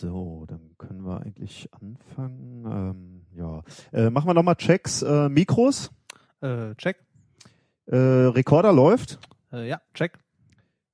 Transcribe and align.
So, 0.00 0.44
dann 0.48 0.74
können 0.76 1.04
wir 1.06 1.20
eigentlich 1.20 1.68
anfangen. 1.72 2.64
Ähm, 2.66 3.26
ja, 3.38 3.62
äh, 3.92 4.10
machen 4.10 4.26
wir 4.28 4.34
nochmal 4.34 4.56
Checks. 4.56 5.02
Äh, 5.02 5.28
Mikros, 5.28 5.90
Äh, 6.42 6.74
check. 6.74 6.96
äh, 7.86 7.96
Rekorder 7.96 8.72
läuft. 8.72 9.18
Äh, 9.52 9.68
ja, 9.68 9.80
check. 9.94 10.18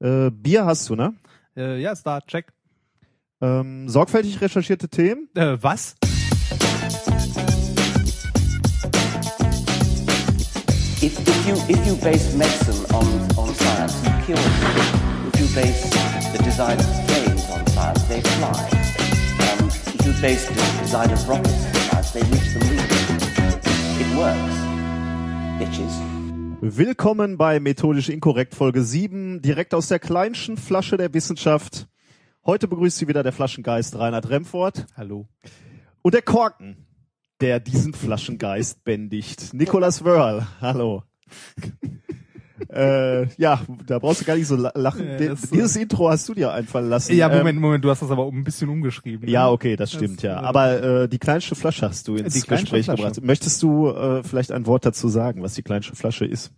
Äh, 0.00 0.30
Bier 0.30 0.66
hast 0.66 0.88
du, 0.90 0.96
ne? 0.96 1.14
Äh, 1.56 1.80
ja, 1.80 1.92
ist 1.92 2.04
da, 2.06 2.20
check. 2.20 2.52
Ähm, 3.40 3.88
sorgfältig 3.88 4.38
recherchierte 4.40 4.88
Themen. 4.88 5.28
Äh, 5.34 5.56
was? 5.62 5.96
If, 11.02 11.18
if 11.26 11.46
you 11.48 11.54
if 11.68 11.86
you 11.86 11.96
base 11.96 12.36
medicine 12.36 12.84
on, 12.94 13.06
on 13.38 13.54
science, 13.54 13.94
you 14.04 14.10
cure 14.26 14.36
people. 14.36 15.28
If 15.32 15.40
you 15.40 15.46
base 15.54 15.90
the 16.36 16.42
design 16.44 16.78
of 16.78 16.86
science, 17.80 18.08
they 18.08 18.20
fly. 18.20 18.68
Um, 19.46 19.68
if 19.68 20.06
you 20.06 20.12
base 20.20 20.46
the 20.46 20.54
design 20.82 21.10
of 21.10 21.28
rockets 21.28 21.54
science, 21.88 22.12
they 22.12 22.22
reach 22.32 22.52
the 22.54 22.60
moon. 22.64 22.78
It 24.02 24.08
works, 24.16 24.56
bitches. 25.58 25.94
Willkommen 26.62 27.38
bei 27.38 27.58
Methodisch 27.58 28.10
Inkorrekt 28.10 28.54
Folge 28.54 28.82
7, 28.82 29.40
direkt 29.40 29.72
aus 29.72 29.88
der 29.88 29.98
kleinsten 29.98 30.58
Flasche 30.58 30.98
der 30.98 31.14
Wissenschaft. 31.14 31.88
Heute 32.44 32.68
begrüßt 32.68 32.98
Sie 32.98 33.08
wieder 33.08 33.22
der 33.22 33.32
Flaschengeist 33.32 33.98
Reinhard 33.98 34.28
Remfort 34.28 34.86
Hallo. 34.94 35.26
und 36.02 36.12
der 36.12 36.22
Korken, 36.22 36.86
der 37.40 37.60
diesen 37.60 37.94
Flaschengeist 37.94 38.84
bändigt. 38.84 39.54
Nikolas 39.54 40.04
Wörl, 40.04 40.46
hallo. 40.60 41.02
äh, 42.68 43.26
ja, 43.36 43.60
da 43.86 43.98
brauchst 43.98 44.20
du 44.20 44.24
gar 44.24 44.36
nicht 44.36 44.46
so 44.46 44.56
la- 44.56 44.72
lachen. 44.74 45.06
Ja, 45.06 45.28
das, 45.28 45.42
Dieses 45.50 45.76
Intro 45.76 46.10
hast 46.10 46.28
du 46.28 46.34
dir 46.34 46.52
einfallen 46.52 46.88
lassen. 46.88 47.14
Ja, 47.16 47.30
Ähm, 47.30 47.38
Moment, 47.38 47.60
Moment, 47.60 47.84
du 47.84 47.90
hast 47.90 48.02
das 48.02 48.10
aber 48.10 48.26
ein 48.26 48.44
bisschen 48.44 48.68
umgeschrieben. 48.68 49.26
ne? 49.26 49.30
Ja, 49.32 49.50
okay, 49.50 49.76
das 49.76 49.92
stimmt, 49.92 50.22
ja. 50.22 50.40
äh, 50.40 50.44
Aber 50.44 50.82
äh, 51.02 51.08
die 51.08 51.18
kleinste 51.18 51.54
Flasche 51.54 51.88
hast 51.88 52.06
du 52.08 52.16
ins 52.16 52.46
Gespräch 52.46 52.86
gebracht. 52.86 53.22
Möchtest 53.22 53.62
du 53.62 53.88
äh, 53.88 54.22
vielleicht 54.22 54.52
ein 54.52 54.66
Wort 54.66 54.84
dazu 54.86 55.08
sagen, 55.08 55.42
was 55.42 55.54
die 55.54 55.62
kleinste 55.62 55.96
Flasche 55.96 56.24
ist? 56.26 56.52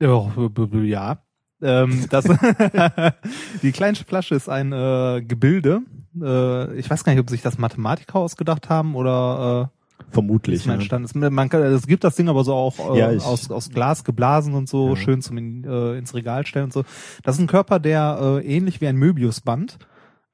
Ja. 0.00 1.18
Ähm, 1.62 2.04
das 2.10 2.24
die 3.62 3.72
kleinste 3.72 4.04
Flasche 4.04 4.34
ist 4.34 4.48
ein 4.48 4.72
äh, 4.72 5.22
Gebilde. 5.26 5.80
Äh, 6.20 6.74
ich 6.78 6.90
weiß 6.90 7.04
gar 7.04 7.12
nicht, 7.12 7.20
ob 7.20 7.30
sich 7.30 7.42
das 7.42 7.58
Mathematiker 7.58 8.16
ausgedacht 8.16 8.68
haben 8.68 8.94
oder 8.96 9.70
äh, 9.72 9.73
Vermutlich. 10.10 10.56
ist 10.60 10.66
mal 10.66 10.80
ja. 10.80 10.98
ist. 10.98 11.14
Man 11.14 11.48
kann, 11.48 11.62
es 11.62 11.86
gibt 11.86 12.04
das 12.04 12.16
Ding 12.16 12.28
aber 12.28 12.44
so 12.44 12.54
auch 12.54 12.94
äh, 12.94 12.98
Ja, 12.98 13.08
aus, 13.08 13.50
aus 13.50 13.70
Glas 13.70 14.04
geblasen 14.04 14.54
und 14.54 14.68
so, 14.68 14.90
Ja. 14.90 14.96
schön 14.96 15.22
zum 15.22 15.64
äh, 15.64 15.98
ins 15.98 16.14
Regal 16.14 16.46
stellen 16.46 16.66
und 16.66 16.72
so. 16.72 16.84
Das 17.22 17.36
ist 17.36 17.40
ein 17.40 17.46
Körper, 17.46 17.78
der 17.80 18.18
äh, 18.42 18.46
ähnlich 18.46 18.80
wie 18.80 18.86
ein 18.86 18.96
Möbiusband 18.96 19.78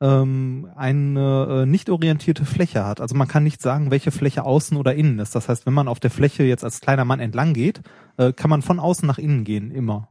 ähm, 0.00 0.68
eine 0.76 1.62
äh, 1.62 1.66
nicht 1.66 1.90
orientierte 1.90 2.44
Fläche 2.44 2.84
hat. 2.84 3.00
Also 3.00 3.14
man 3.14 3.28
kann 3.28 3.44
nicht 3.44 3.60
sagen, 3.60 3.90
welche 3.90 4.10
Fläche 4.10 4.44
außen 4.44 4.76
oder 4.76 4.94
innen 4.94 5.18
ist. 5.18 5.34
Das 5.34 5.48
heißt, 5.48 5.66
wenn 5.66 5.74
man 5.74 5.88
auf 5.88 6.00
der 6.00 6.10
Fläche 6.10 6.42
jetzt 6.42 6.64
als 6.64 6.80
kleiner 6.80 7.04
Mann 7.04 7.20
entlang 7.20 7.52
geht, 7.52 7.82
äh, 8.16 8.32
kann 8.32 8.50
man 8.50 8.62
von 8.62 8.80
außen 8.80 9.06
nach 9.06 9.18
innen 9.18 9.44
gehen, 9.44 9.70
immer. 9.70 10.08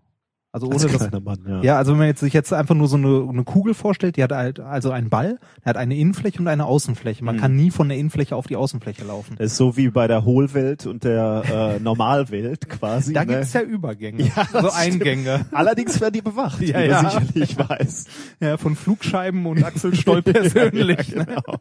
Also 0.52 0.66
ohne 0.66 0.76
Als 0.78 0.98
kleiner 0.98 1.20
Mann, 1.20 1.40
ja. 1.48 1.62
ja, 1.62 1.78
also 1.78 1.92
wenn 1.92 2.00
man 2.00 2.08
jetzt 2.08 2.22
sich 2.22 2.34
jetzt 2.34 2.52
einfach 2.54 2.74
nur 2.74 2.88
so 2.88 2.98
eine, 2.98 3.28
eine 3.30 3.44
Kugel 3.44 3.76
vorstellt, 3.76 4.18
die 4.18 4.24
hat 4.24 4.32
halt 4.32 4.60
also 4.60 4.90
einen 4.90 5.10
Ball, 5.12 5.38
der 5.64 5.70
hat 5.70 5.78
eine 5.78 5.96
Innenfläche 5.96 6.40
und 6.40 6.48
eine 6.48 6.66
Außenfläche. 6.66 7.24
Man 7.24 7.36
Mhm. 7.36 7.40
kann 7.40 7.56
nie 7.56 7.70
von 7.70 7.88
der 7.88 8.00
Innenfläche 8.00 8.36
auf 8.36 8.48
die 8.48 8.56
Außenfläche 8.56 9.04
laufen. 9.06 9.36
Das 9.38 9.52
ist 9.52 9.58
so 9.58 9.78
wie 9.78 9.90
bei 9.90 10.08
der 10.08 10.26
Hohlwelt 10.26 10.88
und 10.88 11.04
der 11.04 11.78
äh, 11.78 11.80
Normalwelt 11.80 12.68
quasi. 12.68 13.14
Da 13.14 13.26
ne? 13.26 13.34
gibt's 13.34 13.54
ja 13.54 13.62
Übergänge, 13.62 14.24
Ja, 14.36 14.46
so 14.52 14.62
das 14.62 14.76
Eingänge. 14.76 15.46
Allerdings 15.52 16.02
werden 16.02 16.14
die 16.14 16.22
bewacht, 16.24 16.62
Ja, 16.62 16.80
wie 16.80 16.88
ja. 16.88 17.04
du 17.04 17.10
sicherlich 17.12 17.58
weiß. 17.70 18.06
Ja, 18.40 18.58
von 18.58 18.76
Flugscheiben 18.76 19.46
und 19.46 19.64
Axel 19.64 19.94
Stoll 19.94 20.22
persönlich. 20.24 21.10
Ja, 21.10 21.26
genau. 21.26 21.60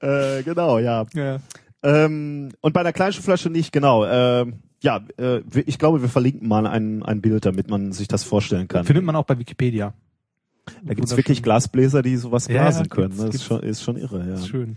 äh, 0.00 0.42
genau, 0.42 0.78
ja. 0.78 1.06
ja. 1.14 1.38
Ähm, 1.82 2.50
und 2.60 2.72
bei 2.74 2.82
der 2.82 2.92
kleinsten 2.92 3.22
Flasche 3.22 3.48
nicht, 3.48 3.72
genau. 3.72 4.04
Ähm, 4.04 4.60
ja, 4.82 5.04
äh, 5.18 5.40
ich 5.66 5.78
glaube, 5.78 6.02
wir 6.02 6.08
verlinken 6.08 6.48
mal 6.48 6.66
ein, 6.66 7.02
ein 7.02 7.20
Bild, 7.20 7.44
damit 7.44 7.68
man 7.68 7.92
sich 7.92 8.08
das 8.08 8.24
vorstellen 8.24 8.68
kann. 8.68 8.84
Findet 8.84 9.04
man 9.04 9.16
auch 9.16 9.24
bei 9.24 9.38
Wikipedia. 9.38 9.94
da 10.82 10.94
gibt's 10.94 11.16
wirklich 11.16 11.42
Glasbläser, 11.42 12.02
die 12.02 12.16
sowas 12.16 12.48
blasen 12.48 12.84
ja, 12.84 12.88
können. 12.88 13.14
Das 13.16 13.34
ist 13.34 13.44
schon, 13.44 13.60
ist 13.60 13.82
schon 13.82 13.96
irre, 13.96 14.26
ja. 14.28 14.38
Schön. 14.38 14.76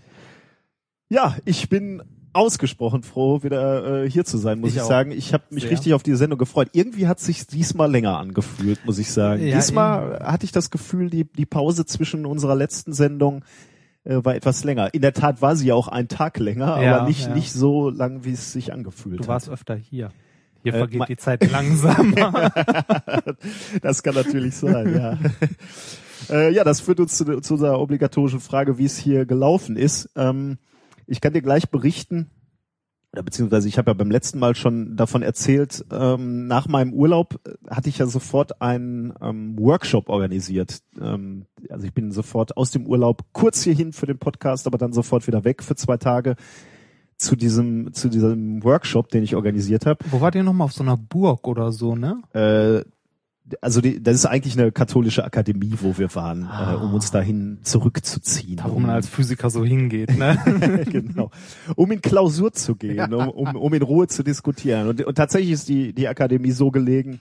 Ja, 1.10 1.38
ich 1.46 1.70
bin 1.70 2.02
ausgesprochen 2.34 3.04
froh, 3.04 3.44
wieder 3.44 4.04
äh, 4.04 4.10
hier 4.10 4.26
zu 4.26 4.38
sein, 4.38 4.60
muss 4.60 4.72
Ich 4.72 4.78
ich, 4.78 4.82
sagen. 4.82 5.12
Ich 5.12 5.34
habe 5.34 5.44
mich 5.52 5.64
Sehr. 5.64 5.72
richtig 5.72 5.94
auf 5.94 6.04
die 6.04 6.16
Sendung 6.16 6.40
gefreut. 6.40 6.70
Irgendwie 6.74 7.08
hat 7.08 7.20
sich 7.20 7.46
diesmal 7.46 7.90
länger 7.92 8.18
angefühlt, 8.18 8.86
muss 8.86 8.98
ich 8.98 9.12
sagen. 9.12 9.46
Ja, 9.46 9.56
diesmal 9.56 10.20
hatte 10.20 10.46
ich 10.46 10.52
das 10.52 10.72
Gefühl, 10.72 11.10
die, 11.10 11.26
die 11.26 11.46
Pause 11.46 11.86
zwischen 11.86 12.26
unserer 12.26 12.56
letzten 12.56 12.92
Sendung 12.92 13.46
äh, 14.06 14.24
war 14.24 14.36
etwas 14.36 14.64
länger. 14.64 14.94
In 14.94 15.02
der 15.02 15.14
Tat 15.14 15.42
war 15.42 15.56
sie 15.56 15.68
ja 15.68 15.76
auch 15.76 15.88
einen 15.88 16.08
Tag 16.08 16.40
länger, 16.40 16.82
Ja, 16.82 16.98
aber 17.00 17.08
nicht, 17.08 17.28
ja. 17.28 17.34
nicht 17.34 17.52
so 17.52 17.90
lang, 17.90 18.24
wie 18.26 18.32
es 18.34 18.52
sich 18.54 18.74
angefühlt 18.74 19.20
Du 19.20 19.24
hat. 19.24 19.28
warst 19.30 19.50
öfter 19.50 19.76
hier. 19.76 20.12
Hier 20.64 20.74
Äh, 20.74 20.78
vergeht 20.78 21.00
ma- 21.00 21.06
die 21.06 21.18
Zeit 21.18 21.50
langsamer. 21.52 22.52
Das 23.82 24.04
kann 24.04 24.16
natürlich 24.16 24.56
sein, 24.56 24.96
ja. 24.96 25.18
äh, 26.30 26.54
ja, 26.54 26.64
das 26.64 26.80
führt 26.80 27.00
uns 27.00 27.18
zu, 27.18 27.42
zu 27.42 27.54
unserer 27.56 27.80
obligatorischen 27.80 28.40
Frage, 28.40 28.78
wie 28.78 28.86
es 28.86 28.98
hier 28.98 29.26
gelaufen 29.26 29.76
ist. 29.76 30.10
Ähm, 30.16 30.58
ich 31.06 31.20
kann 31.22 31.34
dir 31.34 31.42
gleich 31.42 31.70
berichten, 31.70 32.30
oder 33.14 33.24
beziehungsweise 33.24 33.68
ich 33.68 33.78
habe 33.78 33.92
ja 33.92 33.94
beim 33.94 34.10
letzten 34.10 34.40
Mal 34.40 34.56
schon 34.56 34.96
davon 34.96 35.22
erzählt, 35.22 35.86
ähm, 35.92 36.48
nach 36.48 36.68
meinem 36.68 36.94
Urlaub 36.94 37.40
äh, 37.46 37.52
hatte 37.70 37.88
ich 37.88 38.00
ja 38.00 38.08
sofort 38.08 38.62
einen 38.62 39.14
ähm, 39.22 39.58
Workshop 39.60 40.10
organisiert. 40.10 40.80
Ähm, 41.00 41.46
also 41.70 41.86
ich 41.86 41.94
bin 41.94 42.12
sofort 42.12 42.58
aus 42.58 42.72
dem 42.72 42.88
Urlaub 42.88 43.22
kurz 43.32 43.64
hierhin 43.64 43.94
für 43.94 44.08
den 44.08 44.18
Podcast, 44.18 44.66
aber 44.66 44.80
dann 44.80 44.94
sofort 44.94 45.28
wieder 45.28 45.44
weg 45.44 45.62
für 45.62 45.76
zwei 45.76 45.98
Tage 45.98 46.36
zu 47.18 47.36
diesem 47.36 47.94
zu 47.94 48.10
diesem 48.10 48.64
Workshop, 48.64 49.10
den 49.10 49.24
ich 49.24 49.36
organisiert 49.36 49.86
habe. 49.86 50.04
Wo 50.10 50.20
wart 50.20 50.34
ihr 50.34 50.44
nochmal 50.44 50.66
auf 50.66 50.74
so 50.74 50.84
einer 50.84 50.98
Burg 50.98 51.48
oder 51.48 51.72
so, 51.72 51.96
ne? 51.96 52.22
Äh, 52.34 52.84
also 53.62 53.82
die, 53.82 54.02
das 54.02 54.16
ist 54.16 54.26
eigentlich 54.26 54.58
eine 54.58 54.72
katholische 54.72 55.24
Akademie, 55.24 55.74
wo 55.82 55.98
wir 55.98 56.14
waren, 56.16 56.46
Ah. 56.46 56.74
äh, 56.74 56.76
um 56.78 56.94
uns 56.94 57.12
dahin 57.12 57.60
zurückzuziehen. 57.64 58.58
Da, 58.58 58.72
wo 58.72 58.80
man 58.80 58.90
als 58.92 59.08
Physiker 59.08 59.50
so 59.50 59.66
hingeht, 59.66 60.18
ne? 60.18 60.38
genau. 60.90 61.30
Um 61.76 61.92
in 61.92 62.02
Klausur 62.02 62.54
zu 62.54 62.76
gehen, 62.76 63.14
um, 63.14 63.30
um, 63.30 63.56
um 63.56 63.74
in 63.74 63.82
Ruhe 63.82 64.08
zu 64.08 64.24
diskutieren. 64.24 64.88
Und, 64.88 65.04
und 65.06 65.16
tatsächlich 65.16 65.52
ist 65.52 65.68
die, 65.70 65.94
die 65.94 66.08
Akademie 66.08 66.52
so 66.52 66.72
gelegen, 66.72 67.20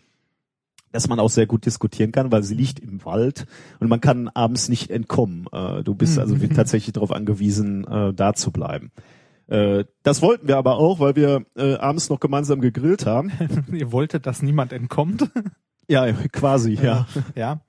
dass 0.92 1.08
man 1.08 1.18
auch 1.18 1.30
sehr 1.30 1.46
gut 1.46 1.64
diskutieren 1.66 2.12
kann, 2.12 2.30
weil 2.30 2.42
sie 2.42 2.54
liegt 2.54 2.78
im 2.78 3.04
Wald 3.04 3.46
und 3.80 3.88
man 3.88 4.00
kann 4.00 4.28
abends 4.28 4.68
nicht 4.68 4.90
entkommen. 4.90 5.46
Äh, 5.50 5.82
du 5.82 5.94
bist 5.94 6.18
also 6.18 6.34
Mhm. 6.36 6.50
tatsächlich 6.54 6.92
darauf 6.92 7.12
angewiesen, 7.12 7.86
äh, 7.86 8.12
da 8.12 8.34
zu 8.34 8.52
bleiben. 8.52 8.90
Äh, 9.48 9.84
das 10.02 10.22
wollten 10.22 10.46
wir 10.48 10.56
aber 10.58 10.76
auch, 10.76 11.00
weil 11.00 11.16
wir 11.16 11.46
äh, 11.56 11.74
abends 11.76 12.10
noch 12.10 12.20
gemeinsam 12.20 12.60
gegrillt 12.60 13.06
haben. 13.06 13.32
ihr 13.72 13.90
wolltet, 13.90 14.26
dass 14.26 14.42
niemand 14.42 14.72
entkommt. 14.72 15.28
Ja, 15.88 16.10
quasi, 16.32 16.74
ja. 16.74 17.06
Ja. 17.34 17.60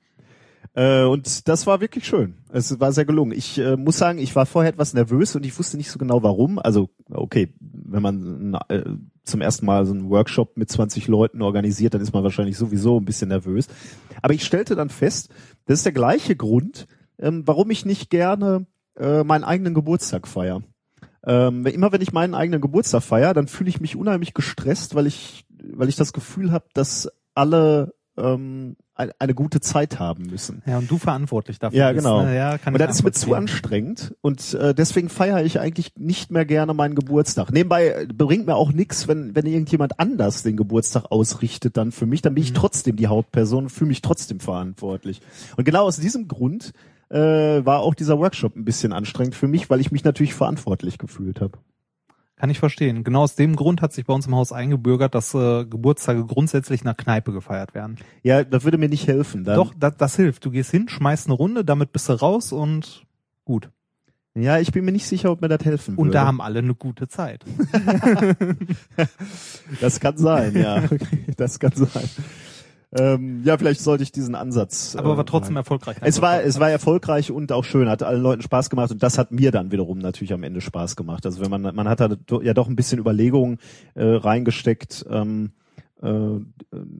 Äh, 0.75 1.03
und 1.03 1.47
das 1.47 1.68
war 1.68 1.81
wirklich 1.81 2.06
schön. 2.06 2.35
Es 2.50 2.79
war 2.79 2.91
sehr 2.91 3.06
gelungen. 3.06 3.31
Ich 3.31 3.59
äh, 3.59 3.78
muss 3.78 3.97
sagen, 3.97 4.18
ich 4.18 4.35
war 4.35 4.46
vorher 4.46 4.72
etwas 4.72 4.94
nervös 4.94 5.35
und 5.35 5.46
ich 5.46 5.57
wusste 5.57 5.78
nicht 5.78 5.91
so 5.91 6.00
genau 6.00 6.24
warum. 6.24 6.57
Also, 6.57 6.90
okay, 7.12 7.53
wenn 7.59 8.01
man 8.01 8.57
äh, 8.69 8.84
zum 9.24 9.41
ersten 9.41 9.66
Mal 9.66 9.85
so 9.85 9.94
einen 9.94 10.09
Workshop 10.09 10.57
mit 10.57 10.69
20 10.69 11.07
Leuten 11.07 11.41
organisiert, 11.41 11.94
dann 11.94 12.01
ist 12.01 12.13
man 12.13 12.24
wahrscheinlich 12.24 12.57
sowieso 12.57 13.00
ein 13.00 13.06
bisschen 13.06 13.29
nervös. 13.29 13.68
Aber 14.22 14.34
ich 14.34 14.44
stellte 14.44 14.75
dann 14.75 14.90
fest, 14.90 15.30
das 15.66 15.80
ist 15.80 15.85
der 15.85 15.94
gleiche 15.94 16.35
Grund, 16.35 16.88
ähm, 17.19 17.44
warum 17.45 17.69
ich 17.69 17.85
nicht 17.85 18.09
gerne 18.09 18.66
äh, 18.97 19.24
meinen 19.24 19.44
eigenen 19.44 19.75
Geburtstag 19.75 20.28
feiere. 20.28 20.63
Ähm, 21.25 21.66
immer 21.68 21.91
wenn 21.91 22.01
ich 22.01 22.13
meinen 22.13 22.34
eigenen 22.34 22.62
Geburtstag 22.62 23.03
feiere, 23.03 23.34
dann 23.34 23.47
fühle 23.47 23.69
ich 23.69 23.80
mich 23.80 23.95
unheimlich 23.95 24.34
gestresst, 24.34 24.95
weil 24.95 25.07
ich, 25.07 25.45
weil 25.72 25.88
ich 25.88 25.95
das 25.95 26.13
Gefühl 26.13 26.51
habe, 26.51 26.66
dass 26.74 27.09
alle 27.34 27.94
ähm, 28.18 28.75
ein- 28.96 29.12
eine 29.18 29.34
gute 29.34 29.59
Zeit 29.59 30.00
haben 30.00 30.28
müssen. 30.28 30.62
Ja, 30.68 30.78
und 30.78 30.90
du 30.91 30.97
verantwortlich 31.00 31.57
dafür 31.57 31.79
Ja, 31.79 31.91
bist, 31.91 32.03
genau. 32.06 32.24
Ne? 32.24 32.35
Ja, 32.35 32.57
kann 32.59 32.74
und 32.74 32.79
das 32.79 32.97
ist 32.97 33.03
mir 33.03 33.12
zu 33.12 33.34
anstrengend 33.34 34.13
und 34.21 34.54
äh, 34.54 34.75
deswegen 34.75 35.10
feiere 35.10 35.44
ich 35.44 35.60
eigentlich 35.60 35.94
nicht 35.98 36.30
mehr 36.31 36.45
gerne 36.45 36.74
meinen 36.75 36.94
Geburtstag. 36.94 37.51
Nebenbei 37.51 37.88
äh, 37.88 38.06
bringt 38.06 38.45
mir 38.45 38.56
auch 38.56 38.71
nichts, 38.71 39.07
wenn 39.07 39.36
wenn 39.36 39.45
irgendjemand 39.48 40.00
anders 40.00 40.44
den 40.44 40.57
Geburtstag 40.57 41.06
ausrichtet 41.12 41.75
dann 41.77 41.92
für 41.92 42.06
mich, 42.06 42.21
dann 42.21 42.36
bin 42.36 42.44
ich 42.44 42.51
Mhm. 42.51 42.56
trotzdem 42.56 42.95
die 42.95 43.07
Hauptperson, 43.07 43.69
fühle 43.69 43.88
mich 43.89 44.01
trotzdem 44.04 44.39
verantwortlich. 44.39 45.21
Und 45.57 45.63
genau 45.66 45.86
aus 45.86 45.98
diesem 45.98 46.27
Grund 46.27 46.74
äh, 47.09 47.18
war 47.66 47.80
auch 47.81 47.95
dieser 47.95 48.18
Workshop 48.19 48.56
ein 48.56 48.66
bisschen 48.66 48.94
anstrengend 48.94 49.36
für 49.36 49.48
mich, 49.48 49.69
weil 49.69 49.80
ich 49.80 49.92
mich 49.92 50.04
natürlich 50.04 50.33
verantwortlich 50.33 50.98
gefühlt 50.98 51.42
habe. 51.42 51.57
Kann 52.35 52.50
ich 52.50 52.59
verstehen. 52.59 53.03
Genau 53.03 53.21
aus 53.21 53.35
dem 53.35 53.56
Grund 53.56 53.81
hat 53.81 53.94
sich 53.94 54.06
bei 54.06 54.13
uns 54.13 54.27
im 54.27 54.35
Haus 54.35 54.51
eingebürgert, 54.51 55.13
dass 55.15 55.33
äh, 55.33 55.65
Geburtstage 55.65 56.25
grundsätzlich 56.25 56.81
in 56.81 56.85
der 56.85 56.95
Kneipe 56.95 57.31
gefeiert 57.31 57.74
werden. 57.75 57.97
Ja, 58.24 58.44
das 58.44 58.63
würde 58.63 58.77
mir 58.77 58.89
nicht 58.89 59.07
helfen. 59.07 59.44
Dann, 59.44 59.56
Doch, 59.56 59.74
das, 59.80 59.95
das 59.97 60.15
hilft. 60.15 60.44
Du 60.44 60.51
gehst 60.51 60.71
hin, 60.71 60.89
schmeißt 60.89 61.27
eine 61.27 61.35
Runde, 61.35 61.63
damit 61.63 61.91
bist 61.94 62.09
du 62.09 62.13
raus 62.13 62.51
und 62.51 63.06
gut. 63.45 63.69
Ja, 64.35 64.57
ich 64.57 64.71
bin 64.71 64.83
mir 64.83 64.91
nicht 64.91 65.06
sicher, 65.06 65.30
ob 65.31 65.41
mir 65.41 65.47
das 65.47 65.63
helfen 65.63 65.95
Und 65.95 66.07
würde. 66.07 66.13
da 66.13 66.25
haben 66.25 66.41
alle 66.41 66.59
eine 66.59 66.74
gute 66.74 67.07
Zeit. 67.07 67.45
Das 69.80 70.00
kann 70.00 70.18
sein, 70.18 70.56
ja. 70.57 70.83
Das 71.38 71.59
kann 71.59 71.74
sein. 71.75 72.09
Ähm, 72.95 73.42
ja, 73.44 73.57
vielleicht 73.57 73.81
sollte 73.81 74.04
ich 74.04 74.12
diesen 74.12 74.36
Ansatz. 74.36 74.95
Aber 74.95 75.13
äh, 75.13 75.18
war 75.18 75.25
trotzdem 75.25 75.56
wagen. 75.56 75.63
erfolgreich. 75.63 75.98
Es 76.01 76.22
war, 76.22 76.44
es 76.44 76.60
war 76.60 76.69
erfolgreich 76.69 77.31
und 77.31 77.51
auch 77.51 77.63
schön, 77.63 77.90
hat 77.90 78.04
allen 78.04 78.22
Leuten 78.22 78.42
Spaß 78.42 78.69
gemacht 78.69 78.92
und 78.92 79.01
das 79.01 79.18
hat 79.18 79.31
mir 79.31 79.51
dann 79.51 79.72
wiederum 79.72 80.00
natürlich 80.00 80.34
am 80.34 80.44
Ende 80.44 80.62
Spaß 80.62 80.95
gemacht. 80.95 81.25
Also 81.25 81.42
wenn 81.42 81.50
man, 81.50 81.75
man 81.75 81.90
hat 81.90 82.00
da 82.00 82.10
ja 82.42 82.54
doch 82.54 82.68
ein 82.68 82.75
bisschen 82.75 83.00
Überlegungen 83.00 83.57
äh, 83.95 84.04
reingesteckt, 84.04 85.06
ähm, 85.10 85.54
äh, 86.04 86.40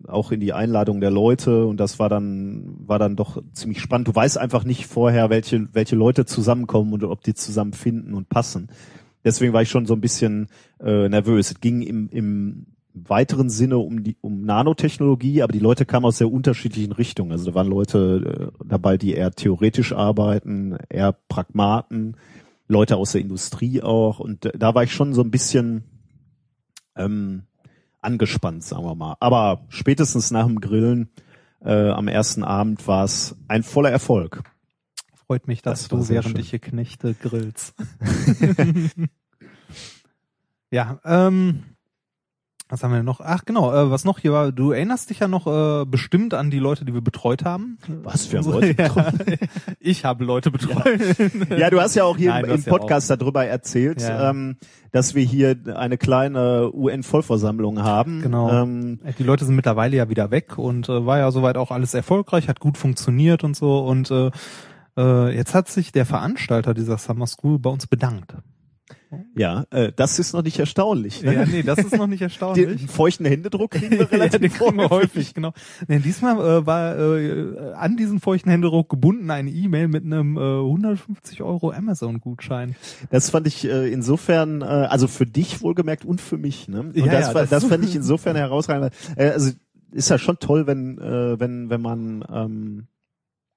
auch 0.08 0.32
in 0.32 0.40
die 0.40 0.54
Einladung 0.54 1.02
der 1.02 1.12
Leute 1.12 1.66
und 1.66 1.78
das 1.78 2.00
war 2.00 2.10
dann, 2.10 2.76
war 2.88 3.00
dann 3.00 3.16
doch 3.16 3.44
ziemlich 3.52 3.82
spannend. 3.82 4.08
Du 4.08 4.16
weißt 4.16 4.38
einfach 4.38 4.64
nicht 4.64 4.88
vorher, 4.88 5.30
welche, 5.30 5.68
welche 5.74 5.96
Leute 5.96 6.26
zusammenkommen 6.26 6.94
und 6.94 7.04
ob 7.04 7.22
die 7.22 7.34
zusammen 7.34 7.74
finden 7.74 8.14
und 8.14 8.30
passen. 8.30 8.70
Deswegen 9.26 9.54
war 9.54 9.62
ich 9.62 9.70
schon 9.70 9.86
so 9.86 9.94
ein 9.94 10.02
bisschen 10.02 10.48
äh, 10.80 11.08
nervös. 11.08 11.52
Es 11.52 11.62
ging 11.62 11.82
im, 11.82 12.10
im 12.10 12.66
weiteren 12.94 13.50
Sinne 13.50 13.78
um 13.78 14.04
die 14.04 14.18
um 14.22 14.42
Nanotechnologie, 14.42 15.42
aber 15.42 15.52
die 15.52 15.60
Leute 15.60 15.86
kamen 15.86 16.06
aus 16.06 16.20
sehr 16.20 16.32
unterschiedlichen 16.32 16.92
Richtungen. 16.92 17.32
Also 17.32 17.46
da 17.46 17.56
waren 17.56 17.68
Leute 17.68 18.52
äh, 18.60 18.66
dabei, 18.66 18.98
die 18.98 19.14
eher 19.14 19.32
theoretisch 19.32 19.94
arbeiten, 19.94 20.78
eher 20.90 21.14
Pragmaten, 21.28 22.18
Leute 22.68 22.98
aus 22.98 23.14
der 23.14 23.22
Industrie 23.22 23.82
auch. 23.82 24.20
Und 24.20 24.46
äh, 24.46 24.58
da 24.58 24.76
war 24.76 24.84
ich 24.84 24.94
schon 24.94 25.14
so 25.14 25.22
ein 25.22 25.32
bisschen 25.32 25.84
ähm, 26.96 27.44
angespannt, 28.02 28.64
sagen 28.64 28.86
wir 28.86 28.96
mal. 28.96 29.16
Aber 29.20 29.66
spätestens 29.70 30.32
nach 30.32 30.46
dem 30.46 30.62
Grillen 30.62 31.10
äh, 31.62 31.90
am 31.90 32.08
ersten 32.08 32.44
Abend 32.44 32.88
war 32.88 33.06
es 33.06 33.36
ein 33.48 33.64
voller 33.64 33.92
Erfolg. 33.92 34.44
Freut 35.26 35.48
mich, 35.48 35.62
dass 35.62 35.82
Das 35.82 35.90
du 35.90 36.02
sehr 36.02 36.18
während 36.18 36.38
schön. 36.38 36.42
ich 36.42 36.50
hier 36.52 36.60
Knechte 36.60 37.14
grillst. 37.16 37.74
ja, 40.70 41.00
ähm, 41.06 41.64
was 42.74 42.84
haben 42.84 42.92
wir 42.92 43.04
noch? 43.04 43.22
Ach 43.22 43.46
genau, 43.46 43.72
äh, 43.72 43.92
was 43.92 44.04
noch 44.04 44.18
hier 44.18 44.34
war, 44.34 44.52
du 44.52 44.72
erinnerst 44.72 45.12
dich 45.12 45.20
ja 45.20 45.28
noch 45.28 45.46
äh, 45.46 45.86
bestimmt 45.86 46.34
an 46.34 46.50
die 46.50 46.58
Leute, 46.58 46.86
die 46.86 46.94
wir 46.96 47.02
betreut 47.02 47.46
haben. 47.46 47.78
Was 48.02 48.26
für 48.26 48.40
Leute? 48.40 48.76
ja, 48.82 48.96
ich 49.80 50.06
habe 50.06 50.26
Leute 50.26 50.50
betreut. 50.50 51.00
Ja, 51.56 51.70
du 51.70 51.80
hast 51.80 51.94
ja 51.94 52.04
auch 52.04 52.18
hier 52.18 52.32
Nein, 52.32 52.46
im, 52.46 52.50
im 52.50 52.58
hast 52.58 52.66
ja 52.66 52.72
Podcast 52.72 53.10
darüber 53.12 53.46
erzählt, 53.46 54.02
Ja. 54.02 54.32
ähm, 54.32 54.58
dass 54.92 55.14
wir 55.14 55.24
hier 55.24 55.56
eine 55.76 56.00
kleine 56.00 56.72
UN-Vollversammlung 56.74 57.84
haben. 57.84 58.24
Genau. 58.24 58.50
Ähm, 58.64 59.00
Die 59.20 59.24
Leute 59.24 59.46
sind 59.46 59.56
mittlerweile 59.56 59.96
ja 59.96 60.10
wieder 60.10 60.32
weg 60.32 60.58
und 60.58 60.90
äh, 60.90 61.06
war 61.06 61.20
ja 61.20 61.30
soweit 61.30 61.58
auch 61.58 61.70
alles 61.70 61.94
erfolgreich, 61.94 62.48
hat 62.48 62.60
gut 62.60 62.80
funktioniert 62.80 63.44
und 63.44 63.56
so. 63.56 63.86
Und 63.86 64.10
äh, 64.10 64.32
äh, 64.98 65.36
jetzt 65.36 65.54
hat 65.54 65.70
sich 65.70 65.92
der 65.92 66.08
Veranstalter 66.08 66.74
dieser 66.74 66.98
Summer 66.98 67.28
School 67.28 67.60
bei 67.60 67.70
uns 67.70 67.86
bedankt. 67.86 68.34
Ja, 69.36 69.66
äh, 69.72 69.92
das 69.96 70.20
ist 70.20 70.34
noch 70.34 70.44
nicht 70.44 70.60
erstaunlich. 70.60 71.24
Ne? 71.24 71.34
Ja, 71.34 71.46
nee, 71.46 71.64
das 71.64 71.80
ist 71.80 71.96
noch 71.98 72.08
nicht 72.08 72.20
Den 72.22 72.26
erstaunlich. 72.28 72.88
feuchten 72.88 73.26
Händedruck 73.26 73.72
kriegen 73.72 73.92
wir 73.92 74.00
ja, 74.02 74.06
relativ 74.06 74.40
den 74.42 74.52
kriegen 74.54 74.78
wir 74.78 74.90
häufig. 74.90 75.34
genau. 75.34 75.54
Nee, 75.88 76.00
diesmal 76.00 76.38
äh, 76.40 76.66
war 76.66 76.98
äh, 76.98 77.74
an 77.76 77.98
diesen 77.98 78.20
feuchten 78.20 78.50
Händedruck 78.52 78.90
gebunden 78.90 79.30
eine 79.32 79.50
E-Mail 79.50 79.88
mit 79.88 80.04
einem 80.06 80.38
äh, 80.38 80.40
150 80.42 81.42
Euro 81.42 81.72
Amazon-Gutschein. 81.72 82.76
Das 83.10 83.30
fand 83.30 83.48
ich 83.48 83.66
äh, 83.66 83.92
insofern, 83.92 84.62
äh, 84.62 84.66
also 84.66 85.08
für 85.08 85.26
dich 85.26 85.62
wohlgemerkt 85.62 86.06
und 86.06 86.22
für 86.22 86.38
mich. 86.38 86.68
Ne? 86.68 86.82
Und 86.82 86.96
Ja, 86.98 87.06
das, 87.06 87.28
ja, 87.28 87.34
das- 87.34 87.50
das 87.50 87.64
fand 87.66 87.84
ich 87.86 87.96
insofern 87.96 88.36
herausragend. 88.36 88.94
Äh, 89.16 89.30
also 89.30 89.52
ist 89.92 90.10
ja 90.10 90.18
schon 90.18 90.40
toll, 90.40 90.66
wenn 90.66 90.98
äh, 90.98 91.40
wenn 91.40 91.70
wenn 91.70 91.82
man 91.82 92.26
ähm, 92.34 92.88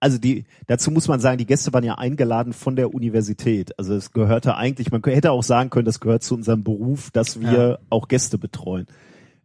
also 0.01 0.19
die 0.19 0.45
dazu 0.67 0.91
muss 0.91 1.09
man 1.09 1.21
sagen, 1.21 1.39
die 1.39 1.47
Gäste 1.47 1.73
waren 1.73 1.85
ja 1.85 1.95
eingeladen 1.97 2.53
von 2.53 2.77
der 2.77 2.95
Universität. 2.95 3.79
Also 3.79 3.95
es 3.95 4.13
gehörte 4.13 4.57
eigentlich, 4.57 4.91
man 4.91 5.03
hätte 5.05 5.33
auch 5.33 5.43
sagen 5.43 5.71
können, 5.71 5.87
das 5.87 6.01
gehört 6.01 6.23
zu 6.23 6.35
unserem 6.35 6.65
Beruf, 6.65 7.11
dass 7.11 7.41
wir 7.41 7.51
Ja. 7.53 7.79
auch 7.91 8.09
Gäste 8.09 8.37
betreuen, 8.39 8.87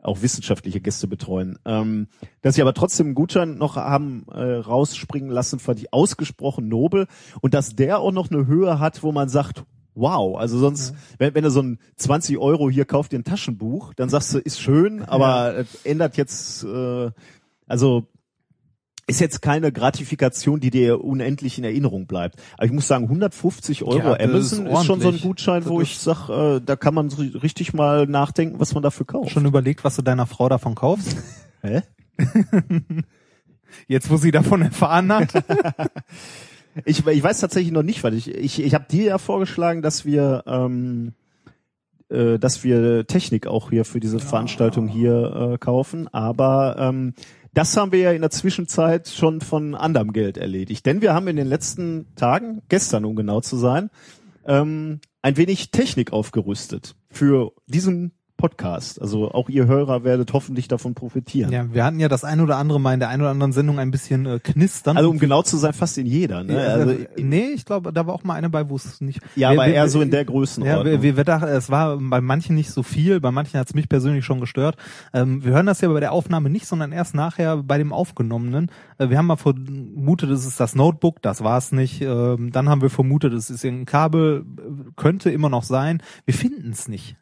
auch 0.02 0.22
wissenschaftliche 0.22 0.82
Gäste 0.82 1.08
betreuen. 1.08 1.58
Ähm, 1.66 2.08
dass 2.42 2.56
sie 2.56 2.62
aber 2.62 2.74
trotzdem 2.74 3.08
einen 3.08 3.16
Gutschein 3.16 3.58
noch 3.58 3.76
haben 3.78 4.26
äh, 4.32 4.56
rausspringen 4.56 5.30
lassen, 5.30 5.60
fand 5.60 5.80
ich 5.80 5.94
ausgesprochen 5.94 6.68
nobel 6.68 7.08
und 7.42 7.54
dass 7.54 7.76
der 7.76 8.00
auch 8.00 8.12
noch 8.12 8.30
eine 8.30 8.46
Höhe 8.48 8.80
hat, 8.80 9.04
wo 9.04 9.12
man 9.12 9.30
sagt, 9.30 9.64
wow, 9.94 10.38
also 10.38 10.58
sonst, 10.58 10.96
wenn, 11.18 11.36
wenn 11.36 11.44
du 11.44 11.52
so 11.52 11.62
ein 11.62 11.78
20 11.98 12.38
Euro 12.38 12.70
hier 12.70 12.86
kauft, 12.86 13.12
dir 13.12 13.20
ein 13.20 13.24
Taschenbuch, 13.26 13.94
dann 13.94 14.10
sagst 14.10 14.34
du, 14.34 14.40
ist 14.40 14.60
schön, 14.62 15.02
aber 15.04 15.56
es 15.58 15.86
ändert 15.86 16.18
jetzt, 16.18 16.64
äh, 16.64 17.12
also 17.68 18.08
ist 19.08 19.20
jetzt 19.20 19.42
keine 19.42 19.72
Gratifikation, 19.72 20.60
die 20.60 20.70
dir 20.70 21.04
unendlich 21.04 21.58
in 21.58 21.64
Erinnerung 21.64 22.08
bleibt. 22.08 22.36
Aber 22.56 22.66
ich 22.66 22.72
muss 22.72 22.88
sagen, 22.88 23.06
150 23.06 23.84
Euro 23.84 23.98
Ja, 23.98 24.20
Amazon 24.20 24.68
ist 24.68 24.74
ist, 24.74 24.86
schon 24.86 25.02
so 25.02 25.10
ein. 25.10 25.20
Gutschein, 25.20 25.66
wo 25.66 25.82
ich 25.82 25.98
sag, 25.98 26.30
äh, 26.30 26.62
da 26.64 26.76
kann 26.76 26.94
man 26.94 27.10
so 27.10 27.22
richtig 27.22 27.74
mal 27.74 28.08
nachdenken, 28.08 28.60
was 28.60 28.74
man 28.74 28.84
dafür 28.84 29.06
kauft. 29.06 29.32
Schon 29.32 29.46
überlegt, 29.46 29.84
was 29.84 29.96
du 29.96 30.02
deiner 30.02 30.26
Frau 30.26 30.50
davon 30.50 30.76
kaufst? 30.76 31.18
Hä? 31.62 31.82
Jetzt, 33.88 34.10
wo 34.10 34.18
sie 34.18 34.32
davon 34.32 34.62
erfahren 34.62 35.12
hat? 35.12 35.34
Ich, 36.86 37.06
ich 37.06 37.22
weiß 37.22 37.42
tatsächlich 37.42 37.74
noch 37.74 37.84
nicht, 37.84 38.02
weil 38.06 38.14
ich 38.14 38.34
ich, 38.34 38.64
ich 38.64 38.74
habe 38.74 38.86
dir 38.90 39.04
ja 39.04 39.18
vorgeschlagen, 39.18 39.82
dass 39.82 40.06
wir 40.06 40.44
ähm, 40.48 41.12
äh, 42.10 42.40
dass 42.40 42.64
wir 42.64 43.06
Technik 43.08 43.48
auch 43.48 43.72
hier 43.72 43.86
für 43.86 44.00
diese 44.00 44.20
Veranstaltung 44.20 44.88
hier 44.88 45.54
äh, 45.54 45.58
kaufen, 45.58 46.08
aber 46.14 46.76
ähm, 46.80 47.14
das 47.54 47.76
haben 47.76 47.92
wir 47.92 48.00
ja 48.00 48.12
in 48.12 48.22
der 48.22 48.32
Zwischenzeit 48.32 49.10
schon 49.10 49.42
von 49.42 49.76
anderem 49.76 50.14
Geld 50.14 50.38
erledigt, 50.38 50.86
denn 50.86 51.02
wir 51.02 51.14
haben 51.14 51.28
in 51.28 51.36
den 51.36 51.48
letzten 51.48 52.08
Tagen, 52.16 52.62
gestern 52.70 53.06
um 53.06 53.16
genau 53.16 53.42
zu 53.42 53.58
sein, 53.58 53.90
ähm, 54.46 55.00
ein 55.22 55.38
wenig 55.38 55.72
Technik 55.72 56.14
aufgerüstet 56.14 56.96
für 57.10 57.54
diesen 57.68 58.14
Podcast. 58.42 59.00
Also 59.00 59.32
auch 59.32 59.50
ihr 59.50 59.68
Hörer 59.68 60.04
werdet 60.04 60.34
hoffentlich 60.34 60.68
davon 60.68 60.96
profitieren. 60.96 61.52
ja, 61.52 61.72
wir 61.72 61.86
hatten 61.86 62.00
ja 62.00 62.10
das 62.10 62.24
ein 62.24 62.42
oder 62.42 62.58
andere 62.58 62.80
Mal 62.80 62.96
in 62.96 63.00
der 63.00 63.10
ein 63.10 63.22
oder 63.22 63.30
anderen 63.30 63.52
Sendung 63.52 63.78
ein 63.78 63.92
bisschen 63.92 64.26
äh, 64.26 64.40
knistern. 64.40 64.98
Also 64.98 65.12
um 65.12 65.20
genau 65.20 65.44
zu 65.44 65.58
sein, 65.58 65.74
fast 65.74 66.00
in 66.00 66.08
jeder. 66.08 66.44
Ne? 66.44 66.54
Ja, 66.56 66.70
Also, 66.74 66.96
nee, 67.18 67.50
ich 67.54 67.66
glaube, 67.66 67.94
da 67.94 68.08
war 68.08 68.16
auch 68.16 68.24
mal 68.24 68.34
eine 68.34 68.50
bei, 68.50 68.68
wo 68.68 68.76
es 68.76 69.00
nicht. 69.00 69.22
ja, 69.36 69.52
aber 69.52 69.68
eher 69.68 69.88
so 69.90 70.02
in 70.02 70.10
der 70.10 70.26
Größenordnung. 70.26 70.86
Ja, 70.88 70.92
wir, 70.92 71.04
wir, 71.04 71.18
wir 71.18 71.24
dachten, 71.24 71.50
es 71.50 71.70
war 71.70 71.98
bei 71.98 72.20
manchen 72.20 72.56
nicht 72.56 72.72
so 72.72 72.82
viel, 72.82 73.20
bei 73.20 73.30
manchen 73.30 73.60
hat 73.60 73.68
es 73.68 73.76
mich 73.76 73.88
persönlich 73.88 74.26
schon 74.26 74.40
gestört. 74.40 74.76
Ähm, 75.14 75.44
wir 75.46 75.52
hören 75.52 75.68
das 75.68 75.82
ja 75.82 75.90
bei 75.90 76.00
der 76.00 76.12
Aufnahme 76.12 76.50
nicht, 76.50 76.66
sondern 76.66 76.92
erst 76.92 77.14
nachher 77.14 77.58
bei 77.58 77.78
dem 77.78 77.94
Aufgenommenen. 77.94 78.72
Äh, 78.98 79.10
wir 79.12 79.20
haben 79.20 79.28
mal 79.28 79.36
vermutet, 79.36 80.32
es 80.32 80.48
ist 80.48 80.60
das 80.60 80.74
Notebook, 80.74 81.22
das 81.22 81.44
war 81.44 81.60
es 81.60 81.72
nicht. 81.72 82.02
Ähm, 82.02 82.52
dann 82.52 82.70
haben 82.70 82.82
wir 82.82 82.90
vermutet, 82.90 83.34
es 83.34 83.52
ist 83.52 83.64
irgendein 83.64 83.86
Kabel, 83.86 84.46
äh, 84.58 84.92
könnte 84.96 85.30
immer 85.30 85.50
noch 85.50 85.64
sein. 85.64 86.02
Wir 86.26 86.34
finden 86.34 86.72
es 86.72 86.88
nicht. 86.88 87.18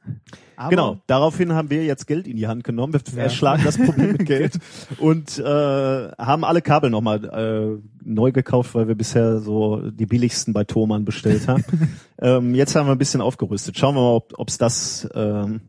Aber 0.59 0.69
Genau, 0.71 0.97
daraufhin 1.07 1.53
haben 1.53 1.69
wir 1.69 1.85
jetzt 1.85 2.05
Geld 2.05 2.27
in 2.27 2.35
die 2.35 2.47
Hand 2.47 2.65
genommen. 2.65 2.93
Wir 2.93 3.01
Ja. 3.15 3.23
erschlagen 3.23 3.63
das 3.63 3.77
Problem 3.77 4.11
mit 4.11 4.25
Geld 4.25 4.59
und 4.97 5.39
äh, 5.39 5.43
haben 5.43 6.43
alle 6.43 6.61
Kabel 6.61 6.89
nochmal 6.89 7.23
äh, 7.23 7.81
neu 8.03 8.33
gekauft, 8.33 8.75
weil 8.75 8.89
wir 8.89 8.95
bisher 8.95 9.39
so 9.39 9.89
die 9.89 10.05
billigsten 10.05 10.53
bei 10.53 10.65
Thomann 10.65 11.05
bestellt 11.05 11.47
haben. 11.47 11.63
ähm, 12.21 12.55
jetzt 12.55 12.75
haben 12.75 12.87
wir 12.87 12.91
ein 12.91 12.97
bisschen 12.97 13.21
aufgerüstet. 13.21 13.77
Schauen 13.77 13.95
wir 13.95 14.01
mal, 14.01 14.15
ob 14.15 14.33
ob's 14.37 14.57
das, 14.57 15.07
ähm, 15.15 15.61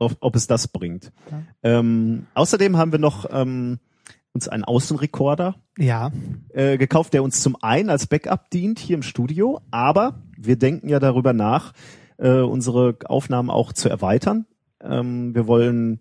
ob, 0.00 0.16
ob 0.18 0.34
es 0.34 0.48
das 0.48 0.66
bringt. 0.66 1.12
Ähm, 1.62 2.26
außerdem 2.34 2.76
haben 2.76 2.90
wir 2.90 2.98
noch 2.98 3.26
ähm, 3.30 3.78
uns 4.32 4.48
einen 4.48 4.64
Außenrekorder 4.64 5.54
Ja, 5.78 6.10
äh, 6.52 6.78
gekauft, 6.78 7.12
der 7.14 7.22
uns 7.22 7.42
zum 7.42 7.56
einen 7.62 7.90
als 7.90 8.08
Backup 8.08 8.50
dient 8.50 8.80
hier 8.80 8.96
im 8.96 9.02
Studio, 9.04 9.60
aber 9.70 10.20
wir 10.36 10.56
denken 10.56 10.88
ja 10.88 10.98
darüber 10.98 11.32
nach, 11.32 11.74
äh, 12.22 12.40
unsere 12.40 12.96
Aufnahmen 13.06 13.50
auch 13.50 13.72
zu 13.72 13.88
erweitern. 13.88 14.46
Ähm, 14.82 15.34
wir 15.34 15.46
wollen 15.46 16.00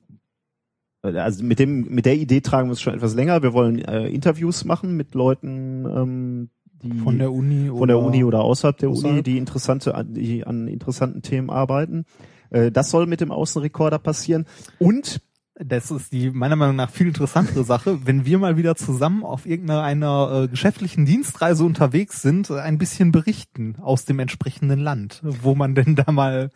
also 1.03 1.43
mit 1.43 1.57
dem 1.57 1.87
mit 1.89 2.05
der 2.05 2.15
Idee 2.15 2.41
tragen 2.41 2.67
wir 2.67 2.71
uns 2.73 2.81
schon 2.81 2.93
etwas 2.93 3.15
länger. 3.15 3.41
Wir 3.41 3.53
wollen 3.53 3.79
äh, 3.79 4.07
Interviews 4.09 4.65
machen 4.65 4.95
mit 4.95 5.15
Leuten, 5.15 5.85
ähm, 5.85 6.49
die 6.83 6.91
von 6.93 7.17
der 7.17 7.31
Uni 7.31 7.69
von 7.69 7.87
der 7.87 7.97
Uni 7.97 8.23
oder 8.23 8.41
außerhalb 8.41 8.77
der 8.77 8.89
Uni, 8.89 8.99
außerhalb. 8.99 9.23
die 9.23 9.37
interessante 9.39 9.95
an- 9.95 10.13
die 10.13 10.45
an 10.45 10.67
interessanten 10.67 11.23
Themen 11.23 11.49
arbeiten. 11.49 12.05
Äh, 12.51 12.71
das 12.71 12.91
soll 12.91 13.07
mit 13.07 13.19
dem 13.19 13.31
Außenrekorder 13.31 13.97
passieren 13.97 14.45
und 14.77 15.21
Das 15.63 15.91
ist 15.91 16.11
die 16.11 16.31
meiner 16.31 16.55
Meinung 16.55 16.75
nach 16.75 16.89
viel 16.89 17.07
interessantere 17.07 17.63
Sache, 17.63 17.99
wenn 18.05 18.25
wir 18.25 18.39
mal 18.39 18.57
wieder 18.57 18.75
zusammen 18.75 19.23
auf 19.23 19.45
irgendeiner 19.45 20.43
äh, 20.43 20.47
geschäftlichen 20.47 21.05
Dienstreise 21.05 21.63
unterwegs 21.63 22.21
sind, 22.23 22.49
äh, 22.49 22.59
ein 22.59 22.77
bisschen 22.79 23.11
berichten 23.11 23.75
aus 23.79 24.05
dem 24.05 24.17
entsprechenden 24.19 24.79
Land, 24.79 25.21
wo 25.23 25.53
man 25.53 25.75
denn 25.75 25.95
da 25.95 26.11
mal 26.11 26.49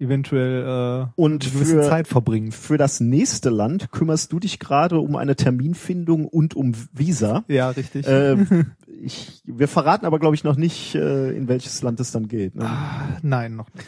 eventuell 0.00 1.06
äh, 1.06 1.06
Und 1.14 1.44
eine 1.44 1.52
gewisse 1.52 1.76
für- 1.82 1.88
Zeit 1.88 2.08
verbringt. 2.08 2.54
für 2.54 2.76
das 2.76 2.98
nächste 2.98 3.50
Land 3.50 3.92
kümmerst 3.92 4.32
du 4.32 4.40
dich 4.40 4.58
gerade 4.58 4.98
um 4.98 5.14
eine 5.14 5.36
Terminfindung 5.36 6.26
und 6.26 6.54
um 6.56 6.72
Visa. 6.92 7.44
Ja, 7.46 7.70
richtig. 7.70 8.06
Äh, 8.06 8.36
ich, 9.00 9.42
wir 9.46 9.68
verraten 9.68 10.04
aber, 10.06 10.18
glaube 10.18 10.34
ich, 10.34 10.42
noch 10.42 10.56
nicht, 10.56 10.96
äh, 10.96 11.30
in 11.30 11.46
welches 11.46 11.80
Land 11.82 12.00
es 12.00 12.10
dann 12.10 12.26
geht. 12.26 12.56
Ne? 12.56 12.64
Ah, 12.66 13.18
Nein, 13.22 13.54
noch 13.54 13.72
nicht. 13.74 13.86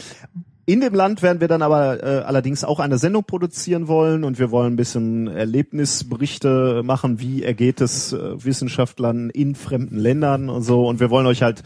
In 0.69 0.81
dem 0.81 0.95
Land 0.95 1.23
werden 1.23 1.41
wir 1.41 1.47
dann 1.47 1.63
aber 1.63 2.03
äh, 2.03 2.25
allerdings 2.25 2.65
auch 2.65 2.81
eine 2.81 2.99
Sendung 2.99 3.23
produzieren 3.23 3.87
wollen 3.87 4.25
und 4.25 4.41
wir 4.41 4.51
wollen 4.51 4.73
ein 4.73 4.77
bisschen 4.77 5.29
Erlebnisberichte 5.29 6.83
machen, 6.85 7.21
wie 7.21 7.45
ergeht 7.45 7.81
es 7.81 8.13
äh, 8.13 8.45
Wissenschaftlern 8.45 9.31
in 9.31 9.55
fremden 9.55 9.97
Ländern 9.97 10.49
und 10.49 10.63
so. 10.63 10.89
Und 10.89 10.99
wir 10.99 11.09
wollen 11.09 11.27
euch 11.27 11.43
halt, 11.43 11.63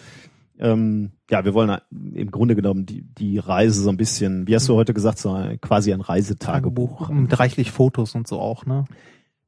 ähm, 0.58 1.12
ja, 1.30 1.46
wir 1.46 1.54
wollen 1.54 1.78
im 2.12 2.30
Grunde 2.30 2.54
genommen 2.54 2.84
die, 2.84 3.00
die 3.00 3.38
Reise 3.38 3.80
so 3.80 3.88
ein 3.88 3.96
bisschen, 3.96 4.46
wie 4.46 4.54
hast 4.54 4.68
du 4.68 4.74
heute 4.74 4.92
gesagt, 4.92 5.18
so 5.18 5.32
ein, 5.32 5.58
quasi 5.62 5.94
ein 5.94 6.02
Reisetagebuch. 6.02 6.98
Tagebuch 6.98 7.14
mit 7.22 7.38
reichlich 7.38 7.70
Fotos 7.70 8.14
und 8.14 8.28
so 8.28 8.38
auch, 8.38 8.66
ne? 8.66 8.84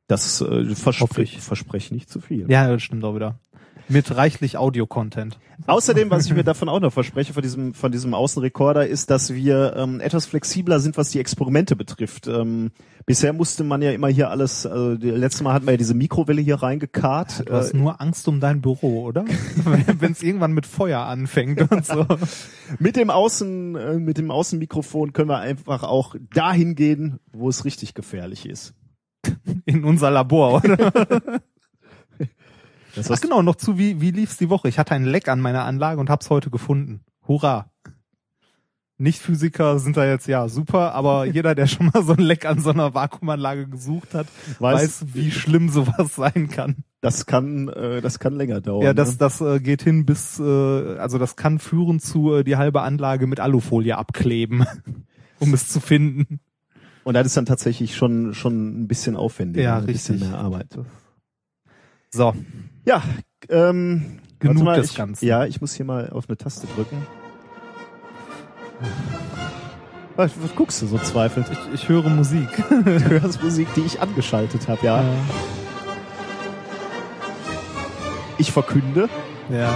Das 0.09 0.41
äh, 0.41 0.45
Hoffe 0.45 0.75
verspreche 0.77 1.37
ich. 1.37 1.43
versprech 1.43 1.91
nicht 1.91 2.09
zu 2.09 2.21
viel. 2.21 2.51
Ja, 2.51 2.69
das 2.69 2.83
stimmt 2.83 3.05
auch 3.05 3.15
wieder. 3.15 3.39
Mit 3.89 4.15
reichlich 4.17 4.57
Audio-Content. 4.57 5.39
Außerdem, 5.67 6.11
was 6.11 6.27
ich 6.27 6.35
mir 6.35 6.45
davon 6.45 6.69
auch 6.69 6.81
noch 6.81 6.93
verspreche, 6.93 7.33
von 7.33 7.43
diesem, 7.43 7.75
von 7.75 7.93
diesem 7.93 8.15
Außenrekorder, 8.15 8.87
ist, 8.87 9.11
dass 9.11 9.33
wir 9.33 9.75
ähm, 9.77 10.01
etwas 10.01 10.27
flexibler 10.27 10.81
sind, 10.81 10.97
was 10.97 11.11
die 11.11 11.21
Experimente 11.21 11.77
betrifft. 11.77 12.27
Ähm, 12.27 12.73
bisher 13.07 13.33
musste 13.33 13.63
man 13.63 13.83
ja 13.83 13.93
immer 13.93 14.09
hier 14.09 14.31
alles, 14.31 14.67
also 14.67 14.97
letztes 14.99 15.43
Mal 15.43 15.53
hatten 15.53 15.67
wir 15.67 15.73
ja 15.73 15.77
diese 15.77 15.95
Mikrowelle 15.95 16.41
hier 16.43 16.57
reingekarrt. 16.57 17.49
Du 17.49 17.53
hast 17.53 17.75
Äh, 17.75 17.77
nur 17.77 18.01
Angst 18.01 18.27
um 18.29 18.41
dein 18.41 18.61
Büro, 18.61 19.03
oder? 19.05 19.25
Wenn 19.99 20.13
es 20.13 20.23
irgendwann 20.23 20.53
mit 20.53 20.67
Feuer 20.67 21.01
anfängt 21.01 21.71
und 21.71 21.87
so. 21.87 22.07
mit 22.79 22.97
dem 22.97 23.11
Außen, 23.11 23.77
äh, 23.77 23.95
mit 23.99 24.19
dem 24.19 24.31
Außenmikrofon 24.31 25.13
können 25.13 25.29
wir 25.29 25.39
einfach 25.39 25.83
auch 25.83 26.17
dahin 26.35 26.75
gehen, 26.75 27.21
wo 27.33 27.49
es 27.49 27.65
richtig 27.65 27.95
gefährlich 27.95 28.47
ist. 28.47 28.75
In 29.67 29.85
unser 29.85 30.11
Labor, 30.11 30.63
oder? 30.65 31.43
Das 32.95 33.11
Ach 33.11 33.21
genau, 33.21 33.43
noch 33.43 33.57
zu, 33.57 33.79
wie, 33.79 34.01
wie 34.01 34.11
lief's 34.11 34.37
die 34.37 34.51
Woche? 34.51 34.69
Ich 34.69 34.79
hatte 34.79 34.95
ein 34.95 35.05
Leck 35.05 35.29
an 35.29 35.41
meiner 35.41 35.65
Anlage 35.65 36.01
und 36.01 36.11
hab's 36.11 36.29
heute 36.31 36.51
gefunden. 36.51 37.01
Hurra. 37.27 37.71
Nicht-Physiker 38.99 39.79
sind 39.79 39.97
da 39.97 40.05
jetzt 40.07 40.29
ja 40.29 40.49
super, 40.49 40.93
aber 40.95 41.25
jeder, 41.33 41.55
der 41.55 41.67
schon 41.67 41.91
mal 41.93 42.05
so 42.05 42.13
ein 42.13 42.21
Leck 42.21 42.45
an 42.45 42.61
so 42.61 42.71
einer 42.71 42.95
Vakuumanlage 42.95 43.67
gesucht 43.67 44.15
hat, 44.15 44.27
Weiß- 44.61 44.75
weiß, 44.75 45.05
wie 45.15 45.31
schlimm 45.31 45.69
sowas 45.71 46.15
sein 46.15 46.49
kann. 46.49 46.85
das 47.01 47.27
kann, 47.27 47.69
äh, 47.69 48.01
das 48.01 48.19
kann 48.21 48.35
länger 48.35 48.61
dauern. 48.61 48.85
Ja, 48.85 48.95
das, 48.95 49.13
ne? 49.13 49.17
das 49.19 49.41
äh, 49.41 49.59
geht 49.61 49.83
hin 49.83 50.05
bis, 50.07 50.39
äh, 50.39 50.43
also 50.99 51.19
das 51.19 51.35
kann 51.37 51.59
führen 51.59 51.99
zu 51.99 52.35
äh, 52.35 52.45
die 52.45 52.57
halbe 52.57 52.83
Anlage 52.83 53.27
mit 53.27 53.41
Alufolie 53.41 53.97
abkleben, 53.97 54.67
um 55.41 55.53
es 55.55 55.69
zu 55.69 55.81
finden. 55.81 56.39
Und 57.05 57.15
das 57.15 57.27
ist 57.27 57.37
dann 57.37 57.47
tatsächlich 57.47 57.97
schon, 57.97 58.35
schon 58.35 58.83
ein 58.83 58.87
bisschen 58.89 59.17
aufwendiger, 59.17 59.65
Ja, 59.65 59.79
ein 59.79 59.87
bisschen 59.87 60.17
richtig. 60.17 60.31
mehr 60.31 60.39
Arbeit. 60.39 60.79
So, 62.15 62.35
Ja, 62.85 63.03
ähm, 63.49 64.21
Genug 64.39 64.65
mal, 64.65 64.77
des 64.77 64.91
ich, 64.91 64.97
Ganzen. 64.97 65.25
Ja, 65.25 65.47
ich 65.47 65.63
muss 65.63 65.73
hier 65.73 65.87
mal 65.87 66.11
auf 66.11 66.29
eine 66.29 66.37
Taste 66.37 66.67
drücken. 66.67 67.07
Was, 70.17 70.33
was 70.43 70.55
guckst 70.55 70.83
du 70.83 70.87
so 70.89 70.99
zweifelnd? 70.99 71.49
ich, 71.51 71.59
ich 71.73 71.89
höre 71.89 72.11
Musik. 72.11 72.49
Du 72.69 73.21
hörst 73.21 73.43
Musik, 73.43 73.69
die 73.77 73.81
ich 73.81 74.01
angeschaltet 74.01 74.69
habe, 74.69 74.85
ja. 74.85 75.03
Ich 78.37 78.53
verkünde, 78.53 79.09
ja. 79.49 79.75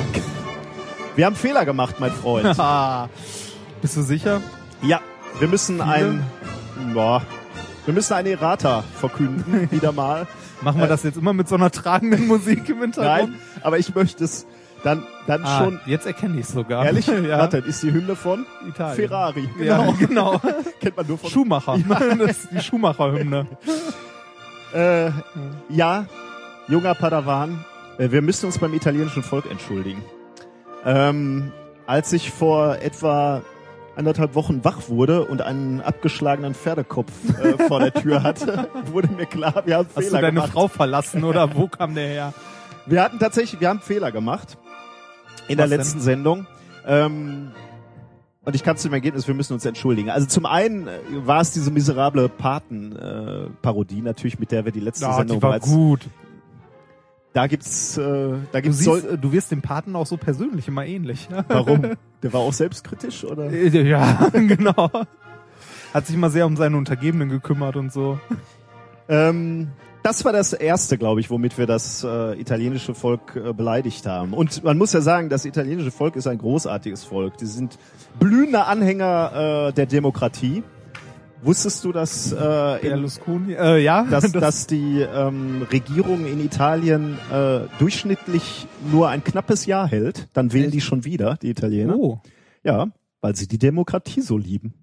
wir 1.15 1.25
haben 1.25 1.37
Fehler 1.37 1.65
gemacht, 1.65 1.97
mein 2.01 2.13
Freund. 2.13 2.45
Bist 3.81 3.97
du 3.97 4.03
sicher? 4.03 4.43
ja, 4.83 5.01
wir 5.39 5.49
müssen 5.49 5.77
Viele? 5.77 5.87
ein, 5.87 6.25
boah, 6.93 7.23
wir 7.87 7.95
müssen 7.95 8.13
eine 8.13 8.31
Errata 8.31 8.83
verkünden, 8.83 9.71
wieder 9.71 9.93
mal. 9.93 10.27
Machen 10.63 10.79
wir 10.79 10.87
Äh, 10.87 10.89
das 10.89 11.03
jetzt 11.03 11.17
immer 11.17 11.33
mit 11.33 11.49
so 11.49 11.55
einer 11.57 11.71
tragenden 11.71 12.27
Musik 12.29 12.69
im 12.69 12.81
Hintergrund? 12.81 13.31
Nein, 13.33 13.41
aber 13.63 13.79
ich 13.79 13.95
möchte 13.95 14.25
es 14.25 14.47
dann, 14.85 15.03
dann 15.27 15.43
Ah, 15.45 15.59
schon, 15.65 15.81
jetzt 15.87 16.07
erkenne 16.07 16.39
ich 16.39 16.47
sogar. 16.47 16.85
ehrlich, 16.85 17.07
ja. 17.29 17.39
warte, 17.39 17.59
das 17.61 17.69
ist 17.69 17.83
die 17.83 17.93
Hymne 17.93 18.15
von 18.17 18.47
Italien. 18.69 18.97
Ferrari. 19.09 19.49
Ja, 19.61 19.91
genau. 19.99 20.41
Kennt 20.81 20.97
man 20.97 21.07
nur 21.07 21.19
von 21.19 21.31
Schumacher. 21.31 21.79
Das 22.19 22.31
ist 22.39 22.49
die 22.53 22.61
Schumacher-Hymne. 22.61 23.47
Äh, 24.75 25.11
ja, 25.71 26.07
junger 26.69 26.95
Padawan, 26.95 27.65
äh, 27.99 28.11
wir 28.11 28.23
müssen 28.23 28.47
uns 28.47 28.59
beim 28.59 28.75
italienischen 28.75 29.23
Volk 29.23 29.51
entschuldigen. 29.51 30.05
Ähm, 30.85 31.53
als 31.87 32.13
ich 32.13 32.31
vor 32.31 32.77
etwa 32.77 33.43
anderthalb 33.97 34.35
Wochen 34.35 34.65
wach 34.65 34.89
wurde 34.89 35.25
und 35.25 35.43
einen 35.43 35.81
abgeschlagenen 35.81 36.55
Pferdekopf 36.55 37.11
äh, 37.43 37.59
vor 37.67 37.81
der 37.81 37.93
Tür 37.95 38.23
hatte, 38.23 38.69
wurde 38.93 39.09
mir 39.09 39.27
klar, 39.27 39.63
wir 39.67 39.77
haben 39.79 39.89
Hast 39.95 40.05
Fehler 40.05 40.19
du 40.19 40.23
deine 40.23 40.35
gemacht. 40.35 40.53
Frau 40.53 40.69
verlassen 40.69 41.25
oder 41.25 41.55
wo 41.57 41.67
kam 41.69 41.95
der 41.95 42.07
her? 42.09 42.35
Wir 42.89 43.03
hatten 43.03 43.19
tatsächlich, 43.19 43.61
wir 43.61 43.69
haben 43.69 43.81
Fehler 43.81 44.13
gemacht 44.13 44.59
in 45.49 45.59
Was 45.59 45.69
der 45.69 45.77
letzten 45.79 45.99
Sendung. 46.01 46.47
Ähm, 46.87 47.51
und 48.45 48.55
ich 48.55 48.63
kam 48.63 48.77
zu 48.77 48.87
dem 48.87 48.95
Ergebnis, 48.95 49.27
wir 49.27 49.35
müssen 49.35 49.55
uns 49.55 49.65
entschuldigen. 49.65 50.09
Also 50.11 50.29
zum 50.29 50.47
einen 50.47 50.87
äh, 50.87 50.99
war 51.25 51.41
es 51.41 51.51
diese 51.51 51.73
miserable 51.73 52.29
Paten-Parodie 52.29 54.03
natürlich, 54.03 54.39
mit 54.39 54.53
der 54.53 54.65
wir 54.65 54.71
die 54.71 54.79
letzte 54.79 55.07
Ja, 55.07 55.15
Sendung 55.17 55.39
die 55.39 55.43
war 55.43 55.51
bereits 55.51 55.67
gut. 55.69 56.07
Da 57.37 57.49
gibt's, 57.49 57.99
äh, 57.99 58.01
da 58.01 58.39
Du, 58.51 58.63
gibt's 58.63 58.79
siehst, 58.79 58.87
soll, 58.87 59.05
äh, 59.13 59.19
du 59.19 59.31
wirst 59.31 59.51
dem 59.51 59.61
Paten 59.61 59.95
auch 59.95 60.07
so 60.07 60.17
persönlich 60.17 60.69
immer 60.69 60.87
ähnlich. 60.87 61.29
ne? 61.29 61.45
warum? 61.49 61.83
Der 62.23 62.33
war 62.33 62.41
auch 62.41 62.55
selbstkritisch 62.55 63.25
oder? 63.25 63.53
Äh, 63.53 63.69
Ja, 63.87 64.31
genau. 64.33 64.91
Hat 65.93 66.07
sich 66.07 66.17
immer 66.17 66.31
sehr 66.31 66.47
um 66.47 66.57
seine 66.57 66.79
Untergebenen 66.79 67.29
gekümmert 67.29 67.77
und 67.77 67.93
so. 67.93 68.19
Ähm, 69.11 69.69
das 70.03 70.25
war 70.25 70.33
das 70.33 70.55
erste, 70.55 70.97
glaube 70.97 71.21
ich, 71.21 71.29
womit 71.29 71.59
wir 71.59 71.67
das 71.67 72.03
äh, 72.05 72.41
italienische 72.41 72.95
Volk 72.95 73.37
äh, 73.37 73.53
beleidigt 73.53 74.07
haben. 74.07 74.33
Und 74.33 74.65
man 74.65 74.79
muss 74.79 74.95
ja 74.95 75.03
sagen, 75.03 75.29
das 75.29 75.45
italienische 75.45 75.91
Volk 75.91 76.17
ist 76.17 76.27
ein 76.27 76.39
großartiges 76.39 77.05
Volk. 77.05 77.37
Die 77.37 77.45
sind 77.45 77.79
blühende 78.19 78.65
Anhänger 78.65 79.69
äh, 79.69 79.73
der 79.75 79.85
Demokratie. 79.85 80.63
Wusstest 81.47 81.85
du, 81.85 81.93
dass, 81.93 82.33
äh, 82.33 82.37
Berlusconi, 82.83 83.55
äh, 83.55 83.79
ja. 83.79 84.03
dass, 84.11 84.33
dass 84.33 84.67
die 84.67 85.01
ähm, 85.01 85.63
Regierung 85.71 86.27
in 86.27 86.45
Italien 86.45 87.19
äh, 87.33 87.61
durchschnittlich 87.79 88.67
nur 88.91 89.09
ein 89.09 89.23
knappes 89.23 89.65
Jahr 89.65 89.87
hält? 89.87 90.29
Dann 90.33 90.53
wählen 90.53 90.65
Echt? 90.65 90.75
die 90.75 90.81
schon 90.81 91.05
wieder, 91.05 91.37
die 91.37 91.51
Italiener. 91.51 91.97
oh. 91.97 92.21
Ja, 92.65 92.89
weil 93.21 93.37
sie 93.37 93.47
die 93.47 93.59
Demokratie 93.59 94.23
so 94.23 94.37
lieben. 94.37 94.75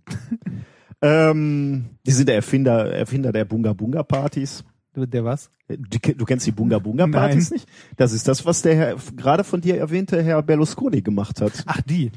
ähm, 1.01 1.98
die 2.08 2.12
sind 2.12 2.29
der 2.29 2.36
Erfinder, 2.36 2.93
Erfinder 2.93 3.34
der 3.34 3.43
Bunga 3.43 3.74
Bunga 3.74 4.03
Partys. 4.03 4.63
Der 4.96 5.25
was? 5.25 5.50
Du, 5.67 6.13
du 6.13 6.24
kennst 6.24 6.48
die 6.48 6.51
Bunga 6.51 6.79
Bunga 6.79 7.08
Partys 7.08 7.51
nicht? 7.51 7.67
Das 7.98 8.13
ist 8.13 8.25
das, 8.27 8.46
was 8.46 8.62
der 8.62 8.75
Herr, 8.75 8.96
gerade 9.17 9.43
von 9.43 9.60
dir 9.60 9.77
erwähnte 9.77 10.24
Herr 10.24 10.41
Berlusconi 10.41 11.01
gemacht 11.01 11.41
hat. 11.41 11.51
Ach, 11.65 11.82
die. 11.82 12.12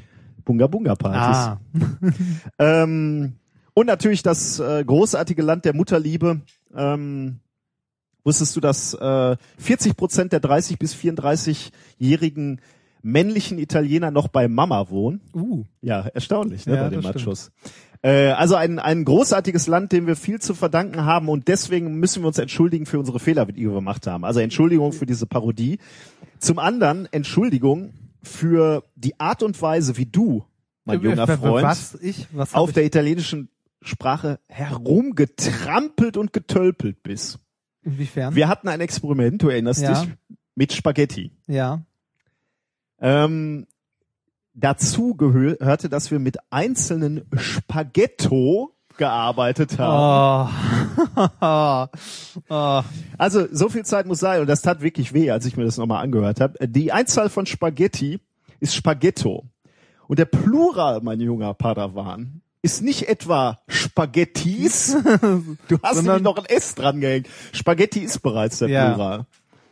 Bunga 0.45 0.67
Bunga 0.67 0.95
Partys. 0.95 1.37
Ah. 1.37 1.59
Ähm, 2.59 3.33
und 3.77 3.85
natürlich 3.85 4.23
das 4.23 4.59
äh, 4.59 4.83
großartige 4.83 5.43
Land 5.43 5.63
der 5.63 5.75
Mutterliebe. 5.75 6.41
Ähm, 6.75 7.41
wusstest 8.23 8.55
du, 8.55 8.59
dass 8.59 8.95
äh, 8.95 9.37
40 9.59 9.95
Prozent 9.95 10.33
der 10.33 10.39
30 10.39 10.79
bis 10.79 10.95
34-jährigen 10.95 12.59
männlichen 13.03 13.59
Italiener 13.59 14.09
noch 14.09 14.29
bei 14.29 14.47
Mama 14.47 14.89
wohnen? 14.89 15.21
Uh. 15.31 15.65
Ja, 15.81 16.07
erstaunlich, 16.07 16.65
ne, 16.65 16.75
Ja, 16.75 16.83
bei 16.85 16.89
den 16.89 17.01
Machos. 17.01 17.51
Äh, 18.01 18.31
also 18.31 18.55
ein, 18.55 18.79
ein 18.79 19.05
großartiges 19.05 19.67
Land, 19.67 19.91
dem 19.91 20.07
wir 20.07 20.15
viel 20.15 20.41
zu 20.41 20.55
verdanken 20.55 21.05
haben 21.05 21.29
und 21.29 21.47
deswegen 21.47 21.99
müssen 21.99 22.23
wir 22.23 22.29
uns 22.29 22.39
entschuldigen 22.39 22.87
für 22.87 22.97
unsere 22.97 23.19
Fehler, 23.19 23.45
die 23.45 23.67
wir 23.67 23.75
gemacht 23.75 24.07
haben. 24.07 24.25
Also 24.25 24.39
Entschuldigung 24.39 24.91
für 24.91 25.05
diese 25.05 25.27
Parodie. 25.27 25.77
Zum 26.39 26.57
anderen 26.57 27.07
Entschuldigung 27.11 27.93
für 28.23 28.85
die 28.95 29.19
Art 29.19 29.43
und 29.43 29.61
Weise, 29.61 29.97
wie 29.97 30.07
du, 30.07 30.45
mein 30.83 30.99
junger 30.99 31.27
Freund, 31.27 31.63
Was? 31.63 31.95
Ich? 32.01 32.27
Was 32.31 32.55
auf 32.55 32.69
ich? 32.69 32.73
der 32.73 32.83
italienischen 32.85 33.49
Sprache 33.87 34.39
herumgetrampelt 34.47 36.17
und 36.17 36.33
getölpelt 36.33 37.01
bist. 37.03 37.39
Inwiefern? 37.81 38.35
Wir 38.35 38.47
hatten 38.47 38.67
ein 38.67 38.81
Experiment, 38.81 39.41
du 39.41 39.49
erinnerst 39.49 39.81
Ja. 39.81 40.03
dich, 40.03 40.13
mit 40.55 40.73
Spaghetti. 40.73 41.31
ja. 41.47 41.81
Ähm, 42.99 43.67
dazu 44.55 45.13
gehörte, 45.15 45.87
dass 45.87 46.09
wir 46.09 46.17
mit 46.17 46.37
einzelnen 46.49 47.25
Spaghetto 47.35 48.73
gearbeitet 48.97 49.77
haben. 49.77 50.49
Oh. 51.41 51.87
oh. 52.49 52.81
Also 53.19 53.47
so 53.51 53.69
viel 53.69 53.85
Zeit 53.85 54.07
muss 54.07 54.19
sein 54.19 54.41
und 54.41 54.47
das 54.47 54.63
tat 54.63 54.81
wirklich 54.81 55.13
weh, 55.13 55.29
als 55.29 55.45
ich 55.45 55.55
mir 55.57 55.63
das 55.65 55.77
nochmal 55.77 56.03
angehört 56.03 56.41
habe. 56.41 56.67
Die 56.67 56.91
Einzahl 56.91 57.29
von 57.29 57.45
Spaghetti 57.45 58.19
ist 58.59 58.73
Spaghetto. 58.73 59.45
Und 60.07 60.17
der 60.17 60.25
Plural, 60.25 61.01
mein 61.03 61.19
junger 61.19 61.53
Padawan, 61.53 62.41
ist 62.61 62.81
nicht 62.81 63.07
etwa 63.07 63.59
Spaghettis. 63.67 64.95
Du 65.67 65.79
hast 65.83 66.03
nämlich 66.03 66.21
noch 66.21 66.37
ein 66.37 66.45
S 66.45 66.75
dran 66.75 66.99
gehängt. 67.01 67.27
Spaghetti 67.53 67.99
ist 67.99 68.19
bereits 68.21 68.59
der 68.59 68.69
Ja. 68.69 68.89
Plural. 68.93 69.25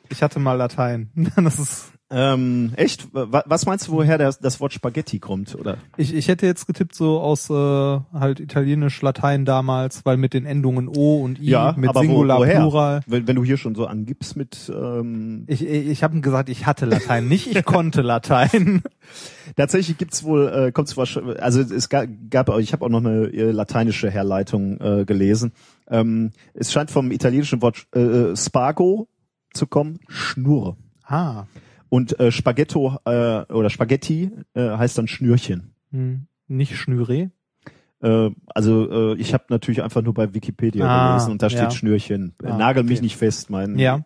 Ich 0.10 0.22
hatte 0.22 0.40
mal 0.40 0.54
Latein. 0.54 1.10
Das 1.36 1.60
ist. 1.60 1.86
Ähm, 2.12 2.72
echt? 2.76 3.08
Wa- 3.14 3.44
Was 3.48 3.66
meinst 3.66 3.88
du, 3.88 3.94
woher 3.94 4.20
das, 4.20 4.38
das 4.40 4.60
Wort 4.60 4.74
Spaghetti 4.74 5.18
kommt? 5.20 5.56
Oder? 5.56 5.78
Ich, 5.98 6.14
ich 6.14 6.28
hätte 6.28 6.46
jetzt 6.46 6.68
getippt 6.68 6.94
so 6.94 7.20
aus 7.20 7.50
äh, 7.50 7.54
halt 7.54 8.40
italienisch 8.40 9.02
Latein 9.02 9.44
damals, 9.44 10.06
weil 10.06 10.16
mit 10.18 10.36
den 10.36 10.46
Endungen 10.46 10.88
o 10.88 11.24
und 11.24 11.40
i 11.40 11.50
Ja, 11.50 11.74
mit 11.76 11.96
wo- 11.96 12.00
Singular 12.02 12.38
woher? 12.40 12.60
Plural. 12.60 13.02
Wenn, 13.08 13.28
wenn 13.28 13.36
du 13.36 13.44
hier 13.44 13.58
schon 13.58 13.74
so 13.74 13.88
angibst 13.88 14.36
mit 14.38 14.72
ähm, 14.74 15.46
Ich, 15.48 15.66
ich, 15.66 16.04
habe 16.04 16.22
gesagt, 16.22 16.50
ich 16.50 16.68
hatte 16.68 16.86
Latein, 16.86 17.28
nicht 17.28 17.48
ich 17.48 17.66
konnte 17.66 18.04
Latein. 18.04 18.84
tatsächlich 19.56 19.98
gibt's 19.98 20.24
wohl 20.24 20.48
äh, 20.48 20.72
kommt's 20.72 20.96
wahrscheinlich 20.98 21.42
also 21.42 21.62
es 21.62 21.90
gab, 21.90 22.08
gab 22.30 22.50
ich 22.60 22.72
habe 22.72 22.86
auch 22.86 22.90
noch 22.90 23.00
eine 23.04 23.26
äh, 23.34 23.50
lateinische 23.52 24.12
Herleitung 24.12 24.80
äh, 24.80 25.06
gelesen. 25.06 25.54
Ähm, 25.90 26.32
es 26.54 26.72
scheint 26.72 26.92
vom 26.92 27.10
italienischen 27.12 27.64
Wort 27.64 27.88
äh, 27.96 28.36
Spago 28.36 29.08
zu 29.54 29.66
kommen, 29.66 30.00
Schnur. 30.08 30.78
Ah. 31.04 31.46
Und 31.96 32.20
äh, 32.20 32.30
Spaghetto 32.30 32.98
äh, 33.06 33.44
oder 33.54 33.70
Spaghetti 33.70 34.30
äh, 34.54 34.70
heißt 34.70 34.98
dann 34.98 35.08
Schnürchen. 35.08 35.74
Hm. 35.92 36.28
Nicht 36.50 36.76
Schnüre. 36.76 37.32
Äh, 38.02 38.30
also 38.48 39.14
äh, 39.14 39.18
ich 39.18 39.34
habe 39.34 39.46
natürlich 39.48 39.82
einfach 39.82 40.02
nur 40.02 40.14
bei 40.14 40.34
Wikipedia 40.34 40.86
Ah, 40.86 41.12
gelesen 41.14 41.32
und 41.32 41.42
da 41.42 41.50
steht 41.50 41.62
ja. 41.62 41.72
Schnürchen. 41.72 42.36
Äh, 42.44 42.48
Ah, 42.48 42.58
Nagel 42.58 42.84
mich 42.84 42.98
okay. 42.98 43.06
nicht 43.06 43.16
fest, 43.16 43.50
mein. 43.50 43.80
Ja. 43.80 44.02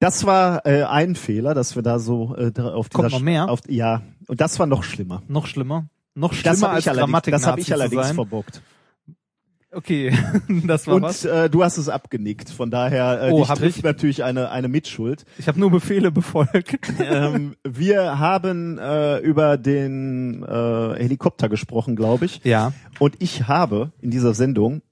Das 0.00 0.26
war 0.26 0.66
äh, 0.66 0.82
ein 0.82 1.14
Fehler, 1.14 1.54
dass 1.54 1.76
wir 1.76 1.82
da 1.82 2.00
so 2.00 2.34
äh, 2.36 2.50
auf 2.60 2.90
Kommt 2.90 3.10
dieser 3.10 3.18
noch 3.18 3.24
mehr? 3.24 3.48
Auf, 3.48 3.60
ja, 3.68 4.02
und 4.26 4.40
das 4.40 4.58
war 4.58 4.66
noch 4.66 4.82
schlimmer. 4.82 5.22
Noch 5.28 5.46
schlimmer. 5.46 5.86
Noch 6.16 6.32
schlimmer 6.32 6.60
habe 6.62 6.74
als 6.74 6.84
Grammatik 6.84 7.32
das 7.32 7.46
hab 7.46 7.58
ich 7.60 7.72
allerdings 7.72 8.10
verbockt. 8.10 8.60
Okay, 9.74 10.12
das 10.66 10.86
war 10.86 10.94
Und 10.96 11.02
was. 11.02 11.24
äh, 11.24 11.50
du 11.50 11.64
hast 11.64 11.78
es 11.78 11.88
abgenickt. 11.88 12.50
Von 12.50 12.70
daher 12.70 13.22
äh, 13.24 13.30
Oh, 13.32 13.44
trifft 13.44 13.78
ich? 13.78 13.82
natürlich 13.84 14.22
eine 14.24 14.50
eine 14.50 14.68
Mitschuld. 14.68 15.24
Ich 15.38 15.48
habe 15.48 15.58
nur 15.60 15.70
Befehle 15.70 16.10
befolgt. 16.10 16.78
ähm, 17.00 17.56
wir 17.64 18.18
haben 18.18 18.78
äh, 18.78 19.18
über 19.18 19.56
den 19.58 20.42
äh, 20.42 20.94
Helikopter 20.98 21.48
gesprochen, 21.48 21.96
glaube 21.96 22.24
ich. 22.26 22.40
ja. 22.44 22.72
Und 23.00 23.16
ich 23.18 23.48
habe 23.48 23.90
in 24.00 24.10
dieser 24.12 24.34
Sendung, 24.34 24.82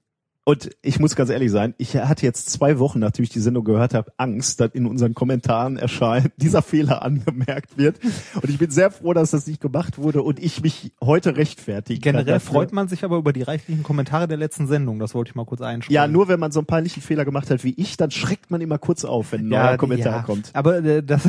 und 0.45 0.71
ich 0.81 0.99
muss 0.99 1.15
ganz 1.15 1.29
ehrlich 1.29 1.51
sein, 1.51 1.73
ich 1.77 1.95
hatte 1.95 2.25
jetzt 2.25 2.49
zwei 2.49 2.77
Wochen, 2.77 2.99
nachdem 2.99 3.23
ich 3.23 3.29
die 3.29 3.39
Sendung 3.39 3.63
gehört 3.63 3.93
habe, 3.93 4.11
Angst, 4.17 4.59
dass 4.59 4.71
in 4.73 4.85
unseren 4.85 5.13
Kommentaren 5.13 5.77
erscheint, 5.77 6.33
dieser 6.37 6.61
Fehler 6.61 7.01
angemerkt 7.01 7.77
wird. 7.77 7.97
Und 8.35 8.49
ich 8.49 8.57
bin 8.57 8.69
sehr 8.69 8.91
froh, 8.91 9.13
dass 9.13 9.31
das 9.31 9.47
nicht 9.47 9.61
gemacht 9.61 9.97
wurde 9.97 10.21
und 10.21 10.39
ich 10.39 10.61
mich 10.61 10.91
heute 11.01 11.37
rechtfertigen 11.37 12.01
kann. 12.01 12.13
Generell 12.15 12.41
freut 12.41 12.73
man 12.73 12.89
sich 12.89 13.05
aber 13.05 13.17
über 13.17 13.31
die 13.31 13.41
reichlichen 13.41 13.83
Kommentare 13.83 14.27
der 14.27 14.35
letzten 14.35 14.67
Sendung. 14.67 14.99
Das 14.99 15.15
wollte 15.15 15.29
ich 15.29 15.35
mal 15.35 15.45
kurz 15.45 15.61
einschreiben. 15.61 15.93
Ja, 15.93 16.07
nur 16.07 16.27
wenn 16.27 16.41
man 16.41 16.51
so 16.51 16.59
einen 16.59 16.67
peinlichen 16.67 17.01
Fehler 17.01 17.23
gemacht 17.23 17.49
hat 17.49 17.63
wie 17.63 17.73
ich, 17.77 17.95
dann 17.95 18.11
schreckt 18.11 18.51
man 18.51 18.59
immer 18.59 18.77
kurz 18.77 19.05
auf, 19.05 19.31
wenn 19.31 19.41
ein 19.41 19.47
neuer 19.47 19.77
Kommentar 19.77 20.17
ja. 20.17 20.21
kommt. 20.23 20.49
Aber 20.53 20.83
äh, 20.83 21.01
das, 21.01 21.21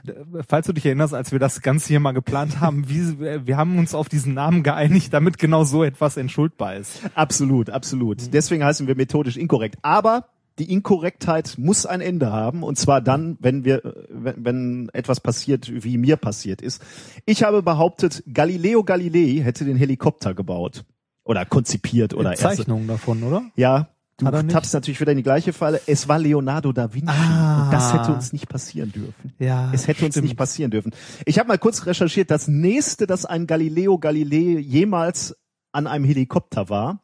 falls 0.48 0.66
du 0.66 0.72
dich 0.72 0.86
erinnerst, 0.86 1.12
als 1.12 1.30
wir 1.30 1.38
das 1.38 1.60
Ganze 1.60 1.88
hier 1.88 2.00
mal 2.00 2.12
geplant 2.12 2.60
haben, 2.60 2.88
wie, 2.88 3.18
wir 3.18 3.56
haben 3.58 3.78
uns 3.78 3.94
auf 3.94 4.08
diesen 4.08 4.32
Namen 4.32 4.62
geeinigt, 4.62 5.12
damit 5.12 5.38
genau 5.38 5.64
so 5.64 5.84
etwas 5.84 6.16
entschuldbar 6.16 6.76
ist. 6.76 7.02
Absolut, 7.14 7.68
absolut. 7.68 8.32
Deswegen 8.32 8.61
heißen 8.64 8.86
wir 8.86 8.94
methodisch 8.96 9.36
inkorrekt. 9.36 9.76
Aber 9.82 10.26
die 10.58 10.70
Inkorrektheit 10.70 11.54
muss 11.56 11.86
ein 11.86 12.00
Ende 12.00 12.30
haben 12.30 12.62
und 12.62 12.76
zwar 12.78 13.00
dann, 13.00 13.38
wenn 13.40 13.64
wir, 13.64 13.80
wenn, 14.10 14.44
wenn 14.44 14.88
etwas 14.92 15.20
passiert, 15.20 15.70
wie 15.84 15.96
mir 15.96 16.16
passiert 16.16 16.60
ist. 16.60 16.82
Ich 17.24 17.42
habe 17.42 17.62
behauptet, 17.62 18.22
Galileo 18.32 18.84
Galilei 18.84 19.42
hätte 19.42 19.64
den 19.64 19.76
Helikopter 19.76 20.34
gebaut 20.34 20.84
oder 21.24 21.46
konzipiert 21.46 22.12
oder 22.12 22.30
erst. 22.32 22.42
Zeichnungen 22.42 22.86
davon, 22.86 23.22
oder? 23.22 23.44
Ja, 23.56 23.88
du 24.18 24.26
tappst 24.26 24.74
natürlich 24.74 25.00
wieder 25.00 25.12
in 25.12 25.16
die 25.16 25.22
gleiche 25.22 25.54
Falle. 25.54 25.80
Es 25.86 26.06
war 26.06 26.18
Leonardo 26.18 26.70
da 26.72 26.92
Vinci 26.92 27.08
Ah. 27.08 27.64
und 27.64 27.72
das 27.72 27.94
hätte 27.94 28.12
uns 28.12 28.32
nicht 28.34 28.48
passieren 28.48 28.92
dürfen. 28.92 29.32
Ja. 29.38 29.70
Es 29.72 29.88
hätte 29.88 30.04
uns 30.04 30.14
stimmt. 30.14 30.26
nicht 30.26 30.36
passieren 30.36 30.70
dürfen. 30.70 30.92
Ich 31.24 31.38
habe 31.38 31.48
mal 31.48 31.58
kurz 31.58 31.86
recherchiert, 31.86 32.30
das 32.30 32.46
nächste, 32.46 33.06
das 33.06 33.24
ein 33.24 33.46
Galileo 33.46 33.98
Galilei 33.98 34.60
jemals 34.60 35.34
an 35.72 35.86
einem 35.86 36.04
Helikopter 36.04 36.68
war, 36.68 37.00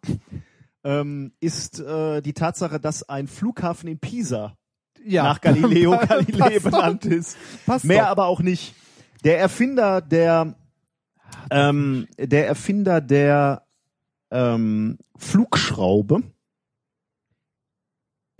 ähm, 0.85 1.32
ist 1.40 1.80
äh, 1.80 2.20
die 2.23 2.32
Tatsache, 2.32 2.80
dass 2.80 3.08
ein 3.08 3.26
Flughafen 3.26 3.88
in 3.88 3.99
Pisa 3.99 4.56
ja. 5.04 5.25
nach 5.25 5.40
Galileo 5.40 5.99
Galilei 6.08 6.58
doch. 6.58 6.70
benannt 6.70 7.04
ist. 7.04 7.37
Passt 7.66 7.85
Mehr 7.85 8.04
doch. 8.04 8.11
aber 8.11 8.26
auch 8.26 8.40
nicht. 8.40 8.75
Der 9.25 9.38
Erfinder 9.38 10.00
der 10.00 10.54
ähm, 11.50 12.06
der 12.18 12.47
Erfinder 12.47 13.00
der 13.00 13.66
ähm, 14.30 14.99
Flugschraube. 15.16 16.23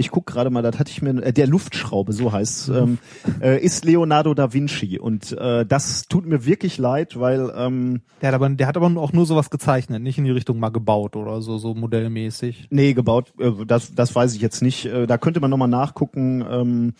Ich 0.00 0.12
guck 0.12 0.26
gerade 0.26 0.49
mal, 0.49 0.62
das 0.62 0.78
hatte 0.78 0.93
ich 0.93 1.02
mir 1.02 1.11
äh, 1.23 1.33
der 1.33 1.49
Luftschraube, 1.49 2.12
so 2.12 2.31
heißt 2.33 2.69
ähm, 2.69 2.99
äh, 3.40 3.61
ist 3.61 3.85
Leonardo 3.85 4.33
da 4.33 4.52
Vinci 4.52 4.97
und 4.97 5.33
äh, 5.33 5.67
das 5.67 6.07
tut 6.07 6.25
mir 6.25 6.47
wirklich 6.47 6.78
leid, 6.78 7.19
weil 7.19 7.52
ähm, 7.57 8.02
Der 8.23 8.28
hat 8.28 8.35
aber, 8.37 8.49
der 8.49 8.69
hat 8.69 8.76
aber 8.76 8.87
auch 9.00 9.12
nur 9.12 9.26
sowas 9.26 9.50
gezeichnet, 9.50 10.00
nicht 10.00 10.17
in 10.17 10.25
die 10.25 10.31
Richtung 10.31 10.61
mal 10.61 10.69
gebaut 10.69 11.17
oder 11.17 11.43
so, 11.43 11.59
so 11.59 11.75
modellmäßig. 11.75 12.69
nee 12.71 12.95
gebaut, 12.95 13.33
äh, 13.40 13.50
das 13.67 13.93
das 13.93 14.14
weiß 14.14 14.37
ich 14.37 14.40
jetzt 14.40 14.62
nicht. 14.62 14.87
Äh, 14.87 15.09
da 15.09 15.19
könnte 15.19 15.40
man 15.40 15.50
noch 15.50 15.57
mal 15.57 15.67
nachgucken. 15.67 16.45
Ähm, 16.49 16.95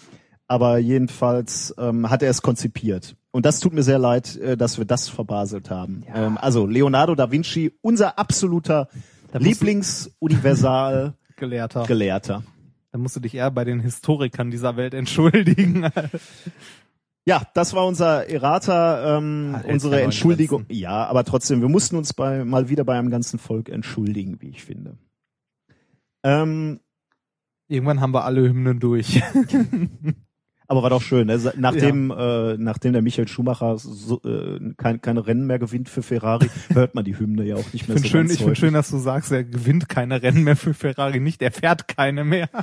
aber 0.49 0.79
jedenfalls 0.79 1.75
ähm, 1.79 2.11
hat 2.11 2.23
er 2.23 2.31
es 2.31 2.43
konzipiert. 2.43 3.15
Und 3.31 3.47
das 3.47 3.61
tut 3.61 3.75
mir 3.75 3.83
sehr 3.83 3.99
leid, 3.99 4.35
äh, 4.37 4.57
dass 4.57 4.79
wir 4.79 4.87
das 4.87 5.09
verbaselt 5.09 5.71
haben. 5.71 6.03
Ähm, 6.13 6.37
also 6.41 6.67
Leonardo 6.67 7.15
da 7.15 7.31
Vinci, 7.31 7.73
unser 7.81 8.19
absoluter 8.19 8.89
Lieblingsuniversal 9.33 11.15
Gelehrter. 11.37 11.85
Gelehrter. 11.85 12.43
Da 12.99 13.03
musst 13.03 13.15
du 13.15 13.21
dich 13.21 13.37
eher 13.37 13.53
bei 13.53 13.65
den 13.65 13.79
Historikern 13.79 14.51
dieser 14.51 14.77
Welt 14.77 14.93
entschuldigen. 14.93 15.89
Ja, 17.25 17.43
das 17.55 17.73
war 17.73 17.87
unser 17.87 18.29
Errata, 18.29 19.19
ähm, 19.19 19.55
hält 19.55 19.73
unsere 19.73 20.03
Entschuldigung. 20.03 20.65
Ja, 20.69 21.07
aber 21.07 21.23
trotzdem, 21.23 21.61
wir 21.61 21.69
mussten 21.69 21.97
uns 21.97 22.13
bei, 22.13 22.45
mal 22.45 22.69
wieder 22.71 22.85
bei 22.85 22.99
einem 22.99 23.11
ganzen 23.11 23.39
Volk 23.39 23.69
entschuldigen, 23.69 24.41
wie 24.41 24.49
ich 24.49 24.65
finde. 24.65 24.99
Ähm, 26.25 26.81
Irgendwann 27.69 28.01
haben 28.01 28.15
wir 28.15 28.25
alle 28.25 28.49
Hymnen 28.49 28.81
durch. 28.81 29.23
aber 30.69 30.83
war 30.83 30.91
doch 30.91 31.03
schön, 31.03 31.27
ne? 31.27 31.53
Nachdem, 31.57 32.11
äh, 32.11 32.57
nachdem 32.59 32.93
der 32.93 33.03
Michael 33.03 33.27
Schumacher 33.27 33.79
so, 33.79 34.21
äh, 34.23 34.61
kein, 34.77 35.01
keine 35.01 35.27
Rennen 35.27 35.47
mehr 35.47 35.59
gewinnt 35.59 35.89
für 35.89 36.03
Ferrari, 36.03 36.49
hört 36.75 36.95
man 36.95 37.05
die 37.05 37.19
Hymne 37.19 37.45
ja 37.45 37.57
auch 37.57 37.73
nicht 37.73 37.75
Ich 37.75 37.89
mehr 37.89 37.97
finde 37.97 38.09
so 38.09 38.09
schön, 38.09 38.31
ich 38.31 38.39
finde 38.39 38.57
schön, 38.57 38.75
dass 38.75 38.91
du 38.91 38.99
sagst, 38.99 39.33
er 39.33 39.45
gewinnt 39.45 39.89
keine 39.89 40.23
Rennen 40.23 40.45
mehr 40.45 40.57
für 40.57 40.75
Ferrari 40.75 41.21
nicht, 41.21 41.43
er 41.43 41.53
fährt 41.53 41.89
keine 41.89 42.23
mehr. 42.25 42.49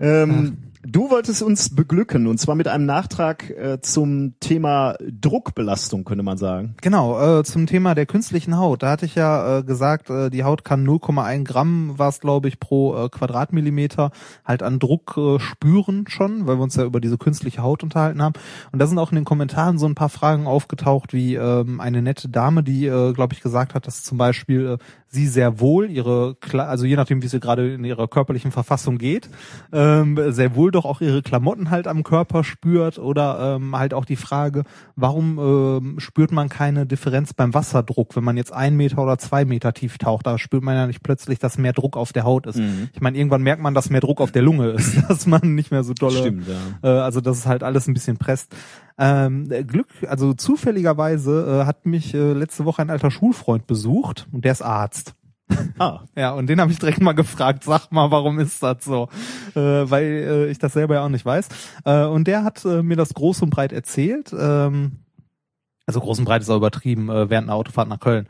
Ähm, 0.00 0.56
du 0.86 1.10
wolltest 1.10 1.42
uns 1.42 1.74
beglücken 1.74 2.26
und 2.26 2.38
zwar 2.38 2.54
mit 2.54 2.68
einem 2.68 2.86
Nachtrag 2.86 3.50
äh, 3.50 3.80
zum 3.80 4.34
Thema 4.40 4.96
Druckbelastung, 5.00 6.04
könnte 6.04 6.22
man 6.22 6.38
sagen. 6.38 6.74
Genau, 6.82 7.38
äh, 7.38 7.44
zum 7.44 7.66
Thema 7.66 7.94
der 7.94 8.06
künstlichen 8.06 8.56
Haut. 8.56 8.82
Da 8.82 8.90
hatte 8.90 9.06
ich 9.06 9.14
ja 9.14 9.58
äh, 9.58 9.62
gesagt, 9.62 10.10
äh, 10.10 10.30
die 10.30 10.44
Haut 10.44 10.64
kann 10.64 10.86
0,1 10.86 11.44
Gramm, 11.44 11.98
war 11.98 12.08
es 12.08 12.20
glaube 12.20 12.48
ich, 12.48 12.60
pro 12.60 12.96
äh, 12.96 13.08
Quadratmillimeter 13.08 14.10
halt 14.44 14.62
an 14.62 14.78
Druck 14.78 15.16
äh, 15.16 15.38
spüren 15.38 16.06
schon, 16.08 16.46
weil 16.46 16.56
wir 16.56 16.62
uns 16.62 16.76
ja 16.76 16.84
über 16.84 17.00
diese 17.00 17.18
künstliche 17.18 17.62
Haut 17.62 17.82
unterhalten 17.82 18.22
haben. 18.22 18.34
Und 18.72 18.78
da 18.78 18.86
sind 18.86 18.98
auch 18.98 19.10
in 19.10 19.16
den 19.16 19.24
Kommentaren 19.24 19.78
so 19.78 19.86
ein 19.86 19.94
paar 19.94 20.08
Fragen 20.08 20.46
aufgetaucht, 20.46 21.12
wie 21.12 21.34
ähm, 21.34 21.80
eine 21.80 22.02
nette 22.02 22.28
Dame, 22.28 22.62
die, 22.62 22.86
äh, 22.86 23.12
glaube 23.12 23.34
ich, 23.34 23.40
gesagt 23.40 23.74
hat, 23.74 23.86
dass 23.86 24.02
zum 24.02 24.18
Beispiel 24.18 24.66
äh, 24.66 24.78
sie 25.14 25.26
sehr 25.26 25.60
wohl 25.60 25.90
ihre, 25.90 26.36
also 26.52 26.84
je 26.84 26.96
nachdem, 26.96 27.22
wie 27.22 27.28
sie 27.28 27.40
gerade 27.40 27.74
in 27.74 27.84
ihrer 27.84 28.08
körperlichen 28.08 28.52
Verfassung 28.52 28.98
geht, 28.98 29.30
ähm, 29.72 30.18
sehr 30.32 30.54
wohl 30.54 30.70
doch 30.70 30.84
auch 30.84 31.00
ihre 31.00 31.22
Klamotten 31.22 31.70
halt 31.70 31.86
am 31.86 32.02
Körper 32.02 32.44
spürt 32.44 32.98
oder 32.98 33.56
ähm, 33.56 33.76
halt 33.76 33.94
auch 33.94 34.04
die 34.04 34.16
Frage, 34.16 34.64
warum 34.96 35.38
ähm, 35.38 36.00
spürt 36.00 36.32
man 36.32 36.48
keine 36.48 36.86
Differenz 36.86 37.32
beim 37.32 37.54
Wasserdruck, 37.54 38.16
wenn 38.16 38.24
man 38.24 38.36
jetzt 38.36 38.52
ein 38.52 38.76
Meter 38.76 38.98
oder 38.98 39.16
zwei 39.18 39.44
Meter 39.44 39.72
tief 39.72 39.96
taucht, 39.98 40.26
da 40.26 40.38
spürt 40.38 40.62
man 40.62 40.74
ja 40.74 40.86
nicht 40.86 41.02
plötzlich, 41.02 41.38
dass 41.38 41.56
mehr 41.56 41.72
Druck 41.72 41.96
auf 41.96 42.12
der 42.12 42.24
Haut 42.24 42.46
ist. 42.46 42.58
Mhm. 42.58 42.88
Ich 42.92 43.00
meine, 43.00 43.16
irgendwann 43.16 43.42
merkt 43.42 43.62
man, 43.62 43.74
dass 43.74 43.90
mehr 43.90 44.00
Druck 44.00 44.20
auf 44.20 44.32
der 44.32 44.42
Lunge 44.42 44.70
ist, 44.70 44.96
dass 45.08 45.26
man 45.26 45.54
nicht 45.54 45.70
mehr 45.70 45.84
so 45.84 45.94
dolle 45.94 46.18
Stimmt, 46.18 46.46
ja. 46.48 46.88
äh, 46.88 47.00
also 47.00 47.20
das 47.20 47.38
ist 47.38 47.46
halt 47.46 47.62
alles 47.62 47.86
ein 47.86 47.94
bisschen 47.94 48.18
presst. 48.18 48.54
Ähm, 48.96 49.50
äh, 49.50 49.64
Glück, 49.64 49.88
also 50.08 50.34
zufälligerweise 50.34 51.62
äh, 51.62 51.66
hat 51.66 51.84
mich 51.84 52.14
äh, 52.14 52.32
letzte 52.32 52.64
Woche 52.64 52.82
ein 52.82 52.90
alter 52.90 53.10
Schulfreund 53.10 53.66
besucht 53.66 54.28
und 54.32 54.44
der 54.44 54.52
ist 54.52 54.62
Arzt. 54.62 55.14
Ah, 55.78 56.00
Ja, 56.16 56.32
und 56.32 56.46
den 56.48 56.60
habe 56.60 56.70
ich 56.72 56.78
direkt 56.78 57.00
mal 57.00 57.12
gefragt, 57.12 57.64
sag 57.64 57.90
mal, 57.90 58.10
warum 58.10 58.38
ist 58.38 58.62
das 58.62 58.84
so? 58.84 59.08
Äh, 59.54 59.60
weil 59.60 60.04
äh, 60.04 60.50
ich 60.50 60.58
das 60.58 60.72
selber 60.72 60.94
ja 60.94 61.04
auch 61.04 61.08
nicht 61.08 61.26
weiß. 61.26 61.48
Äh, 61.84 62.04
und 62.04 62.28
der 62.28 62.44
hat 62.44 62.64
äh, 62.64 62.82
mir 62.82 62.96
das 62.96 63.12
groß 63.14 63.42
und 63.42 63.50
breit 63.50 63.72
erzählt. 63.72 64.32
Ähm, 64.38 65.00
also 65.86 66.00
groß 66.00 66.20
und 66.20 66.24
breit 66.24 66.42
ist 66.42 66.50
auch 66.50 66.56
übertrieben, 66.56 67.10
äh, 67.10 67.28
während 67.28 67.48
einer 67.48 67.56
Autofahrt 67.56 67.88
nach 67.88 68.00
Köln. 68.00 68.26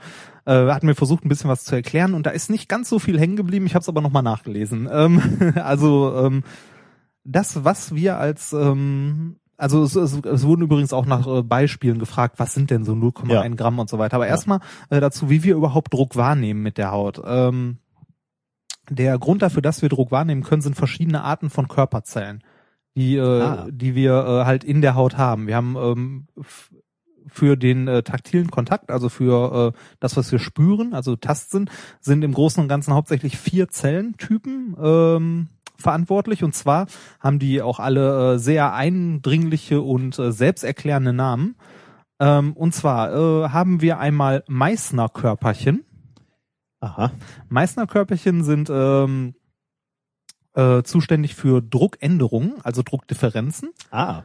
Äh, 0.47 0.67
hat 0.73 0.83
mir 0.83 0.95
versucht, 0.95 1.25
ein 1.25 1.29
bisschen 1.29 1.51
was 1.51 1.65
zu 1.65 1.75
erklären 1.75 2.15
und 2.15 2.27
da 2.27 2.31
ist 2.31 2.51
nicht 2.51 2.69
ganz 2.69 2.89
so 2.89 2.99
viel 2.99 3.19
hängen 3.21 3.37
geblieben. 3.37 3.67
Ich 3.67 3.75
habe 3.75 3.83
es 3.83 3.89
aber 3.89 4.01
nochmal 4.01 4.23
nachgelesen. 4.23 4.89
Ähm, 4.91 5.53
also 5.63 6.17
ähm, 6.19 6.43
das, 7.25 7.65
was 7.65 7.95
wir 7.95 8.19
als 8.19 8.53
ähm, 8.53 9.37
also 9.57 9.83
es, 9.85 9.95
es, 9.97 10.19
es 10.25 10.45
wurden 10.47 10.63
übrigens 10.63 10.93
auch 10.93 11.07
nach 11.07 11.27
äh, 11.27 11.43
Beispielen 11.43 11.99
gefragt, 11.99 12.39
was 12.39 12.55
sind 12.55 12.71
denn 12.71 12.85
so 12.85 12.93
0,1 12.93 13.31
Ja. 13.33 13.49
Gramm 13.49 13.79
und 13.79 13.89
so 13.89 13.99
weiter. 13.99 14.17
Aber 14.17 14.27
Ja. 14.27 14.33
erstmal 14.33 14.61
äh, 14.91 15.01
dazu, 15.01 15.31
wie 15.31 15.43
wir 15.45 15.55
überhaupt 15.55 15.93
Druck 15.93 16.17
wahrnehmen 16.17 16.63
mit 16.63 16.79
der 16.79 16.91
Haut. 16.91 17.21
Ähm, 17.25 17.79
der 18.91 19.19
Grund 19.19 19.43
dafür, 19.43 19.63
dass 19.63 19.81
wir 19.83 19.89
Druck 19.89 20.11
wahrnehmen 20.11 20.43
können, 20.43 20.63
sind 20.63 20.77
verschiedene 20.77 21.23
Arten 21.23 21.49
von 21.51 21.69
Körperzellen, 21.69 22.43
die, 22.97 23.17
äh, 23.17 23.21
Ah. 23.43 23.67
die 23.71 23.95
wir 23.95 24.13
äh, 24.27 24.45
halt 24.45 24.65
in 24.65 24.83
der 24.83 24.95
Haut 24.95 25.17
haben. 25.17 25.47
Wir 25.47 25.57
haben 25.57 25.77
ähm, 25.77 26.27
für 27.27 27.57
den 27.57 27.89
äh, 27.89 28.03
taktilen 28.03 28.51
Kontakt, 28.51 28.91
also 28.91 29.09
für 29.09 29.73
äh, 29.75 29.79
das, 30.01 30.17
was 30.19 30.31
wir 30.31 30.39
spüren, 30.39 30.93
also 30.93 31.17
Tastsinn, 31.17 31.71
sind 32.01 32.23
im 32.23 32.35
Großen 32.35 32.63
und 32.63 32.69
Ganzen 32.69 32.93
hauptsächlich 32.93 33.39
vier 33.39 33.69
Zellentypen 33.69 34.77
ähm, 34.79 35.49
verantwortlich. 35.77 36.43
Und 36.45 36.55
zwar 36.55 36.87
haben 37.21 37.39
die 37.39 37.63
auch 37.63 37.81
alle 37.81 38.35
äh, 38.35 38.39
sehr 38.39 38.75
eindringliche 38.75 39.81
und 39.81 40.19
äh, 40.19 40.33
selbsterklärende 40.33 41.13
Namen. 41.13 41.57
Ähm, 42.21 42.53
und 42.53 42.75
zwar 42.75 43.13
äh, 43.15 43.49
haben 43.51 43.81
wir 43.81 43.99
einmal 43.99 44.45
Meißner-Körperchen. 44.49 45.85
aha. 46.81 47.11
Meißner-Körperchen 47.49 48.45
sind 48.45 48.71
ähm, 48.71 49.35
äh, 50.55 50.83
zuständig 50.83 51.35
für 51.35 51.61
Druckänderungen, 51.61 52.55
also 52.63 52.83
Druckdifferenzen. 52.83 53.71
Ah, 53.91 54.23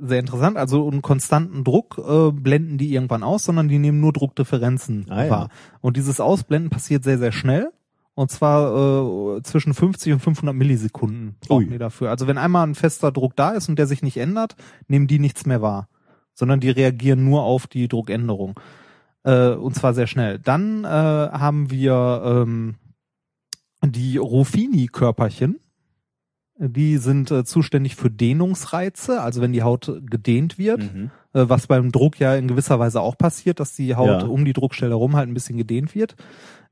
sehr 0.00 0.20
interessant. 0.20 0.56
Also 0.56 0.88
einen 0.88 1.02
konstanten 1.02 1.64
Druck 1.64 1.98
äh, 1.98 2.30
blenden 2.30 2.78
die 2.78 2.94
irgendwann 2.94 3.22
aus, 3.22 3.44
sondern 3.44 3.68
die 3.68 3.78
nehmen 3.78 4.00
nur 4.00 4.12
Druckdifferenzen 4.12 5.06
Ah, 5.10 5.24
ja. 5.24 5.30
wahr. 5.30 5.48
Und 5.80 5.96
dieses 5.96 6.20
Ausblenden 6.20 6.70
passiert 6.70 7.04
sehr, 7.04 7.18
sehr 7.18 7.32
schnell. 7.32 7.72
Und 8.18 8.32
zwar 8.32 9.36
äh, 9.36 9.42
zwischen 9.44 9.74
50 9.74 10.14
und 10.14 10.18
500 10.18 10.52
Millisekunden 10.52 11.36
brauchen 11.38 11.66
Ui. 11.66 11.70
die 11.70 11.78
dafür. 11.78 12.10
Also 12.10 12.26
wenn 12.26 12.36
einmal 12.36 12.66
ein 12.66 12.74
fester 12.74 13.12
Druck 13.12 13.36
da 13.36 13.50
ist 13.50 13.68
und 13.68 13.78
der 13.78 13.86
sich 13.86 14.02
nicht 14.02 14.16
ändert, 14.16 14.56
nehmen 14.88 15.06
die 15.06 15.20
nichts 15.20 15.46
mehr 15.46 15.62
wahr, 15.62 15.88
sondern 16.34 16.58
die 16.58 16.70
reagieren 16.70 17.22
nur 17.24 17.44
auf 17.44 17.68
die 17.68 17.86
Druckänderung. 17.86 18.58
Äh, 19.22 19.50
und 19.50 19.76
zwar 19.76 19.94
sehr 19.94 20.08
schnell. 20.08 20.40
Dann 20.40 20.82
äh, 20.82 20.88
haben 20.88 21.70
wir 21.70 22.22
ähm, 22.24 22.74
die 23.84 24.16
Ruffini-Körperchen. 24.16 25.60
Die 26.60 26.96
sind 26.96 27.30
äh, 27.30 27.44
zuständig 27.44 27.94
für 27.94 28.10
Dehnungsreize, 28.10 29.20
also 29.22 29.40
wenn 29.40 29.52
die 29.52 29.62
Haut 29.62 29.92
gedehnt 30.10 30.58
wird, 30.58 30.92
Mhm. 30.92 31.12
äh, 31.34 31.48
was 31.48 31.68
beim 31.68 31.92
Druck 31.92 32.18
ja 32.18 32.34
in 32.34 32.48
gewisser 32.48 32.80
Weise 32.80 33.00
auch 33.00 33.16
passiert, 33.16 33.60
dass 33.60 33.76
die 33.76 33.94
Haut 33.94 34.22
Ja. 34.22 34.26
um 34.26 34.44
die 34.44 34.54
Druckstelle 34.54 34.90
herum 34.90 35.14
halt 35.14 35.28
ein 35.28 35.34
bisschen 35.34 35.56
gedehnt 35.56 35.94
wird. 35.94 36.16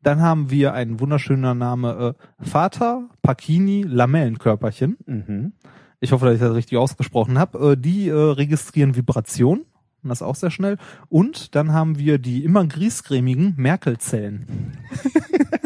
Dann 0.07 0.23
haben 0.23 0.53
wir 0.53 0.73
ein 0.73 1.01
wunderschöner 1.01 1.57
Name 1.57 2.15
äh, 2.15 2.45
Vater 2.49 3.09
Pacini 3.23 3.83
Lamellenkörperchen. 3.83 4.97
Mhm. 5.05 5.53
Ich 5.99 6.13
hoffe, 6.13 6.27
dass 6.27 6.35
ich 6.37 6.41
das 6.41 6.55
richtig 6.55 6.79
ausgesprochen 6.79 7.41
habe. 7.41 7.73
Äh, 7.73 7.77
die 7.77 8.07
äh, 8.07 8.15
registrieren 8.15 8.95
Vibration. 8.95 9.65
Und 10.05 10.09
das 10.09 10.23
auch 10.23 10.37
sehr 10.37 10.53
schnell. 10.53 10.79
Und 11.09 11.57
dann 11.57 11.73
haben 11.73 11.99
wir 11.99 12.19
die 12.19 12.45
immer 12.45 12.65
griesgrämigen 12.69 13.55
Merkelzellen. 13.57 14.77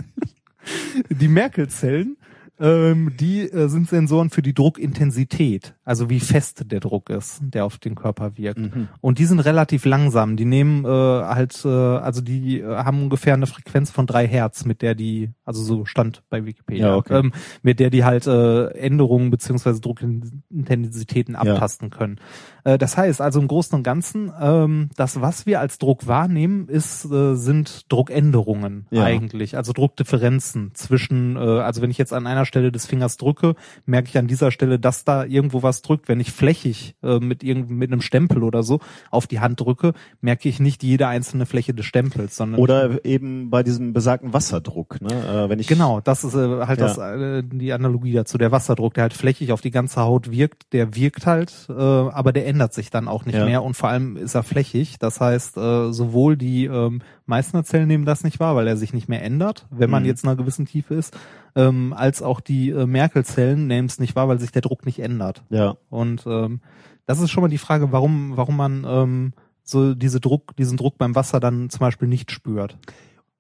die 1.11 1.29
Merkelzellen, 1.29 2.16
ähm, 2.61 3.12
die 3.18 3.40
äh, 3.40 3.68
sind 3.68 3.88
Sensoren 3.88 4.31
für 4.31 4.42
die 4.42 4.55
Druckintensität, 4.55 5.75
also 5.85 6.11
wie 6.11 6.20
fest 6.20 6.64
der 6.70 6.81
Druck 6.81 7.11
ist, 7.11 7.40
der 7.42 7.64
auf 7.64 7.79
den 7.79 7.94
Körper 7.94 8.37
wirkt. 8.37 8.61
Mhm. 8.61 8.88
Und 9.01 9.18
die 9.18 9.25
sind 9.25 9.40
relativ 9.40 9.85
langsam. 9.85 10.37
Die 10.37 10.44
nehmen 10.44 10.85
äh, 10.85 10.88
halt, 10.88 11.64
äh, 11.64 11.68
also 11.68 12.20
die 12.20 12.61
äh, 12.61 12.66
haben 12.77 13.03
ungefähr 13.03 13.35
eine 13.35 13.46
Frequenz 13.46 13.90
von 13.90 14.07
drei 14.07 14.27
Hertz, 14.29 14.64
mit 14.64 14.83
der 14.83 14.94
die, 14.94 15.31
also 15.44 15.62
so 15.62 15.85
stand 15.87 16.23
bei 16.29 16.44
Wikipedia, 16.44 16.88
Ja, 16.88 16.96
okay. 16.96 17.18
ähm, 17.20 17.33
mit 17.62 17.81
der 17.81 17.90
die 17.90 18.05
halt 18.05 18.27
äh, 18.27 18.66
Änderungen 18.68 19.31
beziehungsweise 19.31 19.81
Druckintensitäten 19.81 21.37
abtasten 21.37 21.90
können. 21.90 22.20
Äh, 22.64 22.79
das 22.79 22.96
heißt 22.96 23.20
also 23.20 23.40
im 23.40 23.49
Großen 23.49 23.75
und 23.77 23.83
Ganzen, 23.83 24.33
ähm, 24.40 24.90
das, 24.96 25.20
was 25.20 25.46
wir 25.46 25.61
als 25.61 25.79
Druck 25.79 26.07
wahrnehmen, 26.07 26.68
ist, 26.68 27.05
äh, 27.11 27.35
sind 27.35 27.90
Druckänderungen 27.90 28.87
Ja. 28.90 29.05
eigentlich, 29.05 29.57
also 29.57 29.73
Druckdifferenzen 29.73 30.73
zwischen, 30.75 31.37
äh, 31.37 31.38
also 31.38 31.83
wenn 31.83 31.90
ich 31.90 31.99
jetzt 31.99 32.12
an 32.12 32.27
einer 32.27 32.44
Stelle 32.50 32.72
des 32.72 32.84
Fingers 32.86 33.16
drücke, 33.16 33.54
merke 33.86 34.08
ich 34.08 34.18
an 34.18 34.26
dieser 34.26 34.50
Stelle, 34.50 34.78
dass 34.80 35.04
da 35.04 35.24
irgendwo 35.24 35.62
was 35.62 35.82
drückt. 35.82 36.08
Wenn 36.08 36.18
ich 36.18 36.32
flächig 36.32 36.96
äh, 37.02 37.20
mit 37.20 37.42
irgend 37.44 37.70
mit 37.70 37.92
einem 37.92 38.02
Stempel 38.02 38.42
oder 38.42 38.64
so 38.64 38.80
auf 39.12 39.26
die 39.28 39.38
Hand 39.40 39.60
drücke, 39.60 39.92
merke 40.20 40.48
ich 40.48 40.58
nicht 40.58 40.82
jede 40.82 41.06
einzelne 41.06 41.46
Fläche 41.46 41.72
des 41.72 41.86
Stempels, 41.86 42.36
sondern 42.36 42.60
Oder 42.60 43.04
eben 43.04 43.48
bei 43.50 43.62
diesem 43.62 43.92
besagten 43.92 44.32
Wasserdruck, 44.32 45.00
ne? 45.00 45.10
Äh, 45.10 45.48
wenn 45.48 45.60
ich 45.60 45.68
Genau, 45.68 46.00
das 46.00 46.24
ist 46.24 46.34
äh, 46.34 46.66
halt 46.66 46.80
Ja. 46.80 46.86
das, 46.88 46.98
äh, 46.98 47.42
die 47.44 47.72
Analogie 47.72 48.12
dazu. 48.12 48.36
Der 48.36 48.50
Wasserdruck, 48.50 48.94
der 48.94 49.02
halt 49.02 49.14
flächig 49.14 49.52
auf 49.52 49.60
die 49.60 49.70
ganze 49.70 50.00
Haut 50.00 50.30
wirkt, 50.32 50.72
der 50.72 50.96
wirkt 50.96 51.26
halt, 51.26 51.52
äh, 51.68 51.72
aber 51.72 52.32
der 52.32 52.46
ändert 52.48 52.74
sich 52.74 52.90
dann 52.90 53.06
auch 53.08 53.24
nicht 53.24 53.36
Ja. 53.36 53.44
mehr 53.44 53.62
und 53.62 53.74
vor 53.74 53.88
allem 53.88 54.16
ist 54.16 54.34
er 54.34 54.42
flächig. 54.42 54.98
Das 54.98 55.20
heißt, 55.20 55.56
äh, 55.56 55.92
sowohl 55.92 56.36
die 56.36 56.64
ähm, 56.66 57.02
Meißner 57.30 57.64
Zellen 57.64 57.88
nehmen 57.88 58.04
das 58.04 58.22
nicht 58.24 58.38
wahr, 58.40 58.54
weil 58.56 58.68
er 58.68 58.76
sich 58.76 58.92
nicht 58.92 59.08
mehr 59.08 59.22
ändert, 59.24 59.66
wenn 59.70 59.88
man 59.88 60.02
Mhm. 60.02 60.08
jetzt 60.08 60.24
in 60.24 60.28
einer 60.28 60.36
gewissen 60.36 60.66
Tiefe 60.66 60.94
ist, 60.94 61.16
ähm, 61.56 61.94
als 61.96 62.20
auch 62.22 62.40
die 62.40 62.68
äh, 62.68 62.84
Merkel-Zellen 62.86 63.66
nehmen 63.66 63.86
es 63.86 63.98
nicht 63.98 64.14
wahr, 64.14 64.28
weil 64.28 64.38
sich 64.38 64.52
der 64.52 64.60
Druck 64.62 64.84
nicht 64.84 64.98
ändert. 64.98 65.42
ja, 65.48 65.76
Und 65.88 66.24
ähm, 66.26 66.60
das 67.06 67.20
ist 67.20 67.30
schon 67.30 67.42
mal 67.42 67.48
die 67.48 67.56
Frage, 67.58 67.90
warum, 67.92 68.36
warum 68.36 68.56
man 68.56 68.84
ähm, 68.86 69.32
so 69.64 69.94
diese 69.94 70.20
Druck, 70.20 70.54
diesen 70.56 70.76
Druck 70.76 70.98
beim 70.98 71.14
Wasser 71.14 71.40
dann 71.40 71.70
zum 71.70 71.80
Beispiel 71.80 72.06
nicht 72.08 72.30
spürt. 72.30 72.76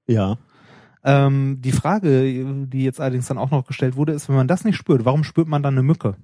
ja, 0.06 0.38
Ähm, 1.02 1.58
die 1.60 1.72
Frage, 1.72 2.66
die 2.66 2.84
jetzt 2.84 3.00
allerdings 3.00 3.26
dann 3.26 3.38
auch 3.38 3.50
noch 3.50 3.66
gestellt 3.66 3.96
wurde, 3.96 4.12
ist, 4.12 4.28
wenn 4.28 4.36
man 4.36 4.48
das 4.48 4.64
nicht 4.64 4.76
spürt, 4.76 5.04
warum 5.04 5.24
spürt 5.24 5.48
man 5.48 5.62
dann 5.62 5.74
eine 5.74 5.82
Mücke? 5.82 6.16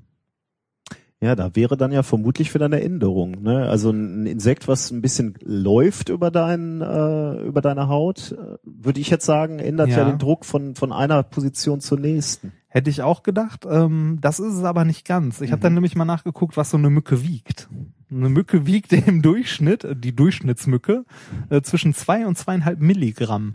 Ja, 1.20 1.34
da 1.34 1.56
wäre 1.56 1.78
dann 1.78 1.92
ja 1.92 2.02
vermutlich 2.02 2.52
wieder 2.54 2.66
eine 2.66 2.82
Änderung, 2.82 3.42
ne? 3.42 3.68
Also 3.68 3.90
ein 3.90 4.26
Insekt, 4.26 4.68
was 4.68 4.90
ein 4.90 5.00
bisschen 5.00 5.34
läuft 5.42 6.10
über 6.10 6.30
dein, 6.30 6.82
äh, 6.82 7.40
über 7.42 7.62
deine 7.62 7.88
Haut, 7.88 8.32
äh, 8.32 8.58
würde 8.64 9.00
ich 9.00 9.08
jetzt 9.08 9.24
sagen, 9.24 9.58
ändert 9.58 9.88
ja. 9.88 9.98
Ja. 9.98 10.04
den 10.04 10.18
Druck 10.18 10.44
von 10.44 10.74
von 10.74 10.92
einer 10.92 11.22
Position 11.22 11.80
zur 11.80 11.98
nächsten. 11.98 12.52
Hätte 12.68 12.90
ich 12.90 13.00
auch 13.00 13.22
gedacht. 13.22 13.66
Ähm, 13.66 14.18
das 14.20 14.38
ist 14.38 14.52
es 14.52 14.64
aber 14.64 14.84
nicht 14.84 15.06
ganz. 15.06 15.40
Ich 15.40 15.52
habe 15.52 15.62
dann 15.62 15.72
nämlich 15.72 15.96
mal 15.96 16.04
nachgeguckt, 16.04 16.58
was 16.58 16.68
so 16.68 16.76
eine 16.76 16.90
Mücke 16.90 17.22
wiegt. 17.22 17.70
Eine 18.10 18.28
Mücke 18.28 18.66
wiegt 18.66 18.92
im 19.06 19.22
Durchschnitt, 19.22 19.84
äh, 19.84 19.96
die 19.96 20.14
Durchschnittsmücke, 20.14 21.06
äh, 21.48 21.62
zwischen 21.62 21.94
zwei 21.94 22.26
und 22.26 22.36
zweieinhalb 22.36 22.78
Milligramm. 22.78 23.54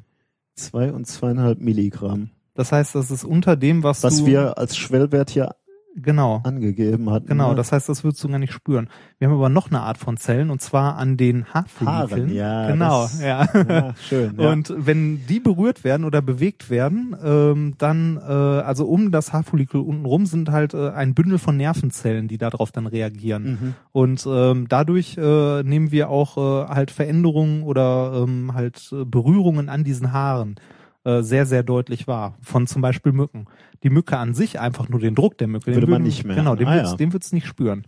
Zwei 0.56 0.92
und 0.92 1.06
zweieinhalb 1.06 1.60
Milligramm, 1.60 2.32
Das 2.56 2.72
heißt, 2.72 2.96
das 2.96 3.12
ist 3.12 3.24
unter 3.24 3.56
dem, 3.56 3.84
was, 3.84 4.04
was 4.04 4.18
du 4.18 4.26
wir 4.26 4.58
als 4.58 4.76
Schwellwert 4.76 5.30
hier 5.30 5.56
genau 5.96 6.42
angegeben 6.44 7.10
hatten. 7.10 7.28
Genau, 7.28 7.50
ne? 7.50 7.56
das 7.56 7.72
heißt, 7.72 7.90
das 7.90 8.04
würdest 8.04 8.24
du 8.24 8.30
gar 8.30 8.40
nicht 8.40 8.54
spüren. 8.54 8.88
Wir 9.20 9.28
haben 9.28 9.36
aber 9.36 9.50
noch 9.50 9.70
eine 9.70 9.82
Art 9.82 9.98
von 9.98 10.18
Zellen 10.18 10.50
und 10.50 10.62
zwar 10.62 10.96
an 10.98 11.18
den 11.18 11.46
Haarfollikeln. 11.54 12.34
Ja, 12.34 12.72
Genau, 12.72 13.02
das- 13.04 13.22
ja. 13.22 13.48
ja, 13.54 13.94
schön. 13.96 14.36
Ja. 14.40 14.52
Und 14.52 14.74
wenn 14.78 15.26
die 15.28 15.40
berührt 15.40 15.84
werden 15.84 16.06
oder 16.06 16.22
bewegt 16.22 16.70
werden, 16.70 17.16
ähm, 17.24 17.74
dann, 17.78 18.18
äh, 18.18 18.22
also 18.32 18.86
um 18.86 19.12
das 19.12 19.34
Haarfollikel 19.34 19.82
unten 19.82 20.06
rum 20.06 20.26
sind 20.26 20.50
halt 20.50 20.74
äh, 20.74 20.92
ein 20.92 21.14
Bündel 21.14 21.38
von 21.40 21.58
Nervenzellen, 21.58 22.28
die 22.28 22.38
darauf 22.38 22.72
dann 22.72 22.88
reagieren. 22.88 23.44
Mhm. 23.44 23.74
Und 23.92 24.26
ähm, 24.30 24.68
dadurch 24.70 25.18
äh, 25.18 25.64
nehmen 25.64 25.92
wir 25.92 26.10
auch 26.10 26.38
äh, 26.38 26.68
halt 26.74 26.92
Veränderungen 26.92 27.64
oder 27.64 28.24
ähm, 28.26 28.54
halt 28.54 28.90
äh, 28.94 29.04
Berührungen 29.06 29.68
an 29.70 29.84
diesen 29.84 30.14
Haaren 30.14 30.56
äh, 31.04 31.22
sehr, 31.24 31.46
sehr 31.46 31.64
deutlich 31.64 32.08
wahr. 32.08 32.36
Von 32.42 32.68
zum 32.68 32.82
Beispiel 32.82 33.12
Mücken. 33.12 33.48
Die 33.84 33.90
Mücke 33.90 34.18
an 34.18 34.34
sich, 34.34 34.60
einfach 34.60 34.90
nur 34.90 35.00
den 35.00 35.16
Druck 35.16 35.38
der 35.38 35.48
Mücke, 35.48 35.66
den 35.72 35.76
Würde 35.76 35.88
man 35.88 36.00
würden- 36.02 36.04
nicht 36.08 36.24
merken. 36.24 36.42
Genau, 36.44 36.56
den 36.56 36.68
Ah, 36.68 36.76
würdest, 36.76 36.92
ja. 36.94 36.98
den 36.98 37.12
du 37.12 37.34
nicht 37.34 37.48
spüren. 37.48 37.88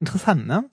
Interessant, 0.00 0.46
ne? 0.46 0.64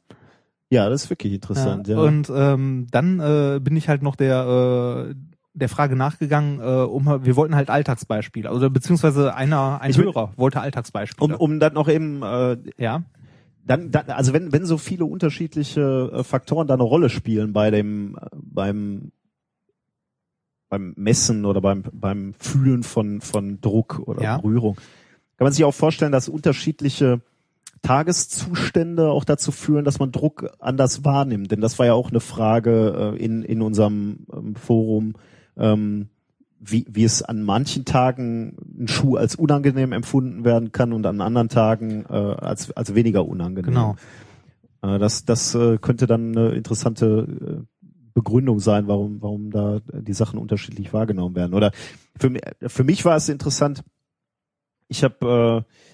ja, 0.71 0.88
das 0.89 1.03
ist 1.05 1.10
wirklich 1.10 1.34
interessant. 1.34 1.88
Ja, 1.88 1.97
Und 1.99 2.32
ähm, 2.34 2.88
dann 2.91 3.19
äh, 3.19 3.60
bin 3.60 3.75
ich 3.75 3.89
halt 3.89 4.01
noch 4.03 4.15
der 4.15 5.10
äh, 5.12 5.15
der 5.55 5.67
Frage 5.69 5.95
nachgegangen, 5.95 6.60
äh, 6.60 6.63
um 6.63 7.05
wir 7.05 7.36
wollten 7.36 7.55
halt 7.55 7.69
Alltagsbeispiele, 7.69 8.49
also 8.49 8.69
beziehungsweise 8.69 9.34
einer 9.36 9.82
ein 9.82 9.89
Ich 9.91 9.97
Hörer 9.97 10.32
wollte 10.38 10.62
Alltagsbeispiele. 10.62 11.36
um, 11.36 11.41
um 11.53 11.60
dann 11.60 11.73
noch 11.73 11.88
eben 11.89 12.21
äh, 12.23 12.58
ja, 12.77 13.03
dann, 13.65 13.91
dann 13.91 14.10
also 14.10 14.32
wenn 14.34 14.51
wenn 14.53 14.65
so 14.65 14.77
viele 14.77 15.05
unterschiedliche 15.05 16.12
äh, 16.13 16.23
Faktoren 16.23 16.67
da 16.67 16.75
eine 16.75 16.84
Rolle 16.84 17.10
spielen 17.10 17.51
bei 17.51 17.71
dem 17.71 18.15
äh, 18.15 18.27
beim 18.34 19.12
beim 20.69 20.93
Messen 20.95 21.45
oder 21.45 21.62
beim 21.62 21.84
beim 21.91 22.34
Fühlen 22.39 22.84
von 22.84 23.21
von 23.21 23.60
Druck 23.62 23.99
oder 24.05 24.21
Ja. 24.23 24.38
Berührung 24.38 24.75
kann 25.38 25.45
man 25.45 25.53
sich 25.53 25.63
auch 25.63 25.73
vorstellen, 25.73 26.12
dass 26.12 26.27
unterschiedliche 26.27 27.21
Tageszustände 27.82 29.10
auch 29.10 29.23
dazu 29.23 29.51
führen, 29.53 29.86
dass 29.86 29.99
man 29.99 30.12
Druck 30.12 30.51
anders 30.60 31.05
wahrnimmt. 31.05 31.49
Denn 31.51 31.62
das 31.62 31.79
war 31.79 31.86
ja 31.86 31.93
auch 31.93 32.10
eine 32.10 32.19
Frage 32.19 33.13
äh, 33.17 33.23
in 33.23 33.43
in 33.43 33.62
unserem 33.62 34.25
ähm, 34.34 34.55
Forum. 34.55 35.13
Ähm, 35.58 36.10
wie, 36.62 36.86
wie 36.89 37.05
es 37.05 37.21
an 37.21 37.41
manchen 37.41 37.86
Tagen 37.86 38.58
ein 38.82 38.89
Schuh 38.89 39.15
als 39.15 39.36
unangenehm 39.36 39.93
empfunden 39.93 40.43
werden 40.43 40.73
kann 40.73 40.91
und 40.91 41.05
an 41.05 41.21
anderen 41.21 41.47
Tagen 41.47 42.03
äh, 42.10 42.13
als, 42.13 42.71
als 42.71 42.95
weniger 42.95 43.25
unangenehm. 43.25 43.69
genau. 43.73 43.95
Äh, 44.82 44.99
das 44.99 45.23
das 45.23 45.55
äh, 45.55 45.77
könnte 45.77 46.05
dann 46.05 46.38
eine 46.38 46.49
interessante 46.49 47.05
äh, 47.62 47.79
Begründung 48.19 48.60
sein, 48.60 48.88
warum, 48.88 49.21
warum 49.21 49.49
da 49.49 49.79
die 49.93 50.13
Sachen 50.13 50.39
unterschiedlich 50.39 50.91
wahrgenommen 50.91 51.36
werden. 51.36 51.53
Oder 51.53 51.71
für, 52.17 52.32
für 52.67 52.84
mich 52.84 53.05
war 53.05 53.15
es 53.15 53.29
interessant, 53.29 53.84
ich 54.89 55.03
habe 55.03 55.65
äh, 55.65 55.88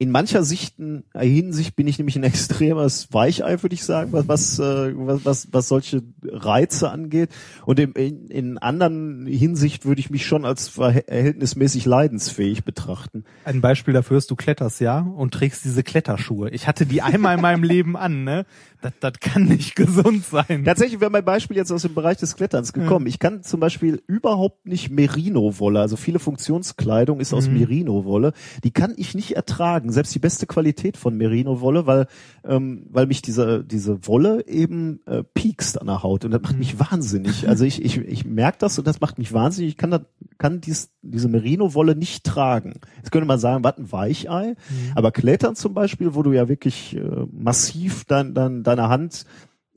in 0.00 0.12
mancher 0.12 0.44
Sichten, 0.44 1.02
äh, 1.12 1.26
Hinsicht 1.26 1.74
bin 1.74 1.88
ich 1.88 1.98
nämlich 1.98 2.14
ein 2.16 2.22
extremes 2.24 3.12
Weichei, 3.12 3.62
würde 3.62 3.74
ich 3.74 3.84
sagen, 3.84 4.12
was, 4.12 4.28
was, 4.28 4.58
äh, 4.60 4.92
was, 4.94 5.48
was, 5.50 5.68
solche 5.68 6.02
Reize 6.22 6.90
angeht. 6.90 7.30
Und 7.66 7.80
in, 7.80 7.92
in, 8.28 8.58
anderen 8.58 9.26
Hinsicht 9.26 9.84
würde 9.84 10.00
ich 10.00 10.08
mich 10.08 10.24
schon 10.24 10.44
als 10.44 10.68
verhältnismäßig 10.68 11.84
leidensfähig 11.84 12.64
betrachten. 12.64 13.24
Ein 13.44 13.60
Beispiel 13.60 13.92
dafür 13.92 14.18
ist, 14.18 14.30
du 14.30 14.36
kletterst 14.36 14.80
ja 14.80 15.00
und 15.00 15.34
trägst 15.34 15.64
diese 15.64 15.82
Kletterschuhe. 15.82 16.50
Ich 16.50 16.68
hatte 16.68 16.86
die 16.86 17.02
einmal 17.02 17.34
in 17.34 17.42
meinem 17.42 17.64
Leben 17.64 17.96
an, 17.96 18.22
ne? 18.22 18.46
Das, 18.80 18.92
das 19.00 19.14
kann 19.18 19.46
nicht 19.46 19.74
gesund 19.74 20.24
sein. 20.24 20.64
Tatsächlich 20.64 21.00
wäre 21.00 21.10
mein 21.10 21.24
Beispiel 21.24 21.56
jetzt 21.56 21.72
aus 21.72 21.82
dem 21.82 21.94
Bereich 21.94 22.18
des 22.18 22.36
Kletterns 22.36 22.72
gekommen. 22.72 23.06
Ich 23.06 23.18
kann 23.18 23.42
zum 23.42 23.58
Beispiel 23.58 24.00
überhaupt 24.06 24.66
nicht 24.66 24.90
Merino-Wolle, 24.90 25.80
also 25.80 25.96
viele 25.96 26.20
Funktionskleidung 26.20 27.18
ist 27.18 27.34
aus 27.34 27.48
Mhm. 27.48 27.58
Merino-Wolle, 27.58 28.32
die 28.62 28.70
kann 28.70 28.94
ich 28.96 29.16
nicht 29.16 29.32
ertragen. 29.32 29.87
Tragen, 29.88 29.92
selbst 29.92 30.14
die 30.14 30.18
beste 30.18 30.46
Qualität 30.46 30.96
von 30.96 31.16
Merino-Wolle, 31.16 31.86
weil, 31.86 32.06
ähm, 32.44 32.86
weil 32.90 33.06
mich 33.06 33.22
diese, 33.22 33.64
diese 33.64 34.06
Wolle 34.06 34.46
eben 34.46 35.00
äh, 35.06 35.22
piekst 35.24 35.80
an 35.80 35.86
der 35.86 36.02
Haut 36.02 36.24
und 36.24 36.30
das 36.30 36.42
macht 36.42 36.54
Mhm. 36.54 36.58
mich 36.58 36.78
wahnsinnig. 36.78 37.48
Also 37.48 37.64
ich, 37.64 37.82
ich, 37.84 37.98
ich 37.98 38.24
merke 38.24 38.58
das 38.60 38.78
und 38.78 38.86
das 38.86 39.00
macht 39.00 39.18
mich 39.18 39.32
wahnsinnig. 39.32 39.70
Ich 39.72 39.76
kann, 39.76 39.90
das, 39.90 40.02
kann 40.38 40.60
dies, 40.60 40.90
diese 41.02 41.28
Merino-Wolle 41.28 41.96
nicht 41.96 42.24
tragen. 42.24 42.74
Jetzt 42.98 43.10
könnte 43.10 43.26
man 43.26 43.38
sagen, 43.38 43.64
was 43.64 43.78
ein 43.78 43.90
Weichei, 43.92 44.54
Mhm. 44.70 44.92
aber 44.94 45.10
Klettern 45.12 45.56
zum 45.56 45.74
Beispiel, 45.74 46.14
wo 46.14 46.22
du 46.22 46.32
ja 46.32 46.48
wirklich 46.48 46.96
äh, 46.96 47.26
massiv 47.32 48.04
dein, 48.04 48.34
dein, 48.34 48.62
deine 48.62 48.88
Hand 48.88 49.24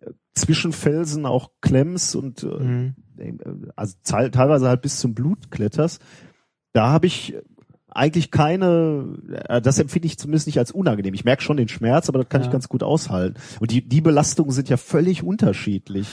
äh, 0.02 0.12
zwischen 0.36 0.71
Felsen 0.74 1.26
auch 1.26 1.52
klemmst 1.62 2.15
und 2.15 2.43
äh, 2.43 2.47
Mhm. 2.47 2.95
also 3.76 3.95
teil- 4.04 4.32
teilweise 4.32 4.67
halt 4.67 4.82
bis 4.82 5.00
zum 5.00 5.13
Blut 5.13 5.52
kletterst, 5.52 6.02
da 6.74 6.89
habe 6.89 7.06
ich 7.06 7.36
eigentlich 7.91 8.32
keine, 8.32 9.06
äh, 9.47 9.62
das 9.62 9.80
empfinde 9.80 10.08
ich 10.08 10.17
zumindest 10.17 10.47
nicht 10.47 10.58
als 10.58 10.71
unangenehm. 10.71 11.13
Ich 11.13 11.25
merke 11.25 11.43
schon 11.43 11.58
den 11.58 11.67
Schmerz, 11.67 12.10
aber 12.10 12.19
das 12.19 12.30
kann 12.30 12.41
Ja. 12.41 12.47
ich 12.47 12.51
ganz 12.51 12.69
gut 12.69 12.84
aushalten. 12.84 13.36
Und 13.60 13.71
die, 13.71 13.88
die 13.88 14.01
Belastungen 14.01 14.51
sind 14.51 14.69
ja 14.69 14.77
völlig 14.77 15.23
unterschiedlich. 15.23 16.08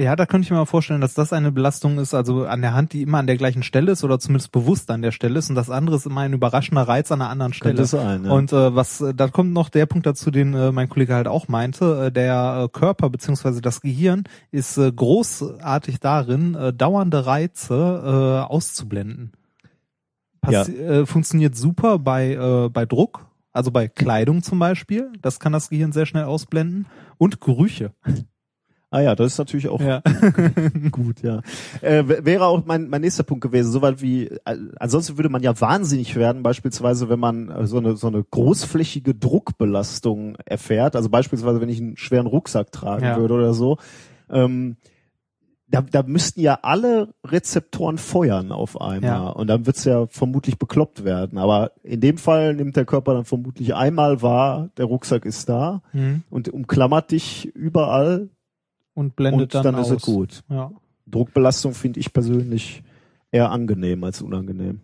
Ja, 0.00 0.14
da 0.14 0.26
könnte 0.26 0.44
ich 0.44 0.50
mir 0.52 0.58
mal 0.58 0.64
vorstellen, 0.64 1.00
dass 1.00 1.14
das 1.14 1.32
eine 1.32 1.50
Belastung 1.50 1.98
ist, 1.98 2.14
also 2.14 2.44
an 2.44 2.60
der 2.62 2.72
Hand, 2.72 2.92
die 2.92 3.02
immer 3.02 3.18
an 3.18 3.26
der 3.26 3.36
gleichen 3.36 3.64
Stelle 3.64 3.90
ist 3.90 4.04
oder 4.04 4.20
zumindest 4.20 4.52
bewusst 4.52 4.92
an 4.92 5.02
der 5.02 5.10
Stelle 5.10 5.40
ist 5.40 5.50
und 5.50 5.56
das 5.56 5.70
andere 5.70 5.96
ist 5.96 6.06
immer 6.06 6.20
ein 6.20 6.32
überraschender 6.34 6.82
Reiz 6.82 7.10
an 7.10 7.20
einer 7.20 7.30
anderen 7.30 7.52
Stelle. 7.52 7.74
Könnte 7.74 7.88
sein, 7.88 8.24
ja. 8.24 8.30
Und 8.30 8.52
äh, 8.52 8.76
was, 8.76 9.00
äh, 9.00 9.12
da 9.12 9.26
kommt 9.26 9.52
noch 9.52 9.70
der 9.70 9.86
Punkt 9.86 10.06
dazu, 10.06 10.30
den 10.30 10.54
äh, 10.54 10.70
mein 10.70 10.88
Kollege 10.88 11.14
halt 11.16 11.26
auch 11.26 11.48
meinte, 11.48 12.06
äh, 12.06 12.12
der 12.12 12.66
äh, 12.66 12.68
Körper 12.68 13.10
beziehungsweise 13.10 13.60
das 13.60 13.80
Gehirn 13.80 14.22
ist 14.52 14.78
äh, 14.78 14.92
großartig 14.92 15.98
darin, 15.98 16.54
äh, 16.54 16.72
dauernde 16.72 17.26
Reize 17.26 17.74
äh, 17.74 18.48
auszublenden. 18.52 19.32
Passi 20.52 20.76
äh, 20.76 21.06
funktioniert 21.06 21.56
super 21.56 21.98
bei, 21.98 22.32
äh, 22.32 22.68
bei 22.68 22.86
Druck, 22.86 23.26
also 23.52 23.70
bei 23.70 23.88
Kleidung 23.88 24.42
zum 24.42 24.58
Beispiel. 24.58 25.10
Das 25.22 25.40
kann 25.40 25.52
das 25.52 25.70
Gehirn 25.70 25.92
sehr 25.92 26.06
schnell 26.06 26.24
ausblenden. 26.24 26.86
Und 27.18 27.40
Gerüche. 27.40 27.92
Ah 28.90 29.00
ja, 29.00 29.14
das 29.14 29.32
ist 29.32 29.38
natürlich 29.38 29.68
auch 29.68 29.82
Ja. 29.82 30.00
gut, 30.90 31.20
ja. 31.22 31.42
Äh, 31.82 32.04
wäre 32.24 32.46
auch 32.46 32.64
mein, 32.64 32.88
mein 32.88 33.02
nächster 33.02 33.22
Punkt 33.22 33.42
gewesen, 33.42 33.70
soweit 33.70 34.00
wie, 34.00 34.28
äh, 34.28 34.56
ansonsten 34.80 35.18
würde 35.18 35.28
man 35.28 35.42
ja 35.42 35.60
wahnsinnig 35.60 36.16
werden, 36.16 36.42
beispielsweise, 36.42 37.10
wenn 37.10 37.20
man 37.20 37.50
äh, 37.50 37.66
so 37.66 37.76
eine, 37.76 37.96
so 37.96 38.06
eine 38.06 38.24
großflächige 38.24 39.14
Druckbelastung 39.14 40.36
erfährt, 40.46 40.96
also 40.96 41.10
beispielsweise, 41.10 41.60
wenn 41.60 41.68
ich 41.68 41.80
einen 41.80 41.98
schweren 41.98 42.26
Rucksack 42.26 42.72
tragen 42.72 43.04
Ja. 43.04 43.16
würde 43.18 43.34
oder 43.34 43.52
so, 43.52 43.76
ähm, 44.30 44.76
da, 45.70 45.82
da 45.82 46.02
müssten 46.02 46.40
ja 46.40 46.58
alle 46.62 47.12
Rezeptoren 47.24 47.98
feuern 47.98 48.52
auf 48.52 48.80
einmal 48.80 49.02
Ja. 49.10 49.28
und 49.28 49.46
dann 49.48 49.66
wird's 49.66 49.84
ja 49.84 50.06
vermutlich 50.06 50.58
bekloppt 50.58 51.04
werden. 51.04 51.36
Aber 51.38 51.72
in 51.82 52.00
dem 52.00 52.16
Fall 52.18 52.54
nimmt 52.54 52.76
der 52.76 52.84
Körper 52.86 53.14
dann 53.14 53.24
vermutlich 53.26 53.74
einmal 53.74 54.22
wahr, 54.22 54.70
der 54.78 54.86
Rucksack 54.86 55.24
ist 55.26 55.48
da 55.48 55.82
Mhm. 55.92 56.22
und 56.30 56.48
umklammert 56.48 57.10
dich 57.10 57.46
überall 57.54 58.30
Und 58.94 59.14
blendet 59.16 59.54
und 59.54 59.54
dann, 59.54 59.74
dann, 59.74 59.74
aus. 59.82 59.90
ist 59.90 59.96
es 59.98 60.02
gut. 60.02 60.42
Ja. 60.48 60.70
Druckbelastung 61.06 61.74
finde 61.74 62.00
ich 62.00 62.12
persönlich 62.12 62.82
eher 63.30 63.50
angenehm 63.50 64.04
als 64.04 64.22
unangenehm. 64.22 64.80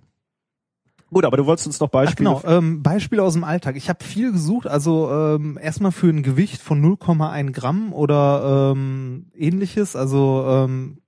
Gut, 1.14 1.24
aber 1.24 1.36
du 1.36 1.46
wolltest 1.46 1.68
uns 1.68 1.78
noch 1.80 1.88
Ach, 1.88 1.92
Beispiele. 1.92 2.28
genau, 2.28 2.42
ähm, 2.44 2.82
Beispiele 2.82 3.22
aus 3.22 3.34
dem 3.34 3.44
Alltag. 3.44 3.76
Ich 3.76 3.88
habe 3.88 4.02
viel 4.04 4.32
gesucht, 4.32 4.66
also 4.66 5.10
ähm, 5.10 5.58
erstmal 5.62 5.92
für 5.92 6.08
ein 6.08 6.24
Gewicht 6.24 6.60
von 6.60 6.84
0,1 6.84 7.52
Gramm 7.52 7.92
oder 7.92 8.72
ähm, 8.74 9.26
ähnliches. 9.32 9.94
Also 9.94 10.44
ähm, 10.48 10.98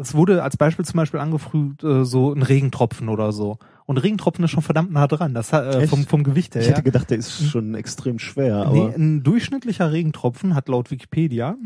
es 0.00 0.14
wurde 0.14 0.42
als 0.42 0.56
Beispiel 0.56 0.84
zum 0.84 0.96
Beispiel 0.96 1.20
angefügt, 1.20 1.84
äh, 1.84 2.04
so 2.04 2.32
ein 2.32 2.42
Regentropfen 2.42 3.08
oder 3.08 3.30
so. 3.32 3.58
Und 3.84 3.98
Regentropfen 3.98 4.44
ist 4.44 4.50
schon 4.50 4.62
verdammt 4.62 4.90
nah 4.90 5.06
dran, 5.06 5.32
das 5.32 5.52
hat, 5.52 5.74
äh, 5.74 5.86
vom, 5.86 6.04
vom 6.06 6.24
Gewicht 6.24 6.54
her. 6.56 6.62
ich 6.62 6.68
hätte 6.68 6.82
gedacht, 6.82 7.08
der 7.10 7.18
ist 7.18 7.48
schon 7.48 7.74
extrem 7.76 8.18
schwer, 8.18 8.68
Nee, 8.72 8.80
aber 8.80 8.94
ein 8.96 9.22
durchschnittlicher 9.22 9.92
Regentropfen 9.92 10.54
hat 10.56 10.68
laut 10.68 10.90
Wikipedia 10.90 11.56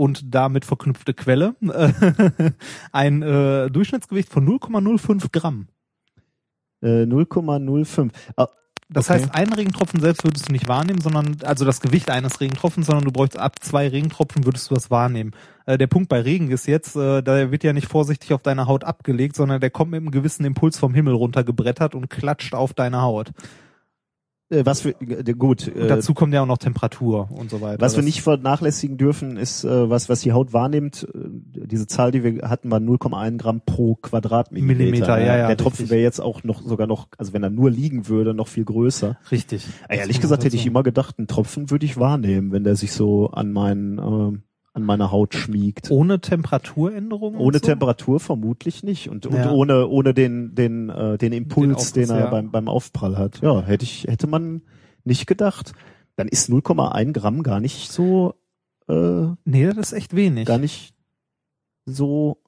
und 0.00 0.34
damit 0.34 0.64
verknüpfte 0.64 1.12
Quelle 1.12 1.54
ein 2.92 3.22
äh, 3.22 3.70
Durchschnittsgewicht 3.70 4.30
von 4.30 4.46
0,05 4.48 5.30
Gramm. 5.30 5.68
äh, 6.82 7.04
0,05. 7.04 8.10
Ah, 8.36 8.48
Das 8.88 9.10
Okay. 9.10 9.20
heißt, 9.20 9.34
einen 9.34 9.52
Regentropfen 9.52 10.00
selbst 10.00 10.24
würdest 10.24 10.48
du 10.48 10.52
nicht 10.52 10.66
wahrnehmen, 10.68 11.00
sondern 11.02 11.36
also 11.44 11.64
das 11.66 11.80
Gewicht 11.80 12.10
eines 12.10 12.40
Regentropfens, 12.40 12.86
sondern 12.86 13.04
du 13.04 13.12
bräuchst 13.12 13.38
ab 13.38 13.62
zwei 13.62 13.86
Regentropfen 13.88 14.44
würdest 14.46 14.70
du 14.70 14.74
das 14.74 14.90
wahrnehmen. 14.90 15.32
Äh, 15.66 15.76
der 15.78 15.86
Punkt 15.86 16.08
bei 16.08 16.20
Regen 16.22 16.50
ist 16.50 16.66
jetzt, 16.66 16.96
äh, 16.96 17.22
da 17.22 17.50
wird 17.52 17.62
ja 17.62 17.72
nicht 17.74 17.86
vorsichtig 17.88 18.32
auf 18.32 18.42
deine 18.42 18.66
Haut 18.66 18.84
abgelegt, 18.84 19.36
sondern 19.36 19.60
der 19.60 19.70
kommt 19.70 19.90
mit 19.90 20.00
einem 20.00 20.10
gewissen 20.10 20.44
Impuls 20.46 20.78
vom 20.78 20.94
Himmel 20.94 21.12
runtergebrettert 21.14 21.94
und 21.94 22.08
klatscht 22.08 22.54
auf 22.54 22.72
deine 22.74 23.02
Haut. 23.02 23.32
Äh, 24.50 24.66
was 24.66 24.84
wir 24.84 24.94
äh, 25.00 25.32
gut, 25.32 25.68
Und 25.68 25.76
äh, 25.82 25.88
dazu 25.88 26.14
kommt 26.14 26.34
ja 26.34 26.42
auch 26.42 26.46
noch 26.46 26.58
Temperatur 26.58 27.28
und 27.30 27.50
so 27.50 27.60
weiter. 27.60 27.80
was 27.80 27.96
wir 27.96 28.02
nicht 28.02 28.22
vernachlässigen 28.22 28.96
dürfen, 28.96 29.36
ist 29.36 29.64
äh, 29.64 29.88
was 29.88 30.08
was 30.08 30.20
die 30.20 30.32
Haut 30.32 30.52
wahrnimmt. 30.52 31.06
Äh, 31.14 31.18
diese 31.66 31.86
Zahl, 31.86 32.10
die 32.10 32.24
wir 32.24 32.48
hatten, 32.48 32.70
war 32.70 32.78
0,1 32.78 33.38
Gramm 33.38 33.62
pro 33.64 33.94
Quadratmillimeter. 33.94 34.78
Millimeter, 34.78 35.18
ja, 35.20 35.36
ja, 35.36 35.46
Der 35.46 35.56
Tropfen 35.56 35.88
wäre 35.90 36.02
jetzt 36.02 36.20
auch 36.20 36.44
noch 36.44 36.62
sogar 36.62 36.86
noch, 36.86 37.08
also 37.16 37.32
wenn 37.32 37.42
er 37.42 37.50
nur 37.50 37.70
liegen 37.70 38.08
würde, 38.08 38.34
noch 38.34 38.48
viel 38.48 38.64
größer. 38.64 39.18
Richtig. 39.30 39.66
Äh, 39.88 39.98
Ehrlich 39.98 40.20
gesagt 40.20 40.44
hätte 40.44 40.56
ich 40.56 40.62
dazu. 40.62 40.70
immer 40.70 40.82
gedacht, 40.82 41.18
einen 41.18 41.28
Tropfen 41.28 41.70
würde 41.70 41.86
ich 41.86 41.96
wahrnehmen, 41.96 42.52
wenn 42.52 42.64
der 42.64 42.76
sich 42.76 42.92
so 42.92 43.30
an 43.30 43.52
meinen 43.52 43.98
ähm, 43.98 44.42
an 44.72 44.84
meiner 44.84 45.10
Haut 45.10 45.34
schmiegt. 45.34 45.90
Ohne 45.90 46.20
Temperaturänderung? 46.20 47.36
Ohne 47.36 47.58
so? 47.58 47.66
Temperatur 47.66 48.20
vermutlich 48.20 48.82
nicht 48.84 49.08
und, 49.08 49.26
und 49.26 49.34
Ja. 49.34 49.50
ohne 49.50 49.88
ohne 49.88 50.14
den 50.14 50.54
den 50.54 50.88
äh, 50.90 51.18
den 51.18 51.32
Impuls, 51.32 51.92
den, 51.92 52.04
Aufguss, 52.04 52.16
er 52.18 52.24
ja. 52.24 52.30
beim 52.30 52.50
beim 52.50 52.68
Aufprall 52.68 53.18
hat. 53.18 53.40
Ja, 53.42 53.62
hätte 53.62 53.84
ich 53.84 54.04
hätte 54.04 54.26
man 54.26 54.62
nicht 55.04 55.26
gedacht. 55.26 55.72
Dann 56.16 56.28
ist 56.28 56.50
0,1 56.50 57.12
Gramm 57.12 57.42
gar 57.42 57.60
nicht 57.60 57.90
so 57.90 58.34
äh, 58.88 59.26
Nee, 59.44 59.66
das 59.68 59.90
ist 59.90 59.92
echt 59.92 60.14
wenig. 60.14 60.46
gar 60.46 60.58
nicht 60.58 60.94
so. 61.86 62.38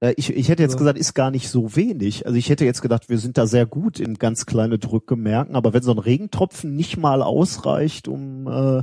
Äh, 0.00 0.14
ich 0.16 0.30
ich 0.34 0.48
hätte 0.48 0.62
jetzt 0.62 0.72
So. 0.72 0.78
gesagt, 0.78 0.98
ist 0.98 1.14
gar 1.14 1.30
nicht 1.30 1.48
so 1.48 1.74
wenig. 1.76 2.26
Also 2.26 2.38
ich 2.38 2.50
hätte 2.50 2.64
jetzt 2.64 2.82
gedacht, 2.82 3.08
wir 3.08 3.18
sind 3.18 3.36
da 3.38 3.46
sehr 3.46 3.66
gut 3.66 3.98
in 3.98 4.14
ganz 4.14 4.46
kleine 4.46 4.78
Drücke 4.78 5.16
merken. 5.16 5.56
Aber 5.56 5.72
wenn 5.72 5.82
so 5.82 5.90
ein 5.92 5.98
Regentropfen 5.98 6.74
nicht 6.76 6.96
mal 6.98 7.22
ausreicht, 7.22 8.06
um 8.08 8.46
äh, 8.46 8.82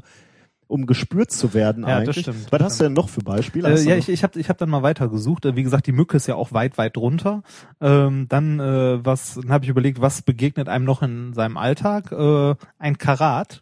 um 0.71 0.85
gespürt 0.85 1.31
zu 1.31 1.53
werden 1.53 1.83
Ja, 1.83 1.99
das 1.99 1.99
eigentlich. 1.99 2.19
stimmt, 2.23 2.51
Was 2.51 2.59
das 2.59 2.63
hast 2.63 2.79
du 2.79 2.83
denn 2.85 2.93
noch 2.93 3.09
für 3.09 3.21
Beispiele? 3.21 3.69
Äh, 3.69 3.83
ja, 3.83 3.95
ich, 3.95 4.09
ich 4.09 4.23
habe 4.23 4.39
ich 4.39 4.49
hab 4.49 4.57
dann 4.57 4.69
mal 4.69 4.81
weiter 4.83 5.07
gesucht. 5.09 5.45
Äh, 5.45 5.55
Wie 5.55 5.63
gesagt, 5.63 5.85
die 5.87 5.91
Mücke 5.91 6.17
ist 6.17 6.27
ja 6.27 6.35
auch 6.35 6.53
weit, 6.53 6.77
weit 6.77 6.95
drunter. 6.95 7.43
Ähm, 7.79 8.27
dann 8.29 8.59
äh, 8.59 9.05
was, 9.05 9.35
dann 9.35 9.51
habe 9.51 9.65
ich 9.65 9.69
überlegt, 9.69 10.01
was 10.01 10.21
begegnet 10.21 10.69
einem 10.69 10.85
noch 10.85 11.01
in 11.01 11.33
seinem 11.33 11.57
Alltag? 11.57 12.11
Äh, 12.11 12.55
ein 12.79 12.97
Karat. 12.97 13.61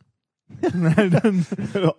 Dann- 0.61 1.45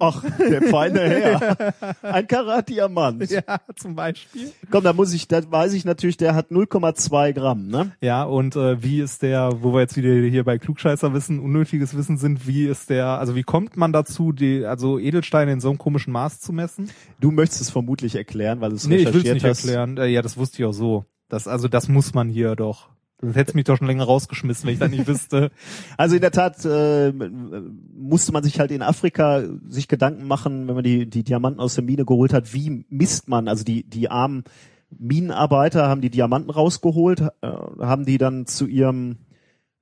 Ach, 0.00 0.24
der 0.38 0.62
feine 0.62 1.00
Herr. 1.00 1.74
Ein 2.02 2.26
Karat-Diamant. 2.26 3.30
ja, 3.30 3.42
zum 3.76 3.94
Beispiel. 3.94 4.52
Komm, 4.70 4.84
da 4.84 4.92
muss 4.92 5.12
ich, 5.12 5.28
da 5.28 5.40
weiß 5.50 5.72
ich 5.72 5.84
natürlich, 5.84 6.16
der 6.16 6.34
hat 6.34 6.50
0,2 6.50 7.32
Gramm, 7.32 7.68
ne? 7.68 7.92
Ja, 8.00 8.24
und 8.24 8.56
äh, 8.56 8.82
wie 8.82 9.00
ist 9.00 9.22
der, 9.22 9.62
wo 9.62 9.72
wir 9.72 9.80
jetzt 9.80 9.96
wieder 9.96 10.12
hier 10.12 10.44
bei 10.44 10.58
Klugscheißer 10.58 11.14
Wissen, 11.14 11.38
unnötiges 11.40 11.96
Wissen 11.96 12.18
sind, 12.18 12.46
wie 12.46 12.66
ist 12.66 12.90
der, 12.90 13.06
also 13.06 13.34
wie 13.34 13.42
kommt 13.44 13.76
man 13.76 13.92
dazu, 13.92 14.32
die, 14.32 14.64
also 14.64 14.98
Edelsteine 14.98 15.52
in 15.52 15.60
so 15.60 15.68
einem 15.70 15.78
komischen 15.78 16.12
Maß 16.12 16.40
zu 16.40 16.52
messen? 16.52 16.90
Du 17.20 17.30
möchtest 17.30 17.60
es 17.62 17.70
vermutlich 17.70 18.14
erklären, 18.14 18.60
weil 18.60 18.70
du 18.70 18.76
es 18.76 18.86
Nee, 18.86 18.96
ich 18.96 19.00
will 19.06 19.08
es 19.08 19.14
recherchiert 19.24 19.34
nicht 19.34 19.44
hast. 19.46 19.64
erklären. 19.64 19.96
Äh, 19.98 20.06
ja, 20.08 20.22
das 20.22 20.36
wusste 20.36 20.62
ich 20.62 20.64
auch 20.68 20.72
so. 20.72 21.04
Das, 21.28 21.46
also 21.48 21.68
das 21.68 21.88
muss 21.88 22.12
man 22.14 22.28
hier 22.28 22.56
doch. 22.56 22.88
Das 23.22 23.36
hätte 23.36 23.54
mich 23.54 23.64
doch 23.64 23.76
schon 23.76 23.86
länger 23.86 24.04
rausgeschmissen, 24.04 24.66
wenn 24.66 24.74
ich 24.74 24.78
das 24.78 24.90
nicht 24.90 25.06
wüsste. 25.06 25.50
Also 25.96 26.14
in 26.14 26.22
der 26.22 26.30
Tat 26.30 26.64
äh, 26.64 27.12
musste 27.12 28.32
man 28.32 28.42
sich 28.42 28.58
halt 28.58 28.70
in 28.70 28.82
Afrika 28.82 29.42
sich 29.68 29.88
Gedanken 29.88 30.26
machen, 30.26 30.66
wenn 30.68 30.74
man 30.74 30.84
die, 30.84 31.08
die 31.08 31.22
Diamanten 31.22 31.60
aus 31.60 31.74
der 31.74 31.84
Mine 31.84 32.06
geholt 32.06 32.32
hat, 32.32 32.54
wie 32.54 32.86
misst 32.88 33.28
man, 33.28 33.48
also 33.48 33.64
die, 33.64 33.84
die 33.84 34.10
armen 34.10 34.44
Minenarbeiter 34.90 35.88
haben 35.88 36.00
die 36.00 36.10
Diamanten 36.10 36.50
rausgeholt, 36.50 37.20
äh, 37.20 37.48
haben 37.80 38.06
die 38.06 38.18
dann 38.18 38.46
zu 38.46 38.66
ihrem, 38.66 39.18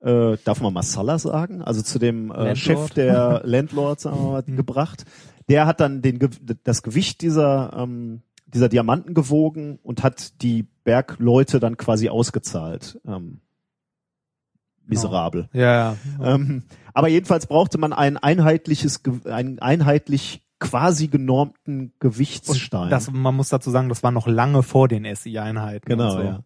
äh, 0.00 0.36
darf 0.44 0.60
man 0.60 0.72
Masala 0.72 1.18
sagen, 1.18 1.62
also 1.62 1.82
zu 1.82 1.98
dem 1.98 2.30
äh, 2.30 2.34
Landlord. 2.34 2.58
Chef 2.58 2.90
der 2.90 3.42
Landlords 3.44 4.02
sagen 4.02 4.16
wir 4.16 4.30
mal, 4.32 4.42
gebracht. 4.42 5.04
Der 5.48 5.66
hat 5.66 5.80
dann 5.80 6.02
den, 6.02 6.18
das 6.64 6.82
Gewicht 6.82 7.22
dieser, 7.22 7.72
ähm, 7.74 8.20
dieser 8.54 8.68
Diamanten 8.68 9.14
gewogen 9.14 9.78
und 9.82 10.02
hat 10.02 10.42
die 10.42 10.66
Bergleute 10.84 11.60
dann 11.60 11.76
quasi 11.76 12.08
ausgezahlt. 12.08 12.98
Ähm, 13.06 13.40
miserabel. 14.86 15.48
Ja, 15.52 15.74
ja. 15.74 15.96
Ähm, 16.34 16.62
aber 16.94 17.08
jedenfalls 17.08 17.46
brauchte 17.46 17.78
man 17.78 17.92
ein 17.92 18.16
einheitliches, 18.16 19.02
einen 19.26 19.58
einheitlich 19.58 20.42
quasi 20.60 21.08
genormten 21.08 21.92
Gewichtsstein. 22.00 22.90
Das, 22.90 23.10
man 23.12 23.34
muss 23.36 23.48
dazu 23.50 23.70
sagen, 23.70 23.88
das 23.88 24.02
war 24.02 24.10
noch 24.10 24.26
lange 24.26 24.62
vor 24.62 24.88
den 24.88 25.04
SI-Einheiten. 25.14 25.86
genau, 25.88 26.06
und 26.06 26.12
so. 26.12 26.22
ja. 26.22 26.40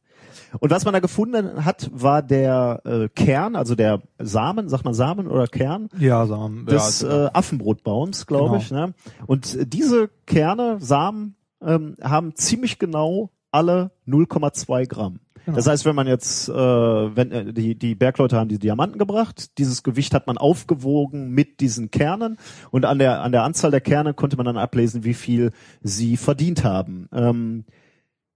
Und 0.60 0.70
was 0.70 0.84
man 0.84 0.92
da 0.92 1.00
gefunden 1.00 1.64
hat, 1.64 1.88
war 1.94 2.20
der 2.22 2.80
äh, 2.84 3.08
Kern, 3.08 3.56
also 3.56 3.74
der 3.74 4.02
Samen, 4.18 4.68
sagt 4.68 4.84
man 4.84 4.92
Samen 4.92 5.26
oder 5.28 5.46
Kern, 5.46 5.88
Ja, 5.98 6.26
sagen 6.26 6.66
wir. 6.66 6.74
des 6.74 7.00
ja, 7.02 7.08
also- 7.08 7.24
äh, 7.26 7.30
Affenbrotbaums, 7.32 8.26
glaube 8.26 8.50
Genau. 8.50 8.60
ich. 8.60 8.70
Ne? 8.70 8.92
Und 9.26 9.72
diese 9.72 10.10
Kerne, 10.26 10.76
Samen, 10.80 11.36
ähm, 11.64 11.96
haben 12.02 12.34
ziemlich 12.34 12.78
genau 12.78 13.30
alle 13.50 13.92
0,2 14.06 14.86
Gramm. 14.86 15.20
Genau. 15.44 15.56
Das 15.56 15.66
heißt, 15.66 15.84
wenn 15.84 15.96
man 15.96 16.06
jetzt, 16.06 16.48
äh, 16.48 16.52
wenn 16.52 17.32
äh, 17.32 17.52
die, 17.52 17.76
die 17.76 17.94
Bergleute 17.94 18.36
haben 18.36 18.48
die 18.48 18.58
Diamanten 18.58 18.98
gebracht, 18.98 19.58
dieses 19.58 19.82
Gewicht 19.82 20.14
hat 20.14 20.26
man 20.26 20.38
aufgewogen 20.38 21.30
mit 21.30 21.60
diesen 21.60 21.90
Kernen 21.90 22.38
und 22.70 22.84
an 22.84 22.98
der, 22.98 23.22
an 23.22 23.32
der 23.32 23.42
Anzahl 23.42 23.72
der 23.72 23.80
Kerne 23.80 24.14
konnte 24.14 24.36
man 24.36 24.46
dann 24.46 24.56
ablesen, 24.56 25.04
wie 25.04 25.14
viel 25.14 25.50
sie 25.82 26.16
verdient 26.16 26.62
haben. 26.62 27.08
Ähm, 27.12 27.64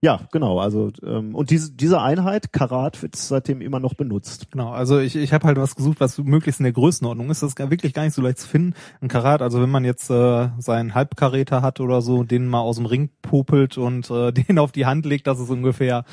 ja, 0.02 0.20
genau. 0.30 0.58
Also 0.60 0.90
ähm, 1.04 1.34
und 1.34 1.50
diese 1.50 1.72
diese 1.72 2.00
Einheit 2.00 2.52
Karat 2.52 3.02
wird 3.02 3.16
seitdem 3.16 3.60
immer 3.60 3.80
noch 3.80 3.94
benutzt. 3.94 4.50
Genau, 4.52 4.70
also 4.70 4.98
ich, 4.98 5.16
ich 5.16 5.32
habe 5.32 5.46
halt 5.46 5.56
was 5.56 5.74
gesucht, 5.74 6.00
was 6.00 6.18
möglichst 6.18 6.60
in 6.60 6.64
der 6.64 6.72
Größenordnung 6.72 7.30
ist. 7.30 7.42
Das 7.42 7.50
ist 7.50 7.58
wirklich 7.70 7.94
gar 7.94 8.04
nicht 8.04 8.14
so 8.14 8.22
leicht 8.22 8.38
zu 8.38 8.48
finden. 8.48 8.74
Ein 9.00 9.08
Karat, 9.08 9.42
also 9.42 9.60
wenn 9.60 9.70
man 9.70 9.84
jetzt 9.84 10.10
äh, 10.10 10.48
seinen 10.58 10.94
Halbkaräter 10.94 11.62
hat 11.62 11.80
oder 11.80 12.02
so, 12.02 12.22
den 12.24 12.46
mal 12.46 12.60
aus 12.60 12.76
dem 12.76 12.86
Ring 12.86 13.10
popelt 13.22 13.78
und 13.78 14.10
äh, 14.10 14.32
den 14.32 14.58
auf 14.58 14.70
die 14.72 14.86
Hand 14.86 15.06
legt, 15.06 15.26
das 15.26 15.40
ist 15.40 15.50
ungefähr 15.50 16.04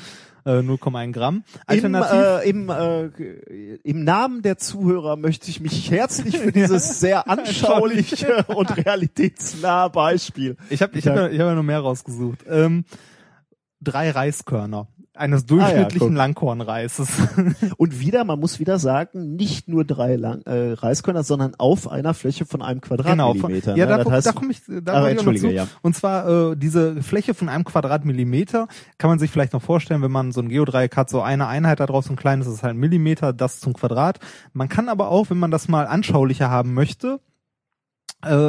äh, 0.46 0.58
0,1 0.60 1.12
Gramm. 1.12 1.36
Im, 1.36 1.42
Alternativ, 1.66 2.12
äh, 2.46 2.48
im, 2.50 2.68
äh, 2.68 3.74
Im 3.82 4.04
Namen 4.04 4.42
der 4.42 4.58
Zuhörer 4.58 5.16
möchte 5.16 5.48
ich 5.50 5.60
mich 5.60 5.90
herzlich 5.90 6.38
für 6.38 6.52
dieses 6.52 7.00
sehr 7.00 7.28
anschauliche 7.28 8.44
und 8.48 8.76
realitätsnahe 8.76 9.90
Beispiel. 9.90 10.56
ich 10.70 10.82
habe 10.82 10.98
ich 10.98 11.06
hab, 11.06 11.16
ja- 11.16 11.28
ich 11.28 11.38
hab 11.38 11.46
ja 11.46 11.54
noch 11.54 11.62
mehr 11.62 11.80
rausgesucht. 11.80 12.44
Ähm, 12.48 12.84
drei 13.84 14.10
Reiskörner 14.10 14.88
eines 15.16 15.46
durchschnittlichen 15.46 16.08
guck. 16.08 16.16
Langkornreises. 16.16 17.08
Und 17.76 18.00
wieder, 18.00 18.24
man 18.24 18.40
muss 18.40 18.58
wieder 18.58 18.80
sagen, 18.80 19.36
nicht 19.36 19.68
nur 19.68 19.84
drei 19.84 20.16
Lang 20.16 20.42
äh, 20.42 20.72
Reiskörner, 20.72 21.22
sondern 21.22 21.54
auf 21.56 21.88
einer 21.88 22.14
Fläche 22.14 22.46
von 22.46 22.62
einem 22.62 22.80
Genau, 22.80 22.96
Quadratmillimeter. 23.34 23.70
von, 23.70 23.76
ja, 23.78 23.86
ne? 23.96 24.02
da, 24.04 24.10
heißt, 24.10 24.26
da 24.26 24.32
komme 24.32 24.50
ich, 24.50 24.62
da 24.66 24.92
Ah, 24.94 25.02
wollte 25.02 25.20
ich 25.20 25.26
noch 25.26 25.34
zu. 25.36 25.52
ja. 25.52 25.68
Und 25.82 25.94
zwar 25.94 26.50
äh, 26.52 26.56
diese 26.56 27.00
Fläche 27.00 27.32
von 27.34 27.48
einem 27.48 27.62
Quadratmillimeter 27.62 28.66
kann 28.98 29.08
man 29.08 29.20
sich 29.20 29.30
vielleicht 29.30 29.52
noch 29.52 29.62
vorstellen, 29.62 30.02
wenn 30.02 30.10
man 30.10 30.32
so 30.32 30.40
ein 30.40 30.48
Geodreieck 30.48 30.96
hat, 30.96 31.10
so 31.10 31.22
eine 31.22 31.46
Einheit 31.46 31.78
da 31.78 31.86
drauf, 31.86 32.04
so 32.06 32.12
ein 32.12 32.16
kleines 32.16 32.48
ist 32.48 32.64
halt 32.64 32.74
ein 32.74 32.78
Millimeter, 32.80 33.32
das 33.32 33.60
zum 33.60 33.72
Quadrat. 33.74 34.18
Man 34.52 34.68
kann 34.68 34.88
aber 34.88 35.10
auch, 35.10 35.30
wenn 35.30 35.38
man 35.38 35.52
das 35.52 35.68
mal 35.68 35.86
anschaulicher 35.86 36.50
haben 36.50 36.74
möchte, 36.74 37.20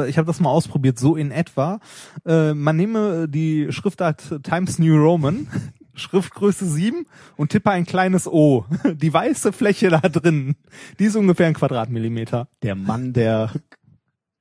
ich 0.08 0.18
habe 0.18 0.26
das 0.26 0.40
mal 0.40 0.50
ausprobiert, 0.50 0.98
so 0.98 1.16
in 1.16 1.30
etwa, 1.30 1.80
äh, 2.24 2.54
man 2.54 2.76
nehme 2.76 3.28
die 3.28 3.68
Schriftart 3.70 4.42
Times 4.42 4.78
New 4.78 4.96
Roman, 4.96 5.48
Schriftgröße 5.94 6.66
7 6.66 7.06
und 7.36 7.50
tippe 7.50 7.70
ein 7.70 7.86
kleines 7.86 8.26
O. 8.26 8.66
Die 8.94 9.12
weiße 9.12 9.52
Fläche 9.52 9.88
da 9.88 10.00
drin, 10.00 10.56
die 10.98 11.04
ist 11.04 11.16
ungefähr 11.16 11.46
ein 11.46 11.54
Quadratmillimeter. 11.54 12.48
der 12.62 12.74
Mann 12.74 13.14
der, 13.14 13.50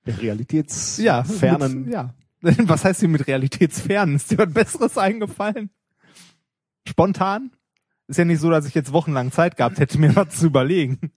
der 0.06 0.22
realitätsfernen. 0.22 1.86
Mit, 1.86 1.94
ja. 1.94 2.14
Was 2.42 2.86
heißt 2.86 3.00
hier 3.00 3.10
mit 3.10 3.28
realitätsfern? 3.28 4.16
Ist 4.16 4.32
dir 4.32 4.38
was 4.38 4.54
Besseres 4.54 4.98
eingefallen? 4.98 5.70
Spontan? 6.88 7.52
Ist 8.08 8.18
ja 8.18 8.26
nicht 8.26 8.40
so, 8.40 8.52
dass 8.52 8.68
ich 8.68 8.76
jetzt 8.76 8.94
wochenlang 8.94 9.32
Zeit 9.32 9.58
gehabt 9.58 9.80
hätte, 9.80 9.98
mir 9.98 10.16
was 10.16 10.30
zu 10.36 10.46
überlegen. 10.48 11.12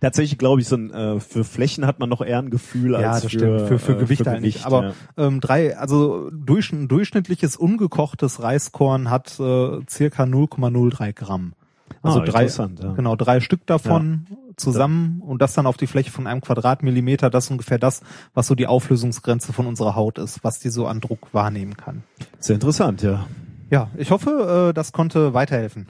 Tatsächlich 0.00 0.38
glaube 0.38 0.60
ich, 0.60 0.68
so 0.68 0.76
ein, 0.76 0.90
äh, 0.92 1.20
für 1.20 1.44
Flächen 1.44 1.86
hat 1.86 1.98
man 1.98 2.08
noch 2.08 2.20
eher 2.20 2.38
ein 2.38 2.50
Gefühl 2.50 2.92
Ja, 2.92 3.12
als 3.12 3.22
das 3.22 3.32
für, 3.32 3.38
stimmt. 3.38 3.60
Für, 3.62 3.78
für 3.78 3.92
äh, 3.92 3.96
Gewicht 3.96 4.24
für 4.24 4.30
nicht. 4.32 4.40
Gewicht, 4.40 4.66
Aber 4.66 4.94
ja. 5.16 5.26
ähm, 5.26 5.40
drei, 5.40 5.76
also 5.76 6.30
durch, 6.30 6.72
durchschnittliches 6.72 7.56
ungekochtes 7.56 8.42
Reiskorn 8.42 9.10
hat 9.10 9.40
äh, 9.40 9.80
circa 9.88 10.24
0,03 10.24 11.12
Gramm. 11.12 11.54
Also 12.02 12.20
Ah, 12.20 12.24
drei, 12.24 12.42
interessant, 12.42 12.80
ja. 12.82 12.92
genau, 12.92 13.16
drei 13.16 13.40
Stück 13.40 13.66
davon 13.66 14.26
zusammen 14.56 15.22
und 15.24 15.42
das 15.42 15.54
dann 15.54 15.66
auf 15.66 15.76
die 15.76 15.86
Fläche 15.86 16.10
von 16.10 16.26
einem 16.26 16.40
Quadratmillimeter. 16.40 17.30
Das 17.30 17.44
ist 17.44 17.50
ungefähr 17.50 17.78
das, 17.78 18.00
was 18.34 18.46
so 18.46 18.54
die 18.54 18.66
Auflösungsgrenze 18.66 19.52
von 19.52 19.66
unserer 19.66 19.94
Haut 19.94 20.18
ist, 20.18 20.42
was 20.42 20.58
die 20.58 20.70
so 20.70 20.86
an 20.86 21.00
Druck 21.00 21.32
wahrnehmen 21.32 21.76
kann. 21.76 22.02
Sehr 22.38 22.54
interessant, 22.54 23.02
ja. 23.02 23.26
Ja, 23.70 23.90
ich 23.96 24.10
hoffe, 24.10 24.68
äh, 24.70 24.74
das 24.74 24.92
konnte 24.92 25.34
weiterhelfen. 25.34 25.88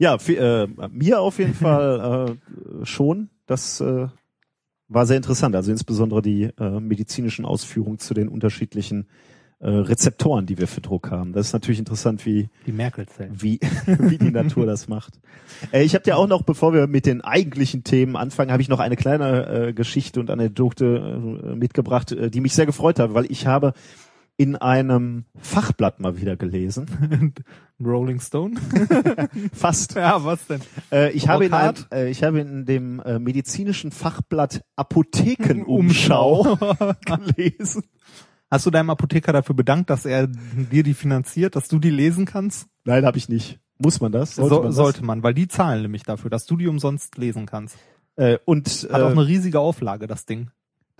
Ja, 0.00 0.16
äh, 0.16 0.66
mir 0.90 1.20
auf 1.20 1.38
jeden 1.38 1.54
Fall 1.66 2.38
äh, 2.82 2.86
schon. 2.86 3.28
Das 3.46 3.82
äh, 3.82 4.08
war 4.88 5.06
sehr 5.06 5.18
interessant. 5.18 5.54
Also 5.54 5.70
insbesondere 5.70 6.22
die 6.22 6.44
äh, 6.58 6.80
medizinischen 6.80 7.44
Ausführungen 7.44 7.98
zu 7.98 8.14
den 8.14 8.28
unterschiedlichen 8.28 9.08
äh, 9.58 9.68
Rezeptoren, 9.68 10.46
die 10.46 10.56
wir 10.56 10.68
für 10.68 10.80
Druck 10.80 11.10
haben. 11.10 11.34
Das 11.34 11.48
ist 11.48 11.52
natürlich 11.52 11.78
interessant, 11.78 12.24
wie 12.24 12.48
Die 12.66 12.72
Merkel-Zellen. 12.72 13.42
wie, 13.42 13.60
wie 13.86 14.16
die 14.16 14.30
Natur 14.30 14.64
das 14.64 14.88
macht. 14.88 15.20
Äh, 15.70 15.82
ich 15.82 15.94
habe 15.94 16.02
dir 16.02 16.16
auch 16.16 16.26
noch, 16.26 16.42
bevor 16.42 16.72
wir 16.72 16.86
mit 16.86 17.04
den 17.04 17.20
eigentlichen 17.20 17.84
Themen 17.84 18.16
anfangen, 18.16 18.52
habe 18.52 18.62
ich 18.62 18.70
noch 18.70 18.80
eine 18.80 18.96
kleine 18.96 19.68
äh, 19.68 19.72
Geschichte 19.74 20.18
und 20.18 20.30
Anekdote 20.30 21.44
äh, 21.44 21.56
mitgebracht, 21.56 22.12
äh, 22.12 22.30
die 22.30 22.40
mich 22.40 22.54
sehr 22.54 22.64
gefreut 22.64 22.98
hat, 22.98 23.12
weil 23.12 23.30
ich 23.30 23.46
habe 23.46 23.74
in 24.40 24.56
einem 24.56 25.26
Fachblatt 25.38 26.00
mal 26.00 26.18
wieder 26.18 26.34
gelesen. 26.34 27.34
Rolling 27.78 28.20
Stone? 28.20 28.58
Fast. 29.52 29.96
ja, 29.96 30.24
was 30.24 30.46
denn? 30.46 30.62
Äh, 30.90 31.10
ich, 31.10 31.28
habe 31.28 31.44
in 31.44 31.52
einem, 31.52 31.76
äh, 31.92 32.08
ich 32.08 32.22
habe 32.22 32.40
in 32.40 32.64
dem 32.64 33.00
äh, 33.00 33.18
medizinischen 33.18 33.90
Fachblatt 33.90 34.62
Apothekenumschau 34.76 36.56
gelesen. 37.04 37.84
Hast 38.50 38.64
du 38.64 38.70
deinem 38.70 38.88
Apotheker 38.88 39.34
dafür 39.34 39.54
bedankt, 39.54 39.90
dass 39.90 40.06
er 40.06 40.26
dir 40.26 40.84
die 40.84 40.94
finanziert, 40.94 41.54
dass 41.54 41.68
du 41.68 41.78
die 41.78 41.90
lesen 41.90 42.24
kannst? 42.24 42.66
Nein, 42.84 43.04
habe 43.04 43.18
ich 43.18 43.28
nicht. 43.28 43.60
Muss 43.76 44.00
man 44.00 44.10
das? 44.10 44.36
Sollte, 44.36 44.54
Sollte 44.54 44.54
so, 44.54 44.62
man 44.62 44.68
das? 44.68 44.76
sollte 44.76 45.04
man, 45.04 45.22
weil 45.22 45.34
die 45.34 45.48
zahlen 45.48 45.82
nämlich 45.82 46.04
dafür, 46.04 46.30
dass 46.30 46.46
du 46.46 46.56
die 46.56 46.66
umsonst 46.66 47.18
lesen 47.18 47.44
kannst. 47.44 47.76
Äh, 48.16 48.38
und 48.46 48.68
Hat 48.90 49.02
auch 49.02 49.10
äh, 49.10 49.12
eine 49.12 49.26
riesige 49.26 49.60
Auflage, 49.60 50.06
das 50.06 50.24
Ding. 50.24 50.50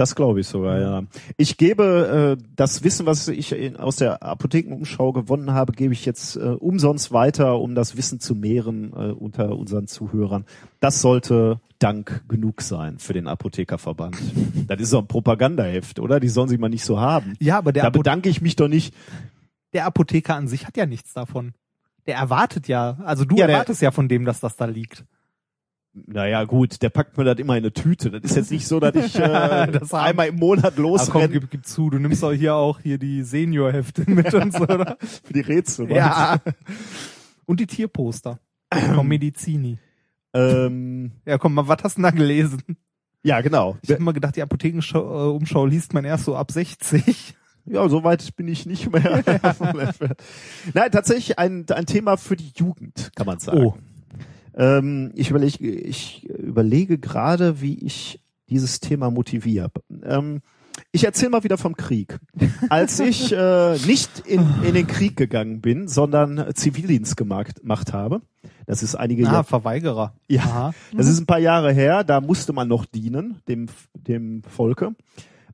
Das 0.01 0.15
glaube 0.15 0.41
ich 0.41 0.47
sogar, 0.47 0.81
ja. 0.81 1.03
Ich 1.37 1.59
gebe 1.59 2.39
äh, 2.41 2.43
das 2.57 2.83
Wissen, 2.83 3.05
was 3.05 3.29
ich 3.29 3.53
in, 3.53 3.77
aus 3.77 3.97
der 3.97 4.23
Apothekenumschau 4.23 5.13
gewonnen 5.13 5.53
habe, 5.53 5.75
gebe 5.75 5.93
ich 5.93 6.07
jetzt 6.07 6.37
äh, 6.37 6.41
umsonst 6.41 7.13
weiter, 7.13 7.61
um 7.61 7.75
das 7.75 7.99
Wissen 7.99 8.19
zu 8.19 8.35
mehren 8.35 8.95
äh, 8.95 9.13
unter 9.13 9.55
unseren 9.59 9.89
Zuhörern. 9.89 10.47
Das 10.81 11.03
sollte 11.03 11.61
Dank 11.79 12.25
genug 12.29 12.63
sein 12.63 12.99
für 12.99 13.13
den 13.13 13.27
Apothekerverband. 13.27 14.17
das 14.69 14.81
ist 14.81 14.95
doch 14.95 15.03
ein 15.03 15.07
Propagandaheft, 15.07 16.01
oder? 16.01 16.19
Die 16.19 16.31
sollen 16.31 16.49
sie 16.49 16.57
mal 16.57 16.71
nicht 16.71 16.87
so 16.87 16.99
haben. 16.99 17.35
Ja, 17.39 17.59
aber 17.59 17.75
der, 17.75 17.83
Da 17.83 17.91
bedanke 17.91 18.31
ich 18.31 18.41
mich 18.41 18.57
doch 18.57 18.69
nicht. 18.69 18.95
der 19.75 19.85
Apotheker 19.85 20.35
an 20.35 20.49
sich 20.49 20.67
hat 20.67 20.79
ja 20.79 20.87
nichts 20.87 21.13
davon. 21.13 21.53
Der 22.07 22.17
erwartet 22.17 22.69
ja, 22.69 22.97
also 23.05 23.27
du 23.27 23.37
Ja, 23.37 23.49
erwartest 23.49 23.83
ja 23.83 23.91
von 23.91 24.09
dem, 24.09 24.25
dass 24.25 24.41
das 24.41 24.57
da 24.57 24.65
liegt. 24.65 25.05
Naja, 25.92 26.44
gut, 26.44 26.83
der 26.83 26.88
packt 26.90 27.18
mir 27.18 27.24
das 27.24 27.38
immer 27.38 27.57
in 27.57 27.64
eine 27.64 27.72
Tüte. 27.72 28.11
Das 28.12 28.22
ist 28.22 28.37
jetzt 28.37 28.50
nicht 28.53 28.66
so, 28.66 28.79
dass 28.79 28.94
ich 28.94 29.16
äh, 29.16 29.66
Das 29.72 29.92
einmal 29.92 30.29
im 30.29 30.37
Monat 30.37 30.66
Ah, 30.66 30.72
komm, 30.76 30.83
losrenne 30.85 31.29
gib, 31.29 31.50
gib 31.50 31.66
zu, 31.66 31.90
du 31.90 31.98
nimmst 31.98 32.22
doch 32.22 32.33
hier 32.33 32.55
auch 32.55 32.79
hier 32.79 32.96
die 32.98 33.22
Senior-Hefte 33.24 34.09
mit 34.09 34.33
und 34.33 34.53
so, 34.53 34.62
oder? 34.62 34.96
für 35.24 35.33
die 35.33 35.40
Rätsel. 35.40 35.90
Ja. 35.90 36.38
Und 37.46 37.59
die 37.59 37.66
Tierposter. 37.66 38.38
Vom 38.94 39.09
Medizini. 39.09 39.79
Ähm, 40.33 41.11
Ja, 41.26 41.38
komm 41.38 41.55
mal, 41.55 41.66
was 41.66 41.83
hast 41.83 41.96
du 41.98 42.03
denn 42.03 42.05
da 42.05 42.11
gelesen? 42.11 42.62
ja, 43.24 43.40
genau. 43.40 43.76
Ich 43.83 43.90
habe 43.90 44.00
immer 44.00 44.12
gedacht, 44.12 44.37
die 44.37 44.42
Apothekenumschau 44.42 45.35
Umschau 45.35 45.66
liest 45.66 45.92
man 45.92 46.05
erst 46.05 46.24
so 46.24 46.37
ab 46.37 46.50
60. 46.53 47.35
Ja, 47.66 47.87
so 47.90 48.03
weit 48.03 48.35
bin 48.37 48.48
ich 48.48 48.64
nicht 48.64 48.90
mehr. 48.90 49.22
Nein, 50.72 50.90
tatsächlich 50.90 51.38
ein, 51.38 51.66
ein 51.68 51.85
Thema 51.85 52.16
für 52.16 52.35
die 52.35 52.50
Jugend, 52.57 53.11
kann 53.14 53.26
man 53.26 53.38
sagen. 53.38 53.64
Oh. 53.64 53.74
Ähm, 54.55 55.13
ich 55.15 55.31
überlege, 55.31 55.71
ich 55.71 56.29
überlege 56.29 56.99
gerade, 56.99 57.61
wie 57.61 57.75
ich 57.85 58.21
dieses 58.49 58.81
Thema 58.81 59.11
motiviere. 59.11 59.71
Ähm, 60.03 60.41
ich 60.93 61.05
erzähle 61.05 61.31
mal 61.31 61.45
wieder 61.45 61.59
vom 61.59 61.77
Krieg. 61.77 62.19
Als 62.69 62.99
ich 63.01 63.33
äh, 63.33 63.77
nicht 63.87 64.21
in, 64.27 64.45
in 64.65 64.75
den 64.75 64.87
Krieg 64.87 65.17
gegangen 65.17 65.61
bin, 65.61 65.89
sondern 65.89 66.53
Zivildienst 66.55 67.17
gemacht, 67.17 67.61
gemacht 67.61 67.93
habe, 67.93 68.23
das 68.67 68.83
ist 68.83 68.95
einige 68.95 69.27
Ah, 69.29 69.33
Jahre, 69.33 69.45
Verweigerer. 69.45 70.15
ja, 70.29 70.43
Aha. 70.43 70.75
das 70.97 71.07
ist 71.07 71.21
ein 71.21 71.27
paar 71.27 71.39
Jahre 71.39 71.73
her, 71.73 72.03
da 72.05 72.21
musste 72.21 72.53
man 72.53 72.67
noch 72.69 72.87
dienen, 72.87 73.41
dem, 73.49 73.67
dem 73.95 74.43
Volke. 74.45 74.95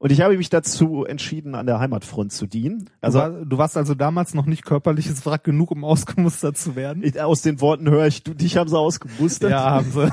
Und 0.07 0.13
ich 0.13 0.21
habe 0.21 0.37
mich 0.37 0.51
dazu 0.51 1.05
entschieden, 1.05 1.57
an 1.57 1.67
der 1.67 1.81
Heimatfront 1.81 2.31
zu 2.31 2.47
dienen. 2.47 2.89
Also, 3.01 3.19
du, 3.19 3.25
war, 3.25 3.45
du 3.45 3.59
warst 3.59 3.77
also 3.77 3.97
damals 3.97 4.35
noch 4.35 4.47
nicht 4.47 4.65
körperliches 4.65 5.27
Wrack 5.27 5.43
genug, 5.43 5.73
um 5.73 5.83
ausgemustert 5.83 6.57
zu 6.57 6.77
werden? 6.77 7.03
ich, 7.03 7.21
aus 7.21 7.43
den 7.43 7.61
Worten 7.61 7.91
höre 7.91 8.07
ich, 8.07 8.23
du, 8.23 8.33
dich 8.33 8.57
haben 8.57 8.71
sie 8.71 8.79
ausgemustert. 8.79 9.51
Ja, 9.51 9.69
haben 9.69 9.91
sie. 9.91 10.09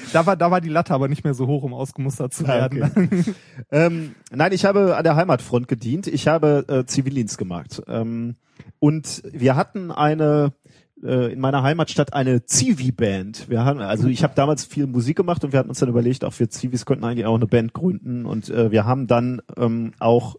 da 0.14 0.24
war, 0.24 0.34
da 0.34 0.50
war 0.50 0.62
die 0.62 0.70
Latte 0.70 0.94
aber 0.94 1.08
nicht 1.08 1.24
mehr 1.24 1.34
so 1.34 1.46
hoch, 1.46 1.62
um 1.62 1.74
ausgemustert 1.74 2.32
zu 2.32 2.46
Ah, 2.46 2.70
werden. 2.70 3.34
Ähm, 3.70 4.14
nein, 4.30 4.52
ich 4.52 4.64
habe 4.64 4.96
an 4.96 5.04
der 5.04 5.14
Heimatfront 5.14 5.68
gedient. 5.68 6.06
Ich 6.06 6.26
habe 6.26 6.64
äh, 6.66 6.86
Zivildienst 6.86 7.36
gemacht. 7.36 7.82
Ähm, 7.86 8.36
und 8.78 9.22
wir 9.30 9.56
hatten 9.56 9.90
eine 9.90 10.54
äh, 11.02 11.32
in 11.32 11.40
meiner 11.40 11.62
Heimatstadt 11.62 12.12
eine 12.12 12.44
Zivi-Band. 12.44 13.48
Wir 13.48 13.64
haben, 13.64 13.80
also 13.80 14.08
ich 14.08 14.22
habe 14.22 14.34
damals 14.34 14.64
viel 14.64 14.86
Musik 14.86 15.16
gemacht 15.16 15.44
und 15.44 15.52
wir 15.52 15.58
hatten 15.58 15.68
uns 15.68 15.78
dann 15.78 15.88
überlegt, 15.88 16.24
auch 16.24 16.38
wir 16.38 16.50
Zivis 16.50 16.86
könnten 16.86 17.04
eigentlich 17.04 17.26
auch 17.26 17.36
eine 17.36 17.46
Band 17.46 17.72
gründen. 17.72 18.26
Und 18.26 18.50
äh, 18.50 18.70
wir 18.70 18.84
haben 18.84 19.06
dann 19.06 19.40
ähm, 19.56 19.92
auch 19.98 20.36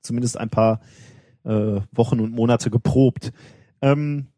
zumindest 0.00 0.38
ein 0.38 0.50
paar 0.50 0.80
äh, 1.44 1.80
Wochen 1.92 2.20
und 2.20 2.32
Monate 2.32 2.70
geprobt. 2.70 3.32
Ähm, 3.80 4.28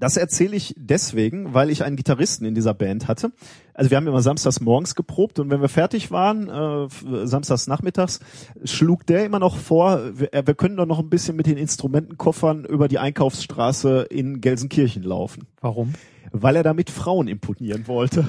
Das 0.00 0.16
erzähle 0.16 0.54
ich 0.54 0.74
deswegen, 0.78 1.54
weil 1.54 1.70
ich 1.70 1.82
einen 1.82 1.96
Gitarristen 1.96 2.44
in 2.44 2.54
dieser 2.54 2.72
Band 2.74 3.08
hatte. 3.08 3.32
Also 3.74 3.90
wir 3.90 3.96
haben 3.96 4.06
immer 4.06 4.22
samstags 4.22 4.60
morgens 4.60 4.94
geprobt 4.94 5.38
und 5.40 5.50
wenn 5.50 5.60
wir 5.60 5.68
fertig 5.68 6.10
waren, 6.10 6.48
äh, 6.48 7.26
samstags 7.26 7.66
nachmittags, 7.66 8.20
schlug 8.64 9.06
der 9.06 9.24
immer 9.24 9.38
noch 9.38 9.56
vor, 9.56 10.00
wir, 10.14 10.32
äh, 10.32 10.46
wir 10.46 10.54
können 10.54 10.76
doch 10.76 10.86
noch 10.86 10.98
ein 11.00 11.10
bisschen 11.10 11.36
mit 11.36 11.46
den 11.46 11.56
Instrumentenkoffern 11.56 12.64
über 12.64 12.86
die 12.88 12.98
Einkaufsstraße 12.98 14.06
in 14.10 14.40
Gelsenkirchen 14.40 15.02
laufen. 15.02 15.46
Warum? 15.60 15.94
Weil 16.30 16.56
er 16.56 16.62
damit 16.62 16.90
Frauen 16.90 17.26
imponieren 17.26 17.86
wollte. 17.88 18.26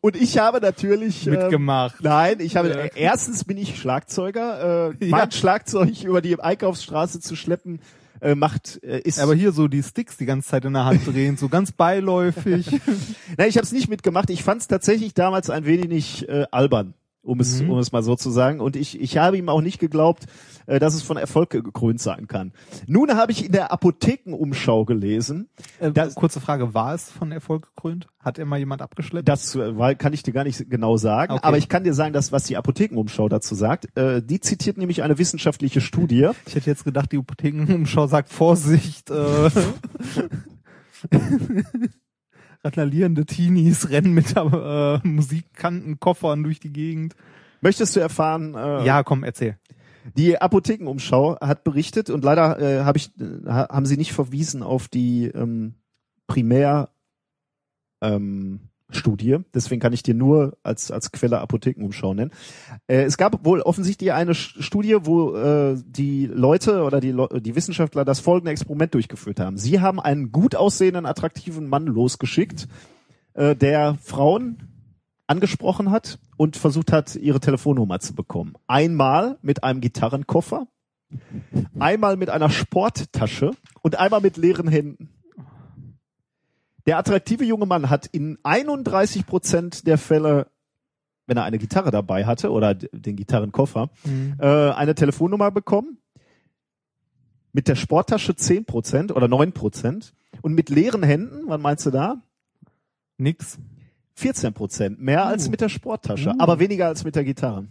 und 0.00 0.16
ich 0.16 0.38
habe 0.38 0.60
natürlich 0.60 1.26
äh, 1.26 1.30
Mitgemacht. 1.30 1.96
Nein, 2.02 2.40
ich 2.40 2.56
habe 2.56 2.68
Ja. 2.68 2.76
äh, 2.76 2.90
erstens 2.94 3.44
bin 3.44 3.56
ich 3.56 3.78
Schlagzeuger. 3.78 4.90
Äh, 4.90 4.94
Ja. 5.08 5.16
Mein 5.16 5.30
Schlagzeug 5.30 6.02
über 6.04 6.20
die 6.20 6.38
Einkaufsstraße 6.38 7.20
zu 7.20 7.34
schleppen 7.36 7.80
äh, 8.20 8.34
macht 8.34 8.82
äh, 8.82 9.00
ist. 9.00 9.18
Aber 9.18 9.34
hier 9.34 9.52
so 9.52 9.68
die 9.68 9.82
Sticks 9.82 10.16
die 10.16 10.26
ganze 10.26 10.48
Zeit 10.48 10.64
in 10.64 10.72
der 10.72 10.84
Hand 10.84 11.06
drehen, 11.06 11.36
so 11.36 11.48
ganz 11.48 11.72
beiläufig. 11.72 12.70
Nein, 13.36 13.48
ich 13.48 13.56
habe 13.56 13.64
es 13.64 13.72
nicht 13.72 13.88
mitgemacht. 13.88 14.30
Ich 14.30 14.42
fand 14.42 14.60
es 14.60 14.68
tatsächlich 14.68 15.14
damals 15.14 15.50
ein 15.50 15.64
wenig 15.64 16.28
äh, 16.28 16.46
albern, 16.50 16.94
um 17.22 17.40
es 17.40 17.60
Mhm. 17.62 17.70
um 17.70 17.78
es 17.78 17.92
mal 17.92 18.02
so 18.02 18.16
zu 18.16 18.30
sagen. 18.30 18.60
Und 18.60 18.76
ich 18.76 19.00
ich 19.00 19.18
habe 19.18 19.36
ihm 19.36 19.48
auch 19.48 19.60
nicht 19.60 19.78
geglaubt, 19.78 20.24
äh, 20.66 20.78
dass 20.78 20.94
es 20.94 21.02
von 21.02 21.16
Erfolg 21.16 21.50
gekrönt 21.50 22.00
sein 22.00 22.26
kann. 22.28 22.52
Nun 22.86 23.14
habe 23.14 23.32
ich 23.32 23.44
in 23.46 23.52
der 23.52 23.72
Apothekenumschau 23.72 24.84
gelesen. 24.84 25.48
Äh, 25.80 25.92
kurze 26.14 26.40
Frage, 26.40 26.74
war 26.74 26.94
es 26.94 27.10
von 27.10 27.32
Erfolg 27.32 27.68
gekrönt? 27.74 28.06
Hat 28.20 28.38
immer 28.38 28.56
jemand 28.56 28.82
abgeschleppt? 28.82 29.28
Das 29.28 29.54
äh, 29.54 29.76
weil, 29.78 29.96
kann 29.96 30.12
ich 30.12 30.22
dir 30.22 30.32
gar 30.32 30.44
nicht 30.44 30.68
genau 30.70 30.96
sagen, 30.96 31.32
Okay. 31.34 31.42
aber 31.44 31.58
ich 31.58 31.68
kann 31.68 31.84
dir 31.84 31.94
sagen, 31.94 32.12
dass 32.12 32.32
was 32.32 32.44
die 32.44 32.56
Apothekenumschau 32.56 33.28
dazu 33.28 33.54
sagt. 33.54 33.96
Äh, 33.96 34.22
die 34.22 34.40
zitiert 34.40 34.76
nämlich 34.78 35.02
eine 35.02 35.18
wissenschaftliche 35.18 35.80
Studie. 35.80 36.28
Ich 36.46 36.54
hätte 36.54 36.70
jetzt 36.70 36.84
gedacht, 36.84 37.12
die 37.12 37.18
Apothekenumschau 37.18 38.06
sagt 38.06 38.30
Vorsicht, 38.30 39.10
äh, 39.10 39.50
randalierende 42.64 43.24
Teenies 43.26 43.90
rennen 43.90 44.12
mit 44.14 44.36
äh, 44.36 44.98
Musikkantenkoffern 45.06 46.42
durch 46.42 46.60
die 46.60 46.72
Gegend. 46.72 47.14
Möchtest 47.60 47.96
du 47.96 48.00
erfahren? 48.00 48.54
Äh, 48.54 48.84
Ja, 48.84 49.02
komm, 49.02 49.24
erzähl. 49.24 49.58
Die 50.16 50.40
Apothekenumschau 50.40 51.38
hat 51.40 51.64
berichtet 51.64 52.08
und 52.08 52.24
leider 52.24 52.58
äh, 52.60 52.84
hab 52.84 52.96
ich, 52.96 53.10
äh, 53.20 53.46
ha- 53.46 53.68
haben 53.70 53.84
sie 53.86 53.96
nicht 53.96 54.12
verwiesen 54.12 54.62
auf 54.62 54.88
die 54.88 55.26
ähm, 55.26 55.74
Primär 56.26 56.90
ähm, 58.00 58.67
Studie. 58.90 59.38
Deswegen 59.52 59.80
kann 59.80 59.92
ich 59.92 60.02
dir 60.02 60.14
nur 60.14 60.56
als 60.62 60.90
als 60.90 61.12
Quelle 61.12 61.40
Apothekenumschau 61.40 62.14
nennen. 62.14 62.30
Äh, 62.86 63.02
es 63.02 63.18
gab 63.18 63.44
wohl 63.44 63.60
offensichtlich 63.60 64.12
eine 64.12 64.34
Studie, 64.34 64.96
wo 65.02 65.34
äh, 65.36 65.76
die 65.86 66.26
Leute 66.26 66.82
oder 66.84 67.00
die, 67.00 67.12
Leu- 67.12 67.40
die 67.40 67.54
Wissenschaftler 67.54 68.04
das 68.04 68.20
folgende 68.20 68.50
Experiment 68.52 68.94
durchgeführt 68.94 69.40
haben. 69.40 69.58
Sie 69.58 69.80
haben 69.80 70.00
einen 70.00 70.32
gut 70.32 70.56
aussehenden, 70.56 71.04
attraktiven 71.04 71.68
Mann 71.68 71.86
losgeschickt, 71.86 72.66
äh, 73.34 73.54
der 73.54 73.98
Frauen 74.02 74.62
angesprochen 75.26 75.90
hat 75.90 76.18
und 76.38 76.56
versucht 76.56 76.90
hat, 76.90 77.14
ihre 77.14 77.40
Telefonnummer 77.40 78.00
zu 78.00 78.14
bekommen. 78.14 78.54
Einmal 78.66 79.36
mit 79.42 79.64
einem 79.64 79.82
Gitarrenkoffer, 79.82 80.66
einmal 81.78 82.16
mit 82.16 82.30
einer 82.30 82.48
Sporttasche 82.48 83.50
und 83.82 83.98
einmal 83.98 84.22
mit 84.22 84.38
leeren 84.38 84.68
Händen. 84.68 85.10
Der 86.88 86.96
attraktive 86.96 87.44
junge 87.44 87.66
Mann 87.66 87.90
hat 87.90 88.06
in 88.06 88.38
31 88.44 89.26
Prozent 89.26 89.86
der 89.86 89.98
Fälle, 89.98 90.46
wenn 91.26 91.36
er 91.36 91.44
eine 91.44 91.58
Gitarre 91.58 91.90
dabei 91.90 92.24
hatte 92.24 92.50
oder 92.50 92.72
den 92.74 93.14
Gitarrenkoffer, 93.14 93.90
Hm. 94.04 94.36
äh, 94.38 94.46
eine 94.70 94.94
Telefonnummer 94.94 95.50
bekommen. 95.50 95.98
Mit 97.52 97.68
der 97.68 97.74
Sporttasche 97.74 98.34
10 98.36 98.64
Prozent 98.64 99.12
oder 99.14 99.28
9 99.28 99.52
Prozent. 99.52 100.14
Und 100.40 100.54
mit 100.54 100.70
leeren 100.70 101.02
Händen, 101.02 101.46
was 101.46 101.60
meinst 101.60 101.84
du 101.84 101.90
da? 101.90 102.22
Nix. 103.18 103.58
14 104.14 104.54
Prozent, 104.54 104.98
mehr 104.98 105.26
als 105.26 105.46
Uh. 105.46 105.50
mit 105.50 105.60
der 105.60 105.68
Sporttasche, 105.68 106.30
Uh. 106.30 106.34
aber 106.38 106.58
weniger 106.58 106.86
als 106.86 107.04
mit 107.04 107.16
der 107.16 107.24
Gitarre. 107.24 107.66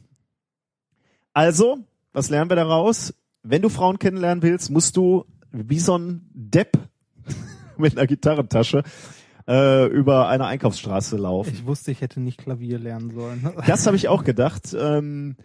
Also, 1.34 1.80
was 2.14 2.30
lernen 2.30 2.52
wir 2.52 2.56
daraus? 2.56 3.16
Wenn 3.42 3.64
du 3.64 3.70
Frauen 3.70 3.98
kennenlernen 3.98 4.44
willst, 4.44 4.70
musst 4.70 4.96
du 4.96 5.26
wie 5.52 5.80
so 5.80 5.98
ein 5.98 6.30
Depp 6.36 6.78
mit 7.82 7.98
einer 7.98 8.08
Gitarrentasche 8.08 8.84
äh, 9.48 9.86
über 9.88 10.28
eine 10.28 10.46
Einkaufsstraße 10.46 11.18
laufen. 11.18 11.52
Ich 11.54 11.66
wusste, 11.66 11.92
ich 11.92 12.02
hätte 12.02 12.20
nicht 12.20 12.38
Klavier 12.40 12.80
lernen 12.80 13.12
sollen. 13.12 13.50
Das 13.68 13.86
habe 13.88 13.96
ich 13.96 14.08
auch 14.08 14.24
gedacht. 14.24 14.76
Ähm, 14.78 15.36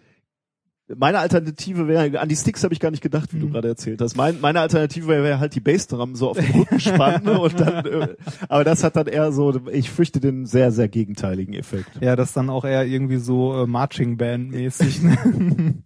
meine 0.95 1.19
Alternative 1.19 1.87
wäre, 1.87 2.19
an 2.19 2.27
die 2.27 2.35
Sticks 2.35 2.63
habe 2.65 2.73
ich 2.73 2.81
gar 2.81 2.91
nicht 2.91 3.01
gedacht, 3.01 3.33
wie 3.33 3.39
du 3.39 3.47
Mhm. 3.47 3.51
gerade 3.53 3.69
erzählt 3.69 4.01
hast. 4.01 4.17
Mein, 4.17 4.41
meine 4.41 4.59
Alternative 4.59 5.07
wäre 5.07 5.23
wär 5.23 5.39
halt 5.39 5.55
die 5.55 5.61
Bassdrum 5.61 6.15
so 6.15 6.31
auf 6.31 6.37
den 6.37 6.51
Rücken 6.51 6.79
spannen 6.81 7.23
ne, 7.23 7.39
und 7.39 7.57
dann, 7.59 7.85
äh, 7.85 8.15
aber 8.49 8.65
das 8.65 8.83
hat 8.83 8.97
dann 8.97 9.07
eher 9.07 9.31
so, 9.31 9.65
ich 9.71 9.89
fürchte 9.89 10.19
den 10.19 10.45
sehr, 10.45 10.71
sehr 10.73 10.89
gegenteiligen 10.89 11.53
Effekt. 11.53 11.89
Ja, 12.01 12.17
das 12.17 12.33
dann 12.33 12.49
auch 12.49 12.65
eher 12.65 12.85
irgendwie 12.85 13.17
so 13.17 13.63
äh, 13.63 13.65
Marching 13.65 14.17
Band 14.17 14.51
mäßig. 14.51 15.01
Ne? 15.03 15.83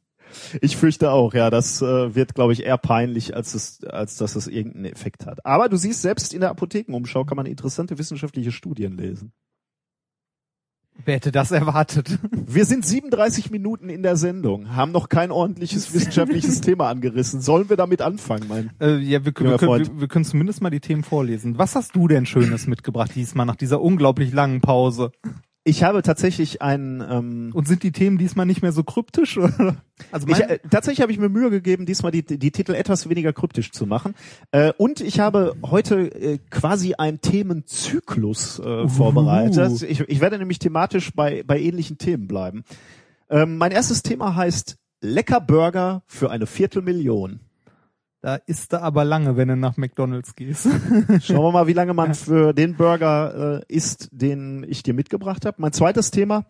Ich 0.61 0.77
fürchte 0.77 1.11
auch, 1.11 1.33
ja, 1.33 1.49
das 1.49 1.81
äh, 1.81 2.15
wird, 2.15 2.35
glaube 2.35 2.53
ich, 2.53 2.63
eher 2.63 2.77
peinlich, 2.77 3.35
als 3.35 3.53
es, 3.53 3.83
als 3.83 4.17
dass 4.17 4.35
es 4.35 4.47
irgendeinen 4.47 4.85
Effekt 4.85 5.25
hat. 5.25 5.45
Aber 5.45 5.69
du 5.69 5.77
siehst, 5.77 6.01
selbst 6.01 6.33
in 6.33 6.41
der 6.41 6.49
Apothekenumschau 6.49 7.25
kann 7.25 7.37
man 7.37 7.45
interessante 7.45 7.97
wissenschaftliche 7.97 8.51
Studien 8.51 8.97
lesen. 8.97 9.33
Wer 11.05 11.15
hätte 11.15 11.31
das 11.31 11.51
erwartet? 11.51 12.17
Wir 12.31 12.65
sind 12.65 12.85
37 12.85 13.51
Minuten 13.51 13.89
in 13.89 14.03
der 14.03 14.15
Sendung, 14.17 14.75
haben 14.75 14.91
noch 14.91 15.09
kein 15.09 15.31
ordentliches 15.31 15.93
wissenschaftliches 15.93 16.61
Thema 16.61 16.89
angerissen. 16.89 17.41
Sollen 17.41 17.69
wir 17.69 17.77
damit 17.77 18.01
anfangen, 18.01 18.47
mein? 18.47 18.71
Äh, 18.79 18.97
ja, 18.97 19.19
wir, 19.19 19.25
wir, 19.25 19.33
können, 19.33 19.59
wir, 19.59 19.99
wir 19.99 20.07
können 20.07 20.25
zumindest 20.25 20.61
mal 20.61 20.69
die 20.69 20.79
Themen 20.79 21.03
vorlesen. 21.03 21.57
Was 21.57 21.75
hast 21.75 21.95
du 21.95 22.07
denn 22.07 22.25
Schönes 22.25 22.67
mitgebracht 22.67 23.11
diesmal 23.15 23.45
nach 23.45 23.55
dieser 23.55 23.81
unglaublich 23.81 24.33
langen 24.33 24.61
Pause? 24.61 25.11
Ich 25.67 25.83
habe 25.83 26.01
tatsächlich 26.01 26.61
einen, 26.61 27.01
ähm, 27.01 27.51
Und 27.53 27.67
sind 27.67 27.83
die 27.83 27.91
Themen 27.91 28.17
diesmal 28.17 28.45
nicht 28.45 28.61
mehr 28.61 28.71
so 28.71 28.83
kryptisch? 28.83 29.37
Oder? 29.37 29.75
Also 30.13 30.25
ich, 30.29 30.39
äh, 30.39 30.59
tatsächlich 30.69 31.01
habe 31.01 31.11
ich 31.11 31.19
mir 31.19 31.27
Mühe 31.27 31.49
gegeben, 31.49 31.85
diesmal 31.85 32.13
die, 32.13 32.23
die 32.23 32.51
Titel 32.51 32.73
etwas 32.73 33.09
weniger 33.09 33.33
kryptisch 33.33 33.73
zu 33.73 33.85
machen. 33.85 34.15
Äh, 34.51 34.71
und 34.77 35.01
ich 35.01 35.19
habe 35.19 35.55
heute 35.65 36.07
äh, 36.15 36.37
quasi 36.49 36.93
einen 36.93 37.19
Themenzyklus 37.19 38.59
äh, 38.59 38.87
vorbereitet. 38.87 39.81
Ich, 39.81 39.99
ich 39.99 40.21
werde 40.21 40.37
nämlich 40.37 40.59
thematisch 40.59 41.11
bei, 41.13 41.43
bei 41.45 41.59
ähnlichen 41.59 41.97
Themen 41.97 42.27
bleiben. 42.27 42.63
Ähm, 43.29 43.57
mein 43.57 43.73
erstes 43.73 44.03
Thema 44.03 44.35
heißt 44.35 44.77
Lecker 45.01 45.41
Burger 45.41 46.03
für 46.07 46.31
eine 46.31 46.45
Viertelmillion. 46.45 47.41
Da 48.27 48.35
isst 48.45 48.73
du 48.73 48.81
aber 48.81 49.05
lange, 49.05 49.37
wenn 49.37 49.47
du 49.47 49.55
nach 49.55 49.77
McDonalds 49.77 50.35
gehst. 50.35 50.67
Schauen 51.21 51.43
wir 51.45 51.51
mal, 51.53 51.67
wie 51.67 51.73
lange 51.73 51.93
man 51.93 52.13
für 52.13 52.51
den 52.51 52.75
Burger 52.75 53.61
äh, 53.61 53.73
isst, 53.73 54.09
den 54.11 54.65
ich 54.67 54.83
dir 54.83 54.93
mitgebracht 54.93 55.45
habe. 55.45 55.55
Mein 55.61 55.71
zweites 55.71 56.11
Thema 56.11 56.45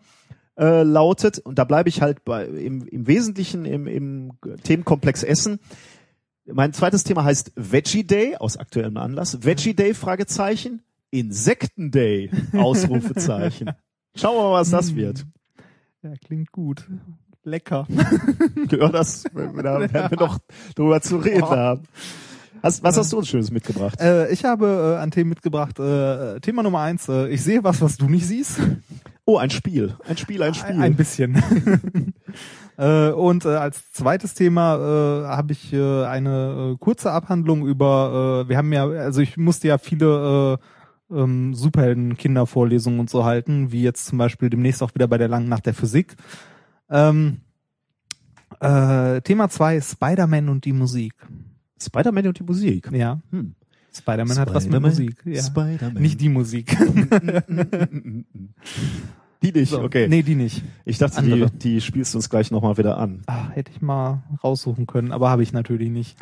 äh, 0.58 0.82
lautet, 0.82 1.38
und 1.38 1.56
da 1.56 1.62
bleibe 1.62 1.88
ich 1.88 2.02
halt 2.02 2.24
bei, 2.24 2.46
im, 2.46 2.84
im 2.88 3.06
Wesentlichen 3.06 3.64
im, 3.64 3.86
im 3.86 4.32
Themenkomplex 4.64 5.22
Essen. 5.22 5.60
Mein 6.46 6.72
zweites 6.72 7.04
Thema 7.04 7.22
heißt 7.22 7.52
Veggie 7.54 8.02
Day, 8.02 8.34
aus 8.34 8.56
aktuellem 8.56 8.96
Anlass. 8.96 9.44
Veggie 9.44 9.74
Day, 9.74 9.94
Fragezeichen. 9.94 10.82
Insekten 11.12 11.92
Day, 11.92 12.32
Ausrufezeichen. 12.54 13.70
Schauen 14.16 14.34
wir 14.34 14.50
mal, 14.50 14.60
was 14.60 14.70
das 14.70 14.96
wird. 14.96 15.26
Ja, 16.02 16.12
klingt 16.26 16.50
gut. 16.50 16.88
Lecker. 17.48 17.86
Ja, 18.70 18.88
das 18.88 19.24
werden 19.34 19.56
wir, 19.56 19.62
da 19.62 19.80
werden 19.80 20.10
wir 20.10 20.18
noch 20.18 20.38
drüber 20.74 21.00
zu 21.00 21.16
reden 21.16 21.42
Oh. 21.44 21.50
haben. 21.50 21.80
Hast, 22.62 22.82
was 22.82 22.96
hast 22.96 23.12
du 23.12 23.18
uns 23.18 23.28
Schönes 23.28 23.50
mitgebracht? 23.52 24.00
Äh, 24.00 24.30
ich 24.32 24.44
habe 24.44 24.96
äh, 24.98 25.02
ein 25.02 25.10
Thema 25.12 25.28
mitgebracht. 25.30 25.78
Äh, 25.78 26.40
Thema 26.40 26.62
Nummer 26.64 26.80
eins. 26.80 27.08
Äh, 27.08 27.28
ich 27.28 27.42
sehe 27.42 27.62
was, 27.62 27.80
was 27.80 27.96
du 27.96 28.06
nicht 28.08 28.26
siehst. 28.26 28.58
Oh, 29.24 29.36
ein 29.38 29.50
Spiel. 29.50 29.94
Ein 30.08 30.16
Spiel, 30.16 30.42
ein 30.42 30.54
Spiel. 30.54 30.74
Ein, 30.74 30.82
ein 30.82 30.96
bisschen. 30.96 31.40
äh, 32.78 33.10
und 33.10 33.44
äh, 33.44 33.48
als 33.50 33.92
zweites 33.92 34.34
Thema 34.34 34.74
äh, 34.74 35.26
habe 35.28 35.52
ich 35.52 35.72
äh, 35.72 36.04
eine 36.04 36.72
äh, 36.74 36.76
kurze 36.78 37.12
Abhandlung 37.12 37.64
über, 37.66 38.44
äh, 38.44 38.48
wir 38.48 38.56
haben 38.56 38.72
ja, 38.72 38.86
also 38.88 39.20
ich 39.20 39.36
musste 39.36 39.68
ja 39.68 39.78
viele 39.78 40.58
äh, 41.10 41.14
ähm, 41.16 41.54
Superhelden-Kindervorlesungen 41.54 43.00
und 43.00 43.08
so 43.10 43.24
halten, 43.24 43.70
wie 43.70 43.82
jetzt 43.82 44.06
zum 44.06 44.18
Beispiel 44.18 44.50
demnächst 44.50 44.82
auch 44.82 44.94
wieder 44.94 45.06
bei 45.08 45.18
der 45.18 45.28
langen 45.28 45.48
Nacht 45.48 45.66
der 45.66 45.74
Physik. 45.74 46.16
Ähm, 46.90 47.40
äh, 48.60 49.20
Thema 49.22 49.48
zwei 49.48 49.80
Spider-Man 49.80 50.48
und 50.48 50.64
die 50.64 50.72
Musik. 50.72 51.14
Spider-Man 51.80 52.26
und 52.28 52.38
die 52.38 52.44
Musik. 52.44 52.90
Ja, 52.92 53.20
Hm. 53.30 53.54
Spider-Man 53.96 54.38
hat 54.38 54.54
was 54.54 54.68
mit 54.68 54.80
Musik. 54.80 55.22
Ja. 55.24 55.42
Spider-Man. 55.42 56.02
Nicht 56.02 56.20
die 56.20 56.28
Musik. 56.28 56.76
die 59.42 59.52
nicht, 59.52 59.70
So, 59.70 59.82
okay. 59.82 60.08
Nee, 60.08 60.22
die 60.22 60.34
nicht. 60.34 60.62
Ich 60.84 60.98
dachte, 60.98 61.22
die, 61.22 61.32
andere. 61.32 61.50
die 61.50 61.80
spielst 61.80 62.14
du 62.14 62.18
uns 62.18 62.28
gleich 62.30 62.50
nochmal 62.50 62.76
wieder 62.76 62.98
an. 62.98 63.22
Ah, 63.26 63.48
hätte 63.50 63.70
ich 63.72 63.80
mal 63.80 64.22
raussuchen 64.42 64.86
können, 64.86 65.12
aber 65.12 65.30
habe 65.30 65.42
ich 65.42 65.52
natürlich 65.52 65.90
nicht. 65.90 66.16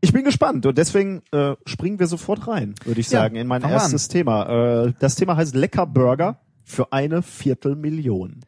Ich 0.00 0.12
bin 0.12 0.24
gespannt 0.24 0.66
und 0.66 0.76
deswegen 0.76 1.22
äh, 1.32 1.54
springen 1.66 1.98
wir 1.98 2.06
sofort 2.08 2.46
rein, 2.46 2.74
würde 2.84 3.00
ich 3.00 3.06
Ja, 3.10 3.20
sagen, 3.20 3.36
in 3.36 3.46
mein 3.46 3.62
erstes 3.62 4.08
Thema. 4.08 4.84
Äh, 4.86 4.92
das 4.98 5.14
Thema 5.14 5.36
heißt 5.36 5.54
Lecker 5.54 5.86
Burger 5.86 6.40
für 6.64 6.92
eine 6.92 7.22
Viertelmillion. 7.22 8.40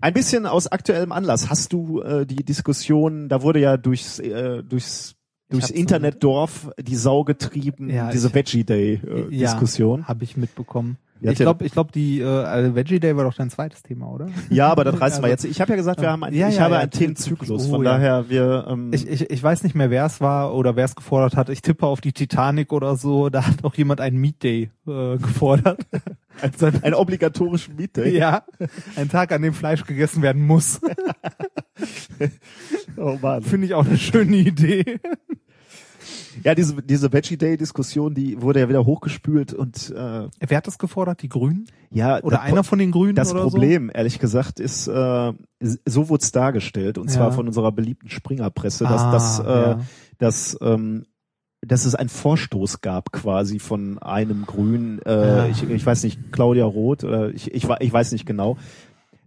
Ein 0.00 0.14
bisschen 0.14 0.46
aus 0.46 0.66
aktuellem 0.66 1.12
Anlass. 1.12 1.48
Hast 1.48 1.72
du 1.72 2.00
äh, 2.00 2.26
die 2.26 2.44
Diskussion, 2.44 3.28
da 3.28 3.42
wurde 3.42 3.60
ja 3.60 3.76
durchs, 3.76 4.18
äh, 4.18 4.62
durchs 4.62 5.14
durchs 5.48 5.70
Internetdorf 5.70 6.70
die 6.80 6.96
Sau 6.96 7.24
getrieben, 7.24 7.90
Ja, 7.90 8.10
diese 8.10 8.34
Veggie 8.34 8.64
Day 8.64 9.00
äh, 9.06 9.34
Ja, 9.34 9.50
Diskussion. 9.50 10.08
Habe 10.08 10.24
ich 10.24 10.36
mitbekommen. 10.36 10.96
Ich 11.30 11.38
glaube, 11.38 11.64
ich 11.64 11.72
glaube, 11.72 11.92
die 11.92 12.20
äh, 12.20 12.24
also 12.26 12.74
Veggie 12.74 12.98
Day 13.00 13.16
war 13.16 13.24
doch 13.24 13.34
dein 13.34 13.48
zweites 13.50 13.82
Thema, 13.82 14.08
oder? 14.08 14.28
Ja, 14.50 14.68
aber 14.70 14.82
das 14.84 15.00
reißen 15.00 15.22
wir 15.22 15.24
Also- 15.30 15.46
jetzt. 15.46 15.56
Ich 15.56 15.60
habe 15.60 15.70
ja 15.70 15.76
gesagt, 15.76 16.00
wir 16.00 16.10
haben 16.10 16.24
ein, 16.24 16.34
Ja, 16.34 16.48
ich 16.48 16.56
ja, 16.56 16.62
habe 16.62 16.74
ja, 16.74 16.80
einen 16.80 16.90
Themenzyklus. 16.90 17.66
oh, 17.68 17.70
Von 17.70 17.84
daher, 17.84 18.28
wir 18.28 18.66
ähm, 18.68 18.90
Ich, 18.92 19.06
ich, 19.08 19.30
ich 19.30 19.42
weiß 19.42 19.62
nicht 19.62 19.74
mehr, 19.74 19.90
wer 19.90 20.04
es 20.06 20.20
war 20.20 20.54
oder 20.54 20.74
wer 20.76 20.84
es 20.84 20.94
gefordert 20.96 21.36
hat. 21.36 21.48
Ich 21.48 21.62
tippe 21.62 21.86
auf 21.86 22.00
die 22.00 22.12
Titanic 22.12 22.72
oder 22.72 22.96
so. 22.96 23.28
Da 23.28 23.46
hat 23.46 23.62
auch 23.64 23.74
jemand 23.74 24.00
einen 24.00 24.18
Meat 24.18 24.42
Day 24.42 24.70
äh, 24.86 25.16
gefordert. 25.18 25.80
Also, 26.40 26.66
einen 26.66 26.94
obligatorischen 26.94 27.76
Meet 27.76 27.98
Day. 27.98 28.16
ja, 28.16 28.42
ein 28.96 29.10
Tag, 29.10 29.32
an 29.32 29.42
dem 29.42 29.52
Fleisch 29.52 29.84
gegessen 29.84 30.22
werden 30.22 30.46
muss. 30.46 30.80
Oh 32.96 33.18
Mann. 33.20 33.42
Finde 33.42 33.66
ich 33.66 33.74
auch 33.74 33.84
eine 33.86 33.98
schöne 33.98 34.36
Idee. 34.36 34.98
Ja, 36.44 36.54
diese 36.54 36.82
diese 36.82 37.12
Veggie 37.12 37.36
Day 37.36 37.56
Diskussion, 37.56 38.14
die 38.14 38.40
wurde 38.40 38.60
ja 38.60 38.68
wieder 38.68 38.84
hochgespült 38.86 39.52
und 39.52 39.90
äh, 39.90 40.28
Wer 40.40 40.56
hat 40.56 40.66
das 40.66 40.78
gefordert? 40.78 41.22
Die 41.22 41.28
Grünen? 41.28 41.66
ja, 41.90 42.22
Oder 42.22 42.36
das, 42.38 42.46
einer 42.46 42.64
von 42.64 42.78
den 42.78 42.90
Grünen 42.90 43.14
das 43.14 43.32
Problem, 43.34 43.90
ehrlich 43.92 44.18
gesagt, 44.18 44.60
ist 44.60 44.86
äh, 44.88 45.32
so 45.60 46.08
wurde 46.08 46.22
es 46.22 46.32
dargestellt 46.32 46.96
und 46.98 47.08
Ja. 47.10 47.16
zwar 47.16 47.32
von 47.32 47.46
unserer 47.46 47.72
beliebten 47.72 48.08
Springerpresse, 48.08 48.84
dass 48.84 49.02
Ah, 49.02 49.10
das 49.12 49.38
äh, 49.40 49.44
ja. 49.44 49.80
dass 50.18 50.56
ähm, 50.60 51.06
dass 51.64 51.84
es 51.84 51.94
einen 51.94 52.08
Vorstoß 52.08 52.80
gab 52.80 53.12
quasi 53.12 53.60
von 53.60 53.98
einem 54.00 54.46
Grünen, 54.46 55.00
äh, 55.02 55.26
Ja. 55.26 55.46
ich, 55.46 55.62
ich 55.62 55.86
weiß 55.86 56.02
nicht, 56.02 56.32
Claudia 56.32 56.64
Roth 56.64 57.04
oder 57.04 57.30
ich, 57.30 57.54
ich, 57.54 57.68
wa- 57.68 57.76
ich 57.78 57.92
weiß 57.92 58.10
nicht 58.12 58.26
genau. 58.26 58.56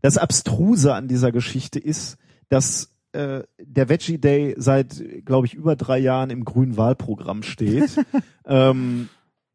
Das 0.01 0.17
Abstruse 0.17 0.93
an 0.93 1.07
dieser 1.07 1.31
Geschichte 1.31 1.79
ist, 1.79 2.17
dass 2.49 2.89
äh, 3.15 3.43
der 3.59 3.89
Veggie 3.89 4.17
Day 4.19 4.53
seit, 4.57 5.03
glaube 5.25 5.47
ich, 5.47 5.53
über 5.53 5.75
drei 5.75 5.97
Jahren 5.99 6.29
im 6.29 6.43
grünen 6.45 6.77
Wahlprogramm 6.77 7.41
steht. 7.43 7.89
ähm, 8.45 9.09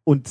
und 0.05 0.29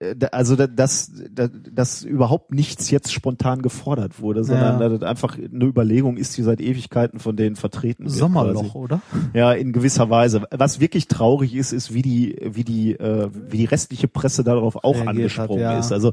äh, 0.00 0.14
also 0.32 0.56
da- 0.56 0.66
dass, 0.66 1.12
da- 1.30 1.48
dass 1.48 2.02
überhaupt 2.02 2.52
nichts 2.52 2.90
jetzt 2.90 3.12
spontan 3.12 3.62
gefordert 3.62 4.20
wurde, 4.20 4.44
sondern 4.44 4.80
Ja. 4.80 4.88
dass 4.88 5.00
das 5.00 5.08
einfach 5.08 5.38
eine 5.38 5.64
Überlegung 5.64 6.16
ist, 6.16 6.36
die 6.36 6.42
seit 6.42 6.60
Ewigkeiten 6.60 7.18
von 7.20 7.36
denen 7.36 7.56
vertreten 7.56 8.04
wird. 8.04 8.14
Sommerloch, 8.14 8.62
quasi. 8.72 8.78
oder? 8.78 9.02
Ja, 9.32 9.52
in 9.52 9.72
gewisser 9.72 10.10
Weise. 10.10 10.42
Was 10.50 10.80
wirklich 10.80 11.08
traurig 11.08 11.54
ist, 11.54 11.72
ist, 11.72 11.94
wie 11.94 12.02
die, 12.02 12.36
wie 12.42 12.64
die, 12.64 12.92
äh, 12.92 13.30
wie 13.32 13.58
die 13.58 13.64
restliche 13.66 14.08
Presse 14.08 14.44
darauf 14.44 14.76
auch 14.76 14.94
Reagiert 14.96 15.08
angesprungen 15.08 15.64
hat, 15.64 15.72
ja. 15.74 15.78
ist. 15.78 15.92
Also 15.92 16.12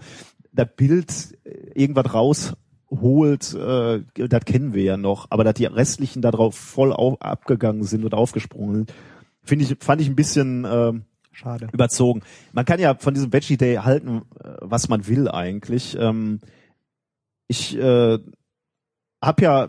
das 0.52 0.68
Bild 0.76 1.38
irgendwas 1.76 2.12
rausholt, 2.92 3.54
äh, 3.54 4.28
das 4.28 4.46
kennen 4.46 4.74
wir 4.74 4.84
ja 4.84 4.98
noch, 4.98 5.28
aber 5.30 5.44
dass 5.44 5.56
die 5.56 5.66
restlichen 5.66 6.22
darauf 6.22 6.56
voll 6.56 6.94
auf, 6.94 7.22
abgegangen 7.22 7.84
sind 7.84 8.04
und 8.06 8.14
aufgesprungen 8.14 8.76
sind, 8.76 8.94
finde 9.44 9.66
ich, 9.66 9.78
fand 9.80 10.02
ich 10.02 10.08
ein 10.10 10.16
bisschen 10.16 10.66
ähm, 10.70 11.04
Schade. 11.32 11.68
überzogen. 11.72 12.22
Man 12.52 12.66
kann 12.66 12.80
ja 12.80 12.96
von 12.96 13.14
diesem 13.14 13.32
Veggie 13.32 13.58
Day 13.58 13.76
halten, 13.76 14.24
äh, 14.44 14.50
was 14.62 14.90
man 14.90 15.08
will 15.08 15.28
eigentlich. 15.30 15.98
Ähm, 16.00 16.40
ich 17.48 17.78
äh, 17.78 18.20
habe 19.24 19.42
ja 19.42 19.66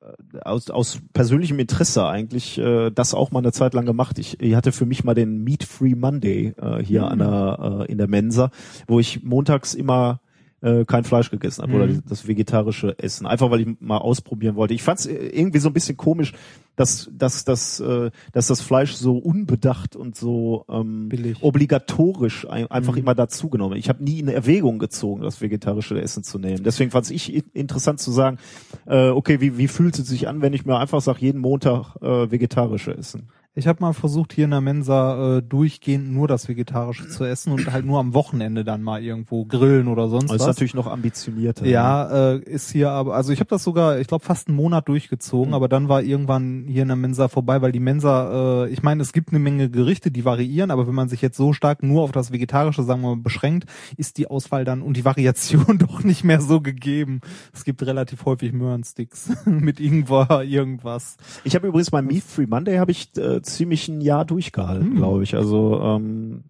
äh, 0.00 0.38
aus, 0.42 0.70
aus 0.70 1.00
persönlichem 1.12 1.58
Interesse 1.58 2.06
eigentlich 2.06 2.58
äh, 2.58 2.90
das 2.90 3.14
auch 3.14 3.30
mal 3.30 3.40
eine 3.40 3.52
Zeit 3.52 3.74
lang 3.74 3.86
gemacht. 3.86 4.18
Ich, 4.18 4.40
ich 4.40 4.54
hatte 4.54 4.72
für 4.72 4.86
mich 4.86 5.02
mal 5.04 5.14
den 5.14 5.42
Meat 5.42 5.64
Free 5.64 5.94
Monday 5.94 6.54
äh, 6.60 6.82
hier 6.82 7.02
Mhm. 7.02 7.08
an 7.08 7.18
der, 7.18 7.58
äh, 7.88 7.92
in 7.92 7.98
der 7.98 8.08
Mensa, 8.08 8.50
wo 8.86 9.00
ich 9.00 9.22
montags 9.24 9.74
immer 9.74 10.20
äh, 10.64 10.84
kein 10.86 11.04
Fleisch 11.04 11.30
gegessen 11.30 11.62
habe 11.62 11.72
Mhm. 11.74 11.82
oder 11.82 11.92
das 12.08 12.26
vegetarische 12.26 12.98
Essen. 12.98 13.26
Einfach 13.26 13.50
weil 13.50 13.60
ich 13.60 13.68
mal 13.80 13.98
ausprobieren 13.98 14.56
wollte. 14.56 14.74
Ich 14.74 14.82
fand 14.82 14.98
es 15.00 15.06
irgendwie 15.06 15.58
so 15.58 15.68
ein 15.68 15.72
bisschen 15.74 15.96
komisch, 15.96 16.32
dass, 16.76 17.08
dass, 17.12 17.44
dass, 17.44 17.78
äh, 17.80 18.10
dass 18.32 18.46
das 18.48 18.60
Fleisch 18.60 18.94
so 18.94 19.16
unbedacht 19.18 19.94
und 19.94 20.16
so 20.16 20.64
ähm, 20.68 21.08
Billig. 21.08 21.36
obligatorisch 21.42 22.48
ein, 22.48 22.66
einfach 22.70 22.94
Mhm. 22.94 22.98
immer 23.00 23.14
dazugenommen. 23.14 23.78
Ich 23.78 23.88
habe 23.88 24.02
nie 24.02 24.18
in 24.20 24.28
Erwägung 24.28 24.78
gezogen, 24.78 25.22
das 25.22 25.40
vegetarische 25.40 26.00
Essen 26.00 26.24
zu 26.24 26.38
nehmen. 26.38 26.64
Deswegen 26.64 26.90
fand 26.90 27.10
ich 27.10 27.44
interessant 27.54 28.00
zu 28.00 28.10
sagen, 28.10 28.38
äh, 28.86 29.08
okay, 29.10 29.40
wie, 29.40 29.58
wie 29.58 29.68
fühlt 29.68 29.98
es 29.98 30.08
sich 30.08 30.28
an, 30.28 30.40
wenn 30.42 30.52
ich 30.52 30.64
mir 30.64 30.78
einfach 30.78 31.00
sage, 31.00 31.18
jeden 31.20 31.40
Montag 31.40 31.96
äh, 32.02 32.30
vegetarische 32.30 32.96
Essen? 32.96 33.28
Ich 33.56 33.68
habe 33.68 33.80
mal 33.80 33.92
versucht, 33.92 34.32
hier 34.32 34.46
in 34.46 34.50
der 34.50 34.60
Mensa 34.60 35.36
äh, 35.38 35.42
durchgehend 35.42 36.12
nur 36.12 36.26
das 36.26 36.48
Vegetarische 36.48 37.06
zu 37.08 37.22
essen 37.24 37.52
und 37.52 37.70
halt 37.72 37.86
nur 37.86 38.00
am 38.00 38.12
Wochenende 38.12 38.64
dann 38.64 38.82
mal 38.82 39.00
irgendwo 39.00 39.44
grillen 39.44 39.86
oder 39.86 40.08
sonst 40.08 40.26
Das 40.26 40.36
ist 40.36 40.40
was. 40.40 40.46
natürlich 40.48 40.74
noch 40.74 40.88
ambitionierter. 40.88 41.64
Ja, 41.64 42.32
äh, 42.32 42.38
ist 42.40 42.72
hier 42.72 42.90
aber, 42.90 43.14
also 43.14 43.32
ich 43.32 43.38
habe 43.38 43.48
das 43.50 43.62
sogar, 43.62 44.00
ich 44.00 44.08
glaube, 44.08 44.24
fast 44.24 44.48
einen 44.48 44.56
Monat 44.56 44.88
durchgezogen, 44.88 45.50
Mhm. 45.50 45.54
aber 45.54 45.68
dann 45.68 45.88
war 45.88 46.02
irgendwann 46.02 46.64
hier 46.66 46.82
in 46.82 46.88
der 46.88 46.96
Mensa 46.96 47.28
vorbei, 47.28 47.62
weil 47.62 47.70
die 47.70 47.78
Mensa, 47.78 48.64
äh, 48.64 48.70
ich 48.70 48.82
meine, 48.82 49.02
es 49.02 49.12
gibt 49.12 49.28
eine 49.30 49.38
Menge 49.38 49.70
Gerichte, 49.70 50.10
die 50.10 50.24
variieren, 50.24 50.72
aber 50.72 50.88
wenn 50.88 50.94
man 50.94 51.08
sich 51.08 51.22
jetzt 51.22 51.36
so 51.36 51.52
stark 51.52 51.84
nur 51.84 52.02
auf 52.02 52.10
das 52.10 52.32
Vegetarische, 52.32 52.82
sagen 52.82 53.02
wir 53.02 53.14
mal, 53.14 53.22
beschränkt, 53.22 53.68
ist 53.96 54.18
die 54.18 54.26
Auswahl 54.26 54.64
dann 54.64 54.82
und 54.82 54.96
die 54.96 55.04
Variation 55.04 55.78
doch 55.78 56.02
nicht 56.02 56.24
mehr 56.24 56.40
so 56.40 56.60
gegeben. 56.60 57.20
Es 57.52 57.62
gibt 57.62 57.86
relativ 57.86 58.24
häufig 58.24 58.52
Möhrensticks 58.52 59.30
mit 59.46 59.78
Ingwer, 59.78 60.42
irgendwas. 60.42 61.18
Ich 61.44 61.54
habe 61.54 61.68
übrigens 61.68 61.90
beim 61.92 62.06
Meat 62.06 62.24
Free 62.24 62.46
Monday 62.48 62.78
habe 62.78 62.90
ich 62.90 63.16
äh, 63.16 63.42
ziemlich 63.44 63.88
ein 63.88 64.00
Jahr 64.00 64.24
durchgehalten, 64.24 64.90
Hm. 64.92 64.96
glaube 64.96 65.22
ich. 65.22 65.34
Also 65.36 65.80
ähm, 65.80 66.44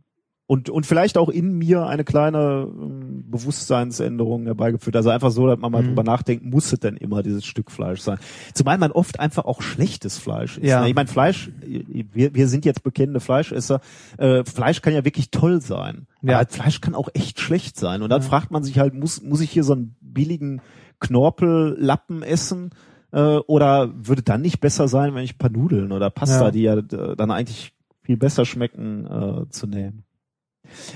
und 0.47 0.69
und 0.69 0.85
vielleicht 0.85 1.17
auch 1.17 1.31
in 1.31 1.57
mir 1.57 1.87
eine 1.87 2.05
kleine 2.05 2.69
ähm, 2.71 3.25
Bewusstseinsänderung 3.31 4.45
herbeigeführt. 4.45 4.95
Also 4.95 5.09
einfach 5.09 5.31
so, 5.31 5.47
dass 5.47 5.59
man 5.59 5.73
mal 5.73 5.83
Mhm. 5.83 5.89
drüber 5.89 6.05
nachdenkt, 6.05 6.45
muss 6.45 6.71
es 6.71 6.81
denn 6.81 6.99
immer 6.99 7.23
dieses 7.23 7.47
Stück 7.47 7.71
Fleisch 7.71 8.01
sein? 8.01 8.19
Zumal 8.53 8.77
man 8.77 8.93
oft 8.93 9.21
einfach 9.21 9.47
auch 9.47 9.63
schlechtes 9.63 10.19
Fleisch 10.19 10.59
isst. 10.59 10.67
Ja. 10.67 10.83
ne? 10.83 10.91
Ich 10.91 10.95
meine, 10.95 11.09
Fleisch, 11.09 11.51
wir, 11.63 12.35
wir 12.35 12.49
sind 12.49 12.67
jetzt 12.67 12.83
bekennende 12.83 13.21
Fleischesser. 13.21 13.81
Äh, 14.19 14.45
Fleisch 14.45 14.83
kann 14.83 14.93
ja 14.93 15.05
wirklich 15.07 15.31
toll 15.31 15.63
sein. 15.63 16.07
Ja. 16.21 16.41
Aber 16.41 16.49
Fleisch 16.51 16.83
kann 16.83 16.95
auch 16.95 17.09
echt 17.15 17.41
schlecht 17.41 17.79
sein. 17.79 18.03
Und 18.03 18.11
dann 18.11 18.21
Ja. 18.21 18.29
fragt 18.29 18.51
man 18.51 18.63
sich 18.65 18.79
halt, 18.79 18.93
muss, 18.93 19.23
muss 19.23 19.41
ich 19.41 19.51
hier 19.51 19.65
so 19.65 19.73
einen 19.73 19.97
billigen 20.03 20.61
Knorpellappen 21.01 22.23
essen? 22.23 22.71
Äh, 23.15 23.37
oder 23.47 23.93
würde 23.95 24.23
dann 24.23 24.43
nicht 24.43 24.61
besser 24.61 24.89
sein, 24.89 25.15
wenn 25.15 25.23
ich 25.23 25.35
ein 25.37 25.39
paar 25.39 25.51
Nudeln 25.51 25.93
oder 25.93 26.11
Pasta, 26.11 26.47
Ja. 26.47 26.51
die 26.51 26.63
ja 26.63 26.75
äh, 26.79 27.15
dann 27.17 27.31
eigentlich 27.31 27.73
viel 28.03 28.17
besser 28.17 28.45
schmecken, 28.45 29.07
äh, 29.07 29.49
zu 29.51 29.67
nehmen? 29.69 30.03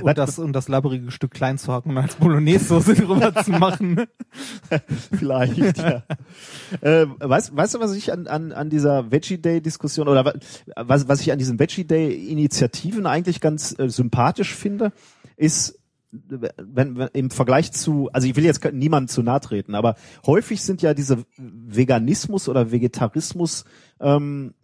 Und 0.02 0.16
das, 0.18 0.38
und 0.38 0.54
das 0.54 0.68
labbrige 0.68 1.10
Stück 1.10 1.30
klein 1.30 1.58
zu 1.58 1.70
hacken 1.72 1.90
und 1.92 1.98
als 1.98 2.16
Bolognese-Soße 2.16 2.94
drüber 3.04 3.34
zu 3.44 3.50
machen. 3.52 4.06
Vielleicht, 5.16 5.78
ja. 5.78 6.02
äh, 6.80 7.06
weißt, 7.18 7.54
weißt 7.56 7.74
du, 7.74 7.80
was 7.80 7.94
ich 7.94 8.12
an, 8.12 8.26
an, 8.26 8.52
an 8.52 8.70
dieser 8.70 9.10
Veggie 9.10 9.38
Day 9.38 9.60
Diskussion 9.60 10.08
oder 10.08 10.24
wa- 10.24 10.34
was, 10.76 11.08
was 11.08 11.20
ich 11.20 11.32
an 11.32 11.38
diesen 11.38 11.58
Veggie 11.58 11.84
Day 11.84 12.12
Initiativen 12.30 13.06
eigentlich 13.06 13.40
ganz 13.40 13.78
äh, 13.78 13.88
sympathisch 13.88 14.54
finde, 14.54 14.92
ist, 15.36 15.77
wenn, 16.10 16.96
wenn 16.96 17.08
im 17.12 17.30
Vergleich 17.30 17.72
zu, 17.72 18.08
also 18.12 18.26
ich 18.26 18.36
will 18.36 18.44
jetzt 18.44 18.64
niemandem 18.72 19.08
zu 19.08 19.22
nahe 19.22 19.40
treten, 19.40 19.74
aber 19.74 19.96
häufig 20.26 20.62
sind 20.62 20.80
ja 20.82 20.94
diese 20.94 21.24
Veganismus 21.36 22.48
oder 22.48 22.70
Vegetarismus 22.72 23.64
ähm, 24.00 24.54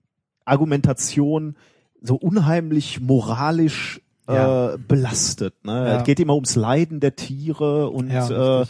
Argumentation 0.44 1.56
so 2.00 2.16
unheimlich 2.16 3.00
moralisch 3.00 4.00
Ja. 4.28 4.74
äh, 4.74 4.78
belastet. 4.78 5.54
Ne? 5.64 5.72
Ja. 5.72 5.96
Es 5.98 6.04
geht 6.04 6.20
immer 6.20 6.34
ums 6.34 6.56
Leiden 6.56 7.00
der 7.00 7.16
Tiere 7.16 7.90
und 7.90 8.10
Ja, 8.10 8.62
äh, 8.62 8.66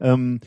ähm, 0.00 0.40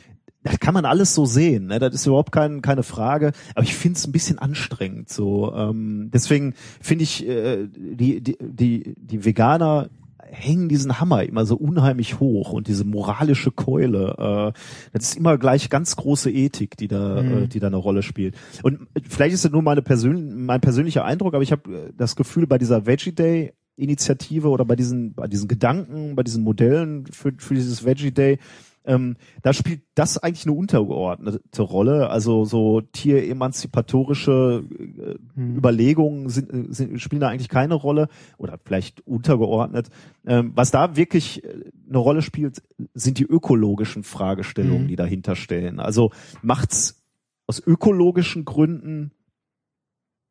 das 0.43 0.59
kann 0.59 0.73
man 0.73 0.85
alles 0.85 1.13
so 1.13 1.25
sehen, 1.25 1.67
ne? 1.67 1.77
das 1.77 1.93
ist 1.93 2.07
überhaupt 2.07 2.31
kein, 2.31 2.63
keine 2.63 2.81
Frage, 2.81 3.31
aber 3.53 3.63
ich 3.63 3.75
finde 3.75 3.97
es 3.97 4.07
ein 4.07 4.11
bisschen 4.11 4.39
anstrengend. 4.39 5.07
So, 5.09 5.53
ähm, 5.55 6.09
deswegen 6.11 6.55
finde 6.81 7.03
ich 7.03 7.27
äh, 7.27 7.67
die, 7.67 8.21
die, 8.21 8.37
die, 8.39 8.95
die 8.97 9.25
Veganer 9.25 9.89
hängen 10.31 10.69
diesen 10.69 10.99
Hammer 10.99 11.23
immer 11.23 11.45
so 11.45 11.55
unheimlich 11.55 12.19
hoch 12.19 12.53
und 12.53 12.67
diese 12.67 12.85
moralische 12.85 13.51
Keule, 13.51 14.53
äh, 14.53 14.59
das 14.93 15.09
ist 15.09 15.17
immer 15.17 15.37
gleich 15.37 15.69
ganz 15.69 15.95
große 15.95 16.31
Ethik, 16.31 16.77
die 16.77 16.87
da, 16.87 17.21
Mhm. 17.21 17.43
äh, 17.43 17.47
die 17.47 17.59
da 17.59 17.67
eine 17.67 17.75
Rolle 17.75 18.01
spielt. 18.01 18.35
Und 18.63 18.87
vielleicht 19.07 19.33
ist 19.33 19.45
es 19.45 19.51
nur 19.51 19.61
meine 19.61 19.81
persön 19.81 20.45
mein 20.45 20.61
persönlicher 20.61 21.05
Eindruck, 21.05 21.33
aber 21.33 21.43
ich 21.43 21.51
habe 21.51 21.71
äh, 21.71 21.93
das 21.95 22.15
Gefühl, 22.15 22.47
bei 22.47 22.57
dieser 22.57 22.85
Veggie 22.85 23.11
Day 23.11 23.53
Initiative 23.75 24.49
oder 24.49 24.63
bei 24.65 24.75
diesen, 24.75 25.13
bei 25.13 25.27
diesen 25.27 25.47
Gedanken, 25.47 26.15
bei 26.15 26.23
diesen 26.23 26.43
Modellen 26.43 27.05
für, 27.07 27.33
für 27.37 27.53
dieses 27.55 27.83
Veggie 27.83 28.11
Day, 28.11 28.37
ähm, 28.85 29.15
da 29.43 29.53
spielt 29.53 29.81
das 29.95 30.17
eigentlich 30.17 30.45
eine 30.45 30.55
untergeordnete 30.57 31.61
Rolle. 31.61 32.09
Also 32.09 32.45
so 32.45 32.81
tieremanzipatorische 32.81 34.63
äh, 34.69 35.15
Hm. 35.35 35.57
Überlegungen 35.57 36.29
sind, 36.29 36.73
sind, 36.73 36.99
spielen 36.99 37.21
da 37.21 37.29
eigentlich 37.29 37.49
keine 37.49 37.75
Rolle 37.75 38.07
oder 38.37 38.59
vielleicht 38.63 39.05
untergeordnet. 39.07 39.89
Ähm, 40.25 40.51
was 40.55 40.71
da 40.71 40.95
wirklich 40.95 41.43
äh, 41.43 41.71
eine 41.87 41.97
Rolle 41.97 42.21
spielt, 42.21 42.61
sind 42.93 43.19
die 43.19 43.25
ökologischen 43.25 44.03
Fragestellungen, 44.03 44.83
Mhm. 44.83 44.87
die 44.87 44.95
dahinter 44.95 45.35
stehen. 45.35 45.79
Also 45.79 46.11
macht's 46.41 47.03
aus 47.47 47.59
ökologischen 47.65 48.45
Gründen 48.45 49.11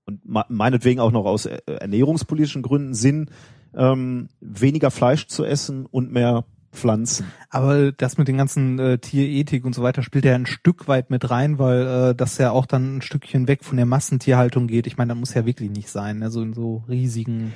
und 0.07 0.23
meinetwegen 0.25 1.01
auch 1.01 1.13
noch 1.13 1.25
aus 1.25 1.47
äh, 1.47 1.61
ernährungspolitischen 1.67 2.63
Gründen 2.63 2.95
Sinn, 2.95 3.31
ähm, 3.75 4.29
weniger 4.41 4.91
Fleisch 4.91 5.27
zu 5.29 5.45
essen 5.45 5.87
und 5.87 6.11
mehr 6.11 6.45
Pflanzen. 6.73 7.27
Aber 7.49 7.93
das 7.93 8.17
mit 8.19 8.29
den 8.29 8.37
ganzen 8.37 8.79
äh, 8.79 8.99
Tierethik 8.99 9.65
und 9.65 9.75
so 9.75 9.83
weiter 9.83 10.03
spielt 10.03 10.25
ja 10.25 10.35
ein 10.35 10.47
Stück 10.47 10.89
weit 10.89 11.11
mit 11.11 11.31
rein, 11.31 11.59
weil 11.59 12.11
äh, 12.11 12.15
das 12.15 12.39
ja 12.39 12.51
auch 12.53 12.67
dann 12.67 12.99
ein 12.99 13.03
Stückchen 13.03 13.49
weg 13.49 13.65
von 13.65 13.77
der 13.77 13.87
Massentierhaltung 13.87 14.67
geht. 14.67 14.87
Ich 14.87 14.97
meine, 14.97 15.09
das 15.13 15.19
muss 15.19 15.35
ja 15.35 15.47
wirklich 15.47 15.71
nicht 15.71 15.91
sein, 15.91 16.19
ne? 16.19 16.31
so 16.31 16.43
in 16.43 16.53
so 16.55 16.85
riesigen. 16.89 17.53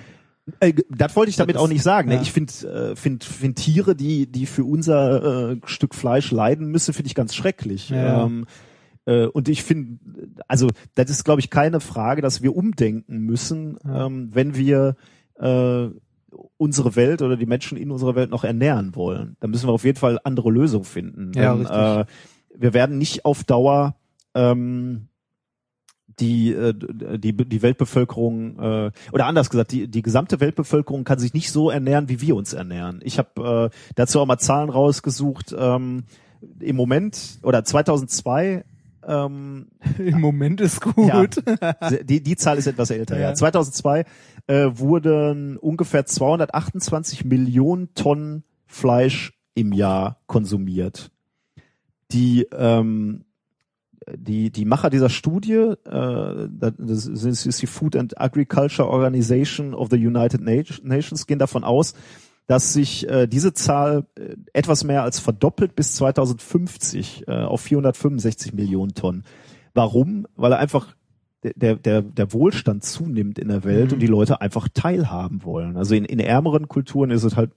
Äh, 0.60 0.74
das 0.90 1.14
wollte 1.16 1.30
ich 1.30 1.36
damit 1.36 1.56
Das 1.56 1.62
auch 1.62 1.68
nicht 1.68 1.82
sagen. 1.82 2.08
Ne? 2.08 2.16
ja. 2.16 2.22
Ich 2.22 2.32
finde 2.32 2.52
äh, 2.92 2.96
find, 2.96 3.24
find 3.24 3.56
Tiere, 3.56 3.94
die, 3.94 4.26
die 4.30 4.46
für 4.46 4.64
unser 4.64 5.52
äh, 5.52 5.56
Stück 5.64 5.94
Fleisch 5.94 6.30
leiden 6.30 6.68
müssen, 6.68 6.92
finde 6.92 7.06
ich 7.06 7.14
ganz 7.14 7.34
schrecklich. 7.34 7.90
Ja. 7.90 8.24
Ähm, 8.24 8.46
äh, 9.06 9.26
und 9.26 9.48
ich 9.48 9.62
finde, 9.62 9.98
also 10.48 10.68
das 10.94 11.10
ist, 11.10 11.24
glaube 11.24 11.40
ich, 11.40 11.50
keine 11.50 11.80
Frage, 11.80 12.20
dass 12.20 12.42
wir 12.42 12.56
umdenken 12.56 13.18
müssen, 13.18 13.78
Ja. 13.84 14.06
ähm, 14.06 14.30
wenn 14.32 14.56
wir 14.56 14.96
äh, 15.38 15.88
unsere 16.56 16.96
Welt 16.96 17.22
oder 17.22 17.36
die 17.36 17.46
Menschen 17.46 17.78
in 17.78 17.90
unserer 17.90 18.14
Welt 18.14 18.30
noch 18.30 18.44
ernähren 18.44 18.94
wollen. 18.94 19.36
Da 19.40 19.46
müssen 19.46 19.68
wir 19.68 19.72
auf 19.72 19.84
jeden 19.84 19.98
Fall 19.98 20.18
andere 20.24 20.50
Lösungen 20.50 20.84
finden. 20.84 21.32
Ja, 21.34 21.54
Denn, 21.54 21.66
richtig. 21.66 21.76
äh, 21.76 22.04
wir 22.56 22.74
werden 22.74 22.98
nicht 22.98 23.24
auf 23.24 23.44
Dauer 23.44 23.96
ähm, 24.34 25.08
die, 26.20 26.52
äh, 26.52 26.74
die, 27.18 27.36
die 27.36 27.62
Weltbevölkerung, 27.62 28.58
äh, 28.58 28.90
oder 29.12 29.26
anders 29.26 29.50
gesagt, 29.50 29.72
die, 29.72 29.88
die 29.88 30.02
gesamte 30.02 30.40
Weltbevölkerung 30.40 31.04
kann 31.04 31.18
sich 31.18 31.34
nicht 31.34 31.50
so 31.50 31.70
ernähren, 31.70 32.08
wie 32.08 32.20
wir 32.20 32.36
uns 32.36 32.52
ernähren. 32.52 33.00
Ich 33.02 33.18
habe 33.18 33.70
äh, 33.72 33.76
dazu 33.94 34.20
auch 34.20 34.26
mal 34.26 34.38
Zahlen 34.38 34.70
rausgesucht. 34.70 35.54
Ähm, 35.58 36.04
Im 36.60 36.76
Moment, 36.76 37.38
oder 37.42 37.64
2002, 37.64 38.64
ähm, 39.06 39.68
Im 39.98 40.20
Moment 40.20 40.60
ist 40.60 40.80
gut. 40.80 41.42
die, 42.02 42.22
die 42.22 42.36
Zahl 42.36 42.58
ist 42.58 42.66
etwas 42.66 42.90
älter, 42.90 43.16
ja. 43.16 43.28
Ja. 43.30 43.34
2002 43.34 44.04
äh, 44.46 44.70
wurden 44.74 45.56
ungefähr 45.56 46.06
228 46.06 47.24
Millionen 47.24 47.94
Tonnen 47.94 48.44
Fleisch 48.66 49.32
im 49.54 49.72
Jahr 49.72 50.18
konsumiert. 50.26 51.10
Die 52.10 52.46
ähm, 52.52 53.24
die, 54.16 54.50
die 54.50 54.64
Macher 54.64 54.90
dieser 54.90 55.08
Studie, 55.08 55.52
äh, 55.54 56.48
das 56.50 57.06
ist 57.06 57.62
die 57.62 57.66
Food 57.66 57.96
and 57.96 58.20
Agriculture 58.20 58.88
Organization 58.88 59.74
of 59.74 59.88
the 59.90 59.96
United 59.96 60.42
Nat- 60.42 60.82
Nations, 60.82 61.26
gehen 61.26 61.38
davon 61.38 61.64
aus, 61.64 61.94
dass 62.46 62.72
sich 62.72 63.08
äh, 63.08 63.26
diese 63.26 63.54
Zahl 63.54 64.06
äh, 64.16 64.36
etwas 64.52 64.84
mehr 64.84 65.02
als 65.02 65.18
verdoppelt 65.18 65.74
bis 65.74 65.94
2050 65.94 67.24
äh, 67.26 67.32
auf 67.32 67.62
465 67.62 68.52
Millionen 68.52 68.94
Tonnen. 68.94 69.24
Warum? 69.72 70.26
Weil 70.36 70.52
er 70.52 70.58
einfach 70.58 70.94
der, 71.56 71.76
der, 71.76 72.00
der 72.02 72.32
Wohlstand 72.32 72.84
zunimmt 72.84 73.38
in 73.38 73.48
der 73.48 73.64
Welt 73.64 73.88
Mhm. 73.88 73.94
und 73.94 74.00
die 74.00 74.06
Leute 74.06 74.40
einfach 74.40 74.68
teilhaben 74.72 75.44
wollen. 75.44 75.76
Also 75.76 75.94
in, 75.94 76.04
in 76.04 76.18
ärmeren 76.20 76.68
Kulturen 76.68 77.10
ist 77.10 77.22
es 77.24 77.36
halt, 77.36 77.50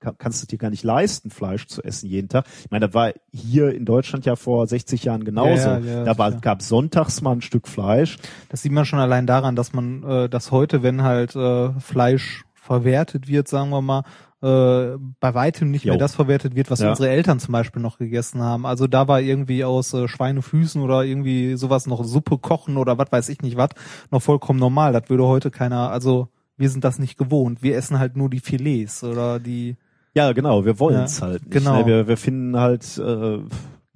kann, 0.00 0.16
kannst 0.18 0.42
du 0.42 0.46
dir 0.46 0.58
gar 0.58 0.70
nicht 0.70 0.82
leisten, 0.84 1.30
Fleisch 1.30 1.66
zu 1.66 1.82
essen 1.82 2.08
jeden 2.08 2.28
Tag. 2.28 2.46
Ich 2.64 2.70
meine, 2.70 2.86
das 2.86 2.94
war 2.94 3.12
hier 3.32 3.72
in 3.74 3.84
Deutschland 3.84 4.26
ja 4.26 4.34
vor 4.36 4.66
60 4.66 5.04
Jahren 5.04 5.24
genauso. 5.24 5.68
Ja, 5.68 5.78
ja, 5.78 5.94
ja, 5.98 6.04
da 6.04 6.18
war, 6.18 6.32
gab 6.32 6.62
sonntags 6.62 7.20
mal 7.20 7.32
ein 7.32 7.40
Stück 7.40 7.68
Fleisch. 7.68 8.16
Das 8.48 8.62
sieht 8.62 8.72
man 8.72 8.84
schon 8.84 8.98
allein 8.98 9.26
daran, 9.26 9.54
dass 9.54 9.72
man, 9.72 10.02
äh, 10.02 10.28
dass 10.28 10.50
heute, 10.50 10.82
wenn 10.82 11.02
halt 11.02 11.36
äh, 11.36 11.70
Fleisch 11.80 12.44
verwertet 12.68 13.26
wird, 13.28 13.48
sagen 13.48 13.70
wir 13.70 13.80
mal, 13.82 14.02
äh, 14.42 14.96
bei 15.18 15.34
weitem 15.34 15.70
nicht 15.70 15.84
Jo. 15.84 15.92
mehr 15.92 15.98
das 15.98 16.14
verwertet 16.14 16.54
wird, 16.54 16.70
was 16.70 16.80
Ja. 16.80 16.90
unsere 16.90 17.08
Eltern 17.08 17.40
zum 17.40 17.52
Beispiel 17.52 17.82
noch 17.82 17.98
gegessen 17.98 18.40
haben. 18.42 18.66
Also 18.66 18.86
da 18.86 19.08
war 19.08 19.20
irgendwie 19.20 19.64
aus 19.64 19.92
äh, 19.94 20.06
Schweinefüßen 20.06 20.80
oder 20.82 21.02
irgendwie 21.04 21.56
sowas 21.56 21.86
noch 21.86 22.04
Suppe 22.04 22.38
kochen 22.38 22.76
oder 22.76 22.98
was 22.98 23.10
weiß 23.10 23.28
ich 23.30 23.40
nicht 23.42 23.56
was, 23.56 23.70
noch 24.12 24.22
vollkommen 24.22 24.60
normal. 24.60 24.92
Das 24.92 25.08
würde 25.08 25.24
heute 25.26 25.50
keiner, 25.50 25.90
also 25.90 26.28
wir 26.56 26.68
sind 26.70 26.84
das 26.84 26.98
nicht 26.98 27.16
gewohnt. 27.18 27.62
Wir 27.62 27.76
essen 27.76 27.98
halt 27.98 28.16
nur 28.16 28.28
die 28.30 28.40
Filets 28.40 29.02
oder 29.02 29.40
die 29.40 29.76
Ja, 30.14 30.32
genau, 30.32 30.64
wir 30.64 30.78
wollen 30.78 31.02
es 31.04 31.20
Ja, 31.20 31.26
halt 31.28 31.42
nicht. 31.42 31.50
genau. 31.50 31.78
Ne? 31.80 31.86
Wir, 31.86 32.06
wir 32.08 32.16
finden 32.16 32.56
halt 32.58 32.84
äh, 32.98 33.38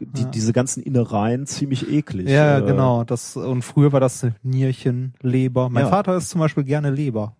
die, 0.00 0.22
Ja. 0.22 0.28
diese 0.30 0.52
ganzen 0.52 0.82
Innereien 0.82 1.46
ziemlich 1.46 1.88
eklig. 1.88 2.28
Ja, 2.28 2.58
äh, 2.58 2.62
genau. 2.62 3.04
Das 3.04 3.36
und 3.36 3.62
früher 3.62 3.92
war 3.92 4.00
das 4.00 4.26
Nierchen, 4.42 5.14
Leber. 5.22 5.68
Mein 5.68 5.84
Ja. 5.84 5.90
Vater 5.90 6.16
isst 6.16 6.30
zum 6.30 6.40
Beispiel 6.40 6.64
gerne 6.64 6.90
Leber. 6.90 7.36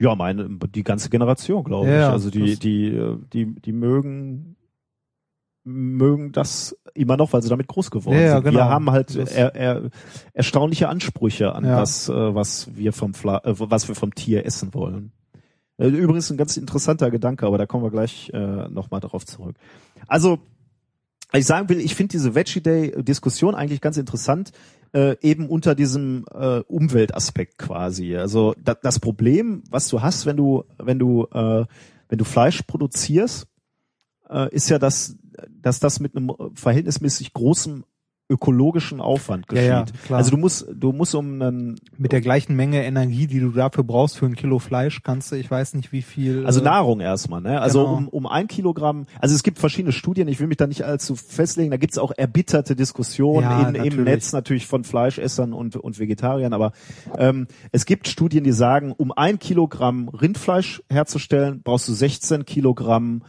Ja, 0.00 0.14
meine, 0.14 0.48
die 0.74 0.82
ganze 0.82 1.10
Generation, 1.10 1.62
glaube 1.62 1.90
Ja, 1.90 2.06
ich. 2.06 2.12
Also 2.12 2.30
die, 2.30 2.58
die, 2.58 2.88
äh, 2.88 3.18
die, 3.32 3.54
die 3.60 3.72
mögen, 3.72 4.56
mögen 5.62 6.32
das 6.32 6.74
immer 6.94 7.18
noch, 7.18 7.32
weil 7.34 7.42
sie 7.42 7.50
damit 7.50 7.68
groß 7.68 7.90
geworden 7.90 8.18
Ja, 8.18 8.36
sind. 8.36 8.44
Wir 8.44 8.52
genau. 8.52 8.64
haben 8.64 8.90
halt 8.90 9.14
er, 9.14 9.54
er, 9.54 9.90
erstaunliche 10.32 10.88
Ansprüche 10.88 11.54
an 11.54 11.64
Ja. 11.66 11.78
das, 11.78 12.08
äh, 12.08 12.34
was 12.34 12.74
wir 12.74 12.94
vom 12.94 13.12
Fla 13.12 13.42
äh, 13.44 13.54
was 13.58 13.88
wir 13.88 13.94
vom 13.94 14.14
Tier 14.14 14.46
essen 14.46 14.72
wollen. 14.72 15.12
Äh, 15.76 15.88
Übrigens 15.88 16.30
ein 16.30 16.38
ganz 16.38 16.56
interessanter 16.56 17.10
Gedanke, 17.10 17.46
aber 17.46 17.58
da 17.58 17.66
kommen 17.66 17.84
wir 17.84 17.90
gleich 17.90 18.30
äh, 18.32 18.68
nochmal 18.68 19.00
darauf 19.00 19.26
zurück. 19.26 19.56
Also, 20.06 20.38
ich 21.32 21.44
sagen 21.44 21.68
will, 21.68 21.78
ich 21.78 21.94
finde 21.94 22.12
diese 22.12 22.34
Veggie 22.34 22.60
Day 22.62 23.02
Diskussion 23.04 23.54
eigentlich 23.54 23.80
ganz 23.82 23.98
interessant, 23.98 24.50
äh, 24.92 25.16
eben 25.20 25.48
unter 25.48 25.74
diesem 25.74 26.24
äh, 26.32 26.60
Umweltaspekt 26.60 27.58
quasi. 27.58 28.16
Also 28.16 28.54
da, 28.62 28.74
das 28.74 28.98
Problem, 28.98 29.62
was 29.70 29.88
du 29.88 30.02
hast, 30.02 30.26
wenn 30.26 30.36
du 30.36 30.64
wenn 30.78 30.98
du 30.98 31.26
äh, 31.32 31.64
wenn 32.08 32.18
du 32.18 32.24
Fleisch 32.24 32.62
produzierst, 32.62 33.46
äh, 34.28 34.52
ist 34.54 34.68
ja, 34.68 34.78
dass 34.78 35.16
dass 35.60 35.80
das 35.80 36.00
mit 36.00 36.16
einem 36.16 36.32
verhältnismäßig 36.54 37.32
großen 37.32 37.84
ökologischen 38.30 39.00
Aufwand 39.00 39.46
Ja, 39.50 39.82
geschieht. 39.82 39.94
ja, 39.96 40.02
klar. 40.06 40.18
Also 40.18 40.30
du 40.30 40.36
musst 40.36 40.66
du 40.72 40.92
musst 40.92 41.14
um 41.14 41.42
einen 41.42 41.80
Mit 41.98 42.12
der 42.12 42.20
gleichen 42.20 42.56
Menge 42.56 42.84
Energie, 42.84 43.26
die 43.26 43.40
du 43.40 43.50
dafür 43.50 43.84
brauchst 43.84 44.16
für 44.16 44.26
ein 44.26 44.36
Kilo 44.36 44.58
Fleisch, 44.60 45.02
kannst 45.02 45.32
du, 45.32 45.36
ich 45.36 45.50
weiß 45.50 45.74
nicht 45.74 45.92
wie 45.92 46.02
viel. 46.02 46.46
Also 46.46 46.60
äh, 46.60 46.64
Nahrung 46.64 47.00
erstmal, 47.00 47.40
ne? 47.40 47.60
Also 47.60 47.80
Genau. 47.84 47.96
um, 47.96 48.08
um 48.08 48.26
ein 48.26 48.46
Kilogramm, 48.46 49.06
also 49.20 49.34
es 49.34 49.42
gibt 49.42 49.58
verschiedene 49.58 49.92
Studien, 49.92 50.28
ich 50.28 50.38
will 50.40 50.46
mich 50.46 50.56
da 50.56 50.66
nicht 50.66 50.84
allzu 50.84 51.16
festlegen, 51.16 51.70
da 51.70 51.76
gibt's 51.76 51.98
auch 51.98 52.12
erbitterte 52.16 52.76
Diskussionen 52.76 53.42
Ja, 53.42 53.68
in, 53.68 53.74
im. 53.74 54.04
Netz 54.04 54.32
natürlich 54.32 54.66
von 54.66 54.84
Fleischessern 54.84 55.52
und, 55.52 55.76
und 55.76 55.98
Vegetariern, 55.98 56.52
aber 56.52 56.72
ähm, 57.18 57.46
es 57.72 57.84
gibt 57.86 58.08
Studien, 58.08 58.44
die 58.44 58.52
sagen, 58.52 58.92
um 58.96 59.12
ein 59.12 59.38
Kilogramm 59.38 60.08
Rindfleisch 60.08 60.82
herzustellen, 60.88 61.62
brauchst 61.64 61.88
du 61.88 61.92
16 61.92 62.44
Kilogramm 62.44 63.22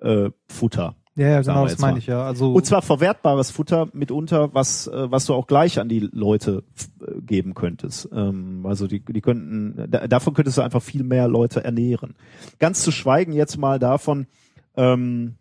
äh, 0.00 0.30
Futter. 0.48 0.94
Ja, 1.14 1.28
ja, 1.28 1.40
genau, 1.42 1.64
das 1.64 1.78
meine 1.78 1.92
mal. 1.92 1.98
ich 1.98 2.06
ja. 2.06 2.24
Also 2.24 2.54
Und 2.54 2.64
zwar 2.64 2.80
verwertbares 2.80 3.50
Futter 3.50 3.88
mitunter, 3.92 4.54
was, 4.54 4.86
äh, 4.86 5.10
was 5.10 5.26
du 5.26 5.34
auch 5.34 5.46
gleich 5.46 5.78
an 5.78 5.88
die 5.88 6.00
Leute 6.00 6.64
äh, 7.00 7.20
geben 7.20 7.54
könntest. 7.54 8.08
Ähm, 8.12 8.64
also 8.64 8.86
die, 8.86 9.00
die 9.00 9.20
könnten, 9.20 9.90
da, 9.90 10.06
davon 10.06 10.32
könntest 10.32 10.56
du 10.56 10.62
einfach 10.62 10.82
viel 10.82 11.04
mehr 11.04 11.28
Leute 11.28 11.64
ernähren. 11.64 12.14
Ganz 12.58 12.82
zu 12.82 12.90
schweigen 12.92 13.32
jetzt 13.32 13.58
mal 13.58 13.78
davon, 13.78 14.26
ähm, 14.74 15.34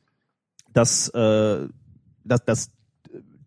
dass, 0.74 1.08
äh, 1.10 1.68
dass, 2.26 2.44
dass 2.46 2.72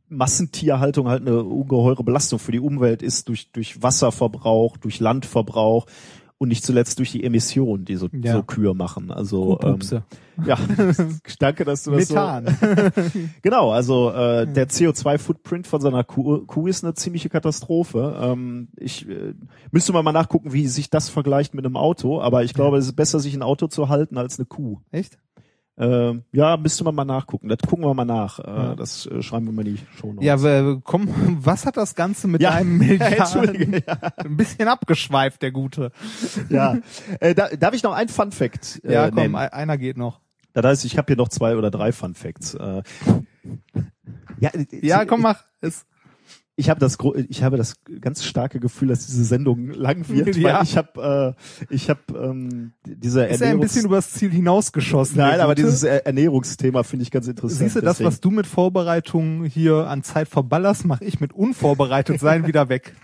Massentierhaltung 0.09 1.09
halt 1.09 1.22
eine 1.22 1.43
ungeheure 1.43 2.05
Belastung 2.05 2.39
für 2.39 2.53
die 2.53 2.61
Umwelt 2.61 3.03
ist 3.03 3.29
durch, 3.29 3.51
durch 3.53 3.83
Wasserverbrauch, 3.83 4.79
durch 4.79 4.99
Landverbrauch 4.99 5.87
und 6.39 6.49
nicht 6.49 6.64
zuletzt 6.64 6.99
durch 6.99 7.12
die 7.12 7.22
Emissionen, 7.24 7.85
die 7.85 7.97
so, 7.97 8.09
Ja. 8.12 8.32
so 8.32 8.43
Kühe 8.43 8.74
machen. 8.74 9.11
Also 9.11 9.59
ähm, 9.62 9.78
ja, 10.45 10.59
danke, 11.39 11.64
dass 11.64 11.85
du 11.85 11.93
das 11.93 12.09
so 12.09 12.14
Methan. 12.14 12.57
Genau, 13.43 13.70
also 13.70 14.11
äh, 14.11 14.47
der 14.47 14.68
CO2-Footprint 14.68 15.66
von 15.66 15.80
seiner 15.80 16.03
Kuh, 16.05 16.45
Kuh 16.47 16.66
ist 16.66 16.85
eine 16.85 16.95
ziemliche 16.95 17.28
Katastrophe. 17.28 18.18
Ähm, 18.20 18.68
ich 18.76 19.09
äh, 19.09 19.35
müsste 19.70 19.93
mal 19.93 20.03
mal 20.03 20.12
nachgucken, 20.12 20.53
wie 20.53 20.66
sich 20.66 20.91
das 20.91 21.09
vergleicht 21.09 21.55
mit 21.55 21.64
einem 21.64 21.76
Auto, 21.76 22.20
aber 22.20 22.43
ich 22.43 22.53
glaube, 22.53 22.78
es 22.78 22.87
ist 22.87 22.97
besser, 22.97 23.20
sich 23.20 23.35
ein 23.35 23.43
Auto 23.43 23.68
zu 23.68 23.89
halten 23.89 24.18
als 24.18 24.39
eine 24.39 24.47
Kuh. 24.47 24.80
Echt? 24.91 25.18
Äh, 25.77 26.14
ja, 26.33 26.57
müsste 26.57 26.85
man 26.85 26.95
mal 26.95 27.05
nachgucken. 27.05 27.49
Das 27.49 27.59
gucken 27.68 27.85
wir 27.85 27.93
mal 27.95 28.05
nach. 28.05 28.39
Äh. 28.39 28.77
Das 28.77 29.07
äh, 29.07 29.22
schreiben 29.22 29.47
wir 29.47 29.53
mal 29.53 29.64
die 29.64 29.79
Show 29.99 30.12
Notes. 30.12 30.25
Ja, 30.25 30.77
komm, 30.85 31.09
was 31.45 31.66
hat 31.66 31.77
das 31.77 31.95
Ganze 31.97 32.29
mit 32.29 32.41
Ja, 32.43 32.53
deinem 32.53 32.79
Milliarden? 32.79 33.18
Entschuldige, 33.18 33.83
ja. 33.87 33.95
Ein 34.18 34.37
bisschen 34.37 34.68
abgeschweift, 34.68 35.43
der 35.43 35.51
Gute. 35.51 35.91
ja. 36.49 36.79
Äh, 37.20 37.35
da, 37.35 37.49
darf 37.49 37.75
ich 37.75 37.83
noch 37.83 37.93
ein 37.93 38.09
Fun 38.09 38.31
Fact 38.31 38.81
äh, 38.85 38.93
Ja, 38.93 39.07
komm, 39.09 39.16
nennen? 39.16 39.35
ein- 39.37 39.53
einer 39.53 39.77
geht 39.77 39.97
noch. 39.97 40.20
Das 40.53 40.64
heißt, 40.64 40.85
ich 40.85 40.97
habe 40.97 41.07
hier 41.09 41.16
noch 41.16 41.29
zwei 41.29 41.57
oder 41.57 41.72
drei 41.72 41.91
Fun 41.91 42.14
Facts. 42.14 42.57
Ja, 44.39 44.51
äh, 44.51 44.66
Ja, 44.87 45.05
komm, 45.05 45.22
mach. 45.22 45.43
Es, 45.61 45.85
ich 46.57 46.70
habe 46.70 46.78
das 46.78 46.98
ich 47.28 47.42
habe 47.42 47.57
das 47.57 47.74
ganz 48.00 48.22
starke 48.24 48.61
Gefühl, 48.61 48.88
dass 48.88 49.07
diese 49.07 49.24
Sendung 49.24 49.70
lang 49.70 50.09
wird, 50.09 50.36
Ja. 50.36 50.59
weil 50.59 50.62
ich 50.62 50.76
habe 50.76 51.34
äh, 51.68 51.74
ich 51.74 51.90
habe 51.90 52.00
ähm, 52.16 52.72
diese 52.86 53.24
ist 53.24 53.40
er 53.40 53.50
ein 53.50 53.59
bisschen 53.61 53.84
Ernährungs 53.84 53.84
übers 53.84 54.12
Ziel 54.12 54.30
hinausgeschossen. 54.30 55.16
Nein, 55.16 55.40
aber 55.40 55.55
dieses 55.57 55.82
Er- 55.82 56.07
Ernährungsthema 56.07 56.82
finde 56.84 57.02
ich 57.02 57.11
ganz 57.11 57.26
interessant. 57.26 57.59
Siehst 57.59 57.76
du, 57.76 57.80
das, 57.80 58.02
was 58.05 58.20
du 58.20 58.30
mit 58.30 58.46
Vorbereitung 58.46 59.44
hier 59.44 59.88
an 59.88 60.02
Zeit 60.05 60.28
verballerst, 60.28 60.84
mache 60.84 61.05
ich 61.05 61.18
mit 61.20 61.32
unvorbereitet 61.32 62.20
sein 62.20 62.46
wieder 62.46 62.68
weg. 62.68 62.94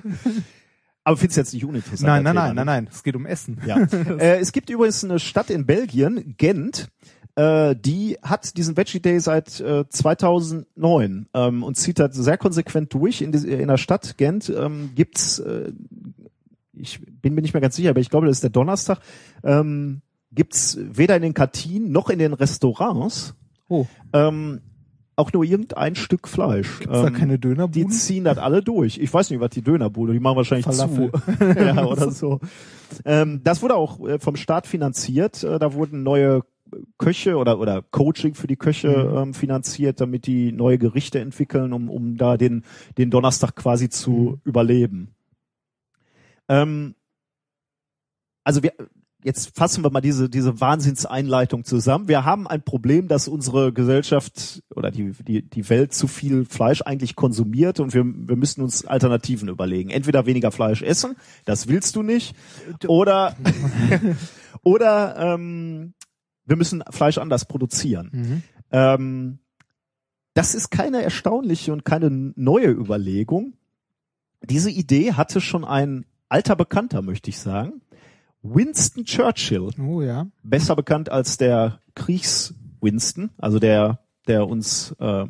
aber 1.03 1.17
findest 1.17 1.37
du 1.37 1.41
jetzt 1.41 1.55
nicht 1.55 1.65
uninteressant? 1.65 2.03
Nein, 2.03 2.23
nein, 2.23 2.33
Thema, 2.35 2.47
nein, 2.47 2.55
ne? 2.55 2.65
nein, 2.65 2.85
nein. 2.85 2.89
Es 2.93 3.03
geht 3.03 3.17
um 3.17 3.27
Essen. 3.27 3.59
Ja. 3.67 3.79
äh, 4.19 4.39
es 4.39 4.53
gibt 4.53 4.71
übrigens 4.71 5.03
eine 5.03 5.19
Stadt 5.19 5.51
in 5.51 5.67
Belgien, 5.67 6.35
Gent, 6.39 6.89
äh, 7.37 7.75
die 7.77 8.17
hat 8.23 8.57
diesen 8.57 8.77
Veggie 8.77 9.01
Day 9.01 9.21
seit 9.21 9.61
äh, 9.61 9.89
2009 9.89 11.29
ähm, 11.35 11.63
und 11.63 11.77
zieht 11.77 11.99
das 11.99 12.15
sehr 12.17 12.39
konsequent 12.39 12.93
durch. 12.95 13.23
In, 13.23 13.33
die, 13.33 13.47
in 13.49 13.69
der 13.69 13.77
Stadt 13.79 14.17
Gent 14.19 14.53
ähm, 14.55 14.91
gibt's, 14.95 15.39
äh, 15.39 15.73
ich 16.73 17.01
bin 17.05 17.35
mir 17.35 17.43
nicht 17.43 17.55
mehr 17.55 17.61
ganz 17.61 17.77
sicher, 17.77 17.91
aber 17.91 18.01
ich 18.01 18.11
glaube, 18.11 18.27
das 18.27 18.39
ist 18.39 18.43
der 18.43 18.51
Donnerstag, 18.51 19.01
ähm, 19.45 20.03
gibt's 20.33 20.79
weder 20.81 21.17
in 21.17 21.23
den 21.23 21.35
Kantinen 21.35 21.93
noch 21.93 22.09
in 22.11 22.19
den 22.19 22.33
Restaurants 22.33 23.35
Oh, 23.69 23.87
ähm, 24.13 24.61
auch 25.15 25.33
nur 25.33 25.45
irgendein 25.45 25.95
Stück 25.95 26.27
Fleisch. 26.27 26.81
gibt's 26.81 27.01
da 27.01 27.07
Ähm, 27.07 27.15
keine 27.15 27.35
die 27.35 27.41
Dönerbuden? 27.49 27.91
ziehen 27.91 28.25
das 28.25 28.39
alle 28.39 28.63
durch. 28.63 28.99
Ich 28.99 29.13
weiß 29.13 29.31
nicht, 29.31 29.39
was 29.41 29.51
die 29.51 29.63
Dönerbude, 29.63 30.13
die 30.13 30.19
machen 30.19 30.37
wahrscheinlich 30.37 30.65
Falafel. 30.65 31.13
zu. 31.13 31.45
ja, 31.59 31.85
oder 31.85 32.11
so. 32.11 32.41
Ähm, 33.05 33.41
das 33.45 33.63
wurde 33.63 33.77
auch 33.77 34.01
äh, 34.09 34.19
vom 34.19 34.35
Staat 34.37 34.67
finanziert. 34.67 35.45
Äh, 35.45 35.59
da 35.61 35.73
wurden 35.75 36.03
neue 36.03 36.43
Köche 36.99 37.37
oder, 37.37 37.59
oder 37.59 37.83
Coaching 37.83 38.35
für 38.35 38.47
die 38.47 38.57
Köche 38.57 38.89
Mhm. 38.89 39.17
ähm, 39.17 39.35
finanziert, 39.35 40.01
damit 40.01 40.27
die 40.27 40.53
neue 40.53 40.79
Gerichte 40.79 41.21
entwickeln, 41.21 41.73
um, 41.73 41.89
um 41.91 42.17
da 42.17 42.37
den, 42.37 42.65
den 42.99 43.11
Donnerstag 43.11 43.57
quasi 43.57 43.89
zu 43.89 44.11
Mhm. 44.11 44.41
überleben. 44.45 45.15
Ähm, 46.49 46.95
also 48.45 48.63
wir, 48.63 48.73
jetzt 49.23 49.57
fassen 49.57 49.85
wir 49.85 49.91
mal 49.91 50.01
diese, 50.01 50.29
diese 50.31 50.61
Wahnsinnseinleitung 50.61 51.65
zusammen. 51.65 52.09
Wir 52.09 52.25
haben 52.25 52.47
ein 52.49 52.63
Problem, 52.63 53.07
dass 53.07 53.29
unsere 53.29 53.73
Gesellschaft 53.73 54.63
oder 54.75 54.91
die, 54.91 55.13
die, 55.27 55.43
die 55.43 55.69
Welt 55.69 55.93
zu 55.93 56.09
viel 56.09 56.45
Fleisch 56.47 56.83
eigentlich 56.83 57.17
konsumiert 57.17 57.81
und 57.81 57.93
wir, 57.95 58.05
wir 58.05 58.37
müssen 58.37 58.63
uns 58.63 58.85
Alternativen 58.87 59.49
überlegen. 59.49 59.91
Entweder 59.91 60.27
weniger 60.27 60.51
Fleisch 60.51 60.83
essen, 60.83 61.17
das 61.45 61.69
willst 61.69 61.97
du 61.97 62.03
nicht, 62.03 62.35
oder, 62.87 63.37
oder 64.63 65.17
ähm, 65.19 65.93
wir 66.51 66.57
müssen 66.57 66.83
Fleisch 66.91 67.17
anders 67.19 67.45
produzieren. 67.45 68.11
Mhm. 68.13 68.43
Ähm, 68.73 69.39
das 70.35 70.55
ist 70.57 70.71
keine 70.71 71.01
erstaunliche 71.03 71.73
und 71.73 71.85
keine 71.85 72.11
neue 72.11 72.71
Überlegung. 72.71 73.55
Diese 74.43 74.71
Idee 74.71 75.13
hatte 75.13 75.41
schon 75.41 75.65
ein 75.65 76.07
alter 76.29 76.57
Bekannter, 76.57 77.03
möchte 77.03 77.31
ich 77.31 77.39
sagen. 77.39 77.83
Winston 78.43 79.05
Churchill, 79.05 79.69
Oh 79.81 80.03
ja. 80.03 80.27
besser 80.43 80.75
bekannt 80.75 81.09
als 81.09 81.37
der 81.37 81.79
Kriegs-Winston, 81.95 83.31
also 83.39 83.59
der, 83.61 84.01
der 84.27 84.49
uns, 84.49 84.93
äh, 84.99 85.27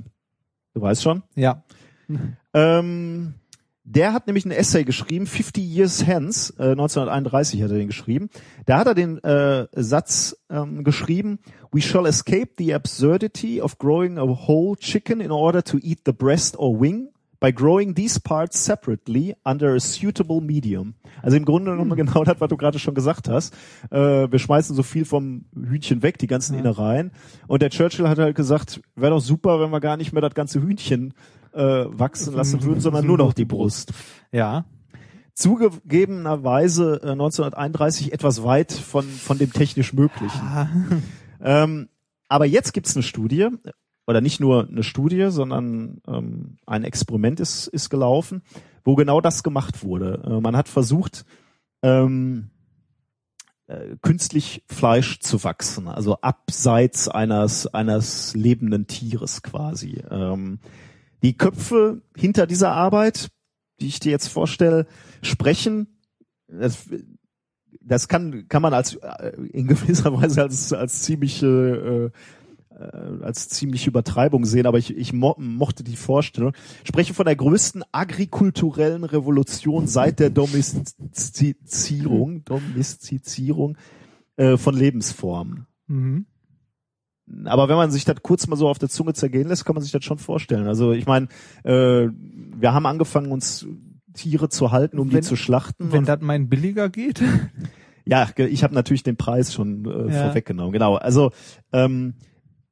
du 0.75 0.81
weißt 0.81 1.03
schon, 1.03 1.23
Ja. 1.35 1.65
ähm, 2.55 3.35
der 3.95 4.13
hat 4.13 4.27
nämlich 4.27 4.45
ein 4.45 4.53
Essay 4.53 4.85
geschrieben, 4.85 5.27
50 5.27 5.65
Years 5.65 6.07
Hence, 6.07 6.55
äh, 6.59 6.71
1931 6.71 7.63
hat 7.63 7.71
er 7.73 7.79
den 7.79 7.89
geschrieben. 7.89 8.31
Da 8.65 8.79
hat 8.79 8.87
er 8.87 8.95
den 8.95 9.19
äh, 9.25 9.67
Satz 9.73 10.37
ähm, 10.49 10.85
geschrieben, 10.85 11.41
We 11.73 11.81
shall 11.81 12.07
escape 12.07 12.51
the 12.59 12.73
absurdity 12.73 13.61
of 13.61 13.79
growing 13.79 14.19
a 14.19 14.23
whole 14.23 14.77
chicken 14.77 15.21
in 15.21 15.31
order 15.33 15.63
to 15.65 15.79
eat 15.79 16.01
the 16.07 16.13
breast 16.13 16.57
or 16.59 16.81
wing 16.81 17.09
by 17.41 17.53
growing 17.53 17.95
these 17.95 18.21
parts 18.21 18.65
separately 18.65 19.35
under 19.45 19.75
a 19.75 19.81
suitable 19.81 20.41
medium. 20.41 20.95
Also 21.23 21.37
im 21.37 21.45
Grunde 21.45 21.73
genommen 21.73 21.97
genau 21.97 22.23
das, 22.23 22.41
was 22.41 22.49
du 22.49 22.57
gerade 22.57 22.79
schon 22.79 22.95
gesagt 22.95 23.29
hast. 23.29 23.55
Äh, 23.91 24.31
wir 24.31 24.39
schmeißen 24.39 24.77
so 24.77 24.83
viel 24.83 25.05
vom 25.05 25.47
Hühnchen 25.55 26.03
weg, 26.03 26.19
die 26.19 26.27
ganzen 26.27 26.55
Ja. 26.55 26.61
Innereien. 26.61 27.11
Und 27.49 27.63
der 27.63 27.71
Churchill 27.71 28.09
hat 28.09 28.19
halt 28.19 28.37
gesagt, 28.37 28.81
wäre 28.95 29.13
doch 29.13 29.21
super, 29.21 29.59
wenn 29.59 29.71
wir 29.71 29.81
gar 29.81 29.97
nicht 29.97 30.13
mehr 30.13 30.23
das 30.23 30.35
ganze 30.35 30.63
Hühnchen 30.63 31.15
äh, 31.53 31.85
wachsen 31.87 32.35
lassen 32.35 32.63
würden, 32.63 32.81
sondern 32.81 33.07
nur 33.07 33.19
noch 33.19 33.33
die 33.33 33.45
Brust. 33.45 33.93
Ja. 34.33 34.65
Zugegebenerweise 35.35 37.01
äh, 37.03 37.11
1931 37.11 38.13
etwas 38.13 38.43
weit 38.43 38.73
von, 38.73 39.05
von 39.05 39.39
dem 39.39 39.53
technisch 39.53 39.93
Möglichen. 39.93 40.41
Ah. 40.41 40.69
Ähm, 41.43 41.89
aber 42.29 42.45
jetzt 42.45 42.75
gibt's 42.75 42.95
eine 42.95 43.03
Studie, 43.03 43.49
oder 44.07 44.21
nicht 44.21 44.41
nur 44.41 44.69
eine 44.69 44.83
Studie, 44.83 45.29
sondern 45.31 46.01
ähm, 46.07 46.57
ein 46.67 46.85
Experiment 46.85 47.41
ist, 47.41 47.69
ist 47.69 47.91
gelaufen, 47.91 48.43
wo 48.85 48.97
genau 48.97 49.21
das 49.21 49.43
gemacht 49.43 49.85
wurde. 49.85 50.23
Äh, 50.25 50.41
man 50.41 50.57
hat 50.57 50.69
versucht, 50.69 51.25
ähm, 51.83 52.51
äh, 53.69 53.97
künstlich 54.03 54.65
Fleisch 54.67 55.21
zu 55.21 55.45
wachsen, 55.45 55.87
also 55.87 56.21
abseits 56.23 57.09
eines, 57.09 57.69
eines 57.69 58.35
lebenden 58.35 58.89
Tieres 58.89 59.43
quasi. 59.43 60.03
Ähm, 60.11 60.59
die 61.23 61.37
Köpfe 61.37 62.03
hinter 62.17 62.47
dieser 62.47 62.73
Arbeit, 62.73 63.29
die 63.81 63.89
ich 63.89 64.01
dir 64.01 64.11
jetzt 64.11 64.29
vorstelle, 64.29 64.87
sprechen. 65.23 65.99
Das, 66.49 66.89
das 67.81 68.09
kann, 68.09 68.49
kann 68.49 68.63
man 68.63 68.75
als 68.75 68.97
äh, 68.97 69.33
in 69.53 69.67
gewisser 69.67 70.13
Weise 70.21 70.43
als, 70.43 70.73
als 70.73 71.03
ziemliche 71.03 72.13
äh, 72.13 72.19
äh, 72.81 73.23
als 73.23 73.49
ziemliche 73.49 73.91
Übertreibung 73.91 74.47
sehen, 74.47 74.67
aber 74.67 74.79
ich, 74.79 74.97
ich 74.97 75.13
mo 75.13 75.37
mochte 75.39 75.85
die 75.85 75.97
Vorstellung. 75.97 76.55
Ich 76.83 76.89
spreche 76.89 77.13
von 77.13 77.27
der 77.27 77.37
größten 77.37 77.85
agrikulturellen 77.93 79.05
Revolution 79.05 79.87
seit 79.87 80.19
der 80.19 80.31
Domestizierung, 80.31 82.43
Domestizierung 82.45 83.77
äh, 84.37 84.57
von 84.57 84.75
Lebensformen. 84.75 85.67
Mhm. 85.89 86.25
Aber 87.45 87.69
wenn 87.69 87.77
man 87.77 87.91
sich 87.91 88.05
das 88.05 88.17
kurz 88.23 88.47
mal 88.47 88.57
so 88.57 88.69
auf 88.69 88.79
der 88.79 88.89
Zunge 88.89 89.13
zergehen 89.15 89.49
lässt, 89.49 89.65
kann 89.65 89.75
man 89.75 89.83
sich 89.83 89.93
das 89.93 90.05
schon 90.05 90.19
vorstellen. 90.19 90.67
Also 90.67 90.93
ich 90.93 91.07
meine, 91.07 91.29
äh, 91.65 92.09
wir 92.09 92.73
haben 92.75 92.87
angefangen, 92.87 93.31
uns 93.33 93.67
Tiere 94.15 94.49
zu 94.49 94.73
halten, 94.73 94.99
um 94.99 95.13
Wenn- 95.13 95.21
die 95.21 95.27
zu 95.27 95.37
schlachten. 95.37 95.93
Wenn 95.93 96.05
das 96.05 96.21
mein 96.21 96.49
billiger 96.49 96.89
geht. 96.89 97.23
ja, 98.05 98.29
ich 98.37 98.65
habe 98.65 98.75
natürlich 98.75 99.03
den 99.05 99.17
Preis 99.17 99.55
schon 99.55 99.85
äh, 99.85 100.13
Ja. 100.13 100.25
vorweggenommen. 100.27 100.73
Genau. 100.73 100.97
Also 100.97 101.31
ähm, 101.73 102.15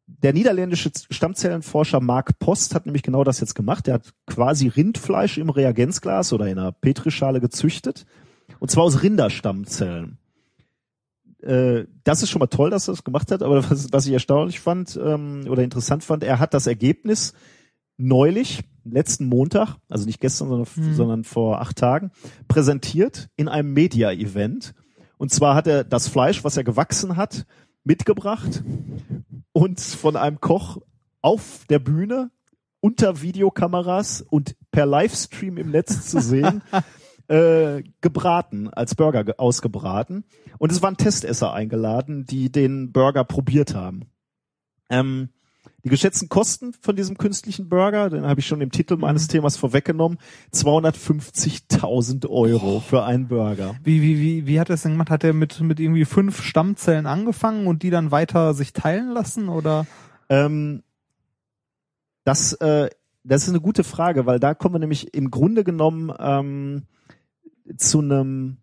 der 0.06 0.32
niederländische 0.32 0.90
Stammzellenforscher 1.11 2.00
Mark 2.00 2.38
Post 2.38 2.74
hat 2.74 2.86
nämlich 2.86 3.02
genau 3.02 3.24
das 3.24 3.40
jetzt 3.40 3.54
gemacht. 3.54 3.86
Er 3.88 3.94
hat 3.94 4.12
quasi 4.26 4.66
Rindfleisch 4.68 5.38
im 5.38 5.50
Reagenzglas 5.50 6.32
oder 6.32 6.46
in 6.48 6.59
einer 6.59 6.72
Petrischale 6.72 7.40
gezüchtet. 7.40 8.06
Und 8.59 8.70
zwar 8.70 8.84
aus 8.84 9.02
Rinderstammzellen. 9.02 10.18
Äh, 11.43 11.84
das 12.05 12.22
ist 12.22 12.30
schon 12.30 12.41
mal 12.41 12.47
toll, 12.49 12.70
dass 12.70 12.89
er 12.89 12.93
das 12.93 13.05
gemacht 13.05 13.30
hat, 13.30 13.43
aber 13.43 13.68
was, 13.70 13.93
was 13.93 14.07
ich 14.07 14.12
erstaunlich 14.12 14.61
fand 14.61 14.99
ähm, 15.03 15.47
oder 15.49 15.62
interessant 15.62 16.03
fand, 16.05 16.24
er 16.24 16.39
hat 16.39 16.55
das 16.55 16.66
Ergebnis 16.66 17.32
neulich, 17.97 18.64
letzten 18.84 19.26
Montag, 19.26 19.76
also 19.89 20.07
nicht 20.07 20.20
gestern, 20.20 20.49
sondern, 20.49 20.68
Mhm. 20.76 20.95
sondern 20.95 21.24
vor 21.24 21.61
acht 21.61 21.76
Tagen, 21.76 22.11
präsentiert 22.47 23.28
in 23.36 23.49
einem 23.49 23.72
Media-Event. 23.72 24.74
Und 25.16 25.32
zwar 25.32 25.55
hat 25.55 25.66
er 25.66 25.84
das 25.84 26.09
Fleisch, 26.09 26.45
was 26.45 26.57
er 26.57 26.64
gewachsen 26.64 27.16
hat, 27.16 27.45
mitgebracht 27.84 28.62
und 29.53 29.80
von 29.80 30.16
einem 30.16 30.41
Koch 30.41 30.78
auf 31.20 31.64
der 31.68 31.78
Bühne 31.80 32.30
unter 32.80 33.22
Videokameras 33.22 34.22
und 34.22 34.55
per 34.70 34.86
Livestream 34.86 35.57
im 35.59 35.70
Netz 35.72 36.09
zu 36.09 36.20
sehen, 36.20 36.62
äh, 37.29 37.83
gebraten, 38.01 38.68
als 38.68 38.95
Burger 38.95 39.24
ge- 39.24 39.35
ausgebraten. 39.39 40.24
Und 40.59 40.72
es 40.72 40.83
waren 40.83 40.97
Testesser 40.97 41.53
eingeladen, 41.53 42.24
die 42.26 42.51
den 42.51 42.93
Burger 42.93 43.24
probiert 43.24 43.74
haben. 43.74 44.03
Ähm, 44.91 45.29
die 45.85 45.91
geschätzten 45.91 46.29
Kosten 46.29 46.72
von 46.81 46.97
diesem 46.97 47.16
künstlichen 47.18 47.68
Burger, 47.68 48.11
den 48.11 48.26
habe 48.26 48.41
ich 48.41 48.47
schon 48.47 48.61
im 48.61 48.72
Titel 48.72 48.97
meines 48.97 49.29
Themas 49.29 49.57
vorweggenommen, 49.57 50.18
250.000 50.53 52.29
Euro 52.29 52.81
für 52.81 53.05
einen 53.05 53.29
Burger. 53.29 53.76
Wie, 53.85 54.03
wie, 54.03 54.18
wie, 54.18 54.47
wie 54.47 54.59
hat 54.59 54.70
er 54.70 54.74
es 54.74 54.83
denn 54.83 54.93
gemacht? 54.93 55.11
Hat 55.11 55.22
er 55.22 55.33
mit, 55.35 55.61
mit 55.61 55.79
irgendwie 55.79 56.05
fünf 56.05 56.43
Stammzellen 56.43 57.07
angefangen 57.07 57.66
und 57.66 57.83
die 57.83 57.91
dann 57.91 58.11
weiter 58.11 58.55
sich 58.55 58.72
teilen 58.72 59.11
lassen 59.11 59.49
oder? 59.49 59.87
Ähm, 60.29 60.83
das, 62.24 62.55
äh, 62.55 62.91
das 63.22 63.45
ist 63.45 63.51
eine 63.51 63.61
gute 63.61 63.85
Frage, 63.85 64.26
weil 64.26 64.41
da 64.41 64.55
kommen 64.55 64.74
wir 64.74 64.81
nämlich 64.81 65.14
im 65.14 65.31
Grunde 65.31 65.62
genommen 65.64 66.12
ähm, 66.18 66.83
zu 67.77 68.01
einem 68.01 68.59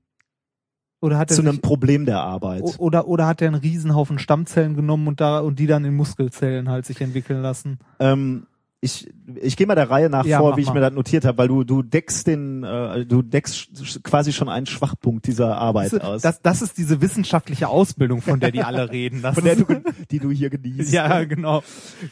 Oder 1.01 1.17
hat 1.17 1.31
er 1.31 1.35
zu 1.35 1.41
einem 1.41 1.53
sich, 1.53 1.61
Problem 1.61 2.05
der 2.05 2.21
Arbeit. 2.21 2.63
oder, 2.77 3.07
oder 3.07 3.27
hat 3.27 3.41
er 3.41 3.49
einen 3.49 3.61
Riesenhaufen 3.61 4.19
Stammzellen 4.19 4.75
genommen 4.75 5.07
und 5.07 5.21
da, 5.21 5.39
und 5.39 5.59
die 5.59 5.67
dann 5.67 5.85
in 5.85 5.95
Muskelzellen 5.95 6.69
halt 6.69 6.85
sich 6.85 7.01
entwickeln 7.01 7.41
lassen? 7.41 7.79
Ähm, 7.99 8.47
ich 8.85 9.11
ich 9.41 9.57
gehe 9.57 9.67
mal 9.67 9.75
der 9.75 9.89
Reihe 9.89 10.09
nach 10.09 10.23
Ja, 10.25 10.37
vor, 10.39 10.55
wie 10.55 10.61
ich 10.61 10.67
mal. 10.67 10.75
mir 10.75 10.79
das 10.81 10.93
notiert 10.93 11.25
habe, 11.25 11.37
weil 11.37 11.47
du 11.47 11.63
du 11.63 11.81
deckst 11.81 12.27
den 12.27 12.63
äh, 12.63 13.05
du 13.05 13.21
deckst 13.21 13.69
quasi 14.03 14.31
schon 14.31 14.47
einen 14.47 14.65
Schwachpunkt 14.67 15.27
dieser 15.27 15.57
Arbeit 15.57 15.93
Das, 15.93 16.01
aus, 16.01 16.21
das, 16.21 16.41
das 16.41 16.61
ist 16.61 16.77
diese 16.77 17.01
wissenschaftliche 17.01 17.67
Ausbildung, 17.67 18.21
von 18.21 18.39
der 18.39 18.51
die 18.51 18.61
alle 18.63 18.89
reden. 18.91 19.21
Das 19.21 19.35
von 19.35 19.43
der 19.43 19.55
du 19.55 19.65
die 20.11 20.19
du 20.19 20.31
hier 20.31 20.49
genießt. 20.49 20.93
ja, 20.93 21.23
genau. 21.25 21.63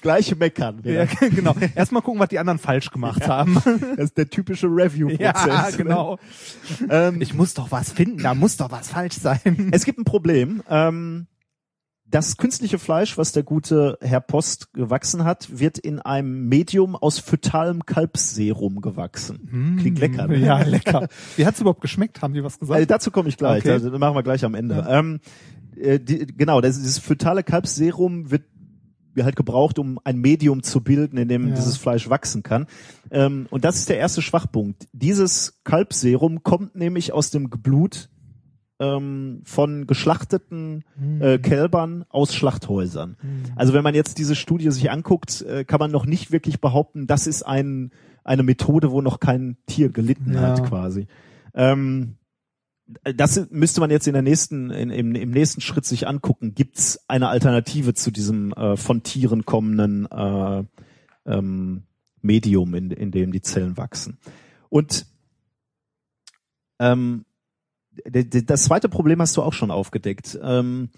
Gleiche 0.01 0.35
Meckern. 0.35 0.81
Ja, 0.83 1.05
genau. 1.19 1.55
Erstmal 1.75 2.01
gucken, 2.01 2.19
was 2.19 2.29
die 2.29 2.39
anderen 2.39 2.59
falsch 2.59 2.89
gemacht 2.91 3.27
haben. 3.27 3.57
Das 3.95 4.05
ist 4.05 4.17
der 4.17 4.29
typische 4.29 4.67
Review-Prozess. 4.67 5.45
Ja, 5.47 5.69
ne? 5.69 5.77
genau. 5.77 6.17
Ähm, 6.89 7.21
Ich 7.21 7.33
muss 7.33 7.53
doch 7.53 7.71
was 7.71 7.91
finden, 7.91 8.23
da 8.23 8.33
muss 8.33 8.57
doch 8.57 8.71
was 8.71 8.89
falsch 8.89 9.15
sein. 9.15 9.69
Es 9.71 9.85
gibt 9.85 9.99
ein 9.99 10.03
Problem. 10.03 10.63
Ähm, 10.69 11.27
das 12.13 12.37
künstliche 12.37 12.77
Fleisch, 12.77 13.17
was 13.17 13.31
der 13.31 13.41
gute 13.41 13.97
Herr 13.99 14.21
Post 14.21 14.71
gewachsen 14.73 15.23
hat, 15.23 15.59
wird 15.59 15.79
in 15.79 15.99
einem 15.99 16.47
Medium 16.47 16.95
aus 16.95 17.17
fötalem 17.17 17.87
Kalbsserum 17.87 18.81
gewachsen. 18.81 19.77
Klingt 19.79 19.97
lecker. 19.97 20.27
Ne? 20.27 20.37
Ja, 20.37 20.61
lecker. 20.61 21.07
Wie 21.37 21.45
hat's 21.45 21.59
überhaupt 21.59 21.81
geschmeckt? 21.81 22.21
Haben 22.21 22.35
die 22.35 22.43
was 22.43 22.59
gesagt? 22.59 22.75
Also 22.75 22.85
dazu 22.85 23.09
komme 23.09 23.29
ich 23.29 23.37
gleich. 23.37 23.65
Okay. 23.65 23.79
Das 23.79 23.99
machen 23.99 24.15
wir 24.15 24.21
gleich 24.21 24.45
am 24.45 24.53
Ende. 24.53 24.85
Ähm, 24.87 25.21
äh, 25.75 25.99
die, 25.99 26.27
genau, 26.27 26.61
das, 26.61 26.77
dieses 26.77 26.99
fötale 26.99 27.41
Kalbsserum 27.41 28.29
wird 28.29 28.43
halt 29.19 29.35
gebraucht, 29.35 29.79
um 29.79 29.99
ein 30.03 30.17
Medium 30.17 30.61
zu 30.61 30.81
bilden, 30.81 31.17
in 31.17 31.27
dem 31.27 31.49
Ja. 31.49 31.55
dieses 31.55 31.77
Fleisch 31.77 32.09
wachsen 32.09 32.43
kann. 32.43 32.67
Ähm, 33.09 33.47
und 33.49 33.65
das 33.65 33.77
ist 33.77 33.89
der 33.89 33.97
erste 33.97 34.21
Schwachpunkt. 34.21 34.87
Dieses 34.91 35.61
Kalbsserum 35.63 36.43
kommt 36.43 36.75
nämlich 36.75 37.11
aus 37.11 37.31
dem 37.31 37.49
Blut 37.49 38.09
ähm, 38.83 39.41
von 39.45 39.87
geschlachteten 39.87 40.83
äh, 41.19 41.37
Kälbern 41.37 42.05
aus 42.09 42.33
Schlachthäusern. 42.33 43.15
Also 43.55 43.73
wenn 43.73 43.83
man 43.83 43.95
jetzt 43.95 44.17
diese 44.17 44.35
Studie 44.35 44.71
sich 44.71 44.91
anguckt, 44.91 45.41
äh, 45.41 45.63
kann 45.63 45.79
man 45.79 45.91
noch 45.91 46.05
nicht 46.05 46.31
wirklich 46.31 46.59
behaupten, 46.59 47.07
das 47.07 47.27
ist 47.27 47.43
ein, 47.43 47.91
eine 48.23 48.43
Methode, 48.43 48.91
wo 48.91 49.01
noch 49.01 49.19
kein 49.19 49.57
Tier 49.67 49.89
gelitten 49.89 50.33
Ja. 50.33 50.41
hat 50.41 50.65
quasi. 50.67 51.07
Ähm, 51.53 52.15
das 53.15 53.49
müsste 53.49 53.79
man 53.79 53.89
jetzt 53.91 54.07
in 54.07 54.13
der 54.13 54.21
nächsten, 54.21 54.69
in, 54.69 54.89
im, 54.89 55.15
im 55.15 55.31
nächsten 55.31 55.61
Schritt 55.61 55.85
sich 55.85 56.05
angucken. 56.07 56.53
Gibt 56.53 56.77
es 56.77 56.99
eine 57.07 57.29
Alternative 57.29 57.93
zu 57.93 58.11
diesem 58.11 58.51
äh, 58.53 58.75
von 58.75 59.03
Tieren 59.03 59.45
kommenden 59.45 60.05
äh, 60.11 60.63
ähm, 61.25 61.83
Medium, 62.21 62.75
in, 62.75 62.91
in 62.91 63.11
dem 63.11 63.31
die 63.31 63.41
Zellen 63.41 63.77
wachsen? 63.77 64.17
Und 64.69 65.05
ähm, 66.79 67.25
das 68.05 68.63
zweite 68.63 68.89
Problem 68.89 69.21
hast 69.21 69.37
du 69.37 69.41
auch 69.41 69.53
schon 69.53 69.71
aufgedeckt. 69.71 70.37
Ähm, 70.41 70.89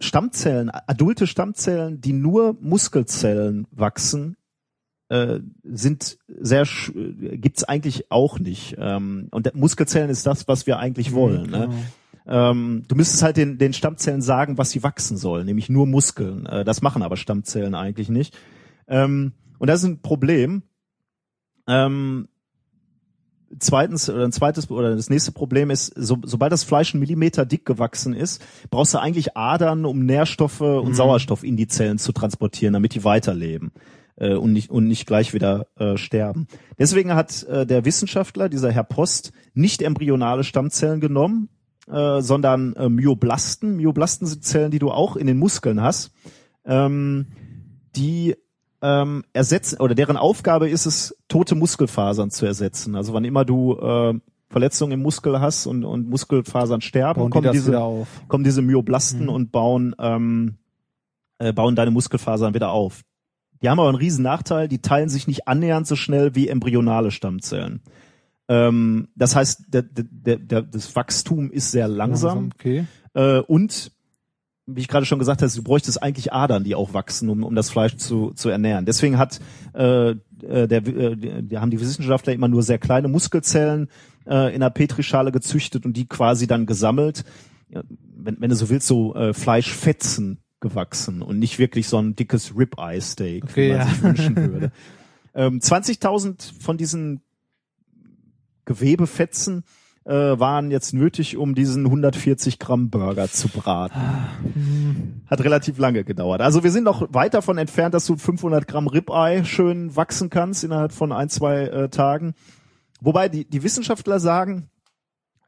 Stammzellen, 0.00 0.70
adulte 0.70 1.26
Stammzellen, 1.26 2.00
die 2.00 2.12
nur 2.12 2.56
Muskelzellen 2.60 3.66
wachsen, 3.70 4.36
äh, 5.08 5.40
sind 5.64 6.18
sehr 6.28 6.66
gibt's 6.94 7.64
eigentlich 7.64 8.10
auch 8.10 8.38
nicht. 8.38 8.76
Ähm, 8.78 9.28
und 9.30 9.54
Muskelzellen 9.54 10.10
ist 10.10 10.26
das, 10.26 10.46
was 10.46 10.66
wir 10.66 10.78
eigentlich 10.78 11.12
wollen. 11.12 11.50
Ne? 11.50 11.68
Genau. 11.68 12.50
Ähm, 12.50 12.82
du 12.86 12.94
müsstest 12.94 13.22
halt 13.22 13.38
den, 13.38 13.56
den 13.56 13.72
Stammzellen 13.72 14.20
sagen, 14.20 14.58
was 14.58 14.70
sie 14.70 14.82
wachsen 14.82 15.16
sollen, 15.16 15.46
nämlich 15.46 15.70
nur 15.70 15.86
Muskeln. 15.86 16.44
Äh, 16.46 16.64
das 16.64 16.82
machen 16.82 17.02
aber 17.02 17.16
Stammzellen 17.16 17.74
eigentlich 17.74 18.10
nicht. 18.10 18.36
Ähm, 18.86 19.32
und 19.58 19.68
das 19.68 19.80
ist 19.80 19.88
ein 19.88 20.02
Problem. 20.02 20.62
Ähm, 21.66 22.28
zweitens 23.58 24.08
oder 24.10 24.24
ein 24.24 24.32
zweites 24.32 24.70
oder 24.70 24.94
das 24.94 25.10
nächste 25.10 25.32
Problem 25.32 25.70
ist, 25.70 25.92
so, 25.96 26.18
sobald 26.22 26.52
das 26.52 26.64
Fleisch 26.64 26.94
einen 26.94 27.00
Millimeter 27.00 27.46
dick 27.46 27.64
gewachsen 27.64 28.14
ist, 28.14 28.44
brauchst 28.70 28.94
du 28.94 28.98
eigentlich 28.98 29.36
Adern, 29.36 29.84
um 29.84 30.04
Nährstoffe 30.04 30.60
und 30.60 30.88
Mhm. 30.88 30.94
Sauerstoff 30.94 31.44
in 31.44 31.56
die 31.56 31.66
Zellen 31.66 31.98
zu 31.98 32.12
transportieren, 32.12 32.74
damit 32.74 32.94
die 32.94 33.04
weiterleben 33.04 33.72
äh, 34.16 34.34
und 34.34 34.52
nicht 34.52 34.70
und 34.70 34.86
nicht 34.86 35.06
gleich 35.06 35.34
wieder 35.34 35.66
äh, 35.76 35.96
sterben. 35.96 36.46
Deswegen 36.78 37.14
hat 37.14 37.42
äh, 37.44 37.66
der 37.66 37.84
Wissenschaftler, 37.84 38.48
dieser 38.48 38.70
Herr 38.70 38.84
Post, 38.84 39.32
nicht 39.54 39.82
embryonale 39.82 40.44
Stammzellen 40.44 41.00
genommen, 41.00 41.48
äh, 41.90 42.20
sondern 42.20 42.74
äh, 42.74 42.88
Myoblasten. 42.88 43.76
Myoblasten 43.76 44.26
sind 44.26 44.44
Zellen, 44.44 44.70
die 44.70 44.78
du 44.78 44.90
auch 44.90 45.16
in 45.16 45.26
den 45.26 45.38
Muskeln 45.38 45.80
hast, 45.80 46.12
ähm, 46.64 47.26
die 47.96 48.36
ähm, 48.82 49.24
ersetzen 49.32 49.80
oder 49.80 49.94
deren 49.94 50.16
Aufgabe 50.16 50.68
ist 50.68 50.86
es, 50.86 51.16
tote 51.28 51.54
Muskelfasern 51.54 52.30
zu 52.30 52.46
ersetzen. 52.46 52.94
Also 52.94 53.12
wann 53.12 53.24
immer 53.24 53.44
du 53.44 53.76
äh, 53.78 54.14
Verletzungen 54.50 54.92
im 54.92 55.02
Muskel 55.02 55.40
hast 55.40 55.66
und, 55.66 55.84
und 55.84 56.08
Muskelfasern 56.08 56.80
sterben, 56.80 57.20
Bauen 57.20 57.28
die 57.28 57.32
kommen 57.32 57.44
das 57.44 57.52
diese 57.52 58.06
kommen 58.28 58.44
diese 58.44 58.62
Myoblasten 58.62 59.24
Mhm. 59.24 59.28
und 59.28 59.52
bauen 59.52 59.94
ähm, 59.98 60.56
äh, 61.38 61.52
bauen 61.52 61.76
deine 61.76 61.90
Muskelfasern 61.90 62.54
wieder 62.54 62.70
auf. 62.70 63.02
Die 63.60 63.68
haben 63.68 63.80
aber 63.80 63.88
einen 63.88 63.98
riesen 63.98 64.22
Nachteil, 64.22 64.68
die 64.68 64.80
teilen 64.80 65.08
sich 65.08 65.26
nicht 65.26 65.48
annähernd 65.48 65.86
so 65.86 65.96
schnell 65.96 66.34
wie 66.34 66.48
embryonale 66.48 67.10
Stammzellen. 67.10 67.82
Ähm, 68.48 69.08
das 69.16 69.36
heißt, 69.36 69.64
der, 69.68 69.82
der, 69.82 70.38
der, 70.38 70.62
das 70.62 70.94
Wachstum 70.96 71.50
ist 71.50 71.70
sehr 71.72 71.88
langsam, 71.88 72.50
Okay. 72.54 72.86
äh, 73.14 73.40
und 73.40 73.92
wie 74.68 74.82
ich 74.82 74.88
gerade 74.88 75.06
schon 75.06 75.18
gesagt 75.18 75.40
habe, 75.40 75.50
du 75.50 75.62
bräuchtest 75.62 76.02
eigentlich 76.02 76.32
Adern, 76.32 76.62
die 76.62 76.74
auch 76.74 76.92
wachsen, 76.92 77.30
um, 77.30 77.42
um 77.42 77.54
das 77.54 77.70
Fleisch 77.70 77.96
zu, 77.96 78.32
zu 78.32 78.50
ernähren. 78.50 78.84
Deswegen 78.84 79.16
hat 79.16 79.40
äh, 79.74 80.10
äh, 80.10 80.68
der, 80.68 80.86
äh, 80.86 81.16
die, 81.16 81.58
haben 81.58 81.70
die 81.70 81.80
Wissenschaftler 81.80 82.34
immer 82.34 82.48
nur 82.48 82.62
sehr 82.62 82.78
kleine 82.78 83.08
Muskelzellen 83.08 83.88
äh, 84.26 84.54
in 84.54 84.62
einer 84.62 84.70
Petrischale 84.70 85.32
gezüchtet 85.32 85.86
und 85.86 85.96
die 85.96 86.06
quasi 86.06 86.46
dann 86.46 86.66
gesammelt. 86.66 87.24
Wenn, 87.70 88.40
wenn 88.40 88.50
du 88.50 88.56
so 88.56 88.68
willst, 88.68 88.86
so 88.86 89.14
äh, 89.14 89.32
Fleischfetzen 89.32 90.38
gewachsen 90.60 91.22
und 91.22 91.38
nicht 91.38 91.58
wirklich 91.58 91.88
so 91.88 91.98
ein 91.98 92.14
dickes 92.14 92.56
Ribeye-Steak, 92.56 93.44
Okay, 93.44 93.68
wie 93.68 93.72
man 93.72 93.80
ja. 93.80 93.86
sich 93.86 94.02
wünschen 94.02 94.36
würde. 94.52 94.72
Ähm, 95.34 95.60
20.000 95.60 96.60
von 96.60 96.76
diesen 96.76 97.22
Gewebefetzen 98.64 99.64
äh, 100.08 100.40
waren 100.40 100.70
jetzt 100.70 100.94
nötig, 100.94 101.36
um 101.36 101.54
diesen 101.54 101.84
140 101.84 102.58
Gramm 102.58 102.88
Burger 102.88 103.28
zu 103.28 103.48
braten. 103.48 104.00
Hat 105.26 105.44
relativ 105.44 105.78
lange 105.78 106.02
gedauert. 106.02 106.40
Also 106.40 106.64
wir 106.64 106.70
sind 106.70 106.84
noch 106.84 107.12
weit 107.12 107.34
davon 107.34 107.58
entfernt, 107.58 107.92
dass 107.92 108.06
du 108.06 108.16
500 108.16 108.66
Gramm 108.66 108.86
Ribeye 108.86 109.44
schön 109.44 109.94
wachsen 109.96 110.30
kannst 110.30 110.64
innerhalb 110.64 110.92
von 110.92 111.12
ein, 111.12 111.28
zwei 111.28 111.64
äh, 111.64 111.88
Tagen. 111.90 112.34
Wobei 113.02 113.28
die, 113.28 113.44
die 113.44 113.62
Wissenschaftler 113.62 114.18
sagen, 114.18 114.70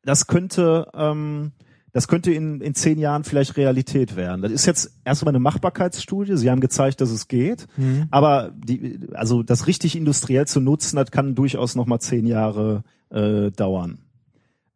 das 0.04 0.26
könnte, 0.26 0.88
ähm, 0.94 1.52
das 1.94 2.06
könnte 2.06 2.30
in, 2.30 2.61
in 2.61 2.74
zehn 2.74 2.98
Jahren 2.98 3.24
vielleicht 3.24 3.56
Realität 3.56 4.14
werden. 4.14 4.42
Das 4.42 4.52
ist 4.52 4.66
jetzt 4.66 5.00
erstmal 5.06 5.32
eine 5.32 5.40
Machbarkeitsstudie. 5.40 6.36
Sie 6.36 6.50
haben 6.50 6.61
gezeigt, 6.61 7.00
dass 7.00 7.11
es 7.11 7.28
geht. 7.28 7.66
Mhm. 7.78 8.08
Aber 8.11 8.52
die, 8.54 9.00
also 9.14 9.42
das 9.42 9.66
richtig 9.66 9.96
industriell 9.96 10.46
zu 10.46 10.61
nutzen, 10.61 10.96
das 10.96 11.11
kann 11.11 11.34
durchaus 11.34 11.76
noch 11.76 11.86
mal 11.86 11.98
zehn 11.98 12.26
Jahre 12.26 12.84
äh, 13.08 13.50
dauern. 13.52 14.00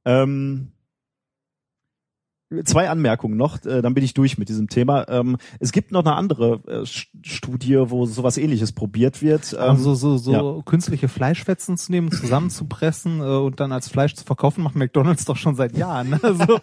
Ähm, 0.04 0.72
zwei 2.64 2.88
Anmerkungen 2.88 3.36
noch, 3.36 3.64
äh, 3.64 3.82
dann 3.82 3.94
bin 3.94 4.04
ich 4.04 4.14
durch 4.14 4.38
mit 4.38 4.48
diesem 4.48 4.68
Thema. 4.68 5.08
Ähm, 5.08 5.36
es 5.58 5.72
gibt 5.72 5.90
noch 5.90 6.04
eine 6.04 6.14
andere 6.14 6.60
äh, 6.66 6.86
Studie, 7.22 7.82
wo 7.86 8.06
sowas 8.06 8.36
ähnliches 8.36 8.72
probiert 8.72 9.22
wird. 9.22 9.56
Also 9.56 9.94
so, 9.94 10.16
so 10.16 10.32
ja. 10.32 10.62
künstliche 10.64 11.08
Fleischfetzen 11.08 11.76
zu 11.76 11.90
nehmen, 11.90 12.12
zusammenzupressen 12.12 13.20
äh, 13.20 13.24
und 13.24 13.60
dann 13.60 13.72
als 13.72 13.88
Fleisch 13.88 14.14
zu 14.14 14.24
verkaufen, 14.24 14.62
macht 14.62 14.76
McDonalds 14.76 15.24
doch 15.24 15.36
schon 15.36 15.56
seit 15.56 15.76
Jahren. 15.76 16.18
Also, 16.24 16.58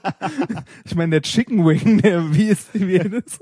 ich 0.85 0.95
meine, 0.95 1.11
der 1.11 1.21
Chicken 1.21 1.65
Wing, 1.65 2.01
der, 2.01 2.33
wie 2.33 2.45
ist 2.45 2.69
wie 2.73 2.97
das? 2.97 3.39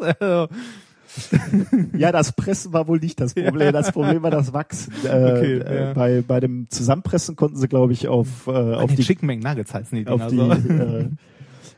Ja, 1.97 2.11
das 2.11 2.31
Pressen 2.33 2.73
war 2.73 2.87
wohl 2.87 2.99
nicht 2.99 3.19
das 3.19 3.33
Problem. 3.33 3.73
Das 3.73 3.91
Problem 3.91 4.21
war 4.23 4.31
das 4.31 4.53
Wachsen. 4.53 4.93
Äh, 5.05 5.07
Okay, 5.07 5.57
äh, 5.59 5.79
ja. 5.87 5.93
bei, 5.93 6.21
bei 6.27 6.39
dem 6.39 6.69
Zusammenpressen 6.69 7.35
konnten 7.35 7.57
sie, 7.57 7.67
glaube 7.67 7.93
ich, 7.93 8.07
auf, 8.07 8.47
äh, 8.47 8.51
auf 8.51 8.93
die 8.93 9.03
Chicken 9.03 9.27
Wing 9.27 9.39
Nuggets 9.39 9.73
heißen 9.73 9.97
die 9.97 10.07
auf 10.07 10.27
die, 10.27 10.35
so. 10.37 10.51
äh, 10.51 11.09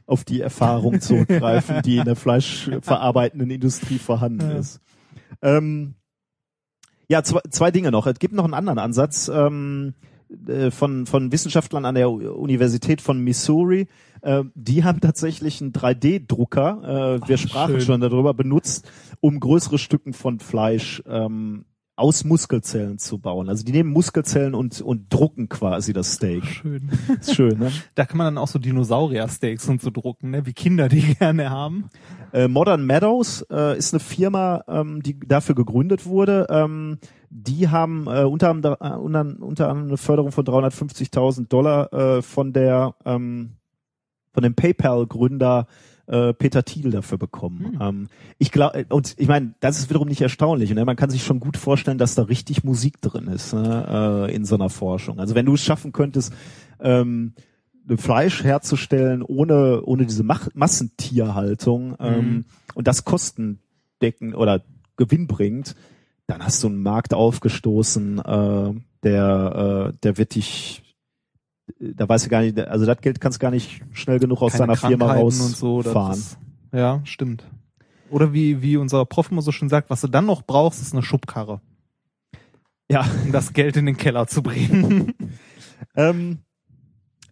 auf 0.06 0.24
die 0.24 0.42
Erfahrung 0.42 1.00
zurückgreifen, 1.02 1.82
die 1.84 1.98
in 1.98 2.06
der 2.06 2.16
fleischverarbeitenden 2.16 3.50
Industrie 3.50 3.98
vorhanden 4.00 4.50
Ja. 4.52 4.58
ist. 4.58 4.82
Ähm, 5.42 5.96
ja, 7.08 7.24
zwei, 7.24 7.42
zwei 7.50 7.72
Dinge 7.72 7.92
noch. 7.92 8.08
Es 8.08 8.20
gibt 8.20 8.34
noch 8.34 8.46
einen 8.46 8.54
anderen 8.54 8.80
Ansatz 8.80 9.30
ähm, 9.34 9.94
äh, 10.48 10.72
von, 10.72 11.06
von 11.06 11.32
Wissenschaftlern 11.32 11.86
an 11.86 11.96
der 11.96 12.10
Universität 12.10 13.02
von 13.02 13.20
Missouri. 13.20 13.88
Äh, 14.22 14.44
die 14.56 14.84
haben 14.84 15.02
tatsächlich 15.02 15.62
einen 15.62 15.74
3D-Drucker, 15.74 17.20
äh, 17.24 17.28
wir 17.28 17.36
Ach, 17.36 17.40
sprachen 17.40 17.76
schön. 17.76 17.82
schon 17.82 18.02
darüber, 18.02 18.34
benutzt, 18.34 18.90
um 19.20 19.40
größere 19.40 19.78
Stücken 19.78 20.14
von 20.14 20.40
Fleisch 20.40 21.04
ähm, 21.08 21.66
aus 21.96 22.24
Muskelzellen 22.24 22.98
zu 22.98 23.20
bauen. 23.20 23.50
Also 23.50 23.64
die 23.64 23.72
nehmen 23.72 23.92
Muskelzellen 23.92 24.56
und, 24.56 24.82
und 24.82 25.14
drucken 25.14 25.50
quasi 25.50 25.94
das 25.94 26.14
Steak. 26.14 26.44
Schön. 26.46 26.90
Ist 27.20 27.36
schön, 27.36 27.60
ne? 27.60 27.72
Da 27.96 28.06
kann 28.06 28.18
man 28.18 28.26
dann 28.26 28.38
auch 28.38 28.48
so 28.48 28.60
Dinosaurier-Steaks 28.60 29.68
und 29.70 29.82
so 29.82 29.90
drucken, 29.90 30.32
ne? 30.32 30.46
wie 30.46 30.54
Kinder 30.54 30.90
die 30.90 31.02
gerne 31.20 31.50
haben. 31.50 31.90
Äh, 32.34 32.48
Modern 32.48 32.86
Meadows 32.86 33.46
äh, 33.52 33.78
ist 33.78 33.94
eine 33.94 34.00
Firma, 34.00 34.64
ähm, 34.68 35.04
die 35.04 35.20
dafür 35.20 35.54
gegründet 35.54 36.06
wurde. 36.06 36.48
Ähm, 36.50 36.98
die 37.30 37.70
haben 37.70 38.08
äh, 38.08 38.24
unter, 38.24 38.50
anderem, 38.50 38.78
äh, 38.80 38.96
unter, 38.96 39.22
unter 39.22 39.70
anderem 39.70 39.88
eine 39.90 39.98
Förderung 39.98 40.32
von 40.32 40.46
350.000 40.46 41.48
Dollar 41.48 41.94
äh, 41.94 42.22
von 42.22 42.54
der 42.54 42.96
ähm, 43.06 43.58
von 44.34 44.44
dem 44.44 44.56
PayPal-Gründer 44.56 45.68
äh, 46.12 46.34
Peter 46.34 46.64
Thiel 46.64 46.92
dafür 46.92 47.18
bekommen. 47.18 47.74
Hm. 47.74 47.82
Ähm, 47.82 48.08
ich 48.38 48.52
glaube, 48.52 48.86
und 48.90 49.16
ich 49.18 49.28
meine, 49.28 49.54
das 49.62 49.80
ist 49.80 49.90
wiederum 49.90 50.08
nicht 50.08 50.22
erstaunlich. 50.22 50.74
Ne? 50.74 50.84
Man 50.86 50.98
kann 50.98 51.10
sich 51.10 51.24
schon 51.24 51.40
gut 51.40 51.58
vorstellen, 51.58 51.98
dass 51.98 52.16
da 52.16 52.24
richtig 52.24 52.64
Musik 52.64 53.02
drin 53.02 53.28
ist 53.28 53.54
ne? 53.54 54.28
äh, 54.30 54.36
in 54.36 54.46
so 54.46 54.56
einer 54.56 54.70
Forschung. 54.70 55.20
Also 55.20 55.34
wenn 55.36 55.46
du 55.46 55.54
es 55.54 55.62
schaffen 55.62 55.92
könntest, 55.92 56.34
ähm, 56.80 57.34
Fleisch 57.98 58.44
herzustellen 58.44 59.24
ohne 59.24 59.82
ohne 59.84 60.06
diese 60.06 60.24
Mach 60.24 60.48
Massentierhaltung 60.54 61.96
ähm, 62.00 62.16
Mhm. 62.16 62.46
und 62.76 62.88
das 62.88 63.04
kostendecken 63.06 64.36
oder 64.36 64.62
Gewinn 64.98 65.28
bringt, 65.28 65.76
dann 66.28 66.44
hast 66.44 66.64
du 66.64 66.68
einen 66.68 66.84
Markt 66.84 67.14
aufgestoßen, 67.14 68.20
äh, 68.20 68.74
der 69.04 69.92
äh, 69.94 69.98
der 70.04 70.18
wird 70.18 70.36
dich 70.36 70.81
da 71.96 72.08
weiß 72.08 72.24
ich 72.24 72.30
gar 72.30 72.42
nicht, 72.42 72.60
also 72.60 72.86
das 72.86 73.02
Geld 73.02 73.20
kannst 73.20 73.40
du 73.40 73.42
gar 73.42 73.52
nicht 73.52 73.82
schnell 73.92 74.20
genug 74.20 74.42
aus 74.42 74.52
Keine 74.54 74.68
deiner 74.68 74.76
Firma 74.78 75.14
rausfahren. 75.14 76.14
und 76.14 76.16
so. 76.16 76.78
ja, 76.78 77.02
stimmt. 77.04 77.44
Oder 78.10 78.34
wie, 78.34 78.62
wie 78.62 78.78
unser 78.78 79.06
Prof 79.06 79.32
immer 79.32 79.42
so 79.42 79.52
schön 79.52 79.70
sagt, 79.70 79.90
was 79.90 80.02
du 80.02 80.08
dann 80.08 80.26
noch 80.26 80.44
brauchst, 80.44 80.82
ist 80.82 80.94
eine 80.94 81.02
Schubkarre, 81.02 81.62
ja, 82.92 83.06
um 83.26 83.32
das 83.32 83.54
Geld 83.54 83.78
in 83.78 83.86
den 83.86 83.98
Keller 83.98 84.28
zu 84.28 84.42
bringen. 84.44 85.14
Ähm, 85.96 86.38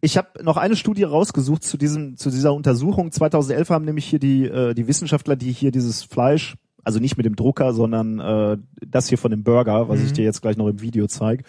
ich 0.02 0.18
habe 0.18 0.44
noch 0.44 0.58
eine 0.58 0.76
Studie 0.76 1.04
rausgesucht 1.04 1.64
zu 1.64 1.78
diesem 1.78 2.18
zu 2.18 2.32
dieser 2.32 2.52
Untersuchung. 2.54 3.12
2011 3.12 3.70
haben 3.70 3.86
nämlich 3.86 4.06
hier 4.06 4.18
die 4.20 4.46
äh, 4.46 4.74
die 4.74 4.88
Wissenschaftler, 4.88 5.36
die 5.36 5.52
hier 5.52 5.72
dieses 5.72 6.04
Fleisch, 6.04 6.58
also 6.84 7.00
nicht 7.00 7.16
mit 7.16 7.26
dem 7.28 7.36
Drucker, 7.36 7.74
sondern 7.74 8.20
äh, 8.20 8.58
das 8.86 9.08
hier 9.08 9.20
von 9.20 9.30
dem 9.32 9.44
Burger, 9.44 9.88
was 9.88 10.00
Mhm. 10.00 10.06
ich 10.08 10.14
dir 10.14 10.24
jetzt 10.26 10.42
gleich 10.42 10.58
noch 10.58 10.68
im 10.68 10.82
Video 10.82 11.06
zeige, 11.08 11.44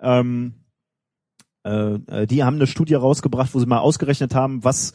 ähm, 0.00 0.54
äh, 1.66 2.26
die 2.26 2.44
haben 2.44 2.56
eine 2.56 2.66
Studie 2.66 2.94
rausgebracht, 2.94 3.54
wo 3.54 3.58
sie 3.58 3.66
mal 3.66 3.78
ausgerechnet 3.78 4.34
haben, 4.34 4.64
was 4.64 4.92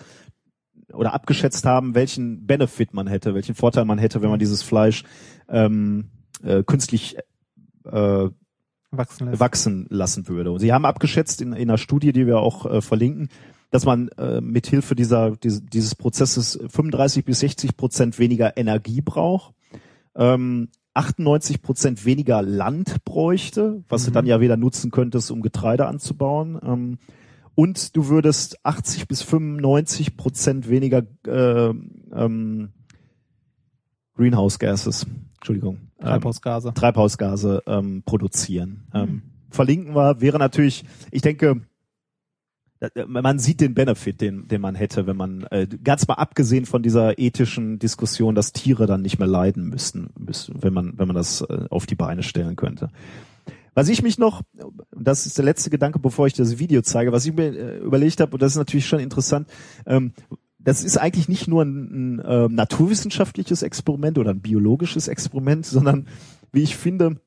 oder 0.93 1.13
abgeschätzt 1.13 1.65
haben, 1.65 1.95
welchen 1.95 2.45
Benefit 2.45 2.93
man 2.93 3.07
hätte, 3.07 3.33
welchen 3.33 3.55
Vorteil 3.55 3.85
man 3.85 3.97
hätte, 3.97 4.21
wenn 4.21 4.29
man 4.29 4.39
dieses 4.39 4.61
Fleisch 4.61 5.03
ähm, 5.47 6.09
äh, 6.43 6.63
künstlich 6.63 7.17
äh, 7.85 8.29
Wachsen 8.91 9.27
lässt. 9.27 9.39
wachsen 9.39 9.87
lassen 9.89 10.27
würde. 10.27 10.51
Und 10.51 10.59
sie 10.59 10.73
haben 10.73 10.85
abgeschätzt 10.85 11.41
in, 11.41 11.53
in 11.53 11.69
einer 11.69 11.77
Studie, 11.77 12.11
die 12.11 12.27
wir 12.27 12.39
auch 12.39 12.65
äh, 12.65 12.81
verlinken, 12.81 13.29
dass 13.69 13.85
man 13.85 14.09
äh, 14.17 14.41
mit 14.41 14.67
Hilfe 14.67 14.95
dieser 14.95 15.37
diese, 15.37 15.61
dieses 15.61 15.95
Prozesses 15.95 16.59
35 16.67 17.23
bis 17.23 17.39
60 17.39 17.77
Prozent 17.77 18.19
weniger 18.19 18.57
Energie 18.57 19.01
braucht, 19.01 19.53
ähm, 20.15 20.69
98 20.93 21.61
Prozent 21.61 22.05
weniger 22.05 22.41
Land 22.41 23.03
bräuchte, 23.05 23.83
was 23.89 24.03
du 24.05 24.11
Mhm. 24.11 24.13
dann 24.15 24.25
ja 24.25 24.41
wieder 24.41 24.57
nutzen 24.57 24.91
könntest, 24.91 25.31
um 25.31 25.41
Getreide 25.41 25.87
anzubauen. 25.87 26.59
Ähm, 26.63 26.97
und 27.55 27.95
du 27.95 28.07
würdest 28.07 28.65
80 28.65 29.07
bis 29.07 29.21
95 29.21 30.17
Prozent 30.17 30.69
weniger 30.69 31.03
äh, 31.27 31.73
ähm, 32.13 32.69
Greenhouse 34.15 34.59
Gases, 34.59 35.05
Entschuldigung, 35.35 35.77
ähm, 35.99 36.05
Treibhausgase. 36.05 36.73
Treibhausgase 36.73 37.63
ähm, 37.65 38.03
produzieren. 38.05 38.87
Mhm. 38.93 38.99
Ähm, 38.99 39.21
verlinken 39.49 39.95
wir, 39.95 40.21
wäre 40.21 40.37
natürlich, 40.39 40.85
ich 41.11 41.21
denke, 41.21 41.61
man 43.05 43.39
sieht 43.39 43.61
den 43.61 43.73
Benefit, 43.73 44.21
den, 44.21 44.47
den 44.47 44.61
man 44.61 44.75
hätte, 44.75 45.05
wenn 45.05 45.17
man, 45.17 45.43
äh, 45.51 45.67
ganz 45.83 46.07
mal 46.07 46.15
abgesehen 46.15 46.65
von 46.65 46.81
dieser 46.81 47.19
ethischen 47.19 47.77
Diskussion, 47.77 48.33
dass 48.33 48.53
Tiere 48.53 48.87
dann 48.87 49.01
nicht 49.01 49.19
mehr 49.19 49.27
leiden 49.27 49.69
müssten, 49.69 50.09
müssten 50.17 50.63
wenn 50.63 50.73
man, 50.73 50.97
wenn 50.97 51.07
man 51.07 51.15
das 51.15 51.41
äh, 51.41 51.65
auf 51.69 51.85
die 51.85 51.95
Beine 51.95 52.23
stellen 52.23 52.55
könnte. 52.55 52.89
Was 53.73 53.87
ich 53.87 54.01
mich 54.01 54.17
noch, 54.17 54.41
das 54.91 55.25
ist 55.25 55.37
der 55.37 55.45
letzte 55.45 55.69
Gedanke, 55.69 55.99
bevor 55.99 56.27
ich 56.27 56.33
das 56.33 56.59
Video 56.59 56.81
zeige, 56.81 57.11
was 57.11 57.25
ich 57.25 57.33
mir 57.33 57.55
äh, 57.55 57.77
überlegt 57.77 58.19
habe, 58.19 58.33
und 58.33 58.41
das 58.41 58.53
ist 58.53 58.57
natürlich 58.57 58.87
schon 58.87 58.99
interessant, 58.99 59.47
ähm, 59.85 60.13
das 60.57 60.83
ist 60.83 60.97
eigentlich 60.97 61.29
nicht 61.29 61.47
nur 61.47 61.63
ein, 61.63 62.17
ein 62.17 62.21
ähm, 62.25 62.55
naturwissenschaftliches 62.55 63.63
Experiment 63.63 64.17
oder 64.17 64.31
ein 64.31 64.41
biologisches 64.41 65.07
Experiment, 65.07 65.65
sondern 65.65 66.07
wie 66.51 66.63
ich 66.63 66.75
finde, 66.75 67.17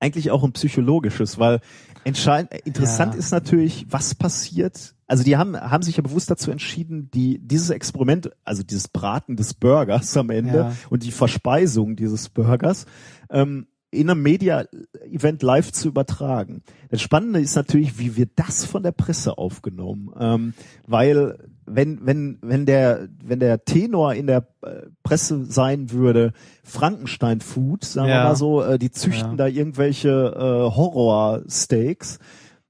eigentlich 0.00 0.30
auch 0.30 0.42
ein 0.42 0.52
psychologisches, 0.52 1.38
weil 1.38 1.60
entscheidend, 2.04 2.52
interessant 2.64 3.14
Ja. 3.14 3.18
ist 3.20 3.30
natürlich, 3.30 3.86
was 3.90 4.14
passiert. 4.14 4.94
Also 5.06 5.24
die 5.24 5.36
haben, 5.36 5.56
haben 5.60 5.82
sich 5.82 5.96
ja 5.96 6.02
bewusst 6.02 6.30
dazu 6.30 6.50
entschieden, 6.50 7.10
die, 7.12 7.38
dieses 7.38 7.70
Experiment, 7.70 8.30
also 8.44 8.62
dieses 8.62 8.88
Braten 8.88 9.36
des 9.36 9.54
Burgers 9.54 10.16
am 10.16 10.30
Ende 10.30 10.58
Ja. 10.58 10.72
und 10.88 11.02
die 11.04 11.10
Verspeisung 11.10 11.96
dieses 11.96 12.28
Burgers, 12.28 12.86
ähm, 13.28 13.66
in 13.92 14.08
einem 14.08 14.22
Media-Event 14.22 15.42
live 15.42 15.72
zu 15.72 15.88
übertragen. 15.88 16.62
Das 16.90 17.00
Spannende 17.02 17.40
ist 17.40 17.56
natürlich, 17.56 17.98
wie 17.98 18.16
wird 18.16 18.30
das 18.36 18.64
von 18.64 18.82
der 18.84 18.92
Presse 18.92 19.36
aufgenommen? 19.36 20.10
Ähm, 20.18 20.54
weil 20.86 21.36
wenn 21.66 22.04
wenn 22.06 22.38
wenn 22.40 22.66
der 22.66 23.08
wenn 23.24 23.40
der 23.40 23.64
Tenor 23.64 24.14
in 24.14 24.26
der 24.28 24.46
äh, 24.62 24.82
Presse 25.02 25.44
sein 25.44 25.90
würde, 25.90 26.32
Frankenstein 26.62 27.40
Food, 27.40 27.84
sagen 27.84 28.08
wir 28.08 28.14
Ja. 28.16 28.24
mal 28.24 28.36
so, 28.36 28.62
äh, 28.62 28.78
die 28.78 28.90
züchten 28.92 29.32
Ja. 29.32 29.36
da 29.36 29.46
irgendwelche 29.48 30.08
äh, 30.36 30.76
Horror-Steaks, 30.76 32.18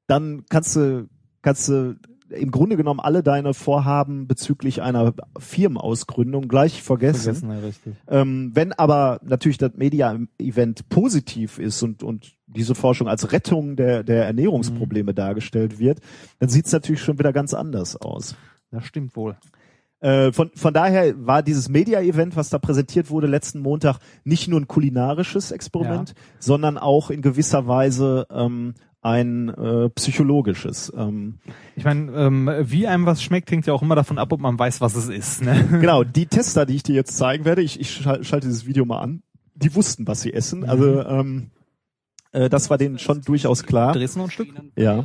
dann 0.06 0.44
kannst 0.48 0.76
du 0.76 1.08
kannst 1.42 1.68
du 1.68 1.96
im 2.30 2.50
Grunde 2.50 2.76
genommen 2.76 3.00
alle 3.00 3.22
deine 3.22 3.54
Vorhaben 3.54 4.26
bezüglich 4.26 4.82
einer 4.82 5.14
Firmenausgründung 5.38 6.48
gleich 6.48 6.82
vergessen. 6.82 7.34
Vergessen, 7.34 7.96
ja. 8.08 8.20
Ähm, 8.20 8.50
wenn 8.54 8.72
aber 8.72 9.20
natürlich 9.24 9.58
das 9.58 9.72
Media-Event 9.74 10.88
positiv 10.88 11.58
ist 11.58 11.82
und, 11.82 12.02
und 12.02 12.36
diese 12.46 12.74
Forschung 12.74 13.08
als 13.08 13.32
Rettung 13.32 13.76
der, 13.76 14.02
der 14.02 14.26
Ernährungsprobleme 14.26 15.14
dargestellt 15.14 15.78
wird, 15.78 16.00
dann 16.38 16.48
sieht 16.48 16.66
es 16.66 16.72
natürlich 16.72 17.02
schon 17.02 17.18
wieder 17.18 17.32
ganz 17.32 17.54
anders 17.54 17.96
aus. 17.96 18.36
Das 18.70 18.84
stimmt 18.84 19.16
wohl. 19.16 19.36
Äh, 20.00 20.32
von, 20.32 20.50
von 20.54 20.72
daher 20.74 21.14
war 21.26 21.42
dieses 21.42 21.68
Media-Event, 21.68 22.34
was 22.36 22.48
da 22.50 22.58
präsentiert 22.58 23.10
wurde 23.10 23.26
letzten 23.26 23.60
Montag, 23.60 23.98
nicht 24.24 24.48
nur 24.48 24.58
ein 24.60 24.66
kulinarisches 24.68 25.50
Experiment, 25.50 26.14
sondern 26.38 26.78
auch 26.78 27.10
in 27.10 27.20
gewisser 27.22 27.66
Weise 27.66 28.26
ähm, 28.30 28.74
ein 29.02 29.48
äh, 29.48 29.88
psychologisches. 29.90 30.92
Ähm, 30.96 31.38
Ich 31.76 31.84
meine, 31.84 32.12
ähm, 32.12 32.50
wie 32.62 32.86
einem 32.86 33.06
was 33.06 33.22
schmeckt, 33.22 33.50
hängt 33.50 33.66
ja 33.66 33.72
auch 33.72 33.82
immer 33.82 33.94
davon 33.94 34.18
ab, 34.18 34.32
ob 34.32 34.40
man 34.40 34.58
weiß, 34.58 34.80
was 34.80 34.94
es 34.94 35.08
ist. 35.08 35.42
Ne? 35.42 35.66
genau, 35.80 36.04
die 36.04 36.26
Tester, 36.26 36.66
die 36.66 36.76
ich 36.76 36.82
dir 36.82 36.94
jetzt 36.94 37.16
zeigen 37.16 37.44
werde, 37.44 37.62
ich, 37.62 37.80
ich 37.80 37.90
schal- 37.90 38.24
schalte 38.24 38.46
dieses 38.48 38.66
Video 38.66 38.84
mal 38.84 39.00
an, 39.00 39.22
die 39.54 39.74
wussten, 39.74 40.06
was 40.06 40.20
sie 40.22 40.32
essen. 40.32 40.64
Also 40.68 41.02
ähm, 41.02 41.50
äh, 42.32 42.48
das 42.50 42.68
war 42.70 42.76
denen 42.78 42.98
schon 42.98 43.22
durchaus 43.22 43.62
klar. 43.64 43.92
Noch 44.16 44.24
ein 44.26 44.30
Stück? 44.30 44.48
Ja. 44.76 45.04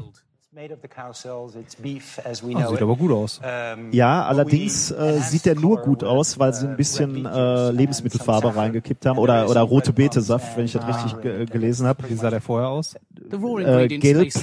It's 0.56 0.62
made 0.62 0.74
of 0.74 0.80
the 0.82 0.88
cow 0.88 1.12
cells. 1.12 1.54
It's 1.56 1.76
beef 1.76 2.18
as 2.24 2.42
we 2.42 2.52
Oh, 2.56 2.60
know 2.60 2.70
sieht 2.72 2.82
aber 2.82 2.96
gut 2.96 3.12
aus. 3.12 3.42
Um, 3.44 3.92
Ja, 3.92 4.26
allerdings 4.26 4.90
äh, 4.90 5.20
sieht 5.20 5.46
der 5.46 5.56
nur 5.56 5.82
gut 5.82 6.02
aus, 6.02 6.40
weil 6.40 6.54
sie 6.54 6.66
uh, 6.66 6.70
ein 6.70 6.78
bisschen 6.78 7.26
äh, 7.26 7.72
Lebensmittelfarbe 7.72 8.56
reingekippt 8.56 9.06
haben 9.06 9.18
oder 9.18 9.50
oder 9.50 9.62
rote 9.62 9.92
Betesaft, 9.92 10.56
wenn 10.56 10.64
ich 10.66 10.72
das 10.72 10.88
richtig 10.88 11.22
ge 11.22 11.32
ginger. 11.40 11.46
gelesen 11.52 11.88
habe. 11.88 12.10
Wie 12.10 12.16
sah 12.16 12.30
der 12.30 12.40
vorher 12.40 12.70
aus? 12.70 12.96
Äh, 12.96 13.88
gelblich 13.98 14.34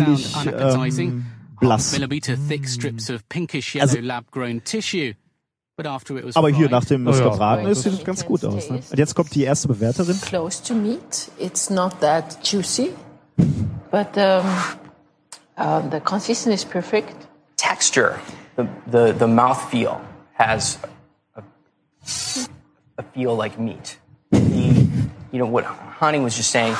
ähm, 0.98 1.24
blass. 1.58 1.94
Also- 1.94 2.06
Aber 6.34 6.48
hier, 6.50 6.68
nachdem 6.68 7.08
es 7.08 7.16
Oh 7.16 7.20
ja. 7.24 7.30
gebraten 7.30 7.66
ist, 7.68 7.82
sieht 7.84 7.94
es 7.94 8.04
ganz 8.04 8.26
gut 8.26 8.44
aus. 8.44 8.68
Ne? 8.68 8.80
Und 8.90 8.98
jetzt 8.98 9.14
kommt 9.14 9.34
die 9.34 9.44
erste 9.44 9.68
Bewerterin. 9.68 10.20
close 10.20 10.62
to 10.62 10.74
meat. 10.74 11.30
It's 11.38 11.70
not 11.70 11.98
that 12.00 12.36
juicy, 12.44 12.90
but 13.90 14.08
um, 14.16 14.44
um, 15.62 15.90
the 15.90 16.00
consistency 16.00 16.54
is 16.54 16.64
perfect. 16.64 17.14
texture, 17.56 18.18
the, 18.56 18.68
the, 18.88 19.12
the 19.12 19.28
mouth 19.28 19.70
feel 19.70 20.04
has 20.32 20.78
a, 21.36 21.42
a 22.98 23.02
feel 23.14 23.36
like 23.36 23.58
meat. 23.58 23.96
The, 24.30 24.88
you 25.30 25.38
know, 25.38 25.46
what 25.46 25.64
Honey 25.64 26.18
was 26.18 26.36
just 26.36 26.50
saying, 26.50 26.74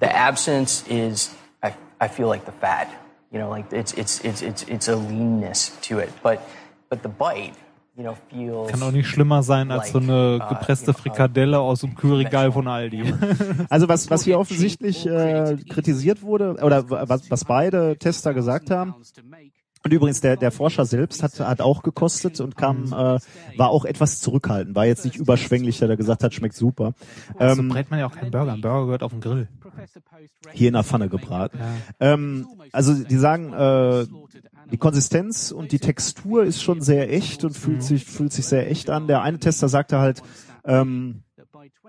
the 0.00 0.10
absence 0.10 0.86
is, 0.88 1.34
I, 1.62 1.76
I 2.00 2.08
feel 2.08 2.28
like 2.28 2.46
the 2.46 2.52
fat. 2.52 2.88
You 3.30 3.38
know, 3.38 3.50
like 3.50 3.72
it's, 3.72 3.92
it's, 3.92 4.20
it's, 4.24 4.40
it's, 4.42 4.62
it's 4.64 4.88
a 4.88 4.96
leanness 4.96 5.76
to 5.82 5.98
it. 5.98 6.10
But, 6.22 6.48
but 6.88 7.02
the 7.02 7.10
bite. 7.10 7.54
Kann 7.96 8.82
auch 8.82 8.90
nicht 8.90 9.06
schlimmer 9.06 9.44
sein 9.44 9.70
als 9.70 9.92
so 9.92 9.98
eine 9.98 10.40
uh, 10.42 10.48
gepresste 10.48 10.92
Frikadelle 10.92 11.60
aus 11.60 11.82
dem 11.82 11.94
Kühlregal 11.94 12.50
von 12.50 12.66
Aldi. 12.66 13.14
Also 13.70 13.88
was, 13.88 14.10
was 14.10 14.24
hier 14.24 14.38
offensichtlich 14.38 15.06
äh, 15.06 15.56
kritisiert 15.68 16.22
wurde, 16.22 16.56
oder 16.62 16.88
was, 16.90 17.30
was 17.30 17.44
beide 17.44 17.96
Tester 17.96 18.34
gesagt 18.34 18.70
haben, 18.70 18.94
und 19.84 19.92
übrigens 19.92 20.22
der, 20.22 20.38
der 20.38 20.50
Forscher 20.50 20.86
selbst 20.86 21.22
hat, 21.22 21.38
hat 21.40 21.60
auch 21.60 21.82
gekostet 21.82 22.40
und 22.40 22.56
kam, 22.56 22.86
äh, 22.86 23.18
war 23.58 23.68
auch 23.68 23.84
etwas 23.84 24.18
zurückhaltend, 24.20 24.74
war 24.74 24.86
jetzt 24.86 25.04
nicht 25.04 25.16
überschwänglich, 25.16 25.78
der 25.78 25.94
gesagt 25.98 26.24
hat, 26.24 26.32
schmeckt 26.32 26.56
super. 26.56 26.94
so 27.28 27.34
Ähm, 27.38 27.68
brät 27.68 27.90
man 27.90 28.00
ja 28.00 28.06
auch 28.06 28.14
keinen 28.14 28.30
Burger. 28.30 28.54
Ein 28.54 28.62
Burger 28.62 28.86
gehört 28.86 29.02
auf 29.02 29.12
den 29.12 29.20
Grill. 29.20 29.48
hier 30.52 30.68
in 30.68 30.74
der 30.74 30.84
Pfanne 30.84 31.10
gebraten. 31.10 31.58
Ähm, 32.00 32.46
also 32.72 32.94
die 32.94 33.18
sagen, 33.18 33.52
äh, 33.52 34.06
die 34.70 34.78
Konsistenz 34.78 35.50
und 35.50 35.70
die 35.70 35.80
Textur 35.80 36.44
ist 36.44 36.62
schon 36.62 36.80
sehr 36.80 37.12
echt 37.12 37.44
und 37.44 37.54
fühlt 37.54 37.82
sich 37.82 38.06
fühlt 38.06 38.32
sich 38.32 38.46
sehr 38.46 38.70
echt 38.70 38.88
an. 38.88 39.06
Der 39.06 39.20
eine 39.20 39.38
Tester 39.38 39.68
sagte 39.68 39.98
halt, 39.98 40.22
ähm, 40.64 41.24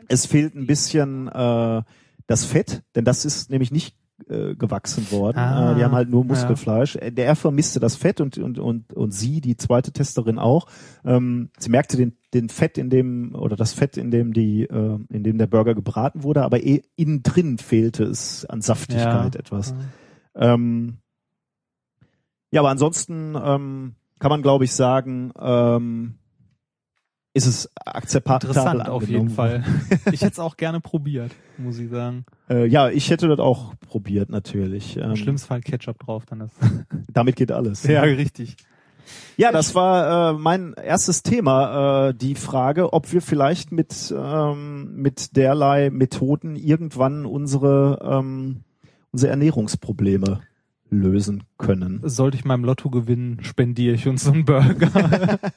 es 0.10 0.26
fehlt 0.26 0.54
ein 0.54 0.68
bisschen 0.68 1.30
äh, 1.30 1.82
das 2.28 2.44
Fett, 2.44 2.84
denn 2.96 3.06
das 3.06 3.24
ist 3.24 3.50
nämlich 3.50 3.72
nicht 3.72 3.96
äh, 4.30 4.56
gewachsen 4.56 5.12
worden. 5.12 5.38
Ah, 5.38 5.72
äh, 5.72 5.76
die 5.76 5.84
haben 5.84 5.94
halt 5.96 6.10
nur 6.10 6.22
ja. 6.24 6.28
Muskelfleisch. 6.28 6.96
Äh, 6.96 7.12
Der 7.12 7.26
er 7.26 7.36
vermisste 7.36 7.80
das 7.80 7.96
Fett 7.96 8.22
und 8.22 8.38
und 8.38 8.60
und 8.60 8.94
und 8.94 9.12
sie, 9.14 9.42
die 9.42 9.58
zweite 9.58 9.92
Testerin 9.92 10.40
auch. 10.40 10.68
Ähm, 11.04 11.50
sie 11.58 11.70
merkte 11.70 11.98
den 11.98 12.18
den 12.34 12.50
Fett 12.50 12.78
in 12.78 12.90
dem 12.90 13.36
oder 13.36 13.56
das 13.56 13.74
Fett 13.74 13.98
in 13.98 14.12
dem 14.12 14.34
die 14.34 14.64
äh, 14.64 15.00
in 15.10 15.24
dem 15.24 15.38
der 15.38 15.48
Burger 15.48 15.76
gebraten 15.76 16.24
wurde, 16.24 16.44
aber 16.44 16.64
eh, 16.64 16.82
innen 16.96 17.24
drin 17.24 17.58
fehlte 17.58 18.04
es 18.06 18.46
an 18.46 18.62
Saftigkeit 18.62 19.36
Ja. 19.36 19.40
etwas. 19.40 19.74
Ähm, 20.36 20.98
ja, 22.52 22.62
aber 22.62 22.70
ansonsten 22.70 23.36
ähm, 23.36 23.96
kann 24.20 24.30
man, 24.30 24.42
glaube 24.42 24.64
ich, 24.64 24.74
sagen, 24.74 25.32
ähm, 25.38 26.16
ist 27.36 27.48
es 27.48 27.70
akzeptabel 27.76 28.48
Interessant 28.48 28.88
auf 28.88 29.08
jeden 29.08 29.28
angenommen. 29.30 29.36
Fall. 29.36 29.64
Ich 30.14 30.22
hätte 30.22 30.32
es 30.32 30.40
auch 30.40 30.56
gerne 30.56 30.80
probiert, 30.80 31.32
muss 31.58 31.78
ich 31.78 31.90
sagen. 31.90 32.26
Äh, 32.50 32.66
ja, 32.66 32.90
ich 32.90 33.10
hätte 33.10 33.28
das 33.28 33.40
auch 33.40 33.76
probiert, 33.82 34.30
natürlich. 34.30 34.96
Ähm, 34.96 35.12
Im 35.12 35.16
schlimmsten 35.18 35.50
Fall 35.50 35.60
Ketchup 35.60 36.00
drauf, 36.00 36.26
dann 36.26 36.42
ist. 36.42 36.56
Damit 37.14 37.36
geht 37.36 37.52
alles. 37.52 37.84
ja, 37.84 38.02
richtig. 38.04 38.56
Ja, 39.36 39.52
das 39.52 39.76
war 39.76 40.32
äh, 40.32 40.34
mein 40.38 40.74
erstes 40.74 41.24
Thema, 41.24 42.08
äh, 42.10 42.14
die 42.14 42.36
Frage, 42.36 42.94
ob 42.94 43.12
wir 43.12 43.22
vielleicht 43.22 43.72
mit 43.72 44.14
ähm, 44.18 44.96
mit 44.96 45.36
derlei 45.36 45.90
Methoden 45.90 46.56
irgendwann 46.56 47.26
unsere 47.26 48.00
ähm, 48.02 48.64
unsere 49.12 49.32
Ernährungsprobleme 49.32 50.40
lösen 50.90 51.44
können. 51.58 52.00
Sollte 52.04 52.38
ich 52.38 52.46
meinem 52.46 52.64
Lotto 52.64 52.90
gewinnen, 52.90 53.40
spendiere 53.42 53.96
ich 53.96 54.08
uns 54.08 54.24
so 54.24 54.32
einen 54.32 54.46
Burger. 54.46 55.40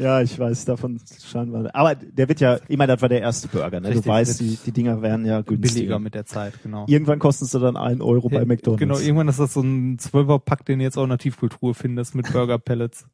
Ja, 0.00 0.22
ich 0.22 0.38
weiß 0.38 0.64
davon 0.64 0.98
scheinbar. 1.24 1.70
Aber 1.74 1.94
der 1.94 2.28
wird 2.28 2.40
ja, 2.40 2.58
ich 2.68 2.78
meine, 2.78 2.92
das 2.94 3.02
war 3.02 3.08
der 3.08 3.20
erste 3.20 3.48
Burger. 3.48 3.80
Ne? 3.80 3.88
Richtig, 3.88 4.04
du 4.04 4.10
weißt, 4.10 4.40
die, 4.40 4.58
die 4.64 4.72
Dinger 4.72 5.02
werden 5.02 5.26
ja 5.26 5.42
günstiger. 5.42 5.74
Billiger 5.74 5.98
mit 5.98 6.14
der 6.14 6.24
Zeit, 6.24 6.54
genau. 6.62 6.86
Irgendwann 6.88 7.18
kosten 7.18 7.44
sie 7.44 7.60
dann 7.60 7.76
ein 7.76 8.00
Euro 8.00 8.28
bei 8.28 8.44
McDonalds. 8.44 8.80
Genau, 8.80 8.98
irgendwann 8.98 9.28
ist 9.28 9.38
das 9.38 9.54
so 9.54 9.60
ein 9.60 9.98
Zwölferpack, 9.98 10.64
den 10.64 10.78
du 10.78 10.84
jetzt 10.84 10.96
auch 10.96 11.04
in 11.04 11.10
der 11.10 11.18
Tiefkultur 11.18 11.74
findest 11.74 12.14
mit 12.14 12.32
Burger 12.32 12.58
Pellets. 12.58 13.06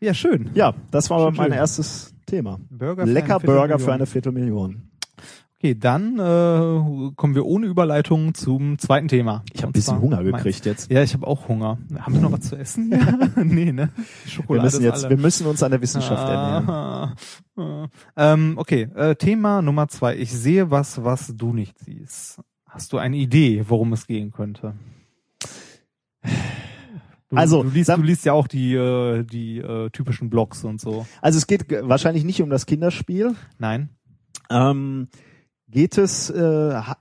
Ja, 0.00 0.14
schön. 0.14 0.50
Ja, 0.54 0.74
das 0.90 1.10
war 1.10 1.18
Schön, 1.28 1.36
mein 1.36 1.50
schön. 1.50 1.58
erstes 1.58 2.14
Thema. 2.26 2.58
Burger 2.70 3.06
für 3.06 3.12
Lecker 3.12 3.38
Burger 3.38 3.78
für 3.78 3.92
eine 3.92 4.06
Viertelmillion. 4.06 4.89
Okay, 5.62 5.74
dann 5.74 6.14
äh, 6.18 7.12
kommen 7.16 7.34
wir 7.34 7.44
ohne 7.44 7.66
Überleitung 7.66 8.32
zum 8.32 8.78
zweiten 8.78 9.08
Thema. 9.08 9.44
Ich 9.52 9.60
habe 9.60 9.68
ein 9.68 9.72
bisschen 9.74 10.00
Hunger 10.00 10.22
mein- 10.22 10.32
gekriegt 10.32 10.64
jetzt. 10.64 10.90
Ja, 10.90 11.02
ich 11.02 11.12
habe 11.12 11.26
auch 11.26 11.48
Hunger. 11.48 11.76
Haben 11.98 12.14
wir 12.14 12.22
noch 12.22 12.32
was 12.32 12.40
zu 12.48 12.56
essen? 12.56 12.90
Ja. 12.90 13.18
nee, 13.44 13.70
ne? 13.70 13.90
Die 13.94 14.24
Wir 14.24 14.30
Schokolade 14.32 14.64
müssen 14.64 14.82
jetzt, 14.82 15.04
alle. 15.04 15.10
wir 15.10 15.22
müssen 15.22 15.46
uns 15.46 15.62
an 15.62 15.70
der 15.72 15.82
Wissenschaft 15.82 16.26
ernähren. 16.26 16.70
Ah, 16.70 17.14
ah. 17.58 17.88
ähm, 18.16 18.54
okay, 18.56 18.88
äh, 18.94 19.14
Thema 19.16 19.60
Nummer 19.60 19.88
zwei. 19.88 20.16
Ich 20.16 20.32
sehe 20.32 20.70
was, 20.70 21.04
was 21.04 21.36
du 21.36 21.52
nicht 21.52 21.78
siehst. 21.78 22.40
Hast 22.66 22.94
du 22.94 22.96
eine 22.96 23.18
Idee, 23.18 23.62
worum 23.68 23.92
es 23.92 24.06
gehen 24.06 24.30
könnte? 24.32 24.72
Du, 27.28 27.36
Also, 27.36 27.62
du 27.64 27.68
liest, 27.68 27.90
du 27.90 28.00
liest 28.00 28.24
ja 28.24 28.32
auch 28.32 28.46
die 28.48 28.72
äh, 28.72 29.24
die 29.24 29.58
äh, 29.58 29.90
typischen 29.90 30.30
Blogs 30.30 30.64
und 30.64 30.80
so. 30.80 31.04
Also 31.20 31.36
es 31.36 31.46
geht 31.46 31.66
wahrscheinlich 31.86 32.24
nicht 32.24 32.40
um 32.40 32.48
das 32.48 32.64
Kinderspiel. 32.64 33.34
Nein. 33.58 33.90
Ähm, 34.48 35.08
geht 35.70 35.98
es, 35.98 36.30
äh, 36.30 36.40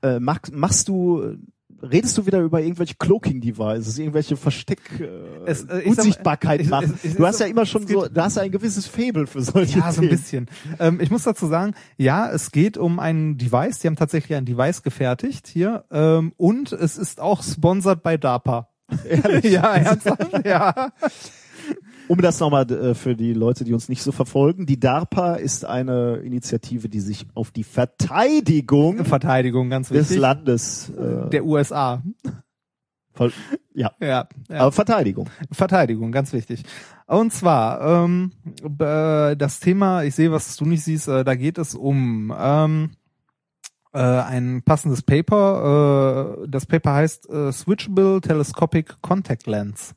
äh, 0.01 0.19
mach, 0.19 0.39
machst 0.51 0.87
du, 0.87 1.35
redest 1.81 2.17
du 2.17 2.25
wieder 2.25 2.39
über 2.41 2.61
irgendwelche 2.61 2.95
Cloaking 2.99 3.39
Devices, 3.41 3.97
irgendwelche 3.97 4.35
Versteck, 4.35 4.79
äh, 4.99 5.05
Es, 5.45 5.63
äh, 5.63 5.67
sag 5.67 5.85
Unsichtbarkeit 5.85 6.61
es- 6.61 6.67
machen? 6.69 6.93
es- 7.01 7.11
es 7.11 7.15
du 7.17 7.25
hast 7.25 7.39
ja 7.39 7.45
immer 7.47 7.65
schon 7.65 7.87
so, 7.87 8.07
du 8.07 8.21
hast 8.21 8.35
ja 8.37 8.43
ein 8.43 8.51
gewisses 8.51 8.85
Fable 8.85 9.27
für 9.27 9.41
solche 9.41 9.79
Ja, 9.79 9.91
so 9.91 10.01
ein 10.01 10.09
bisschen. 10.09 10.47
Ähm, 10.79 10.99
ich 11.01 11.09
muss 11.09 11.23
dazu 11.23 11.47
sagen, 11.47 11.73
ja, 11.97 12.29
es 12.29 12.51
geht 12.51 12.77
um 12.77 12.99
ein 12.99 13.37
Device. 13.37 13.79
Die 13.79 13.87
haben 13.87 13.95
tatsächlich 13.95 14.37
ein 14.37 14.45
Device 14.45 14.83
gefertigt 14.83 15.47
hier. 15.47 15.85
Ähm, 15.91 16.33
und 16.37 16.71
es 16.73 16.97
ist 16.97 17.21
auch 17.21 17.41
sponsored 17.43 18.03
bei 18.03 18.17
DARPA. 18.17 18.67
ja, 19.43 19.75
ernsthaft? 19.75 20.45
ja. 20.45 20.91
Um 22.09 22.19
das 22.21 22.39
nochmal 22.39 22.69
äh, 22.71 22.95
für 22.95 23.15
die 23.15 23.33
Leute, 23.33 23.63
die 23.63 23.73
uns 23.73 23.87
nicht 23.87 24.01
so 24.01 24.11
verfolgen, 24.11 24.65
die 24.65 24.79
DARPA 24.79 25.35
ist 25.35 25.63
eine 25.63 26.17
Initiative, 26.17 26.89
die 26.89 26.99
sich 27.01 27.27
auf 27.35 27.51
die 27.51 27.63
Verteidigung 27.63 29.05
Verteidigung, 29.05 29.69
ganz 29.69 29.89
des 29.89 30.09
wichtig. 30.09 30.17
Landes 30.17 30.89
äh, 30.89 31.29
Der 31.29 31.45
USA. 31.45 32.01
voll, 33.13 33.31
ja, 33.75 33.91
Ja, 34.01 34.27
ja. 34.49 34.59
aber 34.59 34.71
Verteidigung. 34.71 35.29
Verteidigung, 35.51 36.11
ganz 36.11 36.33
wichtig. 36.33 36.63
Und 37.05 37.31
zwar, 37.31 37.79
ähm, 38.05 38.31
b- 38.63 39.35
das 39.35 39.59
Thema, 39.59 40.03
ich 40.03 40.15
sehe, 40.15 40.31
was 40.31 40.55
du 40.57 40.65
nicht 40.65 40.83
siehst, 40.83 41.07
äh, 41.07 41.23
da 41.23 41.35
geht 41.35 41.59
es 41.59 41.75
um 41.75 42.33
ähm, 42.35 42.91
äh, 43.93 43.99
ein 43.99 44.63
passendes 44.63 45.03
Paper. 45.03 46.39
Äh, 46.43 46.47
das 46.49 46.65
Paper 46.65 46.93
heißt 46.93 47.29
äh, 47.29 47.51
Switchable 47.51 48.19
Telescopic 48.21 48.95
Contact 49.01 49.45
Lens. 49.45 49.93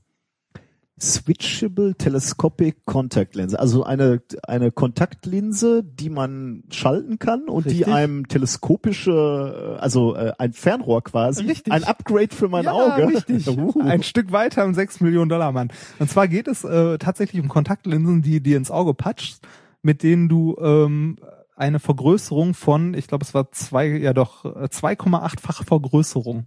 Switchable 1.03 1.97
Telescopic 1.97 2.85
Contact 2.85 3.35
Lens, 3.35 3.57
also 3.57 3.83
eine 3.83 4.23
eine 4.47 4.71
Kontaktlinse, 4.71 5.83
die 5.83 6.11
man 6.11 6.63
schalten 6.71 7.19
kann 7.19 7.49
und 7.49 7.65
die 7.67 7.79
Richtig. 7.79 7.89
einem 7.93 8.29
teleskopische, 8.29 9.77
äh, 9.79 9.81
also 9.81 10.15
äh, 10.15 10.33
ein 10.39 10.53
Fernrohr 10.53 11.03
quasi, 11.03 11.45
Richtig. 11.45 11.73
ein 11.73 11.83
Upgrade 11.83 12.33
für 12.33 12.47
mein 12.49 12.65
ja, 12.65 12.73
Auge. 12.73 13.09
richtig. 13.09 13.49
Uh. 13.53 13.83
Ein 13.83 14.03
Stück 14.05 14.31
weiter 14.31 14.65
im 14.65 14.75
6 14.75 15.01
Millionen 15.01 15.29
Dollar 15.29 15.51
Mann. 15.51 15.73
Und 15.99 16.09
zwar 16.09 16.29
geht 16.29 16.47
es 16.47 16.63
äh, 16.63 16.99
tatsächlich 16.99 17.43
um 17.43 17.49
Kontaktlinsen, 17.49 18.23
die 18.23 18.41
dir 18.41 18.57
ins 18.57 18.71
Auge 18.71 18.95
patschst, 18.95 19.43
mit 19.83 20.03
denen 20.05 20.29
du 20.29 20.57
ähm, 20.61 21.17
eine 21.57 21.81
Vergrößerung 21.81 22.55
von, 22.55 22.95
ich 22.95 23.09
glaube, 23.09 23.25
es 23.25 23.35
war 23.35 23.51
zwei, 23.51 23.89
ja 23.89 24.13
doch, 24.15 24.45
äh, 24.45 24.69
2,8-fache 24.69 25.65
Vergrößerung. 25.65 26.47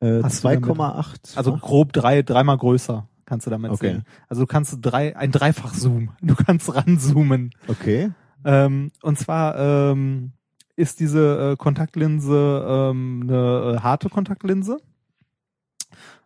äh, 0.00 0.22
Hast 0.22 0.42
du 0.44 0.48
damit- 0.48 0.64
2,8. 0.64 1.36
Also 1.36 1.56
grob 1.56 1.92
drei, 1.92 2.22
dreimal 2.22 2.56
größer 2.56 3.06
kannst 3.30 3.46
du 3.46 3.50
damit 3.50 3.70
Okay. 3.70 3.92
sehen. 3.92 4.04
Also 4.28 4.42
du 4.42 4.46
kannst 4.46 4.76
drei, 4.82 5.16
ein 5.16 5.30
Dreifach-Zoom. 5.30 6.10
Du 6.20 6.34
kannst 6.34 6.74
ranzoomen. 6.74 7.52
okay. 7.68 8.10
Ähm, 8.44 8.90
und 9.02 9.18
zwar 9.18 9.56
ähm, 9.58 10.32
ist 10.74 10.98
diese 10.98 11.52
äh, 11.52 11.56
Kontaktlinse 11.56 12.66
ähm, 12.68 13.20
eine 13.22 13.76
äh, 13.76 13.80
harte 13.80 14.08
Kontaktlinse. 14.08 14.78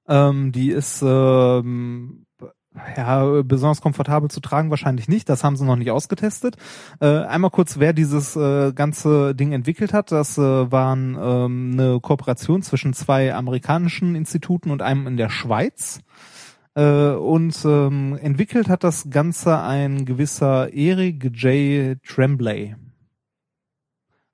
Ähm, 0.09 0.53
die 0.53 0.71
ist 0.71 1.03
ähm, 1.03 2.27
ja 2.97 3.43
besonders 3.43 3.81
komfortabel 3.81 4.31
zu 4.31 4.41
tragen 4.41 4.71
wahrscheinlich 4.71 5.09
nicht. 5.09 5.29
Das 5.29 5.45
haben 5.45 5.57
sie 5.57 5.65
noch 5.65 5.77
nicht 5.77 5.91
ausgetestet. 5.91 6.57
Äh, 7.01 7.07
einmal 7.25 7.51
kurz, 7.51 7.79
wer 7.79 7.93
dieses 7.93 8.37
äh, 8.37 8.73
ganze 8.73 9.35
Ding 9.35 9.53
entwickelt 9.53 9.93
hat. 9.93 10.11
Das 10.13 10.39
äh, 10.39 10.43
waren 10.73 11.17
ähm, 11.21 11.71
eine 11.73 12.01
Kooperation 12.01 12.63
zwischen 12.63 12.93
zwei 12.95 13.35
amerikanischen 13.35 14.15
Instituten 14.15 14.71
und 14.71 14.83
einem 14.83 15.07
in 15.07 15.17
der 15.17 15.31
Schweiz. 15.31 16.01
Äh, 16.75 17.13
und 17.13 17.57
ähm, 17.65 18.19
entwickelt 18.21 18.69
hat 18.69 18.83
das 18.85 19.09
Ganze 19.11 19.59
ein 19.61 20.05
gewisser 20.05 20.73
Eric 20.75 21.25
J. 21.37 21.97
Tremblay. 22.05 22.75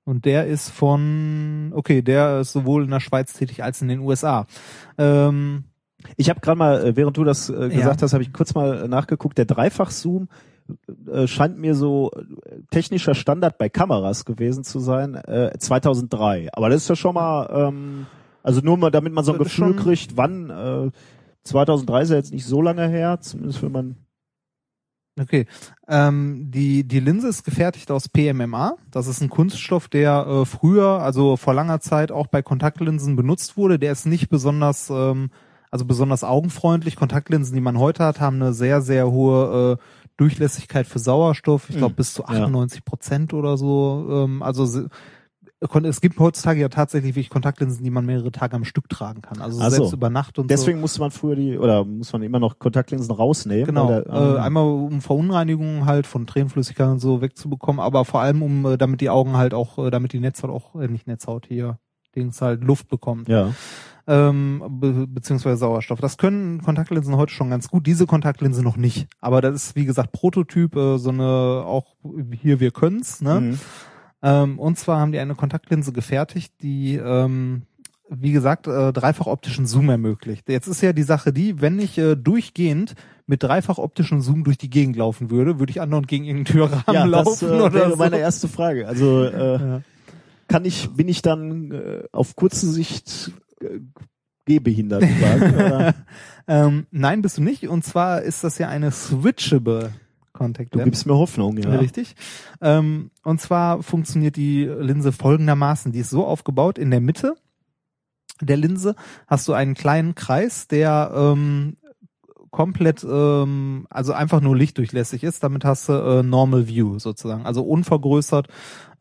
Und 0.05 0.25
der 0.25 0.47
ist 0.47 0.71
von, 0.71 1.73
okay, 1.75 2.03
der 2.03 2.41
ist 2.41 2.53
sowohl 2.53 2.85
in 2.85 2.91
der 2.91 3.01
Schweiz 3.01 3.35
tätig 3.35 3.63
als 3.63 3.83
in 3.83 3.89
den 3.89 4.01
USA. 4.01 4.47
Ähm, 4.99 5.65
Ich 6.17 6.31
habe 6.31 6.41
gerade 6.41 6.59
mal, 6.59 6.83
äh, 6.85 6.97
während 6.97 7.17
du 7.19 7.25
das 7.25 7.51
äh, 7.51 7.69
gesagt 7.69 8.01
Ja. 8.01 8.05
hast, 8.05 8.15
habe 8.15 8.23
ich 8.23 8.33
kurz 8.33 8.55
mal 8.55 8.89
nachgeguckt. 8.89 9.37
Der 9.37 9.45
Dreifach-Zoom 9.45 10.29
äh, 11.13 11.27
scheint 11.27 11.59
mir 11.59 11.75
so 11.75 12.11
äh, 12.13 12.63
technischer 12.71 13.15
Standard 13.15 13.59
bei 13.59 13.69
Kameras 13.69 14.25
gewesen 14.25 14.65
zu 14.65 14.81
sein, 14.81 15.15
äh, 15.15 15.53
2003. 15.59 16.49
Aber 16.55 16.71
das 16.71 16.83
ist 16.85 16.89
ja 16.89 16.97
schon 16.97 17.15
mal, 17.15 17.69
ähm, 17.69 18.07
also 18.43 18.63
nur 18.63 18.79
mal, 18.79 18.91
damit 18.91 19.13
man 19.13 19.25
so 19.25 19.33
ein 19.33 19.39
Das 19.39 19.49
Gefühl 19.49 19.77
kriegt, 19.77 20.17
wann, 20.17 20.49
äh, 20.49 20.91
2003 21.45 22.03
ist 22.03 22.11
ja 22.11 22.17
jetzt 22.17 22.33
nicht 22.33 22.47
so 22.47 22.63
lange 22.63 22.89
her, 22.89 23.21
zumindest 23.21 23.63
wenn 23.63 23.73
man, 23.73 23.97
Okay. 25.19 25.47
Ähm, 25.89 26.51
die, 26.51 26.85
die 26.87 27.01
Linse 27.01 27.29
ist 27.29 27.45
gefertigt 27.45 27.91
aus 27.91 28.09
PMMA. 28.09 28.77
Das 28.91 29.07
ist 29.07 29.21
ein 29.21 29.29
Kunststoff, 29.29 29.89
der 29.89 30.27
äh, 30.27 30.45
früher, 30.47 31.03
also 31.03 31.37
vor 31.37 31.53
langer 31.53 31.81
Zeit 31.81 32.11
auch 32.13 32.27
bei 32.29 32.43
Kontaktlinsen 32.43 33.17
benutzt 33.17 33.57
wurde. 33.57 33.79
Der 33.79 33.93
ist 33.93 34.07
nicht 34.07 34.31
besonders, 34.31 34.89
ähm, 34.89 35.31
also 35.71 35.85
besonders 35.85 36.25
augenfreundlich. 36.25 36.97
Kontaktlinsen, 36.97 37.55
die 37.55 37.61
man 37.61 37.79
heute 37.79 38.05
hat, 38.05 38.21
haben 38.21 38.37
eine 38.37 38.55
sehr, 38.55 38.81
sehr 38.81 39.11
hohe 39.11 39.79
äh, 39.79 39.85
Durchlässigkeit 40.17 40.87
für 40.87 40.99
Sauerstoff. 41.01 41.69
Ich 41.69 41.77
glaube 41.77 41.93
Hm. 41.93 41.97
bis 41.97 42.15
zu 42.15 42.23
Ja. 42.23 42.29
98 42.29 42.85
Prozent 42.85 43.35
oder 43.35 43.59
so. 43.59 44.07
Ähm, 44.11 44.43
also 44.43 44.89
es 45.61 46.01
gibt 46.01 46.19
heutzutage 46.19 46.61
ja 46.61 46.69
tatsächlich 46.69 47.15
wirklich 47.15 47.29
Kontaktlinsen, 47.29 47.85
die 47.85 47.91
man 47.91 48.07
mehrere 48.07 48.33
Tage 48.33 48.57
am 48.57 48.65
Stück 48.65 48.89
tragen 48.89 49.21
kann. 49.21 49.41
Also 49.41 49.59
so. 49.59 49.69
selbst 49.69 49.93
über 49.93 50.09
Nacht 50.09 50.39
und 50.39 50.45
so. 50.45 50.49
deswegen 50.49 50.81
musste 50.81 51.01
man 51.01 51.11
früher 51.11 51.37
die, 51.37 51.59
oder 51.59 51.85
muss 51.85 52.13
man 52.13 52.23
immer 52.23 52.39
noch 52.39 52.59
Kontaktlinsen 52.59 53.15
rausnehmen. 53.15 53.67
Genau, 53.67 53.89
weil 53.89 54.03
der, 54.05 54.13
ähm, 54.15 54.37
äh, 54.37 54.39
einmal 54.39 54.65
um 54.65 55.01
Verunreinigungen 55.03 55.85
halt 55.85 56.07
von 56.07 56.27
Tränenflüssigkeit 56.27 56.89
und 56.89 57.01
so 57.01 57.21
wegzubekommen, 57.21 57.81
aber 57.81 58.05
vor 58.07 58.21
allem 58.23 58.43
um, 58.43 58.65
äh, 58.65 58.79
damit 58.79 59.03
die 59.03 59.11
Augen 59.11 59.37
halt 59.37 59.53
auch, 59.53 59.79
äh, 59.79 59.91
damit 59.91 60.13
die 60.15 60.21
Netzhaut 60.21 60.51
auch, 60.51 60.81
äh, 60.81 60.89
nicht 60.89 61.07
Netzhaut 61.07 61.47
hier, 61.47 61.79
Dings 62.17 62.41
halt 62.41 62.65
Luft 62.65 62.89
bekommt, 62.89 63.29
ja. 63.29 63.53
ähm, 64.07 64.63
be 64.81 65.07
beziehungsweise 65.07 65.59
Sauerstoff. 65.59 66.01
Das 66.01 66.17
können 66.17 66.63
Kontaktlinsen 66.63 67.17
heute 67.17 67.33
schon 67.33 67.51
ganz 67.51 67.69
gut, 67.69 67.87
diese 67.87 68.07
Kontaktlinse 68.07 68.63
noch 68.63 68.77
nicht. 68.77 69.09
Aber 69.21 69.41
das 69.41 69.55
ist 69.55 69.77
wie 69.77 69.85
gesagt 69.85 70.13
Prototyp, 70.13 70.75
äh, 70.75 70.99
so 70.99 71.11
eine 71.11 71.65
auch 71.67 71.97
hier 72.33 72.61
wir 72.61 72.71
können's, 72.71 73.21
ne? 73.21 73.41
Mhm. 73.41 73.59
Ähm, 74.23 74.59
und 74.59 74.79
zwar 74.79 74.99
haben 75.01 75.13
die 75.13 75.19
eine 75.19 75.35
Kontaktlinse 75.35 75.93
gefertigt, 75.93 76.53
die, 76.63 76.97
ähm, 76.97 77.63
wie 78.09 78.33
gesagt, 78.33 78.67
äh, 78.67 78.93
dreifach 78.93 79.27
optischen 79.27 79.67
Zoom 79.67 79.89
ermöglicht. 79.89 80.49
Jetzt 80.49 80.67
ist 80.67 80.83
ja 80.83 80.93
die 80.93 81.05
Sache 81.05 81.33
die, 81.33 81.61
wenn 81.61 81.79
ich 81.79 81.97
äh, 81.97 82.17
durchgehend 82.17 82.95
mit 83.27 83.43
dreifach 83.43 83.79
optischen 83.79 84.21
Zoom 84.21 84.43
durch 84.45 84.59
die 84.59 84.69
Gegend 84.71 84.97
laufen 84.97 85.31
würde, 85.31 85.59
würde 85.59 85.71
ich 85.71 85.81
andauernd 85.81 86.09
gegen 86.09 86.25
irgendeinen 86.25 86.57
Türrahmen 86.57 86.83
Ja, 86.93 87.07
das 87.07 87.11
laufen 87.25 87.49
äh, 87.49 87.53
oder 87.63 87.73
wäre 87.73 87.91
so. 87.91 87.97
meine 87.97 88.19
erste 88.19 88.49
Frage. 88.49 88.89
Also 88.89 89.25
äh, 89.25 89.59
Ja. 89.61 89.83
kann 90.49 90.65
ich, 90.65 90.91
bin 90.91 91.09
ich 91.09 91.23
dann 91.23 91.71
äh, 91.71 92.03
auf 92.13 92.35
kurze 92.35 92.69
Sicht 92.69 93.31
äh, 93.61 93.79
gehbehindert 94.45 95.03
quasi? 95.05 95.95
ähm, 96.49 96.87
nein, 96.91 97.23
bist 97.23 97.39
du 97.39 97.43
nicht. 97.43 97.69
Und 97.69 97.85
zwar 97.85 98.23
ist 98.23 98.43
das 98.43 98.59
ja 98.59 98.69
eine 98.69 98.91
switchable 98.91 99.93
Contact 100.41 100.73
Du 100.75 100.79
Lens. 100.79 100.87
gibst 100.87 101.07
mir 101.07 101.15
Hoffnung, 101.17 101.59
ja. 101.59 101.69
Richtig. 101.77 102.17
Ähm, 102.63 103.11
und 103.25 103.43
zwar 103.43 103.83
funktioniert 103.83 104.37
die 104.37 104.65
Linse 104.65 105.13
folgendermaßen. 105.13 105.93
Die 105.93 105.99
ist 105.99 106.09
so 106.09 106.25
aufgebaut, 106.25 106.79
in 106.79 106.91
der 106.91 107.03
Mitte 107.03 107.35
der 108.41 108.57
Linse 108.57 108.95
hast 109.27 109.47
du 109.49 109.53
einen 109.53 109.75
kleinen 109.75 110.15
Kreis, 110.15 110.67
der 110.67 111.13
ähm, 111.15 111.77
komplett, 112.51 113.05
ähm, 113.05 113.87
also 113.91 114.15
einfach 114.15 114.41
nur 114.41 114.57
lichtdurchlässig 114.57 115.25
ist. 115.25 115.45
Damit 115.45 115.67
hast 115.67 115.91
du 115.91 115.93
äh, 115.93 116.23
Normal 116.23 116.67
View 116.67 116.99
sozusagen. 116.99 117.45
Also 117.45 117.63
unvergrößert 117.63 118.49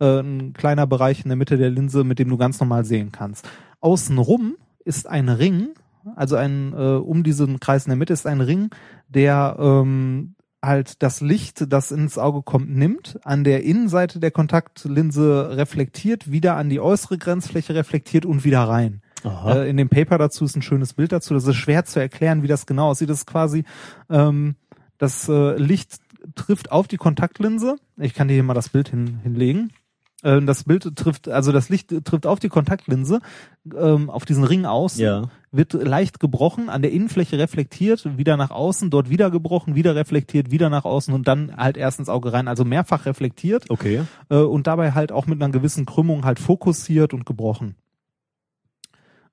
äh, 0.02 0.20
ein 0.20 0.52
kleiner 0.52 0.88
Bereich 0.88 1.24
in 1.24 1.30
der 1.30 1.38
Mitte 1.38 1.56
der 1.56 1.70
Linse, 1.70 2.04
mit 2.04 2.20
dem 2.20 2.28
du 2.28 2.36
ganz 2.36 2.60
normal 2.60 2.84
sehen 2.84 3.14
kannst. 3.14 3.48
Außenrum 3.80 4.56
ist 4.84 5.08
ein 5.08 5.30
Ring, 5.30 5.70
also 6.18 6.36
ein 6.36 6.74
äh, 6.74 6.98
um 6.98 7.24
diesen 7.24 7.62
Kreis 7.62 7.86
in 7.86 7.92
der 7.92 7.98
Mitte 7.98 8.12
ist 8.12 8.28
ein 8.28 8.42
Ring, 8.42 8.72
der 9.08 9.56
ähm, 9.58 10.36
halt 10.62 11.02
das 11.02 11.22
Licht, 11.22 11.72
das 11.72 11.92
ins 11.92 12.18
Auge 12.18 12.42
kommt, 12.42 12.70
nimmt, 12.70 13.20
an 13.24 13.44
der 13.44 13.64
Innenseite 13.64 14.20
der 14.20 14.32
Kontaktlinse 14.32 15.56
reflektiert, 15.58 16.32
wieder 16.32 16.56
an 16.56 16.70
die 16.70 16.80
äußere 16.80 17.18
Grenzfläche 17.18 17.76
reflektiert 17.76 18.26
und 18.26 18.44
wieder 18.44 18.64
rein. 18.64 19.02
Äh, 19.46 19.70
in 19.70 19.78
dem 19.78 19.90
Paper 19.90 20.18
dazu 20.18 20.46
ist 20.46 20.56
ein 20.56 20.62
schönes 20.62 20.94
Bild 20.94 21.12
dazu. 21.12 21.34
Das 21.34 21.46
ist 21.46 21.56
schwer 21.56 21.86
zu 21.86 22.00
erklären, 22.00 22.44
wie 22.44 22.48
das 22.48 22.66
genau 22.66 22.90
aussieht. 22.90 23.10
Das 23.10 23.20
ist 23.20 23.26
quasi 23.26 23.64
ähm, 24.10 24.56
das 24.98 25.28
äh, 25.30 25.56
Licht 25.58 26.00
trifft 26.36 26.72
auf 26.72 26.88
die 26.88 26.98
Kontaktlinse. 26.98 27.78
Ich 27.98 28.14
kann 28.14 28.28
dir 28.28 28.34
hier 28.34 28.44
mal 28.44 28.54
das 28.54 28.70
Bild 28.70 28.90
hin, 28.90 29.20
hinlegen. 29.24 29.72
Ähm, 30.24 30.46
das 30.46 30.66
Bild 30.66 30.96
trifft, 30.98 31.30
also 31.30 31.52
das 31.52 31.70
Licht 31.70 31.94
trifft 32.04 32.28
auf 32.28 32.40
die 32.40 32.50
Kontaktlinse, 32.50 33.22
ähm, 33.78 34.10
auf 34.10 34.26
diesen 34.26 34.44
Ring 34.44 34.66
aus, 34.66 34.98
Ja. 34.98 35.30
wird 35.52 35.74
leicht 35.74 36.20
gebrochen, 36.20 36.70
an 36.70 36.82
der 36.82 36.92
Innenfläche 36.92 37.38
reflektiert, 37.40 38.18
wieder 38.18 38.36
nach 38.36 38.52
außen, 38.52 38.90
dort 38.90 39.10
wieder 39.10 39.32
gebrochen, 39.32 39.76
wieder 39.76 39.96
reflektiert, 39.96 40.52
wieder 40.52 40.70
nach 40.70 40.84
außen 40.86 41.14
und 41.14 41.28
dann 41.28 41.56
halt 41.56 41.78
erst 41.78 42.00
ins 42.00 42.10
Auge 42.10 42.34
rein. 42.34 42.48
Also 42.50 42.66
mehrfach 42.66 43.06
reflektiert 43.06 43.70
Okay. 43.70 44.04
äh, 44.30 44.36
und 44.38 44.68
dabei 44.68 44.92
halt 44.92 45.12
auch 45.14 45.26
mit 45.26 45.42
einer 45.42 45.52
gewissen 45.52 45.86
Krümmung 45.86 46.26
halt 46.26 46.40
fokussiert 46.40 47.14
und 47.14 47.26
gebrochen. 47.26 47.76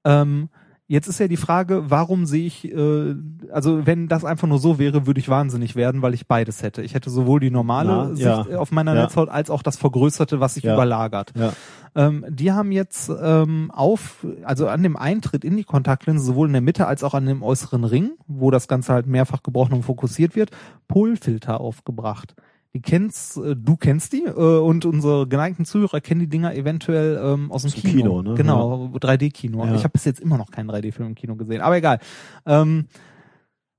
Ähm, 0.05 0.49
jetzt 0.89 1.09
ist 1.09 1.19
ja 1.19 1.29
die 1.29 1.37
Frage, 1.37 1.85
warum 1.91 2.27
sehe 2.27 2.47
ich, 2.47 2.65
äh, 2.73 3.15
also 3.51 3.87
wenn 3.87 4.09
das 4.09 4.25
einfach 4.25 4.47
nur 4.49 4.59
so 4.59 4.79
wäre, 4.79 5.07
würde 5.07 5.21
ich 5.21 5.29
wahnsinnig 5.29 5.77
werden, 5.77 6.03
weil 6.03 6.15
ich 6.15 6.27
beides 6.27 6.63
hätte. 6.63 6.83
Ich 6.83 6.95
hätte 6.95 7.11
sowohl 7.11 7.41
die 7.41 7.51
normale 7.51 7.89
Na, 7.89 8.07
Sicht 8.15 8.21
ja. 8.51 8.59
auf 8.59 8.71
meiner 8.73 8.95
Ja. 8.95 9.03
Netzhaut 9.03 9.29
als 9.29 9.51
auch 9.51 9.63
das 9.63 9.77
vergrößerte, 9.77 10.41
was 10.41 10.55
sich 10.55 10.65
Ja. 10.65 10.75
überlagert. 10.75 11.33
Ja. 11.37 11.53
Ähm, 11.95 12.25
die 12.29 12.53
haben 12.53 12.73
jetzt 12.73 13.11
ähm, 13.23 13.71
auf, 13.73 14.27
also 14.45 14.69
an 14.69 14.83
dem 14.83 14.97
Eintritt 14.97 15.45
in 15.45 15.57
die 15.57 15.65
Kontaktlinse, 15.65 16.25
sowohl 16.25 16.47
in 16.47 16.53
der 16.53 16.63
Mitte 16.63 16.87
als 16.87 17.03
auch 17.03 17.15
an 17.15 17.27
dem 17.27 17.43
äußeren 17.43 17.85
Ring, 17.85 18.13
wo 18.27 18.51
das 18.51 18.69
Ganze 18.69 18.93
halt 18.93 19.07
mehrfach 19.07 19.43
gebrochen 19.43 19.73
und 19.75 19.83
fokussiert 19.83 20.37
wird, 20.37 20.51
Polfilter 20.89 21.61
aufgebracht. 21.61 22.35
Kennst, 22.81 23.37
äh, 23.37 23.57
du 23.57 23.77
kennst 23.77 24.13
die 24.13 24.25
äh, 24.25 24.31
und 24.31 24.85
unsere 24.85 25.27
geneigten 25.27 25.65
Zuhörer 25.65 26.01
kennen 26.01 26.21
die 26.21 26.29
Dinger 26.29 26.55
eventuell 26.55 27.21
ähm, 27.23 27.51
aus 27.53 27.63
dem 27.63 27.73
Kino. 27.73 27.93
Kino, 27.93 28.23
ne? 28.23 28.35
Genau, 28.35 28.91
3D-Kino. 28.95 29.65
Ja. 29.65 29.75
Ich 29.75 29.85
habe 29.85 29.93
bis 29.93 30.05
jetzt 30.05 30.21
immer 30.21 30.39
noch 30.39 30.51
keinen 30.51 30.71
3D-Film 30.71 31.09
im 31.09 31.15
Kino 31.15 31.37
gesehen, 31.37 31.61
aber 31.61 31.77
egal. 31.77 31.99
Ähm, 32.45 32.87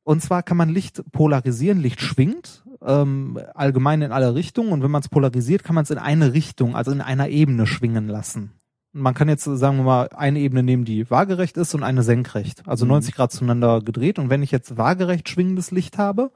und 0.04 0.22
zwar 0.22 0.42
kann 0.42 0.56
man 0.58 0.70
Licht 0.70 1.04
polarisieren, 1.12 1.80
Licht 1.82 2.00
schwingt, 2.00 2.64
ähm, 2.82 3.38
allgemein 3.54 4.02
in 4.02 4.12
alle 4.14 4.36
Richtungen. 4.36 4.72
Und 4.72 4.82
wenn 4.82 4.92
man 4.92 5.02
es 5.02 5.10
polarisiert, 5.10 5.64
kann 5.64 5.76
man 5.76 5.84
es 5.84 5.92
in 5.92 5.98
eine 5.98 6.34
Richtung, 6.34 6.76
also 6.76 6.92
in 6.92 7.02
einer 7.02 7.28
Ebene 7.28 7.68
schwingen 7.68 8.08
lassen. 8.08 8.52
Man 8.94 9.14
kann 9.14 9.28
jetzt, 9.28 9.44
sagen 9.44 9.78
wir 9.78 9.84
mal, 9.84 10.10
eine 10.16 10.40
Ebene 10.40 10.64
nehmen, 10.64 10.86
die 10.86 11.12
waagerecht 11.12 11.58
ist 11.58 11.76
und 11.76 11.84
eine 11.84 12.04
senkrecht. 12.04 12.64
Also 12.68 12.86
Mhm. 12.86 12.92
90 12.92 13.16
Grad 13.16 13.32
zueinander 13.34 13.82
gedreht. 13.82 14.18
Und 14.18 14.30
wenn 14.30 14.44
ich 14.44 14.52
jetzt 14.52 14.78
waagerecht 14.78 15.28
schwingendes 15.28 15.72
Licht 15.72 15.98
habe 15.98 16.32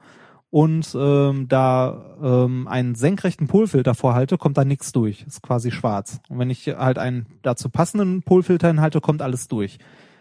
und 0.52 0.94
ähm, 0.94 1.48
da 1.48 2.14
ähm, 2.22 2.68
einen 2.68 2.94
senkrechten 2.94 3.46
Polfilter 3.46 3.94
vorhalte, 3.94 4.36
kommt 4.36 4.58
da 4.58 4.66
nichts 4.66 4.92
durch. 4.92 5.24
Ist 5.26 5.40
quasi 5.40 5.70
schwarz. 5.70 6.20
Und 6.28 6.38
wenn 6.38 6.50
ich 6.50 6.66
halt 6.68 6.98
einen 6.98 7.24
dazu 7.40 7.70
passenden 7.70 8.22
Polfilter 8.22 8.68
hinhalte, 8.68 9.00
kommt 9.00 9.22
alles 9.22 9.48
durch. 9.48 9.78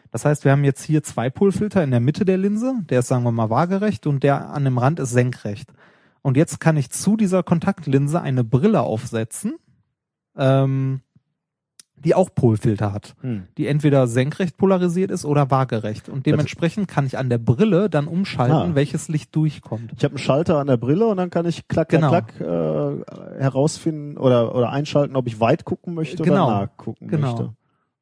Das 0.10 0.24
heißt, 0.24 0.46
wir 0.46 0.54
haben 0.54 0.64
jetzt 0.64 0.84
hier 0.84 1.04
zwei 1.04 1.30
Polfilter 1.30 1.84
in 1.84 1.92
der 1.92 2.00
Mitte 2.00 2.24
der 2.24 2.38
Linse, 2.38 2.76
der 2.90 3.00
ist, 3.00 3.10
sagen 3.10 3.26
wir 3.26 3.34
mal, 3.34 3.50
waagerecht 3.50 4.08
und 4.08 4.24
der 4.24 4.52
an 4.52 4.64
dem 4.64 4.78
Rand 4.78 5.02
ist 5.02 5.12
senkrecht. 5.12 5.74
Und 6.22 6.38
jetzt 6.38 6.62
kann 6.62 6.78
ich 6.78 6.92
zu 6.92 7.18
dieser 7.18 7.44
Kontaktlinse 7.44 8.22
eine 8.22 8.46
Brille 8.46 8.84
aufsetzen, 8.84 9.56
ähm, 10.38 11.02
die 12.04 12.16
auch 12.16 12.30
Polfilter 12.34 12.92
hat, 12.94 13.16
Hm. 13.22 13.44
die 13.58 13.68
entweder 13.68 14.08
senkrecht 14.08 14.58
polarisiert 14.58 15.12
ist 15.12 15.24
oder 15.26 15.52
waagerecht. 15.52 16.10
Und 16.10 16.26
dementsprechend 16.26 16.88
kann 16.88 17.06
ich 17.06 17.18
an 17.18 17.30
der 17.30 17.38
Brille 17.38 17.90
dann 17.90 18.08
umschalten, 18.08 18.56
Ah. 18.72 18.76
welches 18.76 19.08
Licht 19.08 19.36
durchkommt. 19.36 19.92
Ich 19.96 20.04
habe 20.04 20.14
einen 20.14 20.18
Schalter 20.20 20.58
an 20.60 20.68
der 20.68 20.78
Brille 20.78 21.06
und 21.08 21.18
dann 21.18 21.30
kann 21.30 21.46
ich 21.46 21.68
klack, 21.68 21.90
klack, 21.90 22.02
Genau. 22.02 22.10
klack 22.10 22.42
äh, 22.42 23.42
herausfinden 23.42 24.18
oder, 24.18 24.56
oder 24.56 24.70
einschalten, 24.72 25.16
ob 25.16 25.28
ich 25.28 25.40
weit 25.40 25.66
gucken 25.66 25.94
möchte 25.94 26.24
Genau. 26.24 26.48
oder 26.48 26.60
nah 26.62 26.68
gucken 26.68 27.08
Genau. 27.08 27.28
möchte. 27.28 27.54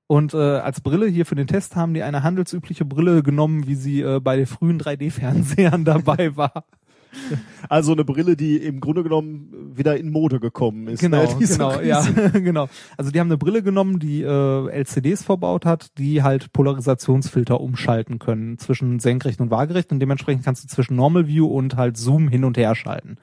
Und 0.07 0.33
äh, 0.33 0.37
als 0.37 0.81
Brille 0.81 1.05
hier 1.07 1.25
für 1.27 1.35
den 1.35 1.45
Test 1.45 1.75
haben 1.75 1.93
die 1.93 2.01
eine 2.01 2.23
handelsübliche 2.23 2.83
Brille 2.83 3.21
genommen, 3.21 3.67
wie 3.67 3.75
sie 3.75 4.01
äh, 4.01 4.19
bei 4.19 4.37
den 4.37 4.47
frühen 4.47 4.79
3D-Fernsehern 4.79 5.83
dabei 5.85 6.35
war. 6.35 6.63
Also 7.69 7.91
eine 7.91 8.03
Brille, 8.03 8.35
die 8.35 8.57
im 8.57 8.79
Grunde 8.79 9.03
genommen 9.03 9.73
wieder 9.75 9.97
in 9.97 10.09
Mode 10.09 10.39
gekommen 10.39 10.87
ist. 10.87 11.01
Genau, 11.01 11.23
ne? 11.23 11.35
Die 11.39 11.45
so 11.45 11.57
genau, 11.57 11.81
ja, 11.81 12.01
genau. 12.33 12.67
Also 12.97 13.11
die 13.11 13.19
haben 13.19 13.27
eine 13.27 13.37
Brille 13.37 13.61
genommen, 13.61 13.99
die 13.99 14.23
äh, 14.23 14.67
LCDs 14.69 15.23
verbaut 15.23 15.65
hat, 15.65 15.97
die 15.97 16.23
halt 16.23 16.51
Polarisationsfilter 16.53 17.59
umschalten 17.59 18.17
können 18.17 18.57
zwischen 18.57 18.99
senkrecht 18.99 19.39
und 19.39 19.51
waagerecht 19.51 19.91
und 19.91 19.99
dementsprechend 19.99 20.43
kannst 20.43 20.63
du 20.63 20.67
zwischen 20.67 20.95
Normal 20.95 21.27
View 21.27 21.45
und 21.45 21.75
halt 21.75 21.97
Zoom 21.97 22.27
hin 22.27 22.43
und 22.43 22.57
her 22.57 22.73
schalten. 22.75 23.17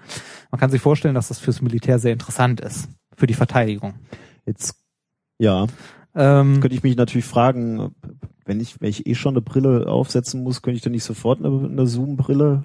Man 0.50 0.60
kann 0.60 0.70
sich 0.70 0.80
vorstellen, 0.80 1.14
dass 1.14 1.28
das 1.28 1.38
fürs 1.38 1.62
Militär 1.62 1.98
sehr 1.98 2.12
interessant 2.12 2.60
ist, 2.60 2.88
für 3.16 3.26
die 3.26 3.34
Verteidigung. 3.34 3.94
Jetzt, 4.44 4.76
ja, 5.38 5.66
Ähm, 6.14 6.60
könnte 6.60 6.74
ich 6.74 6.82
mich 6.82 6.96
natürlich 6.96 7.26
fragen, 7.26 7.94
wenn 8.46 8.60
ich, 8.60 8.80
wenn 8.80 8.88
ich 8.88 9.06
eh 9.06 9.14
schon 9.14 9.34
eine 9.34 9.42
Brille 9.42 9.86
aufsetzen 9.88 10.42
muss, 10.42 10.62
könnte 10.62 10.76
ich 10.76 10.82
dann 10.82 10.92
nicht 10.92 11.04
sofort 11.04 11.44
eine, 11.44 11.68
eine 11.68 11.86
Zoom-Brille? 11.86 12.64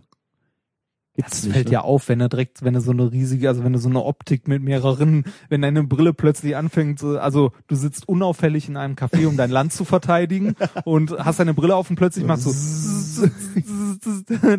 Das 1.18 1.44
nicht, 1.44 1.54
fällt 1.54 1.68
ne? 1.68 1.74
ja 1.74 1.82
auf, 1.82 2.08
wenn 2.08 2.20
du 2.20 2.30
direkt, 2.30 2.64
wenn 2.64 2.74
du 2.74 2.80
so 2.82 2.92
eine 2.92 3.12
riesige, 3.12 3.50
also 3.50 3.64
wenn 3.66 3.74
du 3.74 3.80
so 3.80 3.90
eine 3.90 4.02
Optik 4.04 4.48
mit 4.48 4.64
mehreren, 4.64 5.26
wenn 5.50 5.62
deine 5.62 5.84
Brille 5.84 6.14
plötzlich 6.14 6.56
anfängt, 6.56 7.00
so- 7.00 7.20
also 7.20 7.52
du 7.68 7.76
sitzt 7.76 8.08
unauffällig 8.08 8.70
in 8.70 8.78
einem 8.78 8.96
Café, 8.96 9.28
um 9.28 9.36
dein 9.36 9.52
Land 9.52 9.74
zu 9.74 9.84
verteidigen 9.84 10.56
und 10.86 11.12
hast 11.20 11.40
deine 11.40 11.54
Brille 11.54 11.76
auf 11.76 11.90
und 11.90 11.98
plötzlich 11.98 12.26
machst 12.26 12.46
du 12.46 12.52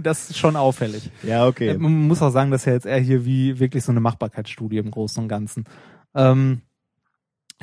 das 0.03 0.31
ist 0.31 0.39
schon 0.39 0.57
auffällig. 0.57 1.11
Ja, 1.23 1.47
okay. 1.47 1.69
Äh, 1.69 1.79
Man 1.79 2.07
muss 2.07 2.23
auch 2.23 2.31
sagen, 2.31 2.51
das 2.51 2.63
ist 2.63 2.67
ja 2.67 2.73
jetzt 2.75 2.87
eher 2.87 2.99
hier 3.01 3.25
wie 3.25 3.59
wirklich 3.59 3.85
so 3.85 3.93
eine 3.93 4.01
Machbarkeitsstudie 4.01 4.79
im 4.79 4.91
Großen 4.91 5.23
und 5.23 5.29
Ganzen. 5.29 5.65
Ähm, 6.15 6.63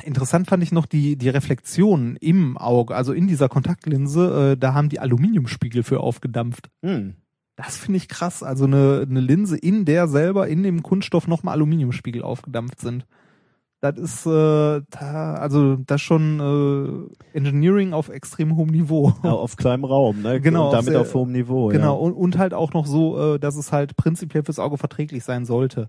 interessant 0.02 0.48
fand 0.48 0.62
ich 0.62 0.72
noch 0.72 0.86
die, 0.86 1.16
die 1.16 1.28
Reflexion 1.28 2.16
im 2.16 2.56
Auge, 2.58 2.94
also 2.94 3.12
in 3.12 3.28
dieser 3.28 3.48
Kontaktlinse, 3.48 4.52
äh, 4.52 4.56
da 4.56 4.74
haben 4.74 4.88
die 4.88 5.00
Aluminiumspiegel 5.00 5.82
für 5.82 6.00
aufgedampft. 6.00 6.70
Hm. 6.82 7.14
Das 7.62 7.76
finde 7.76 7.98
ich 7.98 8.08
krass. 8.08 8.42
Also 8.42 8.64
eine, 8.64 9.06
eine 9.08 9.20
Linse, 9.20 9.56
in 9.58 9.84
der 9.84 10.08
selber 10.08 10.48
in 10.48 10.62
dem 10.62 10.82
Kunststoff 10.82 11.28
nochmal 11.28 11.54
Aluminiumspiegel 11.54 12.22
aufgedampft 12.22 12.80
sind. 12.80 13.04
Das 13.82 13.96
ist 13.98 14.26
äh, 14.26 14.80
da, 14.90 15.34
also 15.34 15.76
das 15.76 16.00
schon 16.02 17.10
äh, 17.32 17.36
Engineering 17.36 17.92
auf 17.94 18.08
extrem 18.10 18.56
hohem 18.56 18.68
Niveau. 18.70 19.12
Ja, 19.24 19.32
auf 19.32 19.56
kleinem 19.56 19.84
Raum, 19.84 20.20
ne? 20.22 20.40
Genau, 20.40 20.66
Und 20.66 20.72
damit 20.74 20.90
sehr- 20.90 21.00
auf 21.00 21.14
hohem 21.14 21.32
Niveau. 21.32 21.68
Genau, 21.68 21.94
Ja. 21.94 21.98
und, 22.00 22.12
und 22.12 22.36
halt 22.38 22.52
auch 22.54 22.72
noch 22.74 22.86
so, 22.86 23.34
äh, 23.34 23.38
dass 23.38 23.56
es 23.56 23.72
halt 23.72 23.96
prinzipiell 23.96 24.42
fürs 24.44 24.58
Auge 24.58 24.76
verträglich 24.78 25.24
sein 25.24 25.44
sollte. 25.46 25.88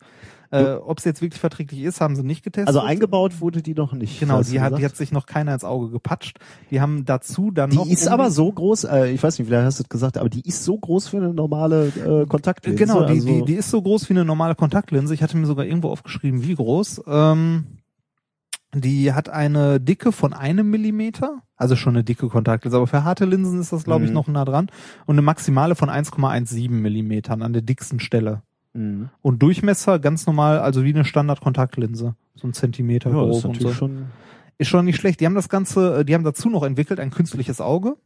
Äh, 0.51 0.73
Ob 0.73 0.97
es 0.99 1.05
jetzt 1.05 1.21
wirklich 1.21 1.39
verträglich 1.39 1.81
ist, 1.81 2.01
haben 2.01 2.15
sie 2.17 2.23
nicht 2.23 2.43
getestet. 2.43 2.67
Also 2.67 2.81
eingebaut 2.81 3.39
wurde 3.39 3.61
die 3.61 3.73
noch 3.73 3.93
nicht. 3.93 4.19
Genau, 4.19 4.41
die 4.43 4.59
hat, 4.59 4.77
die 4.77 4.83
hat 4.83 4.97
sich 4.97 5.11
noch 5.13 5.25
keiner 5.25 5.53
ins 5.53 5.63
Auge 5.63 5.89
gepatscht. 5.89 6.39
Die 6.71 6.81
haben 6.81 7.05
dazu 7.05 7.51
dann 7.51 7.69
Die 7.69 7.77
noch. 7.77 7.87
ist 7.87 8.07
um- 8.07 8.13
aber 8.13 8.31
so 8.31 8.51
groß, 8.51 8.83
äh, 8.83 9.11
ich 9.11 9.23
weiß 9.23 9.39
nicht, 9.39 9.47
vielleicht 9.47 9.65
hast 9.65 9.79
du 9.79 9.83
es 9.83 9.89
gesagt, 9.89 10.17
aber 10.17 10.27
die 10.29 10.41
ist 10.47 10.65
so 10.65 10.77
groß 10.77 11.07
für 11.07 11.17
eine 11.17 11.33
normale 11.33 11.87
äh, 11.87 12.25
Kontaktlinse. 12.27 12.77
Genau, 12.77 13.05
die, 13.05 13.13
also, 13.13 13.27
die, 13.27 13.45
die 13.45 13.53
ist 13.53 13.69
so 13.69 13.81
groß 13.81 14.09
wie 14.09 14.13
eine 14.13 14.25
normale 14.25 14.55
Kontaktlinse. 14.55 15.13
Ich 15.13 15.23
hatte 15.23 15.37
mir 15.37 15.45
sogar 15.45 15.65
irgendwo 15.65 15.89
aufgeschrieben, 15.89 16.43
wie 16.43 16.55
groß. 16.55 17.03
Ähm, 17.07 17.65
die 18.73 19.11
hat 19.13 19.27
eine 19.29 19.79
Dicke 19.81 20.11
von 20.13 20.33
einem 20.33 20.69
Millimeter, 20.69 21.41
also 21.57 21.75
schon 21.75 21.93
eine 21.95 22.03
dicke 22.05 22.27
Kontaktlinse, 22.29 22.77
aber 22.77 22.87
für 22.87 23.03
harte 23.03 23.25
Linsen 23.25 23.59
ist 23.59 23.73
das, 23.73 23.83
glaube 23.83 24.03
ich, 24.05 24.11
Mhm. 24.11 24.15
noch 24.15 24.27
nah 24.27 24.45
dran. 24.45 24.67
Und 25.05 25.15
eine 25.15 25.21
Maximale 25.21 25.75
von 25.75 25.89
1,17 25.89 26.69
Millimetern 26.81 27.41
an 27.41 27.51
der 27.53 27.61
dicksten 27.61 27.99
Stelle. 27.99 28.43
Mhm. 28.73 29.09
Und 29.21 29.41
Durchmesser 29.41 29.99
ganz 29.99 30.25
normal, 30.25 30.59
also 30.59 30.83
wie 30.83 30.93
eine 30.93 31.05
Standard-Kontaktlinse. 31.05 32.15
So 32.35 32.47
ein 32.47 32.53
Zentimeter 32.53 33.09
Ja, 33.09 33.15
das 33.17 33.25
groß 33.25 33.37
ist 33.37 33.45
und 33.45 33.51
natürlich 33.53 33.73
so. 33.73 33.79
schon. 33.79 34.05
Ist 34.57 34.67
schon 34.67 34.85
nicht 34.85 34.97
schlecht. 34.97 35.19
Die 35.19 35.25
haben 35.25 35.35
das 35.35 35.49
Ganze, 35.49 35.99
äh, 35.99 36.05
die 36.05 36.13
haben 36.13 36.23
dazu 36.23 36.49
noch 36.49 36.63
entwickelt 36.63 36.99
ein 36.99 37.09
künstliches 37.09 37.59
Auge, 37.61 37.97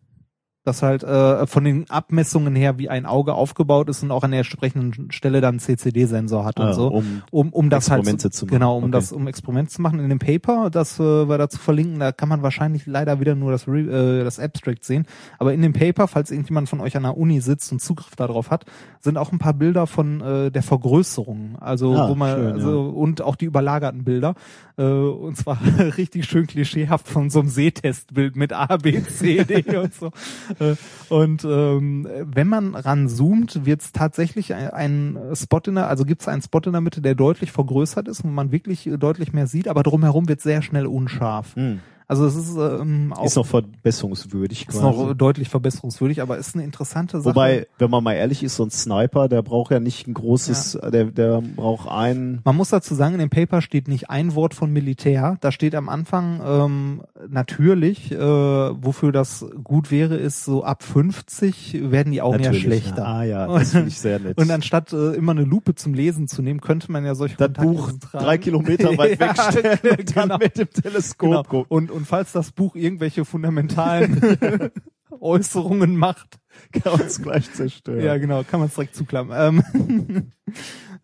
das 0.66 0.82
halt 0.82 1.04
äh, 1.04 1.46
von 1.48 1.64
den 1.64 1.90
Abmessungen 1.90 2.56
her 2.56 2.78
wie 2.78 2.90
ein 2.90 3.06
Auge 3.06 3.34
aufgebaut 3.36 3.88
ist 3.90 4.04
und 4.04 4.12
auch 4.12 4.24
an 4.24 4.32
der 4.32 4.40
entsprechenden 4.40 5.12
Stelle 5.12 5.40
dann 5.40 5.60
CCD-Sensor 5.60 6.44
hat 6.44 6.60
und 6.60 6.66
Ah, 6.68 6.74
so. 6.74 6.88
um 6.88 7.22
um, 7.32 7.50
um 7.54 7.70
das 7.70 7.90
halt 7.90 8.00
Experimente 8.00 8.32
zu, 8.32 8.40
zu 8.40 8.46
machen. 8.46 8.54
genau, 8.56 8.78
um 8.78 8.84
Okay. 8.86 8.92
das 8.92 9.12
um 9.12 9.28
Experimente 9.28 9.72
zu 9.72 9.82
machen 9.82 10.00
in 10.00 10.10
dem 10.10 10.20
Paper, 10.20 10.70
das 10.70 11.00
äh, 11.00 11.04
wir 11.30 11.38
dazu 11.38 11.60
verlinken, 11.60 12.00
da 12.00 12.12
kann 12.12 12.28
man 12.30 12.42
wahrscheinlich 12.42 12.86
leider 12.88 13.20
wieder 13.20 13.36
nur 13.36 13.52
das 13.52 13.68
Re 13.68 13.80
äh, 14.22 14.24
das 14.24 14.40
Abstract 14.40 14.84
sehen, 14.84 15.06
aber 15.40 15.54
in 15.54 15.62
dem 15.62 15.74
Paper, 15.74 16.08
falls 16.08 16.32
irgendjemand 16.32 16.68
von 16.68 16.82
euch 16.82 16.98
an 16.98 17.04
der 17.04 17.18
Uni 17.18 17.40
sitzt 17.42 17.72
und 17.72 17.80
Zugriff 17.82 18.16
darauf 18.16 18.50
hat, 18.52 18.66
sind 19.00 19.18
auch 19.18 19.32
ein 19.32 19.38
paar 19.40 19.54
Bilder 19.54 19.86
von 19.88 20.20
äh, 20.22 20.52
der 20.52 20.64
Vergrößerung, 20.64 21.58
also 21.60 21.96
Ah, 21.96 22.10
wo 22.10 22.16
man 22.16 22.36
schön, 22.36 22.52
also, 22.54 22.82
und 22.90 23.22
auch 23.22 23.36
die 23.36 23.46
überlagerten 23.46 24.04
Bilder 24.04 24.34
äh, 24.78 24.84
und 24.84 25.38
zwar 25.38 25.60
richtig 25.98 26.26
schön 26.26 26.48
klischeehaft 26.48 27.08
von 27.08 27.30
so 27.30 27.40
einem 27.40 27.50
Sehtestbild 27.50 28.36
mit 28.36 28.54
A 28.54 28.78
B 28.78 29.02
C 29.04 29.44
D 29.44 29.64
und 29.78 29.94
so 29.94 30.12
äh, 30.60 30.76
und 31.10 31.44
ähm, 31.46 32.08
wenn 32.24 32.48
man 32.48 32.76
ranzoomt, 32.76 33.66
wird 33.66 33.82
es 33.82 33.92
tatsächlich 33.92 34.54
ein, 34.54 34.70
ein 34.70 35.18
Spot 35.34 35.62
in 35.66 35.76
der, 35.76 35.88
also 35.88 36.06
gibt 36.06 36.22
es 36.22 36.28
einen 36.28 36.42
Spot 36.42 36.62
in 36.66 36.72
der 36.72 36.82
Mitte, 36.82 37.02
der 37.02 37.16
deutlich 37.16 37.52
vergrößert 37.52 38.08
ist 38.08 38.22
und 38.22 38.34
man 38.34 38.52
wirklich 38.52 38.88
äh, 38.88 38.98
deutlich 38.98 39.34
mehr 39.34 39.48
sieht, 39.48 39.68
aber 39.68 39.84
drumherum 39.84 40.28
wird 40.28 40.42
sehr 40.42 40.62
schnell 40.62 40.86
unscharf. 40.86 41.56
Hm. 41.56 41.80
Also 42.08 42.26
es 42.26 42.36
ist 42.36 42.56
ähm, 42.56 43.14
auch 43.16 43.26
Ist 43.26 43.36
noch 43.36 43.46
verbesserungswürdig 43.46 44.68
ist 44.68 44.80
quasi. 44.80 44.84
noch 44.84 45.14
deutlich 45.14 45.50
verbesserungswürdig, 45.50 46.22
aber 46.22 46.38
ist 46.38 46.56
eine 46.56 46.64
interessante 46.64 47.20
Sache. 47.22 47.36
Wobei, 47.36 47.68
wenn 47.78 47.90
man 47.90 48.04
mal 48.04 48.14
ehrlich 48.14 48.44
ist, 48.44 48.56
so 48.56 48.64
ein 48.64 48.72
Sniper, 48.72 49.28
der 49.28 49.42
braucht 49.42 49.72
ja 49.72 49.80
nicht 49.80 50.08
ein 50.08 50.14
großes, 50.14 50.80
der, 50.92 51.06
der 51.06 51.42
braucht 51.42 51.90
einen. 51.90 52.42
Man 52.44 52.56
muss 52.56 52.70
dazu 52.70 52.94
sagen, 52.96 53.14
in 53.16 53.20
dem 53.20 53.30
Paper 53.30 53.62
steht 53.62 53.88
nicht 53.88 54.10
ein 54.10 54.36
Wort 54.36 54.54
von 54.54 54.72
Militär. 54.72 55.38
Da 55.42 55.52
steht 55.52 55.74
am 55.76 55.90
Anfang 55.90 56.42
ähm, 56.46 57.02
natürlich, 57.28 58.12
äh, 58.12 58.18
wofür 58.20 59.12
das 59.12 59.46
gut 59.64 59.92
wäre, 59.92 60.16
ist 60.16 60.46
so 60.46 60.64
ab 60.64 60.84
50 60.84 61.92
werden 61.92 62.12
die 62.12 62.22
Augen 62.22 62.40
ja 62.40 62.46
Natürlich, 62.52 62.64
schlechter. 62.64 63.02
Ja. 63.02 63.06
Ah 63.16 63.24
ja, 63.24 63.48
das 63.48 63.72
finde 63.72 63.88
ich 63.88 64.00
sehr 64.00 64.20
nett. 64.20 64.38
Und 64.38 64.52
anstatt 64.52 64.94
äh, 64.94 65.12
immer 65.14 65.32
eine 65.32 65.44
Lupe 65.44 65.76
zum 65.76 65.94
Lesen 65.94 66.28
zu 66.28 66.42
nehmen, 66.42 66.62
könnte 66.62 66.92
man 66.92 67.06
ja 67.06 67.16
solche 67.16 67.36
das 67.38 67.52
Buch 67.54 67.92
tragen. 68.00 68.26
drei 68.26 68.38
Kilometer 68.38 68.98
weit 68.98 69.20
Ja, 69.20 69.30
wegstellen 69.30 69.80
und 70.00 70.16
dann 70.18 70.24
genau. 70.30 70.38
mit 70.38 70.58
dem 70.58 70.70
Teleskop 70.70 71.30
Genau. 71.30 71.44
gucken. 71.44 71.66
Und, 71.70 71.92
und 71.96 72.06
falls 72.06 72.32
das 72.32 72.52
Buch 72.52 72.76
irgendwelche 72.76 73.26
fundamentalen 73.26 74.22
Äußerungen 75.20 75.96
macht, 75.96 76.40
Kann 76.72 76.94
man 76.94 77.08
es 77.08 77.22
gleich 77.22 77.52
zerstören. 77.54 78.04
ja 78.04 78.18
genau, 78.18 78.44
kann 78.44 78.60
man 78.60 78.68
es 78.68 78.76
direkt 78.76 78.96
zuklappen. 78.96 79.32
Ähm, 79.34 80.32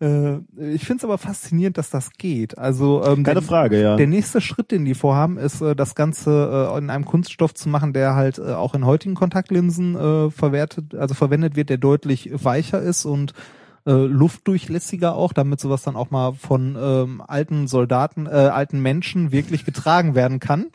äh, 0.00 0.74
ich 0.74 0.84
finde 0.84 0.98
es 0.98 1.04
aber 1.04 1.18
faszinierend, 1.18 1.78
dass 1.78 1.90
das 1.90 2.10
geht. 2.12 2.58
Also 2.58 3.02
ähm, 3.04 3.24
Keine 3.24 3.40
der, 3.40 3.48
Frage, 3.48 3.80
ja. 3.80 3.96
der 3.96 4.06
nächste 4.06 4.40
Schritt, 4.40 4.70
den 4.70 4.84
die 4.84 4.94
vorhaben, 4.94 5.38
ist 5.38 5.60
äh, 5.62 5.74
das 5.74 5.94
Ganze 5.94 6.70
äh, 6.74 6.78
in 6.78 6.90
einem 6.90 7.04
Kunststoff 7.06 7.54
zu 7.54 7.68
machen, 7.68 7.92
der 7.92 8.14
halt 8.14 8.38
äh, 8.38 8.52
auch 8.52 8.74
in 8.74 8.84
heutigen 8.84 9.14
Kontaktlinsen 9.14 9.96
äh, 9.96 10.30
verwertet, 10.30 10.94
also 10.94 11.14
verwendet 11.14 11.56
wird, 11.56 11.70
der 11.70 11.78
deutlich 11.78 12.30
weicher 12.32 12.82
ist 12.82 13.04
und 13.04 13.32
äh, 13.86 13.92
luftdurchlässiger 13.92 15.14
auch, 15.14 15.32
damit 15.32 15.60
sowas 15.60 15.82
dann 15.82 15.96
auch 15.96 16.10
mal 16.10 16.34
von 16.34 16.76
ähm, 16.80 17.22
alten 17.26 17.66
Soldaten, 17.66 18.26
äh, 18.26 18.30
alten 18.30 18.80
Menschen 18.80 19.32
wirklich 19.32 19.64
getragen 19.64 20.14
werden 20.14 20.38
kann. 20.38 20.66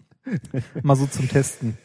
Mal 0.83 0.95
so 0.95 1.05
zum 1.07 1.27
Testen. 1.27 1.77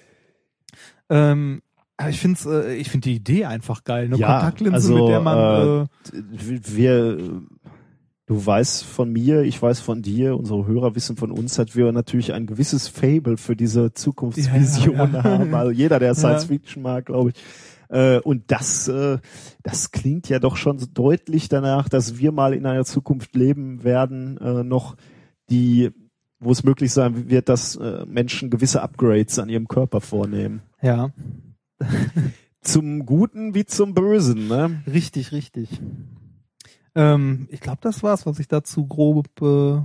Ähm, 1.11 1.63
aber 1.97 2.11
ich 2.11 2.19
finde 2.21 2.67
äh, 2.69 2.75
ich 2.77 2.89
finde 2.91 3.09
die 3.11 3.17
Idee 3.17 3.45
einfach 3.45 3.85
geil, 3.85 4.07
eine 4.07 4.17
Ja, 4.17 4.39
Kontaktlinse, 4.41 4.75
also, 4.75 4.95
mit 4.95 5.09
der 5.09 5.21
man 5.21 5.89
äh, 6.13 6.61
wir, 6.65 7.19
du 8.27 8.47
weißt 8.47 8.85
von 8.85 9.13
mir, 9.13 9.43
ich 9.43 9.61
weiß 9.61 9.81
von 9.81 10.03
dir, 10.03 10.37
unsere 10.37 10.67
Hörer 10.67 10.95
wissen 10.95 11.17
von 11.17 11.31
uns, 11.31 11.55
dass 11.57 11.77
wir 11.77 11.93
natürlich 11.93 12.33
ein 12.33 12.47
gewisses 12.47 12.89
Fable 12.89 13.37
für 13.37 13.57
diese 13.57 13.93
Zukunftsvision 13.93 14.95
Ja, 14.97 15.07
ja. 15.07 15.25
haben. 15.25 15.55
Also 15.55 15.71
jeder, 15.71 15.99
der 15.99 16.15
Science. 16.15 16.45
Fiction 16.45 16.83
mag, 16.83 17.07
glaube 17.07 17.31
ich. 17.31 17.43
Äh, 17.91 18.21
Und 18.21 18.51
das, 18.51 18.89
äh, 18.89 19.19
das 19.63 19.91
klingt 19.91 20.29
ja 20.31 20.39
doch 20.39 20.57
schon 20.57 20.79
so 20.79 20.87
deutlich 20.87 21.51
danach, 21.51 21.91
dass 21.91 22.17
wir 22.19 22.33
mal 22.33 22.55
in 22.55 22.65
einer 22.65 22.87
Zukunft 22.87 23.35
leben 23.35 23.85
werden, 23.85 24.39
äh, 24.39 24.65
noch 24.65 24.97
die, 25.51 25.91
wo 26.43 26.51
es 26.51 26.65
möglich 26.65 26.93
sein 26.93 27.31
wird, 27.31 27.49
dass 27.49 27.77
äh, 27.77 28.05
Menschen 28.07 28.51
gewisse 28.51 28.83
Upgrades 28.83 29.39
an 29.39 29.49
ihrem 29.49 29.69
Körper 29.69 30.01
vornehmen. 30.01 30.63
ja, 30.81 31.11
Zum 32.63 33.07
Guten 33.07 33.55
wie 33.57 33.65
zum 33.65 33.93
Bösen, 33.93 34.47
ne? 34.47 34.83
Richtig, 34.87 35.33
richtig. 35.33 35.81
Ähm, 36.95 37.49
ich 37.51 37.61
glaube, 37.61 37.79
das 37.81 38.05
war's, 38.05 38.25
was 38.25 38.39
ich 38.39 38.47
dazu 38.47 38.87
grob 38.87 39.27
äh, 39.43 39.81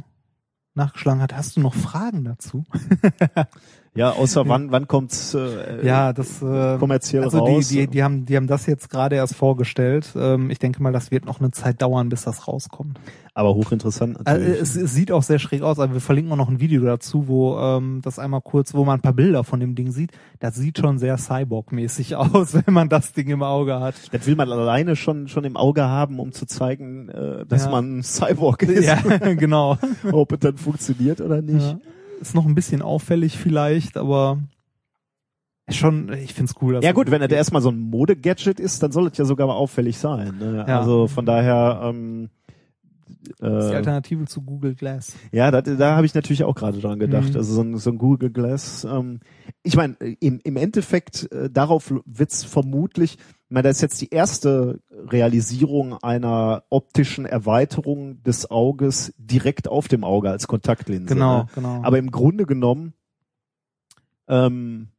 nachgeschlagen 0.75 1.21
hat. 1.21 1.35
Hast 1.35 1.57
du 1.57 1.61
noch 1.61 1.73
Fragen 1.73 2.23
dazu? 2.23 2.65
Ja, 3.97 4.11
außer 4.11 4.47
wann, 4.47 4.71
wann 4.71 4.87
kommt's 4.87 5.33
äh, 5.33 5.85
ja, 5.85 6.13
das 6.13 6.41
äh, 6.41 6.77
kommerziell 6.77 7.23
also 7.23 7.39
raus? 7.39 7.67
die, 7.69 7.77
die, 7.81 7.87
die 7.87 8.03
haben, 8.03 8.25
die 8.25 8.35
haben 8.37 8.47
das 8.47 8.65
jetzt 8.67 8.89
gerade 8.89 9.15
erst 9.15 9.35
vorgestellt. 9.35 10.13
Ähm, 10.15 10.49
ich 10.51 10.59
denke 10.59 10.81
mal, 10.83 10.93
das 10.93 11.09
wird 11.11 11.25
noch 11.25 11.39
eine 11.39 11.51
Zeit 11.51 11.81
dauern, 11.81 12.09
bis 12.09 12.23
das 12.23 12.47
rauskommt. 12.47 12.99
Aber 13.33 13.53
hochinteressant 13.55 14.17
Also, 14.25 14.39
natürlich. 14.39 14.61
es, 14.61 14.75
es 14.75 14.93
sieht 14.93 15.11
auch 15.11 15.21
sehr 15.23 15.39
schräg 15.39 15.61
aus. 15.61 15.79
Also 15.79 15.93
wir 15.93 16.01
verlinken 16.01 16.31
auch 16.33 16.37
noch 16.37 16.49
ein 16.49 16.59
Video 16.59 16.83
dazu, 16.83 17.27
wo 17.27 17.57
ähm, 17.59 18.01
das 18.03 18.17
einmal 18.19 18.41
kurz, 18.41 18.73
wo 18.73 18.83
man 18.85 18.99
ein 18.99 19.01
paar 19.01 19.13
Bilder 19.13 19.43
von 19.43 19.59
dem 19.59 19.75
Ding 19.75 19.91
sieht. 19.91 20.11
Das 20.39 20.55
sieht 20.55 20.77
schon 20.79 20.97
sehr 20.99 21.17
Cyborg-mäßig 21.17 22.15
aus, 22.15 22.53
wenn 22.53 22.73
man 22.73 22.89
das 22.89 23.13
Ding 23.13 23.29
im 23.29 23.43
Auge 23.43 23.79
hat. 23.79 23.95
das 24.11 24.25
will 24.27 24.35
man 24.35 24.51
alleine 24.51 24.95
schon 24.95 25.27
schon 25.27 25.43
im 25.43 25.57
Auge 25.57 25.83
haben, 25.83 26.19
um 26.19 26.31
zu 26.31 26.45
zeigen, 26.45 27.09
äh, 27.09 27.45
dass 27.47 27.65
Ja. 27.65 27.71
man 27.71 28.03
Cyborg 28.03 28.63
ist. 28.63 28.85
Ja, 28.85 28.95
genau. 29.35 29.77
Ob 30.11 30.31
es 30.33 30.39
dann 30.39 30.57
funktioniert 30.57 31.19
oder 31.21 31.41
nicht. 31.41 31.61
Ja. 31.61 31.79
Ist 32.19 32.35
noch 32.35 32.45
ein 32.45 32.55
bisschen 32.55 32.81
auffällig 32.81 33.37
vielleicht, 33.37 33.97
aber 33.97 34.39
schon, 35.69 36.11
ich 36.13 36.33
find's 36.33 36.55
cool. 36.61 36.75
Ja 36.81 36.89
es 36.89 36.95
gut, 36.95 37.11
wenn 37.11 37.21
geht. 37.21 37.31
das 37.31 37.37
erstmal 37.37 37.61
so 37.61 37.69
ein 37.69 37.79
Mode-Gadget 37.79 38.59
ist, 38.59 38.81
dann 38.83 38.91
soll 38.91 39.07
es 39.07 39.17
ja 39.17 39.25
sogar 39.25 39.47
mal 39.47 39.53
auffällig 39.53 39.97
sein. 39.97 40.37
Ne? 40.37 40.65
Ja. 40.67 40.79
Also 40.79 41.07
von 41.07 41.25
daher, 41.25 41.81
ähm, 41.83 42.29
Das 43.39 43.65
ist 43.65 43.69
die 43.69 43.73
äh, 43.73 43.77
Alternative 43.77 44.25
zu 44.25 44.41
Google 44.41 44.75
Glass. 44.75 45.13
ja, 45.31 45.51
da, 45.51 45.61
da 45.61 45.95
habe 45.95 46.05
ich 46.05 46.13
natürlich 46.15 46.43
auch 46.45 46.55
gerade 46.55 46.79
dran 46.79 46.99
gedacht. 46.99 47.31
Mhm. 47.31 47.35
Also 47.37 47.53
so 47.53 47.61
ein, 47.61 47.77
so 47.77 47.89
ein 47.91 47.97
Google 47.97 48.31
Glass. 48.31 48.85
Ähm, 48.89 49.19
ich 49.63 49.75
meine, 49.75 49.95
im, 50.19 50.39
im 50.43 50.55
Endeffekt, 50.55 51.29
äh, 51.31 51.49
darauf 51.49 51.93
wird's 52.05 52.43
vermutlich, 52.45 53.17
ich 53.49 53.51
meine, 53.53 53.67
das 53.67 53.77
ist 53.77 53.81
jetzt 53.81 54.01
die 54.01 54.09
erste 54.09 54.79
Realisierung 55.05 55.93
einer 56.01 56.63
optischen 56.69 57.25
Erweiterung 57.25 58.23
des 58.23 58.49
Auges 58.49 59.13
direkt 59.17 59.67
auf 59.67 59.87
dem 59.87 60.03
Auge 60.03 60.29
als 60.29 60.47
Kontaktlinse. 60.47 61.13
Genau, 61.13 61.39
Ne? 61.39 61.47
genau. 61.53 61.81
Aber 61.83 61.97
im 61.97 62.11
Grunde 62.11 62.45
genommen, 62.45 62.93
ähm, 64.27 64.89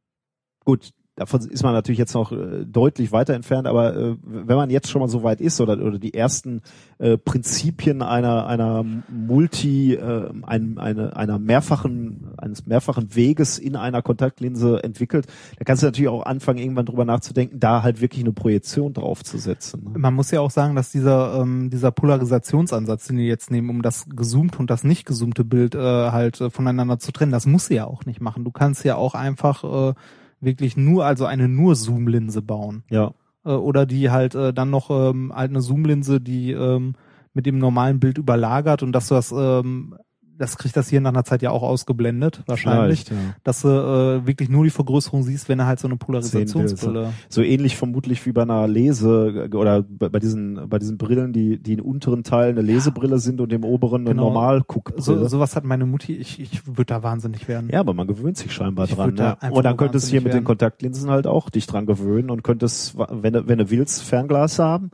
gut, 0.65 0.91
davon 1.15 1.41
ist 1.49 1.63
man 1.63 1.73
natürlich 1.73 1.99
jetzt 1.99 2.13
noch 2.13 2.31
äh, 2.31 2.65
deutlich 2.65 3.11
weiter 3.11 3.33
entfernt, 3.33 3.67
aber 3.67 3.95
äh, 3.95 4.15
wenn 4.23 4.55
man 4.55 4.69
jetzt 4.69 4.89
schon 4.89 5.01
mal 5.01 5.09
so 5.09 5.21
weit 5.23 5.41
ist 5.41 5.59
oder, 5.59 5.73
oder 5.73 5.99
die 5.99 6.13
ersten 6.13 6.61
äh, 6.97 7.17
Prinzipien 7.17 8.01
einer 8.01 8.47
einer 8.47 8.85
Multi, 9.09 9.95
äh, 9.95 10.31
ein, 10.43 10.77
eine, 10.77 11.15
einer 11.15 11.37
mehrfachen 11.37 12.28
eines 12.39 12.65
mehrfachen 12.65 13.15
Weges 13.15 13.57
in 13.59 13.75
einer 13.75 14.01
Kontaktlinse 14.01 14.83
entwickelt, 14.83 15.27
da 15.57 15.63
kannst 15.65 15.83
du 15.83 15.87
natürlich 15.87 16.09
auch 16.09 16.25
anfangen, 16.25 16.59
irgendwann 16.59 16.85
drüber 16.85 17.05
nachzudenken, 17.05 17.59
da 17.59 17.83
halt 17.83 18.01
wirklich 18.01 18.23
eine 18.23 18.33
Projektion 18.33 18.93
draufzusetzen. 18.93 19.83
Ne? 19.83 19.99
Man 19.99 20.13
muss 20.13 20.31
ja 20.31 20.41
auch 20.41 20.51
sagen, 20.51 20.75
dass 20.75 20.91
dieser 20.91 21.39
ähm, 21.41 21.69
dieser 21.69 21.91
Polarisationsansatz, 21.91 23.07
den 23.07 23.17
die 23.17 23.27
jetzt 23.27 23.51
nehmen, 23.51 23.69
um 23.69 23.81
das 23.81 24.05
gezoomte 24.09 24.59
und 24.59 24.69
das 24.69 24.83
nicht 24.83 25.05
gezoomte 25.05 25.43
Bild 25.43 25.75
äh, 25.75 25.79
halt 25.79 26.41
äh, 26.41 26.49
voneinander 26.49 26.99
zu 26.99 27.11
trennen, 27.11 27.31
das 27.31 27.45
muss 27.45 27.67
sie 27.67 27.75
ja 27.75 27.85
auch 27.85 28.05
nicht 28.05 28.21
machen. 28.21 28.43
Du 28.43 28.51
kannst 28.51 28.83
ja 28.83 28.95
auch 28.95 29.15
einfach 29.15 29.63
äh, 29.63 29.93
wirklich 30.41 30.77
nur, 30.77 31.05
also 31.05 31.25
eine 31.25 31.47
nur 31.47 31.75
Zoom-Linse 31.75 32.41
bauen. 32.41 32.83
Ja. 32.89 33.13
Äh, 33.45 33.51
oder 33.51 33.85
die 33.85 34.09
halt 34.09 34.35
äh, 34.35 34.53
dann 34.53 34.69
noch 34.69 34.89
ähm, 34.89 35.33
halt 35.35 35.51
eine 35.51 35.61
Zoom-Linse, 35.61 36.21
die 36.21 36.51
ähm, 36.51 36.95
mit 37.33 37.45
dem 37.45 37.59
normalen 37.59 37.99
Bild 37.99 38.17
überlagert 38.17 38.83
und 38.83 38.91
dass 38.91 39.07
du 39.07 39.15
das, 39.15 39.31
ähm, 39.31 39.95
das 40.39 40.57
kriegt 40.57 40.75
das 40.75 40.89
hier 40.89 41.01
nach 41.01 41.11
einer 41.11 41.23
Zeit 41.23 41.41
ja 41.43 41.51
auch 41.51 41.61
ausgeblendet, 41.61 42.41
wahrscheinlich. 42.47 43.07
Ja. 43.09 43.15
Dass 43.43 43.61
du 43.61 43.67
äh, 43.67 44.25
wirklich 44.25 44.49
nur 44.49 44.63
die 44.63 44.69
Vergrößerung 44.71 45.21
siehst, 45.21 45.49
wenn 45.49 45.59
du 45.59 45.65
halt 45.67 45.79
so 45.79 45.87
eine 45.87 45.97
Polarisationsbrille. 45.97 47.13
So 47.29 47.41
ähnlich 47.43 47.75
vermutlich 47.77 48.25
wie 48.25 48.31
bei 48.31 48.41
einer 48.43 48.67
Lese 48.67 49.49
oder 49.53 49.83
bei 49.83 50.09
bei 50.09 50.19
diesen 50.19 50.67
bei 50.69 50.79
diesen 50.79 50.97
Brillen, 50.97 51.33
die 51.33 51.61
die 51.61 51.73
im 51.73 51.81
unteren 51.81 52.23
Teil 52.23 52.49
eine 52.49 52.61
Lesebrille 52.61 53.19
sind 53.19 53.41
und 53.41 53.53
im 53.53 53.63
oberen 53.63 54.01
eine 54.01 54.11
Genau. 54.11 54.23
Normalguckbrille. 54.25 55.01
So, 55.01 55.27
sowas 55.27 55.55
hat 55.55 55.63
meine 55.65 55.85
Mutti, 55.85 56.15
ich, 56.15 56.39
ich 56.39 56.65
würde 56.65 56.85
da 56.85 57.03
wahnsinnig 57.03 57.47
werden. 57.47 57.69
ja, 57.71 57.79
aber 57.81 57.93
man 57.93 58.07
gewöhnt 58.07 58.37
sich 58.37 58.51
scheinbar 58.51 58.85
Ich 58.85 58.95
dran. 58.95 59.15
da 59.15 59.23
Ne? 59.31 59.41
einfach 59.41 59.57
Und 59.57 59.63
dann 59.63 59.77
könntest 59.77 60.07
du 60.07 60.11
hier 60.11 60.21
mit 60.21 60.27
den 60.29 60.33
werden. 60.35 60.45
Kontaktlinsen 60.45 61.09
halt 61.09 61.27
auch 61.27 61.49
dich 61.49 61.67
dran 61.67 61.85
gewöhnen 61.85 62.29
und 62.29 62.43
könntest, 62.43 62.97
wenn 62.97 63.33
du, 63.33 63.47
wenn 63.47 63.57
du 63.59 63.69
willst, 63.69 64.01
Fernglas 64.03 64.57
haben, 64.59 64.91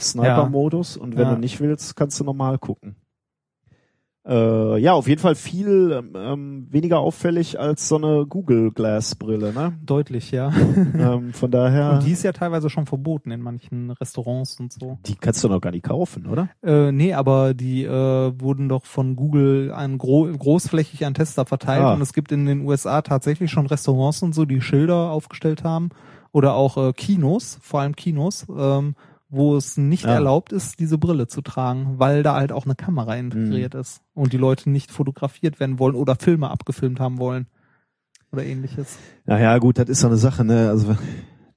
Sniper-Modus 0.00 0.96
und 0.96 1.16
wenn 1.16 1.24
Ja. 1.28 1.34
du 1.34 1.40
nicht 1.40 1.60
willst, 1.60 1.96
kannst 1.96 2.18
du 2.20 2.24
normal 2.24 2.58
gucken. 2.58 2.96
Äh, 4.28 4.78
ja, 4.78 4.92
auf 4.92 5.06
jeden 5.06 5.20
Fall 5.20 5.36
viel 5.36 6.02
ähm, 6.16 6.66
weniger 6.70 6.98
auffällig 6.98 7.60
als 7.60 7.86
so 7.88 7.96
eine 7.96 8.26
Google 8.26 8.72
Glass 8.72 9.14
Brille, 9.14 9.52
ne? 9.52 9.74
Deutlich, 9.84 10.32
ja. 10.32 10.50
ähm, 10.98 11.32
von 11.32 11.50
daher, 11.50 11.92
Und 11.92 12.04
die 12.06 12.10
ist 12.10 12.24
ja 12.24 12.32
teilweise 12.32 12.68
schon 12.68 12.86
verboten 12.86 13.30
in 13.30 13.40
manchen 13.40 13.90
Restaurants 13.92 14.58
und 14.58 14.72
so. 14.72 14.98
die 15.06 15.14
kannst 15.14 15.44
du 15.44 15.48
noch 15.48 15.60
gar 15.60 15.70
nicht 15.70 15.84
kaufen, 15.84 16.26
oder? 16.26 16.48
Äh, 16.64 16.90
nee, 16.90 17.14
aber 17.14 17.54
die 17.54 17.84
äh, 17.84 17.90
wurden 18.40 18.68
doch 18.68 18.84
von 18.84 19.14
Google 19.14 19.70
an 19.72 19.96
gro 19.96 20.24
großflächig 20.36 21.06
an 21.06 21.14
Tester 21.14 21.46
verteilt 21.46 21.82
Ah. 21.84 21.94
und 21.94 22.00
es 22.00 22.12
gibt 22.12 22.32
in 22.32 22.46
den 22.46 22.62
USA 22.66 23.02
tatsächlich 23.02 23.50
schon 23.52 23.66
Restaurants 23.66 24.22
und 24.22 24.34
so, 24.34 24.44
die 24.44 24.60
Schilder 24.60 25.10
aufgestellt 25.12 25.62
haben 25.62 25.90
oder 26.32 26.54
auch 26.54 26.76
äh, 26.78 26.92
Kinos, 26.92 27.58
vor 27.62 27.80
allem 27.80 27.94
Kinos, 27.94 28.46
ähm, 28.56 28.94
wo 29.36 29.56
es 29.56 29.76
nicht 29.76 30.04
Ja. 30.04 30.14
erlaubt 30.14 30.52
ist, 30.52 30.80
diese 30.80 30.98
Brille 30.98 31.26
zu 31.28 31.42
tragen, 31.42 31.98
weil 31.98 32.22
da 32.22 32.34
halt 32.34 32.50
auch 32.52 32.64
eine 32.64 32.74
Kamera 32.74 33.14
integriert 33.16 33.74
Mhm. 33.74 33.80
ist 33.80 34.00
und 34.14 34.32
die 34.32 34.38
Leute 34.38 34.70
nicht 34.70 34.90
fotografiert 34.90 35.60
werden 35.60 35.78
wollen 35.78 35.94
oder 35.94 36.16
Filme 36.16 36.50
abgefilmt 36.50 36.98
haben 37.00 37.18
wollen 37.18 37.46
oder 38.32 38.44
ähnliches. 38.44 38.98
Naja, 39.24 39.56
gut, 39.58 39.78
das 39.78 39.88
ist 39.88 40.00
so 40.00 40.06
eine 40.08 40.16
Sache, 40.16 40.44
ne? 40.44 40.68
Also 40.70 40.96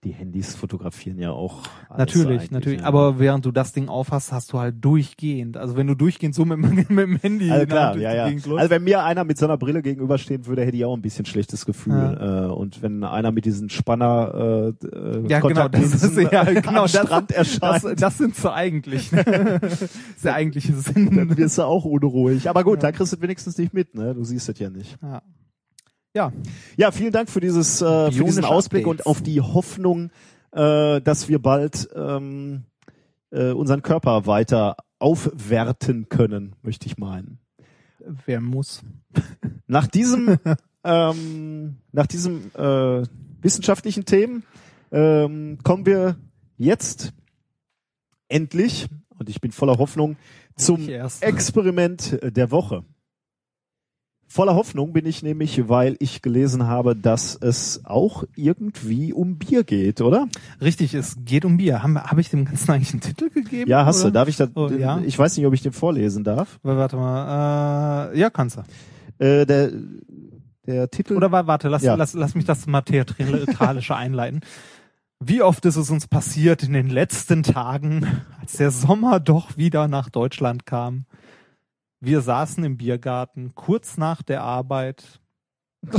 die 0.05 0.11
Handys 0.11 0.55
fotografieren 0.55 1.19
ja 1.19 1.31
auch. 1.31 1.63
alles 1.89 2.15
Natürlich, 2.15 2.51
natürlich. 2.51 2.79
ja. 2.79 2.85
Aber 2.85 3.19
während 3.19 3.45
du 3.45 3.51
das 3.51 3.73
Ding 3.73 3.89
aufhast, 3.89 4.31
hast 4.31 4.53
du 4.53 4.59
halt 4.59 4.75
durchgehend. 4.79 5.57
Also 5.57 5.75
wenn 5.75 5.87
du 5.87 5.95
durchgehend 5.95 6.33
so 6.33 6.45
mit, 6.45 6.57
dem- 6.63 6.95
mit 6.95 7.05
dem 7.05 7.17
Handy 7.17 7.51
Also 7.51 7.65
klar, 7.65 7.97
ja, 7.97 8.13
ja. 8.13 8.23
Also 8.25 8.69
wenn 8.69 8.83
mir 8.85 9.03
einer 9.03 9.25
mit 9.25 9.37
so 9.37 9.45
einer 9.45 9.57
Brille 9.57 9.81
gegenüberstehen 9.81 10.45
würde, 10.45 10.63
hätte 10.65 10.77
ich 10.77 10.85
auch 10.85 10.95
ein 10.95 11.01
bisschen 11.01 11.25
schlechtes 11.25 11.65
Gefühl. 11.65 12.17
Äh, 12.19 12.51
und 12.53 12.81
wenn 12.81 13.03
einer 13.03 13.31
mit 13.33 13.43
diesen 13.43 13.69
Spanner 13.69 14.73
äh, 14.81 15.27
ja, 15.27 15.39
genau, 15.41 15.67
das 15.67 16.01
ist 16.03 16.17
ja 16.31 16.43
genau 16.61 16.83
das, 16.83 16.91
Strand 16.91 17.31
erscheint, 17.31 17.83
das, 17.83 17.95
das 17.97 18.17
sind 18.17 18.35
so 18.37 18.51
eigentlich. 18.51 19.11
Ne? 19.11 19.59
das 19.61 19.81
ist 19.81 20.23
der 20.23 20.33
eigentliche 20.35 20.73
Sinn. 20.75 21.13
dann 21.15 21.35
wirst 21.37 21.57
du 21.57 21.63
auch 21.63 21.83
unruhig. 21.83 22.49
Aber 22.49 22.63
gut, 22.63 22.83
da 22.83 22.93
kriegst 22.93 23.11
du 23.11 23.21
wenigstens 23.21 23.57
nicht 23.57 23.73
mit, 23.73 23.95
ne? 23.95 24.13
Du 24.15 24.23
siehst 24.23 24.47
es 24.47 24.59
ja 24.59 24.69
nicht. 24.69 24.97
Ja. 25.01 25.21
Ja, 26.15 26.33
Ja, 26.75 26.91
vielen 26.91 27.11
Dank 27.11 27.29
für 27.29 27.39
dieses 27.39 27.81
äh, 27.81 28.11
für 28.11 28.23
diesen 28.23 28.43
Ausblick 28.43 28.85
Updates. 28.85 29.05
und 29.05 29.09
auf 29.09 29.21
die 29.21 29.41
Hoffnung, 29.41 30.09
äh, 30.51 31.01
dass 31.01 31.29
wir 31.29 31.39
bald 31.39 31.87
ähm, 31.95 32.63
äh, 33.31 33.51
unseren 33.51 33.83
Körper 33.83 34.25
weiter 34.25 34.77
aufwerten 34.97 36.09
können, 36.09 36.55
möchte 36.63 36.87
ich 36.87 36.97
meinen. 36.97 37.39
wer 38.25 38.41
muss? 38.41 38.81
Nach 39.67 39.85
diesem 39.85 40.39
ähm, 40.83 41.77
nach 41.91 42.07
diesem 42.07 42.51
äh, 42.55 43.03
wissenschaftlichen 43.41 44.05
Themen 44.05 44.43
ähm, 44.91 45.59
kommen 45.63 45.85
wir 45.85 46.17
jetzt 46.57 47.13
endlich 48.29 48.87
und 49.09 49.29
ich 49.29 49.41
bin 49.41 49.51
voller 49.51 49.77
Hoffnung 49.77 50.17
zum. 50.55 50.89
Experiment 51.21 52.17
der 52.23 52.49
Woche. 52.49 52.83
Voller 54.31 54.53
Hoffnung 54.53 54.93
bin 54.93 55.07
ich 55.07 55.23
nämlich, 55.23 55.67
weil 55.69 55.95
ich 55.97 56.21
gelesen 56.21 56.67
habe, 56.67 56.95
dass 56.95 57.35
es 57.35 57.81
auch 57.85 58.23
irgendwie 58.35 59.11
um 59.11 59.39
Bier 59.39 59.63
geht, 59.63 60.01
oder? 60.01 60.27
Richtig, 60.61 60.93
es 60.93 61.17
geht 61.25 61.45
um 61.45 61.57
Bier. 61.57 61.81
Habe 61.81 61.95
hab 62.03 62.17
ich 62.19 62.29
dem 62.29 62.45
Ganzen 62.45 62.69
eigentlich 62.71 62.91
einen 62.91 63.01
Titel 63.01 63.29
gegeben? 63.31 63.67
Ja, 63.67 63.85
hast 63.85 64.01
oder? 64.01 64.09
du. 64.09 64.13
Darf 64.13 64.27
ich 64.27 64.37
das? 64.37 64.51
Oh, 64.53 64.67
ja. 64.69 64.99
Ich 64.99 65.17
weiß 65.17 65.35
nicht, 65.35 65.47
ob 65.47 65.53
ich 65.55 65.63
den 65.63 65.71
vorlesen 65.71 66.23
darf. 66.23 66.59
Warte 66.61 66.95
mal. 66.95 68.11
Äh, 68.13 68.19
ja, 68.19 68.29
kannst 68.29 68.57
du. 68.57 69.23
Äh, 69.25 69.47
der, 69.47 69.71
der 70.67 70.91
Titel. 70.91 71.15
Oder 71.15 71.31
wa- 71.31 71.47
warte, 71.47 71.67
lass, 71.67 71.81
Ja. 71.81 71.95
lass, 71.95 72.13
lass 72.13 72.35
mich 72.35 72.45
das 72.45 72.67
mal 72.67 72.81
theatralischer 72.81 73.95
einleiten. 73.97 74.41
Wie 75.19 75.41
oft 75.41 75.65
ist 75.65 75.75
es 75.75 75.89
uns 75.89 76.07
passiert 76.07 76.61
in 76.61 76.73
den 76.73 76.87
letzten 76.87 77.41
Tagen, 77.41 78.05
als 78.39 78.53
der 78.57 78.69
Sommer 78.69 79.19
doch 79.19 79.57
wieder 79.57 79.87
nach 79.87 80.09
Deutschland 80.09 80.67
kam? 80.67 81.05
Wir 82.01 82.21
saßen 82.21 82.63
im 82.63 82.77
Biergarten 82.77 83.53
kurz 83.55 83.97
nach 83.97 84.21
der 84.21 84.41
Arbeit 84.41 85.19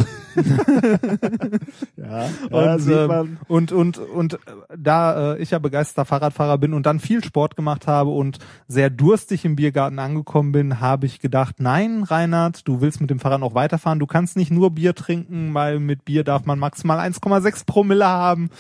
ja, 1.97 2.28
und, 2.51 2.86
ja, 2.86 3.20
ähm, 3.20 3.39
und 3.48 3.72
und 3.72 3.97
und 3.97 4.35
äh, 4.35 4.39
da 4.77 5.35
äh, 5.35 5.39
ich 5.39 5.52
ja 5.52 5.59
begeisterter 5.59 6.05
Fahrradfahrer 6.05 6.59
bin 6.59 6.74
und 6.74 6.85
dann 6.85 7.01
viel 7.01 7.24
Sport 7.24 7.56
gemacht 7.56 7.86
habe 7.86 8.10
und 8.10 8.39
sehr 8.68 8.90
durstig 8.90 9.47
im 9.47 9.56
Biergarten 9.56 9.98
angekommen 9.98 10.52
bin, 10.52 10.81
habe 10.81 11.06
ich 11.06 11.18
gedacht, 11.18 11.56
nein, 11.60 12.02
Reinhard, 12.02 12.68
du 12.68 12.82
willst 12.82 13.01
mit 13.01 13.09
dem 13.09 13.20
Fahrrad 13.20 13.40
noch 13.40 13.55
weiterfahren, 13.55 13.98
du 13.98 14.06
kannst 14.06 14.36
nicht 14.36 14.51
nur 14.51 14.70
Bier 14.74 14.94
trinken, 14.94 15.55
weil 15.55 15.81
mit 15.81 16.05
Bier 16.05 16.24
darf 16.24 16.44
man 16.44 16.59
maximal 16.59 16.98
1,6 16.98 17.64
Promille 17.64 18.06
haben. 18.06 18.51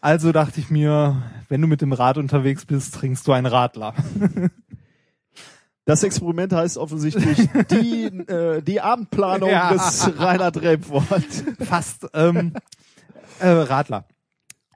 Also 0.00 0.32
dachte 0.32 0.58
ich 0.58 0.68
mir, 0.68 1.22
wenn 1.48 1.60
du 1.60 1.68
mit 1.68 1.80
dem 1.80 1.92
Rad 1.92 2.18
unterwegs 2.18 2.66
bist, 2.66 2.94
trinkst 2.94 3.26
du 3.26 3.32
einen 3.32 3.46
Radler. 3.46 3.94
Das 5.86 6.02
Experiment 6.02 6.52
heißt 6.52 6.76
offensichtlich 6.78 7.48
die, 7.70 8.04
äh, 8.28 8.60
die 8.60 8.80
Abendplanung 8.80 9.48
Ja. 9.48 9.72
des 9.72 10.10
Reinhard 10.18 10.60
Rebwort. 10.60 11.24
Fast 11.60 12.08
ähm, 12.12 12.54
äh, 13.38 13.48
Radler. 13.48 14.04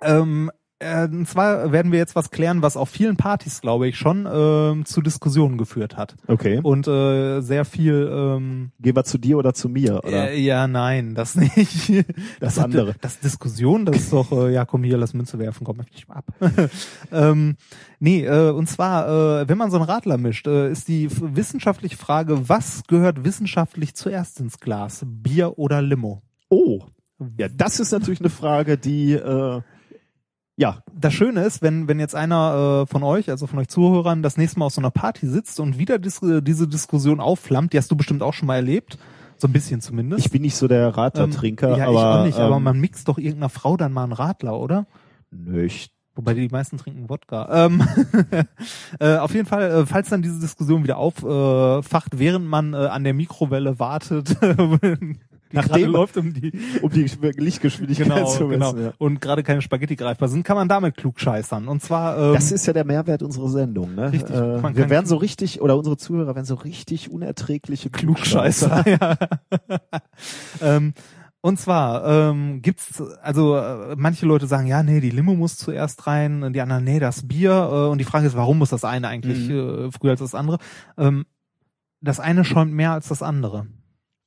Ähm, 0.01 0.51
äh, 0.81 1.05
und 1.07 1.29
zwar 1.29 1.73
werden 1.73 1.93
wir 1.93 1.99
jetzt 1.99 2.17
was 2.17 2.31
klären, 2.31 2.63
was 2.63 2.77
auf 2.77 2.89
vielen 2.89 3.17
Partys, 3.17 3.61
glaube 3.61 3.87
ich, 3.89 3.97
schon 3.97 4.27
ähm, 4.31 4.85
zu 4.85 5.01
Diskussionen 5.03 5.59
geführt 5.59 5.97
hat. 5.97 6.17
Okay. 6.27 6.59
Und 6.63 6.89
äh, 6.89 7.41
sehr 7.41 7.65
viel 7.65 8.11
ähm, 8.13 8.73
Gehen 8.81 8.97
wir 8.97 9.05
zu 9.05 9.19
dir 9.19 9.39
oder 9.39 9.55
zu 9.55 9.69
mir? 9.69 10.03
Oder? 10.05 10.31
äh, 10.31 10.41
ja, 10.41 10.67
nein, 10.67 11.15
das 11.15 11.37
nicht. 11.37 12.05
Das 12.41 12.57
hat- 12.59 12.65
andere. 12.65 12.95
Das 13.01 13.21
Diskussion, 13.21 13.85
das 13.85 13.97
ist 13.97 14.13
doch, 14.13 14.33
äh, 14.33 14.53
ja 14.53 14.65
komm 14.65 14.83
hier, 14.83 14.97
lass 14.97 15.15
Münze 15.15 15.39
werfen, 15.39 15.65
komm, 15.65 15.81
ich 15.95 16.09
mal 16.09 16.17
ab. 16.17 16.33
ähm, 17.13 17.57
nee, 17.99 18.25
äh, 18.25 18.51
und 18.51 18.69
zwar, 18.69 19.43
äh, 19.43 19.49
wenn 19.49 19.59
man 19.59 19.71
so 19.71 19.77
einen 19.77 19.87
Radler 19.87 20.17
mischt, 20.19 20.47
äh, 20.47 20.71
ist 20.71 20.89
die 20.89 21.09
wissenschaftliche 21.11 21.97
Frage, 21.97 22.49
was 22.49 22.83
gehört 22.89 23.25
wissenschaftlich 23.25 23.95
zuerst 23.95 24.41
ins 24.41 24.59
Glas? 24.59 25.05
Bier 25.07 25.59
oder 25.59 25.83
Limo? 25.83 26.23
Oh. 26.49 26.81
Ja, 27.37 27.49
das 27.55 27.81
ist 27.81 27.93
natürlich 27.93 28.21
eine 28.21 28.31
Frage, 28.31 28.79
die 28.79 29.13
äh, 29.13 29.61
ja, 30.61 30.83
das 30.93 31.15
Schöne 31.15 31.43
ist, 31.45 31.63
wenn, 31.63 31.89
wenn 31.89 31.99
jetzt 31.99 32.15
einer 32.15 32.83
äh, 32.83 32.87
von 32.87 33.03
euch, 33.03 33.31
also 33.31 33.47
von 33.47 33.59
euch 33.59 33.69
Zuhörern, 33.69 34.23
das 34.23 34.37
nächste 34.37 34.59
Mal 34.59 34.67
auf 34.67 34.75
so 34.75 34.83
einer 34.83 34.91
Party 34.91 35.27
sitzt 35.27 35.59
und 35.59 35.79
wieder 35.79 35.99
dis 35.99 36.21
diese 36.21 36.69
Diskussion 36.69 37.19
aufflammt, 37.19 37.73
die 37.73 37.79
hast 37.79 37.91
du 37.91 37.97
bestimmt 37.97 38.23
auch 38.23 38.35
schon 38.35 38.47
mal 38.47 38.57
erlebt, 38.57 38.99
so 39.39 39.49
ein 39.49 39.55
bisschen 39.55 39.81
zumindest. 39.81 40.27
ich 40.27 40.31
bin 40.31 40.43
nicht 40.43 40.57
so 40.57 40.69
der 40.69 40.89
Ähm, 40.89 40.93
Radlertrinker, 40.93 41.79
ja, 41.79 41.87
aber 41.87 41.95
ich 41.95 41.99
auch 42.05 42.25
nicht, 42.27 42.39
aber 42.39 42.57
ähm, 42.57 42.63
man 42.63 42.79
mixt 42.79 43.09
doch 43.09 43.17
irgendeiner 43.17 43.49
Frau 43.49 43.79
dann 43.79 43.95
mal 43.95 44.05
einen 44.05 44.13
Radler, 44.13 44.61
oder? 44.61 44.87
nö, 45.31 45.65
ich, 45.65 45.91
Wobei 46.15 46.35
die 46.35 46.49
meisten 46.49 46.77
trinken 46.77 47.09
Wodka. 47.09 47.67
Ähm, 47.67 47.83
äh, 49.01 49.17
auf 49.17 49.33
jeden 49.33 49.47
Fall, 49.47 49.71
äh, 49.71 49.87
falls 49.87 50.11
dann 50.11 50.21
diese 50.21 50.41
Diskussion 50.41 50.83
wieder 50.83 50.99
auffacht, 50.99 52.19
während 52.19 52.47
man 52.47 52.75
äh, 52.75 52.77
an 52.77 53.05
der 53.05 53.15
Mikrowelle 53.15 53.79
wartet, 53.79 54.37
Nachdem- 55.53 55.73
gerade 55.73 55.85
läuft 55.87 56.17
um 56.17 56.33
die 56.33 56.53
um 56.83 56.91
die 56.91 57.07
Lichtgeschwindigkeit 57.37 58.07
genau, 58.09 58.25
zu 58.27 58.45
messen. 58.47 58.77
genau. 58.77 58.77
Ja. 58.77 58.93
und 58.99 59.21
gerade 59.21 59.43
keine 59.43 59.63
Spaghetti 59.63 59.97
greifbar 59.97 60.29
sind, 60.29 60.45
kann 60.45 60.57
man 60.57 60.69
damit 60.69 60.97
klug 60.97 61.19
scheißern. 61.21 61.69
Und 61.69 61.83
zwar 61.83 62.19
ähm, 62.19 62.35
Das 62.35 62.53
ist 62.53 62.67
ja 62.67 62.73
der 62.73 62.85
Mehrwert 62.85 63.23
unserer 63.23 63.49
Sendung, 63.49 63.95
ne? 63.95 64.13
Richtig, 64.13 64.35
Äh, 64.37 64.59
man 64.59 64.77
wir 64.77 64.91
werden 64.91 65.07
so 65.07 65.17
richtig, 65.17 65.61
oder 65.61 65.77
unsere 65.77 65.97
Zuhörer 65.97 66.35
werden 66.35 66.45
so 66.47 66.55
richtig 66.55 67.11
unerträgliche 67.11 67.91
Klugscheißer. 67.91 68.85
ja. 68.87 69.17
ähm, 70.61 70.95
und 71.43 71.59
zwar 71.59 72.05
ähm, 72.31 72.61
gibt's 72.63 73.03
also 73.23 73.57
äh, 73.57 73.95
manche 73.97 74.27
Leute 74.27 74.47
sagen 74.47 74.67
ja 74.67 74.83
nee 74.83 75.01
die 75.01 75.11
Limo 75.11 75.35
muss 75.35 75.57
zuerst 75.57 76.07
rein 76.07 76.43
und 76.43 76.53
die 76.53 76.61
anderen 76.61 76.85
nee 76.85 76.99
das 77.01 77.27
Bier 77.27 77.53
äh, 77.73 77.89
und 77.89 77.97
die 77.99 78.05
Frage 78.05 78.27
ist 78.27 78.37
warum 78.37 78.59
muss 78.59 78.69
das 78.71 78.85
eine 78.85 79.09
eigentlich 79.09 79.49
äh, 79.49 79.91
früher 79.91 80.11
als 80.11 80.21
das 80.21 80.35
andere 80.35 80.59
ähm, 80.99 81.25
das 82.03 82.21
eine 82.21 82.45
schäumt 82.45 82.73
mehr 82.75 82.93
als 82.93 83.09
das 83.09 83.23
andere 83.23 83.67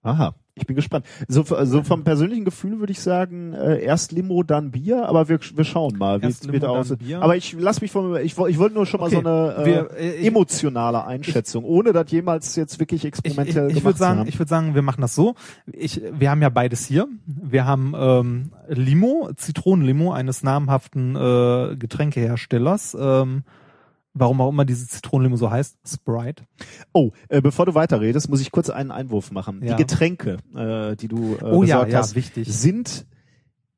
Aha, 0.05 0.35
ich 0.55 0.67
bin 0.67 0.75
gespannt. 0.75 1.05
So, 1.29 1.43
so 1.63 1.81
vom 1.83 2.03
persönlichen 2.03 2.43
Gefühl 2.43 2.79
würde 2.79 2.91
ich 2.91 2.99
sagen, 2.99 3.53
äh, 3.53 3.81
erst 3.81 4.11
Limo, 4.11 4.43
dann 4.43 4.69
Bier, 4.71 5.07
aber 5.07 5.29
wir, 5.29 5.39
wir 5.55 5.63
schauen 5.63 5.97
mal, 5.97 6.21
wie 6.21 6.25
es 6.25 6.51
wieder 6.51 6.69
aussieht. 6.71 6.99
Aber 7.21 7.37
ich 7.37 7.55
lass 7.57 7.79
mich 7.79 7.89
von, 7.91 8.17
ich, 8.17 8.37
ich 8.37 8.57
wollte 8.57 8.75
nur 8.75 8.85
schon 8.85 8.99
mal 8.99 9.05
Okay, 9.07 9.21
so 9.23 9.27
eine 9.29 9.55
äh, 9.55 9.65
wir- 9.65 9.91
äh, 9.97 10.15
ich- 10.17 10.27
emotionale 10.27 11.05
Einschätzung, 11.05 11.63
ohne 11.63 11.93
das 11.93 12.11
jemals 12.11 12.53
jetzt 12.57 12.79
wirklich 12.81 13.05
ich, 13.05 13.05
ich, 13.05 13.07
experimentell 13.07 13.67
ich 13.67 13.75
gemacht 13.75 13.83
würde 13.85 13.93
zu 13.95 13.99
sagen 13.99 14.19
haben. 14.19 14.27
ich 14.27 14.37
würde 14.39 14.49
sagen 14.49 14.75
wir 14.75 14.81
machen 14.81 14.99
das 15.01 15.15
so 15.15 15.35
ich 15.71 16.01
wir 16.11 16.29
haben 16.29 16.41
ja 16.41 16.49
beides 16.49 16.85
hier 16.85 17.07
wir 17.25 17.65
haben 17.65 17.93
ähm, 17.97 18.51
Limo 18.67 19.29
Zitronenlimo 19.37 20.11
eines 20.11 20.43
namhaften 20.43 21.15
äh, 21.15 21.77
Getränkeherstellers 21.77 22.97
ähm, 22.99 23.43
warum 24.13 24.41
auch 24.41 24.49
immer 24.49 24.65
diese 24.65 24.87
Zitronenlimo 24.87 25.35
so 25.35 25.49
heißt 25.49 25.77
Sprite 25.87 26.43
Oh, 26.93 27.11
äh, 27.29 27.41
bevor 27.41 27.65
du 27.65 27.73
weiterredest, 27.75 28.29
muss 28.29 28.41
ich 28.41 28.51
kurz 28.51 28.69
einen 28.69 28.91
Einwurf 28.91 29.31
machen. 29.31 29.61
Ja. 29.63 29.75
Die 29.75 29.83
Getränke, 29.83 30.37
äh, 30.55 30.95
die 30.95 31.07
du 31.07 31.35
äh, 31.35 31.43
Oh 31.43 31.63
ja, 31.63 31.77
besorgt 31.77 31.91
ja, 31.91 31.99
hast, 31.99 32.15
wichtig. 32.15 32.47
sind 32.53 33.05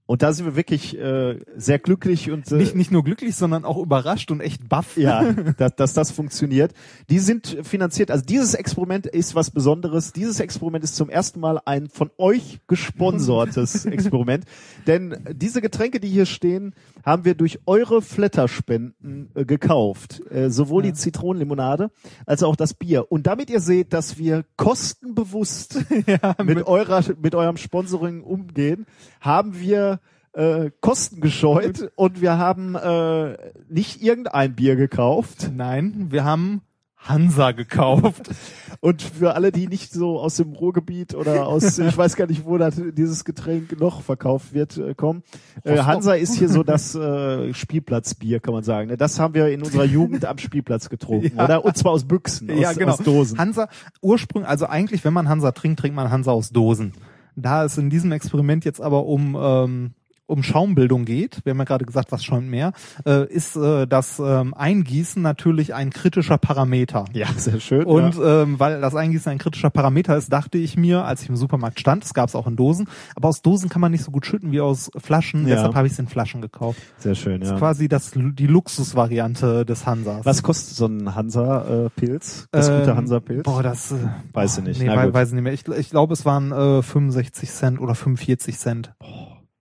und 0.08 0.22
da 0.22 0.34
sind 0.34 0.46
wir 0.46 0.56
wirklich 0.56 0.98
äh, 0.98 1.40
sehr 1.56 1.80
glücklich 1.80 2.30
und 2.30 2.52
äh, 2.52 2.56
nicht, 2.56 2.76
nicht 2.76 2.92
nur 2.92 3.04
glücklich, 3.04 3.36
sondern 3.36 3.66
auch 3.66 3.78
überrascht 3.78 4.30
und 4.30 4.40
echt 4.40 4.70
baff. 4.70 4.98
ja, 4.98 5.34
dass, 5.58 5.76
dass 5.76 5.94
das 5.94 6.12
funktioniert. 6.12 6.74
Die 7.10 7.18
sind 7.18 7.58
finanziert, 7.64 8.12
also 8.12 8.24
dieses 8.24 8.54
Experiment 8.54 9.08
ist 9.08 9.34
was 9.34 9.50
Besonderes. 9.50 10.14
Dieses 10.14 10.40
Experiment 10.40 10.84
ist 10.84 10.96
zum 10.96 11.10
ersten 11.10 11.40
Mal 11.40 11.60
ein 11.66 11.90
von 11.90 12.12
euch 12.18 12.60
gesponsertes 12.68 13.86
Experiment. 13.86 14.46
Denn 14.86 15.18
diese 15.32 15.60
Getränke, 15.60 16.00
die 16.00 16.10
hier 16.10 16.28
stehen, 16.28 16.76
haben 17.04 17.26
wir 17.26 17.34
durch 17.34 17.60
eure 17.66 18.04
Flatterspenden 18.04 19.32
äh, 19.34 19.44
gekauft. 19.44 20.22
Äh, 20.30 20.52
sowohl 20.52 20.84
die 20.84 20.94
Zitronenlimonade 20.94 21.90
als 22.28 22.44
auch 22.44 22.56
das 22.56 22.76
Bier. 22.76 23.12
Und 23.12 23.26
damit 23.26 23.50
ihr 23.50 23.60
seht, 23.60 23.92
dass 23.92 24.20
wir 24.20 24.46
kostenbewusst 24.56 25.84
mit, 26.44 26.68
eurer, 26.68 27.04
mit 27.20 27.34
eurem 27.34 27.58
Sponsoring 27.58 28.22
umgehen, 28.22 28.86
haben 29.20 29.60
wir 29.60 29.95
äh, 30.36 30.72
Kosten 30.82 31.22
gescheut 31.22 31.92
und 31.96 32.22
wir 32.22 32.38
haben 32.38 32.76
äh, 32.76 33.38
nicht 33.70 34.02
irgendein 34.02 34.56
Bier 34.56 34.76
gekauft. 34.76 35.52
Nein, 35.56 36.08
wir 36.10 36.24
haben 36.24 36.62
Hansa 36.98 37.52
gekauft. 37.52 38.30
Und 38.82 39.02
für 39.02 39.36
alle, 39.36 39.52
die 39.52 39.68
nicht 39.68 39.94
so 39.94 40.20
aus 40.20 40.36
dem 40.36 40.54
Ruhrgebiet 40.54 41.16
oder 41.16 41.48
aus, 41.48 41.80
ich 41.80 41.98
weiß 41.98 42.16
gar 42.16 42.28
nicht, 42.28 42.46
wo 42.46 42.58
das, 42.58 42.82
dieses 42.94 43.26
Getränk 43.26 43.80
noch 43.80 44.02
verkauft 44.02 44.54
wird, 44.54 44.78
äh, 44.78 44.94
kommen. 44.94 45.24
Äh, 45.64 45.80
Hansa 45.80 46.14
ist 46.14 46.36
hier 46.38 46.50
so 46.50 46.64
das 46.64 46.94
äh, 46.96 47.54
Spielplatzbier, 47.54 48.40
kann 48.40 48.54
man 48.54 48.64
sagen. 48.64 48.96
Das 48.98 49.20
haben 49.20 49.34
wir 49.34 49.48
in 49.48 49.64
unserer 49.64 49.86
Jugend 49.86 50.26
am 50.26 50.38
Spielplatz 50.38 50.90
getrunken, 50.90 51.40
oder? 51.40 51.64
Und 51.64 51.78
zwar 51.78 51.94
aus 51.94 52.06
Büchsen, 52.06 52.52
aus, 52.52 52.60
ja, 52.60 52.74
genau. 52.74 52.94
aus 52.94 53.00
Dosen. 53.00 53.38
Hansa, 53.38 53.70
ursprünglich, 54.02 54.50
also 54.50 54.68
eigentlich, 54.68 55.06
wenn 55.06 55.14
man 55.14 55.30
Hansa 55.30 55.52
trinkt, 55.52 55.80
trinkt 55.80 55.96
man 55.96 56.12
Hansa 56.12 56.32
aus 56.32 56.50
Dosen. 56.50 56.94
Da 57.36 57.66
es 57.66 57.78
in 57.78 57.90
diesem 57.90 58.12
Experiment 58.12 58.66
jetzt 58.66 58.82
aber 58.82 59.06
um, 59.06 59.36
ähm, 59.40 59.94
um 60.28 60.44
Schaumbildung 60.44 61.06
geht, 61.06 61.42
wir 61.44 61.52
haben 61.52 61.60
ja 61.60 61.64
gerade 61.66 61.86
gesagt, 61.86 62.12
was 62.12 62.24
schäumt 62.24 62.50
mehr, 62.50 62.74
äh, 63.06 63.28
ist 63.32 63.56
äh, 63.56 63.86
das 63.88 64.20
ähm, 64.20 64.54
Eingießen 64.54 65.22
natürlich 65.22 65.74
ein 65.74 65.90
kritischer 65.92 66.38
Parameter. 66.38 67.06
Ja, 67.14 67.28
sehr 67.38 67.60
schön. 67.60 67.86
Und 67.86 68.16
ja. 68.16 68.44
ähm, 68.44 68.60
weil 68.60 68.82
das 68.82 68.96
Eingießen 68.96 69.32
ein 69.32 69.38
kritischer 69.38 69.70
Parameter 69.70 70.18
ist, 70.18 70.32
dachte 70.34 70.58
ich 70.58 70.78
mir, 70.78 71.06
als 71.06 71.22
ich 71.24 71.30
im 71.30 71.36
Supermarkt 71.36 71.80
stand, 71.80 72.04
das 72.04 72.14
gab 72.14 72.30
es 72.30 72.36
auch 72.36 72.48
in 72.48 72.56
Dosen, 72.56 72.88
aber 73.16 73.30
aus 73.30 73.42
Dosen 73.42 73.70
kann 73.70 73.82
man 73.82 73.92
nicht 73.92 74.04
so 74.04 74.12
gut 74.12 74.26
schütten 74.26 74.52
wie 74.52 74.62
aus 74.62 74.90
Flaschen, 74.98 75.48
Ja. 75.48 75.56
deshalb 75.56 75.76
habe 75.76 75.88
ich 75.88 75.94
es 75.94 76.00
in 76.00 76.08
Flaschen 76.08 76.42
gekauft. 76.42 76.80
sehr 76.98 77.16
schön, 77.16 77.40
Das 77.42 77.50
ja. 77.50 77.56
ist 77.56 77.60
quasi 77.60 77.88
das, 77.88 78.12
die 78.16 78.48
Luxusvariante 78.48 79.66
des 79.66 79.86
Hansas. 79.86 80.26
Was 80.26 80.42
kostet 80.44 80.76
so 80.76 80.86
ein 80.88 81.14
Hansa-Pilz? 81.16 82.48
das 82.52 82.70
Ähm, 82.70 82.80
gute 82.80 82.96
Hansa-Pilz? 82.96 83.44
Boah, 83.44 83.64
das 83.64 83.92
äh, 83.92 83.96
Weiß 84.34 84.58
ich 84.58 84.64
nicht. 84.64 84.80
Nee, 84.82 84.88
Na 84.88 85.14
weiß 85.14 85.30
ich 85.30 85.34
nicht 85.36 85.44
mehr. 85.44 85.54
Ich, 85.54 85.68
ich 85.68 85.90
glaube, 85.90 86.14
es 86.14 86.26
waren 86.26 86.52
äh, 86.52 86.82
65 86.82 87.50
Cent 87.52 87.80
oder 87.80 87.96
45 87.96 88.58
Cent. 88.58 88.94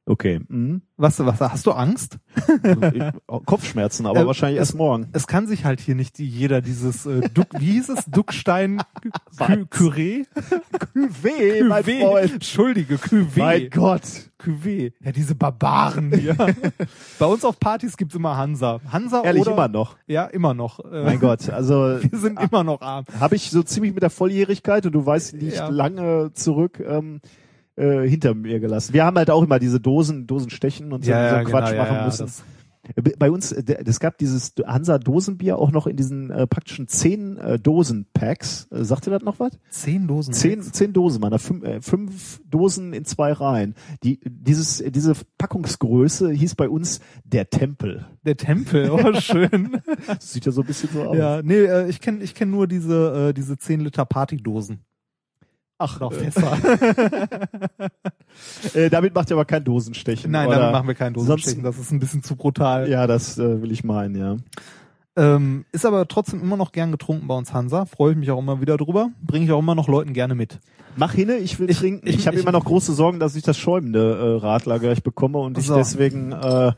Okay. 0.06 0.40
Mhm. 0.48 0.82
Was, 0.96 1.18
was, 1.18 1.40
hast 1.40 1.66
du 1.66 1.72
Angst? 1.72 2.18
Kopfschmerzen, 3.46 4.06
aber 4.06 4.20
Äh, 4.24 4.26
wahrscheinlich 4.26 4.60
es- 4.60 4.68
erst 4.68 4.76
morgen. 4.76 5.08
Es 5.12 5.26
kann 5.26 5.46
sich 5.46 5.64
halt 5.64 5.80
hier 5.80 5.94
nicht 5.94 6.18
jeder 6.18 6.60
dieses 6.60 7.06
äh, 7.06 7.28
Duck, 7.32 7.46
wie 7.58 7.72
hieß 7.72 7.88
es? 7.90 8.04
Duckstein 8.06 8.82
Curé? 9.38 10.26
Cuvée, 10.94 11.64
mein 11.64 11.84
Freund. 11.84 12.32
Entschuldige, 12.34 12.96
Cuvée. 12.96 13.38
Mein 13.38 13.70
Gott. 13.70 14.02
Cuvée. 14.38 14.92
Ja, 15.00 15.10
diese 15.12 15.34
Barbaren 15.34 16.12
hier. 16.12 16.36
Bei 17.18 17.26
uns 17.26 17.44
auf 17.44 17.58
Partys 17.58 17.96
gibt's 17.96 18.14
immer 18.14 18.36
Hansa. 18.36 18.80
Hansa 18.92 19.22
Ehrlich, 19.22 19.42
oder 19.42 19.52
immer 19.52 19.68
noch. 19.68 19.96
Ja, 20.06 20.26
immer 20.26 20.52
noch. 20.54 20.80
Äh, 20.80 21.04
Mein 21.04 21.18
Gott. 21.20 21.48
Also 21.48 21.98
Wir 22.02 22.18
sind 22.18 22.38
immer 22.40 22.62
noch 22.62 22.82
arm. 22.82 23.04
habe 23.18 23.36
ich 23.36 23.50
so 23.50 23.62
ziemlich 23.62 23.94
mit 23.94 24.02
der 24.02 24.10
Volljährigkeit 24.10 24.84
und 24.86 24.92
du 24.92 25.04
weißt, 25.06 25.34
nicht 25.34 25.56
Ja. 25.56 25.68
lange 25.68 26.32
zurück 26.34 26.78
ähm, 26.86 27.20
äh, 27.76 28.08
hinter 28.08 28.34
mir 28.34 28.60
gelassen. 28.60 28.92
Wir 28.94 29.04
haben 29.04 29.16
halt 29.16 29.30
auch 29.30 29.42
immer 29.42 29.58
diese 29.58 29.80
Dosen, 29.80 30.26
Dosenstechen 30.26 30.92
und 30.92 31.04
so, 31.04 31.10
so 31.10 31.16
einen 31.36 31.46
Quatsch 31.46 31.76
machen 31.76 32.04
müssen. 32.04 32.26
das- 32.26 32.42
Bei 33.18 33.30
uns, 33.30 33.50
äh, 33.50 33.64
es 33.86 33.98
gab 33.98 34.18
dieses 34.18 34.52
Hansa 34.66 34.98
Dosenbier 34.98 35.58
auch 35.58 35.70
noch 35.70 35.86
in 35.86 35.96
diesen 35.96 36.30
äh, 36.30 36.46
praktischen 36.46 36.86
zehn 36.86 37.38
äh, 37.38 37.58
Dosen-Packs. 37.58 38.68
Äh, 38.70 38.84
sagt 38.84 39.06
ihr 39.06 39.10
das 39.10 39.22
noch 39.22 39.40
was? 39.40 39.58
Zehn 39.70 40.06
Dosen. 40.06 40.34
Zehn, 40.34 40.58
jetzt. 40.60 40.74
zehn 40.74 40.92
Dosen, 40.92 41.20
man, 41.22 41.38
fünf, 41.38 41.64
äh, 41.64 41.80
fünf 41.80 42.42
Dosen 42.46 42.92
in 42.92 43.06
zwei 43.06 43.32
Reihen. 43.32 43.74
Die, 44.02 44.20
dieses, 44.24 44.84
diese 44.86 45.14
Packungsgröße 45.38 46.30
hieß 46.30 46.56
bei 46.56 46.68
uns 46.68 47.00
der 47.24 47.48
Tempel. 47.48 48.04
Der 48.26 48.36
Tempel, 48.36 48.90
oh 48.90 49.14
schön. 49.20 49.80
Das 50.06 50.32
sieht 50.32 50.44
ja 50.44 50.52
so 50.52 50.60
ein 50.60 50.66
bisschen 50.66 50.90
so 50.92 51.04
aus. 51.04 51.16
ja, 51.16 51.40
nee, 51.42 51.54
äh, 51.64 51.88
ich 51.88 52.00
kenne 52.02 52.22
ich 52.22 52.34
kenn 52.34 52.50
nur 52.50 52.66
diese, 52.66 53.28
äh, 53.30 53.32
diese 53.32 53.56
10 53.56 53.80
Liter 53.80 54.04
Partydosen. 54.04 54.80
Ach, 55.78 55.98
Noch 56.00 56.12
äh, 56.12 56.30
Fässer. 56.30 56.56
äh, 58.74 58.90
damit 58.90 59.14
macht 59.14 59.30
ihr 59.30 59.34
aber 59.36 59.44
kein 59.44 59.64
Dosenstechen. 59.64 60.30
Nein, 60.30 60.46
oder? 60.48 60.58
damit 60.58 60.72
machen 60.72 60.88
wir 60.88 60.96
sonst- 60.96 61.16
Dosenstechen. 61.16 61.62
Das 61.64 61.78
ist 61.78 61.90
ein 61.90 61.98
bisschen 62.00 62.22
zu 62.22 62.36
brutal. 62.36 62.88
Ja, 62.88 63.06
das 63.06 63.38
äh, 63.38 63.60
will 63.62 63.72
ich 63.72 63.84
meinen, 63.84 64.14
ja. 64.16 64.36
Ähm, 65.16 65.64
ist 65.72 65.86
aber 65.86 66.08
trotzdem 66.08 66.40
immer 66.42 66.56
noch 66.56 66.72
gern 66.72 66.90
getrunken 66.90 67.28
bei 67.28 67.36
uns 67.36 67.52
Hansa. 67.52 67.84
Freue 67.84 68.12
ich 68.12 68.18
mich 68.18 68.30
auch 68.30 68.38
immer 68.38 68.60
wieder 68.60 68.76
drüber. 68.76 69.10
Bringe 69.22 69.44
ich 69.44 69.52
auch 69.52 69.60
immer 69.60 69.74
noch 69.76 69.86
Leuten 69.88 70.12
gerne 70.12 70.34
mit. 70.34 70.58
Mach 70.96 71.12
hinne, 71.12 71.36
ich 71.36 71.58
will 71.58 71.70
Ich- 71.70 71.78
trinken. 71.78 72.06
Ich, 72.08 72.16
ich- 72.18 72.26
habe 72.26 72.36
ich- 72.36 72.42
immer 72.42 72.52
noch 72.52 72.64
große 72.64 72.92
Sorgen, 72.92 73.20
dass 73.20 73.36
ich 73.36 73.42
das 73.42 73.56
schäumende 73.58 74.38
äh, 74.40 74.44
Radler 74.44 74.78
gleich 74.78 75.02
bekomme 75.02 75.38
und 75.38 75.56
ich 75.58 75.66
So. 75.66 75.76
deswegen 75.76 76.32
äh, 76.32 76.72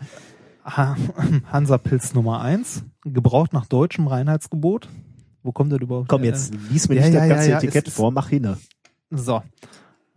Ha- 0.64 0.96
Hansa 1.52 1.78
Pilz 1.78 2.12
Nummer 2.14 2.40
eins, 2.40 2.82
gebraucht 3.04 3.52
nach 3.52 3.66
deutschem 3.66 4.06
Reinheitsgebot. 4.06 4.88
Wo 5.42 5.52
kommt 5.52 5.70
der 5.70 5.80
überhaupt? 5.80 6.08
komm 6.08 6.24
jetzt, 6.24 6.52
lies 6.72 6.88
mir 6.88 6.96
ja, 6.96 7.02
nicht 7.02 7.14
ja, 7.14 7.20
das 7.20 7.28
ganze 7.28 7.50
ja, 7.50 7.56
Etikett 7.58 7.86
ist- 7.88 7.94
vor, 7.96 8.10
mach 8.10 8.28
hinne. 8.28 8.58
So. 9.10 9.42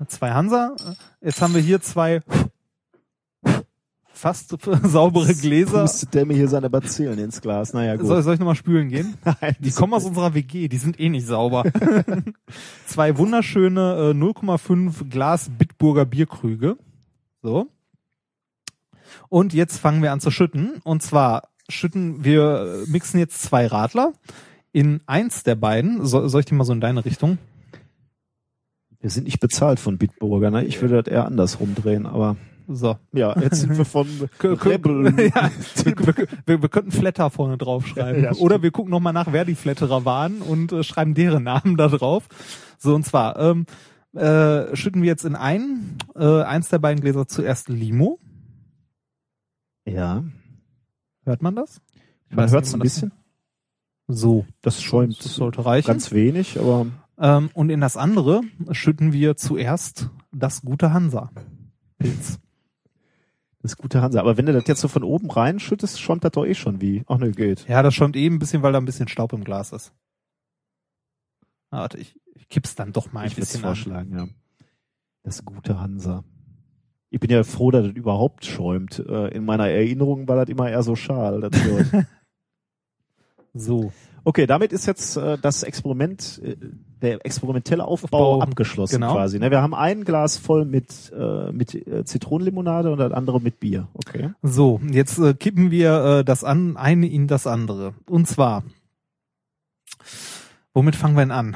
Zwei 0.07 0.31
Hansa. 0.31 0.75
Jetzt 1.21 1.41
haben 1.41 1.53
wir 1.53 1.61
hier 1.61 1.81
zwei 1.81 2.21
fast 4.19 4.55
saubere 4.83 5.33
Gläser. 5.33 5.81
Pustet 5.81 6.13
der 6.13 6.25
mir 6.25 6.35
hier 6.35 6.47
seine 6.47 6.69
Bazillen 6.69 7.17
ins 7.19 7.41
Glas. 7.41 7.73
Naja, 7.73 7.95
gut. 7.95 8.05
Soll, 8.07 8.21
soll 8.21 8.33
ich 8.33 8.39
nochmal 8.39 8.55
spülen 8.55 8.89
gehen? 8.89 9.17
Nein, 9.25 9.55
Die 9.59 9.71
kommen 9.71 9.93
aus 9.93 10.05
unserer 10.05 10.33
WG, 10.33 10.67
die 10.67 10.77
sind 10.77 10.99
eh 10.99 11.09
nicht 11.09 11.25
sauber. 11.25 11.63
Zwei 12.85 13.17
wunderschöne 13.17 14.13
äh, 14.13 14.17
0,5 14.17 15.09
Glas 15.09 15.49
Bitburger 15.49 16.05
Bierkrüge. 16.05 16.77
So. 17.41 17.67
Und 19.29 19.53
jetzt 19.53 19.77
fangen 19.79 20.03
wir 20.03 20.11
an 20.11 20.19
zu 20.19 20.31
schütten. 20.31 20.81
Und 20.83 21.01
zwar 21.01 21.49
schütten 21.69 22.23
wir, 22.23 22.83
äh, 22.87 22.89
mixen 22.91 23.19
jetzt 23.19 23.41
zwei 23.41 23.67
Radler 23.67 24.13
in 24.71 25.01
eins 25.07 25.43
der 25.43 25.55
beiden. 25.55 26.05
So, 26.05 26.27
soll 26.27 26.41
ich 26.41 26.45
die 26.45 26.55
mal 26.55 26.65
so 26.65 26.73
in 26.73 26.81
deine 26.81 27.05
Richtung? 27.05 27.37
Wir 29.01 29.09
sind 29.09 29.25
nicht 29.25 29.39
bezahlt 29.39 29.79
von 29.79 29.97
Bitburger, 29.97 30.51
ne? 30.51 30.65
Ich 30.65 30.81
würde 30.81 31.01
das 31.01 31.11
eher 31.11 31.25
andersrum 31.25 31.73
drehen, 31.75 32.05
aber 32.05 32.35
So. 32.67 32.97
ja, 33.13 33.39
jetzt 33.39 33.61
sind 33.61 33.77
wir 33.77 33.85
von 33.85 34.07
Rebel. 34.43 35.31
ja, 35.35 35.49
wir, 35.83 36.27
wir, 36.45 36.61
wir, 36.61 36.69
könnten 36.69 36.91
Flatter 36.91 37.29
vorne 37.29 37.57
drauf 37.57 37.87
schreiben. 37.87 38.23
Ja. 38.23 38.33
Oder 38.33 38.61
wir 38.61 38.71
gucken 38.71 38.91
nochmal 38.91 39.13
nach, 39.13 39.31
wer 39.31 39.45
die 39.45 39.55
Flatterer 39.55 40.03
waren 40.05 40.41
und 40.41 40.71
äh, 40.73 40.83
schreiben 40.83 41.13
deren 41.13 41.43
Namen 41.43 41.77
da 41.77 41.87
drauf. 41.87 42.27
So, 42.77 42.93
und 42.93 43.05
zwar 43.05 43.39
ähm, 43.39 43.65
äh, 44.13 44.75
schütten 44.75 45.01
wir 45.01 45.07
jetzt 45.07 45.23
in 45.25 45.35
ein, 45.35 45.97
äh, 46.15 46.41
eins 46.43 46.69
der 46.69 46.79
beiden 46.79 47.01
Gläser 47.01 47.27
zuerst 47.27 47.69
Limo. 47.69 48.19
Ja, 49.85 50.23
Hört 51.25 51.41
man 51.41 51.55
das? 51.55 51.81
Ich 52.29 52.35
man 52.35 52.45
weiß 52.45 52.51
hört 52.53 52.61
nicht, 52.63 52.69
es 52.69 52.73
ein 52.73 52.79
bisschen. 52.79 53.11
So. 54.07 54.45
Das 54.61 54.81
schäumt 54.81 55.23
Das 55.23 55.35
sollte 55.35 55.63
reichen. 55.65 55.87
ganz 55.87 56.11
wenig, 56.11 56.59
aber 56.59 56.87
Ähm, 57.19 57.49
und 57.53 57.69
in 57.69 57.81
das 57.81 57.97
andere 57.97 58.41
schütten 58.71 59.11
wir 59.13 59.35
zuerst 59.35 60.09
das 60.31 60.61
gute 60.61 60.93
Hansa. 60.93 61.31
Pilz. 61.97 62.39
das 63.61 63.75
gute 63.75 64.01
Hansa. 64.01 64.21
Aber 64.21 64.37
wenn 64.37 64.45
du 64.45 64.53
das 64.53 64.63
jetzt 64.67 64.79
so 64.79 64.87
von 64.87 65.03
oben 65.03 65.29
reinschüttest, 65.29 65.99
schäumt 65.99 66.23
das 66.23 66.31
doch 66.31 66.45
eh 66.45 66.55
schon 66.55 66.79
wie. 66.81 67.03
Ach 67.07 67.17
ne, 67.17 67.31
geht. 67.31 67.67
Ja, 67.67 67.83
das 67.83 67.93
schäumt 67.93 68.15
eben 68.15 68.35
ein 68.35 68.39
bisschen, 68.39 68.61
weil 68.63 68.71
da 68.71 68.79
ein 68.79 68.85
bisschen 68.85 69.09
Staub 69.09 69.33
im 69.33 69.43
Glas 69.43 69.73
ist. 69.73 69.91
Ah, 71.71 71.79
warte, 71.81 71.97
ich, 71.97 72.15
ich 72.35 72.47
kipp's 72.47 72.75
dann 72.75 72.93
doch 72.93 73.11
mal 73.11 73.21
ein 73.21 73.27
ich 73.27 73.35
bisschen 73.35 73.63
an. 73.63 73.69
vorschlagen, 73.69 74.17
ja. 74.17 74.27
Das 75.23 75.43
gute 75.43 75.79
Hansa. 75.79 76.23
Ich 77.09 77.19
bin 77.19 77.29
ja 77.29 77.43
froh, 77.43 77.69
dass 77.71 77.85
das 77.85 77.95
überhaupt 77.95 78.45
schäumt. 78.45 78.99
Äh, 78.99 79.35
In 79.35 79.43
meiner 79.43 79.67
Erinnerung 79.67 80.27
war 80.27 80.37
das 80.37 80.47
immer 80.47 80.69
eher 80.69 80.83
so 80.83 80.95
schal. 80.95 81.49
So. 83.53 83.91
okay, 84.23 84.45
damit 84.45 84.71
ist 84.71 84.85
jetzt 84.85 85.17
äh, 85.17 85.37
das 85.39 85.63
Experiment, 85.63 86.39
äh, 86.43 86.55
der 87.01 87.25
experimentelle 87.25 87.85
Aufbau 87.85 88.35
Aufbau, 88.35 88.41
abgeschlossen 88.41 89.01
genau. 89.01 89.13
quasi. 89.13 89.39
Ne? 89.39 89.51
Wir 89.51 89.61
haben 89.61 89.73
ein 89.73 90.03
Glas 90.03 90.37
voll 90.37 90.65
mit, 90.65 91.11
äh, 91.17 91.51
mit 91.51 91.73
äh, 91.75 92.03
Zitronenlimonade 92.03 92.91
und 92.91 92.97
das 92.97 93.11
andere 93.11 93.41
mit 93.41 93.59
Bier. 93.59 93.87
Okay. 93.93 94.31
So, 94.41 94.79
jetzt 94.91 95.17
äh, 95.19 95.33
kippen 95.33 95.71
wir 95.71 96.19
äh, 96.19 96.23
das 96.23 96.43
an, 96.43 96.77
eine 96.77 97.07
in 97.07 97.27
das 97.27 97.47
andere. 97.47 97.93
Und 98.07 98.27
zwar, 98.27 98.63
womit 100.73 100.95
fangen 100.95 101.15
wir 101.15 101.21
denn 101.21 101.31
an? 101.31 101.55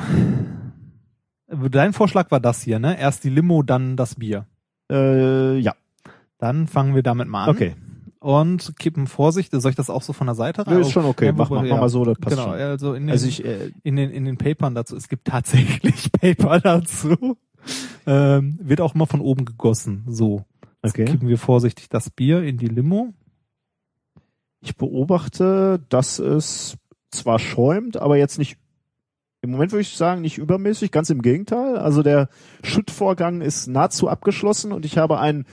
Dein 1.48 1.94
Vorschlag 1.94 2.32
war 2.32 2.40
das 2.40 2.62
hier, 2.64 2.80
ne? 2.80 3.00
Erst 3.00 3.24
die 3.24 3.30
Limo, 3.30 3.62
dann 3.62 3.96
das 3.96 4.16
Bier. 4.16 4.48
Äh, 4.92 5.60
ja, 5.60 5.74
Dann 6.38 6.68
fangen 6.68 6.96
wir 6.96 7.04
damit 7.04 7.28
mal 7.28 7.46
an. 7.46 7.50
okay. 7.50 7.76
Und 8.24 8.78
kippen 8.80 9.06
Vorsicht. 9.06 9.52
Soll 9.52 9.72
ich 9.72 9.76
das 9.76 9.90
auch 9.90 10.02
so 10.02 10.14
von 10.14 10.28
der 10.28 10.36
Seite 10.36 10.64
Nö, 10.68 10.80
ist 10.80 10.92
schon 10.92 11.04
okay. 11.04 11.26
Ja, 11.26 11.32
Mach, 11.34 11.50
mach, 11.50 11.58
mach 11.62 11.66
ja. 11.68 11.76
mal 11.76 11.90
so, 11.90 12.06
das 12.06 12.18
passt 12.18 12.38
Genau, 12.38 12.50
schon. 12.52 12.60
also 12.62 12.94
in 12.94 13.04
den, 13.04 13.12
Also 13.12 13.28
ich, 13.28 13.44
äh, 13.44 13.72
in 13.84 13.98
den, 13.98 14.12
in 14.12 14.24
den 14.24 14.38
Papern 14.38 14.76
dazu, 14.76 14.96
es 14.96 15.10
gibt 15.10 15.26
tatsächlich 15.28 16.10
Paper 16.22 16.62
dazu. 16.62 17.38
Ähm, 18.06 18.58
wird 18.62 18.80
auch 18.80 18.94
mal 18.96 19.08
von 19.08 19.20
oben 19.20 19.44
gegossen. 19.44 20.04
So. 20.08 20.46
Jetzt 20.84 20.94
Okay. 20.94 21.04
kippen 21.06 21.28
wir 21.28 21.38
vorsichtig 21.38 21.90
das 21.90 22.10
Bier 22.10 22.44
in 22.44 22.58
die 22.58 22.68
Limo. 22.68 23.14
ich 24.62 24.78
beobachte, 24.78 25.82
dass 25.90 26.20
es 26.20 26.78
zwar 27.12 27.40
schäumt, 27.40 27.98
aber 27.98 28.16
jetzt 28.18 28.38
nicht, 28.40 28.58
im 29.42 29.52
Moment 29.52 29.74
würde 29.74 29.82
ich 29.82 29.98
sagen, 29.98 30.22
nicht 30.22 30.38
übermäßig, 30.38 30.92
ganz 30.92 31.10
im 31.10 31.22
Gegenteil. 31.22 31.78
Also 31.78 32.04
der 32.04 32.30
Schüttvorgang 32.64 33.42
ist 33.42 33.68
nahezu 33.68 34.08
abgeschlossen 34.08 34.72
und 34.72 34.86
ich 34.86 34.98
habe 34.98 35.20
ein, 35.20 35.46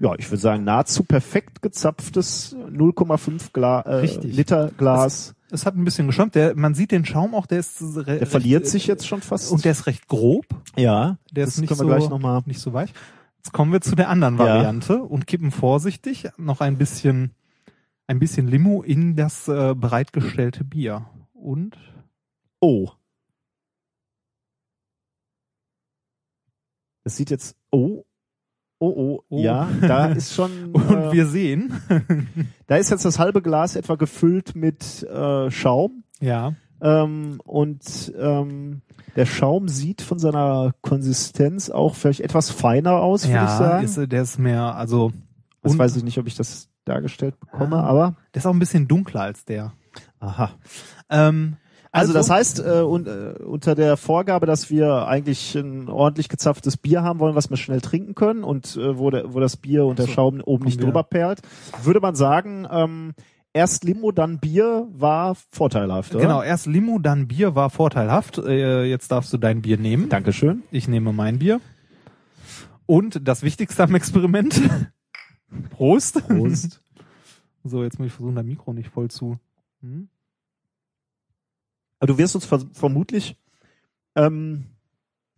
ja, 0.00 0.14
ich 0.18 0.30
würde 0.30 0.40
sagen, 0.40 0.64
nahezu 0.64 1.04
perfekt 1.04 1.62
gezapftes 1.62 2.54
0,5 2.56 3.52
Gla 3.52 3.80
äh. 3.82 4.06
Liter 4.22 4.70
Glas. 4.76 5.34
Es 5.50 5.64
hat 5.64 5.76
ein 5.76 5.84
bisschen 5.84 6.06
geschäumt. 6.06 6.34
Der, 6.34 6.54
man 6.56 6.74
sieht 6.74 6.92
den 6.92 7.04
Schaum 7.06 7.34
auch, 7.34 7.46
der 7.46 7.58
ist 7.60 7.80
Der 7.80 8.06
recht, 8.06 8.28
verliert 8.28 8.64
äh, 8.64 8.68
sich 8.68 8.86
jetzt 8.86 9.06
schon 9.06 9.22
fast. 9.22 9.50
und 9.50 9.64
der 9.64 9.72
ist 9.72 9.86
recht 9.86 10.06
grob. 10.06 10.44
ja, 10.76 11.16
Der 11.32 11.46
ist 11.46 11.58
nicht 11.58 11.68
können 11.68 11.78
so, 11.78 11.86
wir 11.88 11.96
gleich 11.96 12.08
nochmal. 12.10 12.42
nicht 12.46 12.60
so 12.60 12.72
weich. 12.72 12.92
Jetzt 13.38 13.52
kommen 13.52 13.72
wir 13.72 13.80
zu 13.80 13.94
der 13.96 14.08
anderen 14.10 14.36
Ja. 14.36 14.44
Variante 14.44 15.02
und 15.02 15.26
kippen 15.26 15.50
vorsichtig 15.50 16.28
noch 16.36 16.60
ein 16.60 16.76
bisschen, 16.76 17.32
ein 18.06 18.18
bisschen 18.18 18.46
Limo 18.46 18.82
in 18.82 19.16
das 19.16 19.48
äh, 19.48 19.74
bereitgestellte 19.74 20.64
Bier. 20.64 21.06
Und 21.32 21.76
Oh. 22.60 22.90
Das 27.04 27.16
sieht 27.16 27.30
jetzt, 27.30 27.56
oh, 27.70 28.04
oh, 28.78 28.88
oh, 28.88 29.22
Oh. 29.28 29.40
ja, 29.42 29.68
da 29.80 30.06
ist 30.12 30.34
schon, 30.34 30.50
Und 30.72 30.90
äh, 30.90 31.12
wir 31.12 31.26
sehen, 31.26 31.72
da 32.66 32.76
ist 32.76 32.90
jetzt 32.90 33.04
das 33.04 33.18
halbe 33.18 33.42
Glas 33.42 33.76
etwa 33.76 33.94
gefüllt 33.96 34.54
mit 34.54 35.02
äh, 35.02 35.50
Schaum. 35.50 36.04
ja, 36.20 36.54
Ähm, 36.80 37.40
und 37.44 38.12
ähm, 38.18 38.82
der 39.16 39.26
Schaum 39.26 39.68
sieht 39.68 40.00
von 40.02 40.18
seiner 40.18 40.72
Konsistenz 40.80 41.70
auch 41.70 41.94
vielleicht 41.96 42.20
etwas 42.20 42.50
feiner 42.50 42.92
aus, 43.00 43.24
würde 43.24 43.36
ich 43.44 43.50
ja, 43.50 43.58
sagen. 43.58 43.84
ist, 43.84 43.96
der 44.12 44.22
ist 44.22 44.38
mehr, 44.38 44.74
also 44.76 45.12
Das 45.62 45.76
weiß 45.76 45.96
ich 45.96 46.04
nicht, 46.04 46.18
ob 46.18 46.26
ich 46.28 46.36
das 46.36 46.68
dargestellt 46.84 47.38
bekomme, 47.40 47.76
Ah. 47.78 47.86
aber 47.86 48.16
Der 48.34 48.40
ist 48.40 48.46
auch 48.46 48.52
ein 48.52 48.58
bisschen 48.60 48.86
dunkler 48.88 49.22
als 49.22 49.44
der. 49.44 49.72
aha. 50.20 50.50
Ähm, 51.10 51.56
Also, 51.90 52.12
das 52.12 52.30
heißt, 52.30 52.60
äh, 52.60 52.82
un, 52.82 53.06
äh, 53.06 53.42
unter 53.42 53.74
der 53.74 53.96
Vorgabe, 53.96 54.46
dass 54.46 54.70
wir 54.70 55.06
eigentlich 55.06 55.54
ein 55.54 55.88
ordentlich 55.88 56.28
gezapftes 56.28 56.76
Bier 56.76 57.02
haben 57.02 57.18
wollen, 57.18 57.34
was 57.34 57.50
wir 57.50 57.56
schnell 57.56 57.80
trinken 57.80 58.14
können 58.14 58.44
und 58.44 58.76
äh, 58.76 58.98
wo, 58.98 59.10
der, 59.10 59.32
wo 59.32 59.40
das 59.40 59.56
Bier 59.56 59.86
und 59.86 59.98
der 59.98 60.06
So, 60.06 60.12
Schaum 60.12 60.40
oben 60.40 60.64
nicht 60.64 60.82
drüber 60.82 61.02
perlt, 61.02 61.40
würde 61.82 62.00
man 62.00 62.14
sagen, 62.14 62.66
ähm, 62.70 63.14
erst 63.52 63.84
Limo, 63.84 64.12
dann 64.12 64.38
Bier 64.38 64.86
war 64.92 65.36
vorteilhaft, 65.50 66.14
oder? 66.14 66.22
Genau, 66.22 66.42
erst 66.42 66.66
Limo, 66.66 66.98
dann 66.98 67.26
Bier 67.28 67.54
war 67.54 67.70
vorteilhaft. 67.70 68.38
Äh, 68.38 68.84
jetzt 68.84 69.10
darfst 69.10 69.32
du 69.32 69.38
dein 69.38 69.62
Bier 69.62 69.78
nehmen. 69.78 70.08
Dankeschön. 70.08 70.62
Ich 70.70 70.88
nehme 70.88 71.12
mein 71.12 71.38
Bier. 71.38 71.60
Und 72.86 73.26
das 73.26 73.42
Wichtigste 73.42 73.82
am 73.82 73.94
Experiment. 73.94 74.60
Prost. 75.70 76.26
Prost. 76.26 76.80
So, 77.64 77.82
jetzt 77.82 77.98
muss 77.98 78.06
ich 78.06 78.12
versuchen, 78.14 78.36
dein 78.36 78.46
Mikro 78.46 78.72
nicht 78.72 78.88
voll 78.88 79.10
zu. 79.10 79.36
Hm? 79.82 80.08
Aber 81.98 82.08
du 82.08 82.18
wirst 82.18 82.34
uns 82.34 82.44
ver 82.44 82.60
vermutlich 82.72 83.36
ähm, 84.14 84.66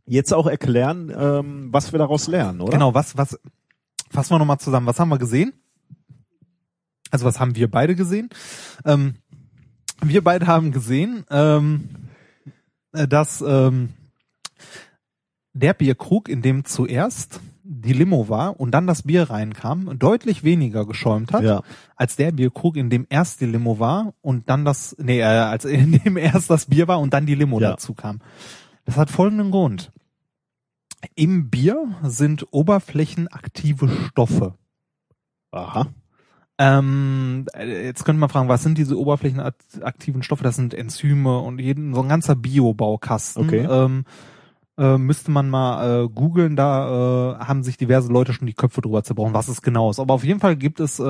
jetzt 0.07 0.32
auch 0.32 0.47
erklären, 0.47 1.12
ähm, 1.16 1.69
was 1.73 1.93
wir 1.93 1.99
daraus 1.99 2.27
lernen, 2.27 2.61
oder? 2.61 2.73
Genau, 2.73 2.95
was, 2.95 3.16
was, 3.16 3.39
fassen 4.11 4.31
wir 4.35 4.39
nochmal 4.39 4.59
zusammen. 4.59 4.87
Was 4.87 4.99
haben 4.99 5.09
wir 5.09 5.19
gesehen? 5.19 5.53
Also 7.11 7.24
was 7.24 7.41
haben 7.41 7.57
wir 7.57 7.70
beide 7.70 7.95
gesehen? 7.95 8.28
Ähm, 8.85 9.15
wir 10.03 10.23
beide 10.23 10.47
haben 10.47 10.73
gesehen, 10.73 11.24
ähm, 11.31 11.89
äh, 12.93 13.07
dass 13.07 13.43
ähm, 13.47 13.91
der 15.53 15.74
Bierkrug, 15.74 16.28
in 16.28 16.43
dem 16.43 16.65
zuerst 16.65 17.41
die 17.62 17.93
Limo 17.93 18.28
war 18.28 18.59
und 18.59 18.73
dann 18.73 18.87
das 18.87 19.03
Bier 19.03 19.31
reinkam, 19.31 19.99
deutlich 19.99 20.45
weniger 20.45 20.87
geschäumt 20.87 21.32
hat, 21.32 21.43
Ja. 21.43 21.62
als 21.97 22.16
der 22.16 22.32
Bierkrug, 22.32 22.77
in 22.77 22.91
dem 22.91 23.07
erst 23.11 23.41
die 23.41 23.47
Limo 23.47 23.78
war 23.78 24.15
und 24.23 24.49
dann 24.49 24.65
das, 24.65 24.97
nee, 24.99 25.20
äh, 25.20 25.24
als 25.24 25.65
in 25.65 25.93
dem 26.05 26.16
erst 26.16 26.51
das 26.51 26.66
Bier 26.66 26.89
war 26.89 27.01
und 27.01 27.12
dann 27.15 27.27
die 27.27 27.35
Limo 27.35 27.61
Ja. 27.61 27.70
dazu 27.70 27.95
kam. 27.95 28.20
Das 28.85 28.97
hat 28.97 29.11
folgenden 29.11 29.51
Grund. 29.51 29.93
Im 31.15 31.49
Bier 31.51 31.95
sind 32.03 32.47
oberflächenaktive 32.51 33.89
Stoffe. 33.89 34.55
Aha. 35.51 35.87
Ähm, 36.59 37.47
äh, 37.55 37.87
jetzt 37.87 38.05
könnte 38.05 38.20
man 38.20 38.28
fragen, 38.28 38.49
was 38.49 38.62
sind 38.62 38.77
diese 38.77 38.99
oberflächenaktiven 38.99 40.23
Stoffe? 40.23 40.43
Das 40.45 40.57
sind 40.57 40.74
Enzyme 40.74 41.39
und 41.39 41.59
jeden, 41.59 41.95
so 41.95 42.03
ein 42.03 42.09
ganzer 42.11 42.37
Biobaukasten. 42.37 43.45
Okay. 43.47 43.66
Ähm, 43.70 44.05
äh, 44.78 44.97
müsste 44.98 45.30
man 45.30 45.48
mal 45.51 46.05
äh, 46.05 46.09
googeln, 46.09 46.56
da 46.56 47.36
äh, 47.40 47.44
haben 47.44 47.62
sich 47.62 47.76
diverse 47.76 48.10
Leute 48.12 48.32
schon 48.32 48.47
die 48.47 48.55
Köpfe 48.55 48.80
drüber 48.80 49.02
zerbrochen, 49.02 49.34
was 49.34 49.48
es 49.48 49.62
genau 49.62 49.90
ist. 49.90 49.98
Aber 50.01 50.14
auf 50.14 50.24
jeden 50.24 50.40
Fall 50.40 50.56
gibt 50.56 50.80
es 50.80 50.98
äh, 50.98 51.02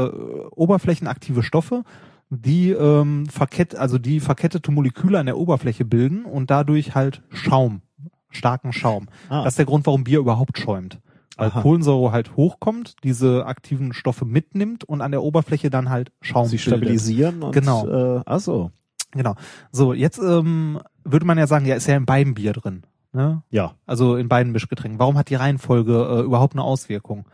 oberflächenaktive 0.52 1.42
Stoffe, 1.42 1.84
die 2.30 2.70
ähm, 2.70 3.26
verkett, 3.26 3.74
also 3.74 3.98
die 3.98 4.20
verkettete 4.20 4.70
Moleküle 4.70 5.18
an 5.18 5.26
der 5.26 5.36
Oberfläche 5.38 5.84
bilden 5.84 6.24
und 6.24 6.50
dadurch 6.50 6.94
halt 6.94 7.22
Schaum, 7.30 7.82
starken 8.30 8.72
Schaum. 8.72 9.08
Ah. 9.28 9.44
Das 9.44 9.54
ist 9.54 9.58
der 9.58 9.66
Grund, 9.66 9.86
warum 9.86 10.04
Bier 10.04 10.20
überhaupt 10.20 10.58
schäumt. 10.58 11.00
Weil 11.36 11.50
Aha. 11.50 11.62
Kohlensäure 11.62 12.12
halt 12.12 12.36
hochkommt, 12.36 12.96
diese 13.02 13.46
aktiven 13.46 13.92
Stoffe 13.94 14.26
mitnimmt 14.26 14.84
und 14.84 15.00
an 15.00 15.10
der 15.10 15.22
Oberfläche 15.22 15.70
dann 15.70 15.88
halt 15.88 16.12
Schaum 16.20 16.46
Sie 16.46 16.56
bildet. 16.56 16.66
stabilisieren 16.66 17.42
und 17.42 17.52
Genau. 17.52 18.18
äh, 18.18 18.22
ach 18.26 18.40
so. 18.40 18.70
Genau. 19.12 19.34
So, 19.72 19.94
jetzt 19.94 20.18
ähm, 20.18 20.80
würde 21.02 21.26
man 21.26 21.38
ja 21.38 21.46
sagen, 21.46 21.66
ja, 21.66 21.74
ist 21.76 21.86
ja 21.86 21.96
in 21.96 22.04
beidem 22.06 22.34
Bier 22.34 22.52
drin. 22.52 22.82
Ne? 23.12 23.42
Ja. 23.50 23.74
Also 23.86 24.16
in 24.16 24.28
beiden 24.28 24.52
Mischgetränken. 24.52 24.98
Warum 25.00 25.18
hat 25.18 25.30
die 25.30 25.34
Reihenfolge 25.34 25.92
äh, 25.94 26.20
überhaupt 26.22 26.54
eine 26.54 26.62
Auswirkung? 26.62 27.26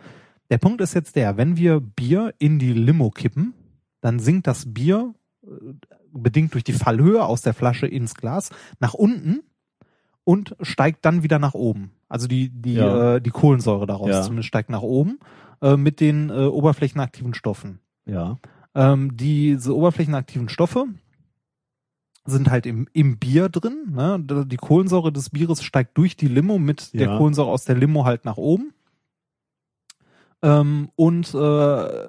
Der 0.51 0.59
Punkt 0.59 0.81
ist 0.81 0.95
jetzt 0.95 1.17
der, 1.17 1.37
wenn 1.37 1.57
wir 1.57 1.81
Bier 1.81 2.33
in 2.39 2.59
die 2.59 2.73
Limo 2.73 3.11
kippen, 3.11 3.53
dann 4.01 4.19
sinkt 4.19 4.47
das 4.47 4.73
Bier, 4.73 5.15
äh, 5.45 5.49
bedingt 6.13 6.55
durch 6.55 6.65
die 6.65 6.73
Fallhöhe 6.73 7.25
aus 7.25 7.43
der 7.43 7.53
Flasche 7.53 7.87
ins 7.87 8.15
Glas, 8.15 8.51
nach 8.81 8.95
unten 8.95 9.41
und 10.25 10.57
steigt 10.63 11.05
dann 11.05 11.23
wieder 11.23 11.39
nach 11.39 11.55
oben. 11.55 11.91
Also 12.09 12.27
die, 12.27 12.49
die, 12.49 12.75
Ja. 12.75 13.17
äh, 13.17 13.21
die 13.21 13.31
Kohlensäure 13.31 13.87
daraus 13.87 14.09
Ja. 14.09 14.23
zumindest 14.23 14.49
steigt 14.49 14.71
nach 14.71 14.83
oben 14.83 15.19
äh, 15.61 15.77
mit 15.77 16.01
den 16.01 16.31
äh, 16.31 16.45
oberflächenaktiven 16.47 17.35
Stoffen. 17.35 17.81
Ja. 18.07 18.37
Ähm, 18.75 19.17
diese 19.17 19.75
oberflächenaktiven 19.75 20.49
Stoffe 20.49 20.87
sind 22.27 22.51
halt 22.51 22.67
im, 22.67 22.89
im 22.93 23.19
Bier 23.19 23.49
drin. 23.49 23.93
Ne? 23.95 24.19
Die 24.47 24.57
Kohlensäure 24.57 25.13
des 25.13 25.31
Bieres 25.31 25.63
steigt 25.63 25.97
durch 25.97 26.17
die 26.17 26.29
Limo 26.29 26.59
mit 26.59 26.93
der 26.95 27.09
Ja. 27.09 27.17
Kohlensäure 27.19 27.51
aus 27.51 27.65
der 27.65 27.77
Limo 27.77 28.05
halt 28.05 28.25
nach 28.25 28.37
oben. 28.37 28.73
Ähm, 30.43 30.91
und 30.97 31.35
äh, 31.35 32.09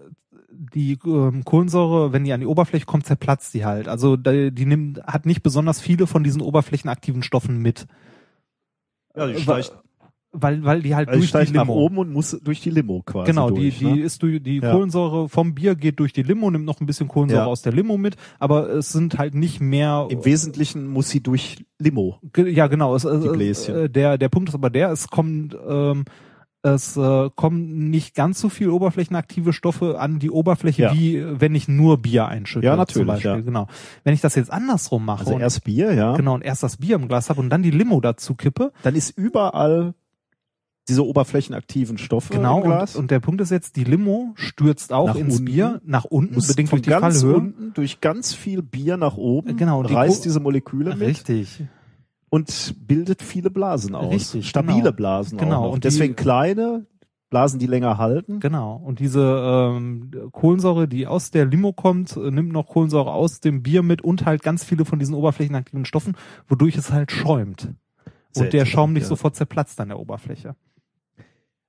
die 0.50 0.98
ähm, 1.06 1.46
Kohlensäure, 1.46 2.14
wenn 2.14 2.24
die 2.24 2.34
an 2.34 2.40
die 2.40 2.46
Oberfläche 2.48 2.86
kommt, 2.86 3.06
zerplatzt 3.06 3.54
die 3.54 3.66
halt. 3.66 3.88
Also 3.88 4.18
die, 4.18 4.52
die 4.52 4.66
nimmt, 4.66 5.02
hat 5.04 5.26
nicht 5.26 5.44
besonders 5.44 5.80
viele 5.80 6.08
von 6.08 6.24
diesen 6.24 6.42
oberflächenaktiven 6.42 7.24
Stoffen 7.24 7.62
mit. 7.62 7.88
Ja, 9.16 9.28
die 9.28 9.34
Äh, 9.34 9.40
steigt, 9.40 9.72
weil, 10.32 10.64
weil 10.64 10.82
die 10.82 10.94
halt 10.94 11.08
also 11.08 11.18
die 11.20 11.22
durch 11.22 11.32
die 11.32 11.38
steigt 11.46 11.54
nach 11.54 11.64
Limo. 11.64 11.74
oben 11.74 11.98
und 12.00 12.12
muss 12.14 12.32
durch 12.44 12.60
die 12.62 12.70
Limo 12.70 13.02
quasi 13.06 13.26
Genau, 13.32 13.50
durch, 13.50 13.80
die, 13.80 13.86
die 13.86 13.92
ne? 13.94 14.02
ist 14.02 14.22
durch, 14.22 14.44
die 14.44 14.58
Ja. 14.60 14.72
Kohlensäure 14.72 15.30
vom 15.30 15.56
Bier 15.56 15.76
geht 15.76 16.00
durch 16.00 16.14
die 16.14 16.24
Limo, 16.24 16.52
nimmt 16.52 16.66
noch 16.66 16.80
ein 16.82 16.86
bisschen 16.86 17.08
Kohlensäure 17.08 17.44
Ja. 17.44 17.48
aus 17.48 17.62
der 17.62 17.74
Limo 17.74 17.98
mit, 17.98 18.16
aber 18.40 18.70
es 18.70 18.92
sind 18.92 19.18
halt 19.18 19.34
nicht 19.36 19.62
mehr. 19.62 20.08
Im 20.10 20.24
Wesentlichen 20.26 20.88
muss 20.88 21.10
sie 21.10 21.22
durch 21.22 21.66
Limo. 21.80 22.20
Ja, 22.36 22.68
genau. 22.68 22.94
Es, 22.96 23.04
Die 23.04 23.30
Bläschen. 23.30 23.76
äh, 23.76 23.90
der, 23.90 24.18
der 24.18 24.30
Punkt 24.30 24.50
ist 24.50 24.56
aber 24.56 24.70
der, 24.70 24.92
es 24.92 25.08
kommt, 25.08 25.58
ähm, 25.68 26.04
es 26.64 26.98
äh, 26.98 27.30
kommen 27.36 27.90
nicht 27.90 28.14
ganz 28.14 28.42
so 28.42 28.50
viel 28.50 28.70
oberflächenaktive 28.70 29.54
Stoffe 29.54 30.00
an 30.00 30.20
die 30.20 30.30
Oberfläche, 30.32 30.82
Ja. 30.82 30.94
wie 30.94 31.24
wenn 31.40 31.56
ich 31.56 31.68
nur 31.70 32.00
Bier 32.02 32.28
einschütte. 32.28 32.66
Ja, 32.66 32.76
natürlich, 32.76 33.08
Beispiel. 33.08 33.32
ja. 33.32 33.40
Genau. 33.40 33.68
Wenn 34.04 34.14
ich 34.14 34.22
das 34.22 34.36
jetzt 34.36 34.52
andersrum 34.52 35.06
mache 35.06 35.20
Also 35.22 35.36
und, 35.36 35.42
erst 35.42 35.64
Bier, 35.64 35.94
ja. 35.94 36.16
genau 36.18 36.34
und 36.34 36.44
erst 36.44 36.64
das 36.64 36.78
Bier 36.78 36.96
im 36.98 37.08
Glas 37.08 37.30
habe 37.30 37.40
und 37.40 37.50
dann 37.50 37.64
die 37.64 37.72
Limo 37.72 38.02
dazu 38.02 38.36
kippe, 38.36 38.74
Dann 38.84 38.96
ist 38.96 39.12
überall 39.18 39.94
diese 40.90 41.06
oberflächenaktiven 41.06 41.98
Stoffe 41.98 42.34
genau. 42.34 42.62
Und, 42.62 42.96
und 42.96 43.12
der 43.12 43.20
Punkt 43.20 43.42
ist 43.42 43.52
jetzt, 43.52 43.76
die 43.76 43.84
Limo 43.84 44.34
stürzt 44.36 44.94
auch 44.94 45.08
Nach 45.08 45.16
ins 45.16 45.36
unten. 45.40 45.46
Bier 45.46 45.82
nach 45.86 46.06
unten, 46.06 46.36
muss 46.36 46.48
bedingt 46.48 46.70
von 46.70 46.78
durch 46.82 46.84
die 46.86 46.90
ganz 47.02 47.22
Fallhöhe. 47.22 47.36
unten 47.38 47.74
durch 47.74 48.02
ganz 48.02 48.34
viel 48.34 48.62
Bier 48.62 48.98
nach 48.98 49.18
oben, 49.18 49.58
Genau, 49.58 49.80
und 49.80 49.90
die 49.90 49.94
reißt 49.94 50.24
diese 50.26 50.40
Moleküle 50.40 50.96
mit 50.96 51.08
Richtig. 51.08 51.64
und 52.30 52.76
bildet 52.88 53.22
viele 53.22 53.50
Blasen 53.50 53.96
aus. 53.96 54.12
Richtig, 54.14 54.48
Stabile 54.50 54.78
genau. 54.84 54.92
Blasen 54.94 55.38
Genau, 55.38 55.66
auch 55.66 55.74
und 55.74 55.84
die- 55.84 55.88
deswegen 55.90 56.16
kleine 56.16 56.86
Blasen, 57.30 57.60
die 57.60 57.68
länger 57.68 57.98
halten. 57.98 58.40
Genau. 58.40 58.78
Und 58.78 59.00
diese 59.00 59.74
ähm, 59.76 60.12
Kohlensäure, 60.32 60.88
die 60.88 61.08
aus 61.08 61.30
der 61.30 61.46
Limo 61.46 61.74
kommt, 61.74 62.16
äh, 62.16 62.32
nimmt 62.32 62.54
noch 62.54 62.68
Kohlensäure 62.68 63.12
aus 63.12 63.42
dem 63.42 63.64
Bier 63.64 63.84
mit 63.84 64.02
und 64.02 64.26
halt 64.26 64.44
ganz 64.44 64.64
viele 64.64 64.86
von 64.86 64.98
diesen 64.98 65.14
oberflächenaktiven 65.14 65.84
Stoffen, 65.84 66.16
wodurch 66.48 66.78
es 66.78 66.94
halt 66.94 67.12
schäumt. 67.12 67.74
Sehr 68.32 68.46
und 68.46 68.54
der 68.54 68.66
Schaum 68.66 68.94
nicht 68.94 69.04
ja. 69.04 69.10
sofort 69.10 69.36
zerplatzt 69.36 69.78
an 69.82 69.90
der 69.90 70.00
Oberfläche. 70.00 70.56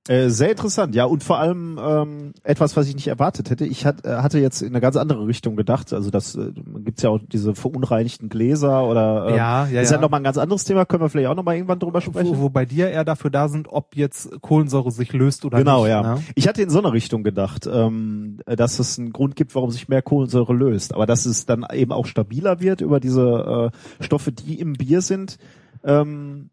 Äh, 0.09 0.29
sehr 0.29 0.49
interessant, 0.49 0.95
ja. 0.95 1.05
Und 1.05 1.23
vor 1.23 1.37
allem 1.37 1.79
ähm, 1.79 2.33
etwas, 2.43 2.75
was 2.75 2.87
ich 2.87 2.95
nicht 2.95 3.07
erwartet 3.07 3.51
hätte. 3.51 3.63
Ich 3.63 3.85
hat, 3.85 4.05
äh, 4.05 4.15
hatte 4.15 4.39
jetzt 4.39 4.63
in 4.63 4.69
eine 4.69 4.81
ganz 4.81 4.95
andere 4.95 5.27
Richtung 5.27 5.55
gedacht. 5.55 5.93
Also 5.93 6.09
das 6.09 6.33
äh, 6.33 6.51
gibt's 6.79 7.03
ja 7.03 7.11
auch 7.11 7.19
diese 7.31 7.53
verunreinigten 7.53 8.27
Gläser 8.27 8.87
oder 8.87 9.27
ähm, 9.27 9.35
Ja, 9.35 9.67
ja, 9.67 9.81
ist 9.81 9.91
ja, 9.91 9.97
ja. 9.97 10.01
nochmal 10.01 10.21
ein 10.21 10.23
ganz 10.23 10.39
anderes 10.39 10.63
Thema. 10.63 10.85
Können 10.85 11.03
wir 11.03 11.09
vielleicht 11.09 11.27
auch 11.29 11.35
nochmal 11.35 11.57
irgendwann 11.57 11.77
drüber 11.77 12.01
sprechen? 12.01 12.37
Wo, 12.37 12.41
wobei 12.41 12.65
die 12.65 12.77
ja 12.77 12.87
eher 12.87 13.05
dafür 13.05 13.29
da 13.29 13.49
sind, 13.49 13.67
ob 13.69 13.95
jetzt 13.95 14.41
Kohlensäure 14.41 14.89
sich 14.89 15.13
löst 15.13 15.45
oder 15.45 15.59
Genau, 15.59 15.81
nicht. 15.83 15.89
ja. 15.91 16.01
Ne? 16.15 16.23
Ich 16.33 16.47
hatte 16.47 16.63
in 16.63 16.71
so 16.71 16.79
eine 16.79 16.91
Richtung 16.91 17.23
gedacht, 17.23 17.69
ähm, 17.71 18.39
dass 18.47 18.79
es 18.79 18.97
einen 18.97 19.13
Grund 19.13 19.35
gibt, 19.35 19.53
warum 19.53 19.69
sich 19.69 19.89
mehr 19.89 20.01
Kohlensäure 20.01 20.55
löst. 20.55 20.95
Aber 20.95 21.05
dass 21.05 21.27
es 21.27 21.45
dann 21.45 21.63
eben 21.71 21.91
auch 21.91 22.07
stabiler 22.07 22.59
wird 22.61 22.81
über 22.81 22.99
diese 22.99 23.71
äh, 23.99 24.03
Stoffe, 24.03 24.31
die 24.31 24.59
im 24.59 24.73
Bier 24.73 25.01
sind. 25.01 25.37
Ähm, 25.83 26.49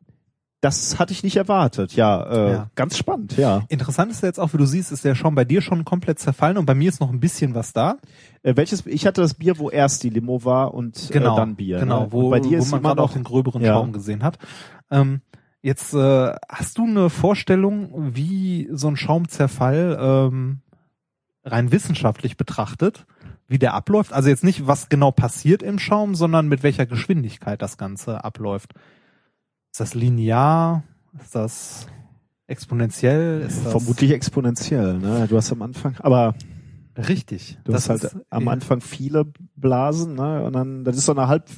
das 0.67 0.99
hatte 0.99 1.13
ich 1.13 1.23
nicht 1.23 1.37
erwartet. 1.37 1.95
Ja, 1.95 2.23
äh, 2.23 2.53
Ja. 2.53 2.71
ganz 2.75 2.97
spannend, 2.97 3.37
ja. 3.37 3.65
Interessant 3.69 4.11
ist 4.11 4.23
ja 4.23 4.29
jetzt 4.29 4.39
auch, 4.41 4.53
wie 4.53 4.59
du 4.59 4.67
siehst, 4.67 4.93
ist 4.93 5.05
der 5.05 5.15
Schaum 5.15 5.35
bei 5.35 5.45
dir 5.45 5.63
schon 5.63 5.85
komplett 5.85 6.19
zerfallen 6.19 6.59
und 6.59 6.67
bei 6.67 6.75
mir 6.75 6.89
ist 6.89 7.01
noch 7.01 7.11
ein 7.11 7.21
bisschen 7.21 7.55
was 7.55 7.73
da. 7.73 7.97
Äh, 8.43 8.57
welches? 8.57 8.85
Ich 8.87 9.07
hatte 9.07 9.21
das 9.21 9.35
Bier, 9.35 9.59
wo 9.59 9.71
erst 9.71 10.03
die 10.03 10.11
Limo 10.11 10.45
war 10.45 10.75
und 10.75 11.09
Genau, 11.13 11.35
äh, 11.35 11.37
dann 11.37 11.57
Bier. 11.57 11.79
Genau, 11.79 12.03
ne? 12.03 12.13
wo, 12.13 12.31
bei 12.31 12.41
dir 12.41 12.59
wo 12.59 12.63
ist 12.63 12.71
man 12.71 12.83
gerade 12.83 13.03
auch 13.03 13.13
den 13.13 13.25
gröberen 13.25 13.63
Ja. 13.63 13.75
Schaum 13.75 13.93
gesehen 13.93 14.23
hat. 14.23 14.39
Ähm, 14.91 15.21
jetzt 15.63 15.95
äh, 15.95 16.35
hast 16.49 16.79
du 16.79 16.85
eine 16.85 17.11
Vorstellung, 17.11 18.15
wie 18.15 18.69
so 18.73 18.89
ein 18.89 18.97
Schaumzerfall 18.97 19.97
ähm, 20.01 20.61
rein 21.45 21.73
wissenschaftlich 21.73 22.37
betrachtet, 22.37 23.07
wie 23.49 23.59
der 23.59 23.75
abläuft? 23.75 24.13
Also 24.13 24.29
jetzt 24.29 24.43
nicht, 24.45 24.67
was 24.67 24.89
genau 24.89 25.11
passiert 25.13 25.63
im 25.63 25.79
Schaum, 25.79 26.15
sondern 26.15 26.49
mit 26.49 26.63
welcher 26.63 26.87
Geschwindigkeit 26.87 27.63
das 27.63 27.79
Ganze 27.79 28.25
abläuft. 28.25 28.73
Ist 29.77 29.81
das 29.81 29.93
linear? 29.93 30.85
Ist 31.23 31.35
das 31.35 31.87
exponentiell? 32.47 33.43
Ist 33.43 33.63
das 33.63 33.73
vermutlich 33.73 34.11
exponentiell. 34.11 34.97
Ne? 34.97 35.27
Du 35.29 35.37
hast 35.37 35.53
am 35.53 35.61
Anfang, 35.61 35.97
aber 35.99 36.35
richtig? 36.97 37.59
du 37.65 37.73
das 37.73 37.91
hast 37.91 38.05
halt 38.05 38.17
am 38.31 38.47
äh, 38.47 38.51
Anfang 38.53 38.81
viele 38.81 39.27
Blasen, 39.55 40.15
ne? 40.15 40.43
Und 40.45 40.55
dann 40.55 40.83
das 40.85 40.97
ist 40.97 41.05
so 41.05 41.13
eine 41.13 41.29
halb 41.29 41.51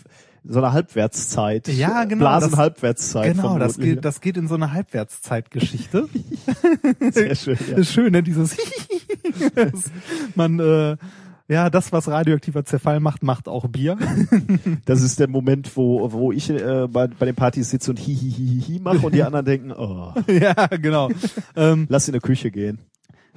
so 0.43 0.59
eine 0.59 0.73
Halbwertszeit. 0.73 1.69
Ja, 1.69 2.03
genau, 2.07 2.23
Blasenhalbwertszeit. 2.23 3.37
Genau, 3.37 3.57
das 3.57 3.79
geht, 3.79 4.05
das 4.05 4.21
geht 4.21 4.37
in 4.37 4.49
so 4.49 4.57
eine 4.57 4.73
Halbwertszeitgeschichte. 4.73 6.09
Sehr 7.13 7.37
schön. 7.37 7.57
Ja. 7.69 7.77
Das 7.77 7.79
ist 7.79 7.93
schön, 7.93 8.11
ne? 8.11 8.25
Dieses 8.25 8.57
Man, 10.35 10.59
äh, 10.59 10.97
ja, 11.49 11.71
das, 11.71 11.93
was 11.93 12.09
radioaktiver 12.09 12.65
Zerfall 12.65 13.01
macht, 13.01 13.23
macht 13.23 13.49
auch 13.49 13.67
Bier. 13.69 13.97
Das 14.85 15.03
ist 15.03 15.19
der 15.19 15.29
Moment, 15.29 15.77
wo, 15.77 16.13
wo 16.13 16.33
ich 16.33 16.51
äh, 16.51 16.87
bei, 16.89 17.07
bei 17.07 17.27
den 17.27 17.35
Partys 17.35 17.71
sitze 17.71 17.91
und 17.91 17.99
hihihihi 17.99 18.81
mache 18.81 19.07
und 19.07 19.15
die 19.15 19.23
anderen 19.23 19.45
denken, 19.45 19.73
oh, 19.73 20.13
ja, 20.29 20.67
genau. 20.69 21.11
Ähm, 21.57 21.87
lass 21.89 22.09
in 22.09 22.15
die 22.15 22.21
Küche 22.21 22.51
gehen. 22.51 22.79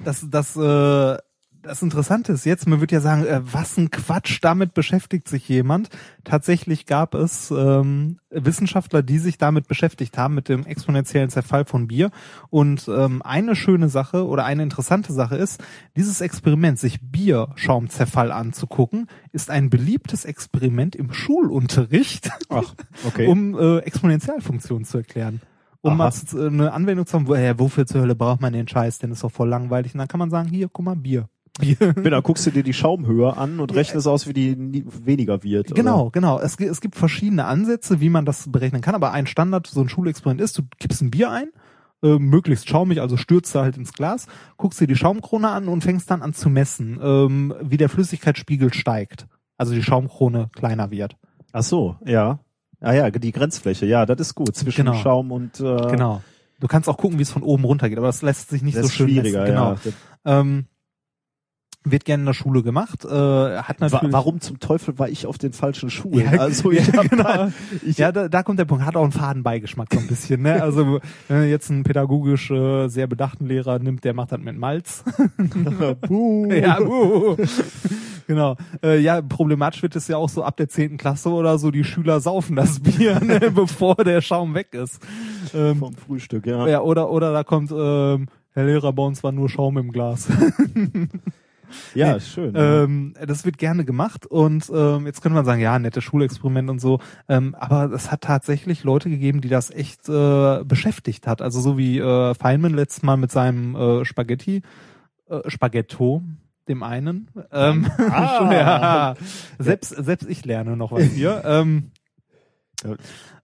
das, 0.04 0.26
das, 0.30 0.56
äh, 0.56 1.16
das 1.62 1.82
Interessante 1.82 2.32
ist 2.32 2.44
jetzt, 2.44 2.66
man 2.66 2.80
würde 2.80 2.94
ja 2.94 3.00
sagen, 3.00 3.24
äh, 3.24 3.40
was 3.42 3.76
ein 3.76 3.90
Quatsch, 3.90 4.38
damit 4.42 4.74
beschäftigt 4.74 5.28
sich 5.28 5.48
jemand. 5.48 5.88
Tatsächlich 6.24 6.86
gab 6.86 7.14
es 7.14 7.50
ähm, 7.50 8.18
Wissenschaftler, 8.30 9.02
die 9.02 9.18
sich 9.18 9.38
damit 9.38 9.68
beschäftigt 9.68 10.18
haben, 10.18 10.34
mit 10.34 10.48
dem 10.48 10.66
exponentiellen 10.66 11.30
Zerfall 11.30 11.64
von 11.64 11.88
Bier. 11.88 12.10
Und 12.50 12.88
ähm, 12.88 13.22
eine 13.22 13.54
schöne 13.54 13.88
Sache 13.88 14.26
oder 14.26 14.44
eine 14.44 14.62
interessante 14.62 15.12
Sache 15.12 15.36
ist, 15.36 15.62
dieses 15.96 16.20
Experiment, 16.20 16.78
sich 16.78 17.00
Bierschaumzerfall 17.00 18.32
anzugucken, 18.32 19.08
ist 19.32 19.50
ein 19.50 19.70
beliebtes 19.70 20.24
Experiment 20.24 20.96
im 20.96 21.12
Schulunterricht, 21.12 22.30
Ach, 22.48 22.74
okay. 23.06 23.26
um 23.28 23.58
äh, 23.58 23.78
Exponentialfunktionen 23.78 24.84
zu 24.84 24.98
erklären. 24.98 25.40
Um 25.80 26.00
Aha. 26.00 26.10
mal 26.10 26.40
äh, 26.40 26.46
eine 26.46 26.72
Anwendung 26.72 27.06
zu 27.06 27.14
haben, 27.14 27.26
wo, 27.26 27.34
äh, 27.34 27.58
wofür 27.58 27.86
zur 27.86 28.00
Hölle 28.02 28.14
braucht 28.14 28.40
man 28.40 28.52
den 28.52 28.68
Scheiß, 28.68 28.98
denn 28.98 29.10
ist 29.12 29.24
doch 29.24 29.32
voll 29.32 29.48
langweilig. 29.48 29.94
Und 29.94 29.98
dann 29.98 30.08
kann 30.08 30.20
man 30.20 30.30
sagen, 30.30 30.48
hier, 30.48 30.68
guck 30.68 30.84
mal, 30.84 30.96
Bier. 30.96 31.28
Bier. 31.60 31.76
Genau, 31.94 32.22
guckst 32.22 32.46
du 32.46 32.50
dir 32.50 32.62
die 32.62 32.72
Schaumhöhe 32.72 33.36
an 33.36 33.60
und 33.60 33.74
rechnest 33.74 34.06
aus, 34.08 34.26
wie 34.26 34.32
die 34.32 34.84
weniger 35.04 35.42
wird. 35.42 35.74
Genau, 35.74 36.10
genau. 36.10 36.38
Es, 36.40 36.56
gi- 36.56 36.64
es 36.66 36.80
gibt 36.80 36.96
verschiedene 36.96 37.44
Ansätze, 37.44 38.00
wie 38.00 38.08
man 38.10 38.24
das 38.24 38.50
berechnen 38.50 38.80
kann, 38.80 38.94
aber 38.94 39.12
ein 39.12 39.26
Standard, 39.26 39.66
so 39.66 39.80
ein 39.80 39.88
Schulexperiment 39.88 40.40
ist, 40.40 40.56
du 40.58 40.62
gibst 40.78 41.02
ein 41.02 41.10
Bier 41.10 41.30
ein, 41.30 41.48
äh, 42.02 42.18
möglichst 42.18 42.68
schaumig, 42.68 43.00
also 43.00 43.16
stürzt 43.16 43.54
da 43.54 43.62
halt 43.62 43.76
ins 43.76 43.92
Glas, 43.92 44.26
guckst 44.56 44.80
dir 44.80 44.86
die 44.86 44.96
Schaumkrone 44.96 45.48
an 45.50 45.68
und 45.68 45.82
fängst 45.82 46.10
dann 46.10 46.22
an 46.22 46.32
zu 46.34 46.48
messen, 46.48 46.98
ähm, 47.02 47.54
wie 47.60 47.76
der 47.76 47.88
Flüssigkeitsspiegel 47.88 48.72
steigt. 48.72 49.26
Also 49.58 49.74
die 49.74 49.82
Schaumkrone 49.82 50.48
kleiner 50.54 50.90
wird. 50.90 51.16
Ach 51.52 51.62
so, 51.62 51.96
ja. 52.04 52.40
Ah 52.80 52.94
ja, 52.94 53.10
die 53.10 53.30
Grenzfläche, 53.30 53.86
ja, 53.86 54.06
das 54.06 54.18
ist 54.18 54.34
gut. 54.34 54.56
Zwischen 54.56 54.86
Genau. 54.86 54.96
Schaum 54.96 55.30
und 55.30 55.60
äh, 55.60 55.76
Genau. 55.90 56.22
Du 56.58 56.66
kannst 56.66 56.88
auch 56.88 56.96
gucken, 56.96 57.18
wie 57.18 57.22
es 57.22 57.30
von 57.30 57.42
oben 57.42 57.64
runter 57.64 57.88
geht, 57.88 57.98
aber 57.98 58.06
das 58.08 58.22
lässt 58.22 58.48
sich 58.50 58.62
nicht 58.62 58.76
das 58.76 58.86
so 58.86 58.92
schön 58.92 59.08
schwieriger, 59.08 59.40
messen. 59.42 59.54
Genau. 59.54 59.70
ja. 60.24 60.40
Ähm, 60.40 60.66
wird 61.84 62.04
gerne 62.04 62.22
in 62.22 62.26
der 62.26 62.34
Schule 62.34 62.62
gemacht, 62.62 63.04
äh, 63.04 63.08
hat 63.08 63.80
natürlich. 63.80 64.12
warum 64.12 64.40
zum 64.40 64.60
Teufel 64.60 64.98
war 64.98 65.08
ich 65.08 65.26
auf 65.26 65.38
den 65.38 65.52
falschen 65.52 65.90
Schuhen? 65.90 66.32
Ja, 66.32 66.40
also 66.40 66.70
ja, 66.72 66.80
ich 66.80 66.92
hab 66.92 67.10
genau. 67.10 67.22
da, 67.24 67.52
ich, 67.84 67.98
ja, 67.98 68.12
da, 68.12 68.28
da 68.28 68.42
kommt 68.42 68.58
der 68.58 68.64
Punkt. 68.64 68.84
Hat 68.84 68.96
auch 68.96 69.02
einen 69.02 69.12
Fadenbeigeschmack 69.12 69.88
so 69.92 69.98
ein 69.98 70.06
bisschen. 70.06 70.42
Ne? 70.42 70.62
Also 70.62 71.00
wenn 71.28 71.48
jetzt 71.48 71.70
einen 71.70 71.82
pädagogisch 71.82 72.50
äh, 72.50 72.88
sehr 72.88 73.06
bedachten 73.06 73.46
Lehrer 73.46 73.78
nimmt, 73.78 74.04
der 74.04 74.14
macht 74.14 74.32
das 74.32 74.40
mit 74.40 74.56
Malz. 74.56 75.04
Puh. 76.06 76.46
ja, 76.52 76.80
uh. 76.80 77.36
genau. 78.26 78.56
Äh, 78.82 79.00
ja, 79.00 79.20
problematisch 79.20 79.82
wird 79.82 79.96
es 79.96 80.08
ja 80.08 80.16
auch 80.16 80.28
so 80.28 80.44
ab 80.44 80.56
der 80.56 80.68
zehnten 80.68 80.98
Klasse 80.98 81.30
oder 81.30 81.58
so. 81.58 81.70
Die 81.70 81.84
Schüler 81.84 82.20
saufen 82.20 82.56
das 82.56 82.80
Bier, 82.80 83.20
ne, 83.20 83.50
bevor 83.50 83.96
der 83.96 84.20
Schaum 84.20 84.54
weg 84.54 84.74
ist. 84.74 85.00
Ähm, 85.54 85.78
vom 85.78 85.94
Frühstück, 85.94 86.46
ja. 86.46 86.66
ja, 86.68 86.80
oder 86.80 87.10
oder 87.10 87.32
da 87.32 87.42
kommt 87.44 87.72
ähm, 87.72 88.28
Herr 88.54 88.64
Lehrer, 88.64 88.92
bei 88.92 89.02
uns 89.02 89.22
war 89.24 89.32
nur 89.32 89.48
Schaum 89.48 89.78
im 89.78 89.90
Glas. 89.92 90.28
Ja, 91.94 92.14
Nee, 92.14 92.20
schön. 92.20 92.52
Ähm, 92.56 93.14
das 93.26 93.44
wird 93.44 93.58
gerne 93.58 93.84
gemacht 93.84 94.26
und 94.26 94.70
ähm, 94.74 95.06
jetzt 95.06 95.22
könnte 95.22 95.34
man 95.34 95.44
sagen, 95.44 95.60
ja, 95.60 95.78
nette 95.78 96.00
Schulexperiment 96.00 96.70
und 96.70 96.80
so, 96.80 97.00
ähm, 97.28 97.54
aber 97.58 97.92
es 97.92 98.10
hat 98.10 98.22
tatsächlich 98.22 98.84
Leute 98.84 99.10
gegeben, 99.10 99.40
die 99.40 99.48
das 99.48 99.70
echt 99.70 100.08
äh, 100.08 100.64
beschäftigt 100.64 101.26
hat. 101.26 101.42
Also 101.42 101.60
so 101.60 101.78
wie 101.78 101.98
äh, 101.98 102.34
Feynman 102.34 102.74
letztes 102.74 103.02
Mal 103.02 103.16
mit 103.16 103.30
seinem 103.30 103.74
äh, 103.74 104.04
Spaghetti, 104.04 104.62
äh, 105.28 105.48
Spaghetto, 105.48 106.22
dem 106.68 106.82
einen. 106.82 107.28
Ähm, 107.50 107.90
Ah. 107.98 108.52
ja. 108.52 109.14
Selbst, 109.58 109.90
selbst 109.90 110.28
ich 110.28 110.44
lerne 110.44 110.76
noch 110.76 110.92
was 110.92 111.04
hier. 111.04 111.42
ähm. 111.46 111.90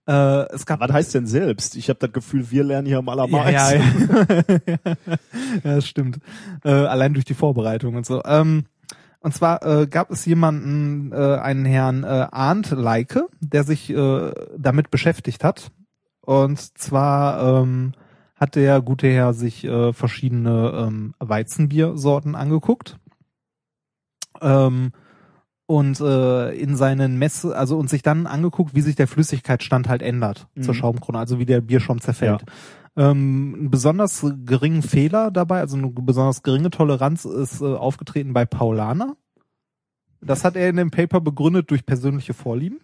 Äh, 0.09 0.53
es 0.53 0.65
gab 0.65 0.79
Was 0.79 0.91
heißt 0.91 1.13
denn 1.13 1.27
selbst? 1.27 1.75
Ich 1.75 1.87
habe 1.89 1.99
das 1.99 2.11
Gefühl, 2.11 2.49
wir 2.49 2.63
lernen 2.63 2.87
hier 2.87 2.97
am 2.97 3.05
ja, 3.05 3.11
allermeisten. 3.11 4.09
ja, 4.09 4.25
ja. 4.65 4.77
ja, 5.63 5.75
das 5.75 5.87
stimmt. 5.87 6.19
Äh, 6.63 6.69
allein 6.71 7.13
durch 7.13 7.25
die 7.25 7.35
Vorbereitung 7.35 7.95
und 7.95 8.07
so. 8.07 8.23
Ähm, 8.25 8.65
und 9.19 9.35
zwar 9.35 9.63
äh, 9.63 9.85
gab 9.85 10.09
es 10.09 10.25
jemanden, 10.25 11.11
äh, 11.11 11.37
einen 11.37 11.65
Herrn 11.65 12.03
äh, 12.03 12.27
Arndt 12.31 12.71
Leike, 12.71 13.27
der 13.39 13.63
sich 13.63 13.91
äh, 13.91 14.31
damit 14.57 14.89
beschäftigt 14.89 15.43
hat. 15.43 15.71
Und 16.21 16.59
zwar 16.77 17.61
ähm, 17.61 17.91
hat 18.35 18.55
der 18.55 18.81
gute 18.81 19.07
Herr 19.07 19.33
sich 19.33 19.63
äh, 19.65 19.93
verschiedene 19.93 20.87
ähm, 20.87 21.13
Weizenbiersorten 21.19 22.35
angeguckt. 22.35 22.97
Ähm, 24.41 24.91
und 25.69 25.99
äh, 25.99 26.49
in 26.55 26.75
seinen 26.75 27.19
Messe, 27.19 27.55
also 27.55 27.77
und 27.77 27.91
sich 27.91 28.01
dann 28.01 28.25
angeguckt, 28.25 28.73
wie 28.73 28.81
sich 28.81 28.95
der 28.95 29.07
Flüssigkeitsstand 29.07 29.87
halt 29.87 30.01
ändert 30.01 30.47
zur 30.59 30.73
Mhm. 30.73 30.77
Schaumkrone, 30.77 31.19
also 31.19 31.37
wie 31.37 31.45
der 31.45 31.61
Bierschaum 31.61 32.01
zerfällt. 32.01 32.43
Ähm, 32.97 33.53
einen 33.55 33.69
besonders 33.69 34.25
geringen 34.45 34.81
Fehler 34.81 35.29
dabei, 35.29 35.59
also 35.59 35.77
eine 35.77 35.91
besonders 35.91 36.41
geringe 36.41 36.71
Toleranz 36.71 37.23
ist 37.25 37.61
äh, 37.61 37.65
aufgetreten 37.65 38.33
bei 38.33 38.45
Paulaner. 38.45 39.15
Das 40.21 40.43
hat 40.43 40.55
er 40.55 40.69
in 40.69 40.77
dem 40.77 40.89
Paper 40.89 41.21
begründet 41.21 41.69
durch 41.69 41.85
persönliche 41.85 42.33
Vorlieben. 42.33 42.79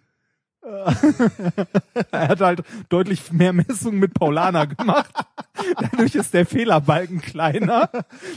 er 2.10 2.28
hat 2.28 2.40
halt 2.40 2.62
deutlich 2.88 3.32
mehr 3.32 3.52
Messungen 3.52 3.98
mit 4.00 4.14
Paulaner 4.14 4.66
gemacht. 4.66 5.10
Dadurch 5.80 6.14
ist 6.14 6.34
der 6.34 6.46
Fehlerbalken 6.46 7.20
kleiner. 7.20 7.90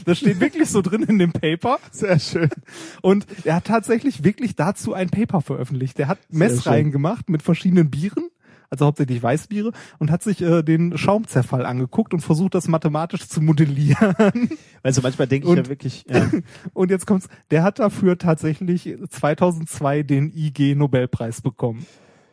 Das 0.04 0.18
steht 0.18 0.40
wirklich 0.40 0.70
so 0.70 0.80
drin 0.82 1.02
in 1.02 1.18
dem 1.18 1.32
Paper. 1.32 1.78
Sehr 1.90 2.18
schön. 2.18 2.50
Und 3.02 3.26
er 3.44 3.56
hat 3.56 3.64
tatsächlich 3.64 4.24
wirklich 4.24 4.56
dazu 4.56 4.94
ein 4.94 5.10
Paper 5.10 5.40
veröffentlicht. 5.40 5.98
Der 5.98 6.08
hat 6.08 6.18
Messreihen 6.30 6.92
gemacht 6.92 7.28
mit 7.28 7.42
verschiedenen 7.42 7.90
Bieren, 7.90 8.30
also 8.70 8.86
hauptsächlich 8.86 9.22
Weißbiere, 9.22 9.72
und 9.98 10.10
hat 10.10 10.22
sich 10.22 10.40
äh, 10.40 10.62
den 10.62 10.96
Schaumzerfall 10.96 11.66
angeguckt 11.66 12.14
und 12.14 12.20
versucht, 12.20 12.54
das 12.54 12.68
mathematisch 12.68 13.28
zu 13.28 13.40
modellieren. 13.40 14.14
Also 14.82 15.02
manchmal 15.02 15.26
denke 15.28 15.46
ich 15.46 15.50
Und- 15.50 15.58
ja 15.58 15.68
wirklich, 15.68 16.06
ja. 16.08 16.30
Und 16.72 16.90
jetzt 16.90 17.06
kommt's, 17.06 17.28
der 17.50 17.62
hat 17.62 17.80
dafür 17.80 18.16
tatsächlich 18.16 18.96
2002 19.10 20.04
den 20.04 20.32
IG 20.34 20.74
Nobelpreis 20.74 21.42
bekommen. 21.42 21.84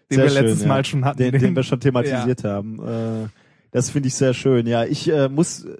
Den 0.09 0.15
Sehr 0.15 0.23
wir 0.25 0.29
schön, 0.31 0.45
letztes 0.45 0.61
ja. 0.61 0.67
Mal 0.67 0.85
schon 0.85 1.05
hatten. 1.05 1.17
den, 1.17 1.31
den 1.39 1.55
wir 1.55 1.63
schon 1.63 1.79
thematisiert 1.79 2.43
haben. 2.45 2.79
Äh, 2.79 3.27
das 3.71 3.89
finde 3.89 4.07
ich 4.07 4.15
sehr 4.15 4.33
schön. 4.33 4.67
Ja, 4.67 4.85
ich 4.85 5.09
äh, 5.09 5.27
muss, 5.29 5.65
äh, 5.65 5.77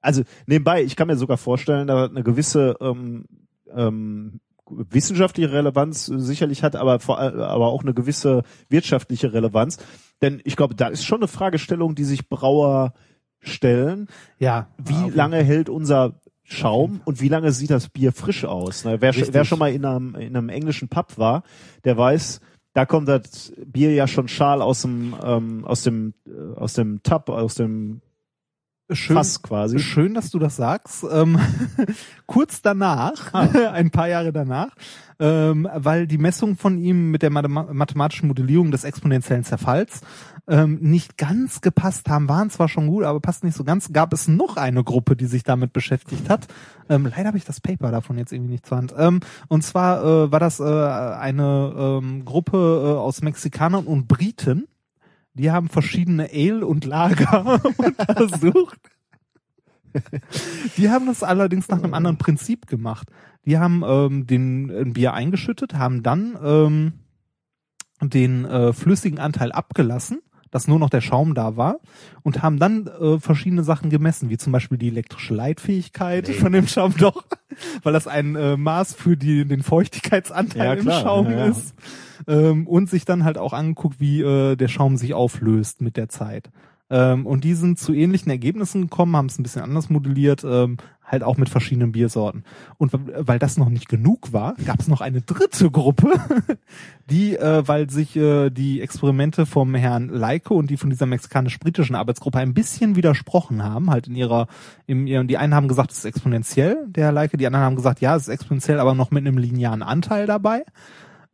also 0.00 0.22
nebenbei, 0.46 0.82
ich 0.82 0.96
kann 0.96 1.08
mir 1.08 1.16
sogar 1.16 1.36
vorstellen, 1.36 1.86
da 1.86 2.06
eine 2.06 2.22
gewisse 2.22 2.76
ähm, 2.80 3.26
ähm, 3.74 4.40
wissenschaftliche 4.68 5.52
Relevanz 5.52 6.08
äh, 6.08 6.18
sicherlich 6.18 6.62
hat, 6.62 6.76
aber 6.76 7.00
vor 7.00 7.18
allem, 7.18 7.40
aber 7.40 7.68
auch 7.68 7.82
eine 7.82 7.94
gewisse 7.94 8.42
wirtschaftliche 8.68 9.32
Relevanz. 9.32 9.78
Denn 10.22 10.40
ich 10.44 10.56
glaube, 10.56 10.74
da 10.74 10.88
ist 10.88 11.04
schon 11.04 11.18
eine 11.18 11.28
Fragestellung, 11.28 11.94
die 11.94 12.04
sich 12.04 12.28
Brauer 12.28 12.94
stellen. 13.40 14.08
ja, 14.38 14.68
Wie 14.78 14.94
jeden 14.94 15.14
lange 15.14 15.42
hält 15.42 15.68
unser 15.68 16.20
Schaum 16.44 17.00
und 17.04 17.20
wie 17.20 17.28
lange 17.28 17.52
sieht 17.52 17.70
das 17.70 17.88
Bier 17.88 18.12
frisch 18.12 18.44
aus? 18.44 18.84
Ne? 18.84 19.00
Wer, 19.00 19.14
wer 19.14 19.44
schon 19.44 19.58
mal 19.58 19.72
in 19.72 19.84
einem, 19.84 20.14
in 20.14 20.36
einem 20.36 20.48
englischen 20.48 20.88
Pub 20.88 21.18
war, 21.18 21.42
der 21.84 21.96
weiß, 21.96 22.40
da 22.74 22.84
kommt 22.84 23.08
das 23.08 23.52
Bier 23.64 23.94
ja 23.94 24.06
schon 24.06 24.28
schal 24.28 24.60
aus 24.60 24.82
dem, 24.82 25.14
ähm, 25.24 25.64
aus 25.64 25.82
dem, 25.82 26.12
äh, 26.26 26.58
aus 26.58 26.74
dem 26.74 27.02
Tab, 27.02 27.30
aus 27.30 27.54
dem 27.54 28.02
Schön, 28.90 29.16
Fass 29.16 29.40
quasi. 29.42 29.78
Schön, 29.78 30.12
dass 30.12 30.30
du 30.30 30.38
das 30.38 30.56
sagst. 30.56 31.06
Ähm, 31.10 31.38
kurz 32.26 32.60
danach, 32.60 33.32
Ah. 33.32 33.48
ein 33.72 33.90
paar 33.90 34.08
Jahre 34.08 34.30
danach, 34.30 34.74
ähm, 35.18 35.66
weil 35.74 36.06
die 36.06 36.18
Messungen 36.18 36.56
von 36.56 36.76
ihm 36.76 37.10
mit 37.10 37.22
der 37.22 37.30
Mathema 37.30 37.72
mathematischen 37.72 38.28
Modellierung 38.28 38.70
des 38.70 38.84
exponentiellen 38.84 39.44
Zerfalls 39.44 40.02
ähm, 40.46 40.78
nicht 40.82 41.16
ganz 41.16 41.62
gepasst 41.62 42.10
haben, 42.10 42.28
waren 42.28 42.50
zwar 42.50 42.68
schon 42.68 42.88
gut, 42.88 43.04
aber 43.04 43.20
passt 43.20 43.42
nicht 43.44 43.56
so 43.56 43.64
ganz, 43.64 43.90
gab 43.92 44.12
es 44.12 44.28
noch 44.28 44.58
eine 44.58 44.84
Gruppe, 44.84 45.16
die 45.16 45.26
sich 45.26 45.44
damit 45.44 45.72
beschäftigt 45.72 46.28
hat. 46.28 46.46
Ähm, 46.90 47.06
leider 47.06 47.28
habe 47.28 47.38
ich 47.38 47.44
das 47.46 47.62
Paper 47.62 47.90
davon 47.90 48.18
jetzt 48.18 48.32
irgendwie 48.32 48.52
nicht 48.52 48.66
zur 48.66 48.76
Hand. 48.76 48.94
Ähm, 48.98 49.20
und 49.48 49.62
zwar 49.62 50.04
äh, 50.04 50.30
war 50.32 50.40
das 50.40 50.60
äh, 50.60 50.64
eine 50.64 51.74
ähm, 51.74 52.24
Gruppe 52.26 52.58
äh, 52.58 52.98
aus 52.98 53.22
Mexikanern 53.22 53.86
und 53.86 54.08
Briten, 54.08 54.66
die 55.34 55.50
haben 55.50 55.68
verschiedene 55.68 56.30
Ale 56.32 56.66
und 56.66 56.84
Lager 56.84 57.60
untersucht. 57.76 58.78
Die 60.76 60.90
haben 60.90 61.06
das 61.06 61.22
allerdings 61.22 61.68
nach 61.68 61.82
einem 61.82 61.94
anderen 61.94 62.18
Prinzip 62.18 62.66
gemacht. 62.66 63.08
Die 63.44 63.58
haben 63.58 63.82
ähm, 63.86 64.26
den 64.26 64.70
ein 64.70 64.92
Bier 64.92 65.12
eingeschüttet, 65.12 65.74
haben 65.74 66.02
dann 66.02 66.38
ähm, 66.42 66.92
den 68.02 68.44
äh, 68.44 68.72
flüssigen 68.72 69.18
Anteil 69.18 69.52
abgelassen, 69.52 70.20
dass 70.54 70.68
nur 70.68 70.78
noch 70.78 70.88
der 70.88 71.00
Schaum 71.00 71.34
da 71.34 71.56
war, 71.56 71.80
und 72.22 72.40
haben 72.40 72.60
dann 72.60 72.86
äh, 72.86 73.18
verschiedene 73.18 73.64
Sachen 73.64 73.90
gemessen, 73.90 74.30
wie 74.30 74.36
zum 74.36 74.52
Beispiel 74.52 74.78
die 74.78 74.86
elektrische 74.86 75.34
Leitfähigkeit 75.34 76.28
von 76.28 76.52
dem 76.52 76.68
Schaum 76.68 76.94
doch, 76.96 77.24
weil 77.82 77.92
das 77.92 78.06
ein 78.06 78.36
äh, 78.36 78.56
Maß 78.56 78.94
für 78.94 79.16
die, 79.16 79.44
den 79.44 79.64
Feuchtigkeitsanteil 79.64 80.64
Ja, 80.64 80.72
im 80.74 80.90
Schaum 81.02 81.26
ja, 81.28 81.38
ja. 81.38 81.46
ist. 81.46 81.74
Ähm, 82.28 82.68
und 82.68 82.88
sich 82.88 83.04
dann 83.04 83.24
halt 83.24 83.36
auch 83.36 83.52
angeguckt, 83.52 83.98
wie 83.98 84.22
äh, 84.22 84.54
der 84.54 84.68
Schaum 84.68 84.96
sich 84.96 85.12
auflöst 85.12 85.82
mit 85.82 85.96
der 85.96 86.08
Zeit. 86.08 86.50
Ähm, 86.94 87.26
und 87.26 87.42
die 87.42 87.54
sind 87.54 87.76
zu 87.76 87.92
ähnlichen 87.92 88.30
Ergebnissen 88.30 88.82
gekommen, 88.82 89.16
haben 89.16 89.26
es 89.26 89.36
ein 89.36 89.42
bisschen 89.42 89.62
anders 89.62 89.90
modelliert, 89.90 90.44
ähm, 90.44 90.76
halt 91.04 91.24
auch 91.24 91.36
mit 91.36 91.48
verschiedenen 91.48 91.90
Biersorten. 91.90 92.44
Und 92.78 92.92
weil 92.92 93.40
das 93.40 93.56
noch 93.56 93.68
nicht 93.68 93.88
genug 93.88 94.32
war, 94.32 94.54
gab 94.64 94.78
es 94.78 94.86
noch 94.86 95.00
eine 95.00 95.20
dritte 95.20 95.72
Gruppe, 95.72 96.12
die, 97.10 97.36
äh, 97.36 97.66
weil 97.66 97.90
sich 97.90 98.14
äh, 98.14 98.48
die 98.50 98.80
Experimente 98.80 99.44
vom 99.44 99.74
Herrn 99.74 100.08
Leike 100.08 100.54
und 100.54 100.70
die 100.70 100.76
von 100.76 100.88
dieser 100.88 101.06
mexikanisch-britischen 101.06 101.96
Arbeitsgruppe 101.96 102.38
ein 102.38 102.54
bisschen 102.54 102.94
widersprochen 102.94 103.64
haben, 103.64 103.90
halt 103.90 104.06
in 104.06 104.14
ihrer, 104.14 104.46
ihrem, 104.86 105.26
die 105.26 105.36
einen 105.36 105.54
haben 105.54 105.66
gesagt, 105.66 105.90
es 105.90 105.98
ist 105.98 106.04
exponentiell, 106.04 106.86
der 106.86 107.06
Herr 107.06 107.12
Leike, 107.12 107.36
die 107.36 107.46
anderen 107.48 107.64
haben 107.64 107.76
gesagt, 107.76 108.00
ja, 108.02 108.14
es 108.14 108.22
ist 108.22 108.28
exponentiell, 108.28 108.78
aber 108.78 108.94
noch 108.94 109.10
mit 109.10 109.26
einem 109.26 109.36
linearen 109.36 109.82
Anteil 109.82 110.26
dabei 110.26 110.62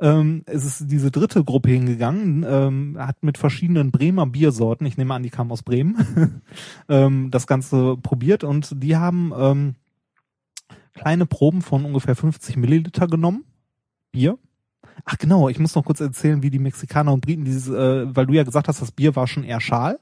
ähm, 0.01 0.43
es 0.47 0.65
ist 0.65 0.91
diese 0.91 1.11
dritte 1.11 1.45
Gruppe 1.45 1.71
hingegangen, 1.71 2.45
ähm, 2.49 2.97
hat 2.99 3.23
mit 3.23 3.39
verschiedenen 3.39 3.91
Bremer 3.91 4.27
Biersorten, 4.27 4.87
ich 4.87 4.97
nehme 4.97 5.15
an, 5.15 5.23
die 5.23 5.31
kamen 5.31 5.53
aus 5.53 5.63
Bremen, 5.63 6.43
ähm, 6.89 7.31
das 7.31 7.47
Ganze 7.47 7.97
probiert 7.97 8.43
und 8.43 8.83
die 8.83 8.97
haben 8.97 9.33
ähm, 9.37 9.75
kleine 10.95 11.27
Proben 11.27 11.63
von 11.63 11.85
ungefähr 11.85 12.17
50 12.17 12.57
Milliliter 12.57 13.07
genommen, 13.07 13.45
Bier. 14.11 14.39
Ach 15.05 15.19
genau, 15.19 15.49
ich 15.49 15.59
muss 15.59 15.75
noch 15.75 15.85
kurz 15.85 16.01
erzählen, 16.01 16.43
wie 16.43 16.51
die 16.51 16.59
Mexikaner 16.59 17.13
und 17.13 17.21
Briten 17.21 17.45
dieses, 17.45 17.69
äh, 17.69 18.15
weil 18.15 18.27
du 18.27 18.33
ja 18.33 18.43
gesagt 18.43 18.69
hast, 18.69 18.83
das 18.83 18.93
Bier 18.93 19.17
war 19.17 19.27
schon 19.27 19.45
eher 19.45 19.61
schal, 19.61 19.99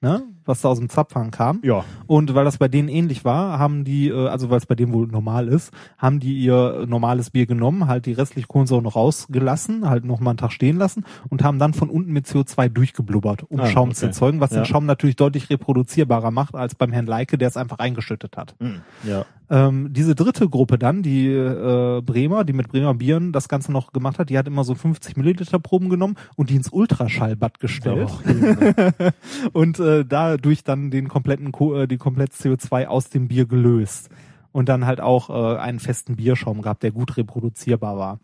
ne, 0.00 0.22
was 0.50 0.60
da 0.60 0.68
aus 0.68 0.78
dem 0.78 0.90
Zapfhahn 0.90 1.30
kam. 1.30 1.60
Ja. 1.62 1.84
Und 2.06 2.34
weil 2.34 2.44
das 2.44 2.58
bei 2.58 2.68
denen 2.68 2.88
ähnlich 2.90 3.24
war, 3.24 3.58
haben 3.58 3.84
die, 3.84 4.08
äh, 4.08 4.28
also 4.28 4.50
weil 4.50 4.58
es 4.58 4.66
bei 4.66 4.74
denen 4.74 4.92
wohl 4.92 5.06
normal 5.06 5.48
ist, 5.48 5.72
haben 5.96 6.20
die 6.20 6.34
ihr 6.38 6.84
normales 6.86 7.30
Bier 7.30 7.46
genommen, 7.46 7.86
halt 7.86 8.04
die 8.04 8.12
restliche 8.12 8.46
Kohlensäure 8.48 8.82
noch 8.82 8.96
rausgelassen, 8.96 9.88
halt 9.88 10.04
noch 10.04 10.20
mal 10.20 10.30
einen 10.32 10.36
Tag 10.38 10.52
stehen 10.52 10.76
lassen 10.76 11.04
und 11.30 11.42
haben 11.42 11.58
dann 11.58 11.72
von 11.72 11.88
unten 11.88 12.12
mit 12.12 12.26
CO2 12.26 12.68
durchgeblubbert, 12.68 13.44
um 13.48 13.60
Ah, 13.60 13.66
Schaum 13.66 13.92
zu 13.94 14.00
okay. 14.04 14.06
erzeugen, 14.10 14.40
was 14.40 14.50
Ja. 14.50 14.60
den 14.60 14.64
Schaum 14.66 14.84
natürlich 14.86 15.16
deutlich 15.16 15.48
reproduzierbarer 15.48 16.30
macht 16.30 16.54
als 16.54 16.74
beim 16.74 16.92
Herrn 16.92 17.06
Leike, 17.06 17.38
der 17.38 17.48
es 17.48 17.56
einfach 17.56 17.78
eingeschüttet 17.78 18.36
hat. 18.36 18.54
Hm, 18.60 18.80
Ja. 19.04 19.24
Ähm, 19.52 19.92
diese 19.92 20.14
dritte 20.14 20.48
Gruppe 20.48 20.78
dann, 20.78 21.02
die 21.02 21.26
äh, 21.26 22.00
Bremer, 22.02 22.44
die 22.44 22.52
mit 22.52 22.68
Bremer 22.68 22.94
Bieren 22.94 23.32
das 23.32 23.48
Ganze 23.48 23.72
noch 23.72 23.92
gemacht 23.92 24.20
hat, 24.20 24.30
die 24.30 24.38
hat 24.38 24.46
immer 24.46 24.62
so 24.62 24.76
50 24.76 25.16
Milliliter 25.16 25.58
Proben 25.58 25.88
genommen 25.88 26.14
und 26.36 26.50
die 26.50 26.54
ins 26.54 26.68
Ultraschallbad 26.68 27.58
gestellt 27.58 28.08
und 29.52 29.78
äh, 29.80 30.04
dadurch 30.40 30.64
dann 30.64 30.90
den 30.90 31.08
kompletten 31.08 31.52
Ko 31.52 31.74
äh, 31.76 31.86
die 31.86 31.98
komplett 31.98 32.32
CO2 32.32 32.86
aus 32.86 33.08
dem 33.10 33.28
Bier 33.28 33.46
gelöst 33.46 34.08
und 34.52 34.68
dann 34.68 34.86
halt 34.86 35.00
auch 35.00 35.30
äh, 35.30 35.58
einen 35.58 35.78
festen 35.78 36.16
Bierschaum 36.16 36.62
gehabt, 36.62 36.82
der 36.82 36.90
gut 36.92 37.16
reproduzierbar 37.16 37.96
war. 37.96 38.20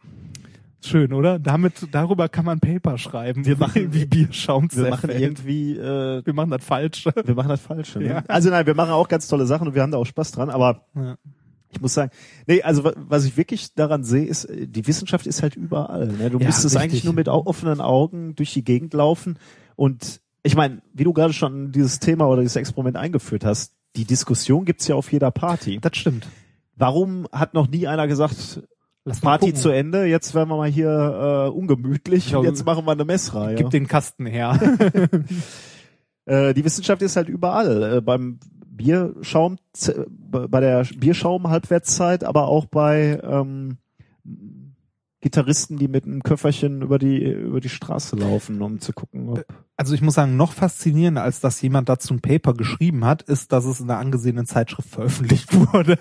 Schön, 0.83 1.13
oder? 1.13 1.39
Damit 1.39 1.89
darüber 1.93 2.29
kann 2.29 2.45
man 2.45 2.61
Paper 2.61 2.97
schreiben. 2.99 3.45
Wir 3.45 3.57
machen- 3.57 3.93
wie 3.93 4.07
Bierschaum 4.07 4.69
Wir 4.73 4.91
machen 4.91 5.11
irgendwie, 5.11 5.73
äh, 5.77 6.25
wir 6.25 6.33
machen 6.35 6.51
das 6.51 6.65
falsch. 6.65 7.07
wir 7.25 7.35
machen 7.35 7.49
das 7.49 7.61
Falsche. 7.61 7.99
Ne? 7.99 8.07
Ja. 8.09 8.25
Also 8.29 8.51
nein, 8.51 8.67
wir 8.67 8.75
machen 8.75 8.91
auch 8.93 9.09
ganz 9.09 9.27
tolle 9.29 9.47
Sachen 9.47 9.69
und 9.69 9.75
wir 9.75 9.83
haben 9.83 9.91
da 9.93 9.99
auch 9.99 10.07
Spaß 10.07 10.33
dran, 10.33 10.49
aber 10.51 10.87
Ja. 10.95 11.17
ich 11.71 11.81
muss 11.81 11.95
sagen, 11.95 12.11
nee, 12.47 12.63
also 12.63 12.85
wa- 12.85 12.93
was 12.97 13.25
ich 13.25 13.37
wirklich 13.37 13.75
daran 13.75 14.05
sehe, 14.05 14.27
ist, 14.27 14.45
äh, 14.45 14.67
die 14.69 14.87
Wissenschaft 14.87 15.27
ist 15.27 15.43
halt 15.43 15.57
überall. 15.57 16.07
Ne? 16.09 16.31
Du 16.31 16.39
Ja, 16.39 16.47
müsstest 16.47 16.77
richtig. 16.77 16.81
eigentlich 16.83 17.05
nur 17.05 17.15
mit 17.15 17.29
offenen 17.29 17.81
Augen 17.81 18.35
durch 18.37 18.53
die 18.53 18.63
Gegend 18.65 18.95
laufen 18.95 19.39
und 19.75 20.21
ich 20.47 20.57
meine, 20.57 20.81
wie 20.95 21.05
du 21.05 21.13
gerade 21.13 21.33
schon 21.33 21.73
dieses 21.73 21.99
Thema 22.01 22.27
oder 22.27 22.43
dieses 22.43 22.57
Experiment 22.57 22.97
eingeführt 22.97 23.45
hast, 23.45 23.75
die 23.97 24.05
Diskussion 24.05 24.65
gibt's 24.65 24.89
ja 24.89 24.95
auf 24.95 25.13
jeder 25.13 25.31
Party. 25.31 25.79
Das 25.81 25.97
stimmt. 25.97 26.27
Warum 26.77 27.27
hat 27.33 27.55
noch 27.55 27.69
nie 27.69 27.87
einer 27.87 28.07
gesagt, 28.07 28.63
Lass 29.05 29.21
Party 29.21 29.55
zu 29.55 29.69
Ende, 29.71 30.05
jetzt 30.07 30.35
werden 30.35 30.49
wir 30.49 30.57
mal 30.57 30.69
hier 30.69 31.47
äh, 31.47 31.49
ungemütlich 31.51 32.31
Ja, 32.33 32.39
und 32.39 32.45
jetzt 32.45 32.67
machen 32.67 32.85
wir 32.85 32.93
eine 32.93 33.05
Messreihe. 33.05 33.55
Gib 33.55 33.71
den 33.71 33.87
Kasten 33.87 34.27
her. 34.27 34.59
Äh, 36.29 36.55
die 36.55 36.65
Wissenschaft 36.65 37.03
ist 37.03 37.15
halt 37.15 37.29
überall. 37.29 37.99
Äh, 37.99 38.01
beim 38.01 38.41
Bierschaum, 38.67 39.59
z- 39.73 40.07
bei 40.09 40.59
der 40.61 40.85
Bierschaum-Halbwertszeit, 40.99 42.25
aber 42.25 42.49
auch 42.49 42.67
bei 42.67 43.21
ähm, 43.23 43.79
Gitarristen, 45.27 45.77
die 45.77 45.89
mit 45.89 46.05
einem 46.05 46.23
Köfferchen 46.23 46.83
über 46.83 47.01
die 47.01 47.21
über 47.25 47.59
die 47.59 47.69
Straße 47.69 48.15
laufen, 48.15 48.63
um 48.63 48.79
zu 48.79 48.93
gucken, 48.93 49.29
ob 49.29 49.45
Also 49.77 49.93
ich 49.93 50.01
muss 50.01 50.15
sagen, 50.15 50.37
noch 50.37 50.53
faszinierender, 50.53 51.25
als 51.25 51.41
dass 51.41 51.61
jemand 51.61 51.89
dazu 51.89 52.15
ein 52.15 52.21
Paper 52.21 52.55
geschrieben 52.55 53.05
hat, 53.05 53.23
ist, 53.23 53.51
dass 53.51 53.65
es 53.65 53.81
in 53.81 53.91
einer 53.91 53.99
angesehenen 53.99 54.47
Zeitschrift 54.47 54.89
veröffentlicht 54.89 55.53
wurde. 55.73 55.99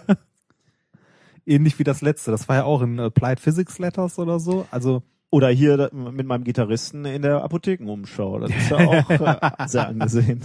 Ähnlich 1.43 1.79
wie 1.79 1.83
das 1.83 2.01
letzte. 2.01 2.29
Das 2.29 2.47
war 2.47 2.57
ja 2.57 2.63
auch 2.65 2.83
in 2.83 2.99
Applied 2.99 3.39
Physics 3.39 3.79
Letters 3.79 4.19
oder 4.19 4.39
so. 4.39 4.67
Also 4.69 5.01
oder 5.31 5.49
hier 5.49 5.89
mit 5.91 6.27
meinem 6.27 6.43
Gitarristen 6.43 7.05
in 7.05 7.23
der 7.23 7.43
Apothekenumschau. 7.43 8.41
Das 8.41 8.51
ist 8.51 8.69
ja 8.69 8.77
auch 8.77 9.09
äh, 9.09 9.49
sehr 9.67 9.87
angesehen. 9.87 10.41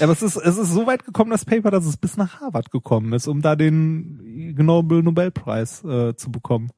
Ja, 0.00 0.06
aber 0.06 0.12
es 0.12 0.22
ist, 0.22 0.36
es 0.36 0.58
ist 0.58 0.72
so 0.72 0.88
weit 0.88 1.04
gekommen, 1.04 1.30
das 1.30 1.44
Paper, 1.44 1.70
dass 1.70 1.86
es 1.86 1.96
bis 1.96 2.16
nach 2.16 2.40
Harvard 2.40 2.72
gekommen 2.72 3.12
ist, 3.12 3.28
um 3.28 3.42
da 3.42 3.54
den 3.54 4.56
Nobel 4.56 5.04
Nobelpreis 5.04 5.84
äh, 5.84 6.16
zu 6.16 6.32
bekommen. 6.32 6.70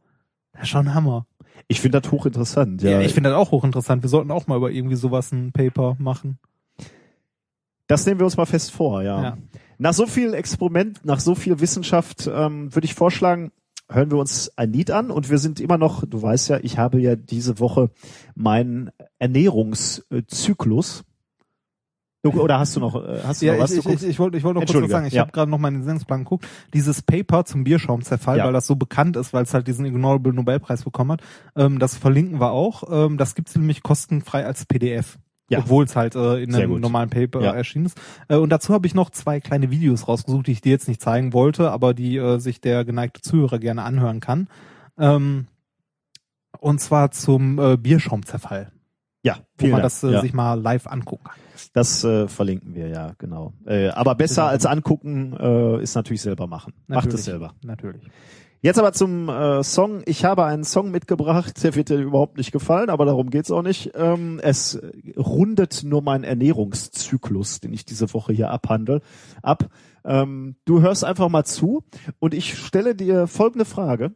Das 0.53 0.63
ist 0.63 0.69
schon 0.69 0.95
Hammer. 0.95 1.27
Ich 1.69 1.81
finde 1.81 2.01
das 2.01 2.11
hochinteressant. 2.11 2.83
Ja, 2.83 2.91
Ja, 2.91 3.01
ich 3.01 3.15
finde 3.15 3.31
das 3.31 3.39
auch 3.39 3.51
hochinteressant. 3.51 4.03
Wir 4.03 4.09
sollten 4.11 4.31
auch 4.31 4.47
mal 4.47 4.57
über 4.57 4.71
irgendwie 4.71 4.97
sowas 4.97 5.33
ein 5.33 5.53
Paper 5.53 5.97
machen. 5.99 6.39
das 7.87 8.07
nehmen 8.07 8.21
wir 8.21 8.25
uns 8.25 8.37
mal 8.37 8.47
fest 8.47 8.71
vor. 8.73 9.03
Ja. 9.03 9.23
Ja. 9.23 9.39
Nach 9.79 9.93
so 9.93 10.07
viel 10.07 10.35
Experiment, 10.35 11.05
nach 11.05 11.21
so 11.21 11.35
viel 11.35 11.61
Wissenschaft, 11.61 12.31
ähm, 12.33 12.75
würde 12.75 12.85
ich 12.85 12.95
vorschlagen, 12.95 13.53
hören 13.91 14.11
wir 14.11 14.19
uns 14.19 14.51
ein 14.57 14.73
Lied 14.73 14.91
an 14.91 15.11
und 15.11 15.29
wir 15.29 15.39
sind 15.39 15.61
immer 15.61 15.77
noch, 15.77 16.05
du 16.07 16.23
weißt 16.23 16.49
ja, 16.49 16.59
ich 16.63 16.79
habe 16.79 17.01
ja 17.01 17.17
diese 17.17 17.59
Woche 17.59 17.91
meinen 18.35 18.91
Ernährungszyklus. 19.19 21.05
Du, 22.23 22.31
oder 22.41 22.61
hast 22.61 22.77
du 22.77 22.81
noch, 22.81 22.95
äh, 22.95 23.21
hast 23.25 23.43
du 23.43 23.47
Ja, 23.47 23.55
noch 23.55 23.61
was? 23.63 23.73
ich, 23.73 23.85
ich, 23.85 23.95
ich, 23.95 24.03
ich 24.11 24.19
wollte 24.21 24.39
ich 24.39 24.45
wollte 24.45 24.61
noch 24.61 24.67
kurz 24.67 24.85
was 24.85 24.91
sagen. 24.91 25.07
Ich 25.07 25.15
ja. 25.15 25.23
habe 25.23 25.33
gerade 25.33 25.51
noch 25.51 25.59
meinen 25.59 25.83
Sendungsplan 25.83 26.21
geguckt. 26.23 26.47
Dieses 26.73 27.03
Paper 27.03 27.45
zum 27.45 27.65
Bierschaumzerfall, 27.65 28.39
Ja. 28.39 28.45
weil 28.47 28.53
das 28.53 28.67
so 28.69 28.77
bekannt 28.77 29.17
ist, 29.17 29.33
weil 29.33 29.43
es 29.43 29.53
halt 29.55 29.67
diesen 29.67 29.85
Ig 29.87 29.97
Nobel 29.99 30.33
Nobelpreis 30.33 30.85
bekommen 30.85 31.13
hat, 31.13 31.23
ähm, 31.57 31.81
das 31.81 31.97
verlinken 31.97 32.41
wir 32.41 32.53
auch. 32.53 32.85
Ähm, 32.91 33.19
das 33.19 33.35
gibt's 33.35 33.57
nämlich 33.57 33.83
kostenfrei 33.83 34.47
als 34.47 34.65
PDF. 34.67 35.19
Ja. 35.51 35.59
Obwohl 35.59 35.85
es 35.85 35.97
halt 35.97 36.15
äh, 36.15 36.41
in 36.43 36.55
einem 36.55 36.81
normalen 36.81 37.11
Paper 37.11 37.43
Ja. 37.43 37.53
erschienen 37.53 37.87
ist. 37.87 38.01
Äh, 38.29 38.37
und 38.37 38.51
dazu 38.51 38.73
habe 38.73 38.87
ich 38.87 38.95
noch 38.95 39.11
zwei 39.11 39.41
kleine 39.41 39.73
Videos 39.73 40.07
rausgesucht, 40.07 40.47
die 40.47 40.53
ich 40.53 40.61
dir 40.61 40.71
jetzt 40.71 40.87
nicht 40.87 41.03
zeigen 41.03 41.33
wollte, 41.33 41.73
aber 41.73 41.93
die 41.93 42.17
äh, 42.17 42.39
sich 42.39 42.61
der 42.61 42.85
geneigte 42.85 43.21
Zuhörer 43.21 43.59
gerne 43.59 43.83
anhören 43.83 44.21
kann. 44.21 44.47
Ähm, 44.97 45.49
und 46.61 46.81
zwar 46.81 47.11
zum 47.11 47.59
äh, 47.59 47.77
Bierschaumzerfall, 47.77 48.71
ja, 49.25 49.39
wo 49.59 49.65
man 49.67 49.73
Dank. 49.73 49.83
das 49.83 50.03
äh, 50.05 50.13
ja. 50.13 50.21
sich 50.21 50.33
mal 50.33 50.55
live 50.61 50.87
angucken 50.87 51.25
kann. 51.25 51.37
Das 51.73 52.05
äh, 52.05 52.29
verlinken 52.29 52.75
wir, 52.75 52.89
ja, 52.89 53.13
genau. 53.19 53.53
Äh, 53.67 53.89
aber 53.89 54.15
besser 54.15 54.47
als 54.47 54.67
angucken 54.67 55.37
äh, 55.39 55.83
ist 55.83 55.95
natürlich 55.95 56.23
selber 56.23 56.47
machen. 56.47 56.73
Macht 56.87 57.05
Natürlich. 57.07 57.15
es 57.15 57.25
selber. 57.25 57.55
Natürlich. 57.65 58.03
Jetzt 58.65 58.79
aber 58.79 58.93
zum 58.93 59.29
äh, 59.29 59.65
Song. 59.65 60.03
Ich 60.07 60.25
habe 60.25 60.45
einen 60.45 60.63
Song 60.63 60.93
mitgebracht, 60.93 61.65
der 61.65 61.75
wird 61.75 61.89
dir 61.89 61.99
überhaupt 61.99 62.37
nicht 62.37 62.53
gefallen, 62.53 62.91
aber 62.91 63.05
darum 63.05 63.29
geht's 63.29 63.51
auch 63.51 63.63
nicht. 63.63 63.91
Ähm, 63.97 64.39
es 64.41 64.81
rundet 65.17 65.83
nur 65.83 66.01
meinen 66.01 66.23
Ernährungszyklus, 66.23 67.59
den 67.59 67.73
ich 67.73 67.85
diese 67.85 68.15
Woche 68.15 68.33
hier 68.33 68.51
abhandel, 68.51 69.01
ab. 69.43 69.69
Ähm, 70.05 70.55
du 70.65 70.81
hörst 70.81 71.05
einfach 71.05 71.29
mal 71.29 71.45
zu 71.45 71.83
und 72.21 72.35
ich 72.35 72.57
stelle 72.57 72.95
dir 72.95 73.27
folgende 73.27 73.65
Frage. 73.65 74.13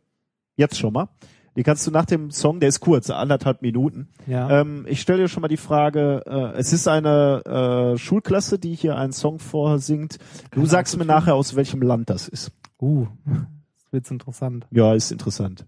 Jetzt 0.55 0.79
schon 0.79 0.93
mal. 0.93 1.09
Die 1.57 1.63
kannst 1.63 1.87
du 1.87 1.91
nach 1.91 2.05
dem 2.05 2.31
Song, 2.31 2.61
der 2.61 2.69
ist 2.69 2.81
kurz, 2.81 3.09
anderthalb 3.09 3.63
Minuten. 3.63 4.09
Ja. 4.27 4.61
Ähm, 4.61 4.85
ich 4.89 5.01
stelle 5.01 5.23
dir 5.23 5.29
schon 5.29 5.41
mal 5.41 5.49
die 5.49 5.57
Frage, 5.57 6.23
äh, 6.27 6.59
es 6.59 6.73
ist 6.75 6.87
eine 6.87 7.95
äh, 7.95 7.99
Schulklasse, 7.99 8.59
die 8.59 8.75
hier 8.75 8.97
einen 8.97 9.13
Song 9.13 9.39
vorsingt. 9.39 10.19
Du 10.51 10.57
Keine 10.57 10.67
sagst 10.67 10.97
mir 10.99 11.07
nachher, 11.07 11.35
aus 11.35 11.57
welchem 11.57 11.81
Land 11.81 12.11
das 12.11 12.29
ist. 12.29 12.53
Uh, 12.81 13.07
das 13.25 13.91
wird's 13.91 14.11
interessant. 14.11 14.67
Ja, 14.71 14.93
ist 14.93 15.11
interessant. 15.11 15.67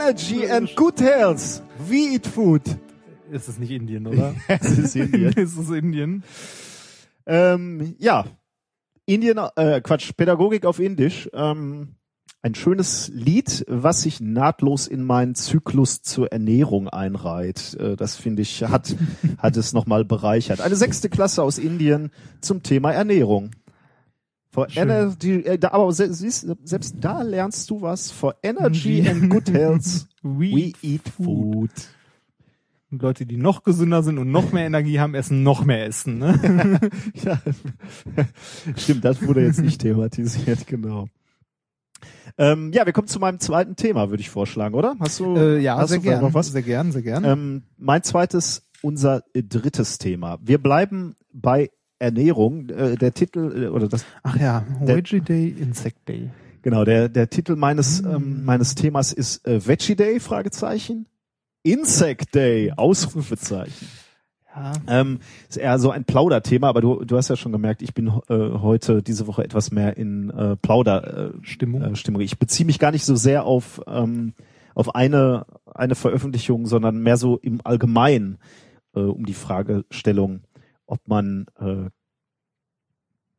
Energy 0.00 0.50
and 0.50 0.74
good 0.76 0.98
health, 1.00 1.62
we 1.88 2.14
eat 2.14 2.26
food. 2.26 2.62
Ist 3.30 3.48
es 3.48 3.58
nicht 3.58 3.70
Indien, 3.70 4.06
oder? 4.06 4.34
Es 4.48 4.78
ist 4.78 4.96
Indien. 4.96 5.32
ist 5.36 5.56
es 5.56 5.70
Indien? 5.70 6.24
Ähm, 7.26 7.94
ja, 7.98 8.24
Indien, 9.06 9.38
äh, 9.56 9.80
Quatsch, 9.80 10.12
Pädagogik 10.16 10.64
auf 10.64 10.80
Indisch. 10.80 11.28
Ähm, 11.32 11.96
ein 12.42 12.54
schönes 12.54 13.10
Lied, 13.12 13.66
was 13.68 14.02
sich 14.02 14.20
nahtlos 14.20 14.86
in 14.86 15.04
meinen 15.04 15.34
Zyklus 15.34 16.00
zur 16.00 16.32
Ernährung 16.32 16.88
einreiht. 16.88 17.74
Äh, 17.74 17.96
das 17.96 18.16
finde 18.16 18.42
ich, 18.42 18.62
hat, 18.62 18.96
hat 19.38 19.56
es 19.56 19.74
nochmal 19.74 20.04
bereichert. 20.04 20.60
Eine 20.62 20.76
sechste 20.76 21.10
Klasse 21.10 21.42
aus 21.42 21.58
Indien 21.58 22.10
zum 22.40 22.62
Thema 22.62 22.92
Ernährung. 22.92 23.50
For 24.52 24.68
Schön. 24.68 24.82
energy, 24.82 25.40
äh, 25.42 25.58
da, 25.58 25.70
aber 25.72 25.92
se, 25.92 26.12
siehst, 26.12 26.46
selbst 26.64 26.96
da 27.00 27.22
lernst 27.22 27.70
du 27.70 27.82
was. 27.82 28.10
For 28.10 28.34
energy 28.42 29.08
and 29.08 29.30
good 29.30 29.48
health, 29.52 30.08
we 30.22 30.72
eat 30.82 31.08
food. 31.08 31.70
Und 32.90 33.02
Leute, 33.02 33.24
die 33.24 33.36
noch 33.36 33.62
gesünder 33.62 34.02
sind 34.02 34.18
und 34.18 34.32
noch 34.32 34.50
mehr 34.50 34.66
Energie 34.66 34.98
haben, 34.98 35.14
essen 35.14 35.44
noch 35.44 35.64
mehr 35.64 35.86
Essen. 35.86 36.18
Ne? 36.18 36.80
Ja, 37.22 37.40
stimmt, 38.76 39.04
das 39.04 39.22
wurde 39.24 39.44
jetzt 39.44 39.60
nicht 39.60 39.80
thematisiert, 39.80 40.66
genau. 40.66 41.06
Ähm, 42.36 42.72
ja, 42.72 42.86
wir 42.86 42.92
kommen 42.92 43.06
zu 43.06 43.20
meinem 43.20 43.38
zweiten 43.38 43.76
Thema, 43.76 44.10
würde 44.10 44.22
ich 44.22 44.30
vorschlagen, 44.30 44.74
oder? 44.74 44.96
Hast 44.98 45.20
du, 45.20 45.36
äh, 45.36 45.58
ja, 45.60 45.76
hast 45.76 45.90
sehr 45.90 45.98
du 45.98 46.04
gern. 46.04 46.22
noch 46.22 46.34
was? 46.34 46.48
Sehr 46.50 46.62
gern, 46.62 46.90
sehr 46.90 47.02
gern. 47.02 47.24
Ähm, 47.24 47.62
mein 47.76 48.02
zweites, 48.02 48.66
unser 48.82 49.22
drittes 49.34 49.98
Thema. 49.98 50.38
Wir 50.42 50.58
bleiben 50.58 51.14
bei 51.32 51.70
Ernährung. 52.00 52.68
Äh, 52.70 52.96
der 52.96 53.14
Titel 53.14 53.64
äh, 53.64 53.68
oder 53.68 53.86
das 53.88 54.04
Ach 54.24 54.36
ja, 54.36 54.64
Veggie 54.80 55.20
Day, 55.20 55.48
Insect 55.48 56.08
Day. 56.08 56.30
genau 56.62 56.84
der 56.84 57.08
der 57.08 57.30
Titel 57.30 57.54
meines 57.54 58.02
Mm. 58.02 58.08
ähm, 58.08 58.44
meines 58.44 58.74
Themas 58.74 59.12
ist 59.12 59.46
äh, 59.46 59.64
Veggie 59.64 59.94
Day 59.94 60.18
Fragezeichen 60.18 61.06
Insect 61.62 62.34
Day 62.34 62.72
Ausrufezeichen. 62.76 63.86
Ja. 64.56 64.72
Ähm, 64.88 65.20
ist 65.48 65.58
eher 65.58 65.78
so 65.78 65.90
ein 65.92 66.04
Plauderthema, 66.04 66.68
aber 66.68 66.80
du, 66.80 67.04
du 67.04 67.16
hast 67.16 67.28
ja 67.28 67.36
schon 67.36 67.52
gemerkt, 67.52 67.82
ich 67.82 67.94
bin 67.94 68.08
äh, 68.08 68.34
heute 68.36 69.00
diese 69.00 69.28
Woche 69.28 69.44
etwas 69.44 69.70
mehr 69.70 69.96
in 69.96 70.28
äh, 70.30 70.56
Plauder 70.56 71.28
äh, 71.28 71.30
Stimmung. 71.42 71.82
Äh, 71.82 71.94
Stimmung. 71.94 72.20
Ich 72.20 72.36
beziehe 72.38 72.66
mich 72.66 72.80
gar 72.80 72.90
nicht 72.90 73.04
so 73.04 73.14
sehr 73.14 73.44
auf 73.44 73.80
ähm, 73.86 74.32
auf 74.74 74.94
eine 74.96 75.46
eine 75.72 75.94
Veröffentlichung, 75.94 76.66
sondern 76.66 76.98
mehr 77.00 77.16
so 77.16 77.36
im 77.38 77.60
Allgemeinen 77.62 78.38
äh, 78.96 79.00
um 79.00 79.24
die 79.24 79.34
Fragestellung, 79.34 80.40
ob 80.90 81.06
man 81.06 81.46
äh, 81.58 81.90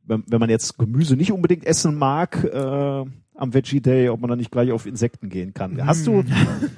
wenn, 0.05 0.23
wenn 0.27 0.39
man 0.39 0.49
jetzt 0.49 0.77
Gemüse 0.77 1.15
nicht 1.15 1.31
unbedingt 1.31 1.65
essen 1.65 1.95
mag 1.95 2.43
äh, 2.43 3.05
am 3.41 3.53
Veggie 3.53 3.81
Day, 3.81 4.09
ob 4.09 4.21
man 4.21 4.29
dann 4.29 4.37
nicht 4.37 4.51
gleich 4.51 4.71
auf 4.71 4.85
Insekten 4.85 5.29
gehen 5.29 5.53
kann. 5.53 5.85
Hast 5.85 6.05
du? 6.05 6.23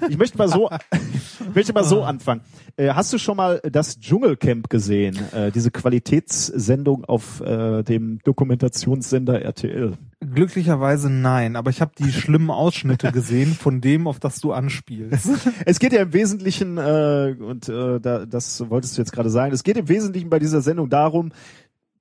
Ich 0.07 0.17
möchte 0.17 0.37
mal 0.37 0.47
so, 0.47 0.69
ich 0.91 1.55
möchte 1.55 1.73
mal 1.73 1.83
so 1.83 2.03
anfangen. 2.03 2.41
Äh, 2.77 2.89
hast 2.93 3.11
du 3.11 3.17
schon 3.17 3.37
mal 3.37 3.59
das 3.69 3.99
Dschungelcamp 3.99 4.69
gesehen? 4.69 5.19
Äh, 5.33 5.51
diese 5.51 5.71
Qualitätssendung 5.71 7.03
auf 7.05 7.41
äh, 7.41 7.83
dem 7.83 8.19
Dokumentationssender 8.23 9.41
RTL. 9.41 9.97
Glücklicherweise 10.21 11.09
nein, 11.09 11.57
aber 11.57 11.69
ich 11.69 11.81
habe 11.81 11.91
die 11.97 12.11
schlimmen 12.11 12.49
Ausschnitte 12.49 13.11
gesehen 13.11 13.53
von 13.53 13.81
dem, 13.81 14.07
auf 14.07 14.19
das 14.19 14.39
du 14.39 14.53
anspielst. 14.53 15.29
Es 15.65 15.79
geht 15.79 15.91
ja 15.91 16.01
im 16.01 16.13
Wesentlichen, 16.13 16.77
äh, 16.77 17.35
und 17.39 17.67
äh, 17.67 17.99
da, 17.99 18.25
das 18.25 18.69
wolltest 18.69 18.97
du 18.97 19.01
jetzt 19.01 19.11
gerade 19.11 19.29
sagen, 19.29 19.53
es 19.53 19.63
geht 19.63 19.77
im 19.77 19.89
Wesentlichen 19.89 20.29
bei 20.29 20.39
dieser 20.39 20.61
Sendung 20.61 20.89
darum, 20.89 21.31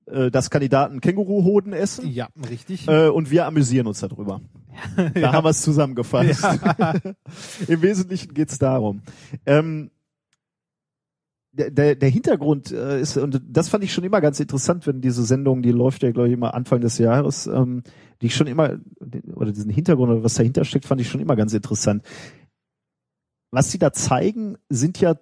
äh, 0.06 0.30
dass 0.30 0.50
Kandidaten 0.50 1.00
Känguruhoden 1.00 1.72
essen. 1.72 2.08
ja, 2.10 2.28
richtig. 2.48 2.88
Äh, 2.88 3.08
und 3.08 3.30
wir 3.30 3.46
amüsieren 3.46 3.86
uns 3.86 4.00
darüber. 4.00 4.40
Da 5.14 5.32
haben 5.32 5.44
wir 5.44 5.50
es 5.50 5.60
zusammengefasst. 5.60 6.42
Im 7.68 7.82
Wesentlichen 7.82 8.32
geht's 8.32 8.58
darum. 8.58 9.02
Ähm, 9.44 9.90
der, 11.52 11.70
der, 11.70 11.94
der 11.94 12.08
Hintergrund 12.08 12.72
äh, 12.72 13.00
ist, 13.00 13.16
und 13.18 13.40
das 13.46 13.68
fand 13.68 13.84
ich 13.84 13.92
schon 13.92 14.04
immer 14.04 14.20
ganz 14.20 14.40
interessant, 14.40 14.86
wenn 14.86 15.02
diese 15.02 15.22
Sendung, 15.24 15.62
die 15.62 15.70
läuft 15.70 16.02
ja, 16.02 16.10
glaube 16.10 16.28
ich, 16.28 16.34
immer 16.34 16.54
Anfang 16.54 16.80
des 16.80 16.96
Jahres, 16.98 17.46
ähm, 17.46 17.82
die 18.20 18.26
ich 18.26 18.34
schon 18.34 18.46
immer, 18.46 18.78
oder 19.34 19.52
diesen 19.52 19.70
Hintergrund 19.70 20.10
oder 20.10 20.24
was 20.24 20.34
dahinter 20.34 20.64
steckt, 20.64 20.86
fand 20.86 21.00
ich 21.00 21.08
schon 21.08 21.20
immer 21.20 21.36
ganz 21.36 21.52
interessant. 21.52 22.02
Was 23.50 23.70
sie 23.70 23.78
da 23.78 23.92
zeigen, 23.92 24.56
sind 24.70 24.98
ja 25.00 25.16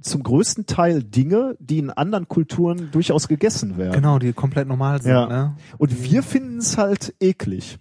zum 0.00 0.22
größten 0.22 0.66
Teil 0.66 1.02
Dinge, 1.02 1.56
die 1.60 1.78
in 1.78 1.90
anderen 1.90 2.28
Kulturen 2.28 2.90
durchaus 2.90 3.28
gegessen 3.28 3.76
werden. 3.76 3.92
genau, 3.92 4.18
die 4.18 4.32
komplett 4.32 4.68
normal 4.68 5.02
sind. 5.02 5.12
Ja. 5.12 5.26
Ne? 5.26 5.56
Und 5.78 6.02
wir 6.04 6.22
finden 6.22 6.58
es 6.58 6.78
halt 6.78 7.14
eklig. 7.20 7.78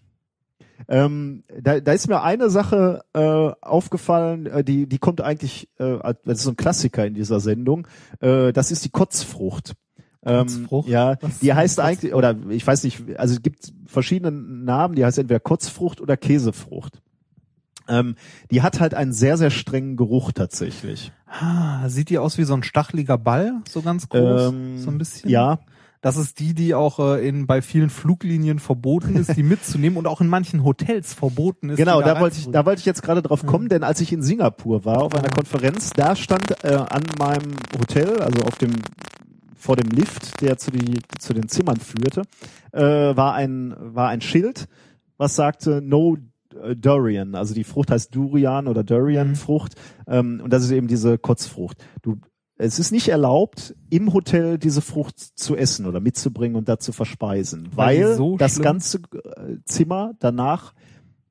Ähm, 0.87 1.43
da, 1.61 1.79
da 1.79 1.91
ist 1.91 2.07
mir 2.07 2.21
eine 2.21 2.49
Sache 2.49 3.01
äh, 3.13 3.19
aufgefallen, 3.19 4.45
äh, 4.45 4.63
die, 4.63 4.87
die 4.87 4.99
kommt 4.99 5.21
eigentlich, 5.21 5.69
äh, 5.79 5.97
das 6.23 6.37
ist 6.39 6.43
so 6.43 6.51
ein 6.51 6.55
Klassiker 6.55 7.05
in 7.05 7.13
dieser 7.13 7.39
Sendung, 7.39 7.87
äh, 8.19 8.53
das 8.53 8.71
ist 8.71 8.85
die 8.85 8.89
Kotzfrucht. 8.89 9.73
Ähm, 10.23 10.45
Kotzfrucht? 10.45 10.89
ja, 10.89 11.17
Was 11.21 11.39
die 11.39 11.53
heißt 11.53 11.79
eigentlich, 11.79 12.13
oder 12.13 12.35
ich 12.49 12.65
weiß 12.65 12.83
nicht, 12.83 13.17
also 13.17 13.33
es 13.33 13.41
gibt 13.41 13.73
verschiedene 13.85 14.31
Namen, 14.31 14.95
die 14.95 15.03
heißt 15.03 15.17
entweder 15.17 15.39
Kotzfrucht 15.39 15.99
oder 15.99 16.15
Käsefrucht. 16.15 17.01
Ähm, 17.87 18.15
die 18.51 18.61
hat 18.61 18.79
halt 18.79 18.93
einen 18.93 19.13
sehr, 19.13 19.37
sehr 19.37 19.49
strengen 19.49 19.95
Geruch 19.95 20.31
tatsächlich. 20.31 21.11
Ah, 21.25 21.87
sieht 21.89 22.09
die 22.09 22.17
aus 22.19 22.37
wie 22.37 22.43
so 22.43 22.53
ein 22.53 22.63
stacheliger 22.63 23.17
Ball, 23.17 23.53
so 23.69 23.81
ganz 23.81 24.07
groß, 24.09 24.51
Ähm, 24.53 24.77
so 24.79 24.89
ein 24.91 24.97
bisschen. 24.97 25.29
Ja, 25.29 25.59
Das 26.01 26.15
ist 26.15 26.39
die, 26.39 26.53
die 26.53 26.73
auch 26.75 26.99
äh, 26.99 27.27
in 27.27 27.47
bei 27.47 27.61
vielen 27.61 27.89
Fluglinien 27.89 28.59
verboten 28.59 29.15
ist, 29.15 29.35
die 29.35 29.43
mitzunehmen 29.53 29.97
und 29.97 30.05
auch 30.07 30.21
in 30.21 30.27
manchen 30.27 30.63
Hotels 30.63 31.13
verboten 31.13 31.69
ist. 31.69 31.77
Genau, 31.77 31.99
die 32.01 32.05
da 32.05 32.19
wollte 32.19 32.37
ich, 32.37 32.49
da 32.49 32.65
wollte 32.65 32.79
ich 32.79 32.85
jetzt 32.85 33.01
gerade 33.01 33.21
drauf 33.23 33.45
kommen, 33.45 33.65
Mhm. 33.65 33.69
denn 33.69 33.83
als 33.83 33.99
ich 33.99 34.13
in 34.13 34.21
Singapur 34.21 34.85
war 34.85 35.01
auf 35.01 35.15
einer 35.15 35.29
Konferenz, 35.29 35.89
da 35.95 36.15
stand 36.15 36.63
äh, 36.63 36.75
an 36.75 37.01
meinem 37.19 37.53
Hotel, 37.79 38.21
also 38.21 38.41
auf 38.43 38.57
dem 38.57 38.71
vor 39.55 39.75
dem 39.75 39.89
Lift, 39.89 40.39
der 40.41 40.57
zu, 40.57 40.69
die, 40.71 40.99
zu 41.19 41.33
den 41.33 41.49
Zimmern 41.49 41.77
führte, 41.77 42.21
äh, 42.71 42.81
war 43.17 43.33
ein 43.33 43.75
war 43.79 44.07
ein 44.09 44.21
Schild, 44.21 44.67
was 45.17 45.35
sagte 45.35 45.81
No 45.81 46.15
Durian, 46.75 47.35
also 47.35 47.53
die 47.53 47.63
Frucht 47.63 47.91
heißt 47.91 48.13
Durian 48.13 48.67
oder 48.67 48.83
Durian 48.83 49.35
Frucht 49.35 49.75
ähm, 50.07 50.41
und 50.43 50.51
das 50.51 50.63
ist 50.63 50.71
eben 50.71 50.87
diese 50.87 51.17
Kotzfrucht. 51.17 51.77
Du 52.01 52.17
es 52.59 52.79
ist 52.79 52.91
nicht 52.91 53.09
erlaubt, 53.09 53.75
im 53.91 54.13
Hotel 54.13 54.57
diese 54.57 54.81
Frucht 54.81 55.19
zu 55.19 55.55
essen 55.55 55.85
oder 55.85 55.99
mitzubringen 55.99 56.55
und 56.57 56.67
da 56.67 56.79
zu 56.79 56.91
verspeisen, 56.91 57.69
Weil 57.75 58.03
weil 58.05 58.15
so 58.15 58.35
das 58.37 58.53
schlimm- 58.53 58.63
ganze 58.63 58.97
äh, 58.97 59.57
Zimmer 59.65 60.13
danach 60.19 60.73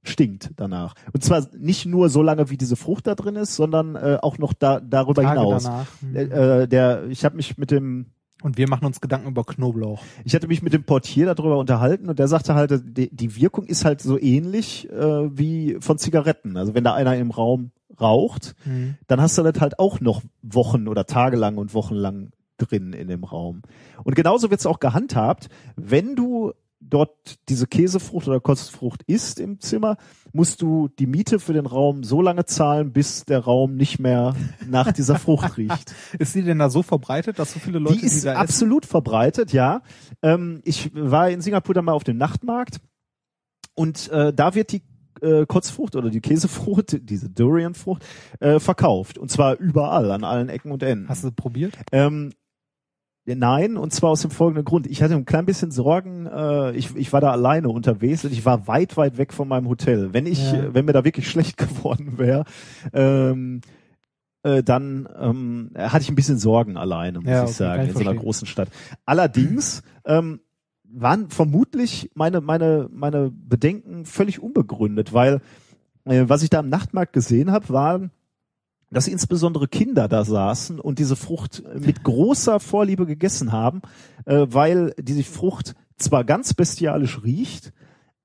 stinkt 0.04 0.50
danach. 0.54 0.94
Und 1.12 1.24
zwar 1.24 1.44
nicht 1.58 1.84
nur 1.84 2.10
so 2.10 2.22
lange, 2.22 2.48
wie 2.50 2.56
diese 2.56 2.76
Frucht 2.76 3.08
da 3.08 3.16
drin 3.16 3.34
ist, 3.34 3.56
sondern 3.56 3.96
äh, 3.96 4.18
auch 4.22 4.38
noch 4.38 4.52
da, 4.52 4.78
darüber 4.78 5.22
Tage 5.22 5.40
hinaus. 5.40 5.64
danach. 5.64 5.86
Mhm. 6.00 6.16
Äh, 6.16 6.22
äh, 6.62 6.68
der, 6.68 7.06
ich 7.08 7.24
habe 7.24 7.34
mich 7.34 7.58
mit 7.58 7.72
dem, 7.72 8.06
Und 8.42 8.58
wir 8.58 8.68
machen 8.68 8.84
uns 8.84 9.00
Gedanken 9.00 9.28
über 9.28 9.44
Knoblauch. 9.44 10.02
ich 10.24 10.34
hatte 10.34 10.46
mich 10.46 10.62
mit 10.62 10.72
dem 10.74 10.84
Portier 10.84 11.34
darüber 11.34 11.56
unterhalten 11.58 12.08
und 12.10 12.18
der 12.18 12.28
sagte 12.28 12.54
halt, 12.54 12.82
die, 12.84 13.08
die 13.14 13.34
Wirkung 13.36 13.64
ist 13.64 13.84
halt 13.86 14.02
so 14.02 14.20
ähnlich 14.20 14.88
äh, 14.90 15.36
wie 15.38 15.78
von 15.80 15.96
Zigaretten. 15.98 16.56
Also 16.56 16.74
wenn 16.74 16.84
da 16.84 16.92
einer 16.94 17.16
im 17.16 17.30
Raum 17.30 17.70
raucht, 17.98 18.54
Mhm. 18.66 18.96
dann 19.06 19.20
hast 19.22 19.38
du 19.38 19.42
das 19.42 19.58
halt 19.60 19.78
auch 19.78 20.00
noch 20.00 20.22
Wochen 20.42 20.86
oder 20.86 21.06
tagelang 21.06 21.56
und 21.56 21.72
wochenlang 21.72 22.30
drin 22.58 22.92
in 22.92 23.08
dem 23.08 23.24
Raum. 23.24 23.62
Und 24.04 24.14
genauso 24.16 24.50
wird 24.50 24.60
es 24.60 24.66
auch 24.66 24.80
gehandhabt, 24.80 25.48
wenn 25.76 26.14
du 26.14 26.52
dort 26.80 27.38
diese 27.48 27.66
Käsefrucht 27.66 28.28
oder 28.28 28.40
Kotzfrucht 28.40 29.02
isst 29.06 29.40
im 29.40 29.60
Zimmer, 29.60 29.96
musst 30.32 30.62
du 30.62 30.88
die 30.88 31.06
Miete 31.06 31.38
für 31.38 31.52
den 31.52 31.66
Raum 31.66 32.04
so 32.04 32.22
lange 32.22 32.44
zahlen, 32.44 32.92
bis 32.92 33.24
der 33.24 33.40
Raum 33.40 33.76
nicht 33.76 33.98
mehr 33.98 34.34
nach 34.66 34.92
dieser 34.92 35.18
Frucht 35.18 35.56
riecht. 35.56 35.94
Ist 36.18 36.34
die 36.34 36.42
denn 36.42 36.58
da 36.58 36.70
so 36.70 36.82
verbreitet, 36.82 37.38
dass 37.38 37.52
so 37.52 37.58
viele 37.58 37.78
Leute 37.78 37.98
die 37.98 38.06
ist 38.06 38.24
da 38.24 38.32
essen? 38.32 38.40
absolut 38.40 38.86
verbreitet, 38.86 39.52
ja. 39.52 39.82
Ähm, 40.22 40.60
ich 40.64 40.90
war 40.94 41.30
in 41.30 41.40
Singapur 41.40 41.74
dann 41.74 41.84
mal 41.84 41.92
auf 41.92 42.04
dem 42.04 42.18
Nachtmarkt 42.18 42.80
und 43.74 44.08
äh, 44.10 44.32
da 44.32 44.54
wird 44.54 44.72
die 44.72 44.82
äh, 45.20 45.46
Kotzfrucht 45.46 45.96
oder 45.96 46.10
die 46.10 46.20
Käsefrucht, 46.20 46.98
diese 47.08 47.30
Durianfrucht, 47.30 48.04
äh, 48.40 48.60
verkauft. 48.60 49.18
Und 49.18 49.30
zwar 49.30 49.58
überall, 49.58 50.10
an 50.10 50.24
allen 50.24 50.48
Ecken 50.48 50.72
und 50.72 50.82
Enden. 50.82 51.08
Hast 51.08 51.24
du 51.24 51.30
probiert? 51.30 51.74
Ähm, 51.92 52.32
nein, 53.34 53.76
und 53.76 53.92
zwar 53.92 54.10
aus 54.10 54.22
dem 54.22 54.30
folgenden 54.30 54.64
Grund. 54.64 54.86
Ich 54.86 55.02
hatte 55.02 55.14
ein 55.14 55.24
klein 55.24 55.46
bisschen 55.46 55.70
Sorgen, 55.70 56.26
äh, 56.26 56.72
ich, 56.72 56.94
ich 56.94 57.12
war 57.12 57.20
da 57.20 57.32
alleine 57.32 57.68
unterwegs 57.68 58.24
und 58.24 58.32
ich 58.32 58.44
war 58.44 58.68
weit, 58.68 58.96
weit 58.96 59.18
weg 59.18 59.32
von 59.32 59.48
meinem 59.48 59.68
Hotel. 59.68 60.12
Wenn 60.12 60.26
ich, 60.26 60.52
Ja. 60.52 60.72
wenn 60.74 60.84
mir 60.84 60.92
da 60.92 61.04
wirklich 61.04 61.28
schlecht 61.30 61.56
geworden 61.56 62.18
wäre, 62.18 62.44
ähm, 62.92 63.60
äh, 64.44 64.62
dann 64.62 65.08
ähm, 65.18 65.70
hatte 65.76 66.02
ich 66.02 66.08
ein 66.08 66.14
bisschen 66.14 66.38
Sorgen 66.38 66.76
alleine, 66.76 67.18
muss 67.20 67.28
Ja, 67.28 67.38
ich 67.42 67.48
okay, 67.50 67.52
sagen, 67.52 67.82
ich 67.82 67.88
in 67.90 67.94
so 67.96 68.08
einer 68.08 68.14
großen 68.14 68.46
Stadt. 68.46 68.68
Allerdings 69.04 69.82
ähm, 70.04 70.40
waren 70.84 71.28
vermutlich 71.30 72.10
meine, 72.14 72.40
meine, 72.40 72.88
meine 72.92 73.32
Bedenken 73.32 74.04
völlig 74.06 74.40
unbegründet, 74.40 75.12
weil 75.12 75.40
äh, 76.04 76.24
was 76.28 76.44
ich 76.44 76.50
da 76.50 76.60
am 76.60 76.68
Nachtmarkt 76.68 77.12
gesehen 77.12 77.50
habe, 77.50 77.68
war 77.70 78.00
dass 78.90 79.08
insbesondere 79.08 79.68
Kinder 79.68 80.08
da 80.08 80.24
saßen 80.24 80.78
und 80.80 80.98
diese 80.98 81.16
Frucht 81.16 81.62
mit 81.78 82.04
großer 82.04 82.60
Vorliebe 82.60 83.06
gegessen 83.06 83.52
haben, 83.52 83.82
äh, 84.24 84.46
weil 84.48 84.94
diese 84.98 85.24
Frucht 85.24 85.74
zwar 85.96 86.24
ganz 86.24 86.54
bestialisch 86.54 87.22
riecht, 87.22 87.72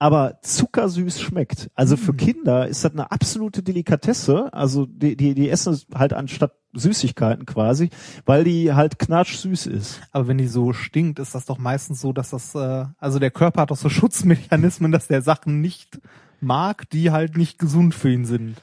aber 0.02 0.40
zuckersüß 0.42 1.22
schmeckt. 1.22 1.70
Also 1.76 1.96
für 1.96 2.16
Kinder 2.16 2.68
ist 2.68 2.84
das 2.84 2.92
eine 2.92 3.12
absolute 3.12 3.62
Delikatesse. 3.62 4.52
Also 4.52 4.88
die, 4.88 5.16
die, 5.16 5.36
die 5.36 5.48
essen 5.48 5.74
es 5.74 5.86
halt 5.94 6.14
anstatt 6.14 6.54
Süßigkeiten 6.74 7.46
quasi, 7.46 7.92
weil 8.26 8.44
die 8.44 8.74
halt 8.74 8.98
knatschsüß 8.98 9.68
ist. 9.68 10.02
Aber 10.12 10.28
wenn 10.28 10.40
die 10.40 10.48
so 10.48 10.74
stinkt, 10.74 11.20
ist 11.20 11.36
das 11.36 11.46
doch 11.46 11.60
meistens 11.60 12.02
so, 12.02 12.14
dass 12.14 12.32
das, 12.32 12.56
äh, 12.56 12.86
also 12.98 13.20
der 13.20 13.30
Körper 13.30 13.62
hat 13.62 13.72
doch 13.72 13.78
so 13.78 13.90
Schutzmechanismen, 13.90 14.92
dass 14.92 15.08
der 15.08 15.22
Sachen 15.22 15.62
nicht 15.62 16.00
mag, 16.40 16.90
die 16.90 17.12
halt 17.12 17.38
nicht 17.38 17.60
gesund 17.60 17.94
für 17.94 18.12
ihn 18.12 18.26
sind. 18.26 18.56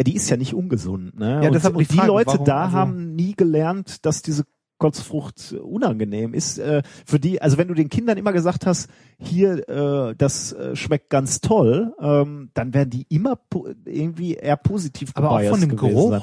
Ja, 0.00 0.04
die 0.04 0.16
ist 0.16 0.30
ja 0.30 0.38
nicht 0.38 0.54
ungesund. 0.54 1.18
Ne? 1.18 1.40
Ja, 1.42 1.48
und, 1.48 1.54
deshalb 1.54 1.74
die 1.74 1.80
und 1.80 1.90
die 1.92 1.96
Frage, 1.96 2.08
Leute 2.08 2.26
warum- 2.28 2.44
da 2.46 2.64
also- 2.64 2.72
haben 2.76 3.14
nie 3.14 3.34
gelernt, 3.34 4.06
dass 4.06 4.22
diese 4.22 4.44
Kotzfrucht 4.78 5.52
unangenehm 5.52 6.32
ist. 6.32 6.58
Äh, 6.58 6.82
für 7.04 7.20
die, 7.20 7.42
also 7.42 7.58
wenn 7.58 7.68
du 7.68 7.74
den 7.74 7.90
Kindern 7.90 8.16
immer 8.16 8.32
gesagt 8.32 8.64
hast, 8.64 8.88
hier, 9.18 9.68
äh, 9.68 10.14
das 10.16 10.54
äh, 10.54 10.74
schmeckt 10.74 11.10
ganz 11.10 11.42
toll, 11.42 11.94
ähm, 12.00 12.48
dann 12.54 12.72
werden 12.72 12.88
die 12.88 13.04
immer 13.10 13.38
irgendwie 13.84 14.36
eher 14.36 14.56
positiv 14.56 15.10
Aber 15.16 15.32
auch 15.32 15.42
von 15.44 15.60
dem 15.60 15.76
Geruch? 15.76 16.12
sein. 16.12 16.22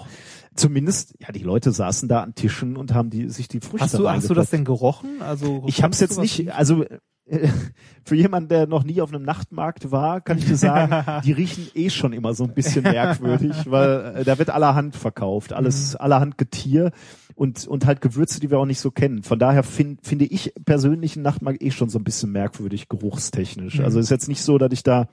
Zumindest, 0.56 1.14
ja, 1.20 1.32
die 1.32 1.44
Leute 1.44 1.72
saßen 1.72 2.10
da 2.10 2.24
an 2.24 2.34
Tischen 2.34 2.78
und 2.78 2.96
haben 2.96 3.12
die 3.12 3.30
sich 3.30 3.48
die 3.48 3.60
Früchte 3.60 3.86
Hast 3.86 3.94
du, 4.00 4.10
hast 4.10 4.28
du 4.28 4.34
das 4.34 4.50
denn 4.50 4.66
gerochen? 4.66 5.22
Also 5.22 5.64
Ich 5.68 5.84
habe 5.84 5.92
es 5.92 6.00
konntest 6.00 6.18
du 6.18 6.22
jetzt 6.24 6.38
nicht, 6.40 6.52
also 6.56 6.82
äh, 6.84 6.98
für 8.06 8.16
jemanden, 8.16 8.50
der 8.50 8.68
noch 8.68 8.84
nie 8.84 9.02
auf 9.02 9.14
einem 9.14 9.24
Nachtmarkt 9.24 9.92
war, 9.92 10.22
kann 10.22 10.38
ich 10.38 10.46
dir 10.46 10.56
sagen, 10.56 11.22
die 11.26 11.34
riechen 11.34 11.68
eh 11.74 11.90
schon 11.90 12.14
immer 12.14 12.34
so 12.34 12.46
ein 12.46 12.54
bisschen 12.54 12.84
merkwürdig, 12.84 13.70
weil 13.70 14.16
äh, 14.18 14.24
da 14.24 14.38
wird 14.38 14.50
allerhand 14.50 14.96
verkauft, 14.96 15.54
alles 15.54 15.94
Mhm. 15.94 16.02
allerhand 16.02 16.38
Getier 16.38 16.92
und 17.36 17.68
und 17.68 17.86
halt 17.86 18.02
Gewürze, 18.02 18.40
die 18.40 18.50
wir 18.50 18.60
auch 18.60 18.66
nicht 18.66 18.80
so 18.80 18.92
kennen. 18.92 19.24
Von 19.24 19.40
daher 19.40 19.64
find, 19.64 20.06
finde 20.06 20.26
ich 20.26 20.54
persönlich 20.66 21.16
einen 21.16 21.24
Nachtmarkt 21.24 21.62
eh 21.62 21.72
schon 21.72 21.90
so 21.90 22.00
ein 22.00 22.04
bisschen 22.04 22.32
merkwürdig 22.32 22.88
geruchstechnisch. 22.88 23.80
Also 23.82 24.00
ist 24.00 24.10
jetzt 24.10 24.30
nicht 24.30 24.42
so, 24.42 24.58
dass 24.58 24.72
ich 24.72 24.84
da 24.84 25.08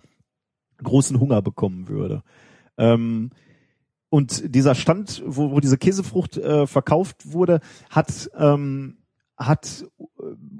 großen 0.83 1.19
Hunger 1.19 1.43
bekommen 1.43 1.89
würde. 1.89 2.23
Ähm, 2.79 3.31
und 4.09 4.55
dieser 4.55 4.75
Stand, 4.77 5.23
wo, 5.27 5.51
wo 5.51 5.61
diese 5.61 5.79
Käsefrucht 5.79 6.37
äh, 6.37 6.67
verkauft 6.69 7.33
wurde, 7.33 7.61
hat 7.91 8.31
ähm, 8.39 8.99
hat 9.37 9.85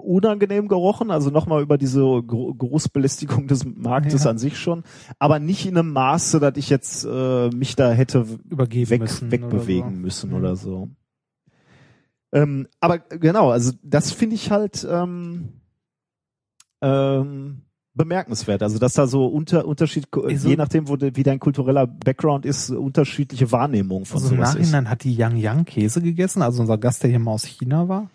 unangenehm 0.05 0.69
gerochen, 0.69 1.11
also 1.11 1.31
nochmal 1.31 1.63
über 1.63 1.79
diese 1.79 2.01
Gro- 2.01 2.55
Geruchsbelästigung 2.55 3.47
des 3.47 3.65
Marktes 3.65 4.25
Ja. 4.25 4.31
an 4.31 4.39
sich 4.39 4.59
schon, 4.59 4.85
aber 5.19 5.39
nicht 5.39 5.67
in 5.67 5.77
einem 5.79 5.93
Maße, 5.93 6.41
dass 6.41 6.57
ich 6.57 6.71
jetzt 6.71 7.05
äh, 7.05 7.49
mich 7.51 7.77
da 7.77 7.91
hätte 7.93 8.27
Übergeben 8.49 8.91
weg, 8.91 9.01
müssen 9.01 9.31
wegbewegen 9.31 9.83
oder 9.87 9.95
so. 9.95 10.01
müssen 10.01 10.31
Mhm. 10.31 10.37
oder 10.37 10.57
so. 10.57 10.89
Ähm, 12.33 12.67
aber 12.81 12.99
genau, 12.99 13.51
also 13.51 13.73
das 13.83 14.11
finde 14.11 14.35
ich 14.35 14.51
halt 14.51 14.87
ähm, 14.91 15.61
ähm, 16.83 17.63
bemerkenswert. 17.95 18.63
Also 18.63 18.79
dass 18.79 18.95
da 18.95 19.07
so 19.07 19.27
unter 19.27 19.67
Unterschied, 19.67 20.09
Ist 20.29 20.43
so- 20.43 20.49
je 20.49 20.57
nachdem, 20.57 20.89
wo 20.89 20.97
de, 20.97 21.15
wie 21.15 21.23
dein 21.23 21.39
kultureller 21.39 21.87
Background 21.87 22.45
ist, 22.45 22.71
unterschiedliche 22.71 23.53
Wahrnehmung 23.53 24.05
von 24.05 24.17
Also 24.21 24.35
im 24.35 24.37
sowas 24.39 24.51
ist. 24.57 24.61
Nachhinein 24.73 24.91
hat 24.91 25.05
die 25.05 25.15
Yang 25.15 25.37
Yang 25.37 25.65
Käse 25.67 26.03
gegessen, 26.03 26.43
also 26.43 26.61
unser 26.61 26.77
Gast, 26.79 27.03
der 27.05 27.11
hier 27.11 27.21
mal 27.21 27.33
aus 27.33 27.45
China 27.45 27.89
war. 27.89 28.11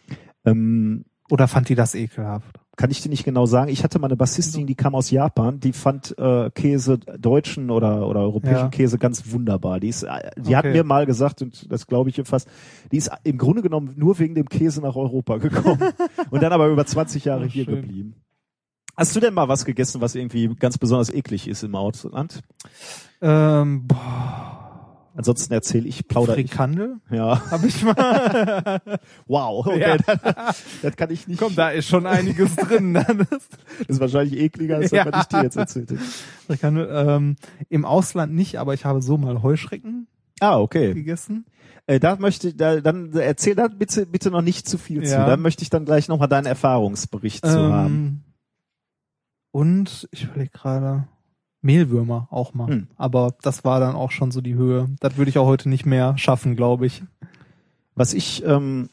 Ähm, 0.45 1.05
Oder 1.29 1.47
fand 1.47 1.69
die 1.69 1.75
das 1.75 1.95
ekelhaft? 1.95 2.59
kann 2.77 2.91
ich 2.91 3.01
dir 3.01 3.09
nicht 3.09 3.25
genau 3.25 3.45
sagen. 3.45 3.69
Ich 3.69 3.83
hatte 3.83 3.99
mal 3.99 4.07
eine 4.07 4.15
Bassistin, 4.15 4.65
die 4.65 4.73
kam 4.75 4.95
aus 4.95 5.11
Japan, 5.11 5.59
die 5.59 5.73
fand 5.73 6.17
äh, 6.17 6.49
Käse, 6.51 6.97
deutschen 6.97 7.71
oder 7.71 8.07
oder 8.07 8.21
europäischen 8.21 8.55
Ja. 8.55 8.69
Käse 8.69 8.97
ganz 8.97 9.29
wunderbar. 9.33 9.81
Die 9.81 9.89
ist, 9.89 10.03
äh, 10.03 10.31
die 10.37 10.55
hat 10.55 10.63
Okay. 10.63 10.71
mir 10.77 10.85
mal 10.85 11.05
gesagt 11.05 11.41
und 11.41 11.69
das 11.69 11.87
glaube 11.87 12.09
ich 12.09 12.17
ihr 12.17 12.23
fast, 12.23 12.47
die 12.93 12.95
ist 12.95 13.11
im 13.25 13.37
Grunde 13.37 13.61
genommen 13.63 13.95
nur 13.97 14.17
wegen 14.19 14.33
dem 14.33 14.47
Käse 14.47 14.79
nach 14.79 14.95
Europa 14.95 15.37
gekommen 15.39 15.81
und 16.31 16.41
dann 16.41 16.53
aber 16.53 16.67
über 16.69 16.85
20 16.85 17.25
Jahre 17.25 17.43
Oh, 17.47 17.49
hier 17.49 17.65
schön. 17.65 17.81
geblieben. 17.81 18.13
Hast 18.95 19.13
du 19.13 19.19
denn 19.19 19.33
mal 19.33 19.49
was 19.49 19.65
gegessen, 19.65 19.99
was 19.99 20.15
irgendwie 20.15 20.47
ganz 20.55 20.77
besonders 20.77 21.09
eklig 21.13 21.49
ist 21.49 21.63
im 21.63 21.75
Ausland? 21.75 22.39
Ähm, 23.21 23.87
boah, 23.87 24.58
Ansonsten 25.15 25.53
erzähle 25.53 25.87
ich, 25.87 26.07
plaudere 26.07 26.39
ich. 26.39 26.49
Frikandel 26.51 26.97
Ja, 27.11 27.49
habe 27.51 27.67
ich 27.67 27.83
mal. 27.83 28.81
wow, 29.27 29.65
okay, 29.65 29.79
Ja. 29.81 29.97
das, 29.97 30.63
das 30.81 30.95
kann 30.95 31.11
ich 31.11 31.27
nicht. 31.27 31.39
Komm, 31.39 31.55
da 31.55 31.69
ist 31.69 31.87
schon 31.87 32.05
einiges 32.05 32.55
drin. 32.55 32.93
Das 33.09 33.87
ist 33.87 33.99
wahrscheinlich 33.99 34.39
ekliger, 34.39 34.77
als 34.77 34.91
Ja. 34.91 35.03
das, 35.05 35.13
was 35.13 35.21
ich 35.23 35.27
dir 35.27 35.43
jetzt 35.43 35.55
erzählt 35.57 35.91
hätte. 35.91 36.01
Frikandel, 36.47 36.89
ähm, 36.91 37.35
Im 37.69 37.85
Ausland 37.85 38.33
nicht, 38.33 38.57
aber 38.59 38.73
ich 38.73 38.85
habe 38.85 39.01
so 39.01 39.17
mal 39.17 39.41
Heuschrecken 39.43 40.07
Ah, 40.39 40.57
okay. 40.59 40.93
gegessen. 40.93 41.45
Äh, 41.87 41.99
da 41.99 42.15
möchte 42.17 42.49
ich, 42.49 42.55
da, 42.57 42.79
dann 42.81 43.11
erzähl 43.13 43.55
da 43.55 43.67
bitte, 43.67 44.05
bitte 44.05 44.31
noch 44.31 44.41
nicht 44.43 44.69
zu 44.69 44.77
viel 44.77 45.03
zu. 45.03 45.13
Ja. 45.13 45.25
Da 45.25 45.37
möchte 45.37 45.63
ich 45.63 45.69
dann 45.69 45.85
gleich 45.85 46.07
nochmal 46.07 46.27
deinen 46.29 46.45
Erfahrungsbericht 46.45 47.45
zu 47.45 47.73
haben. 47.73 47.95
Ähm, 47.95 48.21
und 49.51 50.07
ich 50.11 50.25
überlege 50.25 50.51
gerade 50.51 51.07
Mehlwürmer 51.61 52.27
auch 52.31 52.53
mal. 52.53 52.67
Hm. 52.67 52.87
Aber 52.97 53.35
das 53.41 53.63
war 53.63 53.79
dann 53.79 53.95
auch 53.95 54.11
schon 54.11 54.31
so 54.31 54.41
die 54.41 54.55
Höhe. 54.55 54.87
Das 54.99 55.17
würde 55.17 55.29
ich 55.29 55.37
auch 55.37 55.45
heute 55.45 55.69
nicht 55.69 55.85
mehr 55.85 56.17
schaffen, 56.17 56.55
glaube 56.55 56.85
ich. 56.85 57.03
Was 57.95 58.13
ich, 58.13 58.43
ähm, 58.45 58.89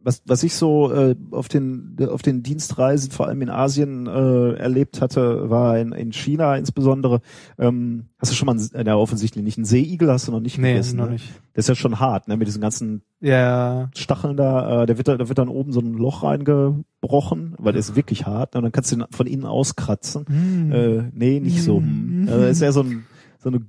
was, 0.00 0.22
was 0.26 0.42
ich 0.42 0.54
so 0.54 0.92
äh, 0.92 1.16
auf 1.32 1.48
den 1.48 1.96
auf 2.08 2.22
den 2.22 2.42
Dienstreisen, 2.42 3.10
vor 3.10 3.26
allem 3.26 3.42
in 3.42 3.50
Asien, 3.50 4.06
äh, 4.06 4.52
erlebt 4.54 5.00
hatte, 5.00 5.50
war 5.50 5.78
in, 5.78 5.92
in 5.92 6.12
China 6.12 6.56
insbesondere. 6.56 7.20
Ähm, 7.58 8.06
hast 8.18 8.30
du 8.30 8.36
schon 8.36 8.46
mal, 8.46 8.56
einen, 8.56 8.86
ja, 8.86 8.96
offensichtlich 8.96 9.44
nicht 9.44 9.58
einen 9.58 9.64
Seeigel, 9.64 10.10
hast 10.10 10.28
du 10.28 10.32
noch 10.32 10.40
nicht 10.40 10.58
Nee, 10.58 10.72
gegessen? 10.72 10.96
noch 10.98 11.06
ne? 11.06 11.12
nicht. 11.12 11.28
Das 11.54 11.64
ist 11.64 11.68
ja 11.68 11.74
schon 11.74 11.98
hart, 11.98 12.28
ne? 12.28 12.36
Mit 12.36 12.46
diesen 12.46 12.60
ganzen 12.62 13.02
Ja, 13.20 13.90
Stacheln 13.96 14.36
da, 14.36 14.82
äh, 14.82 14.86
der 14.86 14.96
wird 14.98 15.08
da, 15.08 15.16
da 15.16 15.28
wird 15.28 15.38
dann 15.38 15.48
oben 15.48 15.72
so 15.72 15.80
ein 15.80 15.94
Loch 15.94 16.22
reingebrochen, 16.22 17.54
weil 17.58 17.72
der 17.72 17.80
ist 17.80 17.96
wirklich 17.96 18.26
hart, 18.26 18.54
ne? 18.54 18.58
Und 18.58 18.64
dann 18.64 18.72
kannst 18.72 18.92
du 18.92 18.96
ihn 18.96 19.04
von 19.10 19.26
innen 19.26 19.46
auskratzen. 19.46 20.24
Hm. 20.28 20.72
Äh, 20.72 21.02
nee, 21.12 21.40
nicht 21.40 21.62
so. 21.62 21.80
Mm. 21.80 22.26
Hm. 22.26 22.28
Äh, 22.28 22.50
ist 22.50 22.62
eher 22.62 22.72
so, 22.72 22.82
ein, 22.82 23.04
so 23.40 23.48
eine, 23.48 23.60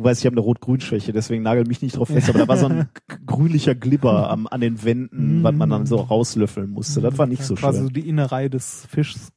du 0.00 0.04
weißt, 0.04 0.20
ich 0.20 0.26
habe 0.26 0.34
eine 0.34 0.40
Rot-Grün-Schwäche, 0.40 1.12
deswegen 1.12 1.42
nagel 1.42 1.64
mich 1.66 1.82
nicht 1.82 1.96
drauf 1.96 2.08
fest, 2.08 2.28
aber 2.30 2.38
da 2.40 2.48
war 2.48 2.56
so 2.56 2.66
ein 2.66 2.88
grünlicher 3.26 3.74
Glibber 3.74 4.30
am, 4.30 4.46
an 4.46 4.60
den 4.60 4.82
Wänden, 4.82 5.40
Mm. 5.40 5.44
was 5.44 5.54
man 5.54 5.70
dann 5.70 5.86
so 5.86 5.96
rauslöffeln 5.96 6.70
musste. 6.70 7.00
Das 7.00 7.18
war 7.18 7.26
nicht 7.26 7.44
so 7.44 7.54
Quasi 7.54 7.78
schön. 7.78 7.86
so 7.86 7.92
die 7.92 8.08
Innerei 8.08 8.48
des 8.48 8.86
Fischs. 8.86 9.32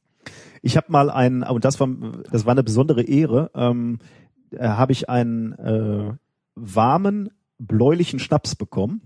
Ich 0.62 0.76
habe 0.76 0.90
mal 0.90 1.10
einen, 1.10 1.42
und 1.42 1.64
das 1.64 1.78
war, 1.80 1.88
das 2.30 2.46
war 2.46 2.52
eine 2.52 2.62
besondere 2.62 3.02
Ehre, 3.02 3.50
ähm, 3.54 3.98
äh, 4.50 4.66
habe 4.66 4.92
ich 4.92 5.08
einen 5.10 5.52
äh, 5.52 6.12
warmen, 6.54 7.28
bläulichen 7.58 8.18
Schnaps 8.18 8.54
bekommen. 8.54 9.02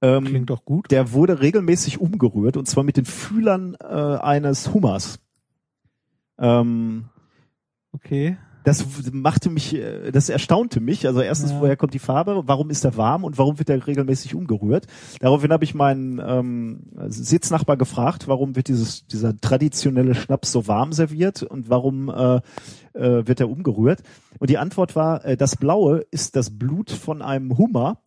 Ähm, 0.00 0.24
Klingt 0.24 0.50
doch 0.50 0.64
gut. 0.64 0.90
der 0.90 1.12
wurde 1.12 1.40
regelmäßig 1.40 2.00
umgerührt 2.00 2.56
und 2.56 2.66
zwar 2.66 2.82
mit 2.84 2.96
den 2.96 3.04
Fühlern 3.04 3.76
äh, 3.80 3.84
eines 3.86 4.72
Hummers. 4.72 5.20
Ähm, 6.38 7.04
Okay. 7.94 8.38
Das 8.64 8.86
machte 9.12 9.50
mich, 9.50 9.74
äh, 9.74 10.10
das 10.12 10.28
erstaunte 10.28 10.80
mich. 10.80 11.06
Also 11.06 11.20
erstens, 11.20 11.52
Ja. 11.52 11.60
woher 11.60 11.76
kommt 11.76 11.94
die 11.94 11.98
Farbe? 11.98 12.42
Warum 12.46 12.70
ist 12.70 12.84
er 12.84 12.96
warm 12.96 13.24
und 13.24 13.38
warum 13.38 13.58
wird 13.58 13.70
er 13.70 13.86
regelmäßig 13.86 14.34
umgerührt? 14.34 14.86
Daraufhin 15.20 15.52
habe 15.52 15.64
ich 15.64 15.74
meinen 15.74 16.20
ähm, 16.24 16.80
Sitznachbar 17.08 17.76
gefragt, 17.76 18.28
warum 18.28 18.56
wird 18.56 18.68
dieses 18.68 19.06
dieser 19.06 19.38
traditionelle 19.40 20.14
Schnaps 20.14 20.52
so 20.52 20.66
warm 20.68 20.92
serviert 20.92 21.42
und 21.42 21.68
warum 21.70 22.08
äh, 22.08 22.36
äh, 22.94 23.26
wird 23.26 23.40
er 23.40 23.48
umgerührt? 23.48 24.02
Und 24.38 24.50
die 24.50 24.58
Antwort 24.58 24.96
war, 24.96 25.24
äh, 25.24 25.36
das 25.36 25.56
Blaue 25.56 26.04
ist 26.10 26.36
das 26.36 26.50
Blut 26.50 26.90
von 26.90 27.22
einem 27.22 27.56
Hummer. 27.58 27.98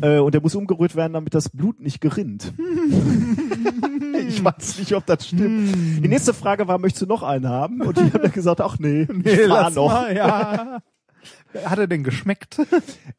Äh, 0.00 0.18
und 0.18 0.34
der 0.34 0.40
muss 0.42 0.54
umgerührt 0.54 0.94
werden, 0.94 1.14
damit 1.14 1.34
das 1.34 1.48
Blut 1.48 1.80
nicht 1.80 2.00
gerinnt. 2.00 2.52
ich 4.28 4.42
weiß 4.44 4.78
nicht, 4.78 4.94
ob 4.94 5.06
das 5.06 5.28
stimmt. 5.28 5.74
Die 6.04 6.08
nächste 6.08 6.34
Frage 6.34 6.68
war, 6.68 6.78
möchtest 6.78 7.02
du 7.02 7.06
noch 7.06 7.22
einen 7.22 7.48
haben? 7.48 7.80
Und 7.80 7.98
ich 7.98 8.12
habe 8.12 8.20
dann 8.20 8.32
gesagt, 8.32 8.60
ach 8.60 8.78
nee, 8.78 9.08
ich 9.24 9.38
fahr 9.40 9.48
lass 9.48 9.74
noch. 9.74 9.90
Mal, 9.90 10.16
ja. 10.16 10.78
Hat 11.64 11.78
er 11.78 11.86
denn 11.86 12.04
geschmeckt? 12.04 12.60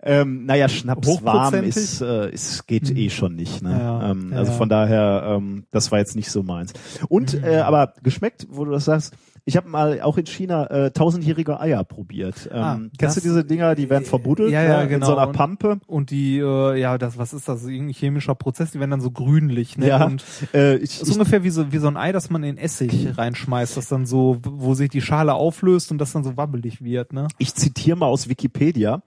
Ähm, 0.02 0.46
naja, 0.46 0.70
Schnaps 0.70 1.22
warm 1.24 1.56
ist, 1.56 2.00
äh, 2.00 2.32
ist 2.32 2.66
geht 2.66 2.90
eh 2.90 3.10
schon 3.10 3.36
nicht. 3.36 3.62
Ne? 3.62 3.72
Ja, 3.78 4.12
ähm, 4.12 4.32
also 4.34 4.54
ja. 4.54 4.58
von 4.58 4.70
daher, 4.70 5.36
ähm, 5.38 5.66
das 5.72 5.92
war 5.92 6.00
jetzt 6.00 6.16
nicht 6.16 6.32
so 6.32 6.42
meins. 6.42 6.72
Und 7.10 7.34
Mhm. 7.34 7.44
äh, 7.44 7.58
aber 7.58 7.94
geschmeckt, 8.02 8.48
wo 8.50 8.64
du 8.64 8.72
das 8.72 8.86
sagst, 8.86 9.14
ich 9.46 9.58
habe 9.58 9.68
mal 9.70 10.02
auch 10.02 10.18
in 10.18 10.26
China 10.26 10.66
äh, 10.68 10.92
tausendjährige 10.92 11.60
Eier 11.60 11.84
probiert. 11.84 12.50
Ähm, 12.52 12.60
Ah, 12.62 12.80
kennst 12.98 13.18
du 13.18 13.22
diese 13.22 13.44
Dinger, 13.46 13.76
die 13.76 13.90
werden 13.90 14.06
verbuddelt 14.06 14.52
Ja, 14.52 14.64
ja, 14.64 14.78
ne, 14.78 14.84
in 14.84 14.90
genau. 14.90 15.06
so 15.08 15.16
einer 15.18 15.28
Und- 15.30 15.36
Pampe? 15.36 15.80
Und 15.88 16.12
die, 16.12 16.38
äh, 16.40 16.80
ja, 16.80 16.98
das, 16.98 17.18
was 17.18 17.34
ist 17.34 17.48
das? 17.48 17.64
Irgendein 17.66 17.94
chemischer 17.94 18.36
Prozess, 18.36 18.72
die 18.72 18.80
werden 18.80 18.92
dann 18.92 19.02
so 19.02 19.12
grünlich, 19.12 19.78
ne? 19.78 19.88
Ja, 19.88 20.06
Und 20.06 20.24
äh, 20.54 20.76
ich, 20.78 21.00
das 21.00 21.08
ist 21.10 21.14
ungefähr 21.16 21.44
wie 21.44 21.50
so, 21.50 21.72
wie 21.72 21.78
so 21.78 21.88
ein 21.88 21.98
Ei, 21.98 22.12
das 22.12 22.30
man 22.30 22.44
in 22.44 22.58
Essig 22.58 23.08
reinschmeißt, 23.18 23.78
das 23.78 23.88
dann 23.88 24.06
so, 24.06 24.38
wo 24.44 24.74
sich 24.74 24.90
die 24.90 25.02
Schale 25.02 25.34
auflöst 25.34 25.92
und 25.92 25.98
das 26.00 26.12
dann 26.14 26.24
so 26.24 26.38
wabbelig 26.38 26.84
wird, 26.84 27.14
ne? 27.14 27.28
ich 27.38 27.54
zitiere 27.56 27.98
mal 27.98 28.08
aus 28.08 28.30
Wikipedia. 28.30 29.02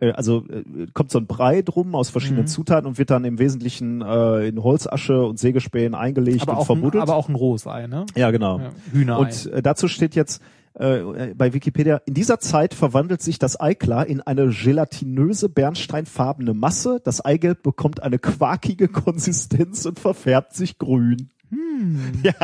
Äh, 0.00 0.12
Also 0.12 0.44
äh, 0.48 0.86
kommt 0.92 1.10
so 1.10 1.18
ein 1.18 1.26
Brei 1.26 1.62
drum 1.62 1.94
aus 1.94 2.10
verschiedenen 2.10 2.42
Mhm. 2.44 2.48
Zutaten 2.48 2.86
und 2.86 2.98
wird 2.98 3.10
dann 3.10 3.24
im 3.24 3.38
Wesentlichen 3.38 4.00
äh, 4.02 4.48
in 4.48 4.62
Holzasche 4.62 5.22
und 5.24 5.38
Sägespänen 5.38 5.94
eingelegt 5.94 6.42
Aber 6.42 6.52
und 6.52 6.58
auch, 6.58 6.70
ein, 6.94 7.00
aber 7.00 7.14
auch 7.14 7.28
ein 7.28 7.34
rohes 7.34 7.66
Ei, 7.66 7.86
ne? 7.86 8.06
ja, 8.16 8.30
genau. 8.30 8.58
Ja, 8.58 8.70
Hühnerei. 8.92 9.20
Und 9.20 9.46
äh, 9.52 9.62
dazu 9.62 9.86
steht 9.88 10.14
jetzt 10.14 10.42
äh, 10.74 11.34
bei 11.34 11.52
Wikipedia, 11.52 12.00
in 12.06 12.14
dieser 12.14 12.38
Zeit 12.38 12.74
verwandelt 12.74 13.22
sich 13.22 13.38
das 13.38 13.58
Eiklar 13.60 14.06
in 14.06 14.20
eine 14.20 14.48
gelatinöse, 14.48 15.48
bernsteinfarbene 15.48 16.54
Masse. 16.54 17.00
Das 17.04 17.24
Eigelb 17.24 17.62
bekommt 17.62 18.02
eine 18.02 18.18
quarkige 18.18 18.88
Konsistenz 18.88 19.84
und 19.84 19.98
verfärbt 19.98 20.54
sich 20.54 20.78
grün. 20.78 21.30
Ja, 22.22 22.34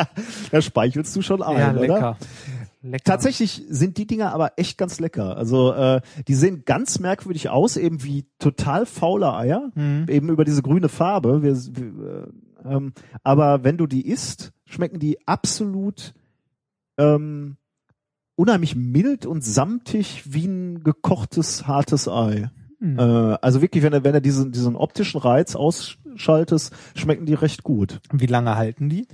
da 0.51 0.63
speichelst 0.63 1.15
du 1.15 1.23
schon 1.23 1.43
ein, 1.43 1.77
ja, 1.77 1.81
oder? 1.81 2.17
Lecker. 2.91 3.05
Tatsächlich 3.05 3.65
sind 3.69 3.97
die 3.99 4.07
Dinger 4.07 4.33
aber 4.33 4.53
echt 4.57 4.79
ganz 4.79 5.01
lecker. 5.01 5.37
Also 5.37 5.73
äh, 5.73 6.01
die 6.29 6.35
sehen 6.35 6.63
ganz 6.65 6.99
merkwürdig 6.99 7.49
aus, 7.49 7.77
eben 7.77 8.03
wie 8.03 8.27
total 8.39 8.87
faule 8.87 9.35
Eier, 9.35 9.71
Mhm. 9.75 10.07
eben 10.09 10.29
über 10.31 10.45
diese 10.45 10.63
grüne 10.63 10.89
Farbe. 10.89 11.43
Wir, 11.43 11.57
wir, 11.57 12.27
äh, 12.65 12.75
ähm, 12.75 12.93
aber 13.23 13.65
wenn 13.65 13.77
du 13.77 13.87
die 13.87 14.07
isst, 14.07 14.53
schmecken 14.65 14.99
die 14.99 15.27
absolut 15.27 16.15
ähm, 16.99 17.57
unheimlich 18.37 18.77
mild 18.77 19.27
und 19.27 19.45
samtig 19.45 20.23
wie 20.27 20.47
ein 20.47 20.83
gekochtes 20.83 21.67
hartes 21.67 22.09
Ei. 22.09 22.51
Mhm. 22.81 22.99
Äh, 22.99 23.03
also 23.41 23.63
wirklich, 23.63 23.83
wenn 23.83 23.93
er 23.93 24.05
wenn 24.05 24.15
er 24.15 24.21
diesen 24.21 24.53
diesen 24.53 24.77
optischen 24.77 25.21
Reiz 25.21 25.57
ausschaltest, 25.57 26.75
schmecken 26.95 27.25
die 27.27 27.35
recht 27.35 27.63
gut. 27.63 28.01
Wie 28.13 28.27
lange 28.27 28.57
halten 28.57 28.89
die? 28.89 29.07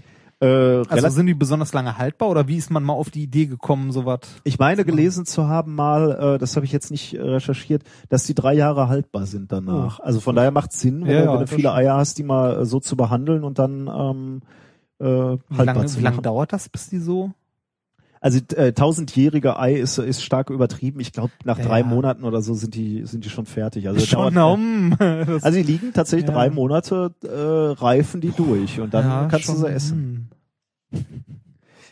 Äh, 0.43 0.83
Also 0.89 1.09
sind 1.11 1.27
die 1.27 1.35
besonders 1.35 1.73
lange 1.73 1.99
haltbar 1.99 2.29
oder 2.29 2.49
wie 2.49 2.57
ist 2.57 2.71
man 2.71 2.83
mal 2.83 2.95
auf 2.95 3.11
die 3.11 3.23
Idee 3.23 3.47
gekommen, 3.47 3.93
sowas? 3.93 4.21
Ich 4.45 4.59
meine 4.59 4.85
gelesen 4.85 5.25
zu 5.25 5.47
haben 5.47 5.75
mal, 5.75 6.35
äh, 6.35 6.39
das 6.39 6.57
habe 6.57 6.67
ich 6.67 6.73
jetzt 6.73 6.91
nicht 6.91 7.15
äh, 7.15 7.21
recherchiert, 7.23 7.85
dass 8.09 8.25
die 8.25 8.35
drei 8.35 8.53
Jahre 8.55 8.89
haltbar 8.89 9.27
sind 9.27 9.53
danach. 9.53 10.01
Also 10.01 10.19
von 10.21 10.35
daher 10.35 10.51
macht 10.51 10.73
Sinn, 10.73 11.03
wenn, 11.07 11.11
Ja, 11.13 11.19
du- 11.21 11.25
ja, 11.27 11.33
wenn 11.35 11.41
du 11.41 11.47
viele. 11.47 11.73
Eier 11.73 11.95
hast, 11.97 12.19
die 12.19 12.25
mal 12.25 12.61
äh, 12.63 12.65
so 12.67 12.81
zu 12.81 12.97
behandeln 12.97 13.45
und 13.45 13.59
dann 13.61 13.87
ähm, 13.89 14.41
äh, 14.99 15.05
Wie 15.05 15.39
haltbar 15.57 15.65
lange, 15.65 15.87
zu 15.87 15.99
wie 15.99 16.03
lange 16.03 16.17
machen. 16.17 16.23
dauert 16.25 16.53
das, 16.53 16.69
bis 16.69 16.89
die 16.89 16.99
so? 16.99 17.31
Also 18.25 18.39
äh, 18.55 18.73
tausendjährige 18.73 19.59
Ei 19.59 19.75
ist 19.75 19.99
ist 19.99 20.23
stark 20.23 20.49
übertrieben. 20.51 21.01
Ich 21.01 21.13
glaube 21.13 21.33
nach 21.45 21.59
Ja, 21.59 21.65
drei. 21.65 21.83
Monaten 21.83 22.23
oder 22.23 22.41
so 22.41 22.55
sind 22.55 22.75
die 22.77 23.05
sind 23.05 23.25
die 23.25 23.31
schon 23.31 23.47
fertig. 23.47 23.89
Also 23.89 23.99
Schon 24.07 24.35
dauert- 24.35 24.55
um. 24.59 24.97
Also 25.43 25.59
die 25.59 25.65
liegen 25.65 25.93
tatsächlich 25.93 26.29
Ja. 26.29 26.35
drei 26.35 26.49
Monate 26.51 27.13
äh, 27.25 27.81
reifen 27.83 28.21
die 28.21 28.31
durch 28.31 28.79
und 28.81 28.95
dann 28.95 29.05
ja, 29.05 29.27
kannst 29.29 29.47
schon, 29.47 29.57
du 29.57 29.61
sie 29.63 29.69
essen. 29.73 30.29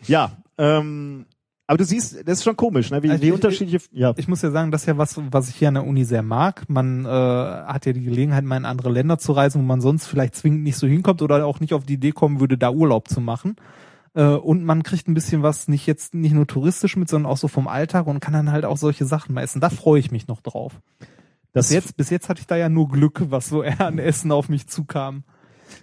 Ja, 0.06 0.30
ähm, 0.58 1.26
aber 1.66 1.78
du 1.78 1.84
siehst, 1.84 2.16
das 2.26 2.38
ist 2.38 2.44
schon 2.44 2.56
komisch, 2.56 2.90
ne? 2.90 3.02
Wie, 3.02 3.10
Also 3.10 3.22
wie 3.22 3.28
ich- 3.28 3.32
unterschiedliche. 3.32 3.78
Ja, 3.92 4.12
Ich 4.16 4.26
muss 4.28 4.42
ja 4.42 4.50
sagen, 4.50 4.70
das 4.72 4.82
ist 4.82 4.86
ja 4.86 4.98
was, 4.98 5.16
was 5.30 5.48
ich 5.48 5.56
hier 5.56 5.68
an 5.68 5.74
der 5.74 5.86
Uni 5.86 6.04
sehr 6.04 6.22
mag. 6.22 6.62
Man 6.68 7.04
äh, 7.04 7.08
hat 7.08 7.86
ja 7.86 7.92
die 7.92 8.02
Gelegenheit, 8.02 8.44
mal 8.44 8.56
in 8.56 8.64
andere 8.64 8.90
Länder 8.90 9.18
zu 9.18 9.32
reisen, 9.32 9.60
wo 9.62 9.64
man 9.66 9.80
sonst 9.80 10.06
vielleicht 10.06 10.34
zwingend 10.34 10.62
nicht 10.64 10.76
so 10.76 10.86
hinkommt 10.86 11.22
oder 11.22 11.44
auch 11.46 11.60
nicht 11.60 11.72
auf 11.74 11.84
die 11.86 11.94
Idee 11.94 12.12
kommen 12.12 12.40
würde, 12.40 12.58
da 12.58 12.70
Urlaub 12.70 13.08
zu 13.08 13.20
machen. 13.20 13.56
Äh, 14.14 14.24
und 14.24 14.64
man 14.64 14.82
kriegt 14.82 15.08
ein 15.08 15.14
bisschen 15.14 15.42
was, 15.42 15.68
nicht 15.68 15.86
jetzt 15.86 16.14
nicht 16.14 16.32
nur 16.32 16.46
touristisch 16.46 16.96
mit, 16.96 17.08
sondern 17.08 17.30
auch 17.30 17.36
so 17.36 17.48
vom 17.48 17.68
Alltag 17.68 18.06
und 18.06 18.20
kann 18.20 18.32
dann 18.32 18.52
halt 18.52 18.64
auch 18.64 18.76
solche 18.76 19.04
Sachen 19.04 19.34
mal 19.34 19.42
essen. 19.42 19.60
Da 19.60 19.70
freue 19.70 20.00
ich 20.00 20.10
mich 20.10 20.26
noch 20.26 20.40
drauf. 20.40 20.80
das 21.52 21.68
Bis 21.68 21.74
jetzt, 21.74 21.96
bis 21.96 22.10
jetzt 22.10 22.28
hatte 22.28 22.40
ich 22.40 22.46
da 22.46 22.56
ja 22.56 22.68
nur 22.68 22.88
Glück, 22.88 23.22
was 23.30 23.48
so 23.48 23.62
eher 23.62 23.80
an 23.86 23.98
Essen 23.98 24.32
auf 24.32 24.48
mich 24.48 24.66
zukam. 24.66 25.24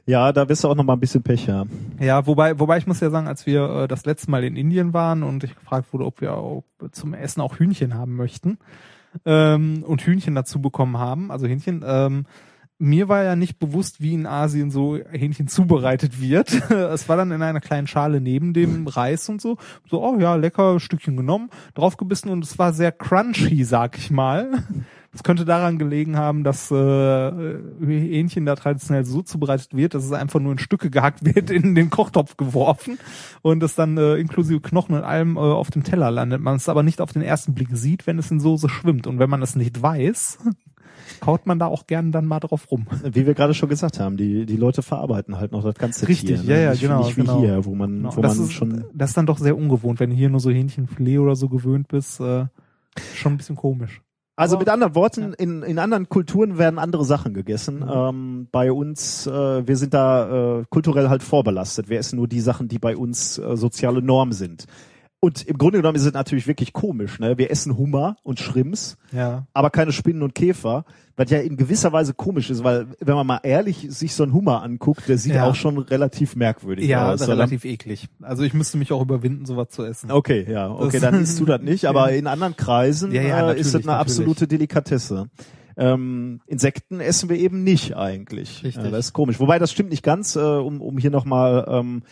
ja, 0.05 0.33
da 0.33 0.49
wirst 0.49 0.63
du 0.63 0.67
auch 0.67 0.75
noch 0.75 0.83
mal 0.83 0.93
ein 0.93 0.99
bisschen 0.99 1.23
Pech 1.23 1.49
haben. 1.49 1.95
Ja, 1.99 2.27
wobei, 2.27 2.59
wobei 2.59 2.77
ich 2.77 2.87
muss 2.87 2.99
ja 2.99 3.09
sagen, 3.09 3.27
als 3.27 3.45
wir 3.45 3.69
äh, 3.69 3.87
das 3.87 4.05
letzte 4.05 4.29
Mal 4.29 4.43
in 4.43 4.55
Indien 4.57 4.93
waren 4.93 5.23
und 5.23 5.43
ich 5.43 5.55
gefragt 5.55 5.93
wurde, 5.93 6.05
ob 6.05 6.19
wir 6.21 6.33
auch 6.35 6.63
zum 6.91 7.13
Essen 7.13 7.41
auch 7.41 7.57
Hühnchen 7.59 7.93
haben 7.93 8.15
möchten 8.15 8.57
ähm, 9.25 9.83
und 9.85 10.01
Hühnchen 10.01 10.35
dazu 10.35 10.61
bekommen 10.61 10.97
haben, 10.97 11.31
also 11.31 11.47
Hähnchen, 11.47 11.83
ähm, 11.85 12.25
mir 12.79 13.09
war 13.09 13.23
ja 13.23 13.35
nicht 13.35 13.59
bewusst, 13.59 14.01
wie 14.01 14.13
in 14.13 14.25
Asien 14.25 14.69
so 14.71 14.97
Hähnchen 14.97 15.47
zubereitet 15.47 16.21
wird. 16.21 16.51
Es 16.87 17.09
war 17.09 17.17
dann 17.17 17.31
in 17.31 17.41
einer 17.41 17.59
kleinen 17.59 17.87
Schale 17.87 18.21
neben 18.21 18.53
dem 18.53 18.87
Reis 18.87 19.29
und 19.29 19.41
so. 19.41 19.57
So, 19.89 20.03
oh 20.03 20.17
ja, 20.19 20.35
lecker, 20.35 20.79
Stückchen 20.79 21.17
genommen, 21.17 21.49
draufgebissen 21.73 22.29
und 22.31 22.43
es 22.43 22.57
war 22.59 22.73
sehr 22.73 22.91
crunchy, 22.91 23.63
sag 23.63 23.97
ich 23.97 24.11
mal. 24.11 24.63
Es 25.13 25.23
könnte 25.23 25.45
daran 25.45 25.79
gelegen 25.79 26.17
haben, 26.17 26.43
dass 26.43 26.69
äh, 26.69 27.31
Hähnchen 27.81 28.45
da 28.45 28.55
traditionell 28.55 29.05
so 29.05 29.23
zubereitet 29.23 29.75
wird, 29.75 29.95
dass 29.95 30.05
es 30.05 30.11
einfach 30.11 30.39
nur 30.39 30.51
in 30.51 30.59
Stücke 30.59 30.89
gehackt 30.89 31.25
wird, 31.25 31.49
in 31.49 31.73
den 31.73 31.89
Kochtopf 31.89 32.37
geworfen 32.37 32.99
und 33.41 33.63
es 33.63 33.75
dann 33.75 33.97
äh, 33.97 34.15
inklusive 34.15 34.61
Knochen 34.61 34.95
und 34.95 35.03
allem 35.03 35.35
äh, 35.35 35.39
auf 35.39 35.71
dem 35.71 35.83
Teller 35.83 36.11
landet. 36.11 36.41
Man 36.41 36.57
es 36.57 36.69
aber 36.69 36.83
nicht 36.83 37.01
auf 37.01 37.13
den 37.13 37.23
ersten 37.23 37.55
Blick 37.55 37.69
sieht, 37.71 38.05
wenn 38.05 38.19
es 38.19 38.29
in 38.29 38.39
Soße 38.39 38.69
schwimmt. 38.69 39.07
Und 39.07 39.17
wenn 39.19 39.29
man 39.29 39.41
es 39.41 39.55
nicht 39.55 39.81
weiß, 39.81 40.39
kaut 41.19 41.45
man 41.45 41.59
da 41.59 41.67
auch 41.67 41.87
gern 41.87 42.11
dann 42.11 42.25
mal 42.25 42.39
drauf 42.39 42.71
rum. 42.71 42.87
Wie 43.03 43.25
wir 43.25 43.33
gerade 43.33 43.53
schon 43.53 43.69
gesagt 43.69 43.99
haben, 43.99 44.17
die, 44.17 44.45
die 44.45 44.57
Leute 44.57 44.81
verarbeiten 44.81 45.37
halt 45.37 45.51
noch 45.51 45.63
das 45.63 45.75
ganze 45.75 46.07
Richtig, 46.07 46.41
Tier. 46.41 46.49
ne? 46.49 46.61
ja, 46.63 46.73
ja, 46.73 46.79
genau, 46.79 47.03
Nicht 47.03 47.17
wie 47.17 47.21
genau. 47.21 47.39
hier, 47.39 47.65
wo 47.65 47.75
man, 47.75 47.97
Genau. 47.97 48.15
wo 48.15 48.21
das, 48.21 48.37
man 48.37 48.45
ist, 48.45 48.53
schon. 48.53 48.85
das 48.93 49.11
ist 49.11 49.17
dann 49.17 49.25
doch 49.25 49.37
sehr 49.37 49.57
ungewohnt, 49.57 49.99
wenn 49.99 50.09
du 50.09 50.15
hier 50.15 50.29
nur 50.29 50.39
so 50.39 50.49
Hähnchenfilet 50.49 51.19
oder 51.19 51.35
so 51.35 51.49
gewöhnt 51.49 51.87
bist. 51.87 52.19
Äh, 52.19 52.45
schon 53.15 53.33
ein 53.33 53.37
bisschen 53.37 53.55
komisch. 53.55 54.01
Also 54.39 54.59
mit 54.59 54.69
anderen 54.69 54.93
Worten, 54.93 55.33
in, 55.33 55.63
in 55.63 55.79
anderen 55.79 56.09
Kulturen 56.09 56.59
werden 56.59 56.77
andere 56.77 57.03
Sachen 57.05 57.33
gegessen. 57.33 57.79
Mhm. 57.79 57.89
Ähm, 57.91 58.47
bei 58.51 58.71
uns, 58.71 59.25
äh, 59.25 59.67
wir 59.67 59.75
sind 59.77 59.95
da 59.95 60.59
äh, 60.59 60.63
kulturell 60.69 61.09
halt 61.09 61.23
vorbelastet. 61.23 61.89
Wir 61.89 61.97
essen 61.97 62.17
nur 62.17 62.27
die 62.27 62.39
Sachen, 62.39 62.67
die 62.67 62.77
bei 62.77 62.95
uns 62.95 63.39
äh, 63.39 63.57
soziale 63.57 64.03
Norm 64.03 64.31
sind. 64.33 64.65
Und 65.19 65.47
im 65.47 65.57
Grunde 65.57 65.79
genommen 65.79 65.95
ist 65.95 66.05
es 66.05 66.13
natürlich 66.13 66.45
wirklich 66.45 66.73
komisch. 66.73 67.19
Ne? 67.19 67.39
Wir 67.39 67.49
essen 67.49 67.75
Hummer 67.75 68.17
und 68.21 68.39
Shrimps, 68.39 68.97
Ja. 69.11 69.47
aber 69.51 69.71
keine 69.71 69.91
Spinnen 69.91 70.21
und 70.21 70.35
Käfer, 70.35 70.85
was 71.15 71.31
ja 71.31 71.39
in 71.39 71.57
gewisser 71.57 71.91
Weise 71.91 72.13
komisch 72.13 72.51
ist, 72.51 72.63
weil 72.63 72.85
wenn 72.99 73.15
man 73.15 73.25
mal 73.25 73.39
ehrlich 73.41 73.87
sich 73.89 74.13
so 74.13 74.21
einen 74.21 74.33
Hummer 74.33 74.61
anguckt, 74.61 75.07
der 75.09 75.17
sieht 75.17 75.33
Ja. 75.33 75.49
auch 75.49 75.55
schon 75.55 75.79
relativ 75.79 76.35
merkwürdig 76.35 76.87
Ja, 76.87 77.11
aus. 77.11 77.27
relativ 77.27 77.65
eklig. 77.65 78.07
Also 78.21 78.43
ich 78.43 78.53
müsste 78.53 78.77
mich 78.77 78.91
auch 78.91 79.01
überwinden, 79.01 79.45
sowas 79.47 79.69
zu 79.69 79.83
essen. 79.83 80.11
Okay, 80.11 80.45
ja, 80.47 80.69
okay, 80.69 80.99
Das- 80.99 81.01
dann 81.01 81.15
isst 81.21 81.39
du 81.39 81.45
das 81.45 81.61
nicht, 81.61 81.85
aber 81.89 82.11
in 82.11 82.27
anderen 82.27 82.55
Kreisen 82.55 83.11
Ja, 83.11 83.23
ja, 83.23 83.51
äh, 83.51 83.59
ist 83.59 83.73
das 83.73 83.81
eine 83.81 83.85
natürlich. 83.97 84.19
absolute 84.19 84.47
Delikatesse. 84.47 85.29
Ähm, 85.77 86.41
Insekten 86.47 86.99
essen 86.99 87.29
wir 87.29 87.37
eben 87.37 87.63
nicht 87.63 87.95
eigentlich. 87.95 88.63
Richtig. 88.63 88.83
Ja, 88.83 88.89
das 88.91 89.07
ist 89.07 89.13
komisch. 89.13 89.39
Wobei 89.39 89.57
das 89.59 89.71
stimmt 89.71 89.89
nicht 89.89 90.03
ganz, 90.03 90.35
äh, 90.35 90.39
um, 90.39 90.81
um 90.81 90.97
hier 90.99 91.11
nochmal, 91.11 91.65
ähm, 91.69 92.03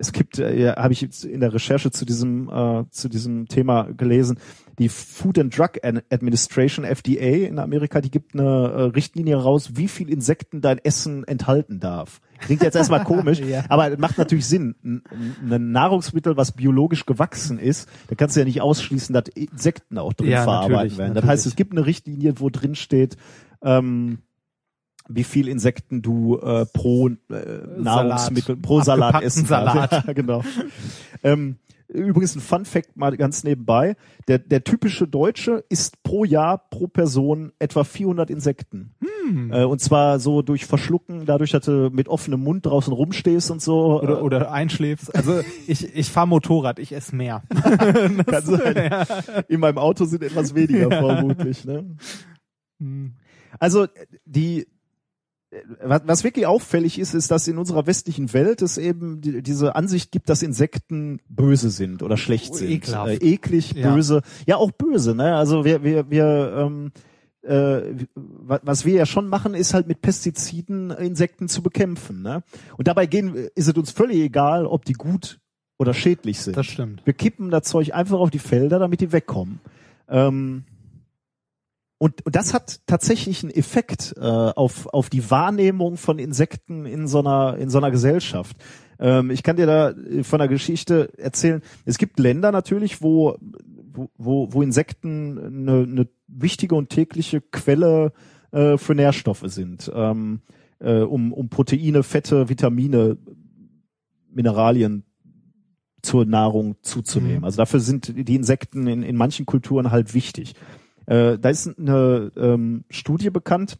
es 0.00 0.12
gibt, 0.12 0.38
äh, 0.38 0.56
ja, 0.58 0.76
habe 0.76 0.92
ich 0.94 1.00
jetzt 1.02 1.24
in 1.24 1.40
der 1.40 1.52
Recherche 1.52 1.90
zu 1.90 2.04
diesem, 2.06 2.48
äh, 2.48 2.84
zu 2.90 3.08
diesem 3.08 3.46
Thema 3.48 3.84
gelesen, 3.92 4.38
die 4.78 4.88
Food 4.88 5.38
and 5.38 5.56
Drug 5.56 5.72
Ad- 5.82 6.02
Administration, 6.10 6.86
FDA 6.86 7.46
in 7.46 7.58
Amerika, 7.58 8.00
die 8.00 8.10
gibt 8.10 8.32
eine 8.34 8.42
äh, 8.42 8.82
Richtlinie 8.94 9.36
raus, 9.36 9.72
wie 9.74 9.88
viel 9.88 10.08
Insekten 10.08 10.62
dein 10.62 10.78
Essen 10.78 11.24
enthalten 11.24 11.80
darf. 11.80 12.20
Klingt 12.38 12.62
jetzt 12.62 12.76
erstmal 12.76 13.04
komisch, 13.04 13.40
Ja. 13.40 13.64
aber 13.68 13.92
es 13.92 13.98
macht 13.98 14.16
natürlich 14.16 14.46
Sinn. 14.46 14.74
Ein, 14.82 15.02
ein 15.50 15.70
Nahrungsmittel, 15.72 16.38
was 16.38 16.52
biologisch 16.52 17.04
gewachsen 17.04 17.58
ist, 17.58 17.86
da 18.08 18.14
kannst 18.14 18.36
du 18.36 18.40
ja 18.40 18.46
nicht 18.46 18.62
ausschließen, 18.62 19.12
dass 19.12 19.24
Insekten 19.34 19.98
auch 19.98 20.14
drin 20.14 20.30
Ja, 20.30 20.44
verarbeitet 20.44 20.96
werden. 20.96 21.14
Das 21.14 21.24
heißt, 21.26 21.44
es 21.46 21.56
gibt 21.56 21.72
eine 21.72 21.84
Richtlinie, 21.84 22.34
wo 22.40 22.48
drin 22.48 22.74
steht, 22.74 23.18
ähm, 23.62 24.20
wie 25.12 25.24
viel 25.24 25.48
Insekten 25.48 26.02
du 26.02 26.38
äh, 26.38 26.66
pro 26.66 27.08
äh, 27.08 27.14
Nahrungsmittel, 27.76 28.56
pro 28.56 28.80
Salat 28.80 29.22
essen 29.22 29.46
Salat. 29.46 30.04
Ja, 30.06 30.12
genau. 30.12 30.42
ähm, 31.22 31.56
übrigens 31.88 32.36
ein 32.36 32.40
Fun 32.40 32.64
Fact 32.64 32.96
mal 32.96 33.16
ganz 33.16 33.44
nebenbei. 33.44 33.96
Der, 34.28 34.38
der 34.38 34.64
typische 34.64 35.08
Deutsche 35.08 35.64
isst 35.68 36.02
pro 36.02 36.24
Jahr, 36.24 36.68
pro 36.70 36.86
Person 36.86 37.52
etwa 37.58 37.84
400 37.84 38.30
Insekten. 38.30 38.94
Hm. 39.00 39.52
Äh, 39.52 39.64
und 39.64 39.80
zwar 39.80 40.20
so 40.20 40.42
durch 40.42 40.66
Verschlucken, 40.66 41.26
dadurch, 41.26 41.50
dass 41.50 41.64
du 41.64 41.90
mit 41.92 42.08
offenem 42.08 42.40
Mund 42.40 42.66
draußen 42.66 42.92
rumstehst 42.92 43.50
und 43.50 43.60
so. 43.60 44.00
Oder, 44.00 44.22
oder 44.22 44.52
einschläfst. 44.52 45.14
Also 45.14 45.40
ich, 45.66 45.94
ich 45.94 46.08
fahre 46.08 46.28
Motorrad, 46.28 46.78
ich 46.78 46.92
esse 46.92 47.14
mehr. 47.14 47.42
kann 48.26 48.44
sein. 48.44 49.06
In 49.48 49.60
meinem 49.60 49.78
Auto 49.78 50.04
sind 50.04 50.22
etwas 50.22 50.54
weniger 50.54 50.88
vermutlich. 50.88 51.64
Ne? 51.64 51.96
Hm. 52.80 53.14
Also 53.58 53.86
die 54.24 54.66
was, 55.82 56.02
was 56.06 56.24
wirklich 56.24 56.46
auffällig 56.46 56.98
ist, 56.98 57.14
ist, 57.14 57.30
dass 57.30 57.48
in 57.48 57.58
unserer 57.58 57.86
westlichen 57.86 58.32
Welt 58.32 58.62
es 58.62 58.78
eben 58.78 59.20
die, 59.20 59.42
diese 59.42 59.74
Ansicht 59.74 60.12
gibt, 60.12 60.28
dass 60.28 60.42
Insekten 60.42 61.20
böse 61.28 61.70
sind 61.70 62.02
oder 62.02 62.16
schlecht 62.16 62.50
Oh, 62.52 62.56
sind. 62.56 62.70
ekelhaft. 62.70 63.22
Äh, 63.22 63.32
eklig, 63.34 63.72
Ja. 63.72 63.92
böse. 63.94 64.22
Ja, 64.46 64.56
auch 64.56 64.70
böse, 64.70 65.14
ne? 65.14 65.34
Also 65.36 65.64
wir, 65.64 65.82
wir, 65.82 66.08
wir 66.10 66.54
ähm, 66.56 66.92
äh, 67.42 67.82
wa- 68.14 68.60
was 68.62 68.84
wir 68.84 68.94
ja 68.94 69.06
schon 69.06 69.26
machen, 69.28 69.54
ist 69.54 69.74
halt 69.74 69.88
mit 69.88 70.02
Pestiziden 70.02 70.90
Insekten 70.90 71.48
zu 71.48 71.62
bekämpfen. 71.62 72.22
Ne? 72.22 72.42
Und 72.76 72.86
dabei 72.86 73.06
gehen, 73.06 73.34
ist 73.54 73.66
es 73.68 73.74
uns 73.74 73.90
völlig 73.90 74.18
egal, 74.18 74.66
ob 74.66 74.84
die 74.84 74.92
gut 74.92 75.40
oder 75.78 75.94
schädlich 75.94 76.38
sind. 76.40 76.56
Das 76.56 76.66
stimmt. 76.66 77.00
Wir 77.06 77.14
kippen 77.14 77.50
das 77.50 77.64
Zeug 77.64 77.94
einfach 77.94 78.18
auf 78.18 78.30
die 78.30 78.38
Felder, 78.38 78.78
damit 78.78 79.00
die 79.00 79.10
wegkommen. 79.12 79.60
Ähm, 80.08 80.64
und, 82.02 82.24
und 82.24 82.34
das 82.34 82.54
hat 82.54 82.80
tatsächlich 82.86 83.42
einen 83.42 83.52
Effekt 83.52 84.14
äh, 84.16 84.22
auf, 84.22 84.86
auf 84.86 85.10
die 85.10 85.30
Wahrnehmung 85.30 85.98
von 85.98 86.18
Insekten 86.18 86.86
in 86.86 87.06
so 87.06 87.18
einer, 87.18 87.58
in 87.58 87.68
so 87.68 87.76
einer 87.76 87.90
Gesellschaft. 87.90 88.56
Ähm, 88.98 89.30
ich 89.30 89.42
kann 89.42 89.56
dir 89.56 89.66
da 89.66 89.90
äh, 89.90 90.24
von 90.24 90.38
der 90.38 90.48
Geschichte 90.48 91.12
erzählen. 91.18 91.60
Es 91.84 91.98
gibt 91.98 92.18
Länder 92.18 92.52
natürlich, 92.52 93.02
wo, 93.02 93.36
wo, 93.92 94.08
wo, 94.16 94.48
wo 94.50 94.62
Insekten 94.62 95.38
eine, 95.38 95.82
eine 95.82 96.08
wichtige 96.26 96.74
und 96.74 96.88
tägliche 96.88 97.42
Quelle 97.42 98.14
äh, 98.50 98.78
für 98.78 98.94
Nährstoffe 98.94 99.44
sind, 99.48 99.92
ähm, 99.94 100.40
äh, 100.78 101.00
um, 101.00 101.34
um 101.34 101.50
Proteine, 101.50 102.02
Fette, 102.02 102.48
Vitamine, 102.48 103.18
Mineralien 104.32 105.04
zur 106.00 106.24
Nahrung 106.24 106.76
zuzunehmen. 106.80 107.40
Mhm. 107.40 107.44
Also 107.44 107.58
dafür 107.58 107.80
sind 107.80 108.10
die 108.16 108.36
Insekten 108.36 108.86
in, 108.86 109.02
in 109.02 109.16
manchen 109.16 109.44
Kulturen 109.44 109.90
halt 109.90 110.14
wichtig. 110.14 110.54
Äh, 111.10 111.38
da 111.38 111.48
ist 111.48 111.76
eine 111.76 112.30
ähm, 112.36 112.84
Studie 112.88 113.30
bekannt 113.30 113.78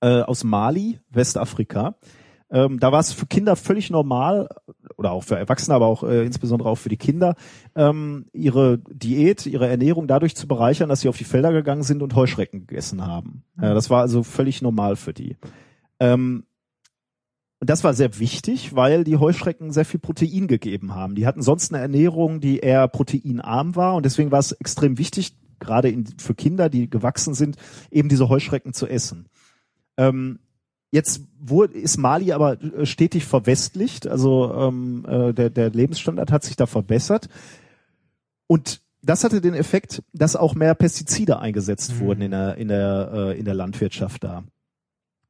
äh, 0.00 0.20
aus 0.20 0.44
Mali, 0.44 1.00
Westafrika. 1.10 1.96
Ähm, 2.52 2.78
da 2.78 2.92
war 2.92 3.00
es 3.00 3.12
für 3.12 3.26
Kinder 3.26 3.56
völlig 3.56 3.90
normal, 3.90 4.48
oder 4.96 5.10
auch 5.10 5.24
für 5.24 5.36
Erwachsene, 5.36 5.74
aber 5.74 5.86
auch 5.86 6.04
äh, 6.04 6.24
insbesondere 6.24 6.68
auch 6.68 6.76
für 6.76 6.88
die 6.88 6.96
Kinder, 6.96 7.34
ähm, 7.74 8.26
ihre 8.32 8.78
Diät, 8.78 9.44
ihre 9.46 9.68
Ernährung 9.68 10.06
dadurch 10.06 10.36
zu 10.36 10.46
bereichern, 10.46 10.88
dass 10.88 11.00
sie 11.00 11.08
auf 11.08 11.18
die 11.18 11.24
Felder 11.24 11.52
gegangen 11.52 11.82
sind 11.82 12.00
und 12.00 12.14
Heuschrecken 12.14 12.66
gegessen 12.66 13.04
haben. 13.04 13.42
Äh, 13.60 13.74
das 13.74 13.90
war 13.90 14.00
also 14.00 14.22
völlig 14.22 14.62
normal 14.62 14.94
für 14.94 15.12
die. 15.12 15.36
Ähm, 15.98 16.44
und 17.58 17.68
das 17.68 17.82
war 17.82 17.92
sehr 17.92 18.20
wichtig, 18.20 18.74
weil 18.76 19.02
die 19.02 19.16
Heuschrecken 19.16 19.72
sehr 19.72 19.84
viel 19.84 20.00
Protein 20.00 20.46
gegeben 20.46 20.94
haben. 20.94 21.16
Die 21.16 21.26
hatten 21.26 21.42
sonst 21.42 21.74
eine 21.74 21.82
Ernährung, 21.82 22.40
die 22.40 22.60
eher 22.60 22.86
proteinarm 22.88 23.74
war 23.74 23.96
und 23.96 24.06
deswegen 24.06 24.30
war 24.30 24.38
es 24.38 24.52
extrem 24.52 24.96
wichtig, 24.96 25.36
gerade 25.60 25.88
in, 25.88 26.06
für 26.18 26.34
Kinder, 26.34 26.68
die 26.68 26.90
gewachsen 26.90 27.34
sind, 27.34 27.56
eben 27.90 28.08
diese 28.08 28.28
Heuschrecken 28.28 28.72
zu 28.72 28.86
essen. 28.86 29.28
Ähm, 29.96 30.40
jetzt 30.90 31.22
wurde, 31.38 31.74
ist 31.74 31.98
Mali 31.98 32.32
aber 32.32 32.60
äh, 32.62 32.86
stetig 32.86 33.24
verwestlicht, 33.24 34.06
also 34.06 34.52
ähm, 34.54 35.04
äh, 35.08 35.32
der, 35.32 35.50
der 35.50 35.70
Lebensstandard 35.70 36.32
hat 36.32 36.42
sich 36.42 36.56
da 36.56 36.66
verbessert 36.66 37.28
und 38.46 38.80
das 39.02 39.24
hatte 39.24 39.40
den 39.40 39.54
Effekt, 39.54 40.02
dass 40.12 40.36
auch 40.36 40.54
mehr 40.54 40.74
Pestizide 40.74 41.38
eingesetzt 41.38 41.94
Mhm. 41.94 42.00
wurden 42.00 42.22
in 42.22 42.30
der, 42.32 42.56
in 42.56 42.68
der, 42.68 43.10
äh, 43.12 43.38
in 43.38 43.44
der 43.44 43.54
Landwirtschaft 43.54 44.24
da. 44.24 44.44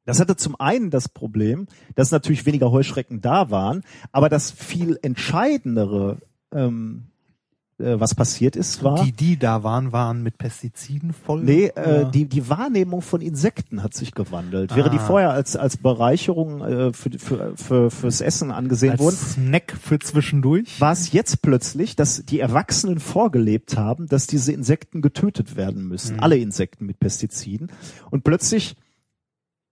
Das 0.05 0.19
hatte 0.19 0.35
zum 0.35 0.59
einen 0.59 0.89
das 0.89 1.07
Problem, 1.07 1.67
dass 1.95 2.11
natürlich 2.11 2.45
weniger 2.45 2.71
Heuschrecken 2.71 3.21
da 3.21 3.51
waren, 3.51 3.83
aber 4.11 4.29
das 4.29 4.51
viel 4.51 4.97
entscheidendere, 5.01 6.17
ähm, 6.51 7.10
äh, 7.81 7.99
was 7.99 8.15
passiert 8.15 8.55
ist, 8.55 8.83
war, 8.83 9.03
Die, 9.03 9.11
die 9.11 9.37
da 9.37 9.63
waren, 9.63 9.91
waren 9.91 10.23
mit 10.23 10.37
Pestiziden 10.37 11.11
voll. 11.13 11.41
nee, 11.43 11.65
äh, 11.67 12.09
die, 12.11 12.25
die 12.25 12.47
Wahrnehmung 12.49 13.01
von 13.01 13.19
Insekten 13.21 13.83
hat 13.83 13.93
sich 13.93 14.13
gewandelt. 14.13 14.75
Wäre 14.75 14.89
die 14.89 14.97
Ah. 14.99 15.05
vorher 15.05 15.31
als, 15.31 15.55
als 15.55 15.77
Bereicherung 15.77 16.61
äh, 16.61 16.93
für, 16.93 17.09
für, 17.19 17.57
für, 17.57 17.91
fürs 17.91 18.21
Essen 18.21 18.51
angesehen 18.51 18.91
als 18.91 19.01
wurden, 19.01 19.15
Snack 19.17 19.75
für 19.81 19.99
zwischendurch. 19.99 20.79
war 20.79 20.91
es 20.93 21.11
jetzt 21.11 21.41
plötzlich, 21.41 21.95
dass 21.95 22.23
die 22.25 22.39
Erwachsenen 22.39 22.99
vorgelebt 22.99 23.75
haben, 23.77 24.07
dass 24.07 24.27
diese 24.27 24.51
Insekten 24.53 25.01
getötet 25.01 25.55
werden 25.55 25.87
müssen. 25.87 26.15
Mhm. 26.17 26.23
Alle 26.23 26.37
Insekten 26.37 26.85
mit 26.85 26.99
Pestiziden. 26.99 27.71
Und 28.09 28.23
plötzlich 28.23 28.75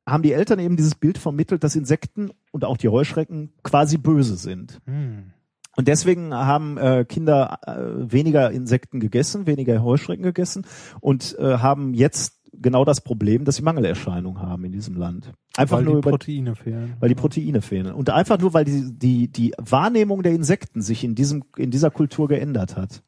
haben 0.08 0.24
die 0.24 0.34
Eltern 0.34 0.58
eben 0.58 0.76
dieses 0.76 0.96
Bild 0.96 1.20
vermittelt, 1.20 1.64
dass 1.64 1.76
Insekten 1.76 2.32
und 2.52 2.66
auch 2.66 2.78
die 2.78 2.90
Heuschrecken 2.90 3.52
quasi 3.62 3.98
böse 4.00 4.38
sind. 4.38 4.82
Hm. 4.86 5.34
Und 5.76 5.88
deswegen 5.88 6.34
haben 6.34 6.78
äh, 6.78 7.06
Kinder 7.08 7.60
äh, 7.66 8.12
weniger 8.12 8.52
Insekten 8.52 9.00
gegessen, 9.00 9.48
weniger 9.48 9.82
Heuschrecken 9.84 10.24
gegessen 10.24 10.66
und 11.00 11.38
äh, 11.40 11.58
haben 11.58 11.94
jetzt 11.94 12.40
genau 12.54 12.86
das 12.86 13.02
Problem, 13.02 13.46
dass 13.46 13.56
sie 13.56 13.62
Mangelerscheinungen 13.62 14.42
haben 14.42 14.66
in 14.66 14.72
diesem 14.72 14.96
Land. 14.96 15.32
Einfach 15.56 15.78
weil 15.78 15.84
nur 15.86 15.94
die 15.96 16.00
über 16.00 16.10
Proteine 16.12 16.56
fehlen. 16.56 16.96
weil 17.00 17.10
die 17.10 17.16
Proteine 17.16 17.62
fehlen. 17.62 17.94
Und 17.94 18.10
einfach 18.10 18.40
nur, 18.40 18.54
weil 18.54 18.66
die, 18.66 18.92
die, 18.92 19.28
die 19.32 19.54
Wahrnehmung 19.58 20.24
der 20.24 20.34
Insekten 20.34 20.82
sich 20.82 21.04
in 21.04 21.16
diesem, 21.16 21.44
in 21.58 21.72
dieser 21.72 21.92
Kultur 21.92 22.28
geändert 22.28 22.76
hat. 22.76 23.04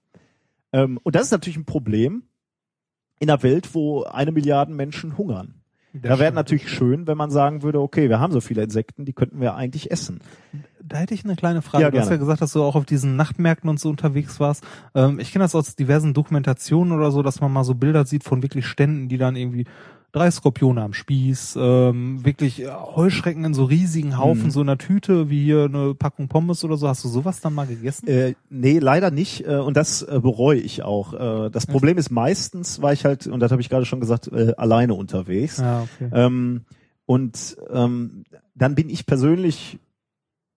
Ähm, 0.71 0.99
und 1.03 1.15
das 1.15 1.23
ist 1.23 1.31
natürlich 1.31 1.57
ein 1.57 1.65
Problem 1.65 2.23
in 3.19 3.29
einer 3.29 3.43
Welt, 3.43 3.73
wo 3.73 4.03
eine 4.03 4.31
Milliarde 4.31 4.73
Menschen 4.73 5.17
hungern. 5.17 5.60
Da 5.93 6.19
wäre 6.19 6.31
natürlich 6.31 6.69
schön, 6.69 7.05
wenn 7.07 7.17
man 7.17 7.31
sagen 7.31 7.63
würde, 7.63 7.81
okay, 7.81 8.07
wir 8.09 8.19
haben 8.19 8.31
so 8.31 8.39
viele 8.39 8.63
Insekten, 8.63 9.03
die 9.03 9.13
könnten 9.13 9.41
wir 9.41 9.55
eigentlich 9.55 9.91
essen. 9.91 10.19
Da 10.81 10.97
hätte 10.97 11.13
ich 11.13 11.25
eine 11.25 11.35
kleine 11.35 11.61
Frage. 11.61 11.83
Ja, 11.83 11.91
du 11.91 11.97
hast 11.97 12.07
gerne. 12.07 12.17
ja 12.17 12.25
gesagt, 12.25 12.41
dass 12.41 12.53
du 12.53 12.63
auch 12.63 12.75
auf 12.75 12.85
diesen 12.85 13.15
Nachtmärkten 13.15 13.69
und 13.69 13.79
so 13.79 13.89
unterwegs 13.89 14.39
warst. 14.39 14.63
Ähm, 14.95 15.19
ich 15.19 15.31
kenne 15.31 15.43
das 15.43 15.55
aus 15.55 15.75
diversen 15.75 16.13
Dokumentationen 16.13 16.93
oder 16.93 17.11
so, 17.11 17.21
dass 17.21 17.41
man 17.41 17.51
mal 17.51 17.63
so 17.63 17.75
Bilder 17.75 18.05
sieht 18.05 18.23
von 18.23 18.41
wirklich 18.41 18.65
Ständen, 18.65 19.09
die 19.09 19.17
dann 19.17 19.35
irgendwie 19.35 19.65
drei 20.13 20.29
Skorpione 20.29 20.81
am 20.81 20.93
Spieß, 20.93 21.57
ähm, 21.59 22.25
wirklich 22.25 22.61
äh, 22.63 22.67
Heuschrecken 22.69 23.45
in 23.45 23.53
so 23.53 23.63
riesigen 23.63 24.17
Haufen, 24.17 24.45
Mhm. 24.47 24.51
so 24.51 24.59
einer 24.61 24.77
Tüte, 24.77 25.29
wie 25.29 25.43
hier 25.43 25.65
eine 25.65 25.95
Packung 25.95 26.27
Pommes 26.27 26.63
oder 26.65 26.75
so. 26.77 26.87
Hast 26.87 27.03
du 27.03 27.07
sowas 27.07 27.39
dann 27.39 27.53
mal 27.53 27.65
gegessen? 27.67 28.07
Äh, 28.07 28.33
nee, 28.49 28.79
leider 28.79 29.09
nicht. 29.11 29.47
Äh, 29.47 29.55
und 29.57 29.77
das 29.77 30.01
äh, 30.01 30.19
bereue 30.21 30.59
ich 30.59 30.83
auch. 30.83 31.13
Äh, 31.13 31.49
das 31.49 31.65
Problem 31.65 31.97
ist 31.97 32.11
meistens 32.11 32.81
war 32.81 32.91
ich 32.91 33.05
halt, 33.05 33.27
und 33.27 33.39
das 33.39 33.51
habe 33.51 33.61
ich 33.61 33.69
gerade 33.69 33.85
schon 33.85 33.99
gesagt, 34.01 34.27
äh, 34.27 34.53
alleine 34.57 34.93
unterwegs. 34.95 35.57
Ja, 35.59 35.83
okay. 35.83 36.09
Ähm, 36.13 36.65
und 37.05 37.55
ähm, 37.71 38.23
dann 38.55 38.75
bin 38.75 38.89
ich 38.89 39.05
persönlich 39.05 39.79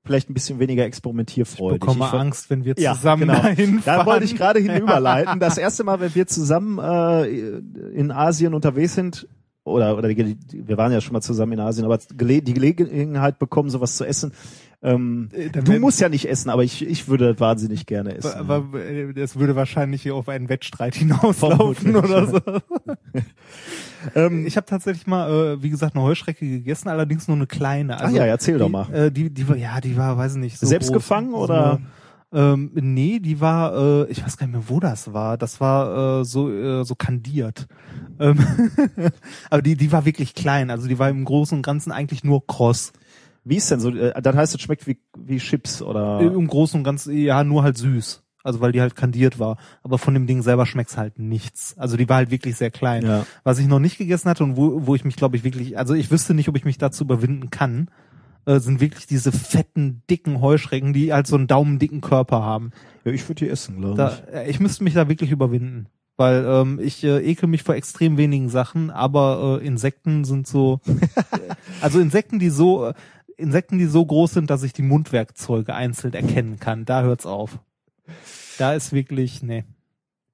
vielleicht 0.04 0.28
ein 0.28 0.34
bisschen 0.34 0.58
weniger 0.58 0.82
Ich 0.82 0.88
experimentierfreudig. 0.88 1.80
bekomme 1.80 2.04
Ich 2.06 2.12
Angst, 2.12 2.50
wenn 2.50 2.64
wir 2.64 2.74
Ja, 2.76 2.94
zusammen 2.94 3.28
genau. 3.28 3.34
dahin 3.42 3.80
fahren. 3.80 4.00
Da 4.00 4.06
wollte 4.06 4.24
ich 4.24 4.36
gerade 4.36 4.58
hinüberleiten. 4.60 5.40
Das 5.40 5.56
erste 5.58 5.82
Mal, 5.84 6.00
wenn 6.00 6.14
wir 6.14 6.26
zusammen 6.26 6.78
äh, 6.78 7.24
in 7.94 8.10
Asien 8.10 8.52
unterwegs 8.52 8.94
sind, 8.94 9.26
oder, 9.64 9.96
oder 9.96 10.08
die, 10.08 10.36
wir 10.52 10.76
waren 10.76 10.92
ja 10.92 11.00
schon 11.00 11.12
mal 11.14 11.20
zusammen 11.22 11.52
in 11.52 11.60
Asien, 11.60 11.84
aber 11.84 11.98
die 11.98 12.54
Gelegenheit 12.54 13.38
bekommen, 13.38 13.70
sowas 13.70 13.96
zu 13.96 14.04
essen. 14.04 14.32
Ähm, 14.82 15.30
Äh, 15.32 15.48
du 15.48 15.78
musst 15.80 15.98
ja 16.00 16.10
nicht 16.10 16.28
essen, 16.28 16.50
aber 16.50 16.62
ich, 16.62 16.86
ich 16.86 17.08
würde 17.08 17.40
wahnsinnig 17.40 17.86
gerne 17.86 18.14
essen. 18.16 18.34
Aber 18.38 18.78
äh, 18.78 19.14
das 19.14 19.36
würde 19.36 19.56
wahrscheinlich 19.56 20.02
hier 20.02 20.14
auf 20.14 20.28
einen 20.28 20.50
Wettstreit 20.50 20.94
hinauslaufen 20.96 21.96
oder 21.96 22.26
so. 22.26 22.40
Ähm, 24.14 24.46
Ich 24.46 24.56
habe 24.56 24.66
tatsächlich 24.66 25.06
mal, 25.06 25.30
äh, 25.54 25.62
wie 25.62 25.70
gesagt, 25.70 25.94
eine 25.96 26.04
Heuschrecke 26.04 26.46
gegessen, 26.46 26.88
allerdings 26.88 27.26
nur 27.26 27.36
eine 27.38 27.46
kleine. 27.46 27.98
Also 27.98 28.14
Ach 28.14 28.18
ja, 28.18 28.26
erzähl 28.26 28.54
die, 28.54 28.60
doch 28.60 28.68
mal. 28.68 28.92
Äh, 28.92 29.10
die, 29.10 29.30
die 29.30 29.48
war, 29.48 29.56
ja, 29.56 29.80
die 29.80 29.96
war, 29.96 30.18
weiß 30.18 30.34
ich 30.34 30.40
nicht, 30.40 30.58
so 30.58 30.66
Selbst 30.66 30.88
groß. 30.88 30.96
gefangen 30.98 31.30
So 31.30 31.38
oder? 31.38 31.72
eine- 31.72 31.86
ähm, 32.34 32.72
nee, 32.74 33.20
die 33.20 33.40
war, 33.40 33.74
äh, 33.76 34.10
ich 34.10 34.24
weiß 34.24 34.36
gar 34.36 34.46
nicht 34.46 34.56
mehr, 34.56 34.68
wo 34.68 34.80
das 34.80 35.12
war. 35.12 35.38
Das 35.38 35.60
war 35.60 36.20
äh, 36.20 36.24
so 36.24 36.50
äh, 36.50 36.84
so 36.84 36.96
kandiert. 36.96 37.68
Ähm, 38.18 38.38
aber 39.50 39.62
die, 39.62 39.76
die 39.76 39.92
war 39.92 40.04
wirklich 40.04 40.34
klein. 40.34 40.70
Also 40.70 40.88
die 40.88 40.98
war 40.98 41.08
im 41.08 41.24
Großen 41.24 41.56
und 41.56 41.62
Ganzen 41.62 41.92
eigentlich 41.92 42.24
nur 42.24 42.44
kross. 42.46 42.92
Wie 43.44 43.56
ist 43.56 43.70
denn 43.70 43.78
so? 43.78 43.90
Äh, 43.90 44.20
das 44.20 44.34
heißt, 44.34 44.54
es 44.54 44.60
schmeckt 44.60 44.86
wie, 44.88 44.98
wie 45.16 45.38
Chips 45.38 45.80
oder? 45.80 46.20
Äh, 46.20 46.26
Im 46.26 46.48
Großen 46.48 46.78
und 46.78 46.84
Ganzen, 46.84 47.16
ja, 47.16 47.44
nur 47.44 47.62
halt 47.62 47.78
süß. 47.78 48.24
Also 48.42 48.60
weil 48.60 48.72
die 48.72 48.80
halt 48.80 48.96
kandiert 48.96 49.38
war. 49.38 49.56
Aber 49.82 49.96
von 49.96 50.12
dem 50.12 50.26
Ding 50.26 50.42
selber 50.42 50.66
schmeckt's 50.66 50.98
halt 50.98 51.18
nichts. 51.18 51.78
Also 51.78 51.96
die 51.96 52.08
war 52.08 52.16
halt 52.16 52.30
wirklich 52.30 52.56
sehr 52.56 52.70
klein. 52.70 53.04
Ja. 53.04 53.26
Was 53.42 53.58
ich 53.58 53.66
noch 53.66 53.78
nicht 53.78 53.96
gegessen 53.96 54.28
hatte 54.28 54.44
und 54.44 54.56
wo, 54.56 54.86
wo 54.86 54.94
ich 54.94 55.04
mich, 55.04 55.16
glaube 55.16 55.36
ich, 55.36 55.44
wirklich, 55.44 55.78
also 55.78 55.94
ich 55.94 56.10
wüsste 56.10 56.34
nicht, 56.34 56.48
ob 56.48 56.56
ich 56.56 56.64
mich 56.64 56.76
dazu 56.76 57.04
überwinden 57.04 57.50
kann, 57.50 57.88
äh, 58.46 58.58
sind 58.60 58.80
wirklich 58.80 59.06
diese 59.06 59.32
fetten, 59.32 60.02
dicken 60.10 60.40
Heuschrecken, 60.40 60.92
die 60.92 61.12
halt 61.12 61.26
so 61.26 61.36
einen 61.36 61.46
daumendicken 61.46 62.00
Körper 62.00 62.42
haben. 62.42 62.70
ja, 63.04 63.12
ich 63.12 63.28
würde 63.28 63.44
die 63.44 63.50
essen, 63.50 63.78
glaube 63.80 63.96
Da, 63.96 64.12
ich. 64.28 64.34
äh, 64.34 64.50
ich 64.50 64.60
müsste 64.60 64.84
mich 64.84 64.94
da 64.94 65.08
wirklich 65.08 65.30
überwinden. 65.30 65.86
Weil 66.16 66.44
ähm, 66.46 66.78
ich 66.80 67.02
äh, 67.02 67.18
ekel 67.28 67.48
mich 67.48 67.64
vor 67.64 67.74
extrem 67.74 68.16
wenigen 68.16 68.48
Sachen, 68.48 68.90
aber 68.90 69.58
äh, 69.60 69.66
Insekten 69.66 70.24
sind 70.24 70.46
so, 70.46 70.80
also 71.80 71.98
Insekten, 71.98 72.38
die 72.38 72.50
so, 72.50 72.86
äh, 72.86 72.94
Insekten, 73.36 73.78
die 73.78 73.86
so 73.86 74.06
groß 74.06 74.34
sind, 74.34 74.48
dass 74.48 74.62
ich 74.62 74.72
die 74.72 74.82
Mundwerkzeuge 74.82 75.74
einzeln 75.74 76.14
erkennen 76.14 76.60
kann, 76.60 76.84
da 76.84 77.02
hört's 77.02 77.26
auf. 77.26 77.58
Da 78.58 78.74
ist 78.74 78.92
wirklich, 78.92 79.42
nee. 79.42 79.64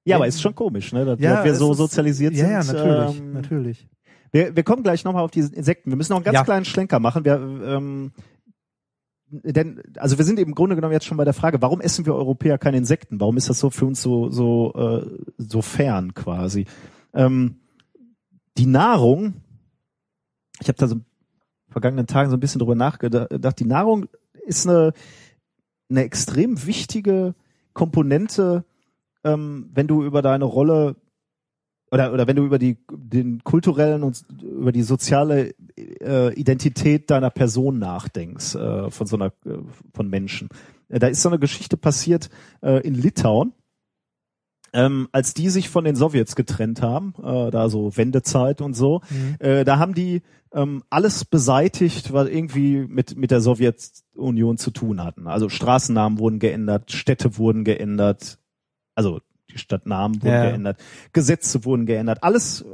Ja, 0.05 0.17
aber 0.17 0.27
ist 0.27 0.43
schon 0.43 0.55
komisch, 0.55 0.93
ne? 0.93 1.05
Dass, 1.07 1.19
dass 1.19 1.45
wir 1.45 1.55
so 1.55 1.73
ist- 1.73 1.79
sozialisiert 1.79 2.35
ja, 2.35 2.61
sind. 2.63 2.77
Ja, 2.77 2.85
natürlich, 2.85 3.19
ähm, 3.21 3.33
natürlich. 3.33 3.89
Wir, 4.33 4.55
wir 4.57 4.63
kommen 4.63 4.83
gleich 4.83 5.05
nochmal 5.05 5.25
auf 5.25 5.31
die 5.31 5.41
Insekten. 5.41 5.91
Wir 5.91 5.97
müssen 5.97 6.13
noch 6.13 6.19
einen 6.19 6.25
ganz 6.25 6.37
Ja. 6.37 6.45
kleinen 6.45 6.65
Schlenker 6.65 7.01
machen. 7.01 7.25
Wir, 7.25 7.35
ähm, 7.37 8.13
denn, 9.33 9.81
also 9.97 10.19
wir 10.19 10.25
sind 10.25 10.39
im 10.41 10.55
Grunde 10.55 10.75
genommen 10.77 10.93
jetzt 10.93 11.07
schon 11.07 11.17
bei 11.17 11.25
der 11.25 11.35
Frage, 11.35 11.63
warum 11.63 11.81
essen 11.81 12.05
wir 12.07 12.15
Europäer 12.15 12.59
keine 12.59 12.79
Insekten? 12.79 13.21
Warum 13.21 13.37
ist 13.37 13.49
das 13.49 13.59
so 13.61 13.71
für 13.71 13.87
uns 13.87 14.03
so 14.03 14.29
so 14.31 14.73
äh, 14.75 15.07
so 15.39 15.63
fern 15.63 16.15
quasi? 16.15 16.67
Ähm, 17.15 17.57
die 18.59 18.67
Nahrung, 18.67 19.35
ich 20.61 20.69
habe 20.69 20.79
da 20.79 20.89
so 20.89 20.95
in 20.97 21.01
den 21.01 21.07
vergangenen 21.73 22.07
Tagen 22.09 22.31
so 22.31 22.37
ein 22.37 22.41
bisschen 22.41 22.59
drüber 22.59 22.75
nachgedacht. 22.75 23.61
Die 23.61 23.65
Nahrung 23.65 24.07
ist 24.47 24.67
eine 24.69 24.93
eine 25.89 26.03
extrem 26.05 26.67
wichtige 26.67 27.35
Komponente, 27.73 28.65
ähm, 29.25 29.71
wenn 29.75 29.87
du 29.87 30.03
über 30.05 30.23
deine 30.23 30.45
Rolle 30.45 30.97
oder 31.91 32.13
oder 32.13 32.27
wenn 32.27 32.37
du 32.37 32.45
über 32.45 32.59
die 32.59 32.79
den 32.91 33.43
kulturellen 33.45 34.03
und 34.03 34.25
über 34.43 34.73
die 34.73 34.83
soziale 34.83 35.55
äh, 35.77 36.33
Identität 36.35 37.11
deiner 37.11 37.31
Person 37.31 37.79
nachdenkst 37.79 38.55
äh, 38.55 38.91
von 38.91 39.07
so 39.07 39.17
einer 39.17 39.33
äh, 39.45 39.59
von 39.93 40.09
Menschen. 40.09 40.49
Äh, 40.89 40.99
da 40.99 41.09
ist 41.09 41.23
so 41.23 41.29
eine 41.29 41.39
Geschichte 41.39 41.77
passiert 41.77 42.31
äh, 42.63 42.87
in 42.87 42.95
Litauen, 42.95 43.53
ähm, 44.73 45.09
als 45.13 45.35
die 45.35 45.49
sich 45.49 45.69
von 45.69 45.85
den 45.85 45.97
Sowjets 45.97 46.37
getrennt 46.37 46.81
haben, 46.83 47.15
äh, 47.23 47.51
da 47.51 47.69
so 47.69 47.97
Wendezeit 47.97 48.61
und 48.61 48.75
so. 48.75 49.01
Mhm. 49.11 49.37
Äh, 49.41 49.65
da 49.65 49.79
haben 49.79 49.95
die 49.95 50.23
ähm, 50.53 50.83
alles 50.91 51.25
beseitigt, 51.25 52.13
was 52.13 52.29
irgendwie 52.29 52.87
mit 52.87 53.17
mit 53.17 53.33
der 53.33 53.41
Sowjetunion 53.41 54.59
zu 54.59 54.71
tun 54.71 55.03
hatten. 55.03 55.27
Also 55.27 55.49
Straßennamen 55.49 56.19
wurden 56.19 56.39
geändert, 56.39 56.93
Städte 56.93 57.37
wurden 57.37 57.65
geändert, 57.65 58.39
also 58.95 59.21
die 59.53 59.59
Stadtnamen 59.59 60.23
wurden 60.23 60.33
Ja. 60.33 60.49
geändert, 60.51 60.81
Gesetze 61.13 61.65
wurden 61.65 61.87
geändert, 61.87 62.23
alles. 62.23 62.65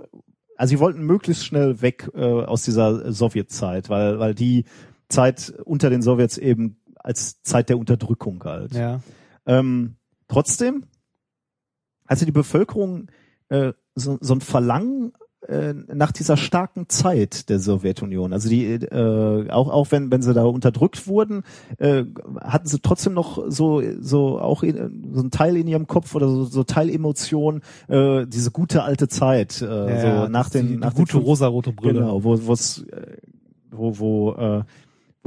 Also 0.56 0.70
sie 0.70 0.78
wollten 0.80 1.02
möglichst 1.02 1.44
schnell 1.44 1.82
weg 1.82 2.10
äh, 2.14 2.20
aus 2.20 2.64
dieser 2.64 3.12
Sowjetzeit, 3.12 3.88
weil 3.90 4.18
weil 4.18 4.34
die 4.34 4.64
Zeit 5.08 5.52
unter 5.64 5.90
den 5.90 6.02
Sowjets 6.02 6.38
eben 6.38 6.80
als 6.96 7.42
Zeit 7.42 7.68
der 7.68 7.78
Unterdrückung 7.78 8.38
galt. 8.38 8.74
Ja. 8.74 9.00
Ähm, 9.46 9.96
trotzdem 10.28 10.84
hatte 12.08 12.24
die 12.26 12.32
Bevölkerung 12.32 13.08
äh, 13.48 13.72
so, 13.94 14.18
so 14.20 14.34
ein 14.34 14.40
Verlangen 14.40 15.12
äh, 15.48 15.74
nach 15.94 16.12
dieser 16.12 16.36
starken 16.36 16.88
Zeit 16.88 17.48
der 17.48 17.58
Sowjetunion, 17.58 18.32
also 18.32 18.48
die 18.48 18.64
äh, 18.66 19.50
auch 19.50 19.68
auch 19.70 19.90
wenn 19.92 20.10
wenn 20.10 20.22
sie 20.22 20.34
da 20.34 20.44
unterdrückt 20.44 21.06
wurden, 21.06 21.42
äh, 21.78 22.04
hatten 22.40 22.66
sie 22.66 22.80
trotzdem 22.80 23.14
noch 23.14 23.42
so 23.48 23.82
so 24.00 24.38
auch 24.40 24.62
in, 24.62 25.10
so 25.14 25.22
ein 25.22 25.30
Teil 25.30 25.56
in 25.56 25.68
ihrem 25.68 25.86
Kopf 25.86 26.14
oder 26.14 26.28
so, 26.28 26.44
so 26.44 26.64
Teilemotion, 26.64 27.62
äh, 27.88 28.26
diese 28.26 28.50
gute 28.50 28.82
alte 28.82 29.08
Zeit, 29.08 29.62
äh, 29.62 29.66
Ja, 29.66 30.24
so 30.26 30.28
nach 30.30 30.50
die- 30.50 30.58
den 30.58 30.68
die 30.68 30.76
nach 30.76 30.94
gute 30.94 31.12
den 31.12 31.20
fünf- 31.20 31.26
rosarote 31.26 31.72
Brille. 31.72 32.00
Genau, 32.00 32.24
wo 32.24 32.38
wo's, 32.46 32.82
äh, 32.90 33.16
wo 33.70 33.98
wo 33.98 34.32
äh, 34.32 34.62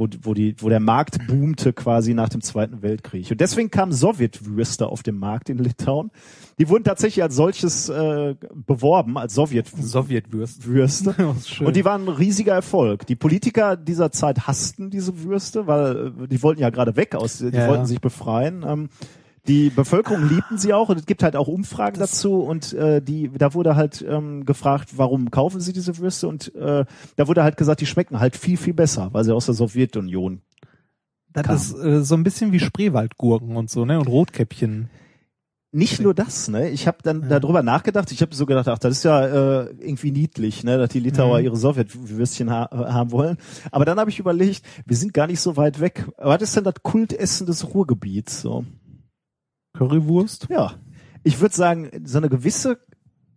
wo, 0.00 0.08
wo, 0.22 0.34
die, 0.34 0.56
wo 0.58 0.68
der 0.70 0.80
Markt 0.80 1.26
boomte 1.26 1.72
quasi 1.72 2.14
nach 2.14 2.30
dem 2.30 2.40
Zweiten 2.40 2.82
Weltkrieg. 2.82 3.30
Und 3.30 3.40
deswegen 3.40 3.70
kamen 3.70 3.92
Sowjetwürste 3.92 4.86
auf 4.88 5.02
den 5.02 5.18
Markt 5.18 5.50
in 5.50 5.58
Litauen. 5.58 6.10
Die 6.58 6.68
wurden 6.68 6.84
tatsächlich 6.84 7.22
als 7.22 7.36
solches 7.36 7.88
äh, 7.90 8.34
beworben, 8.66 9.18
als 9.18 9.34
Sowjetwürste. 9.34 9.86
Sowjetwürste. 9.86 11.14
Ist 11.36 11.48
schön. 11.50 11.66
Und 11.66 11.76
die 11.76 11.84
waren 11.84 12.04
ein 12.06 12.08
riesiger 12.08 12.54
Erfolg. 12.54 13.06
Die 13.06 13.16
Politiker 13.16 13.76
dieser 13.76 14.10
Zeit 14.10 14.46
hassten 14.46 14.90
diese 14.90 15.22
Würste, 15.22 15.66
weil 15.66 16.12
äh, 16.22 16.28
die 16.28 16.42
wollten 16.42 16.62
ja 16.62 16.70
gerade 16.70 16.96
weg 16.96 17.14
aus, 17.14 17.38
die 17.38 17.44
Ja, 17.46 17.68
wollten 17.68 17.82
ja. 17.82 17.86
sich 17.86 18.00
befreien. 18.00 18.64
Ähm, 18.66 18.88
die 19.50 19.70
Bevölkerung 19.70 20.28
liebten 20.28 20.58
sie 20.58 20.72
auch 20.72 20.88
und 20.90 20.98
es 21.00 21.06
gibt 21.06 21.22
halt 21.24 21.34
auch 21.34 21.48
Umfragen 21.48 21.98
dazu 21.98 22.36
und 22.40 22.72
äh, 22.72 23.02
die 23.02 23.28
da 23.36 23.52
wurde 23.52 23.74
halt 23.74 24.04
ähm, 24.08 24.44
gefragt, 24.46 24.90
warum 24.96 25.30
kaufen 25.30 25.60
sie 25.60 25.72
diese 25.72 25.98
Würste 25.98 26.28
und 26.28 26.54
äh, 26.54 26.84
da 27.16 27.28
wurde 27.28 27.42
halt 27.42 27.56
gesagt, 27.56 27.80
die 27.80 27.86
schmecken 27.86 28.20
halt 28.20 28.36
viel 28.36 28.56
viel 28.56 28.74
besser, 28.74 29.08
weil 29.12 29.24
sie 29.24 29.34
aus 29.34 29.46
der 29.46 29.54
Sowjetunion. 29.56 30.40
das 31.32 31.46
kam. 31.46 31.56
ist 31.56 31.74
äh, 31.84 32.02
so 32.04 32.14
ein 32.14 32.22
bisschen 32.22 32.52
wie 32.52 32.60
Spreewaldgurken 32.60 33.56
und 33.56 33.68
so, 33.70 33.84
ne? 33.84 33.98
Und 33.98 34.06
Rotkäppchen. 34.08 34.88
Nicht 35.72 36.00
nur 36.00 36.14
das, 36.14 36.48
ne? 36.48 36.68
Ich 36.70 36.88
habe 36.88 36.98
dann 37.04 37.22
Ja. 37.30 37.38
darüber 37.38 37.62
nachgedacht. 37.62 38.10
Ich 38.10 38.22
habe 38.22 38.34
so 38.34 38.44
gedacht, 38.44 38.66
ach, 38.66 38.78
das 38.80 38.98
ist 38.98 39.04
ja 39.04 39.24
äh, 39.62 39.70
irgendwie 39.78 40.10
niedlich, 40.10 40.64
ne, 40.64 40.78
dass 40.78 40.88
die 40.90 40.98
Litauer 40.98 41.38
Mhm. 41.38 41.44
ihre 41.44 41.56
Sowjetwürstchen 41.56 42.50
ha 42.50 42.68
haben 42.72 43.12
wollen. 43.12 43.36
Aber 43.70 43.84
dann 43.84 43.98
habe 44.00 44.10
ich 44.10 44.18
überlegt, 44.18 44.62
wir 44.84 44.96
sind 44.96 45.14
gar 45.14 45.28
nicht 45.28 45.40
so 45.40 45.56
weit 45.56 45.78
weg. 45.80 46.06
Was 46.18 46.42
ist 46.42 46.56
denn 46.56 46.64
das 46.64 46.74
Kultessen 46.82 47.46
des 47.46 47.72
Ruhrgebiets? 47.72 48.40
So, 48.40 48.64
Currywurst. 49.74 50.48
ja, 50.50 50.72
ich 51.22 51.40
würde 51.40 51.54
sagen, 51.54 51.90
so 52.04 52.18
eine 52.18 52.28
gewisse, 52.28 52.78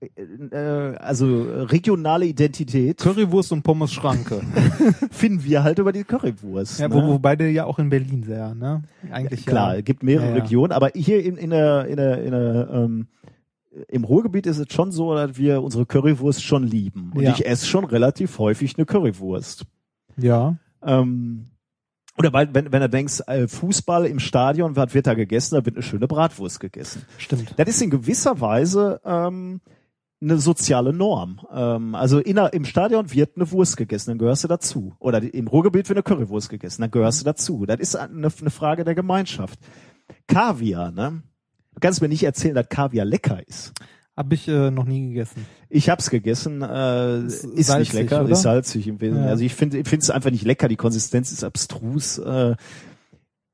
äh, 0.02 0.58
also 0.58 1.44
regionale 1.44 2.26
Identität 2.26 2.98
Currywurst 3.00 3.52
und 3.52 3.64
Pommes 3.64 3.92
Schranke. 3.94 4.42
finden 5.12 5.44
wir 5.44 5.64
halt 5.64 5.80
über 5.80 5.92
die 5.92 6.04
Currywurst. 6.04 6.80
ja, 6.80 6.88
ne? 6.88 6.96
wo, 6.96 7.08
wobei 7.08 7.36
der 7.36 7.52
ja 7.52 7.66
auch 7.66 7.80
in 7.80 7.90
Berlin 7.90 8.24
sehr, 8.24 8.54
ne? 8.56 8.84
Eigentlich 9.12 9.46
Klar, 9.46 9.74
ja. 9.74 9.80
es 9.80 9.86
gibt 9.86 10.04
mehrere 10.04 10.30
Ja, 10.30 10.36
ja. 10.36 10.42
Regionen, 10.42 10.72
aber 10.72 10.90
hier 10.96 11.24
in, 11.24 11.38
in 11.38 11.50
der, 11.52 11.86
in 11.88 11.98
der, 11.98 12.24
in 12.24 12.32
der 12.32 12.70
ähm, 12.72 13.08
im 13.88 14.04
Ruhrgebiet 14.04 14.46
ist 14.46 14.60
es 14.60 14.68
schon 14.72 14.92
so, 14.92 15.16
dass 15.16 15.36
wir 15.38 15.64
unsere 15.64 15.86
Currywurst 15.88 16.44
schon 16.44 16.64
lieben. 16.64 17.12
Und 17.16 17.24
Ja. 17.24 17.32
ich 17.32 17.46
esse 17.46 17.66
schon 17.66 17.86
relativ 17.86 18.38
häufig 18.38 18.78
eine 18.78 18.86
Currywurst. 18.86 19.66
Ja. 20.18 20.58
Ähm, 20.86 21.46
oder 22.18 22.31
weil, 22.31 22.53
wenn, 22.53 22.72
wenn 22.72 22.81
du 22.81 22.90
denkst, 22.90 23.22
äh, 23.27 23.48
Fußball 23.48 24.06
im 24.06 24.19
Stadion, 24.19 24.76
was 24.76 24.94
wird 24.94 25.07
da 25.07 25.14
gegessen? 25.14 25.56
Da 25.56 25.65
wird 25.65 25.76
eine 25.76 25.84
schöne 25.84 26.07
Bratwurst 26.07 26.60
gegessen. 26.60 27.03
Stimmt. 27.18 27.53
Das 27.57 27.68
ist 27.68 27.81
in 27.81 27.90
gewisser 27.90 28.40
Weise 28.40 29.02
ähm, 29.03 29.61
eine 30.22 30.38
soziale 30.38 30.94
Norm. 30.94 31.41
Ähm, 31.52 31.95
also 31.95 32.19
in 32.19 32.38
im 32.38 32.65
Stadion 32.65 33.11
wird 33.11 33.35
eine 33.35 33.52
Wurst 33.52 33.77
gegessen, 33.77 34.11
dann 34.11 34.18
gehörst 34.19 34.44
du 34.44 34.48
dazu. 34.48 34.94
Oder 34.99 35.22
im 35.22 35.48
Ruhrgebiet 35.48 35.90
wird 35.90 35.98
eine 35.98 36.03
Currywurst 36.03 36.49
gegessen, 36.49 36.81
dann 36.81 36.91
gehörst 36.91 37.22
du 37.22 37.26
dazu. 37.26 37.65
Das 37.65 37.80
ist 37.80 37.95
eine, 37.95 38.30
eine 38.40 38.49
Frage 38.49 38.84
der 38.84 38.95
Gemeinschaft. 38.95 39.60
Kaviar, 40.27 40.91
ne? 40.91 41.23
Du 41.73 41.80
kannst 41.80 42.02
mir 42.02 42.10
nicht 42.10 42.23
erzählen, 42.23 42.56
dass 42.56 42.69
Kaviar 42.69 43.06
lecker 43.06 43.45
ist. 43.48 43.73
Hab 44.15 44.31
ich 44.31 44.48
äh, 44.48 44.69
noch 44.69 44.85
nie 44.85 45.07
gegessen. 45.10 45.45
Ich 45.69 45.90
hab's 45.90 46.10
gegessen, 46.11 46.61
äh, 46.61 47.26
Ist 47.26 47.44
ist, 47.45 47.56
nicht 47.56 47.65
salzig, 47.65 47.94
lecker, 47.94 48.22
oder? 48.23 48.31
ist 48.34 48.44
salzig 48.44 48.88
im 48.88 49.02
Wesentlichen. 49.02 49.26
Ja. 49.26 49.31
Also 49.31 49.44
ich 49.44 49.56
finde, 49.56 49.80
es 49.80 50.10
einfach 50.11 50.30
nicht 50.30 50.45
lecker. 50.45 50.68
Die 50.68 50.76
Konsistenz 50.76 51.31
ist 51.31 51.44
abstrus. 51.44 52.19
Äh, 52.19 52.56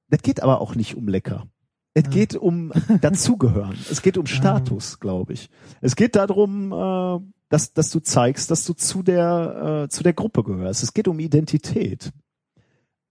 das 0.10 0.22
geht 0.22 0.44
aber 0.44 0.60
auch 0.60 0.76
nicht 0.76 0.96
um 0.96 1.08
lecker. 1.08 1.48
Es 1.94 2.04
Ja. 2.04 2.10
geht 2.10 2.36
um 2.36 2.74
dazugehören. 3.02 3.78
Es 3.90 4.02
geht 4.02 4.18
um 4.18 4.26
Status, 4.26 5.00
glaube 5.00 5.34
ich. 5.34 5.50
Es 5.82 5.96
geht 5.96 6.16
darum, 6.18 6.74
äh, 6.74 7.20
dass, 7.48 7.74
dass 7.74 7.90
du 7.90 8.00
zeigst, 8.02 8.52
dass 8.52 8.66
du 8.66 8.74
zu 8.74 9.02
der, 9.02 9.84
äh, 9.86 9.90
zu 9.90 10.04
der 10.04 10.14
Gruppe 10.14 10.44
gehörst. 10.44 10.84
Es 10.84 10.94
geht 10.94 11.08
um 11.08 11.20
Identität. 11.20 12.12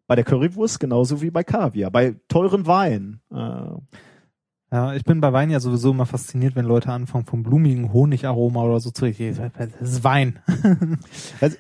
Bei 0.06 0.16
der 0.16 0.24
Currywurst 0.24 0.80
genauso 0.80 1.22
wie 1.22 1.30
bei 1.30 1.44
Kaviar. 1.44 1.90
Bei 1.90 2.14
teuren 2.28 2.66
Wein. 2.66 3.20
Äh, 3.32 3.70
Ja, 4.70 4.92
ich 4.94 5.02
bin 5.04 5.20
bei 5.22 5.32
Wein 5.32 5.48
ja 5.48 5.60
sowieso 5.60 5.92
immer 5.92 6.04
fasziniert, 6.04 6.54
wenn 6.54 6.66
Leute 6.66 6.92
anfangen 6.92 7.24
vom 7.24 7.42
blumigen 7.42 7.90
Honigaroma 7.92 8.62
oder 8.62 8.80
so 8.80 8.90
zu 8.90 9.06
reden. 9.06 9.50
Das 9.56 9.90
ist 9.90 10.04
Wein. 10.04 10.40
Also- 11.40 11.56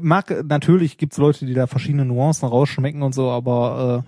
Mag, 0.00 0.44
natürlich 0.46 0.96
gibt's 0.96 1.16
Leute, 1.18 1.44
die 1.46 1.54
da 1.54 1.66
verschiedene 1.66 2.04
Nuancen 2.04 2.48
rausschmecken 2.48 3.02
und 3.02 3.14
so, 3.14 3.30
aber 3.30 4.04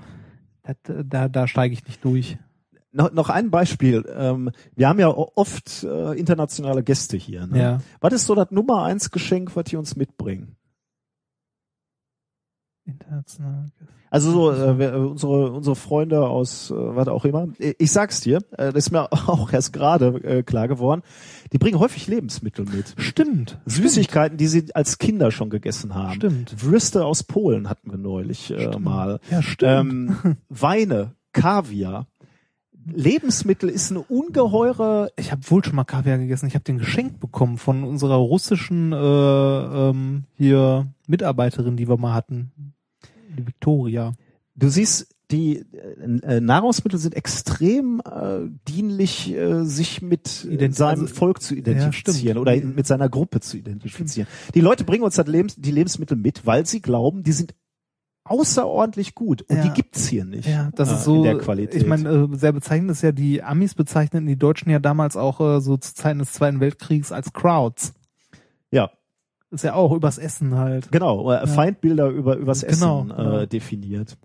äh, 0.65 0.73
das, 0.85 1.05
da, 1.07 1.29
da 1.29 1.49
steige 1.49 1.75
ich 1.75 1.85
nicht 1.87 2.05
durch. 2.05 2.39
noch, 2.93 3.13
noch 3.13 3.29
ein 3.29 3.51
Beispiel. 3.51 4.05
Ähm, 4.17 4.51
wir 4.77 4.89
haben 4.89 5.01
ja 5.01 5.09
oft 5.09 5.83
äh, 5.83 6.13
internationale 6.19 6.85
Gäste 6.85 7.17
hier. 7.17 7.47
Ne? 7.49 7.59
Ja. 7.59 7.81
Was 8.01 8.15
ist 8.15 8.27
so 8.27 8.35
das 8.37 8.51
Nummer 8.53 8.85
eins 8.85 9.11
Geschenk, 9.11 9.57
was 9.57 9.65
die 9.65 9.77
uns 9.77 9.97
mitbringen? 9.97 10.57
International. 12.86 13.70
Also 14.11 14.31
so 14.31 14.52
äh, 14.52 14.78
wir, 14.78 14.93
äh, 14.93 14.97
unsere 14.97 15.51
unsere 15.51 15.74
Freunde 15.74 16.28
aus 16.28 16.70
äh, 16.70 16.74
was 16.77 17.09
auch 17.09 17.24
immer. 17.24 17.48
Ich, 17.59 17.90
sag's 17.90 18.20
dir, 18.20 18.39
äh, 18.52 18.73
das 18.73 18.86
ist 18.86 18.90
mir 18.93 19.12
auch 19.12 19.52
erst 19.52 19.73
gerade 19.73 20.06
äh, 20.23 20.43
klar 20.44 20.69
geworden. 20.69 21.02
Die 21.52 21.59
bringen 21.59 21.81
häufig 21.81 22.06
Lebensmittel 22.06 22.65
mit. 22.65 22.94
Stimmt. 22.97 23.59
Süßigkeiten, 23.66 24.39
die 24.39 24.47
sie 24.47 24.74
als 24.74 24.98
Kinder 24.98 25.31
schon 25.32 25.51
gegessen 25.51 25.94
haben. 25.94 26.15
Stimmt. 26.15 26.62
Würste 26.62 27.05
aus 27.05 27.24
Polen 27.24 27.69
hatten 27.69 27.90
wir 27.90 27.98
neulich 27.98 28.52
äh, 28.52 28.69
Stimmt. 28.69 28.85
mal. 28.85 29.20
Ja, 29.31 29.43
stimmt. 29.43 29.90
Ähm, 29.90 30.36
Weine, 30.48 31.15
Kaviar. 31.32 32.06
Lebensmittel 32.86 33.70
ist 33.70 33.90
eine 33.90 34.01
ungeheure 34.01 35.11
ich 35.16 35.32
habe 35.32 35.40
wohl 35.51 35.65
schon 35.65 35.74
mal 35.74 35.85
Kaviar 35.85 36.19
gegessen. 36.19 36.47
Ich 36.47 36.55
habe 36.55 36.65
den 36.65 36.78
geschenkt 36.78 37.19
bekommen 37.19 37.56
von 37.56 37.82
unserer 37.82 38.16
russischen 38.16 38.93
äh, 38.93 38.97
ähm, 38.97 40.24
hier 40.35 40.86
Mitarbeiterin, 41.06 41.77
die 41.77 41.89
wir 41.89 41.97
mal 41.97 42.15
hatten, 42.15 42.74
die 43.35 43.47
Victoria. 43.47 44.15
Du 44.55 44.69
siehst, 44.69 45.09
die 45.31 45.65
äh, 46.23 46.40
Nahrungsmittel 46.40 46.98
sind 46.98 47.15
extrem 47.15 48.01
äh, 48.05 48.40
dienlich, 48.69 49.32
äh, 49.35 49.65
sich 49.65 50.02
mit 50.02 50.28
Ident- 50.48 50.74
seinem 50.77 51.02
also- 51.02 51.15
Volk 51.15 51.40
zu 51.43 51.55
identifizieren 51.55 52.36
stimmt. 52.36 52.39
oder 52.39 52.56
mit 52.56 52.86
seiner 52.86 53.09
Gruppe 53.09 53.40
zu 53.40 53.56
identifizieren. 53.56 54.28
Die 54.55 54.61
Leute 54.61 54.85
bringen 54.85 55.02
uns 55.02 55.16
das 55.16 55.27
Lebens 55.27 55.56
die 55.56 55.70
Lebensmittel 55.70 56.16
mit, 56.16 56.47
weil 56.47 56.66
sie 56.66 56.81
glauben, 56.81 57.23
die 57.23 57.32
sind 57.32 57.55
außerordentlich 58.27 59.15
gut 59.15 59.43
und 59.43 59.56
Ja. 59.56 59.62
die 59.65 59.70
gibt's 59.70 60.06
hier 60.06 60.24
nicht. 60.24 60.48
Ja, 60.48 60.70
das 60.74 60.90
äh, 60.90 60.94
ist 60.94 61.05
so. 61.05 61.16
in 61.16 61.23
der 61.24 61.39
Qualität. 61.39 61.81
Ich 61.82 61.86
meine, 61.86 62.09
äh, 62.09 62.36
sehr 62.36 62.52
bezeichnend 62.52 62.90
ist 62.90 63.02
ja, 63.02 63.12
die 63.12 63.43
Amis 63.43 63.74
bezeichneten 63.74 64.27
die 64.27 64.36
Deutschen 64.39 64.70
ja 64.70 64.78
damals 64.78 65.16
auch 65.16 65.40
äh, 65.40 65.61
so 65.61 65.77
zu 65.77 65.94
Zeiten 65.94 66.20
des 66.20 66.32
Zweiten 66.32 66.61
Weltkriegs 66.61 67.12
als 67.12 67.32
Crowds. 67.32 67.93
ja, 68.70 68.90
Ist 69.55 69.63
ja 69.65 69.75
auch 69.75 69.93
übers 69.93 70.19
Essen 70.19 70.57
halt. 70.57 70.91
genau. 70.93 71.31
Äh, 71.33 71.47
Feindbilder 71.47 72.09
über 72.09 72.37
übers 72.37 72.61
Genau, 72.63 73.01
Essen 73.03 73.17
genau. 73.17 73.39
äh, 73.41 73.47
definiert. 73.47 74.17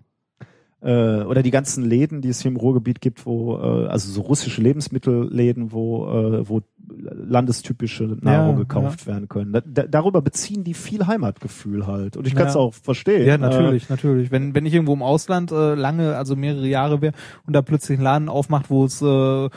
Äh, 0.82 1.22
oder 1.24 1.42
die 1.42 1.50
ganzen 1.50 1.84
Läden, 1.84 2.22
die 2.22 2.30
es 2.30 2.40
hier 2.40 2.50
im 2.50 2.56
Ruhrgebiet 2.56 3.00
gibt, 3.02 3.26
wo 3.26 3.56
äh, 3.58 3.86
also 3.88 4.10
so 4.10 4.22
russische 4.22 4.62
Lebensmittelläden, 4.62 5.72
wo 5.72 6.06
äh, 6.08 6.48
wo 6.48 6.62
landestypische 6.88 8.04
Nahrung 8.20 8.52
Ja, 8.56 8.58
gekauft 8.62 9.06
werden 9.06 9.28
können. 9.28 9.52
Da, 9.52 9.60
da, 9.64 9.82
darüber 9.86 10.22
beziehen 10.22 10.64
die 10.64 10.74
viel 10.74 11.06
Heimatgefühl 11.06 11.86
halt. 11.86 12.16
Und 12.16 12.26
ich 12.26 12.34
kann 12.34 12.48
es 12.48 12.54
Ja. 12.54 12.60
auch 12.60 12.74
verstehen. 12.74 13.26
Ja, 13.26 13.34
Äh, 13.34 13.38
natürlich, 13.38 13.88
natürlich. 13.88 14.30
Wenn, 14.30 14.54
wenn 14.54 14.66
ich 14.66 14.74
irgendwo 14.74 14.92
im 14.94 15.02
Ausland 15.02 15.52
äh, 15.52 15.74
lange, 15.74 16.16
also 16.16 16.34
mehrere 16.36 16.66
Jahre 16.66 17.00
wäre 17.00 17.12
und 17.46 17.52
da 17.54 17.62
plötzlich 17.62 17.98
einen 17.98 18.04
Laden 18.04 18.28
aufmacht, 18.28 18.70
wo 18.70 18.84
es 18.84 19.00
äh, 19.02 19.44
äh, 19.46 19.48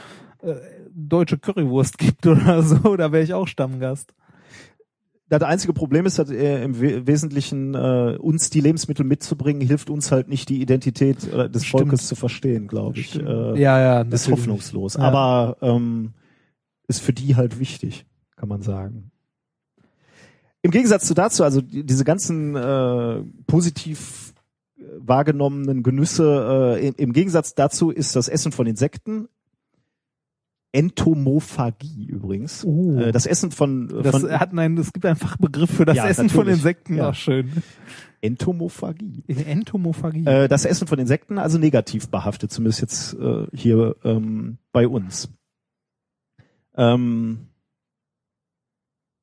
deutsche 0.93 1.37
Currywurst 1.37 1.97
gibt 1.97 2.27
oder 2.27 2.61
so, 2.61 2.95
da 2.95 3.11
wäre 3.11 3.23
ich 3.23 3.33
auch 3.33 3.47
Stammgast. 3.47 4.13
Das 5.39 5.49
einzige 5.49 5.73
Problem 5.73 6.05
ist, 6.05 6.19
dass 6.19 6.29
äh, 6.29 6.63
im 6.63 6.79
We 6.79 7.07
Wesentlichen 7.07 7.73
äh, 7.75 8.17
uns 8.19 8.49
die 8.49 8.61
Lebensmittel 8.61 9.05
mitzubringen, 9.05 9.65
hilft 9.65 9.89
uns 9.89 10.11
halt 10.11 10.27
nicht, 10.27 10.49
die 10.49 10.61
Identität 10.61 11.27
äh, 11.31 11.49
des 11.49 11.65
Stimmt. 11.65 11.83
Volkes 11.83 12.07
zu 12.07 12.15
verstehen, 12.15 12.67
glaube 12.67 12.99
ich. 12.99 13.15
Äh, 13.15 13.59
ja, 13.59 13.79
ja, 13.79 14.01
ist 14.01 14.11
natürlich. 14.11 14.39
hoffnungslos. 14.39 14.95
Ja. 14.95 15.01
Aber 15.01 15.57
ähm, 15.61 16.13
ist 16.87 17.01
für 17.01 17.13
die 17.13 17.35
halt 17.35 17.59
wichtig, 17.59 18.05
kann 18.35 18.49
man 18.49 18.61
sagen. 18.61 19.11
Im 20.61 20.71
Gegensatz 20.71 21.05
zu 21.07 21.13
dazu, 21.13 21.43
also 21.43 21.61
die, 21.61 21.83
diese 21.83 22.05
ganzen 22.05 22.55
äh, 22.55 23.23
positiv 23.47 24.33
äh, 24.77 24.83
wahrgenommenen 24.97 25.83
Genüsse, 25.83 26.77
äh, 26.79 26.87
im, 26.87 26.93
im 26.97 27.13
Gegensatz 27.13 27.53
dazu 27.53 27.91
ist 27.91 28.15
das 28.15 28.29
Essen 28.29 28.51
von 28.51 28.67
Insekten 28.67 29.27
Entomophagie 30.73 32.07
übrigens. 32.07 32.65
Oh. 32.65 32.99
Äh, 32.99 33.11
das 33.11 33.27
Essen 33.27 33.51
von, 33.51 33.87
Das 34.03 34.19
von 34.21 34.31
hat 34.31 34.57
einen, 34.57 34.77
es 34.79 34.91
gibt 34.91 35.05
einen 35.05 35.15
Fachbegriff 35.15 35.69
für 35.69 35.85
das 35.85 35.95
Ja, 35.95 36.07
Essen 36.07 36.29
von 36.29 36.39
natürlich. 36.39 36.59
Insekten. 36.59 36.95
Ja. 36.95 37.09
Ach, 37.09 37.15
schön. 37.15 37.51
Entomophagie. 38.21 39.23
Entomophagie. 39.27 40.25
Äh, 40.25 40.47
das 40.47 40.65
Essen 40.65 40.87
von 40.87 40.97
Insekten, 40.97 41.37
also 41.37 41.59
negativ 41.59 42.09
behaftet, 42.09 42.51
zumindest 42.51 42.81
jetzt 42.81 43.13
äh, 43.13 43.45
hier 43.53 43.95
ähm, 44.03 44.57
bei 44.71 44.87
uns. 44.87 45.29
Ähm, 46.75 47.49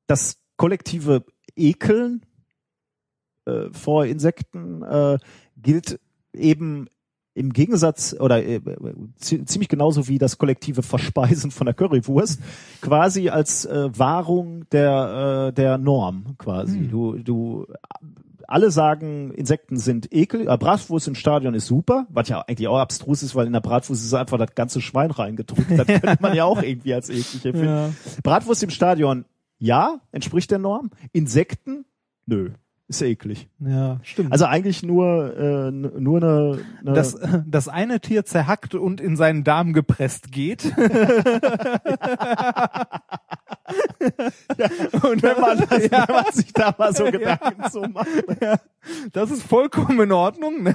das 0.07 0.41
kollektive 0.57 1.25
Ekeln 1.57 2.25
äh, 3.47 3.71
vor 3.73 4.07
Insekten 4.07 4.83
äh, 4.83 5.19
gilt 5.57 5.99
eben 6.33 6.89
im 7.41 7.53
Gegensatz 7.53 8.15
oder 8.19 8.45
äh, 8.45 8.61
zi- 9.17 9.45
ziemlich 9.45 9.69
genauso 9.69 10.07
wie 10.09 10.19
das 10.19 10.39
kollektive 10.39 10.83
Verspeisen 10.83 11.51
von 11.51 11.65
der 11.65 11.75
Currywurst 11.75 12.41
quasi 12.81 13.29
als 13.31 13.65
äh, 13.65 13.89
Wahrung 13.99 14.69
der 14.71 15.49
äh, 15.49 15.53
der 15.53 15.79
Norm 15.79 16.37
quasi. 16.39 16.87
Du 16.89 17.15
du 17.19 17.67
alle 18.47 18.71
sagen, 18.73 19.31
Insekten 19.33 19.77
sind 19.77 20.13
ekel. 20.13 20.49
Äh, 20.49 20.59
Bratwurst 20.59 21.07
im 21.09 21.15
Stadion 21.15 21.55
ist 21.55 21.67
super, 21.67 22.07
was 22.11 22.29
ja 22.29 22.41
eigentlich 22.47 22.67
auch 22.69 22.79
abstrus 22.79 23.23
ist, 23.23 23.35
weil 23.37 23.47
in 23.47 23.53
der 23.53 23.61
Bratwurst 23.61 24.05
ist 24.05 24.13
einfach 24.15 24.39
das 24.39 24.55
ganze 24.57 24.81
Schwein 24.81 25.11
reingedrückt. 25.13 25.71
Das 25.71 25.87
könnte 25.87 26.19
man 26.21 26.35
ja 26.35 26.45
auch 26.45 26.61
irgendwie 26.63 26.93
als 26.95 27.11
eklig 27.11 27.45
empfinden. 27.47 27.67
Ja. 27.69 27.91
Bratwurst 28.25 28.63
im 28.65 28.71
Stadion, 28.71 29.25
ja, 29.59 30.01
entspricht 30.11 30.51
der 30.51 30.59
Norm. 30.59 30.91
Insekten, 31.13 31.85
nö, 32.27 32.51
ist 32.91 33.03
eklig. 33.03 33.49
Ja, 33.61 34.01
stimmt. 34.03 34.33
Also 34.33 34.47
eigentlich 34.47 34.83
nur 34.83 35.37
äh, 35.37 35.71
nur 35.71 36.17
eine, 36.17 36.59
eine 36.81 36.93
das, 36.93 37.17
das 37.47 37.69
eine 37.69 38.01
Tier 38.01 38.25
zerhackt 38.25 38.75
und 38.75 39.01
in 39.01 39.17
seinen 39.17 39.45
Darm 39.45 39.73
gepresst 39.73 40.33
geht. 40.33 40.65
und 45.03 45.23
wenn 45.23 45.41
man, 45.41 45.59
das, 45.59 45.91
wenn 45.91 46.15
man 46.15 46.33
sich 46.33 46.53
da 46.53 46.75
mal 46.77 46.95
so 46.95 47.05
Gedanken 47.05 47.71
so 47.71 47.83
macht. 47.83 48.09
ja, 48.41 48.59
das 49.13 49.31
ist 49.31 49.43
vollkommen 49.43 50.01
in 50.01 50.13
Ordnung. 50.13 50.63
Ne? 50.63 50.75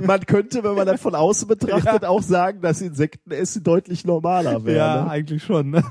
Man 0.00 0.20
könnte, 0.26 0.64
wenn 0.64 0.74
man 0.74 0.86
das 0.86 1.00
von 1.00 1.14
außen 1.14 1.46
betrachtet, 1.46 2.04
auch 2.04 2.22
sagen, 2.22 2.60
dass 2.62 2.80
Insektenessen 2.80 3.62
deutlich 3.62 4.04
normaler 4.04 4.64
wäre. 4.64 4.78
Ja, 4.78 5.04
ne? 5.04 5.10
eigentlich 5.10 5.44
schon. 5.44 5.70
Ne? 5.70 5.84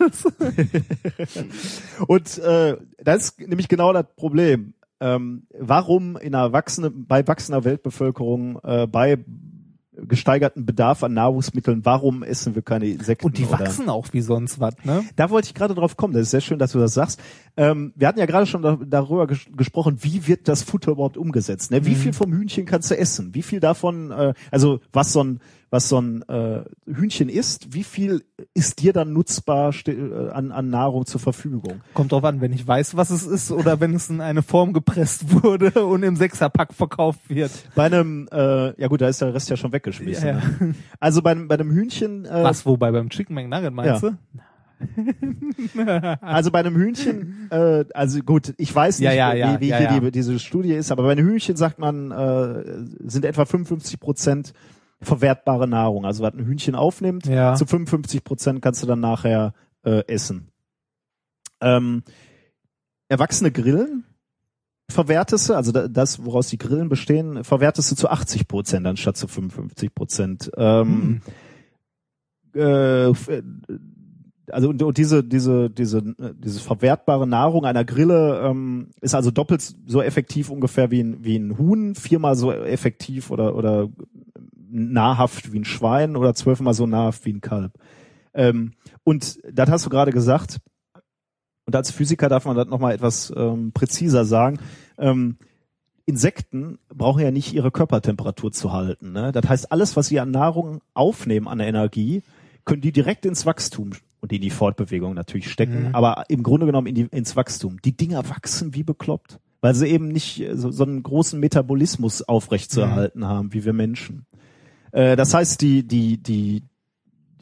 Und 2.08 2.38
äh, 2.40 2.78
das 2.98 3.24
ist 3.24 3.40
nämlich 3.40 3.68
genau 3.68 3.94
das 3.94 4.06
Problem. 4.16 4.74
Ähm, 5.00 5.44
warum 5.58 6.18
in 6.18 6.34
einer 6.34 6.54
wachsenden, 6.54 7.06
bei 7.06 7.28
wachsender 7.28 7.64
Weltbevölkerung, 7.64 8.60
äh, 8.64 8.88
bei 8.88 9.24
gesteigerten 10.00 10.66
Bedarf 10.66 11.04
an 11.04 11.14
Nahrungsmitteln, 11.14 11.86
warum 11.86 12.24
essen 12.24 12.56
wir 12.56 12.62
keine 12.62 12.88
Insekten? 12.88 13.26
Und 13.26 13.38
die 13.38 13.46
oder? 13.46 13.60
wachsen 13.60 13.90
auch 13.90 14.08
wie 14.12 14.22
sonst 14.22 14.60
was, 14.60 14.76
ne? 14.84 15.04
Da 15.16 15.30
wollte 15.30 15.48
ich 15.48 15.54
gerade 15.54 15.74
drauf 15.74 15.98
kommen. 15.98 16.14
Das 16.14 16.24
ist 16.24 16.32
sehr 16.32 16.42
schön, 16.42 16.60
dass 16.60 16.72
du 16.72 16.80
das 16.80 16.94
sagst. 16.94 17.20
Ähm, 17.56 17.94
wir 17.96 18.08
hatten 18.08 18.20
ja 18.20 18.26
gerade 18.26 18.46
schon 18.46 18.62
da, 18.62 18.78
darüber 18.86 19.28
ges 19.28 19.46
gesprochen, 19.56 19.98
wie 20.02 20.28
wird 20.28 20.48
das 20.48 20.64
Futter 20.64 20.92
überhaupt 20.92 21.18
umgesetzt? 21.18 21.72
Ne? 21.72 21.86
Wie 21.86 21.96
viel 21.96 22.14
vom 22.14 22.32
Hühnchen 22.32 22.66
kannst 22.66 22.92
du 22.92 22.98
essen? 22.98 23.34
Wie 23.34 23.42
viel 23.42 23.60
davon, 23.60 24.12
äh, 24.12 24.34
also 24.52 24.80
was 24.94 25.14
so 25.14 25.24
ein 25.24 25.40
was 25.70 25.90
so 25.90 26.00
ein 26.00 26.22
äh, 26.30 26.64
Hühnchen 26.86 27.28
isst, 27.28 27.74
wie 27.74 27.84
viel 27.84 28.24
ist 28.54 28.82
dir 28.82 28.94
dann 28.94 29.12
nutzbar 29.12 29.74
äh, 29.88 30.30
an, 30.30 30.52
an 30.54 30.70
Nahrung 30.70 31.06
zur 31.06 31.20
Verfügung? 31.20 31.82
Kommt 31.94 32.14
drauf 32.14 32.24
an, 32.24 32.40
wenn 32.40 32.54
ich 32.54 32.66
weiß, 32.66 32.96
was 32.96 33.10
es 33.10 33.26
ist 33.28 33.52
oder 33.52 33.80
wenn 33.82 33.94
es 33.94 34.10
in 34.10 34.22
eine 34.22 34.44
Form 34.44 34.72
gepresst 34.72 35.26
wurde 35.44 35.86
und 35.86 36.04
im 36.04 36.16
Sechserpack 36.16 36.74
verkauft 36.74 37.20
wird. 37.30 37.52
Bei 37.76 37.86
einem, 37.88 38.30
äh, 38.32 38.80
ja 38.82 38.88
gut, 38.88 39.02
da 39.02 39.10
ist 39.10 39.20
der 39.22 39.34
Rest 39.34 39.50
ja 39.50 39.58
schon 39.58 39.74
weggeschmissen. 39.74 40.26
Ja, 40.28 40.34
ja. 40.40 40.66
Ne? 40.66 40.76
Also 41.02 41.22
bei, 41.22 41.32
einem- 41.32 41.48
bei 41.50 41.56
einem 41.56 41.72
Hühnchen, 41.72 42.26
äh, 42.26 42.44
Was, 42.44 42.66
wobei 42.66 42.92
beim 42.92 43.10
Chicken 43.10 43.34
McNugget 43.36 43.74
meinst 43.74 44.04
Ja. 44.04 44.10
du? 44.12 44.18
also 46.22 46.52
bei 46.52 46.60
einem 46.60 46.76
Hühnchen, 46.76 47.48
äh, 47.50 47.86
also 47.94 48.20
gut, 48.22 48.54
ich 48.58 48.74
weiß 48.74 49.00
nicht, 49.00 49.08
Ja, 49.08 49.12
ja, 49.12 49.34
ja, 49.34 49.56
wie, 49.60 49.66
wie 49.68 49.76
hier. 49.76 50.00
Die, 50.02 50.12
diese 50.12 50.40
Studie 50.40 50.74
ist, 50.74 50.92
aber 50.92 51.04
bei 51.04 51.12
einem 51.14 51.28
Hühnchen 51.28 51.56
sagt 51.56 51.80
man, 51.80 52.12
äh, 52.12 52.64
sind 53.10 53.26
etwa 53.26 53.46
55 53.46 54.00
Prozent 54.00 54.54
verwertbare 55.02 55.68
Nahrung. 55.68 56.06
Also 56.06 56.24
was 56.24 56.34
ein 56.34 56.46
Hühnchen 56.46 56.76
aufnimmt, 56.76 57.26
Ja. 57.28 57.56
zu 57.56 57.66
55 57.66 58.24
Prozent 58.24 58.62
kannst 58.62 58.82
du 58.84 58.88
dann 58.88 59.00
nachher 59.00 59.54
äh, 59.84 60.04
essen. 60.08 60.50
Ähm, 61.62 62.04
erwachsene 63.10 63.52
Grillen 63.52 64.04
verwertest 64.92 65.50
du, 65.50 65.54
also 65.54 65.72
da- 65.72 65.88
das, 65.88 66.24
woraus 66.24 66.48
die 66.48 66.58
Grillen 66.58 66.90
bestehen, 66.90 67.44
verwertest 67.44 67.92
du 67.92 67.96
zu 67.96 68.10
80 68.10 68.48
Prozent 68.48 68.88
anstatt 68.88 69.18
zu 69.18 69.28
55 69.28 69.94
Prozent. 69.94 70.52
Ähm, 70.56 71.22
äh, 72.56 73.10
f- 73.10 73.28
äh, 73.30 73.44
also 74.50 74.70
und, 74.70 74.82
und 74.82 74.98
diese 74.98 75.26
diese 75.26 75.70
diese 75.70 75.98
äh, 75.98 76.34
diese 76.38 76.62
verwertbare 76.62 77.28
Nahrung 77.28 77.66
einer 77.66 77.84
Grille 77.84 78.40
ähm, 78.46 78.92
ist 79.02 79.14
also 79.14 79.30
doppelt 79.30 79.76
so 79.86 80.02
effektiv 80.02 80.50
ungefähr 80.50 80.90
wie 80.90 81.02
ein 81.04 81.24
wie 81.26 81.36
ein 81.38 81.58
Huhn, 81.58 81.96
viermal 81.96 82.36
so 82.38 82.54
effektiv 82.54 83.30
oder 83.30 83.56
oder 83.56 83.90
nahrhaft 84.70 85.52
wie 85.52 85.60
ein 85.60 85.66
Schwein 85.66 86.16
oder 86.16 86.34
zwölfmal 86.34 86.74
so 86.74 86.86
nahrhaft 86.86 87.26
wie 87.26 87.34
ein 87.34 87.42
Kalb. 87.42 87.74
Ähm, 88.34 88.74
und 89.04 89.40
das 89.52 89.70
hast 89.70 89.86
du 89.86 89.90
gerade 89.90 90.12
gesagt. 90.12 90.60
Und 91.66 91.76
als 91.76 91.92
Physiker 91.92 92.30
darf 92.30 92.46
man 92.46 92.56
das 92.56 92.68
nochmal 92.68 92.94
etwas 92.94 93.34
ähm, 93.36 93.72
präziser 93.74 94.26
sagen. 94.26 94.60
Ähm, 94.98 95.38
Insekten 96.06 96.80
brauchen 96.88 97.22
ja 97.22 97.32
nicht 97.32 97.54
ihre 97.54 97.72
Körpertemperatur 97.72 98.54
zu 98.54 98.72
halten. 98.72 99.12
Ne? 99.12 99.34
Das 99.34 99.48
heißt, 99.50 99.72
alles, 99.72 99.98
was 99.98 100.08
sie 100.08 100.20
an 100.22 100.32
Nahrung 100.32 100.80
aufnehmen, 100.94 101.48
an 101.50 101.60
Energie, 101.60 102.24
können 102.64 102.82
die 102.82 102.94
direkt 102.94 103.26
ins 103.26 103.46
Wachstum 103.46 103.92
und 104.22 104.32
in 104.32 104.42
die 104.42 104.50
Fortbewegung 104.50 105.14
natürlich 105.14 105.52
stecken, 105.52 105.90
Mhm. 105.90 105.96
aber 105.96 106.24
im 106.30 106.44
Grunde 106.44 106.66
genommen 106.66 106.88
in 106.88 106.96
die, 106.96 107.02
ins 107.12 107.36
Wachstum. 107.36 107.82
Die 107.84 107.96
Dinger 107.96 108.30
wachsen 108.30 108.74
wie 108.74 108.84
bekloppt, 108.84 109.40
weil 109.60 109.76
sie 109.76 109.88
eben 109.88 110.08
nicht 110.08 110.40
äh, 110.42 110.56
so, 110.56 110.72
so 110.72 110.84
einen 110.84 111.04
großen 111.04 111.40
Metabolismus 111.40 112.22
aufrechtzuerhalten 112.22 113.26
haben, 113.26 113.54
wie 113.54 113.66
wir 113.66 113.74
Menschen. 113.74 114.26
Äh, 114.92 115.16
das 115.16 115.34
heißt, 115.34 115.62
die, 115.62 115.88
die, 115.88 116.18
die, 116.18 116.64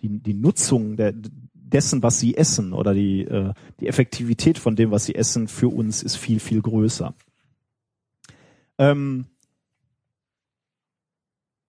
die, 0.02 0.20
die 0.20 0.34
Nutzung 0.34 0.98
der, 0.98 1.14
dessen, 1.54 2.04
was 2.04 2.20
sie 2.20 2.38
essen 2.38 2.74
oder 2.74 2.94
die, 2.94 3.22
äh, 3.22 3.54
die 3.80 3.88
Effektivität 3.88 4.58
von 4.58 4.76
dem, 4.76 4.92
was 4.92 5.06
sie 5.06 5.16
essen, 5.16 5.48
für 5.48 5.68
uns 5.68 6.04
ist 6.04 6.16
viel, 6.16 6.40
viel 6.40 6.62
größer. 6.62 7.14
Ähm, 8.78 9.26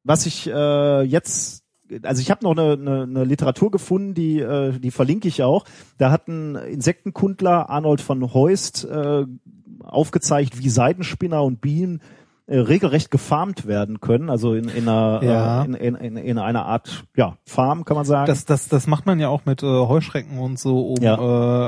was 0.05 0.27
ich 0.27 0.47
äh, 0.47 1.03
jetzt, 1.03 1.65
also 2.03 2.20
ich 2.20 2.31
habe 2.31 2.44
noch 2.44 2.53
eine, 2.53 2.73
eine, 2.74 3.03
eine 3.03 3.24
Literatur 3.24 3.70
gefunden, 3.70 4.15
die, 4.15 4.39
äh, 4.39 4.78
die 4.78 4.90
verlinke 4.90 5.28
ich 5.28 5.43
auch. 5.43 5.65
Da 5.98 6.11
hat 6.11 6.28
ein 6.28 6.55
Insektenkundler 6.55 7.70
Arnold 7.70 8.01
von 8.01 8.32
Heust 8.32 8.85
äh, 8.85 9.24
aufgezeigt, 9.81 10.59
wie 10.59 10.69
Seidenspinner 10.69 11.43
und 11.43 11.61
Bienen 11.61 12.01
äh, 12.48 12.59
regelrecht 12.59 13.10
gefarmt 13.10 13.66
werden 13.66 14.01
können, 14.01 14.31
also 14.31 14.55
in, 14.55 14.68
in, 14.68 14.89
einer, 14.89 15.20
Ja. 15.23 15.62
äh, 15.62 15.64
in, 15.66 15.74
in, 15.74 15.94
in, 15.97 16.16
in 16.16 16.39
einer 16.39 16.64
Art 16.66 17.05
ja, 17.16 17.36
Farm, 17.44 17.85
kann 17.85 17.97
man 17.97 18.05
sagen. 18.05 18.27
Das, 18.27 18.44
das, 18.44 18.68
das 18.68 18.86
macht 18.86 19.05
man 19.06 19.18
ja 19.18 19.28
auch 19.28 19.44
mit 19.47 19.62
äh, 19.62 19.66
Heuschrecken 19.66 20.39
und 20.39 20.59
so, 20.59 20.81
um 20.94 21.02
Ja. 21.02 21.14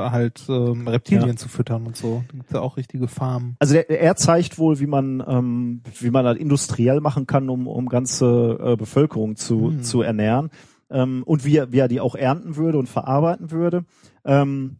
äh, 0.07 0.09
halt 0.11 0.43
ähm, 0.47 0.87
Reptilien 0.87 1.27
Ja. 1.29 1.35
zu 1.35 1.49
füttern 1.49 1.85
und 1.85 1.97
so. 1.97 2.23
Da 2.29 2.37
gibt's 2.37 2.53
ja 2.53 2.61
auch 2.61 2.77
richtige 2.77 3.07
Farmen. 3.07 3.55
Also 3.59 3.73
der, 3.73 3.89
er 3.89 4.15
zeigt 4.15 4.57
wohl, 4.57 4.79
wie 4.79 4.87
man 4.87 5.23
ähm, 5.27 5.83
wie 5.99 6.11
man 6.11 6.23
das 6.25 6.37
industriell 6.37 7.01
machen 7.01 7.27
kann, 7.27 7.49
um 7.49 7.67
um 7.67 7.89
ganze 7.89 8.57
äh, 8.61 8.75
Bevölkerung 8.77 9.35
zu 9.35 9.71
Hm. 9.71 9.83
zu 9.83 10.01
ernähren 10.01 10.49
ähm, 10.89 11.23
und 11.25 11.43
wie 11.45 11.57
er, 11.57 11.71
wie 11.73 11.79
er 11.79 11.87
die 11.89 11.99
auch 11.99 12.15
ernten 12.15 12.55
würde 12.55 12.77
und 12.77 12.87
verarbeiten 12.87 13.51
würde. 13.51 13.83
Ähm, 14.25 14.77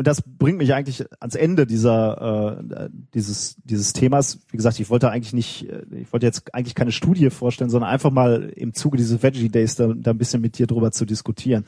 und 0.00 0.06
das 0.06 0.22
bringt 0.22 0.56
mich 0.56 0.72
eigentlich 0.72 1.04
ans 1.20 1.34
Ende 1.34 1.66
dieser 1.66 2.62
äh, 2.64 2.88
dieses 3.12 3.56
dieses 3.64 3.92
Themas. 3.92 4.38
Wie 4.50 4.56
gesagt, 4.56 4.80
ich 4.80 4.88
wollte 4.88 5.10
eigentlich 5.10 5.34
nicht, 5.34 5.68
äh, 5.68 5.82
ich 5.94 6.10
wollte 6.10 6.24
jetzt 6.24 6.54
eigentlich 6.54 6.74
keine 6.74 6.90
Studie 6.90 7.28
vorstellen, 7.28 7.68
sondern 7.68 7.90
einfach 7.90 8.10
mal 8.10 8.50
im 8.56 8.72
Zuge 8.72 8.96
dieses 8.96 9.22
Veggie 9.22 9.50
Days 9.50 9.76
da, 9.76 9.92
da 9.94 10.12
ein 10.12 10.16
bisschen 10.16 10.40
mit 10.40 10.56
dir 10.56 10.66
drüber 10.66 10.90
zu 10.90 11.04
diskutieren. 11.04 11.66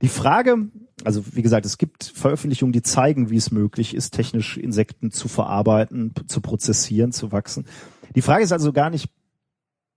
Die 0.00 0.08
Frage, 0.08 0.70
also 1.04 1.22
wie 1.32 1.42
gesagt, 1.42 1.66
es 1.66 1.76
gibt 1.76 2.04
Veröffentlichungen, 2.04 2.72
die 2.72 2.80
zeigen, 2.80 3.28
wie 3.28 3.36
es 3.36 3.50
möglich 3.50 3.94
ist, 3.94 4.12
technisch 4.14 4.56
Insekten 4.56 5.10
zu 5.10 5.28
verarbeiten, 5.28 6.14
zu 6.28 6.40
prozessieren, 6.40 7.12
zu 7.12 7.30
wachsen. 7.30 7.66
Die 8.14 8.22
Frage 8.22 8.42
ist 8.42 8.52
also 8.52 8.72
gar 8.72 8.88
nicht, 8.88 9.10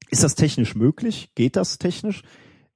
ist 0.09 0.25
das 0.25 0.35
technisch 0.35 0.75
möglich? 0.75 1.31
Geht 1.33 1.55
das 1.55 1.77
technisch? 1.77 2.23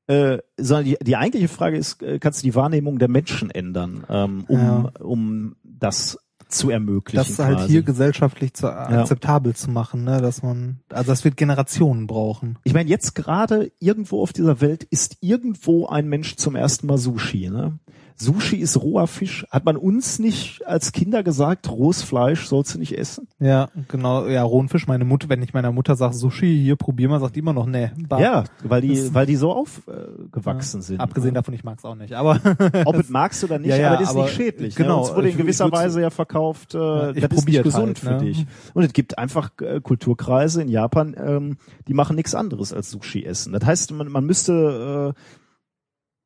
Äh, 0.08 0.40
sondern 0.58 0.86
die, 0.86 0.98
die 1.02 1.16
eigentliche 1.16 1.48
Frage 1.48 1.78
ist, 1.78 2.04
äh, 2.04 2.20
kannst 2.20 2.44
du 2.44 2.48
die 2.48 2.56
Wahrnehmung 2.56 3.00
der 3.00 3.08
Menschen 3.08 3.50
ändern, 3.50 4.04
ähm, 4.10 4.44
um, 4.48 4.60
Ja. 4.60 4.92
um 5.00 5.56
das 5.64 6.18
zu 6.50 6.70
ermöglichen? 6.70 7.26
Das 7.26 7.40
halt 7.40 7.58
quasi? 7.58 7.72
hier 7.72 7.84
gesellschaftlich 7.84 8.54
zu, 8.54 8.72
akzeptabel 8.72 9.56
zu 9.56 9.72
machen, 9.72 10.04
ne, 10.04 10.22
dass 10.22 10.44
man, 10.44 10.82
also 10.90 11.12
das 11.12 11.24
wird 11.24 11.38
Generationen 11.38 12.06
brauchen. 12.08 12.60
Ich 12.64 12.74
meine, 12.74 12.90
jetzt 12.90 13.16
gerade 13.16 13.72
irgendwo 13.80 14.22
auf 14.22 14.34
dieser 14.34 14.62
Welt 14.62 14.84
ist 14.84 15.18
irgendwo 15.22 15.88
ein 15.88 16.08
Mensch 16.08 16.36
zum 16.36 16.56
ersten 16.56 16.88
Mal 16.88 16.98
Sushi. 16.98 17.50
Ne? 17.50 17.80
Sushi 18.16 18.58
ist 18.58 18.82
roher 18.82 19.08
Fisch. 19.08 19.46
Hat 19.50 19.66
man 19.66 19.78
uns 19.78 20.20
nicht 20.20 20.66
als 20.66 20.92
Kinder 20.92 21.24
gesagt, 21.24 21.70
rohes 21.70 22.02
Fleisch 22.04 22.46
sollst 22.46 22.76
du 22.76 22.80
nicht 22.80 22.98
essen? 22.98 23.28
Ja, 23.40 23.70
genau, 23.88 24.28
ja, 24.28 24.44
rohen 24.44 24.70
Fisch. 24.70 24.88
Meine 24.88 25.06
Mutter, 25.06 25.30
wenn 25.30 25.42
ich 25.42 25.54
meiner 25.54 25.72
Mutter 25.72 25.96
sage, 25.96 26.14
Sushi, 26.14 26.62
hier 26.64 26.76
probier 26.76 27.10
mal, 27.10 27.20
sagt 27.20 27.36
die 27.36 27.40
immer 27.40 27.54
noch, 27.54 27.66
nee. 27.66 27.92
bah. 28.08 28.20
Ja, 28.20 28.44
weil 28.64 28.82
die, 28.82 29.14
weil 29.14 29.26
die 29.26 29.36
so 29.36 29.52
aufgewachsen 29.52 30.82
sind. 30.82 31.00
Abgesehen 31.00 31.34
ne? 31.34 31.40
davon, 31.40 31.54
ich 31.54 31.64
mag's 31.64 31.86
auch 31.86 31.96
nicht, 31.96 32.14
aber 32.14 32.40
Ob 32.86 32.96
es 32.96 33.10
magst 33.10 33.44
oder 33.44 33.60
nicht, 33.60 33.70
Ja, 33.70 33.78
ja, 33.78 33.88
aber 33.90 33.98
das 33.98 34.10
ist 34.10 34.16
nicht 34.16 34.30
schädlich. 34.30 34.76
genau, 34.76 34.98
ne? 34.98 35.02
Uns 35.04 35.16
wurde 35.16 35.30
in 35.30 35.38
gewisser 35.38 35.72
Weise 35.72 36.02
ja 36.02 36.10
verkauft, 36.10 36.76
äh, 36.76 37.12
ich 37.12 37.22
das 37.22 37.32
ist 37.40 37.48
nicht 37.48 37.64
gesund 37.64 37.86
halt, 37.86 38.00
für 38.00 38.12
ne? 38.12 38.18
dich. 38.20 38.46
Und 38.74 38.84
es 38.84 38.94
gibt 38.94 39.18
einfach 39.18 39.52
äh, 39.62 39.82
Kulturkreise 39.82 40.62
in 40.62 40.70
Japan, 40.70 41.16
ähm, 41.18 41.58
die 41.88 41.94
machen 41.94 42.16
nichts 42.16 42.36
anderes 42.36 42.74
als 42.74 42.92
Sushi 42.92 43.24
essen. 43.26 43.54
Das 43.54 43.66
heißt, 43.66 43.92
man, 43.92 44.10
man 44.10 44.26
müsste 44.26 45.14
äh, 45.16 45.20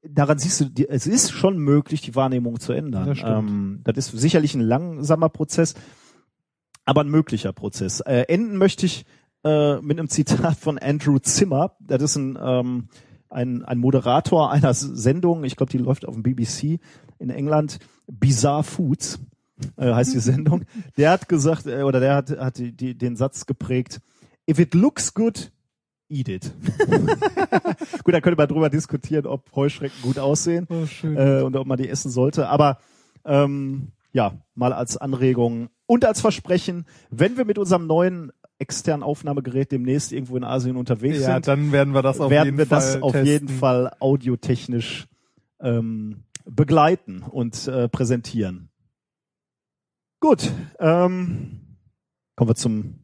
daran 0.03 0.37
siehst 0.39 0.61
du, 0.61 0.65
die, 0.65 0.87
es 0.87 1.07
ist 1.07 1.31
schon 1.31 1.57
möglich, 1.57 2.01
die 2.01 2.15
Wahrnehmung 2.15 2.59
zu 2.59 2.73
ändern. 2.73 3.07
Das 3.07 3.19
ähm, 3.23 3.81
das 3.83 3.97
ist 3.97 4.19
sicherlich 4.19 4.55
ein 4.55 4.61
langsamer 4.61 5.29
Prozess, 5.29 5.73
aber 6.85 7.01
ein 7.01 7.09
möglicher 7.09 7.53
Prozess. 7.53 7.99
Äh, 8.01 8.25
enden 8.27 8.57
möchte 8.57 8.85
ich 8.85 9.05
äh, 9.43 9.79
mit 9.81 9.99
einem 9.99 10.09
Zitat 10.09 10.57
von 10.57 10.77
Andrew 10.77 11.19
Zimmer. 11.19 11.75
Das 11.79 12.01
ist 12.01 12.15
ein, 12.15 12.37
ähm, 12.41 12.89
ein, 13.29 13.63
ein 13.63 13.77
Moderator 13.77 14.51
einer 14.51 14.73
Sendung, 14.73 15.43
ich 15.43 15.55
glaube, 15.55 15.71
die 15.71 15.77
läuft 15.77 16.05
auf 16.05 16.13
dem 16.13 16.23
BBC 16.23 16.79
in 17.19 17.29
England, 17.29 17.79
Bizarre 18.07 18.63
Foods 18.63 19.19
äh, 19.75 19.93
heißt 19.93 20.13
die 20.13 20.19
Sendung. 20.19 20.65
Der 20.97 21.11
hat 21.11 21.27
gesagt, 21.29 21.65
äh, 21.65 21.83
oder 21.83 21.99
der 21.99 22.15
hat, 22.15 22.29
hat 22.31 22.57
die, 22.57 22.71
die, 22.71 22.97
den 22.97 23.15
Satz 23.15 23.45
geprägt, 23.45 24.01
if 24.49 24.59
it 24.59 24.73
looks 24.73 25.13
good, 25.13 25.51
eat 26.09 26.29
it. 26.29 26.51
gut, 28.03 28.13
da 28.13 28.21
könnte 28.21 28.37
man 28.37 28.47
drüber 28.47 28.69
diskutieren, 28.69 29.25
ob 29.25 29.53
Heuschrecken 29.55 30.01
gut 30.01 30.19
aussehen 30.19 30.67
Oh, 30.69 31.07
äh, 31.07 31.41
und 31.41 31.55
ob 31.55 31.67
man 31.67 31.77
die 31.77 31.89
essen 31.89 32.11
sollte. 32.11 32.47
Aber 32.49 32.79
ähm, 33.25 33.89
ja, 34.11 34.33
mal 34.55 34.73
als 34.73 34.97
Anregung 34.97 35.69
und 35.85 36.05
als 36.05 36.21
Versprechen, 36.21 36.85
wenn 37.09 37.37
wir 37.37 37.45
mit 37.45 37.57
unserem 37.57 37.87
neuen 37.87 38.31
externen 38.59 39.03
Aufnahmegerät 39.03 39.71
demnächst 39.71 40.11
irgendwo 40.11 40.37
in 40.37 40.43
Asien 40.43 40.77
unterwegs 40.77 41.19
ja, 41.19 41.33
sind, 41.33 41.47
dann 41.47 41.71
werden 41.71 41.93
wir 41.93 42.01
das 42.01 42.19
auf 42.19 42.31
werden 42.31 42.45
jeden 42.45 42.57
wir 42.57 42.65
Fall 42.65 42.77
das 42.77 43.01
auf 43.01 43.15
jeden 43.23 43.49
Fall 43.49 43.93
audiotechnisch 43.99 45.07
ähm, 45.59 46.23
begleiten 46.45 47.23
und 47.23 47.67
äh, 47.67 47.87
präsentieren. 47.87 48.69
Gut, 50.19 50.51
ähm, 50.79 51.77
kommen 52.35 52.49
wir 52.49 52.55
zum 52.55 52.99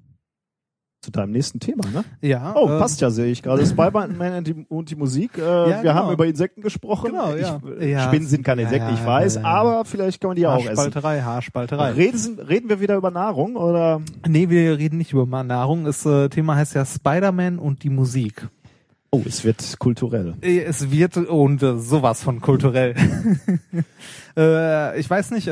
zu 1.03 1.11
deinem 1.11 1.31
nächsten 1.31 1.59
Thema, 1.59 1.83
ne? 1.91 2.03
Ja. 2.21 2.53
Oh, 2.55 2.69
ähm, 2.69 2.79
passt 2.79 3.01
ja, 3.01 3.09
sehe 3.09 3.27
ich 3.31 3.43
gerade. 3.43 3.65
Spider-Man 3.65 4.37
und 4.37 4.47
die, 4.47 4.65
und 4.69 4.89
die 4.89 4.95
Musik. 4.95 5.37
Äh, 5.37 5.41
wir 5.41 5.79
genau. 5.81 5.93
haben 5.93 6.13
über 6.13 6.25
Insekten 6.25 6.61
gesprochen. 6.61 7.11
Genau, 7.11 7.35
ja. 7.35 7.59
Ich, 7.79 7.89
Ja, 7.89 8.07
Spinnen 8.07 8.27
sind 8.27 8.43
keine 8.43 8.61
ja, 8.61 8.67
Insekten, 8.67 8.89
ja, 8.89 8.99
ich 8.99 9.05
weiß, 9.05 9.35
ja, 9.35 9.41
ja. 9.41 9.47
aber 9.47 9.85
vielleicht 9.85 10.21
kann 10.21 10.29
man 10.29 10.35
die 10.35 10.43
ja 10.43 10.55
auch 10.55 10.59
essen. 10.59 10.69
Haarspalterei, 10.69 11.21
Haarspalterei. 11.21 11.91
Reden, 11.91 12.39
reden 12.39 12.69
wir 12.69 12.79
wieder 12.79 12.95
über 12.95 13.11
Nahrung 13.11 13.55
oder? 13.55 14.01
Nee, 14.27 14.49
wir 14.49 14.77
reden 14.77 14.97
nicht 14.97 15.13
über 15.13 15.43
Nahrung. 15.43 15.83
Das 15.85 16.05
äh, 16.05 16.29
Thema 16.29 16.55
heißt 16.55 16.73
ja 16.75 16.85
Spider-Man 16.85 17.59
und 17.59 17.83
die 17.83 17.89
Musik. 17.89 18.47
Oh, 19.13 19.21
es 19.27 19.43
wird 19.43 19.77
kulturell. 19.77 20.33
Äh, 20.41 20.61
Es 20.61 20.89
wird 20.89 21.17
und 21.17 21.61
äh, 21.61 21.77
sowas 21.77 22.23
von 22.23 22.41
kulturell. 22.41 22.95
äh, 24.35 24.99
ich 24.99 25.07
weiß 25.07 25.29
nicht, 25.29 25.47
äh, 25.47 25.51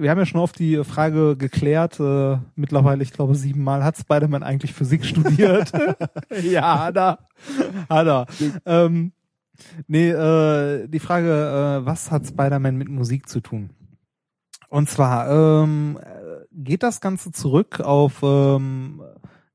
wir 0.00 0.08
haben 0.10 0.18
ja 0.18 0.24
schon 0.24 0.40
oft 0.40 0.58
die 0.58 0.82
Frage 0.82 1.36
geklärt, 1.36 2.00
äh, 2.00 2.38
mittlerweile, 2.54 3.02
ich 3.02 3.12
glaube, 3.12 3.34
siebenmal 3.34 3.84
hat 3.84 3.98
Spider-Man 3.98 4.42
eigentlich 4.42 4.72
Physik 4.72 5.04
studiert. 5.04 5.72
ja, 6.42 6.86
hat 6.86 6.96
er. 6.96 7.18
Hat 7.90 8.06
er. 8.06 8.26
Ähm, 8.64 9.12
nee, 9.86 10.08
äh, 10.08 10.88
die 10.88 10.98
Frage, 10.98 11.82
was 11.84 12.10
hat 12.10 12.26
Spider-Man 12.26 12.78
mit 12.78 12.88
Musik 12.88 13.28
zu 13.28 13.40
tun? 13.40 13.68
Und 14.70 14.88
zwar 14.88 15.64
ähm, 15.64 15.98
äh, 16.02 16.46
geht 16.50 16.82
das 16.82 17.02
Ganze 17.02 17.30
zurück 17.30 17.78
auf 17.80 18.22
ähm, 18.22 19.02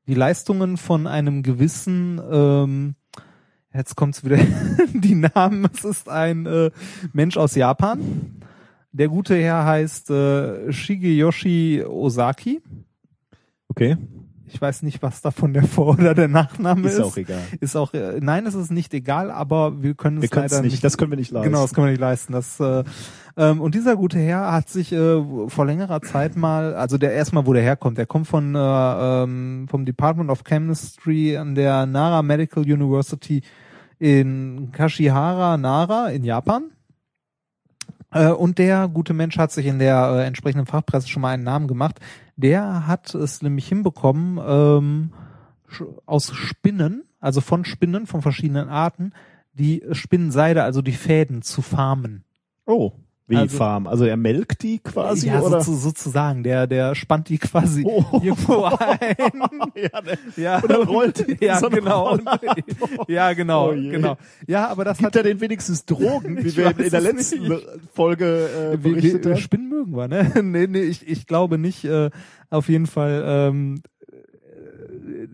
die 0.06 0.14
Leistungen 0.14 0.78
von 0.78 1.08
einem 1.08 1.42
gewissen 1.42 2.22
ähm, 2.32 2.96
Jetzt 3.74 3.96
kommt's 3.96 4.24
wieder 4.26 4.38
die 4.94 5.16
Namen. 5.16 5.68
Es 5.74 5.86
ist 5.86 6.10
ein 6.10 6.46
äh, 6.46 6.72
Mensch 7.14 7.38
aus 7.38 7.56
Japan. 7.56 8.42
Der 8.92 9.08
gute 9.08 9.36
Herr 9.36 9.66
heißt 9.66 10.10
äh, 10.10 10.72
Shigeyoshi 10.72 11.84
Ozaki. 11.88 12.62
Okay. 13.70 13.98
Ich 14.54 14.62
weiß 14.62 14.84
nicht, 14.84 15.02
was 15.02 15.22
davon 15.22 15.54
der 15.54 15.64
Vor- 15.64 15.94
oder 15.98 16.14
der 16.14 16.28
Nachname 16.28 16.88
ist. 16.88 16.96
Ist 16.96 17.02
auch 17.02 17.18
egal. 17.18 17.42
Ist 17.60 17.76
auch 17.76 17.94
äh, 17.94 18.20
nein, 18.22 18.46
es 18.46 18.54
ist 18.54 18.72
nicht 18.72 18.94
egal, 18.94 19.32
aber 19.32 19.82
wir 19.82 19.94
können 19.94 20.18
es 20.18 20.24
Wir 20.24 20.30
leider 20.36 20.62
nicht, 20.62 20.84
das 20.84 20.98
können 20.98 21.12
wir 21.12 21.18
nicht 21.18 21.32
leisten. 21.32 21.50
Genau, 21.50 21.62
das 21.62 21.74
können 21.74 21.88
wir 21.88 21.92
nicht 21.92 22.02
leisten. 22.02 22.34
Das, 22.34 22.60
äh, 22.60 22.84
ähm, 23.38 23.62
und 23.62 23.76
dieser 23.76 23.96
gute 23.96 24.20
Herr 24.20 24.52
hat 24.52 24.70
sich 24.70 24.92
äh, 24.92 25.22
vor 25.48 25.66
längerer 25.66 26.02
Zeit 26.02 26.36
mal, 26.36 26.76
also 26.76 26.98
der 26.98 27.14
erstmal, 27.14 27.46
wo 27.46 27.54
der 27.54 27.64
herkommt, 27.64 27.98
der 27.98 28.06
kommt 28.06 28.28
von 28.28 28.56
äh, 28.56 28.60
ähm, 28.60 29.68
vom 29.70 29.86
Department 29.86 30.30
of 30.30 30.44
Chemistry 30.44 31.38
an 31.38 31.56
der 31.56 31.86
Nara 31.86 32.22
Medical 32.22 32.64
University 32.64 33.42
in 34.00 34.72
Kashihara, 34.72 35.58
Nara 35.58 36.10
in 36.10 36.24
Japan. 36.24 36.72
Äh, 38.14 38.30
und 38.30 38.58
der 38.58 38.88
gute 38.88 39.14
Mensch 39.14 39.38
hat 39.38 39.52
sich 39.52 39.66
in 39.66 39.80
der 39.80 40.16
äh, 40.16 40.26
entsprechenden 40.26 40.66
Fachpresse 40.66 41.08
schon 41.08 41.22
mal 41.22 41.30
einen 41.30 41.44
Namen 41.44 41.68
gemacht. 41.68 42.00
Der 42.42 42.88
hat 42.88 43.14
es 43.14 43.44
nämlich 43.44 43.68
hinbekommen, 43.68 44.40
ähm, 44.44 45.14
aus 46.08 46.34
Spinnen, 46.34 47.04
also 47.20 47.40
von 47.40 47.66
Spinnen, 47.66 48.08
von 48.08 48.24
verschiedenen 48.24 48.68
Arten, 48.68 49.14
die 49.54 49.84
Spinnenseide, 49.92 50.64
also 50.64 50.82
die 50.82 50.94
Fäden 50.94 51.44
zu 51.44 51.62
farmen. 51.62 52.24
Oh, 52.66 52.94
wie 53.28 53.38
Also- 53.38 53.58
Farm. 53.58 53.88
Also 53.88 54.04
er 54.06 54.18
melkt 54.18 54.62
die 54.64 54.80
quasi 54.80 55.28
ja, 55.28 55.40
oder? 55.40 55.62
sozu- 55.62 55.76
sozusagen. 55.78 56.44
Der, 56.44 56.68
der 56.68 56.96
spannt 56.96 57.30
die 57.30 57.38
quasi 57.38 57.84
Oh. 57.88 58.04
irgendwo 58.22 58.64
ein. 58.64 59.00
ja, 59.76 60.02
ne. 60.02 60.18
Ja, 60.36 60.60
Und 60.60 60.70
dann 60.72 60.82
rollt 60.84 61.26
die 61.28 61.46
ja, 61.46 61.60
so 61.60 61.70
genau. 61.70 62.18
Ja, 63.08 63.34
genau, 63.34 63.70
Oh 63.72 63.76
genau. 63.76 64.18
Ja, 64.48 64.68
aber 64.68 64.84
das 64.86 64.98
Gibt 64.98 65.08
hat 65.08 65.16
er 65.16 65.24
den 65.24 65.40
wenigstens 65.42 65.86
Drogen, 65.86 66.44
wie 66.44 66.56
wir 66.58 66.78
in 66.78 66.90
der 66.90 67.02
letzten 67.02 67.48
nicht. 67.48 67.68
Folge 67.94 68.74
äh, 68.74 68.78
berichtet 68.78 69.26
haben? 69.26 69.38
Spinnen 69.38 69.70
mögen 69.70 69.96
wir, 69.96 70.08
ne? 70.08 70.32
nee, 70.44 70.68
nee, 70.68 70.82
ich, 70.82 71.08
ich 71.08 71.26
glaube 71.28 71.58
nicht. 71.58 71.86
Äh, 71.86 72.10
auf 72.50 72.68
jeden 72.68 72.86
Fall, 72.88 73.24
ähm, 73.26 73.76
äh, 73.76 73.90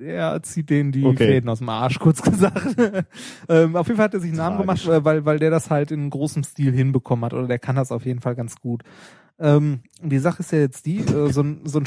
er 0.02 0.42
zieht 0.44 0.70
denen 0.70 0.92
die 0.92 1.04
Okay. 1.06 1.28
Fäden 1.28 1.50
aus 1.50 1.60
dem 1.60 1.70
Arsch, 1.70 2.00
kurz 2.00 2.22
gesagt. 2.22 2.76
ähm, 3.50 3.76
auf 3.76 3.88
jeden 3.88 3.98
Fall 3.98 4.06
hat 4.06 4.14
er 4.14 4.20
sich 4.20 4.30
einen 4.30 4.38
Namen 4.38 4.58
gemacht, 4.58 4.88
weil, 4.88 5.26
weil 5.26 5.40
der 5.40 5.50
das 5.52 5.70
halt 5.70 5.92
in 5.92 6.10
großem 6.10 6.44
Stil 6.44 6.74
hinbekommen 6.74 7.26
hat. 7.26 7.34
Oder 7.34 7.48
der 7.48 7.60
kann 7.60 7.76
das 7.76 7.92
auf 7.92 8.06
jeden 8.06 8.20
Fall 8.22 8.36
ganz 8.36 8.56
gut. 8.58 8.84
Ähm, 9.40 9.80
die 10.02 10.20
Sache 10.20 10.42
ist 10.42 10.52
ja 10.52 10.60
jetzt 10.60 10.86
die, 10.86 11.00
äh, 11.00 11.32
so, 11.32 11.42
ein, 11.42 11.62
so 11.66 11.80
ein 11.80 11.86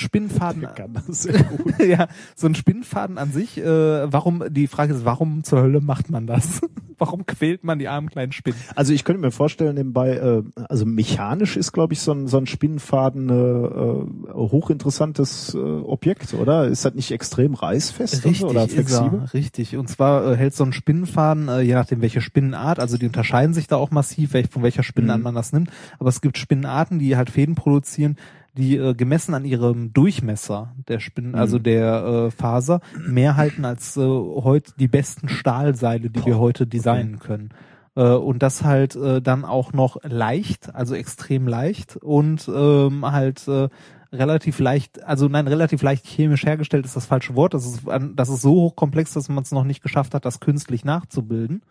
gut. 1.56 1.78
ja, 1.81 2.09
so 2.36 2.47
ein 2.47 2.55
Spinnenfaden 2.55 3.18
an 3.18 3.32
sich, 3.32 3.59
äh, 3.59 4.12
warum, 4.12 4.44
die 4.51 4.66
Frage 4.66 4.94
ist, 4.94 5.05
warum 5.05 5.44
zur 5.44 5.60
Hölle 5.62 5.81
macht 5.81 6.10
man 6.10 6.27
das? 6.27 6.60
warum 6.98 7.24
quält 7.27 7.64
man 7.64 7.78
die 7.78 7.89
armen 7.89 8.10
kleinen 8.10 8.31
Spinnen? 8.32 8.59
Also 8.77 8.93
ich 8.93 9.05
könnte 9.05 9.22
mir 9.22 9.31
vorstellen, 9.31 9.74
nebenbei, 9.74 10.16
äh, 10.16 10.43
also 10.68 10.85
mechanisch 10.86 11.56
ist, 11.56 11.72
glaube 11.72 11.94
ich, 11.94 12.01
so 12.01 12.12
ein, 12.12 12.28
so 12.28 12.36
ein 12.36 12.47
Spinnenfaden 12.47 13.31
äh, 13.31 13.32
äh, 13.32 14.32
hochinteressantes 14.35 15.55
äh, 15.55 15.59
Objekt, 15.59 16.35
oder? 16.35 16.68
Ist 16.68 16.85
das 16.85 16.94
nicht 16.94 17.10
extrem 17.10 17.55
reißfest 17.55 18.22
so, 18.22 18.48
oder 18.48 18.68
flexibel? 18.68 19.20
er, 19.24 19.35
richtig. 19.35 19.77
Und 19.77 19.89
zwar 19.89 20.32
äh, 20.32 20.36
hält 20.36 20.55
so 20.55 20.64
ein 20.64 20.72
Spinnenfaden, 20.72 21.48
äh, 21.48 21.60
je 21.60 21.74
nachdem 21.74 22.02
welche 22.02 22.20
Spinnenart, 22.20 22.78
also 22.78 22.98
die 22.98 23.06
unterscheiden 23.06 23.55
sich 23.55 23.66
da 23.66 23.77
auch 23.77 23.90
massiv, 23.90 24.35
welch, 24.35 24.48
von 24.51 24.62
welcher 24.62 24.82
Spinnenart 24.82 25.18
Mhm. 25.18 25.24
man 25.24 25.35
das 25.35 25.53
nimmt. 25.53 25.70
Aber 25.98 26.09
es 26.11 26.20
gibt 26.20 26.38
Spinnenarten, 26.38 26.98
die 26.98 27.16
halt 27.16 27.30
Fäden 27.40 27.54
produzieren, 27.54 28.16
die 28.56 28.77
äh, 28.77 28.94
gemessen 28.94 29.35
an 29.35 29.44
ihrem 29.44 29.93
Durchmesser 29.93 30.74
der 30.88 31.01
Spinnen, 31.01 31.35
also 31.35 31.59
Mhm. 31.59 31.62
der 31.62 32.04
äh, 32.04 32.30
Faser, 32.30 32.80
mehr 33.09 33.36
halten 33.36 33.64
als 33.64 33.96
äh, 33.96 34.01
heute 34.01 34.72
die 34.78 34.88
besten 34.88 35.28
Stahlseile, 35.28 36.10
die 36.10 36.27
wir 36.27 36.38
heute 36.38 36.66
designen 36.66 37.19
können. 37.19 37.51
Äh, 37.96 38.02
und 38.02 38.43
das 38.43 38.62
halt 38.62 38.96
äh, 38.96 39.22
dann 39.22 39.44
auch 39.44 39.72
noch 39.72 39.96
leicht, 40.02 40.74
also 40.74 40.94
extrem 40.94 41.48
leicht 41.48 41.96
und 41.96 42.51
ähm, 42.52 43.10
halt 43.10 43.46
äh, 43.48 43.69
relativ 44.12 44.59
leicht, 44.59 45.02
also 45.04 45.28
nein, 45.28 45.46
relativ 45.46 45.82
leicht 45.82 46.04
chemisch 46.06 46.44
hergestellt 46.44 46.85
ist 46.85 46.96
das 46.96 47.06
falsche 47.06 47.36
Wort. 47.36 47.54
Das 47.54 47.64
ist, 47.64 47.82
das 48.16 48.28
ist 48.28 48.43
so 48.43 48.52
hochkomplex, 48.52 49.14
dass 49.14 49.28
man 49.28 49.44
es 49.44 49.52
noch 49.52 49.64
nicht 49.64 49.82
geschafft 49.82 50.12
hat, 50.14 50.24
das 50.24 50.40
künstlich 50.40 50.85
nachzubilden 50.85 51.62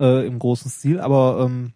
äh, 0.00 0.26
im 0.26 0.38
großen 0.38 0.70
Stil. 0.70 1.00
Aber 1.00 1.44
ähm, 1.44 1.72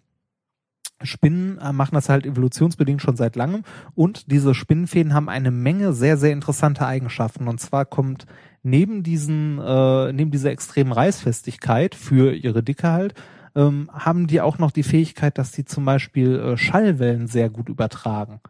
Spinnen 1.02 1.58
äh, 1.58 1.73
machen 1.73 1.94
das 1.94 2.08
halt 2.08 2.26
evolutionsbedingt 2.26 3.02
schon 3.02 3.16
seit 3.16 3.36
langem 3.36 3.65
und 3.94 4.31
diese 4.31 4.55
Spinnenfäden 4.55 5.12
haben 5.12 5.28
eine 5.28 5.50
Menge 5.50 5.92
sehr, 5.92 6.16
sehr 6.16 6.33
interessante 6.33 6.86
Eigenschaften. 6.86 7.49
Und 7.49 7.60
zwar 7.60 7.84
kommt 7.84 8.26
neben 8.62 9.02
diesen, 9.02 9.58
äh, 9.58 10.12
neben 10.12 10.31
dieser 10.31 10.50
extremen 10.50 10.92
Reißfestigkeit 10.92 11.94
für 11.94 12.34
ihre 12.34 12.62
Dicke 12.62 12.91
halt, 12.91 13.15
ähm, 13.55 13.91
haben 13.92 14.26
die 14.26 14.41
auch 14.41 14.58
noch 14.58 14.70
die 14.70 14.83
Fähigkeit, 14.83 15.39
dass 15.39 15.52
die 15.52 15.65
zum 15.65 15.84
Beispiel 15.84 16.39
äh, 16.39 16.57
Schallwellen 16.57 17.26
sehr 17.26 17.50
gut 17.50 17.68
übertragen. 17.68 18.41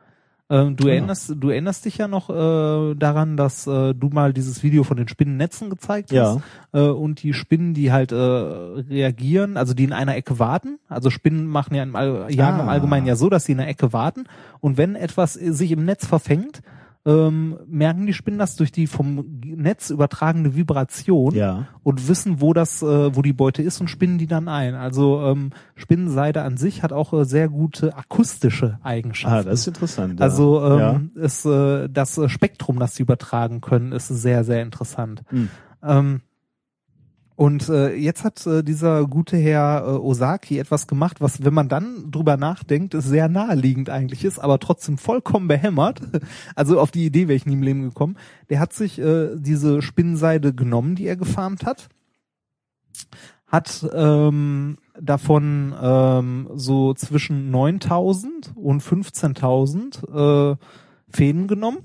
Ähm, 0.49 0.76
du 0.76 0.86
Ja. 0.86 0.94
erinnerst, 0.94 1.34
du 1.36 1.49
erinnerst 1.50 1.84
dich 1.84 1.99
ja 1.99 2.07
noch 2.07 2.31
äh, 2.31 2.94
daran, 2.94 3.36
dass 3.36 3.66
äh, 3.66 3.94
du 3.94 4.08
mal 4.10 4.33
dieses 4.33 4.62
Video 4.62 4.84
von 4.84 4.97
den 4.97 5.08
Spinnennetzen 5.08 5.70
gezeigt 5.70 6.10
hast. 6.12 6.15
Ja. 6.15 6.41
Äh, 6.73 6.89
und 6.91 7.23
die 7.25 7.33
Spinnen, 7.34 7.75
die 7.75 7.91
halt 7.91 8.12
äh, 8.12 8.15
reagieren, 8.16 9.57
also 9.57 9.75
die 9.75 9.84
in 9.84 9.92
einer 9.92 10.16
Ecke 10.16 10.39
warten. 10.39 10.78
Also 10.89 11.10
Spinnen 11.10 11.47
machen 11.47 11.75
ja 11.75 11.83
im, 11.83 11.97
All 11.97 12.26
jagen 12.31 12.60
im 12.60 12.68
Ah. 12.68 12.73
Allgemeinen 12.73 13.07
ja 13.07 13.16
so, 13.16 13.28
dass 13.28 13.44
sie 13.44 13.52
in 13.52 13.60
einer 13.60 13.68
Ecke 13.68 13.92
warten. 13.92 14.25
Und 14.60 14.76
wenn 14.76 14.94
etwas 14.94 15.36
äh, 15.36 15.52
sich 15.52 15.73
im 15.73 15.84
Netz 15.84 16.07
verfängt, 16.07 16.62
ähm, 17.07 17.57
merken 17.68 18.07
die 18.07 18.12
Spinnen 18.12 18.39
das 18.39 18.57
durch 18.57 18.73
die 18.73 18.89
vom 18.89 19.41
Netz 19.44 19.91
übertragene 19.91 20.57
Vibration 20.57 21.35
Ja. 21.35 21.68
und 21.85 22.09
wissen, 22.09 22.41
wo 22.41 22.52
das, 22.52 22.83
äh, 22.83 23.15
wo 23.17 23.23
die 23.23 23.33
Beute 23.33 23.62
ist 23.62 23.81
und 23.81 23.89
spinnen 23.89 24.18
die 24.18 24.26
dann 24.26 24.49
ein. 24.49 24.75
Also 24.75 25.23
ähm, 25.23 25.51
Spinnenseide 25.76 26.43
an 26.43 26.57
sich 26.57 26.83
hat 26.83 26.93
auch 26.93 27.12
äh, 27.12 27.25
sehr 27.25 27.49
gute 27.49 27.97
akustische 27.97 28.81
Eigenschaften. 28.83 29.49
Ah, 29.49 29.51
das 29.51 29.60
ist 29.60 29.68
interessant. 29.68 30.18
Ja. 30.18 30.26
Also 30.26 30.60
ja. 30.60 30.94
ähm, 30.94 31.12
ist 31.15 31.47
äh, 31.47 31.89
das 31.89 32.18
äh, 32.18 32.28
Spektrum, 32.28 32.81
das 32.81 32.97
sie 32.97 33.05
übertragen 33.05 33.60
können, 33.60 33.93
ist 33.93 34.09
sehr, 34.09 34.43
sehr 34.43 34.62
interessant. 34.62 35.23
Hm. 35.28 35.49
Ähm, 35.85 36.20
Und 37.36 37.68
äh, 37.68 37.94
jetzt 37.94 38.24
hat 38.24 38.47
äh, 38.47 38.65
dieser 38.65 39.06
gute 39.06 39.36
Herr 39.36 39.84
äh, 39.86 39.90
Osaki 39.90 40.58
etwas 40.58 40.86
gemacht, 40.86 41.20
was, 41.20 41.44
wenn 41.44 41.52
man 41.52 41.68
dann 41.68 42.10
drüber 42.10 42.39
nachdenkt, 42.39 42.94
ist 42.94 43.08
sehr 43.08 43.28
naheliegend 43.28 43.90
eigentlich 43.90 44.24
ist, 44.24 44.39
aber 44.39 44.58
trotzdem 44.58 44.97
vollkommen 44.97 45.47
behämmert. 45.47 46.00
Also 46.55 46.81
auf 46.81 46.90
die 46.90 47.05
Idee 47.05 47.28
wäre 47.28 47.36
ich 47.36 47.44
nie 47.44 47.52
im 47.52 47.62
Leben 47.62 47.82
gekommen. 47.82 48.16
Der 48.48 48.60
hat 48.60 48.73
sich 48.73 48.98
äh, 48.98 49.36
diese 49.36 49.82
Spinnenseide 49.82 50.55
genommen, 50.55 50.94
die 50.94 51.06
er 51.06 51.16
gefarmt 51.16 51.66
hat, 51.66 51.89
hat 53.47 53.86
ähm, 53.92 54.78
davon 54.98 55.74
ähm, 55.81 56.48
so 56.55 56.94
zwischen 56.94 57.50
9000 57.50 58.52
und 58.56 58.82
15.000 58.82 60.52
äh, 60.52 60.56
Fäden 61.10 61.47
genommen, 61.47 61.78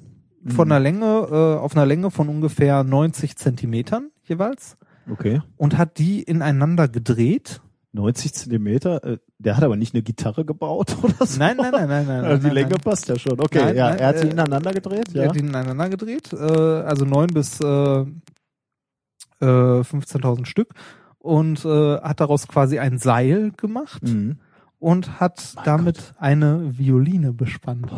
von 0.48 0.72
einer 0.72 0.80
Länge, 0.80 1.28
äh, 1.30 1.60
auf 1.60 1.76
einer 1.76 1.86
Länge 1.86 2.10
von 2.12 2.30
ungefähr 2.30 2.84
90 2.84 3.36
Zentimetern 3.36 4.10
jeweils 4.24 4.78
Okay. 5.12 5.42
und 5.58 5.78
hat 5.78 5.98
die 5.98 6.24
ineinander 6.24 6.88
gedreht. 6.88 7.62
90 7.94 8.34
Zentimeter. 8.34 9.04
Äh, 9.04 9.18
der 9.38 9.58
hat 9.58 9.64
aber 9.64 9.76
nicht 9.76 9.94
eine 9.94 10.02
Gitarre 10.02 10.46
gebaut 10.46 10.96
oder 11.04 11.26
so. 11.26 11.38
Nein, 11.40 11.58
nein, 11.58 11.72
nein, 11.72 11.90
nein, 11.90 12.08
nein. 12.08 12.24
Also 12.24 12.38
die 12.38 12.48
nein, 12.48 12.54
Länge 12.56 12.70
nein. 12.70 12.80
passt 12.82 13.08
ja 13.10 13.20
schon. 13.20 13.38
Okay, 13.40 13.60
Nein, 13.66 13.76
ja, 13.76 13.90
er 13.90 14.08
hat 14.08 14.16
äh, 14.24 14.30
ineinander 14.30 14.72
gedreht, 14.74 15.14
Er 15.14 15.24
ja. 15.24 15.28
hat 15.28 15.36
die 15.36 15.40
ineinander 15.42 15.90
gedreht, 15.90 16.34
also 16.34 17.04
neun 17.06 17.28
bis 17.28 17.60
äh, 17.60 17.66
äh, 17.66 18.06
15.000 19.82 20.46
Stück 20.46 20.74
und 21.20 21.66
äh, 21.66 21.98
hat 22.00 22.20
daraus 22.22 22.48
quasi 22.48 22.80
ein 22.80 22.98
Seil 22.98 23.52
gemacht 23.52 24.04
Mhm. 24.04 24.38
und 24.80 25.20
hat 25.20 25.56
damit 25.66 26.14
eine 26.18 26.78
Violine 26.78 27.34
bespannt. 27.34 27.92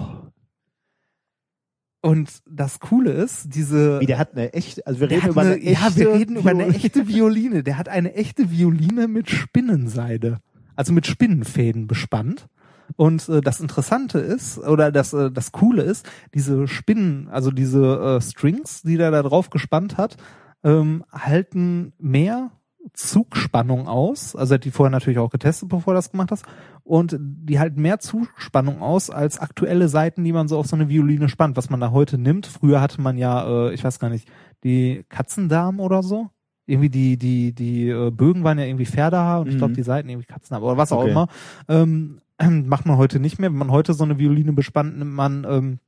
Und 2.06 2.42
das 2.46 2.82
Coole 2.82 3.12
ist, 3.12 3.56
diese 3.56 4.02
Wie, 4.02 4.06
der 4.06 4.20
hat 4.20 4.34
eine 4.34 4.52
echte, 4.52 4.86
also 4.86 5.00
wir 5.00 5.10
reden 5.10 5.30
über 5.30 5.40
eine, 5.40 5.54
eine, 5.54 5.62
echte 5.62 5.72
ja, 5.72 5.96
wir 5.96 6.14
reden 6.14 6.36
über 6.36 6.50
eine 6.50 6.60
Violine. 6.66 6.76
echte 6.76 7.08
Violine. 7.08 7.64
Der 7.64 7.78
hat 7.78 7.88
eine 7.88 8.14
echte 8.14 8.52
Violine 8.52 9.08
mit 9.08 9.30
Spinnenseide, 9.30 10.40
also 10.76 10.92
mit 10.92 11.08
Spinnenfäden 11.08 11.88
bespannt. 11.88 12.50
Und 12.98 13.30
äh, 13.30 13.40
das 13.40 13.62
Interessante 13.62 14.20
ist, 14.20 14.58
oder 14.58 14.92
das, 14.92 15.14
äh, 15.14 15.32
das 15.32 15.54
Coole 15.54 15.84
ist, 15.84 16.06
diese 16.34 16.68
Spinnen, 16.68 17.30
also 17.30 17.52
diese 17.52 18.18
äh, 18.18 18.22
Strings, 18.22 18.82
die 18.82 18.98
der 18.98 19.10
da 19.10 19.24
drauf 19.24 19.50
gespannt 19.50 19.96
hat, 19.96 20.18
ähm, 20.66 21.06
halten 21.10 21.94
mehr 22.00 22.52
Zugspannung 22.92 23.88
aus. 23.88 24.36
Also 24.36 24.56
hat 24.56 24.66
die 24.66 24.72
vorher 24.72 24.92
natürlich 24.92 25.20
auch 25.20 25.30
getestet, 25.30 25.70
bevor 25.70 25.94
er 25.94 25.96
das 25.96 26.12
gemacht 26.12 26.32
hast. 26.32 26.46
Und 26.84 27.18
die 27.20 27.60
halten 27.60 27.82
mehr 27.82 28.00
Zugspannung 28.00 28.82
aus 28.82 29.10
als 29.10 29.40
aktuelle 29.40 29.88
Seiten, 29.88 30.24
die 30.24 30.34
man 30.34 30.48
so 30.48 30.58
auf 30.58 30.68
so 30.68 30.76
eine 30.76 30.90
Violine 30.90 31.30
spannt, 31.30 31.56
was 31.58 31.70
man 31.70 31.80
da 31.80 31.92
heute 31.92 32.18
nimmt. 32.18 32.46
Früher 32.46 32.82
hatte 32.82 33.02
man 33.02 33.18
ja, 33.18 33.68
äh, 33.70 33.74
ich 33.74 33.84
weiß 33.84 34.00
gar 34.00 34.10
nicht, 34.10 34.28
die 34.64 35.06
Katzendarm 35.10 35.80
oder 35.80 36.04
so. 36.04 36.30
Irgendwie 36.66 36.90
die, 36.90 37.18
die, 37.18 37.54
die 37.54 37.90
äh, 37.90 38.12
Bögen 38.12 38.44
waren 38.44 38.60
ja 38.60 38.66
irgendwie 38.66 38.86
Pferdehaar 38.86 39.42
und 39.42 39.48
ich 39.50 39.58
glaube 39.58 39.72
Mhm. 39.72 39.76
die 39.78 39.84
Seiten 39.84 40.10
irgendwie 40.10 40.28
Katzendarm 40.28 40.64
oder 40.64 40.78
was 40.78 40.92
auch 40.92 41.00
Okay. 41.02 41.12
immer. 41.12 41.28
Ähm, 41.68 42.20
macht 42.68 42.86
man 42.86 42.98
heute 42.98 43.20
nicht 43.20 43.40
mehr. 43.40 43.50
Wenn 43.52 43.58
man 43.60 43.72
heute 43.72 43.94
so 43.94 44.04
eine 44.04 44.18
Violine 44.20 44.54
bespannt, 44.54 44.98
nimmt 44.98 45.14
man 45.14 45.46
ähm, 45.50 45.80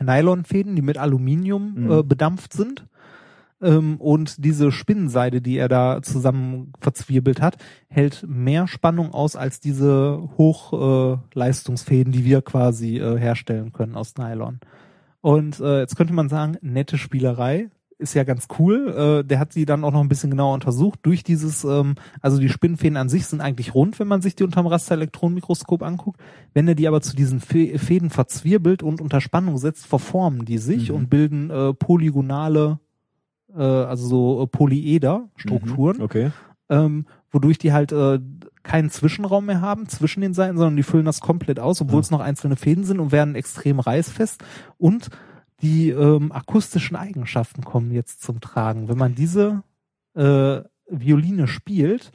Nylonfäden, 0.00 0.74
die 0.76 0.82
mit 0.82 0.98
Aluminium 0.98 1.74
Mhm. 1.74 1.90
äh, 1.90 2.02
bedampft 2.02 2.52
sind. 2.52 2.86
Ähm, 3.62 3.96
und 3.98 4.44
diese 4.44 4.72
Spinnenseide, 4.72 5.40
die 5.40 5.56
er 5.56 5.68
da 5.68 6.02
zusammen 6.02 6.72
verzwirbelt 6.80 7.40
hat, 7.40 7.56
hält 7.88 8.24
mehr 8.28 8.66
Spannung 8.68 9.14
aus 9.14 9.36
als 9.36 9.60
diese 9.60 10.28
Hochleistungsfäden, 10.36 12.12
äh, 12.12 12.16
die 12.16 12.24
wir 12.24 12.42
quasi 12.42 12.98
äh, 12.98 13.18
herstellen 13.18 13.72
können 13.72 13.94
aus 13.96 14.14
Nylon. 14.18 14.60
Und 15.20 15.60
äh, 15.60 15.80
jetzt 15.80 15.96
könnte 15.96 16.12
man 16.12 16.28
sagen, 16.28 16.56
nette 16.60 16.98
Spielerei, 16.98 17.68
ist 17.98 18.14
ja 18.14 18.24
ganz 18.24 18.48
cool. 18.58 19.20
Äh, 19.22 19.24
der 19.24 19.38
hat 19.38 19.52
sie 19.52 19.64
dann 19.64 19.84
auch 19.84 19.92
noch 19.92 20.00
ein 20.00 20.08
bisschen 20.08 20.30
genauer 20.30 20.54
untersucht. 20.54 20.98
Durch 21.02 21.22
dieses, 21.22 21.62
ähm, 21.62 21.94
also 22.20 22.40
die 22.40 22.48
Spinnenfäden 22.48 22.96
an 22.96 23.08
sich 23.08 23.26
sind 23.26 23.40
eigentlich 23.40 23.76
rund, 23.76 24.00
wenn 24.00 24.08
man 24.08 24.20
sich 24.22 24.34
die 24.34 24.42
unterm 24.42 24.66
Rasterelektronenmikroskop 24.66 25.84
anguckt. 25.84 26.20
Wenn 26.52 26.66
er 26.66 26.74
die 26.74 26.88
aber 26.88 27.00
zu 27.00 27.14
diesen 27.14 27.40
Fä- 27.40 27.78
Fäden 27.78 28.10
verzwirbelt 28.10 28.82
und 28.82 29.00
unter 29.00 29.20
Spannung 29.20 29.56
setzt, 29.56 29.86
verformen 29.86 30.44
die 30.44 30.58
sich 30.58 30.88
Mhm. 30.88 30.96
und 30.96 31.10
bilden 31.10 31.50
äh, 31.50 31.74
polygonale, 31.74 32.80
äh, 33.56 33.62
also 33.62 34.06
so 34.06 34.42
äh, 34.42 34.46
Polyeder-Strukturen 34.46 36.00
Okay. 36.02 36.30
ähm, 36.68 37.06
wodurch 37.30 37.58
die 37.58 37.72
halt 37.72 37.92
äh, 37.92 38.18
keinen 38.62 38.90
Zwischenraum 38.90 39.46
mehr 39.46 39.60
haben 39.60 39.88
zwischen 39.88 40.20
den 40.20 40.34
Seiten, 40.34 40.56
sondern 40.56 40.76
die 40.76 40.82
füllen 40.82 41.04
das 41.04 41.20
komplett 41.20 41.58
aus, 41.58 41.80
obwohl 41.80 41.96
Ja. 41.96 42.00
es 42.00 42.10
noch 42.10 42.20
einzelne 42.20 42.56
Fäden 42.56 42.84
sind 42.84 43.00
und 43.00 43.10
werden 43.12 43.34
extrem 43.34 43.80
reißfest. 43.80 44.42
Und 44.78 45.08
die 45.62 45.90
ähm, 45.90 46.32
akustischen 46.32 46.96
Eigenschaften 46.96 47.62
kommen 47.64 47.90
jetzt 47.92 48.22
zum 48.22 48.40
Tragen. 48.40 48.88
Wenn 48.88 48.98
man 48.98 49.14
diese 49.14 49.62
äh, 50.14 50.60
Violine 50.88 51.46
spielt, 51.48 52.12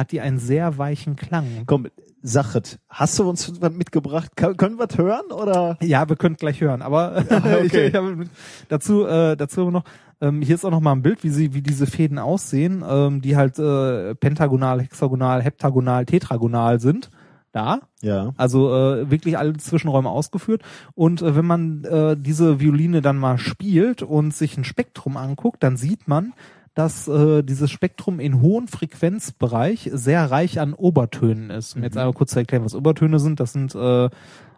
hat 0.00 0.12
die 0.12 0.20
einen 0.20 0.38
sehr 0.38 0.78
weichen 0.78 1.14
Klang. 1.16 1.44
Komm, 1.66 1.86
Sachet, 2.22 2.78
hast 2.88 3.18
du 3.18 3.28
uns 3.28 3.60
was 3.60 3.72
mitgebracht? 3.72 4.32
Kann, 4.34 4.56
können 4.56 4.78
wir 4.78 4.86
es 4.90 4.96
hören 4.98 5.30
oder? 5.30 5.76
Ja, 5.82 6.08
wir 6.08 6.16
können 6.16 6.36
gleich 6.36 6.60
hören, 6.60 6.82
aber 6.82 7.22
okay. 7.30 7.64
ich, 7.66 7.74
ich 7.74 8.00
mit- 8.16 8.30
dazu 8.68 9.06
äh, 9.06 9.36
dazu 9.36 9.70
noch 9.70 9.84
ähm, 10.22 10.42
hier 10.42 10.54
ist 10.54 10.64
auch 10.64 10.70
noch 10.70 10.80
mal 10.80 10.92
ein 10.92 11.02
Bild, 11.02 11.22
wie 11.24 11.30
sie 11.30 11.54
wie 11.54 11.62
diese 11.62 11.86
Fäden 11.86 12.18
aussehen, 12.18 12.82
ähm, 12.86 13.20
die 13.22 13.36
halt 13.36 13.58
äh, 13.58 14.14
pentagonal, 14.14 14.80
hexagonal, 14.82 15.42
heptagonal, 15.42 16.04
tetragonal 16.06 16.80
sind. 16.80 17.10
Da, 17.52 17.80
Ja. 18.00 18.32
also 18.36 18.72
äh, 18.72 19.10
wirklich 19.10 19.36
alle 19.36 19.54
Zwischenräume 19.56 20.08
ausgeführt. 20.08 20.62
Und 20.94 21.20
äh, 21.20 21.34
wenn 21.34 21.46
man 21.46 21.82
äh, 21.84 22.16
diese 22.16 22.60
Violine 22.60 23.02
dann 23.02 23.16
mal 23.18 23.38
spielt 23.38 24.02
und 24.02 24.32
sich 24.32 24.56
ein 24.56 24.62
Spektrum 24.64 25.16
anguckt, 25.16 25.62
dann 25.64 25.76
sieht 25.76 26.06
man, 26.06 26.32
dass 26.80 27.06
äh, 27.08 27.42
dieses 27.42 27.70
Spektrum 27.70 28.20
in 28.20 28.40
hohen 28.40 28.66
Frequenzbereich 28.66 29.90
sehr 29.92 30.30
reich 30.30 30.60
an 30.60 30.72
Obertönen 30.72 31.50
ist. 31.50 31.76
Um 31.76 31.82
jetzt 31.82 31.98
einmal 31.98 32.14
kurz 32.14 32.30
zu 32.30 32.38
erklären, 32.38 32.64
was 32.64 32.74
Obertöne 32.74 33.18
sind. 33.18 33.38
Das 33.38 33.52
sind, 33.52 33.74
äh, 33.74 34.08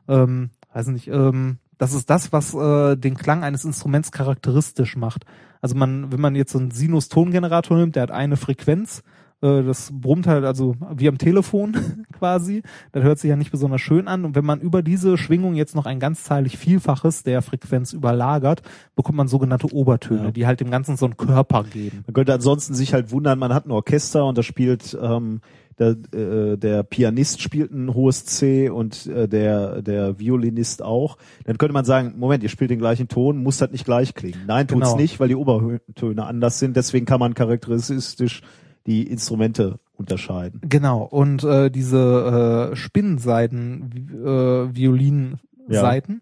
ähm, 0.07 0.51
weiß 0.73 0.87
nicht, 0.89 1.09
ähm, 1.09 1.59
das 1.79 1.93
ist 1.93 2.11
das, 2.11 2.33
was 2.33 2.55
äh, 2.55 2.97
den 2.97 3.17
Klang 3.17 3.43
eines 3.43 3.65
Instruments 3.65 4.13
charakteristisch 4.13 4.95
macht. 4.95 5.25
Also 5.61 5.75
man, 5.75 6.13
wenn 6.13 6.21
man 6.21 6.37
jetzt 6.37 6.53
so 6.53 6.61
einen 6.61 6.71
Sinus-Tongenerator 6.71 7.77
nimmt, 7.77 7.97
der 7.97 8.05
hat 8.05 8.13
eine 8.13 8.37
Frequenz, 8.37 9.03
das 9.43 9.91
brummt 9.93 10.27
halt 10.27 10.45
also 10.45 10.77
wie 10.95 11.09
am 11.09 11.19
Telefon 11.19 11.77
quasi. 12.19 12.63
Das 12.93 13.03
hört 13.03 13.19
sich 13.19 13.29
ja 13.29 13.37
nicht 13.37 13.51
besonders 13.51 13.81
schön 13.81 14.07
an. 14.09 14.25
Und 14.25 14.35
wenn 14.37 14.45
man 14.45 14.61
über 14.61 14.83
diese 14.83 15.19
Schwingung 15.19 15.55
jetzt 15.55 15.75
noch 15.75 15.85
ein 15.87 15.99
ganzzahlig 16.01 16.57
Vielfaches 16.59 17.25
der 17.25 17.43
Frequenz 17.43 17.93
überlagert, 17.93 18.63
bekommt 18.95 19.19
man 19.19 19.29
sogenannte 19.29 19.73
Obertöne, 19.75 20.25
Ja. 20.27 20.31
die 20.31 20.47
halt 20.47 20.61
dem 20.61 20.71
Ganzen 20.71 20.97
so 20.97 21.07
einen 21.07 21.17
Körper 21.17 21.65
geben. 21.65 22.05
Man 22.07 22.15
könnte 22.15 22.33
ansonsten 22.33 22.75
sich 22.75 22.95
halt 22.95 23.11
wundern, 23.11 23.39
man 23.39 23.53
hat 23.53 23.67
ein 23.67 23.73
Orchester 23.73 24.25
und 24.27 24.39
da 24.39 24.43
spielt 24.43 24.97
ähm, 25.03 25.41
der, 25.79 25.97
äh, 26.15 26.57
der 26.59 26.83
Pianist 26.83 27.41
spielt 27.41 27.73
ein 27.73 27.93
hohes 27.95 28.27
C 28.27 28.69
und 28.69 29.07
äh, 29.07 29.27
der 29.27 29.81
der 29.83 30.19
Violinist 30.21 30.83
auch. 30.83 31.17
Dann 31.45 31.57
könnte 31.59 31.73
man 31.73 31.85
sagen, 31.87 32.15
Moment, 32.19 32.43
ihr 32.43 32.51
spielt 32.51 32.71
den 32.71 32.79
gleichen 32.79 33.09
Ton, 33.09 33.43
muss 33.43 33.57
das 33.59 33.73
nicht 33.73 33.85
gleich 33.87 34.15
klingen. 34.15 34.43
Nein, 34.47 34.69
tut's 34.69 34.91
Genau. 34.91 34.97
nicht, 35.01 35.19
weil 35.19 35.29
die 35.29 35.35
Obertöne 35.35 36.25
anders 36.27 36.59
sind. 36.59 36.77
Deswegen 36.77 37.07
kann 37.07 37.19
man 37.21 37.35
charakteristisch 37.35 38.43
die 38.87 39.07
Instrumente 39.07 39.79
unterscheiden. 39.97 40.61
Genau, 40.69 41.03
und 41.03 41.45
äh, 41.45 41.71
diese 41.71 42.71
äh, 42.73 42.77
Spinnenseiden, 42.77 44.11
äh, 44.25 44.75
Violinseiten, 44.75 46.21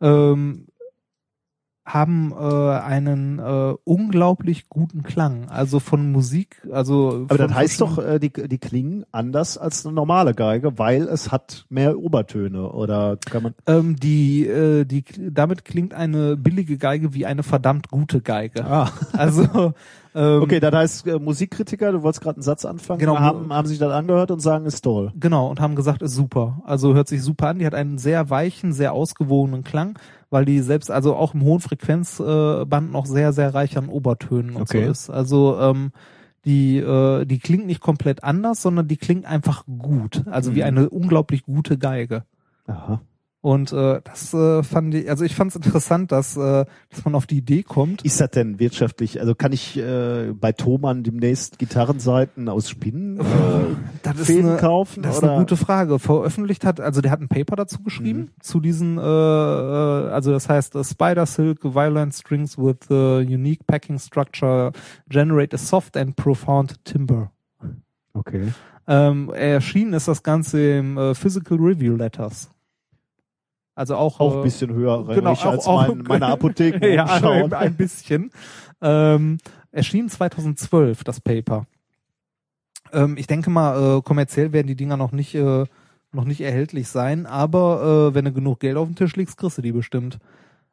ähm, 0.00 0.67
haben 1.88 2.32
äh, 2.38 2.44
einen 2.44 3.38
äh, 3.38 3.74
unglaublich 3.84 4.68
guten 4.68 5.02
Klang. 5.02 5.48
Also 5.48 5.80
von 5.80 6.12
Musik, 6.12 6.60
also 6.70 7.24
Aber 7.28 7.38
das 7.38 7.54
heißt 7.54 7.80
doch, 7.80 7.98
äh, 7.98 8.18
die, 8.18 8.30
die 8.30 8.58
klingen 8.58 9.06
anders 9.10 9.56
als 9.56 9.86
eine 9.86 9.94
normale 9.94 10.34
Geige, 10.34 10.78
weil 10.78 11.02
es 11.04 11.32
hat 11.32 11.64
mehr 11.70 11.98
Obertöne. 11.98 12.70
Oder 12.72 13.16
kann 13.16 13.42
man. 13.42 13.54
ähm, 13.66 13.96
die, 13.96 14.46
äh, 14.46 14.84
die, 14.84 15.02
damit 15.30 15.64
klingt 15.64 15.94
eine 15.94 16.36
billige 16.36 16.76
Geige 16.76 17.14
wie 17.14 17.24
eine 17.24 17.42
verdammt 17.42 17.88
gute 17.88 18.20
Geige. 18.20 18.66
Ah. 18.66 18.90
Also 19.14 19.72
ähm, 20.14 20.42
Okay, 20.42 20.60
das 20.60 20.74
heißt, 20.74 21.06
äh, 21.06 21.18
Musikkritiker, 21.18 21.92
du 21.92 22.02
wolltest 22.02 22.22
gerade 22.22 22.36
einen 22.36 22.42
Satz 22.42 22.64
anfangen, 22.66 22.98
Genau. 23.00 23.18
haben, 23.18 23.52
haben 23.52 23.66
sich 23.66 23.78
das 23.78 23.92
angehört 23.92 24.30
und 24.30 24.40
sagen, 24.40 24.66
ist 24.66 24.82
toll. 24.82 25.12
Genau, 25.18 25.48
und 25.48 25.60
haben 25.60 25.74
gesagt, 25.74 26.02
ist 26.02 26.14
super. 26.14 26.60
Also 26.64 26.94
hört 26.94 27.08
sich 27.08 27.22
super 27.22 27.48
an. 27.48 27.58
Die 27.60 27.66
hat 27.66 27.74
einen 27.74 27.96
sehr 27.98 28.28
weichen, 28.28 28.72
sehr 28.72 28.92
ausgewogenen 28.92 29.64
Klang, 29.64 29.98
weil 30.30 30.44
die 30.44 30.60
selbst, 30.60 30.90
also 30.90 31.14
auch 31.16 31.34
im 31.34 31.42
hohen 31.42 31.60
Frequenzband 31.60 32.68
Band 32.68 32.92
noch 32.92 33.06
sehr, 33.06 33.32
sehr 33.32 33.54
reich 33.54 33.76
an 33.78 33.88
Obertönen 33.88 34.56
und 34.56 34.62
Okay. 34.62 34.84
so 34.84 34.90
ist. 34.90 35.10
Also 35.10 35.58
ähm, 35.60 35.92
die, 36.44 36.78
äh, 36.78 37.24
die 37.24 37.38
klingt 37.38 37.66
nicht 37.66 37.80
komplett 37.80 38.24
anders, 38.24 38.62
sondern 38.62 38.88
die 38.88 38.96
klingt 38.96 39.26
einfach 39.26 39.64
gut. 39.66 40.22
Also 40.30 40.54
wie 40.54 40.60
Mhm. 40.60 40.64
eine 40.66 40.90
unglaublich 40.90 41.42
gute 41.44 41.78
Geige. 41.78 42.24
Aha. 42.66 43.00
Und 43.40 43.72
äh, 43.72 44.00
das 44.02 44.34
äh, 44.34 44.64
fand 44.64 44.94
ich, 44.94 45.08
also 45.08 45.24
ich 45.24 45.36
fand 45.36 45.50
es 45.50 45.56
interessant, 45.56 46.10
dass, 46.10 46.36
äh, 46.36 46.64
dass 46.90 47.04
man 47.04 47.14
auf 47.14 47.26
die 47.26 47.38
Idee 47.38 47.62
kommt. 47.62 48.02
Ist 48.02 48.20
das 48.20 48.30
denn 48.30 48.58
wirtschaftlich? 48.58 49.20
Also 49.20 49.36
kann 49.36 49.52
ich 49.52 49.78
äh, 49.78 50.32
bei 50.32 50.50
Thomann 50.50 51.04
demnächst 51.04 51.60
Gitarrenseiten 51.60 52.48
aus 52.48 52.68
Spinnen 52.68 53.20
äh, 53.20 53.22
Das 54.02 54.18
ist, 54.18 54.30
eine, 54.30 54.56
kaufen? 54.56 55.04
das 55.04 55.18
ist 55.18 55.22
oder? 55.22 55.32
eine 55.32 55.40
gute 55.40 55.56
Frage. 55.56 56.00
Veröffentlicht 56.00 56.64
hat, 56.64 56.80
also 56.80 57.00
der 57.00 57.12
hat 57.12 57.20
ein 57.20 57.28
Paper 57.28 57.54
dazu 57.54 57.80
geschrieben, 57.80 58.30
zu 58.40 58.58
diesen, 58.58 58.98
äh, 58.98 59.02
äh, 59.02 59.04
also 59.04 60.32
das 60.32 60.48
heißt 60.48 60.74
uh, 60.74 60.82
Spider 60.82 61.24
Silk 61.24 61.62
Violent 61.62 62.14
Strings 62.14 62.58
with 62.58 62.90
a 62.90 63.18
unique 63.20 63.64
packing 63.68 64.00
structure 64.00 64.72
generate 65.08 65.54
a 65.54 65.58
soft 65.58 65.96
and 65.96 66.16
profound 66.16 66.84
timber. 66.84 67.30
Okay. 68.14 68.52
Ähm, 68.88 69.30
erschienen 69.32 69.92
ist 69.92 70.08
das 70.08 70.24
Ganze 70.24 70.78
im 70.78 70.98
äh, 70.98 71.14
Physical 71.14 71.58
Review 71.58 71.94
Letters. 71.94 72.50
Also 73.78 73.94
auch, 73.96 74.18
Auch 74.20 74.34
äh, 74.34 74.36
ein 74.38 74.42
bisschen 74.42 74.72
höher 74.74 75.04
genau, 75.06 75.32
auch- 75.32 75.44
als 75.46 75.66
auch- 75.66 75.86
mein, 75.88 75.98
meine 76.08 76.26
Apotheke. 76.26 76.92
ja, 76.94 77.04
ein, 77.22 77.52
ein 77.52 77.74
bisschen. 77.76 78.30
Ähm, 78.82 79.38
erschien 79.70 80.08
2012 80.08 81.04
das 81.04 81.20
Paper. 81.20 81.66
Ähm, 82.92 83.16
ich 83.18 83.26
denke 83.26 83.50
mal, 83.50 83.98
äh, 83.98 84.02
kommerziell 84.02 84.52
werden 84.52 84.66
die 84.66 84.76
Dinger 84.76 84.96
noch 84.96 85.12
nicht 85.12 85.34
äh, 85.34 85.64
noch 86.10 86.24
nicht 86.24 86.40
erhältlich 86.40 86.88
sein, 86.88 87.26
aber 87.26 88.08
äh, 88.10 88.14
wenn 88.14 88.24
du 88.24 88.32
genug 88.32 88.60
Geld 88.60 88.78
auf 88.78 88.88
den 88.88 88.96
Tisch 88.96 89.14
legst, 89.16 89.36
kriegst 89.36 89.58
du 89.58 89.62
die 89.62 89.72
bestimmt. 89.72 90.18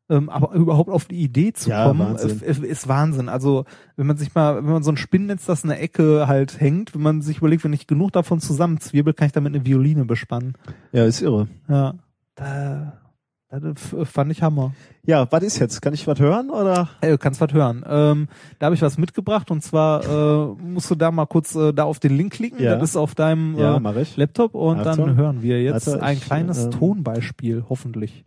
Ähm, 0.08 0.30
aber 0.30 0.54
überhaupt 0.54 0.90
auf 0.90 1.06
die 1.06 1.16
Idee 1.22 1.52
zu 1.52 1.72
Ja, 1.72 1.88
kommen, 1.88 2.00
Wahnsinn. 2.16 2.42
äh, 2.42 2.68
ist 2.68 2.88
Wahnsinn. 2.88 3.28
Also 3.28 3.66
wenn 3.98 4.08
man 4.08 4.18
sich 4.18 4.34
mal, 4.34 4.58
wenn 4.64 4.72
man 4.72 4.84
so 4.84 4.92
ein 4.92 4.98
Spinnennetz, 4.98 5.46
das 5.46 5.64
in 5.64 5.70
der 5.70 5.82
Ecke 5.82 6.28
halt 6.28 6.60
hängt, 6.62 6.94
wenn 6.96 7.02
man 7.02 7.22
sich 7.22 7.40
überlegt, 7.40 7.64
wenn 7.66 7.74
ich 7.74 7.86
genug 7.88 8.12
davon 8.14 8.40
zusammenzwirbel, 8.40 9.14
kann 9.14 9.26
ich 9.28 9.34
damit 9.34 9.54
eine 9.54 9.66
Violine 9.66 10.06
bespannen. 10.06 10.54
ja, 10.94 11.06
ist 11.06 11.22
irre. 11.22 11.48
Ja, 11.68 11.96
da, 12.36 13.02
das 13.50 13.94
f- 13.94 14.10
fand 14.10 14.32
ich 14.32 14.42
Hammer. 14.44 14.74
Ja, 15.04 15.32
was 15.32 15.44
ist 15.44 15.60
jetzt? 15.60 15.82
Kann 15.82 15.94
ich 15.94 16.06
was 16.08 16.20
hören 16.20 16.50
oder? 16.50 16.90
Hey, 17.02 17.12
du 17.12 17.18
kannst 17.18 17.40
was 17.42 17.54
hören. 17.54 17.84
Ähm, 17.88 18.28
da 18.60 18.66
habe 18.68 18.76
ich 18.76 18.82
was 18.82 18.98
mitgebracht 18.98 19.50
und 19.52 19.62
zwar 19.64 20.04
äh, 20.04 20.56
musst 20.62 20.90
du 20.92 20.96
da 20.96 21.12
mal 21.12 21.26
kurz 21.26 21.56
äh, 21.56 21.74
da 21.74 21.84
auf 21.86 22.00
den 22.00 22.16
Link 22.18 22.34
klicken. 22.34 22.60
Ja. 22.62 22.76
Das 22.76 22.90
ist 22.92 22.96
auf 22.98 23.16
deinem 23.16 23.56
äh. 23.58 24.06
Laptop 24.16 24.56
und 24.56 24.80
Achtung. 24.80 25.06
dann 25.08 25.16
hören 25.16 25.42
wir 25.42 25.62
jetzt 25.64 25.88
Warte, 25.88 26.04
ein 26.04 26.18
ich, 26.18 26.24
kleines 26.26 26.66
ähm, 26.66 26.72
Tonbeispiel, 26.72 27.66
hoffentlich. 27.70 28.26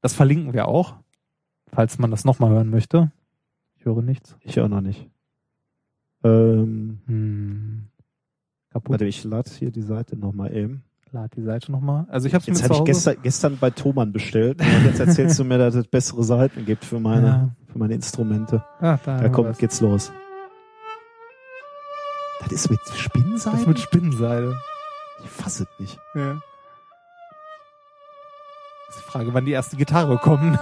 Das 0.00 0.14
verlinken 0.14 0.52
wir 0.52 0.66
auch, 0.68 0.94
falls 1.72 1.98
man 1.98 2.10
das 2.10 2.24
nochmal 2.24 2.50
hören 2.50 2.70
möchte. 2.70 3.12
Ich 3.76 3.84
höre 3.84 4.02
nichts. 4.02 4.36
Ich 4.40 4.58
auch 4.60 4.68
noch 4.68 4.80
nicht. 4.80 5.08
Ähm, 6.24 7.00
Hm. 7.06 7.88
Kaputt. 8.70 8.90
warte, 8.92 9.04
ich 9.06 9.22
lade 9.24 9.50
hier 9.50 9.70
die 9.70 9.82
Seite 9.82 10.16
nochmal 10.16 10.54
eben. 10.56 10.82
Lad 11.14 11.36
die 11.36 11.42
Seite 11.42 11.70
nochmal. 11.70 12.06
Also 12.08 12.26
ich 12.26 12.34
habe 12.34 12.42
Jetzt 12.46 12.62
habe 12.64 12.74
ich 12.74 12.84
gestern, 12.84 13.16
gestern 13.22 13.58
bei 13.58 13.68
Thomann 13.70 14.12
bestellt 14.12 14.60
und 14.60 14.84
jetzt 14.86 14.98
erzählst 14.98 15.38
du 15.38 15.44
mir, 15.44 15.58
dass 15.58 15.74
es 15.74 15.86
bessere 15.86 16.24
Seiten 16.24 16.64
gibt 16.64 16.84
für 16.86 17.00
meine, 17.00 17.26
Ja. 17.26 17.48
für 17.70 17.78
meine 17.78 17.92
Instrumente. 17.94 18.64
Ja, 18.80 18.98
da 19.04 19.16
Ja, 19.18 19.24
haben 19.24 19.32
komm, 19.32 19.44
wir's. 19.46 19.58
geht's 19.58 19.80
los. 19.82 20.10
Das 22.40 22.52
ist 22.52 22.70
mit 22.70 22.80
Spinnseiten? 22.96 23.52
Das 23.52 23.60
ist 23.60 23.66
mit 23.68 23.78
Spinnenseide. 23.78 24.56
ich 25.22 25.30
fasse 25.30 25.64
es 25.64 25.80
nicht. 25.80 25.98
Ja. 26.14 26.40
Das 28.86 28.96
ist 28.96 29.06
die 29.06 29.10
Frage, 29.10 29.34
wann 29.34 29.44
die 29.44 29.52
erste 29.52 29.76
Gitarre 29.76 30.16
kommt. 30.18 30.58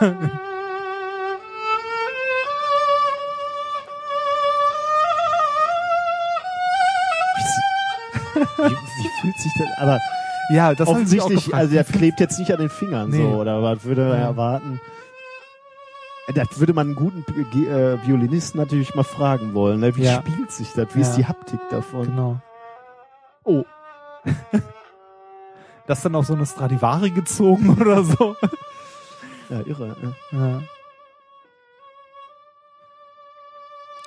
Wie, 8.35 8.71
wie, 8.71 9.09
fühlt 9.21 9.39
sich 9.39 9.53
das? 9.59 9.69
Aber 9.79 9.99
ja, 10.51 10.75
das 10.75 10.89
offensichtlich, 10.89 11.55
also 11.55 11.73
der 11.75 11.85
klebt 11.85 12.21
jetzt 12.21 12.39
nicht 12.39 12.53
an 12.53 12.59
den 12.61 12.69
Fingern 12.71 13.11
Nee. 13.11 13.19
so, 13.19 13.29
oder 13.41 13.63
was 13.63 13.85
würde 13.85 14.09
man 14.09 14.19
Ja. 14.19 14.25
erwarten? 14.27 14.81
Das 16.35 16.61
würde 16.61 16.73
man 16.75 16.89
einen 16.89 16.97
guten 16.97 17.25
äh, 17.67 17.99
Violinisten 18.07 18.61
natürlich 18.61 18.95
mal 18.95 19.03
fragen 19.03 19.53
wollen. 19.55 19.81
Ne? 19.81 19.97
Wie 19.97 20.05
Ja. 20.05 20.21
spielt 20.21 20.53
sich 20.53 20.73
das? 20.75 20.95
Wie 20.95 21.01
Ja. 21.01 21.07
ist 21.09 21.17
die 21.17 21.27
Haptik 21.27 21.61
davon? 21.71 22.07
Genau. 22.07 22.41
Oh, 23.45 23.65
Das 25.87 26.03
dann 26.03 26.15
auf 26.15 26.27
so 26.27 26.35
eine 26.35 26.47
Stradivari 26.47 27.11
gezogen 27.11 27.71
oder 27.81 28.05
so. 28.05 28.37
ja, 29.49 29.61
irre. 29.67 29.97
Ja. 30.31 30.63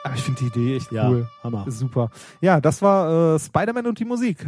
Aber 0.05 0.15
ich 0.15 0.22
finde 0.22 0.39
die 0.41 0.47
Idee 0.47 0.77
echt 0.77 0.91
Ja, 0.91 1.09
cool. 1.09 1.27
Hammer. 1.43 1.65
Super. 1.69 2.09
Ja, 2.41 2.59
das 2.61 2.81
war 2.81 3.35
äh, 3.35 3.39
Spider-Man 3.39 3.85
und 3.88 3.99
die 3.99 4.05
Musik. 4.05 4.45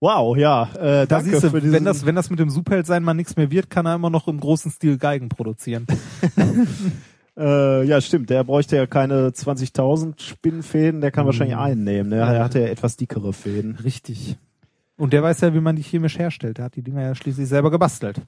Wow, 0.00 0.36
ja, 0.36 0.68
äh, 0.78 1.06
Da 1.06 1.20
siehst 1.20 1.44
du, 1.44 1.52
wenn 1.52 1.84
das, 1.84 2.06
wenn 2.06 2.14
das 2.14 2.30
mit 2.30 2.38
dem 2.38 2.48
Superheld 2.48 2.86
sein 2.86 3.02
mal 3.04 3.12
nichts 3.14 3.36
mehr 3.36 3.50
wird, 3.50 3.68
kann 3.68 3.84
er 3.86 3.94
immer 3.94 4.08
noch 4.10 4.28
im 4.28 4.40
großen 4.40 4.70
Stil 4.70 4.98
Geigen 4.98 5.28
produzieren. 5.28 5.86
Äh, 7.38 7.84
ja, 7.84 8.00
stimmt. 8.02 8.28
Der 8.28 8.44
bräuchte 8.44 8.76
ja 8.76 8.86
keine 8.86 9.28
20.000 9.30 10.20
Spinnenfäden. 10.20 11.00
Der 11.00 11.10
kann 11.10 11.24
wahrscheinlich 11.24 11.56
einen 11.56 11.84
nehmen. 11.84 12.10
Ne? 12.10 12.16
Er 12.16 12.44
hat 12.44 12.54
ja 12.54 12.62
etwas 12.62 12.96
dickere 12.98 13.32
Fäden. 13.32 13.76
Richtig. 13.82 14.36
Und 14.98 15.14
der 15.14 15.22
weiß 15.22 15.40
ja, 15.40 15.54
wie 15.54 15.60
man 15.60 15.74
die 15.76 15.82
chemisch 15.82 16.18
herstellt. 16.18 16.58
Der 16.58 16.66
hat 16.66 16.76
die 16.76 16.82
Dinger 16.82 17.00
ja 17.02 17.14
schließlich 17.14 17.48
selber 17.48 17.70
gebastelt. 17.70 18.20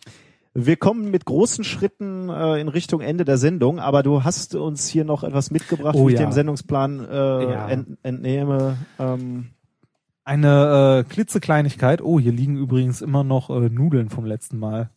Wir 0.55 0.76
kommen 0.76 1.10
mit 1.10 1.26
großen 1.26 1.65
Schritten 1.65 2.31
äh, 2.31 2.59
in 2.60 2.68
Richtung 2.68 3.01
Ende 3.02 3.25
der 3.26 3.36
Sendung, 3.36 3.81
aber 3.81 4.02
du 4.02 4.25
hast 4.25 4.55
uns 4.55 4.86
hier 4.89 5.05
noch 5.05 5.25
etwas 5.25 5.51
mitgebracht, 5.51 5.94
Oh 5.99 6.09
wie 6.09 6.15
ich 6.15 6.20
ja. 6.20 6.25
dem 6.26 6.33
Sendungsplan 6.33 7.01
äh, 7.10 7.15
Ja. 7.52 7.68
ent, 7.68 7.99
entnehme. 8.02 8.76
Ähm, 8.99 9.49
Eine 10.25 11.05
äh, 11.07 11.12
klitzekleinigkeit. 11.12 12.01
Oh, 12.02 12.20
hier 12.20 12.33
liegen 12.33 12.57
übrigens 12.57 13.02
immer 13.02 13.25
noch 13.25 13.51
äh, 13.51 13.68
Nudeln 13.68 14.09
vom 14.09 14.25
letzten 14.25 14.59
Mal. 14.59 14.91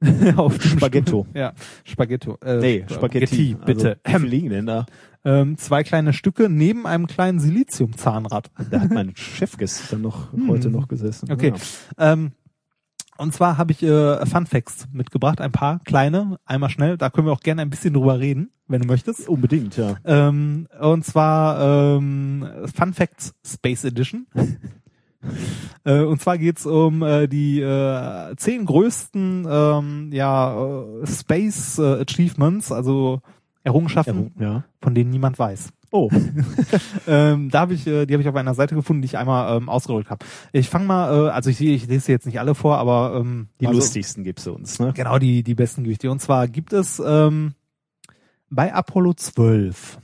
Auf 0.36 0.58
dem 0.58 0.70
Spaghetto. 0.70 1.26
Stuhl. 1.28 1.40
Ja, 1.40 1.52
Spaghetto. 1.84 2.36
Äh, 2.42 2.56
nee, 2.56 2.84
Spaghetti. 2.88 3.56
bitte. 3.64 3.98
Also, 4.02 4.18
wie 4.18 4.20
viel 4.22 4.30
liegen 4.30 4.50
denn 4.50 4.66
da? 4.66 4.86
ähm, 5.24 5.56
zwei 5.56 5.82
kleine 5.84 6.12
Stücke 6.12 6.48
neben 6.48 6.86
einem 6.86 7.06
kleinen 7.06 7.38
Siliziumzahnrad. 7.38 8.50
Da 8.70 8.80
hat 8.80 8.90
mein 8.90 9.14
Chef 9.16 9.56
gestern 9.56 10.02
noch 10.02 10.28
heute 10.48 10.70
noch 10.70 10.88
gesessen. 10.88 11.30
Okay. 11.32 11.54
Ähm, 11.98 12.32
und 13.22 13.32
zwar 13.32 13.56
habe 13.56 13.72
ich 13.72 13.82
äh, 13.82 14.26
Fun 14.26 14.46
Facts 14.46 14.86
mitgebracht, 14.92 15.40
ein 15.40 15.52
paar 15.52 15.78
kleine, 15.84 16.38
einmal 16.44 16.70
schnell. 16.70 16.96
Da 16.98 17.08
können 17.10 17.26
wir 17.26 17.32
auch 17.32 17.40
gerne 17.40 17.62
ein 17.62 17.70
bisschen 17.70 17.94
drüber 17.94 18.18
reden, 18.18 18.50
wenn 18.68 18.82
du 18.82 18.88
möchtest. 18.88 19.28
Unbedingt, 19.28 19.76
ja. 19.76 19.96
Ähm, 20.04 20.66
und 20.80 21.04
zwar 21.04 21.96
ähm, 21.96 22.46
Fun 22.74 22.92
Facts 22.92 23.34
Space 23.46 23.84
Edition. 23.84 24.26
äh, 25.84 26.00
und 26.00 26.20
zwar 26.20 26.36
geht's 26.38 26.66
um 26.66 27.02
äh, 27.02 27.28
die 27.28 27.60
äh, 27.60 28.34
zehn 28.36 28.64
größten 28.66 29.46
ähm, 29.48 30.10
ja, 30.12 30.54
äh, 30.54 31.06
Space 31.06 31.78
äh, 31.78 32.02
Achievements, 32.02 32.72
also 32.72 33.20
Errungenschaften, 33.64 34.32
Ja. 34.40 34.64
von 34.82 34.94
denen 34.94 35.10
niemand 35.10 35.38
weiß. 35.38 35.72
Oh, 35.92 36.10
ähm, 37.06 37.50
da 37.50 37.60
habe 37.60 37.74
ich, 37.74 37.86
äh, 37.86 38.06
die 38.06 38.14
habe 38.14 38.22
ich 38.22 38.28
auf 38.28 38.34
einer 38.34 38.54
Seite 38.54 38.74
gefunden, 38.74 39.02
die 39.02 39.06
ich 39.06 39.18
einmal 39.18 39.56
ähm, 39.56 39.68
ausgerollt 39.68 40.08
habe. 40.08 40.24
Ich 40.52 40.68
fange 40.68 40.86
mal, 40.86 41.28
äh, 41.28 41.30
also 41.30 41.50
ich, 41.50 41.60
ich 41.60 41.86
lese 41.86 42.10
jetzt 42.10 42.26
nicht 42.26 42.40
alle 42.40 42.54
vor, 42.54 42.78
aber 42.78 43.20
ähm, 43.20 43.48
die 43.60 43.66
also, 43.66 43.78
lustigsten 43.78 44.24
gibt's 44.24 44.46
uns, 44.46 44.78
ne? 44.78 44.92
Genau, 44.94 45.18
die 45.18 45.42
die 45.42 45.54
besten 45.54 45.84
Gewichte. 45.84 46.10
Und 46.10 46.20
zwar 46.20 46.48
gibt 46.48 46.72
es 46.72 47.00
ähm, 47.04 47.52
bei 48.48 48.72
Apollo 48.74 49.14
12 49.14 49.98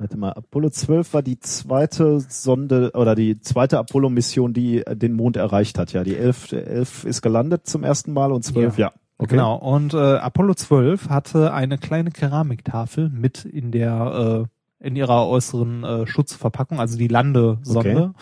Warte 0.00 0.16
mal, 0.16 0.32
Apollo 0.32 0.70
12 0.70 1.12
war 1.12 1.22
die 1.22 1.38
zweite 1.40 2.20
Sonde 2.20 2.92
oder 2.94 3.14
die 3.14 3.38
zweite 3.38 3.78
Apollo-Mission, 3.78 4.54
die 4.54 4.78
äh, 4.78 4.96
den 4.96 5.12
Mond 5.12 5.36
erreicht 5.36 5.78
hat. 5.78 5.92
Ja, 5.92 6.04
die 6.04 6.16
11, 6.16 6.52
11 6.52 7.04
ist 7.04 7.20
gelandet 7.20 7.66
zum 7.66 7.84
ersten 7.84 8.14
Mal 8.14 8.32
und 8.32 8.42
12, 8.42 8.78
ja. 8.78 8.92
Okay. 9.18 9.32
Genau. 9.32 9.56
Und 9.56 9.92
äh, 9.92 9.98
Apollo 9.98 10.54
12 10.54 11.10
hatte 11.10 11.52
eine 11.52 11.76
kleine 11.76 12.12
Keramiktafel 12.12 13.10
mit 13.10 13.44
in 13.44 13.72
der 13.72 14.46
äh, 14.46 14.59
in 14.80 14.96
ihrer 14.96 15.28
äußeren 15.28 15.84
äh, 15.84 16.06
Schutzverpackung, 16.06 16.80
also 16.80 16.98
die 16.98 17.08
Landesonde. 17.08 18.12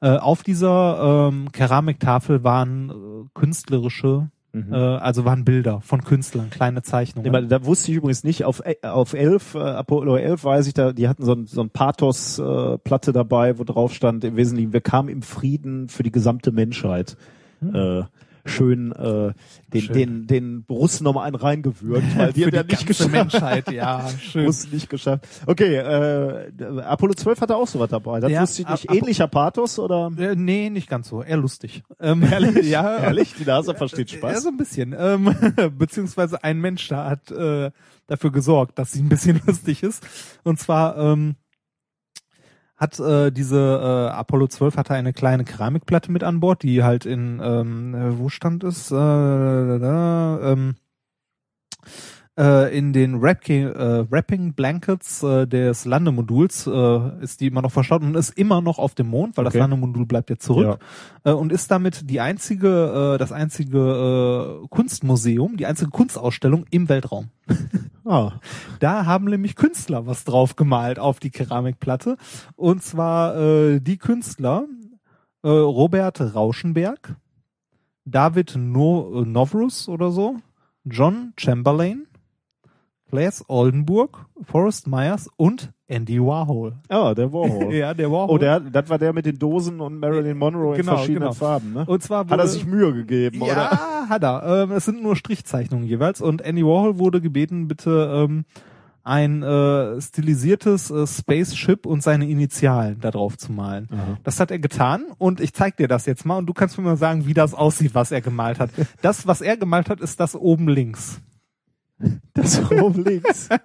Äh, 0.00 0.16
auf 0.16 0.42
dieser 0.42 1.28
ähm, 1.30 1.52
Keramiktafel 1.52 2.44
waren 2.44 2.90
äh, 2.90 3.28
künstlerische, 3.34 4.30
Mhm. 4.52 4.72
äh, 4.72 4.76
also 4.76 5.24
waren 5.26 5.44
Bilder 5.44 5.80
von 5.82 6.02
Künstlern, 6.02 6.48
kleine 6.48 6.82
Zeichnungen. 6.82 7.30
Nee, 7.30 7.48
da 7.48 7.64
wusste 7.64 7.90
ich 7.90 7.98
übrigens 7.98 8.24
nicht, 8.24 8.44
auf, 8.44 8.62
äh, 8.64 8.76
auf 8.82 9.12
11, 9.12 9.54
äh, 9.54 9.58
Apollo 9.58 10.16
11 10.16 10.42
weiß 10.42 10.66
ich, 10.66 10.74
da, 10.74 10.92
die 10.92 11.06
hatten 11.06 11.22
so 11.24 11.32
ein, 11.32 11.46
so 11.46 11.60
ein 11.60 11.70
Pathos-Platte 11.70 13.12
dabei, 13.12 13.58
wo 13.58 13.64
drauf 13.64 13.92
stand, 13.92 14.24
im 14.24 14.36
Wesentlichen, 14.36 14.72
wir 14.72 14.80
kamen 14.80 15.10
im 15.10 15.20
Frieden 15.22 15.88
für 15.88 16.02
die 16.02 16.12
gesamte 16.12 16.50
Menschheit. 16.50 17.16
Äh, 17.62 18.02
schön, 18.44 18.92
äh, 18.92 19.32
den, 19.72 19.80
Schön. 19.82 19.92
den, 19.94 20.26
den 20.26 20.64
Russen 20.68 21.04
nochmal 21.04 21.26
einen 21.26 21.36
reingewürgt, 21.36 22.16
weil 22.16 22.32
die 22.32 22.40
Für 22.42 22.46
haben 22.48 22.54
ja 22.54 22.62
die 22.62 22.74
nicht 22.74 22.86
geschafft. 22.86 23.10
Menschheit, 23.12 23.70
ja, 23.70 24.08
schön. 24.20 24.46
Russen 24.46 24.70
nicht 24.72 24.88
geschafft. 24.88 25.24
Okay, 25.46 25.76
äh, 25.76 26.80
Apollo 26.82 27.14
12 27.14 27.40
hatte 27.40 27.56
auch 27.56 27.66
sowas 27.68 27.90
dabei. 27.90 28.20
Das 28.20 28.30
Ja, 28.30 28.42
wusste 28.42 28.62
ich 28.62 28.68
nicht. 28.68 28.90
Ap- 28.90 28.96
Ähnlicher 28.96 29.28
Pathos 29.28 29.78
oder? 29.78 30.10
Äh, 30.18 30.34
nee, 30.36 30.70
nicht 30.70 30.88
ganz 30.88 31.08
so. 31.08 31.22
Eher 31.22 31.36
lustig. 31.38 31.82
Ähm, 32.00 32.22
Ehrlich? 32.22 32.66
ja, 32.70 32.98
Ehrlich? 32.98 33.34
Die 33.38 33.44
Nase 33.44 33.74
versteht 33.74 34.10
Ja, 34.12 34.18
Spaß. 34.18 34.42
so 34.44 34.48
ein 34.50 34.56
bisschen. 34.56 34.94
Ähm, 34.96 35.34
beziehungsweise 35.76 36.44
ein 36.44 36.60
Mensch 36.60 36.86
da 36.88 37.10
hat 37.10 37.30
äh, 37.32 37.70
dafür 38.06 38.30
gesorgt, 38.30 38.78
dass 38.78 38.92
sie 38.92 39.00
ein 39.00 39.08
bisschen 39.08 39.40
lustig 39.46 39.82
ist. 39.82 40.06
Und 40.44 40.58
zwar 40.60 40.96
ähm, 40.96 41.34
hat 42.78 42.98
äh, 43.00 43.30
diese 43.30 43.58
äh, 43.58 44.14
Apollo 44.14 44.46
12 44.46 44.76
hatte 44.76 44.94
eine 44.94 45.12
kleine 45.12 45.44
Keramikplatte 45.44 46.10
mit 46.12 46.22
an 46.24 46.40
Bord, 46.40 46.62
die 46.62 46.82
halt 46.84 47.04
in 47.04 47.40
ähm, 47.42 47.94
äh, 47.94 48.18
wo 48.18 48.28
stand 48.28 48.64
es? 48.64 48.90
Äh, 48.90 48.94
da, 48.94 49.78
da, 49.78 50.52
ähm, 50.52 50.76
äh, 52.38 52.76
in 52.76 52.92
den 52.92 53.20
Wrapping, 53.20 53.66
äh, 53.66 54.10
Wrapping 54.10 54.54
Blankets 54.54 55.24
äh, 55.24 55.46
des 55.46 55.84
Landemoduls 55.84 56.68
äh, 56.68 57.22
ist 57.22 57.40
die 57.40 57.48
immer 57.48 57.62
noch 57.62 57.72
verstaut 57.72 58.02
und 58.02 58.14
ist 58.14 58.38
immer 58.38 58.60
noch 58.62 58.78
auf 58.78 58.94
dem 58.94 59.08
Mond, 59.08 59.36
weil 59.36 59.44
Okay. 59.44 59.58
das 59.58 59.60
Landemodul 59.60 60.06
bleibt 60.06 60.30
ja 60.30 60.36
zurück 60.36 60.78
äh, 61.24 61.32
und 61.32 61.50
ist 61.52 61.70
damit 61.72 62.08
die 62.08 62.20
einzige, 62.20 63.14
äh, 63.14 63.18
das 63.18 63.32
einzige 63.32 64.60
äh, 64.62 64.68
Kunstmuseum, 64.68 65.56
die 65.56 65.66
einzige 65.66 65.90
Kunstausstellung 65.90 66.64
im 66.70 66.88
Weltraum. 66.88 67.30
Ah, 68.08 68.40
Da 68.80 69.04
haben 69.04 69.26
nämlich 69.26 69.54
Künstler 69.54 70.06
was 70.06 70.24
drauf 70.24 70.56
gemalt 70.56 70.98
auf 70.98 71.20
die 71.20 71.30
Keramikplatte. 71.30 72.16
Und 72.56 72.82
zwar 72.82 73.36
äh, 73.36 73.80
die 73.80 73.98
Künstler 73.98 74.64
äh, 75.42 75.48
Robert 75.50 76.34
Rauschenberg, 76.34 77.16
David 78.06 78.56
no 78.56 79.20
äh, 79.20 79.26
Novrus 79.26 79.90
oder 79.90 80.10
so, 80.10 80.36
John 80.84 81.34
Chamberlain, 81.36 82.06
Claes 83.10 83.44
Oldenburg, 83.46 84.24
Forrest 84.42 84.86
Myers 84.86 85.28
und 85.36 85.70
Andy 85.88 86.20
Warhol. 86.20 86.74
ah 86.90 87.14
der 87.14 87.32
Warhol. 87.32 87.72
Ja, 87.74 87.94
der 87.94 88.10
Warhol. 88.12 88.34
Oh, 88.34 88.38
der, 88.38 88.60
das 88.60 88.88
war 88.90 88.98
der 88.98 89.12
mit 89.14 89.24
den 89.26 89.38
Dosen 89.38 89.80
und 89.80 89.98
Marilyn 89.98 90.36
Monroe 90.36 90.74
in 90.74 90.82
Genau, 90.82 90.96
verschiedenen 90.96 91.20
genau. 91.22 91.32
Farben, 91.32 91.72
ne? 91.72 91.84
Und 91.86 92.02
zwar 92.02 92.20
Hat 92.20 92.30
er 92.30 92.38
wurde- 92.38 92.48
sich 92.48 92.66
Mühe 92.66 92.92
gegeben, 92.92 93.40
oder? 93.40 93.52
Ja, 93.54 94.06
hat 94.10 94.22
er. 94.22 94.64
Ähm, 94.64 94.72
es 94.72 94.84
sind 94.84 95.02
nur 95.02 95.16
Strichzeichnungen 95.16 95.86
jeweils. 95.86 96.20
Und 96.20 96.42
Andy 96.42 96.62
Warhol 96.62 96.98
wurde 96.98 97.22
gebeten, 97.22 97.68
bitte 97.68 98.10
ähm, 98.28 98.44
ein 99.02 99.42
äh, 99.42 99.98
stilisiertes 100.02 100.90
äh, 100.90 101.06
Spaceship 101.06 101.86
und 101.86 102.02
seine 102.02 102.28
Initialen 102.28 103.00
da 103.00 103.10
drauf 103.10 103.38
zu 103.38 103.50
malen. 103.52 103.88
Das 104.24 104.38
hat 104.40 104.50
er 104.50 104.58
getan 104.58 105.04
und 105.16 105.40
ich 105.40 105.54
zeig 105.54 105.78
dir 105.78 105.88
das 105.88 106.04
jetzt 106.04 106.26
mal 106.26 106.36
und 106.36 106.44
du 106.44 106.52
kannst 106.52 106.76
mir 106.76 106.84
mal 106.84 106.98
sagen, 106.98 107.24
wie 107.26 107.32
das 107.32 107.54
aussieht, 107.54 107.94
was 107.94 108.12
er 108.12 108.20
gemalt 108.20 108.58
hat. 108.60 108.68
Das, 109.00 109.26
was 109.26 109.40
er 109.40 109.56
gemalt 109.56 109.88
hat, 109.88 110.00
ist 110.00 110.20
das 110.20 110.36
oben 110.36 110.68
links. 110.68 111.22
Das 112.34 112.60
oben 112.70 113.02
links. 113.02 113.48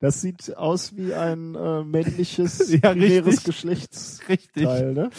Das 0.00 0.20
sieht 0.20 0.56
aus 0.56 0.96
wie 0.96 1.12
ein 1.14 1.54
äh, 1.56 1.82
männliches, 1.84 2.70
Ja, 2.82 2.90
richtig. 2.90 3.42
Geschlechtsteil, 3.44 4.28
Richtig. 4.28 4.64
ne? 4.64 5.10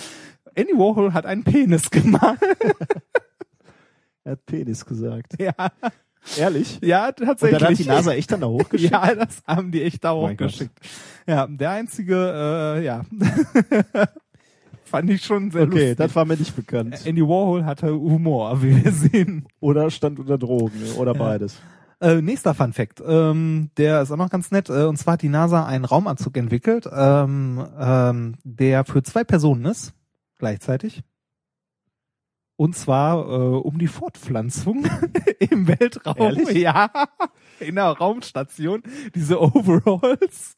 Andy 0.55 0.73
Warhol 0.73 1.13
hat 1.13 1.25
einen 1.25 1.43
Penis 1.43 1.89
gemalt. 1.89 2.39
Er 4.25 4.33
hat 4.33 4.45
Penis 4.45 4.85
gesagt. 4.85 5.33
ja, 5.39 5.53
Ehrlich? 6.37 6.79
ja, 6.83 7.07
Und 7.07 7.17
tatsächlich. 7.17 7.59
dann 7.59 7.69
hat 7.71 7.79
die 7.79 7.85
NASA 7.85 8.13
echt 8.13 8.31
dann 8.31 8.41
da 8.41 8.47
hochgeschickt? 8.47 8.91
Ja, 8.93 9.15
das 9.15 9.41
haben 9.47 9.71
die 9.71 9.81
echt 9.81 10.03
da 10.03 10.13
hochgeschickt. 10.13 10.77
Ja, 11.25 11.47
der 11.47 11.71
einzige, 11.71 12.15
äh, 12.77 12.85
ja. 12.85 13.05
Fand 14.83 15.09
ich 15.09 15.23
schon 15.23 15.51
sehr 15.51 15.63
Okay, 15.63 15.71
lustig. 15.79 15.97
das 15.97 16.15
war 16.15 16.25
mir 16.25 16.35
nicht 16.37 16.55
bekannt. 16.55 17.05
Andy 17.05 17.21
Warhol 17.21 17.63
hatte 17.65 17.91
Humor, 17.93 18.61
wie 18.61 18.83
wir 18.83 18.91
sehen. 18.91 19.47
Oder 19.61 19.89
stand 19.89 20.19
unter 20.19 20.37
Drogen, 20.37 20.81
oder 20.97 21.13
beides. 21.13 21.57
Äh, 22.01 22.21
nächster 22.21 22.53
Fun 22.53 22.71
Fact, 22.71 23.03
ähm, 23.05 23.71
der 23.77 24.01
ist 24.01 24.11
auch 24.11 24.17
noch 24.17 24.29
ganz 24.29 24.51
nett. 24.51 24.69
Äh, 24.69 24.85
und 24.85 24.97
zwar 24.97 25.13
hat 25.13 25.21
die 25.21 25.29
NASA 25.29 25.65
einen 25.65 25.83
Raumanzug 25.83 26.37
entwickelt, 26.37 26.87
ähm, 26.91 27.65
ähm, 27.77 28.35
der 28.43 28.85
für 28.85 29.03
zwei 29.03 29.23
Personen 29.23 29.65
ist, 29.65 29.93
gleichzeitig. 30.37 31.03
Und 32.59 32.75
zwar 32.75 33.25
äh, 33.25 33.57
um 33.57 33.79
die 33.79 33.87
Fortpflanzung 33.87 34.85
im 35.39 35.69
Weltraum. 35.69 36.17
Ehrlich? 36.17 36.57
Ja, 36.57 36.89
in 37.61 37.75
der 37.75 37.85
Raumstation. 37.85 38.83
Diese 39.15 39.41
Overalls. 39.41 40.57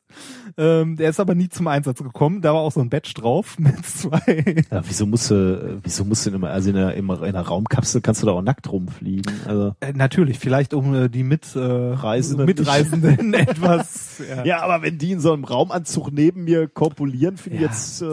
Ähm, 0.58 0.96
der 0.96 1.12
ist 1.12 1.20
aber 1.20 1.36
nie 1.36 1.48
zum 1.50 1.68
Einsatz 1.68 2.02
gekommen. 2.02 2.42
Da 2.42 2.56
war 2.56 2.62
auch 2.62 2.72
so 2.72 2.80
ein 2.80 2.90
Badge 2.90 3.14
drauf 3.14 3.56
mit 3.60 3.86
zwei. 3.86 4.66
Ja, 4.72 4.82
wieso 4.84 5.06
musst 5.06 5.30
du, 5.30 5.80
wieso 5.84 6.04
musst 6.04 6.26
du 6.26 6.32
immer, 6.32 6.50
also 6.50 6.72
in 6.72 6.78
einer, 6.78 6.96
in 6.96 7.08
einer 7.12 7.42
Raumkapsel 7.42 8.02
kannst 8.02 8.24
du 8.24 8.26
da 8.26 8.32
auch 8.32 8.42
nackt 8.42 8.72
rumfliegen? 8.72 9.32
Also, 9.46 9.76
Äh, 9.80 9.94
natürlich, 9.94 10.40
vielleicht 10.40 10.74
um 10.74 10.96
äh, 10.96 11.08
die 11.08 11.22
mit, 11.24 11.56
äh, 11.56 11.60
Reisenden 11.60 12.48
Mitreisenden 12.48 13.34
etwas. 13.36 14.24
Ja. 14.28 14.44
ja, 14.44 14.62
aber 14.64 14.82
wenn 14.82 14.98
die 14.98 15.12
in 15.12 15.20
so 15.20 15.34
einem 15.34 15.44
Raumanzug 15.44 16.12
neben 16.12 16.46
mir 16.46 16.68
korpulieren, 16.68 17.38
finde 17.38 17.58
ich 17.58 17.62
Ja, 17.62 17.68
jetzt, 17.68 18.02
äh, 18.02 18.08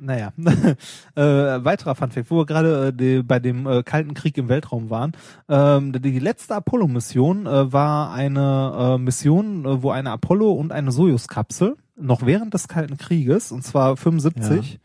naja. 0.00 0.32
äh, 1.14 1.22
weiterer 1.22 1.94
Funfact, 1.94 2.30
wo 2.30 2.38
wir 2.38 2.46
gerade 2.46 2.88
äh, 2.88 2.92
die, 2.92 3.22
bei 3.22 3.38
dem 3.38 3.66
äh, 3.66 3.82
Kalten 3.82 4.14
Krieg 4.14 4.36
im 4.38 4.48
Weltraum 4.48 4.90
waren. 4.90 5.12
Ähm, 5.48 5.92
die 5.92 6.18
letzte 6.18 6.54
Apollo-Mission 6.56 7.46
äh, 7.46 7.72
war 7.72 8.12
eine 8.12 8.96
äh, 8.96 8.98
Mission, 8.98 9.64
äh, 9.64 9.82
wo 9.82 9.90
eine 9.90 10.10
Apollo 10.10 10.52
und 10.52 10.72
eine 10.72 10.92
Sojus-Kapsel 10.92 11.76
noch 11.96 12.24
während 12.26 12.54
des 12.54 12.68
Kalten 12.68 12.96
Krieges, 12.96 13.52
und 13.52 13.62
zwar 13.62 13.96
75, 13.96 14.80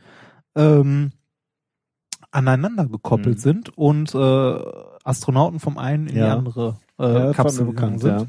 ähm, 0.55 1.11
aneinander 2.31 2.85
gekoppelt 2.87 3.37
Mhm. 3.37 3.41
sind 3.41 3.77
und 3.77 4.13
äh, 4.13 4.59
Astronauten 5.03 5.59
vom 5.59 5.77
einen 5.77 6.07
in 6.07 6.15
die 6.15 6.19
Ja. 6.19 6.37
andere 6.37 6.77
äh, 6.99 7.13
ja, 7.27 7.33
Kapsel 7.33 7.65
gegangen 7.67 7.99
sind. 7.99 8.27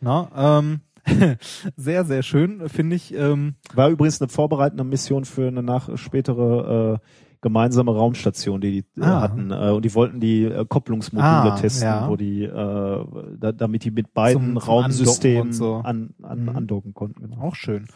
Na, 0.00 0.58
ähm, 0.58 0.80
sehr, 1.76 2.04
sehr 2.04 2.22
schön, 2.22 2.68
finde 2.68 2.96
ich. 2.96 3.14
Ähm, 3.14 3.54
War 3.74 3.88
übrigens 3.90 4.20
eine 4.20 4.28
vorbereitende 4.28 4.84
Mission 4.84 5.24
für 5.24 5.48
eine 5.48 5.62
nach 5.62 5.96
spätere 5.98 7.00
äh, 7.02 7.06
gemeinsame 7.40 7.92
Raumstation, 7.94 8.60
die 8.60 8.82
die 8.82 9.00
äh, 9.00 9.04
Ah. 9.04 9.20
hatten. 9.20 9.50
Äh, 9.52 9.70
und 9.70 9.84
die 9.84 9.94
wollten 9.94 10.18
die 10.20 10.44
äh, 10.44 10.64
Kopplungsmodule 10.68 11.52
Ah, 11.52 11.56
testen, 11.56 11.86
ja. 11.86 12.08
wo 12.08 12.16
die, 12.16 12.42
äh, 12.42 13.04
da, 13.38 13.52
damit 13.52 13.84
die 13.84 13.90
mit 13.92 14.12
beiden 14.12 14.42
Zum- 14.42 14.60
zum 14.60 14.70
Raumsystemen 14.70 15.42
Andocken 15.42 15.48
und 15.48 15.52
so. 15.54 15.74
an, 15.76 16.14
an, 16.22 16.42
Mhm. 16.42 16.48
andocken 16.56 16.94
konnten. 16.94 17.22
Genau. 17.22 17.40
Auch 17.42 17.54
schön. 17.54 17.86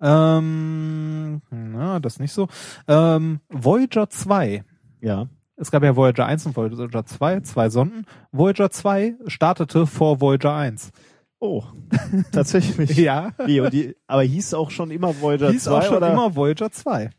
Ähm, 0.00 1.42
na, 1.50 2.00
das 2.00 2.18
nicht 2.18 2.32
so. 2.32 2.48
Ähm, 2.88 3.40
Voyager 3.48 4.08
2. 4.08 4.64
Ja. 5.00 5.26
Es 5.58 5.70
gab 5.70 5.82
ja 5.82 5.96
Voyager 5.96 6.26
1 6.26 6.44
und 6.46 6.56
Voyager 6.56 7.04
2, 7.06 7.40
zwei 7.40 7.70
Sonden. 7.70 8.04
Voyager 8.30 8.70
2 8.70 9.14
startete 9.26 9.86
vor 9.86 10.20
Voyager 10.20 10.54
1. 10.54 10.90
Oh, 11.38 11.64
tatsächlich. 12.32 12.96
Ja. 12.96 13.32
Wie, 13.44 13.60
und 13.60 13.72
die, 13.72 13.96
aber 14.06 14.22
hieß 14.22 14.54
auch 14.54 14.70
schon 14.70 14.90
immer 14.90 15.20
Voyager 15.20 15.50
Hieß 15.50 15.64
2 15.64 15.70
auch 15.72 15.82
schon 15.82 15.96
oder? 15.98 16.12
immer 16.12 16.34
Voyager 16.34 16.70
2. 16.70 17.10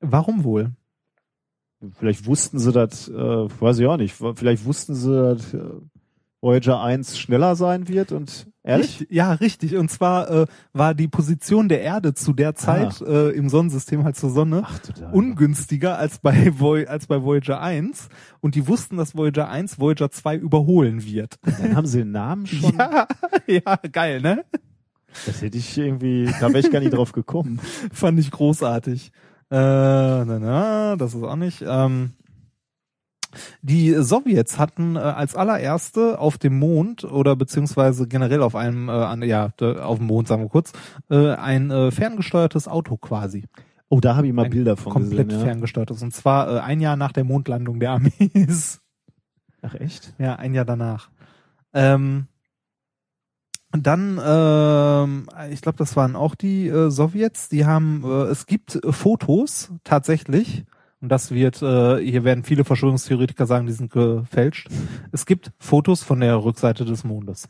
Warum 0.00 0.44
wohl? 0.44 0.72
Vielleicht 1.98 2.26
wussten 2.26 2.58
sie 2.58 2.72
das, 2.72 3.08
äh, 3.08 3.12
weiß 3.14 3.78
ich 3.78 3.86
auch 3.86 3.96
nicht. 3.96 4.14
Vielleicht 4.34 4.64
wussten 4.64 4.94
sie, 4.94 5.10
dass 5.10 5.54
äh, 5.54 5.60
Voyager 6.40 6.80
1 6.82 7.18
schneller 7.18 7.56
sein 7.56 7.88
wird 7.88 8.12
und 8.12 8.48
ehrlich? 8.68 9.00
Richtig, 9.00 9.10
ja, 9.10 9.32
richtig. 9.32 9.76
Und 9.76 9.90
zwar 9.90 10.30
äh, 10.30 10.46
war 10.72 10.94
die 10.94 11.08
Position 11.08 11.68
der 11.68 11.82
Erde 11.82 12.14
zu 12.14 12.32
der 12.32 12.54
Zeit 12.54 13.00
äh, 13.00 13.30
im 13.30 13.48
Sonnensystem 13.48 14.04
halt 14.04 14.16
zur 14.16 14.30
Sonne 14.30 14.62
Ach, 14.64 14.78
ungünstiger 15.12 15.98
als 15.98 16.18
bei, 16.18 16.52
Voy 16.58 16.86
als 16.86 17.06
bei 17.06 17.22
Voyager 17.22 17.60
1. 17.60 18.08
Und 18.40 18.54
die 18.54 18.68
wussten, 18.68 18.96
dass 18.96 19.16
Voyager 19.16 19.48
1 19.48 19.80
Voyager 19.80 20.10
2 20.10 20.36
überholen 20.36 21.04
wird. 21.04 21.38
Dann 21.42 21.76
haben 21.76 21.86
sie 21.86 21.98
den 21.98 22.12
Namen 22.12 22.46
schon. 22.46 22.76
Ja, 22.76 23.06
ja, 23.46 23.76
geil, 23.90 24.20
ne? 24.20 24.44
Das 25.26 25.42
hätte 25.42 25.58
ich 25.58 25.76
irgendwie, 25.76 26.26
da 26.40 26.48
wäre 26.48 26.60
ich 26.60 26.70
gar 26.70 26.80
nicht 26.80 26.92
drauf 26.92 27.12
gekommen. 27.12 27.60
Fand 27.92 28.20
ich 28.20 28.30
großartig. 28.30 29.10
Äh, 29.50 29.56
na, 29.56 30.38
na, 30.38 30.96
das 30.96 31.14
ist 31.14 31.22
auch 31.22 31.36
nicht. 31.36 31.64
Ähm, 31.66 32.12
die 33.62 33.94
Sowjets 33.94 34.58
hatten 34.58 34.96
äh, 34.96 35.00
als 35.00 35.34
allererste 35.34 36.18
auf 36.18 36.38
dem 36.38 36.58
Mond 36.58 37.04
oder 37.04 37.36
beziehungsweise 37.36 38.06
generell 38.06 38.42
auf 38.42 38.54
einem, 38.54 38.88
äh, 38.88 38.92
an, 38.92 39.22
ja, 39.22 39.52
auf 39.60 39.98
dem 39.98 40.06
Mond, 40.06 40.28
sagen 40.28 40.42
wir 40.42 40.48
kurz, 40.48 40.72
äh, 41.10 41.34
ein 41.34 41.70
äh, 41.70 41.90
ferngesteuertes 41.90 42.68
Auto 42.68 42.96
quasi. 42.96 43.44
Oh, 43.88 44.00
da 44.00 44.16
habe 44.16 44.26
ich 44.26 44.32
mal 44.32 44.44
ein 44.44 44.50
Bilder 44.50 44.76
von 44.76 44.92
komplett 44.92 45.28
gesehen. 45.28 45.40
Ja. 45.40 45.46
ferngesteuertes. 45.46 46.02
Und 46.02 46.12
zwar 46.12 46.56
äh, 46.56 46.60
ein 46.60 46.80
Jahr 46.80 46.96
nach 46.96 47.12
der 47.12 47.24
Mondlandung 47.24 47.80
der 47.80 47.92
Amis. 47.92 48.80
Ach 49.62 49.74
echt? 49.74 50.14
Ja, 50.18 50.36
ein 50.36 50.54
Jahr 50.54 50.66
danach. 50.66 51.10
Ähm, 51.72 52.28
und 53.72 53.86
dann, 53.86 54.18
ähm, 54.24 55.28
ich 55.50 55.60
glaube, 55.60 55.76
das 55.76 55.94
waren 55.94 56.16
auch 56.16 56.34
die 56.34 56.68
äh, 56.68 56.90
Sowjets, 56.90 57.50
die 57.50 57.66
haben, 57.66 58.02
äh, 58.02 58.24
es 58.24 58.46
gibt 58.46 58.76
äh, 58.76 58.92
Fotos 58.92 59.72
tatsächlich, 59.84 60.64
und 61.00 61.10
das 61.10 61.30
wird, 61.30 61.62
äh, 61.62 61.98
hier 61.98 62.24
werden 62.24 62.42
viele 62.44 62.64
Verschwörungstheoretiker 62.64 63.46
sagen, 63.46 63.66
die 63.66 63.72
sind 63.72 63.92
gefälscht. 63.92 64.68
Es 65.12 65.26
gibt 65.26 65.52
Fotos 65.58 66.02
von 66.02 66.20
der 66.20 66.42
Rückseite 66.42 66.84
des 66.84 67.04
Mondes. 67.04 67.48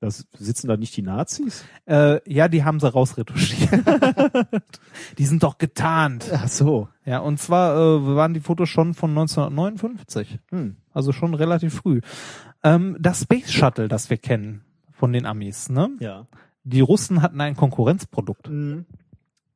Das 0.00 0.26
sitzen 0.32 0.66
da 0.66 0.78
nicht 0.78 0.96
die 0.96 1.02
Nazis? 1.02 1.62
Äh, 1.84 2.20
ja, 2.26 2.48
die 2.48 2.64
haben 2.64 2.80
sie 2.80 2.90
rausretuschiert. 2.90 3.70
die 5.18 5.26
sind 5.26 5.42
doch 5.42 5.58
getarnt. 5.58 6.30
Ach 6.32 6.48
so. 6.48 6.88
Ja, 7.04 7.18
und 7.18 7.38
zwar 7.38 7.76
äh, 7.76 8.16
waren 8.16 8.32
die 8.32 8.40
Fotos 8.40 8.70
schon 8.70 8.94
von 8.94 9.10
1959. 9.10 10.38
Hm. 10.48 10.76
Also 10.94 11.12
schon 11.12 11.34
relativ 11.34 11.74
früh. 11.74 12.00
Ähm, 12.64 12.96
das 12.98 13.22
Space 13.22 13.52
Shuttle, 13.52 13.88
das 13.88 14.08
wir 14.08 14.16
kennen 14.16 14.64
von 14.90 15.12
den 15.12 15.26
Amis, 15.26 15.68
ne? 15.68 15.90
Ja. 16.00 16.26
Die 16.64 16.80
Russen 16.80 17.20
hatten 17.20 17.40
ein 17.40 17.54
Konkurrenzprodukt. 17.54 18.48
Mhm. 18.48 18.86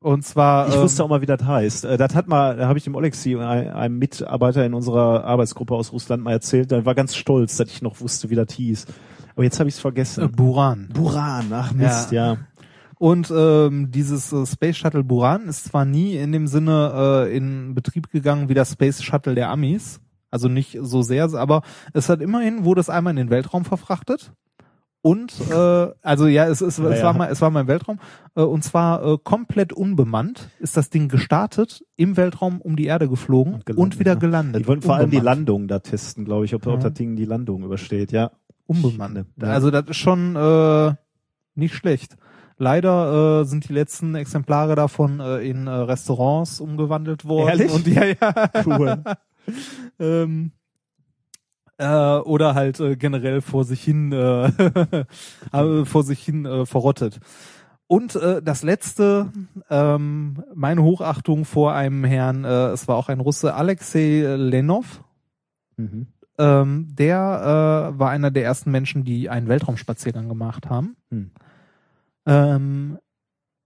Und 0.05 0.23
zwar. 0.25 0.69
Ich 0.69 0.75
ähm, 0.75 0.83
wusste 0.83 1.03
auch 1.03 1.09
mal, 1.09 1.23
wie 1.23 1.27
das 1.27 1.43
heißt. 1.43 1.87
Äh, 1.87 1.97
Das 1.97 2.15
hat 2.15 2.29
mal, 2.29 2.57
da 2.59 2.69
habe 2.69 2.77
ich 2.79 2.85
dem 2.85 2.95
Olexi, 2.95 3.37
ein- 3.37 3.71
einem 3.71 3.99
Mitarbeiter 3.99 4.65
in 4.67 4.75
unserer 4.75 5.25
Arbeitsgruppe 5.25 5.75
aus 5.75 5.93
Russland 5.93 6.23
mal 6.23 6.33
erzählt. 6.33 6.71
Der 6.71 6.85
war 6.85 6.95
ganz 6.95 7.17
stolz, 7.17 7.57
dass 7.57 7.71
ich 7.71 7.81
noch 7.81 8.01
wusste, 8.03 8.29
wie 8.29 8.35
das 8.35 8.53
hieß. 8.53 8.87
Aber 9.35 9.45
jetzt 9.45 9.59
habe 9.59 9.69
ich 9.71 9.77
es 9.77 9.81
vergessen. 9.81 10.31
Buran. 10.33 10.91
Buran, 10.93 11.47
ach 11.53 11.73
Mist, 11.73 12.13
ja. 12.13 12.37
Und 12.99 13.33
ähm, 13.35 13.91
dieses 13.91 14.31
äh, 14.33 14.45
Space 14.47 14.77
Shuttle 14.77 15.05
Buran 15.05 15.49
ist 15.49 15.65
zwar 15.65 15.87
nie 15.87 16.17
in 16.17 16.33
dem 16.33 16.47
Sinne 16.47 17.27
äh, 17.27 17.37
in 17.37 17.75
Betrieb 17.75 18.11
gegangen 18.11 18.51
wie 18.51 18.55
das 18.55 18.73
Space 18.73 19.03
Shuttle 19.03 19.35
der 19.35 19.49
Amis, 19.51 20.01
also 20.31 20.49
nicht 20.49 20.79
so 20.83 21.01
sehr, 21.03 21.33
aber 21.35 21.63
es 21.95 22.09
hat 22.11 22.21
immerhin 22.21 22.65
wurde 22.65 22.81
es 22.83 22.91
einmal 22.91 23.13
in 23.13 23.17
den 23.17 23.31
Weltraum 23.31 23.65
verfrachtet. 23.65 24.33
Und 25.05 25.35
äh, 25.51 25.89
also 26.01 26.27
ja, 26.27 26.47
es, 26.47 26.63
es, 26.63 26.79
Ja, 26.79 26.89
es 26.89 27.01
ja. 27.01 27.05
war 27.05 27.13
mal 27.13 27.29
es 27.31 27.43
war 27.43 27.51
mal 27.51 27.61
im 27.61 27.67
Weltraum 27.67 27.99
äh, 28.37 28.41
und 28.41 28.65
zwar 28.65 29.05
äh, 29.05 29.19
komplett 29.23 29.75
unbemannt 29.75 30.49
ist 30.61 30.79
das 30.79 30.89
Ding 30.89 31.09
gestartet 31.09 31.85
im 31.97 32.17
Weltraum 32.17 32.59
um 32.63 32.75
die 32.75 32.87
Erde 32.87 33.07
geflogen 33.07 33.57
und, 33.57 33.67
gelandet, 33.67 33.99
wieder 33.99 34.13
ja. 34.13 34.19
gelandet. 34.19 34.63
Die 34.63 34.67
wollen 34.67 34.81
vor 34.81 34.95
allem 34.95 35.11
die. 35.11 35.19
Landung 35.19 35.69
da 35.69 35.81
testen, 35.81 36.25
glaube 36.25 36.47
ich, 36.47 36.55
ob, 36.55 36.67
ob 36.67 36.77
Ja. 36.77 36.89
das 36.89 36.95
Ding 36.95 37.17
die 37.17 37.27
Landung 37.27 37.65
übersteht, 37.65 38.13
ja. 38.13 38.31
unbemannt. 38.67 39.27
Ja. 39.43 39.49
Also 39.49 39.71
das 39.71 39.91
ist 39.91 39.99
schon 39.99 40.37
äh, 40.37 40.95
nicht 41.55 41.75
schlecht. 41.75 42.17
Leider 42.57 43.43
äh, 43.43 43.45
sind 43.45 43.69
die 43.69 43.75
letzten 43.75 44.15
Exemplare 44.15 44.75
davon 44.75 45.21
äh, 45.21 45.41
in 45.41 45.67
äh, 45.67 45.71
Restaurants 45.71 46.61
umgewandelt 46.61 47.27
worden. 47.27 47.49
Ehrlich? 47.51 47.75
Und 47.75 47.87
ja, 47.87 48.05
ja. 48.07 48.51
Cool. 48.65 49.05
ähm, 49.99 50.53
äh, 51.79 52.17
oder 52.19 52.55
halt 52.55 52.81
äh, 52.81 52.97
generell 52.97 53.41
vor 53.41 53.65
sich 53.65 53.83
hin 53.83 54.13
äh, 54.13 54.47
äh, 55.53 55.85
vor 55.85 56.03
sich 56.03 56.21
hin 56.21 56.45
äh, 56.47 56.67
verrottet. 56.67 57.21
Und 57.87 58.17
äh, 58.17 58.43
das 58.43 58.63
letzte, 58.63 59.31
ähm, 59.69 60.43
meine 60.55 60.83
Hochachtung 60.83 61.45
vor 61.45 61.75
einem 61.75 62.05
Herrn, 62.05 62.45
äh, 62.45 62.69
es 62.69 62.89
war 62.89 62.97
auch 62.97 63.09
ein 63.09 63.21
Russe, 63.21 63.55
Alexei 63.55 64.23
Lenov, 64.37 65.03
Mhm. 65.77 66.07
ähm, 66.39 66.89
der 66.95 67.91
äh, 67.95 67.99
war 67.99 68.11
einer 68.11 68.31
der 68.31 68.45
ersten 68.45 68.71
Menschen, 68.71 69.05
die 69.05 69.29
einen 69.29 69.49
Weltraumspaziergang 69.49 70.29
gemacht 70.29 70.69
haben. 70.71 70.97
Hm. 71.11 71.31
Ähm, 72.27 72.99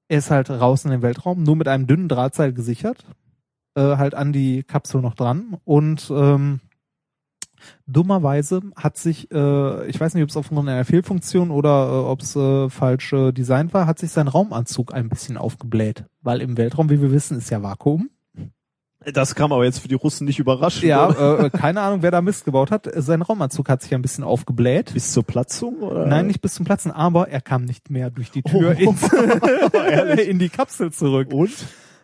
er 0.09 0.19
ist 0.19 0.31
halt 0.31 0.51
raus 0.51 0.85
in 0.85 0.91
den 0.91 1.03
Weltraum, 1.03 1.43
nur 1.43 1.57
mit 1.57 1.69
einem 1.69 1.87
dünnen 1.87 2.09
Drahtseil 2.09 2.53
gesichert, 2.53 3.05
äh, 3.75 3.97
halt 3.97 4.15
an 4.15 4.33
die 4.33 4.63
Kapsel 4.63 5.03
noch 5.03 5.15
dran 5.15 5.59
und 5.65 6.11
ähm, 6.11 6.61
dummerweise 7.87 8.61
hat 8.77 8.97
sich, 8.97 9.31
äh, 9.33 9.87
ich 9.89 10.01
weiß 10.01 10.15
nicht, 10.15 10.23
ob 10.23 10.31
es 10.31 10.37
aufgrund 10.37 10.69
einer 10.69 10.85
Fehlfunktion 10.85 11.51
oder 11.51 11.89
äh, 11.89 12.09
ob 12.11 12.23
es 12.23 12.37
äh, 12.37 12.69
falsch 12.69 13.13
äh, 13.13 13.33
designt 13.33 13.75
war, 13.75 13.87
hat 13.87 13.99
sich 13.99 14.11
sein 14.11 14.29
Raumanzug 14.29 14.95
ein 14.95 15.09
bisschen 15.09 15.37
aufgebläht, 15.37 16.05
weil 16.21 16.41
im 16.41 16.57
Weltraum, 16.57 16.91
wie 16.91 17.01
wir 17.01 17.13
wissen, 17.13 17.39
ist 17.39 17.51
ja 17.51 17.63
Vakuum. 17.63 18.11
Das 19.15 19.37
kam 19.37 19.53
aber 19.53 19.65
jetzt 19.65 19.79
für 19.79 19.89
die 19.89 19.95
Russen 19.95 20.25
nicht 20.27 20.41
überraschend. 20.41 20.83
Ja, 20.85 21.09
oder? 21.09 21.45
äh, 21.45 21.51
keine 21.51 21.81
Ahnung, 21.83 22.03
wer 22.03 22.11
da 22.11 22.21
Mist 22.21 22.45
gebaut 22.45 22.73
hat. 22.73 22.89
Sein 22.97 23.23
Raumanzug 23.23 23.69
hat 23.69 23.81
sich 23.81 23.95
ein 23.95 24.03
bisschen 24.03 24.25
aufgebläht. 24.25 24.93
Bis 24.93 25.13
zur 25.13 25.23
Platzung? 25.23 25.77
Oder? 25.83 26.05
Nein, 26.05 26.27
nicht 26.27 26.41
bis 26.43 26.55
zum 26.55 26.67
Platzen, 26.67 26.91
aber 26.91 27.29
er 27.29 27.41
kam 27.41 27.65
nicht 27.65 27.91
mehr 27.91 28.11
durch 28.11 28.33
die 28.33 28.43
Tür 28.43 28.75
Oh. 28.77 28.91
ins, 28.91 29.09
in 30.27 30.39
die 30.41 30.49
Kapsel 30.49 30.93
zurück. 30.93 31.33
Und? 31.33 31.51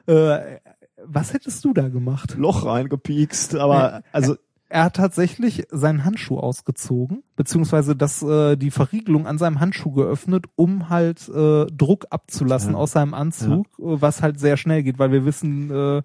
Äh, 0.07 0.59
was 1.05 1.35
hättest 1.35 1.65
du 1.65 1.75
da 1.75 1.89
gemacht? 1.89 2.37
Loch 2.39 2.65
reingepiekst, 2.65 3.57
aber 3.57 4.03
also 4.13 4.37
Er 4.69 4.85
hat 4.85 4.97
tatsächlich 4.97 5.67
seinen 5.71 6.05
Handschuh 6.05 6.39
ausgezogen, 6.39 7.23
beziehungsweise 7.37 7.95
das, 7.95 8.23
äh, 8.23 8.57
die 8.57 8.71
Verriegelung 8.71 9.27
an 9.27 9.39
seinem 9.39 9.61
Handschuh 9.61 9.93
geöffnet, 9.93 10.47
um 10.57 10.89
halt 10.89 11.29
äh, 11.29 11.67
Druck 11.67 12.07
abzulassen 12.11 12.73
Ja. 12.73 12.79
aus 12.79 12.93
seinem 12.93 13.15
Anzug, 13.15 13.67
äh, 13.79 13.83
was 13.83 14.23
halt 14.23 14.41
sehr 14.41 14.57
schnell 14.57 14.83
geht, 14.83 14.99
weil 14.99 15.13
wir 15.13 15.25
wissen, 15.25 15.71
äh, 15.71 16.03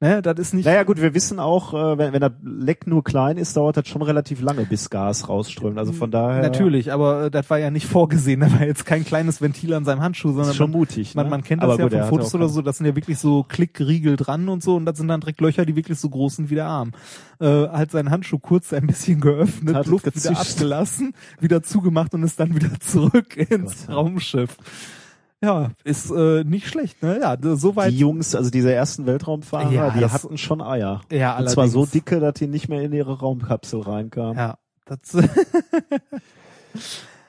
ne, 0.00 0.22
das 0.22 0.38
ist 0.38 0.54
nicht. 0.54 0.66
Naja 0.66 0.82
gut, 0.82 1.00
wir 1.00 1.14
wissen 1.14 1.38
auch, 1.40 1.74
äh, 1.74 1.98
wenn, 1.98 2.12
wenn 2.12 2.20
das 2.20 2.32
Leck 2.42 2.86
nur 2.86 3.04
klein 3.04 3.36
ist, 3.36 3.56
dauert 3.56 3.76
das 3.76 3.88
schon 3.88 4.02
relativ 4.02 4.40
lange, 4.40 4.64
bis 4.64 4.90
Gas 4.90 5.28
rausströmt. 5.28 5.78
Also 5.78 5.92
von 5.92 6.10
daher 6.10 6.42
Natürlich, 6.42 6.92
aber 6.92 7.24
äh, 7.24 7.30
das 7.30 7.48
war 7.50 7.58
ja 7.58 7.70
nicht 7.70 7.86
vorgesehen. 7.86 8.40
Da 8.40 8.52
war 8.52 8.66
jetzt 8.66 8.86
kein 8.86 9.04
kleines 9.04 9.40
Ventil 9.40 9.74
an 9.74 9.84
seinem 9.84 10.00
Handschuh, 10.00 10.32
sondern 10.32 10.54
schon 10.54 10.70
man, 10.70 10.80
mutig. 10.80 11.14
man, 11.14 11.26
ne? 11.26 11.30
man 11.30 11.42
kennt 11.42 11.62
das 11.62 11.70
Aber 11.70 11.78
ja 11.78 11.88
gut, 11.88 11.98
von 11.98 12.08
Fotos 12.08 12.34
oder 12.34 12.48
so. 12.48 12.62
Das 12.62 12.78
sind 12.78 12.86
ja 12.86 12.94
wirklich 12.94 13.18
so 13.18 13.42
Klickriegel 13.42 14.16
dran 14.16 14.48
und 14.48 14.62
so. 14.62 14.76
Und 14.76 14.84
das 14.84 14.98
sind 14.98 15.08
dann 15.08 15.20
direkt 15.20 15.40
Löcher, 15.40 15.64
die 15.66 15.76
wirklich 15.76 15.98
so 15.98 16.08
groß 16.08 16.36
sind 16.36 16.50
wie 16.50 16.54
der 16.54 16.66
Arm. 16.66 16.92
Äh, 17.40 17.68
hat 17.68 17.90
seinen 17.90 18.10
Handschuh 18.10 18.38
kurz 18.38 18.72
ein 18.72 18.86
bisschen 18.86 19.20
geöffnet, 19.20 19.74
Hat 19.74 19.86
Luft 19.86 20.06
wieder 20.06 20.38
abgelassen, 20.38 21.14
wieder 21.40 21.62
zugemacht 21.62 22.14
und 22.14 22.22
ist 22.22 22.38
dann 22.40 22.54
wieder 22.54 22.70
zurück 22.80 23.36
ins 23.36 23.86
Gott. 23.86 23.96
Raumschiff. 23.96 24.56
Ja, 25.44 25.70
ist 25.84 26.10
äh, 26.10 26.44
nicht 26.44 26.68
schlecht, 26.68 27.02
ne? 27.02 27.18
Ja, 27.20 27.36
d- 27.36 27.56
soweit. 27.56 27.92
Die 27.92 27.98
Jungs, 27.98 28.34
also 28.34 28.50
diese 28.50 28.72
ersten 28.72 29.06
Weltraumfahrer, 29.06 29.70
Ja, 29.72 29.90
die 29.90 30.04
hatten 30.06 30.38
schon 30.38 30.62
Eier. 30.62 31.02
Ja, 31.12 31.36
Und 31.38 31.50
zwar 31.50 31.68
so 31.68 31.80
allerdings. 31.80 31.92
dicke, 31.92 32.20
dass 32.20 32.34
die 32.34 32.46
nicht 32.46 32.68
mehr 32.68 32.82
in 32.82 32.92
ihre 32.92 33.18
Raumkapsel 33.18 33.80
reinkamen. 33.82 34.36
Ja, 34.36 34.58
das, 34.86 34.98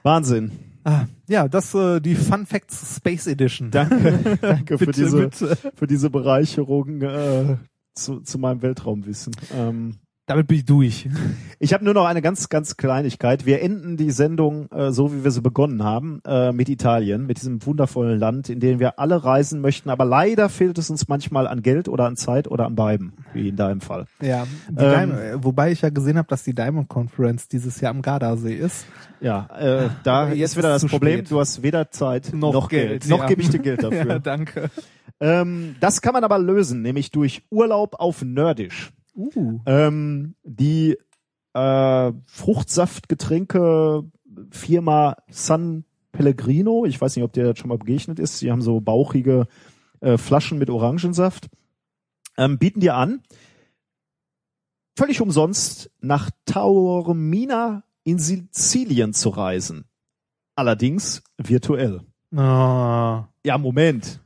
Wahnsinn. 0.03 0.52
ah, 0.84 1.06
ja, 1.27 1.48
das 1.48 1.74
äh, 1.74 2.00
die 2.00 2.16
Fun 2.16 2.45
Facts 2.45 2.95
Space 2.95 3.27
Edition. 3.27 3.72
Danke, 3.72 4.38
danke 4.42 4.77
für 4.77 4.86
Bitte, 4.86 5.03
diese 5.03 5.18
bitte. 5.18 5.58
für 5.76 5.88
diese 5.88 6.10
Bereicherung 6.10 7.02
äh, 7.02 7.58
zu, 7.94 8.22
zu 8.22 8.40
meinem 8.40 8.61
Weltraumwissen. 8.61 9.34
Ähm, 9.53 9.95
Damit 10.27 10.47
bin 10.47 10.57
ich 10.57 10.65
durch. 10.65 11.07
Ich 11.57 11.73
habe 11.73 11.85
nur 11.85 11.93
noch 11.93 12.06
eine 12.06 12.22
ganz, 12.22 12.49
ganz 12.49 12.75
Kleinigkeit. 12.75 13.45
Wir 13.45 13.61
enden 13.61 13.95
die 13.95 14.11
Sendung 14.11 14.69
äh, 14.72 14.91
so, 14.91 15.14
wie 15.14 15.23
wir 15.23 15.31
sie 15.31 15.39
begonnen 15.41 15.83
haben, 15.85 16.22
äh, 16.27 16.51
mit 16.51 16.67
Italien, 16.67 17.25
mit 17.25 17.38
diesem 17.38 17.65
wundervollen 17.65 18.19
Land, 18.19 18.49
in 18.49 18.59
dem 18.59 18.80
wir 18.80 18.99
alle 18.99 19.23
reisen 19.23 19.61
möchten. 19.61 19.89
Aber 19.89 20.03
leider 20.03 20.49
fehlt 20.49 20.77
es 20.80 20.89
uns 20.89 21.07
manchmal 21.07 21.47
an 21.47 21.61
Geld 21.61 21.88
oder 21.88 22.03
an 22.06 22.17
Zeit 22.17 22.49
oder 22.49 22.65
an 22.65 22.75
beiden, 22.75 23.14
wie 23.33 23.47
in 23.47 23.56
deinem 23.56 23.80
Fall. 23.80 24.06
Ja, 24.19 24.45
die 24.69 24.83
Ähm, 24.83 25.11
äh, 25.14 25.43
wobei 25.43 25.72
ich 25.72 25.81
ja 25.81 25.89
gesehen 25.89 26.17
habe, 26.17 26.27
dass 26.27 26.43
die 26.43 26.53
Diamond 26.53 26.89
Conference 26.89 27.47
dieses 27.47 27.80
Jahr 27.80 27.91
am 27.91 28.01
Gardasee 28.01 28.53
ist. 28.53 28.85
Ja, 29.22 29.47
äh, 29.57 29.89
da 30.03 30.27
jetzt 30.33 30.51
ist 30.51 30.57
wieder 30.57 30.69
das 30.69 30.85
Problem, 30.85 31.19
spät. 31.19 31.31
du 31.31 31.39
hast 31.39 31.64
weder 31.64 31.89
Zeit 31.89 32.33
noch, 32.33 32.51
Noch 32.51 32.67
Geld. 32.67 32.89
Geld, 32.89 33.07
Noch 33.07 33.19
ja. 33.19 33.27
gebe 33.27 33.41
ich 33.41 33.49
dir 33.49 33.59
Geld 33.59 33.81
dafür. 33.83 34.06
Ja, 34.06 34.19
danke. 34.19 34.69
ähm, 35.22 35.75
das 35.80 36.01
kann 36.01 36.11
man 36.11 36.25
aber 36.25 36.38
lösen, 36.38 36.81
nämlich 36.81 37.11
durch 37.11 37.43
Urlaub 37.49 37.95
auf 37.97 38.23
Nerdisch. 38.23 38.91
Uh. 39.18 39.60
Ähm, 39.66 40.36
die 40.44 40.98
äh, 41.54 42.12
Fruchtsaftgetränke 42.28 44.04
Firma 44.52 45.18
San 45.30 45.84
Pellegrino, 46.12 46.86
ich 46.86 47.00
weiß 47.02 47.16
nicht, 47.16 47.26
ob 47.26 47.34
dir 47.34 47.46
das 47.46 47.58
schon 47.58 47.70
mal 47.70 47.78
begegnet 47.78 48.20
ist, 48.20 48.42
die 48.42 48.52
haben 48.52 48.62
so 48.62 48.80
bauchige 48.80 49.48
äh, 50.00 50.18
Flaschen 50.18 50.60
mit 50.60 50.70
Orangensaft, 50.70 51.48
ähm, 52.38 52.60
bieten 52.60 52.80
dir 52.80 52.96
an, 52.96 53.22
völlig 54.96 55.22
umsonst 55.22 55.92
nach 56.00 56.30
Taormina 56.46 57.84
in 58.04 58.20
Sizilien 58.20 59.14
zu 59.14 59.30
reisen. 59.30 59.86
Allerdings 60.56 61.24
virtuell. 61.38 62.02
Ah. 62.36 63.28
Ja, 63.44 63.58
Moment. 63.58 64.22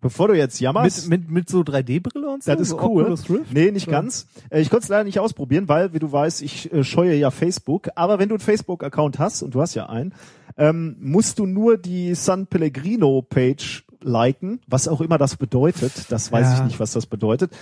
Bevor 0.00 0.28
du 0.28 0.34
jetzt 0.34 0.60
jammerst. 0.60 1.08
Mit, 1.08 1.22
mit, 1.22 1.30
mit 1.30 1.48
so 1.48 1.60
3D-Brille 1.60 2.28
und 2.28 2.44
so? 2.44 2.52
Das 2.52 2.60
ist 2.60 2.68
so 2.70 2.76
cool. 2.82 3.02
Oculus 3.02 3.28
Rift? 3.30 3.52
Nee, 3.52 3.70
nicht 3.70 3.86
Ja. 3.86 3.92
ganz. 3.92 4.26
Äh, 4.50 4.60
Ich 4.60 4.70
konnte 4.70 4.84
es 4.84 4.88
leider 4.88 5.04
nicht 5.04 5.18
ausprobieren, 5.18 5.68
weil, 5.68 5.92
wie 5.94 5.98
du 5.98 6.12
weißt, 6.12 6.42
ich 6.42 6.72
äh, 6.72 6.84
scheue 6.84 7.14
ja 7.14 7.30
Facebook. 7.30 7.88
Aber 7.96 8.18
wenn 8.18 8.28
du 8.28 8.34
einen 8.34 8.40
Facebook-Account 8.40 9.18
hast, 9.18 9.42
und 9.42 9.54
du 9.54 9.60
hast 9.60 9.74
ja 9.74 9.86
einen, 9.88 10.14
ähm, 10.58 10.96
musst 11.00 11.38
du 11.38 11.46
nur 11.46 11.76
die 11.78 12.14
San 12.14 12.46
Pellegrino-Page 12.46 13.84
liken, 14.02 14.60
was 14.66 14.86
auch 14.88 15.00
immer 15.00 15.18
das 15.18 15.36
bedeutet. 15.36 15.92
Das 16.10 16.30
weiß 16.30 16.46
Ja. 16.46 16.54
ich 16.58 16.64
nicht, 16.64 16.80
was 16.80 16.92
das 16.92 17.06
bedeutet. 17.06 17.52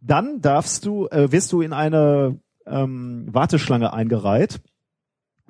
Dann 0.00 0.40
darfst 0.40 0.86
du, 0.86 1.06
äh, 1.08 1.30
wirst 1.32 1.52
du 1.52 1.60
in 1.60 1.72
eine 1.72 2.38
ähm, 2.66 3.26
Warteschlange 3.30 3.92
eingereiht. 3.92 4.60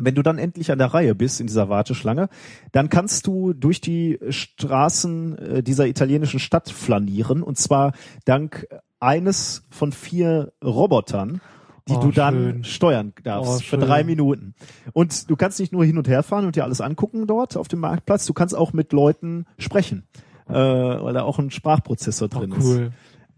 Wenn 0.03 0.15
du 0.15 0.23
dann 0.23 0.39
endlich 0.39 0.73
an 0.73 0.79
der 0.79 0.89
Reihe 0.95 1.15
bist 1.15 1.41
in 1.41 1.47
dieser 1.47 1.69
Warteschlange, 1.69 2.29
dann 2.73 2.89
kannst 2.89 3.27
du 3.27 3.53
durch 3.53 3.81
die 3.81 4.19
Straßen 4.29 5.39
äh, 5.39 5.63
dieser 5.63 5.87
italienischen 5.87 6.41
Stadt 6.41 6.71
flanieren 6.71 7.43
und 7.43 7.59
zwar 7.59 7.93
dank 8.25 8.67
eines 8.99 9.67
von 9.71 9.93
vier 9.93 10.53
Robotern, 10.65 11.41
die 11.89 11.95
Oh, 11.95 12.01
du 12.01 12.11
dann 12.13 12.35
schön. 12.35 12.65
steuern 12.65 13.13
darfst 13.25 13.53
Oh, 13.57 13.59
für 13.61 13.79
drei 13.79 14.05
Minuten. 14.05 14.55
Und 14.93 15.29
du 15.31 15.37
kannst 15.37 15.59
nicht 15.59 15.73
nur 15.73 15.85
hin 15.85 15.97
und 15.99 16.07
her 16.09 16.23
fahren 16.23 16.45
und 16.47 16.55
dir 16.57 16.65
alles 16.65 16.81
angucken 16.81 17.27
dort 17.27 17.57
auf 17.57 17.69
dem 17.69 17.81
Marktplatz, 17.81 18.27
du 18.27 18.33
kannst 18.35 18.55
auch 18.57 18.73
mit 18.73 18.93
Leuten 18.93 19.47
sprechen, 19.59 20.05
äh, 20.49 20.53
weil 20.55 21.15
da 21.15 21.23
auch 21.23 21.39
ein 21.39 21.51
Sprachprozessor 21.51 22.29
Oh, 22.35 22.39
drin 22.39 22.53
ist. 22.53 22.93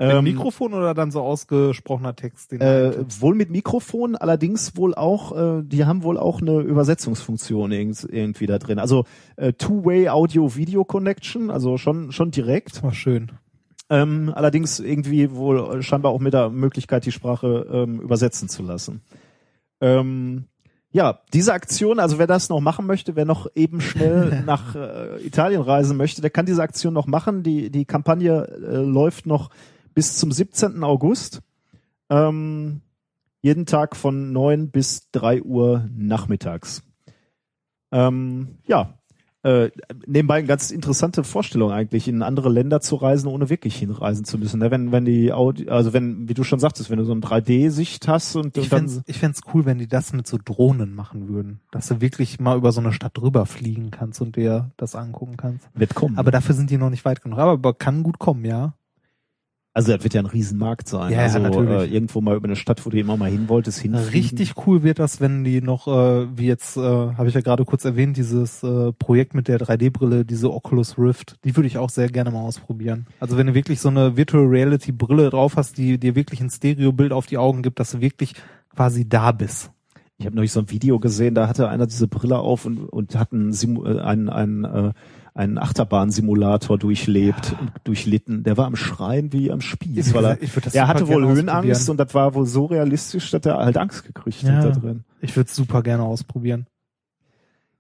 Mit 0.06 0.10
Ähm, 0.16 0.24
Mikrofon 0.24 0.74
oder 0.74 0.94
dann 0.94 1.10
so 1.12 1.20
ausgesprochener 1.20 2.16
Text? 2.16 2.52
Äh, 2.52 2.56
eintippst? 2.86 3.20
wohl 3.22 3.34
mit 3.36 3.50
Mikrofon, 3.50 4.16
allerdings 4.16 4.76
wohl 4.76 4.94
auch, 4.94 5.36
äh, 5.36 5.62
die 5.62 5.84
haben 5.84 6.02
wohl 6.02 6.18
auch 6.18 6.40
eine 6.40 6.58
Übersetzungsfunktion 6.60 7.70
irg- 7.72 8.08
irgendwie 8.10 8.46
da 8.46 8.58
drin. 8.58 8.78
Also 8.78 9.04
äh, 9.36 9.52
Two-Way 9.52 10.08
Audio-Video-Connection, 10.08 11.50
also 11.50 11.76
schon 11.78 12.10
schon 12.10 12.30
direkt. 12.30 12.82
War 12.82 12.92
schön. 12.94 13.30
Ähm, 13.90 14.32
allerdings 14.34 14.80
irgendwie 14.80 15.30
wohl 15.34 15.82
scheinbar 15.82 16.12
auch 16.12 16.20
mit 16.20 16.32
der 16.32 16.48
Möglichkeit, 16.50 17.04
die 17.06 17.12
Sprache 17.12 17.66
ähm, 17.70 18.00
übersetzen 18.00 18.48
zu 18.48 18.62
lassen. 18.62 19.02
Ähm, 19.80 20.44
ja, 20.92 21.20
diese 21.32 21.52
Aktion, 21.54 21.98
also 21.98 22.18
wer 22.18 22.26
das 22.26 22.48
noch 22.48 22.60
machen 22.60 22.86
möchte, 22.86 23.16
wer 23.16 23.24
noch 23.24 23.46
eben 23.54 23.80
schnell 23.80 24.42
nach 24.46 24.74
äh, 24.74 25.24
Italien 25.26 25.62
reisen 25.62 25.96
möchte, 25.96 26.20
der 26.20 26.30
kann 26.30 26.46
diese 26.46 26.62
Aktion 26.62 26.92
noch 26.94 27.06
machen. 27.06 27.42
Die, 27.42 27.70
die 27.70 27.84
Kampagne 27.84 28.46
äh, 28.48 28.76
läuft 28.76 29.26
noch 29.26 29.50
bis 29.94 30.16
zum 30.16 30.32
17. 30.32 30.82
August. 30.82 31.40
Ähm, 32.10 32.80
jeden 33.40 33.66
Tag 33.66 33.96
von 33.96 34.32
9 34.32 34.70
bis 34.70 35.10
3 35.12 35.42
Uhr 35.42 35.88
nachmittags. 35.94 36.82
Ähm, 37.90 38.58
ja, 38.66 38.98
Äh, 39.44 39.70
nebenbei 40.06 40.36
eine 40.36 40.46
ganz 40.46 40.70
interessante 40.70 41.24
Vorstellung 41.24 41.72
eigentlich, 41.72 42.06
in 42.06 42.22
andere 42.22 42.48
Länder 42.48 42.80
zu 42.80 42.94
reisen, 42.94 43.26
ohne 43.26 43.50
wirklich 43.50 43.74
hinreisen 43.74 44.24
zu 44.24 44.38
müssen. 44.38 44.60
Ne? 44.60 44.70
Wenn, 44.70 44.92
wenn 44.92 45.04
die 45.04 45.32
Audi, 45.32 45.68
also 45.68 45.92
wenn, 45.92 46.28
wie 46.28 46.34
du 46.34 46.44
schon 46.44 46.60
sagtest, 46.60 46.90
wenn 46.90 46.98
du 46.98 47.04
so 47.04 47.10
eine 47.10 47.22
3D-Sicht 47.22 48.06
hast 48.06 48.36
und, 48.36 48.56
Ich 48.56 48.62
und 48.62 48.72
dann 48.72 48.88
fänd's, 48.88 49.02
ich 49.04 49.18
fänd's 49.18 49.40
cool, 49.52 49.64
wenn 49.64 49.78
die 49.78 49.88
das 49.88 50.12
mit 50.12 50.28
so 50.28 50.38
Drohnen 50.42 50.94
machen 50.94 51.26
würden. 51.26 51.60
Dass 51.72 51.88
du 51.88 52.00
wirklich 52.00 52.38
mal 52.38 52.56
über 52.56 52.70
so 52.70 52.80
eine 52.80 52.92
Stadt 52.92 53.18
drüber 53.18 53.44
fliegen 53.44 53.90
kannst 53.90 54.20
und 54.20 54.36
dir 54.36 54.70
das 54.76 54.94
angucken 54.94 55.36
kannst. 55.36 55.68
wird 55.74 55.96
kommen. 55.96 56.18
Aber 56.18 56.30
dafür 56.30 56.54
sind 56.54 56.70
die 56.70 56.78
noch 56.78 56.90
nicht 56.90 57.04
weit 57.04 57.20
genug. 57.20 57.40
Aber, 57.40 57.52
aber 57.52 57.74
kann 57.74 58.04
gut 58.04 58.20
kommen, 58.20 58.44
ja. 58.44 58.74
Also 59.74 59.92
das 59.92 60.04
wird 60.04 60.12
ja 60.12 60.20
ein 60.20 60.26
Riesenmarkt 60.26 60.86
sein. 60.86 61.12
Ja, 61.12 61.18
ja, 61.18 61.24
also 61.24 61.38
natürlich. 61.38 61.90
Äh, 61.90 61.94
irgendwo 61.94 62.20
mal 62.20 62.36
über 62.36 62.44
eine 62.44 62.56
Stadt, 62.56 62.84
wo 62.84 62.90
du 62.90 62.98
immer 62.98 63.16
mal 63.16 63.30
hin 63.30 63.48
wolltest, 63.48 63.78
hinfliegen. 63.80 64.10
Richtig 64.10 64.54
cool 64.66 64.82
wird 64.82 64.98
das, 64.98 65.20
wenn 65.20 65.44
die 65.44 65.62
noch, 65.62 65.88
äh, 65.88 66.26
wie 66.36 66.46
jetzt, 66.46 66.76
äh, 66.76 66.80
habe 66.80 67.28
ich 67.28 67.34
ja 67.34 67.40
gerade 67.40 67.64
kurz 67.64 67.84
erwähnt, 67.86 68.18
dieses 68.18 68.62
äh, 68.62 68.92
Projekt 68.92 69.34
mit 69.34 69.48
der 69.48 69.58
3D-Brille, 69.58 70.26
diese 70.26 70.52
Oculus 70.52 70.98
Rift, 70.98 71.36
die 71.44 71.56
würde 71.56 71.68
ich 71.68 71.78
auch 71.78 71.88
sehr 71.88 72.08
gerne 72.08 72.30
mal 72.30 72.42
ausprobieren. 72.42 73.06
Also 73.18 73.38
wenn 73.38 73.46
du 73.46 73.54
wirklich 73.54 73.80
so 73.80 73.88
eine 73.88 74.16
Virtual 74.16 74.44
Reality 74.44 74.92
Brille 74.92 75.30
drauf 75.30 75.56
hast, 75.56 75.78
die 75.78 75.96
dir 75.96 76.14
wirklich 76.14 76.42
ein 76.42 76.50
Stereobild 76.50 77.12
auf 77.12 77.24
die 77.24 77.38
Augen 77.38 77.62
gibt, 77.62 77.80
dass 77.80 77.92
du 77.92 78.02
wirklich 78.02 78.34
quasi 78.74 79.08
da 79.08 79.32
bist. 79.32 79.70
Ich 80.18 80.26
habe 80.26 80.36
neulich 80.36 80.52
so 80.52 80.60
ein 80.60 80.70
Video 80.70 81.00
gesehen, 81.00 81.34
da 81.34 81.48
hatte 81.48 81.68
einer 81.68 81.86
diese 81.86 82.06
Brille 82.06 82.38
auf 82.38 82.64
und, 82.66 82.78
und 82.78 83.16
hat 83.16 83.32
einen, 83.32 83.52
äh, 83.52 84.00
einen, 84.00 84.28
einen, 84.28 84.64
äh, 84.64 84.92
einen 85.34 85.58
Achterbahnsimulator 85.58 86.78
durchlebt 86.78 87.56
und 87.60 87.72
durchlitten. 87.84 88.42
Der 88.44 88.56
war 88.56 88.66
am 88.66 88.76
Schreien 88.76 89.32
wie 89.32 89.50
am 89.50 89.60
Spieß, 89.60 90.12
weil 90.14 90.24
er, 90.24 90.38
er 90.74 90.88
hatte 90.88 91.08
wohl 91.08 91.26
Höhenangst 91.26 91.88
und 91.88 91.96
das 91.98 92.14
war 92.14 92.34
wohl 92.34 92.46
so 92.46 92.66
realistisch, 92.66 93.30
dass 93.30 93.46
er 93.46 93.56
halt 93.56 93.76
Angst 93.78 94.04
gekriegt 94.04 94.42
Ja. 94.42 94.52
hat 94.56 94.64
da 94.64 94.70
drin. 94.70 95.04
Ich 95.20 95.34
würde 95.36 95.48
es 95.48 95.56
super 95.56 95.82
gerne 95.82 96.02
ausprobieren. 96.02 96.66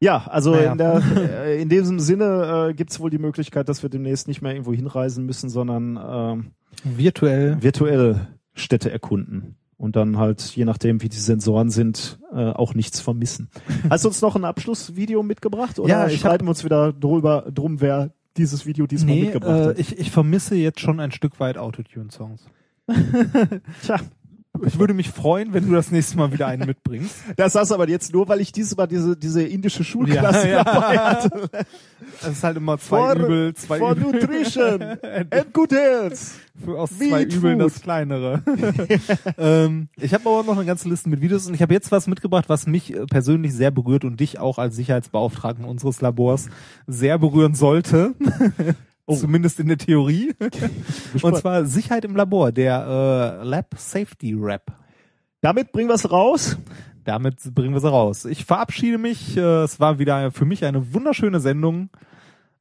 Ja, 0.00 0.26
also 0.26 0.52
Naja. 0.54 0.72
in, 0.72 0.78
der, 0.78 1.02
äh, 1.44 1.62
in 1.62 1.68
diesem 1.68 2.00
Sinne 2.00 2.68
äh, 2.70 2.74
gibt's 2.74 2.98
wohl 2.98 3.10
die 3.10 3.18
Möglichkeit, 3.18 3.68
dass 3.68 3.82
wir 3.82 3.90
demnächst 3.90 4.26
nicht 4.28 4.42
mehr 4.42 4.52
irgendwo 4.52 4.72
hinreisen 4.72 5.26
müssen, 5.26 5.48
sondern 5.48 5.98
ähm, 6.02 6.50
Virtuell. 6.82 7.62
virtuell 7.62 8.26
Städte 8.54 8.90
erkunden 8.90 9.56
und 9.82 9.96
dann 9.96 10.16
halt, 10.16 10.40
je 10.54 10.64
nachdem, 10.64 11.02
wie 11.02 11.08
die 11.08 11.16
Sensoren 11.18 11.68
sind, 11.68 12.20
äh, 12.32 12.36
auch 12.50 12.74
nichts 12.74 13.00
vermissen. 13.00 13.50
Hast 13.90 14.04
du 14.04 14.08
uns 14.10 14.22
noch 14.22 14.36
ein 14.36 14.44
Abschlussvideo 14.44 15.24
mitgebracht 15.24 15.80
oder 15.80 15.88
Ja, 15.88 16.06
ich 16.06 16.20
streiten 16.20 16.44
wir 16.46 16.50
uns 16.50 16.62
wieder 16.62 16.92
drüber 16.92 17.46
drum, 17.52 17.80
wer 17.80 18.12
dieses 18.36 18.64
Video 18.64 18.86
diesmal 18.86 19.16
Nee, 19.16 19.22
mitgebracht 19.24 19.58
äh, 19.58 19.64
hat? 19.70 19.78
ich, 19.80 19.98
ich 19.98 20.12
vermisse 20.12 20.54
jetzt 20.54 20.78
schon 20.78 21.00
ein 21.00 21.10
Stück 21.10 21.40
weit 21.40 21.58
Autotune-Songs. 21.58 22.46
Tja, 23.82 23.96
Ich 24.66 24.78
würde 24.78 24.92
mich 24.92 25.08
freuen, 25.10 25.54
wenn 25.54 25.66
du 25.66 25.72
das 25.72 25.90
nächste 25.90 26.18
Mal 26.18 26.30
wieder 26.30 26.46
einen 26.46 26.66
mitbringst. 26.66 27.14
das 27.36 27.54
sagst 27.54 27.70
du 27.70 27.74
aber 27.74 27.88
jetzt 27.88 28.12
nur, 28.12 28.28
weil 28.28 28.40
ich 28.42 28.52
dieses 28.52 28.76
Mal 28.76 28.86
diese, 28.86 29.16
diese 29.16 29.42
indische 29.42 29.82
Schulklasse 29.82 30.46
Ja, 30.48 30.56
ja. 30.58 30.64
dabei 30.64 30.98
hatte. 30.98 31.48
Es 32.20 32.28
ist 32.28 32.44
halt 32.44 32.58
immer 32.58 32.76
zwei 32.78 32.98
For- 32.98 33.16
Übel, 33.16 33.54
zwei 33.54 33.78
for 33.78 33.92
Übel. 33.96 34.12
Nutrition 34.12 34.82
and 35.30 35.54
good 35.54 35.72
health. 35.72 36.18
Für 36.62 36.78
aus 36.80 36.90
Meat 36.98 37.08
zwei 37.10 37.22
Übeln 37.24 37.60
Food. 37.60 37.72
das 37.72 37.80
kleinere. 37.82 38.42
ähm, 39.38 39.88
ich 39.98 40.12
habe 40.12 40.28
aber 40.28 40.42
noch 40.44 40.56
eine 40.58 40.66
ganze 40.66 40.86
Liste 40.88 41.08
mit 41.08 41.22
Videos 41.22 41.46
und 41.48 41.54
ich 41.54 41.62
habe 41.62 41.72
jetzt 41.72 41.90
was 41.90 42.06
mitgebracht, 42.06 42.44
was 42.48 42.66
mich 42.66 42.92
äh, 42.94 43.06
persönlich 43.06 43.54
sehr 43.54 43.70
berührt 43.70 44.04
und 44.04 44.20
dich 44.20 44.38
auch 44.38 44.58
als 44.58 44.76
Sicherheitsbeauftragten 44.76 45.64
unseres 45.64 46.02
Labors 46.02 46.50
sehr 46.86 47.18
berühren 47.18 47.54
sollte. 47.54 48.14
Zumindest 49.10 49.58
in 49.60 49.68
der 49.68 49.78
Theorie. 49.78 50.34
und 51.22 51.36
zwar 51.36 51.64
Sicherheit 51.64 52.04
im 52.04 52.16
Labor, 52.16 52.52
der 52.52 53.40
äh, 53.42 53.44
Lab 53.44 53.74
Safety 53.76 54.34
Rap. 54.38 54.72
Damit 55.40 55.72
bringen 55.72 55.88
wir 55.88 55.94
es 55.94 56.10
raus. 56.10 56.56
Damit 57.04 57.42
bringen 57.54 57.74
wir 57.74 57.80
sie 57.80 57.90
raus. 57.90 58.24
Ich 58.24 58.44
verabschiede 58.44 58.98
mich. 58.98 59.36
Äh, 59.36 59.64
es 59.64 59.80
war 59.80 59.98
wieder 59.98 60.30
für 60.30 60.44
mich 60.44 60.64
eine 60.64 60.94
wunderschöne 60.94 61.40
Sendung. 61.40 61.90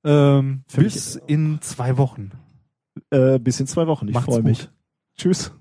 Ähm, 0.03 0.63
Für 0.67 0.81
mich 0.81 0.93
bis 0.93 1.15
in 1.27 1.61
zwei 1.61 1.97
Wochen. 1.97 2.31
Äh, 3.11 3.39
bis 3.39 3.59
in 3.59 3.67
zwei 3.67 3.85
Wochen. 3.87 4.07
Ich 4.07 4.17
freue 4.17 4.41
mich. 4.41 4.69
Tschüss. 5.15 5.51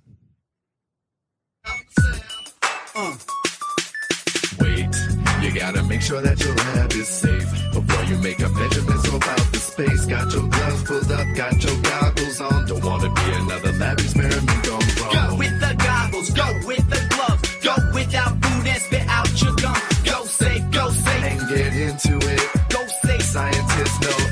Wait, 4.58 4.88
you 5.42 5.52
gotta 5.52 5.82
make 5.82 6.00
sure 6.00 6.22
that 6.22 6.42
your 6.42 6.54
lab 6.74 6.92
is 6.94 7.08
safe 7.08 7.46
before 7.72 8.04
you 8.04 8.16
make 8.18 8.40
about 8.40 8.70
the 8.70 8.99
space. 9.80 10.06
Got 10.06 10.32
your 10.32 10.48
gloves 10.48 10.82
pulled 10.84 11.12
up, 11.12 11.26
got 11.34 11.64
your 11.64 11.76
goggles 11.82 12.40
on. 12.40 12.66
Don't 12.66 12.84
wanna 12.84 13.10
be 13.10 13.26
another 13.42 13.72
lab 13.72 13.98
experiment 14.00 14.64
gone 14.64 14.82
wrong. 15.00 15.12
Go 15.14 15.34
with 15.36 15.60
the 15.60 15.74
goggles, 15.78 16.30
go 16.30 16.46
with 16.66 16.90
the 16.90 17.00
gloves, 17.14 17.42
go 17.62 17.74
without 17.94 18.32
food 18.42 18.66
and 18.66 18.82
spit 18.82 19.06
out 19.08 19.42
your 19.42 19.54
gum. 19.54 19.76
Go 20.04 20.24
safe, 20.24 20.70
go 20.70 20.90
safe, 20.90 21.24
And 21.30 21.48
get 21.48 21.72
into 21.74 22.14
it. 22.34 22.42
go 22.68 22.80
safe. 23.04 23.22
Scientists, 23.22 24.00
no 24.00 24.08
accident. 24.10 24.20
You 24.20 24.26
know 24.26 24.29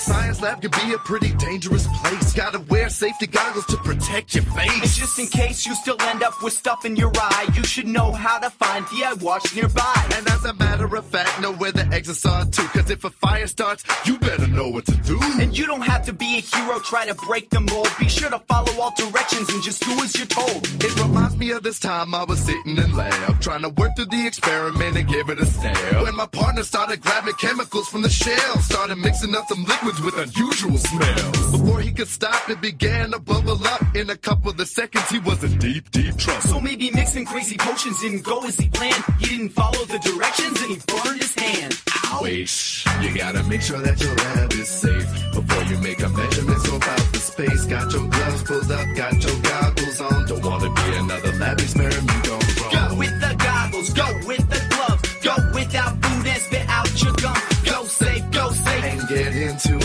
science 0.00 0.40
lab 0.40 0.62
can 0.62 0.70
be 0.70 0.94
a 0.94 0.98
pretty 0.98 1.32
dangerous 1.34 1.86
place. 1.98 2.32
Gotta 2.32 2.60
wear 2.60 2.88
safety 2.88 3.26
goggles 3.26 3.66
to 3.66 3.76
protect 3.78 4.34
your 4.34 4.44
face. 4.44 4.70
And 4.72 4.90
just 4.90 5.18
in 5.18 5.26
case 5.26 5.66
you 5.66 5.74
still 5.74 5.96
end 6.00 6.22
up 6.22 6.42
with 6.42 6.52
stuff 6.52 6.84
in 6.84 6.96
your 6.96 7.12
eye, 7.14 7.48
you 7.54 7.64
should 7.64 7.86
know 7.86 8.12
how 8.12 8.38
to 8.38 8.50
find 8.50 8.84
the 8.86 9.04
eye 9.04 9.14
wash 9.20 9.54
nearby. 9.54 10.08
And 10.16 10.26
as 10.28 10.44
a 10.44 10.54
matter 10.54 10.86
of 10.96 11.04
fact, 11.06 11.40
know 11.40 11.52
where 11.52 11.72
the 11.72 11.86
exits 11.88 12.24
are 12.24 12.46
too. 12.46 12.66
Cause 12.68 12.90
if 12.90 13.04
a 13.04 13.10
fire 13.10 13.46
starts, 13.46 13.84
you 14.04 14.18
better 14.18 14.46
know 14.46 14.68
what 14.68 14.86
to 14.86 14.96
do. 14.96 15.18
And 15.38 15.56
you 15.56 15.66
don't 15.66 15.82
have 15.82 16.04
to 16.06 16.12
be 16.12 16.38
a 16.38 16.40
hero, 16.40 16.78
try 16.80 17.06
to 17.06 17.14
break 17.26 17.50
the 17.50 17.60
mold. 17.60 17.88
Be 17.98 18.08
sure 18.08 18.30
to 18.30 18.38
follow 18.40 18.72
all 18.80 18.94
directions 18.96 19.48
and 19.50 19.62
just 19.62 19.82
do 19.82 19.92
as 20.02 20.16
you're 20.16 20.26
told. 20.26 20.66
It 20.82 20.96
reminds 21.00 21.36
me 21.36 21.50
of 21.50 21.62
this 21.62 21.78
time 21.78 22.14
I 22.14 22.24
was 22.24 22.40
sitting 22.40 22.76
in 22.76 22.96
lab, 22.96 23.40
trying 23.40 23.62
to 23.62 23.68
work 23.68 23.96
through 23.96 24.06
the 24.06 24.26
experiment 24.26 24.96
and 24.96 25.08
give 25.08 25.28
it 25.28 25.38
a 25.38 25.46
stab. 25.46 26.02
When 26.02 26.16
my 26.16 26.26
partner 26.26 26.62
started 26.62 27.00
grabbing 27.00 27.34
chemicals 27.34 27.88
from 27.88 28.02
the 28.02 28.08
shell, 28.08 28.58
started 28.58 28.96
mixing 28.96 29.34
up 29.34 29.46
some 29.48 29.64
liquids 29.90 30.04
with 30.04 30.36
unusual 30.38 30.78
smells. 30.78 31.50
Before 31.52 31.80
he 31.80 31.92
could 31.92 32.08
stop, 32.08 32.48
it 32.48 32.60
began 32.60 33.10
to 33.12 33.18
bubble 33.18 33.66
up. 33.66 33.82
In 33.94 34.10
a 34.10 34.16
couple 34.16 34.50
of 34.50 34.68
seconds, 34.68 35.08
he 35.08 35.18
was 35.20 35.42
in 35.44 35.58
deep, 35.58 35.90
deep 35.90 36.16
trouble. 36.16 36.40
So 36.42 36.60
maybe 36.60 36.90
mixing 36.90 37.24
crazy 37.24 37.56
potions 37.58 38.00
didn't 38.00 38.22
go 38.24 38.40
as 38.46 38.56
he 38.56 38.68
planned. 38.68 39.04
He 39.18 39.26
didn't 39.36 39.50
follow 39.50 39.84
the 39.86 39.98
directions 39.98 40.62
and 40.62 40.70
he 40.70 40.78
burned 40.86 41.20
his 41.20 41.34
hand. 41.34 41.80
Ow! 42.06 42.20
Wait, 42.22 42.84
you 43.02 43.14
gotta 43.16 43.42
make 43.44 43.62
sure 43.62 43.80
that 43.80 44.00
your 44.00 44.14
lab 44.14 44.52
is 44.52 44.68
safe 44.68 45.06
before 45.32 45.62
you 45.64 45.78
make 45.78 46.00
a 46.02 46.08
measurement 46.08 46.68
about 46.68 47.12
the 47.12 47.18
space. 47.18 47.64
Got 47.66 47.92
your 47.92 48.08
gloves 48.08 48.42
pulled 48.42 48.72
up, 48.72 48.86
got 48.96 49.22
your 49.22 49.40
goggles 49.42 50.00
on. 50.00 50.26
Don't 50.26 50.44
wanna 50.44 50.70
be 50.70 50.96
another 50.96 51.32
lab 51.38 51.60
experiment 51.60 52.24
gone 52.24 52.40
wrong. 52.60 52.88
Go 52.90 52.94
with 52.96 53.20
the 53.20 53.34
goggles, 53.38 53.90
go 53.92 54.06
with 54.26 54.44
the 54.50 54.60
gloves, 54.74 55.02
go 55.22 55.34
without 55.54 55.92
food 56.02 56.26
and 56.26 56.42
spit 56.42 56.68
out 56.68 57.02
your 57.02 57.12
gum. 57.14 57.36
Go 57.64 57.84
safe, 57.84 58.30
go 58.30 58.50
safe, 58.50 58.84
And 58.84 59.08
get 59.08 59.34
into 59.34 59.68
it. 59.68 59.72
go 59.72 59.78
safe. 59.78 59.79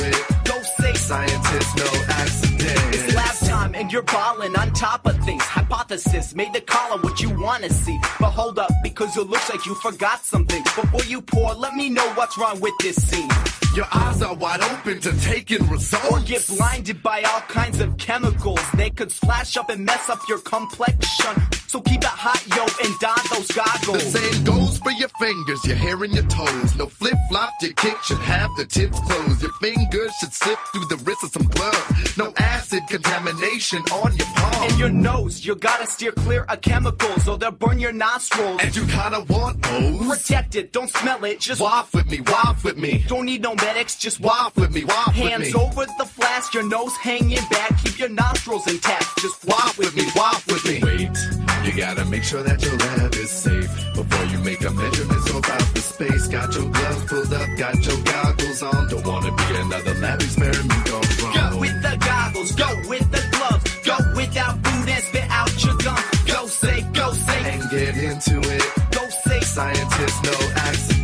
Scientists, 1.06 1.75
no 1.75 1.85
accident. 2.09 2.95
It's 2.95 3.14
lab 3.14 3.35
time 3.48 3.75
and 3.75 3.92
you're 3.93 4.01
balling 4.01 4.56
on 4.56 4.74
top 4.74 5.06
of 5.06 5.16
things. 5.24 5.43
Hypothesis 5.43 6.34
made 6.34 6.51
the 6.51 6.61
column 6.61 7.01
what 7.01 7.22
you 7.22 7.30
wanna 7.30 7.69
see. 7.69 7.95
But 8.19 8.32
hold 8.32 8.58
up, 8.58 8.72
because 8.82 9.16
it 9.16 9.27
looks 9.27 9.48
like 9.51 9.67
you 9.67 9.75
forgot 9.75 10.25
something. 10.25 10.64
Before 10.64 11.03
you 11.03 11.22
pour, 11.22 11.53
let 11.53 11.75
me 11.75 11.90
know 11.90 12.08
what's 12.16 12.40
wrong 12.40 12.59
with 12.59 12.74
this 12.82 12.95
scene. 12.95 13.30
Your 13.76 13.88
eyes 13.92 14.22
are 14.22 14.34
wide 14.34 14.62
open 14.62 15.02
to 15.02 15.12
taking 15.20 15.68
results. 15.68 16.10
Or 16.10 16.22
get 16.22 16.48
blinded 16.48 17.04
by 17.04 17.24
all 17.24 17.42
kinds 17.42 17.82
of 17.82 17.98
chemicals. 17.98 18.62
They 18.76 18.90
could 18.90 19.12
splash 19.12 19.58
up 19.58 19.70
and 19.70 19.84
mess 19.84 20.10
up 20.10 20.20
your 20.30 20.40
complexion. 20.40 21.36
So 21.68 21.82
keep 21.82 22.00
it 22.00 22.06
hot, 22.06 22.42
yo, 22.56 22.64
and 22.86 23.00
don 23.02 23.20
those 23.34 23.52
goggles. 23.52 24.14
The 24.14 24.20
same 24.20 24.44
goes 24.45 24.78
for 24.78 24.92
your 24.92 25.10
fingers, 25.20 25.66
your 25.66 25.76
hair 25.76 26.02
and 26.02 26.14
your 26.14 26.24
toes. 26.28 26.78
No 26.78 26.86
flip 26.86 27.18
flop, 27.28 27.52
your 27.60 27.74
kick 27.74 28.02
should 28.04 28.20
have 28.20 28.50
the 28.56 28.66
tips 28.66 28.98
closed. 29.02 29.42
Your 29.42 29.52
fingers 29.60 30.14
should 30.22 30.32
slip 30.32 30.58
through 30.72 30.86
the 30.86 31.04
wrist 31.04 31.26
of 31.26 31.32
some 31.32 31.48
gloves. 31.48 32.18
No 32.18 32.34
acid 32.38 32.84
contamination 32.90 33.80
on 33.92 34.16
your 34.16 34.28
palm. 34.36 34.64
And 34.64 34.80
your 34.80 34.90
nose, 34.90 35.45
you 35.45 35.54
gotta 35.56 35.86
steer 35.88 36.14
clear 36.14 36.44
of 36.44 36.62
chemicals, 36.62 37.28
or 37.28 37.38
they'll 37.38 37.52
burn 37.52 37.80
your 37.80 37.92
nostrils. 37.92 38.62
And 38.64 38.74
you 38.74 38.86
kinda 38.86 39.26
want 39.28 39.62
those. 39.64 40.08
Protect 40.08 40.56
it, 40.56 40.72
don't 40.72 40.90
smell 40.90 41.26
it, 41.26 41.42
just 41.42 41.60
Waft 41.60 41.94
with 41.94 42.10
me, 42.10 42.22
waft 42.22 42.64
with 42.64 42.78
me. 42.78 43.04
Don't 43.10 43.26
need 43.26 43.42
no 43.42 43.54
medics, 43.66 43.95
just 43.95 44.19
walk. 44.19 44.35
Waft 44.35 44.58
with 44.58 44.72
me, 44.76 44.84
waft 44.85 45.08
with 45.08 45.18
me. 45.18 45.30
Hands 45.32 45.56
over 45.56 45.85
the 45.98 46.06
flask, 46.06 46.53
your 46.53 46.68
nose 46.68 46.95
hanging 46.98 47.45
back, 47.50 47.72
keep 47.84 47.98
your 48.00 48.10
nostrils 48.10 48.68
intact. 48.68 49.08
Just 49.19 49.45
Waft 49.45 49.77
with 49.77 49.95
me, 49.95 50.03
waft 50.16 50.45
with 50.52 50.64
me. 50.66 50.80
Wait, 50.84 51.10
you 51.66 51.72
gotta 51.77 52.06
make 52.06 52.24
sure 52.24 52.44
that 52.44 52.61
your 52.64 52.76
lab 52.77 53.14
is 53.16 53.30
safe 53.30 53.69
before 53.95 54.26
you 54.26 54.40
make 54.40 54.61
a 54.61 54.72
measurement 54.72 55.22
so 55.27 55.38
about 55.38 55.66
the 55.74 55.82
space. 55.82 56.27
Got 56.27 56.53
your 56.56 56.69
gloves 56.72 57.06
pulled 57.06 57.34
up, 57.34 57.48
got 57.58 57.76
your 57.85 58.00
goggles 58.03 58.61
on. 58.64 58.88
Don't 58.90 59.06
wanna 59.06 59.32
be 59.35 59.56
another 59.66 59.94
lab 59.95 60.22
experiment 60.22 60.85
gone 60.85 61.08
wrong. 61.22 61.52
Go 61.52 61.60
with 61.60 61.82
the 61.82 61.95
goggles, 62.11 62.52
go 62.53 62.69
with 62.90 63.08
the 63.11 63.24
gloves, 63.34 63.64
go 63.90 63.98
without 64.16 64.56
food 64.66 64.90
and 64.90 65.03
spit 65.03 65.27
out 65.30 65.53
your 65.64 65.77
gum. 65.77 66.03
Go 66.27 66.48
safe, 66.48 66.85
go 66.94 67.14
safe, 67.14 67.45
And 67.53 67.69
get 67.69 67.95
into 67.98 68.35
it. 68.56 68.64
go 68.92 69.03
safe. 69.26 69.44
Scientists, 69.44 70.22
no 70.24 70.35
accident. 70.66 70.94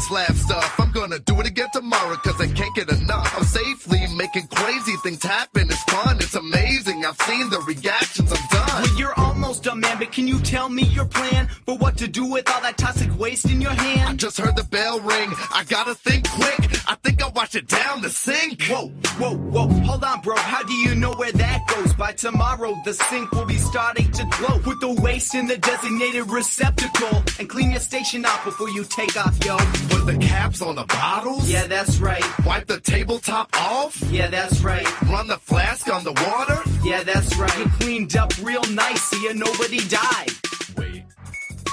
This 0.00 0.10
lab 0.10 0.34
stuff. 0.34 0.80
I'm 0.80 0.92
gonna 0.92 1.18
do 1.18 1.38
it 1.40 1.46
again 1.46 1.68
tomorrow 1.72 2.16
cause 2.16 2.40
I 2.40 2.46
can't 2.46 2.74
get 2.74 2.90
enough. 2.90 3.36
I'm 3.36 3.44
safely 3.44 4.06
making 4.16 4.46
crazy 4.48 4.96
things 5.02 5.22
happen. 5.22 5.68
It's 5.68 5.82
fun, 5.84 6.16
it's 6.16 6.34
amazing. 6.34 7.04
I've 7.04 7.20
seen 7.22 7.50
the 7.50 7.60
reactions, 7.60 8.32
I'm 8.32 8.46
done. 8.48 8.82
Well, 8.82 8.98
you're 8.98 9.14
almost 9.18 9.64
done, 9.64 9.80
man, 9.80 9.98
but 9.98 10.10
can 10.12 10.26
you 10.26 10.38
tell 10.40 10.68
me 10.68 10.84
your 10.84 11.04
plan 11.04 11.48
for 11.66 11.76
what 11.76 11.96
to 11.98 12.08
do 12.08 12.24
with 12.24 12.48
all 12.50 12.62
that 12.62 12.78
toxic 12.78 13.10
waste 13.18 13.50
in 13.50 13.60
your 13.60 13.72
hand? 13.72 14.08
I 14.08 14.14
just 14.14 14.38
heard 14.38 14.56
the 14.56 14.64
bell 14.64 15.00
ring. 15.00 15.30
I 15.52 15.64
gotta 15.68 15.94
think 15.94 16.28
quick. 16.30 16.60
I 16.88 16.96
think 17.02 17.22
I'll 17.22 17.32
wash 17.32 17.54
it 17.54 17.68
down 17.68 18.00
the 18.00 18.10
sink. 18.10 18.62
Whoa, 18.64 18.88
whoa, 19.18 19.36
whoa, 19.36 19.68
hold 19.84 20.04
on, 20.04 20.20
bro. 20.22 20.36
How 20.36 20.62
do 20.62 20.72
you 20.72 20.94
know 20.94 21.12
where 21.12 21.32
that 21.32 21.66
goes? 21.68 21.92
By 21.94 22.12
tomorrow, 22.12 22.74
the 22.84 22.94
sink 22.94 23.32
will 23.32 23.46
be 23.46 23.58
starting 23.58 24.10
to 24.12 24.24
glow. 24.38 24.58
Put 24.60 24.80
the 24.80 24.92
waste 25.02 25.34
in 25.34 25.46
the 25.46 25.58
designated 25.58 26.30
receptacle 26.30 27.22
and 27.38 27.48
clean 27.48 27.70
your 27.70 27.80
station 27.80 28.24
out 28.24 28.44
before 28.44 28.70
you 28.70 28.84
take 28.84 29.16
off, 29.16 29.36
yo. 29.44 29.58
Put 29.90 30.06
the 30.06 30.18
caps 30.18 30.62
on 30.62 30.76
the 30.76 30.84
bottles. 30.84 31.50
Yeah, 31.50 31.66
that's 31.66 31.98
right. 31.98 32.24
Wipe 32.46 32.66
the 32.66 32.80
tabletop 32.80 33.48
off. 33.60 34.00
Yeah, 34.10 34.28
that's 34.28 34.60
right. 34.62 34.86
Run 35.02 35.26
the 35.26 35.36
flask 35.36 35.92
on 35.92 36.04
the 36.04 36.12
water. 36.12 36.60
Yeah, 36.82 37.02
that's 37.02 37.36
right. 37.36 37.58
You 37.58 37.66
cleaned 37.80 38.16
up 38.16 38.32
real 38.42 38.62
nice, 38.70 39.02
so 39.02 39.16
you 39.16 39.34
nobody 39.34 39.78
died. 39.88 40.30
Wait. 40.76 41.04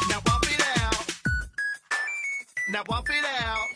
Now 0.09 0.19
bump 0.25 0.45
it 0.51 0.61
out. 0.81 1.05
Now 2.69 2.83
bump 2.83 3.07
it 3.09 3.25
out. 3.41 3.67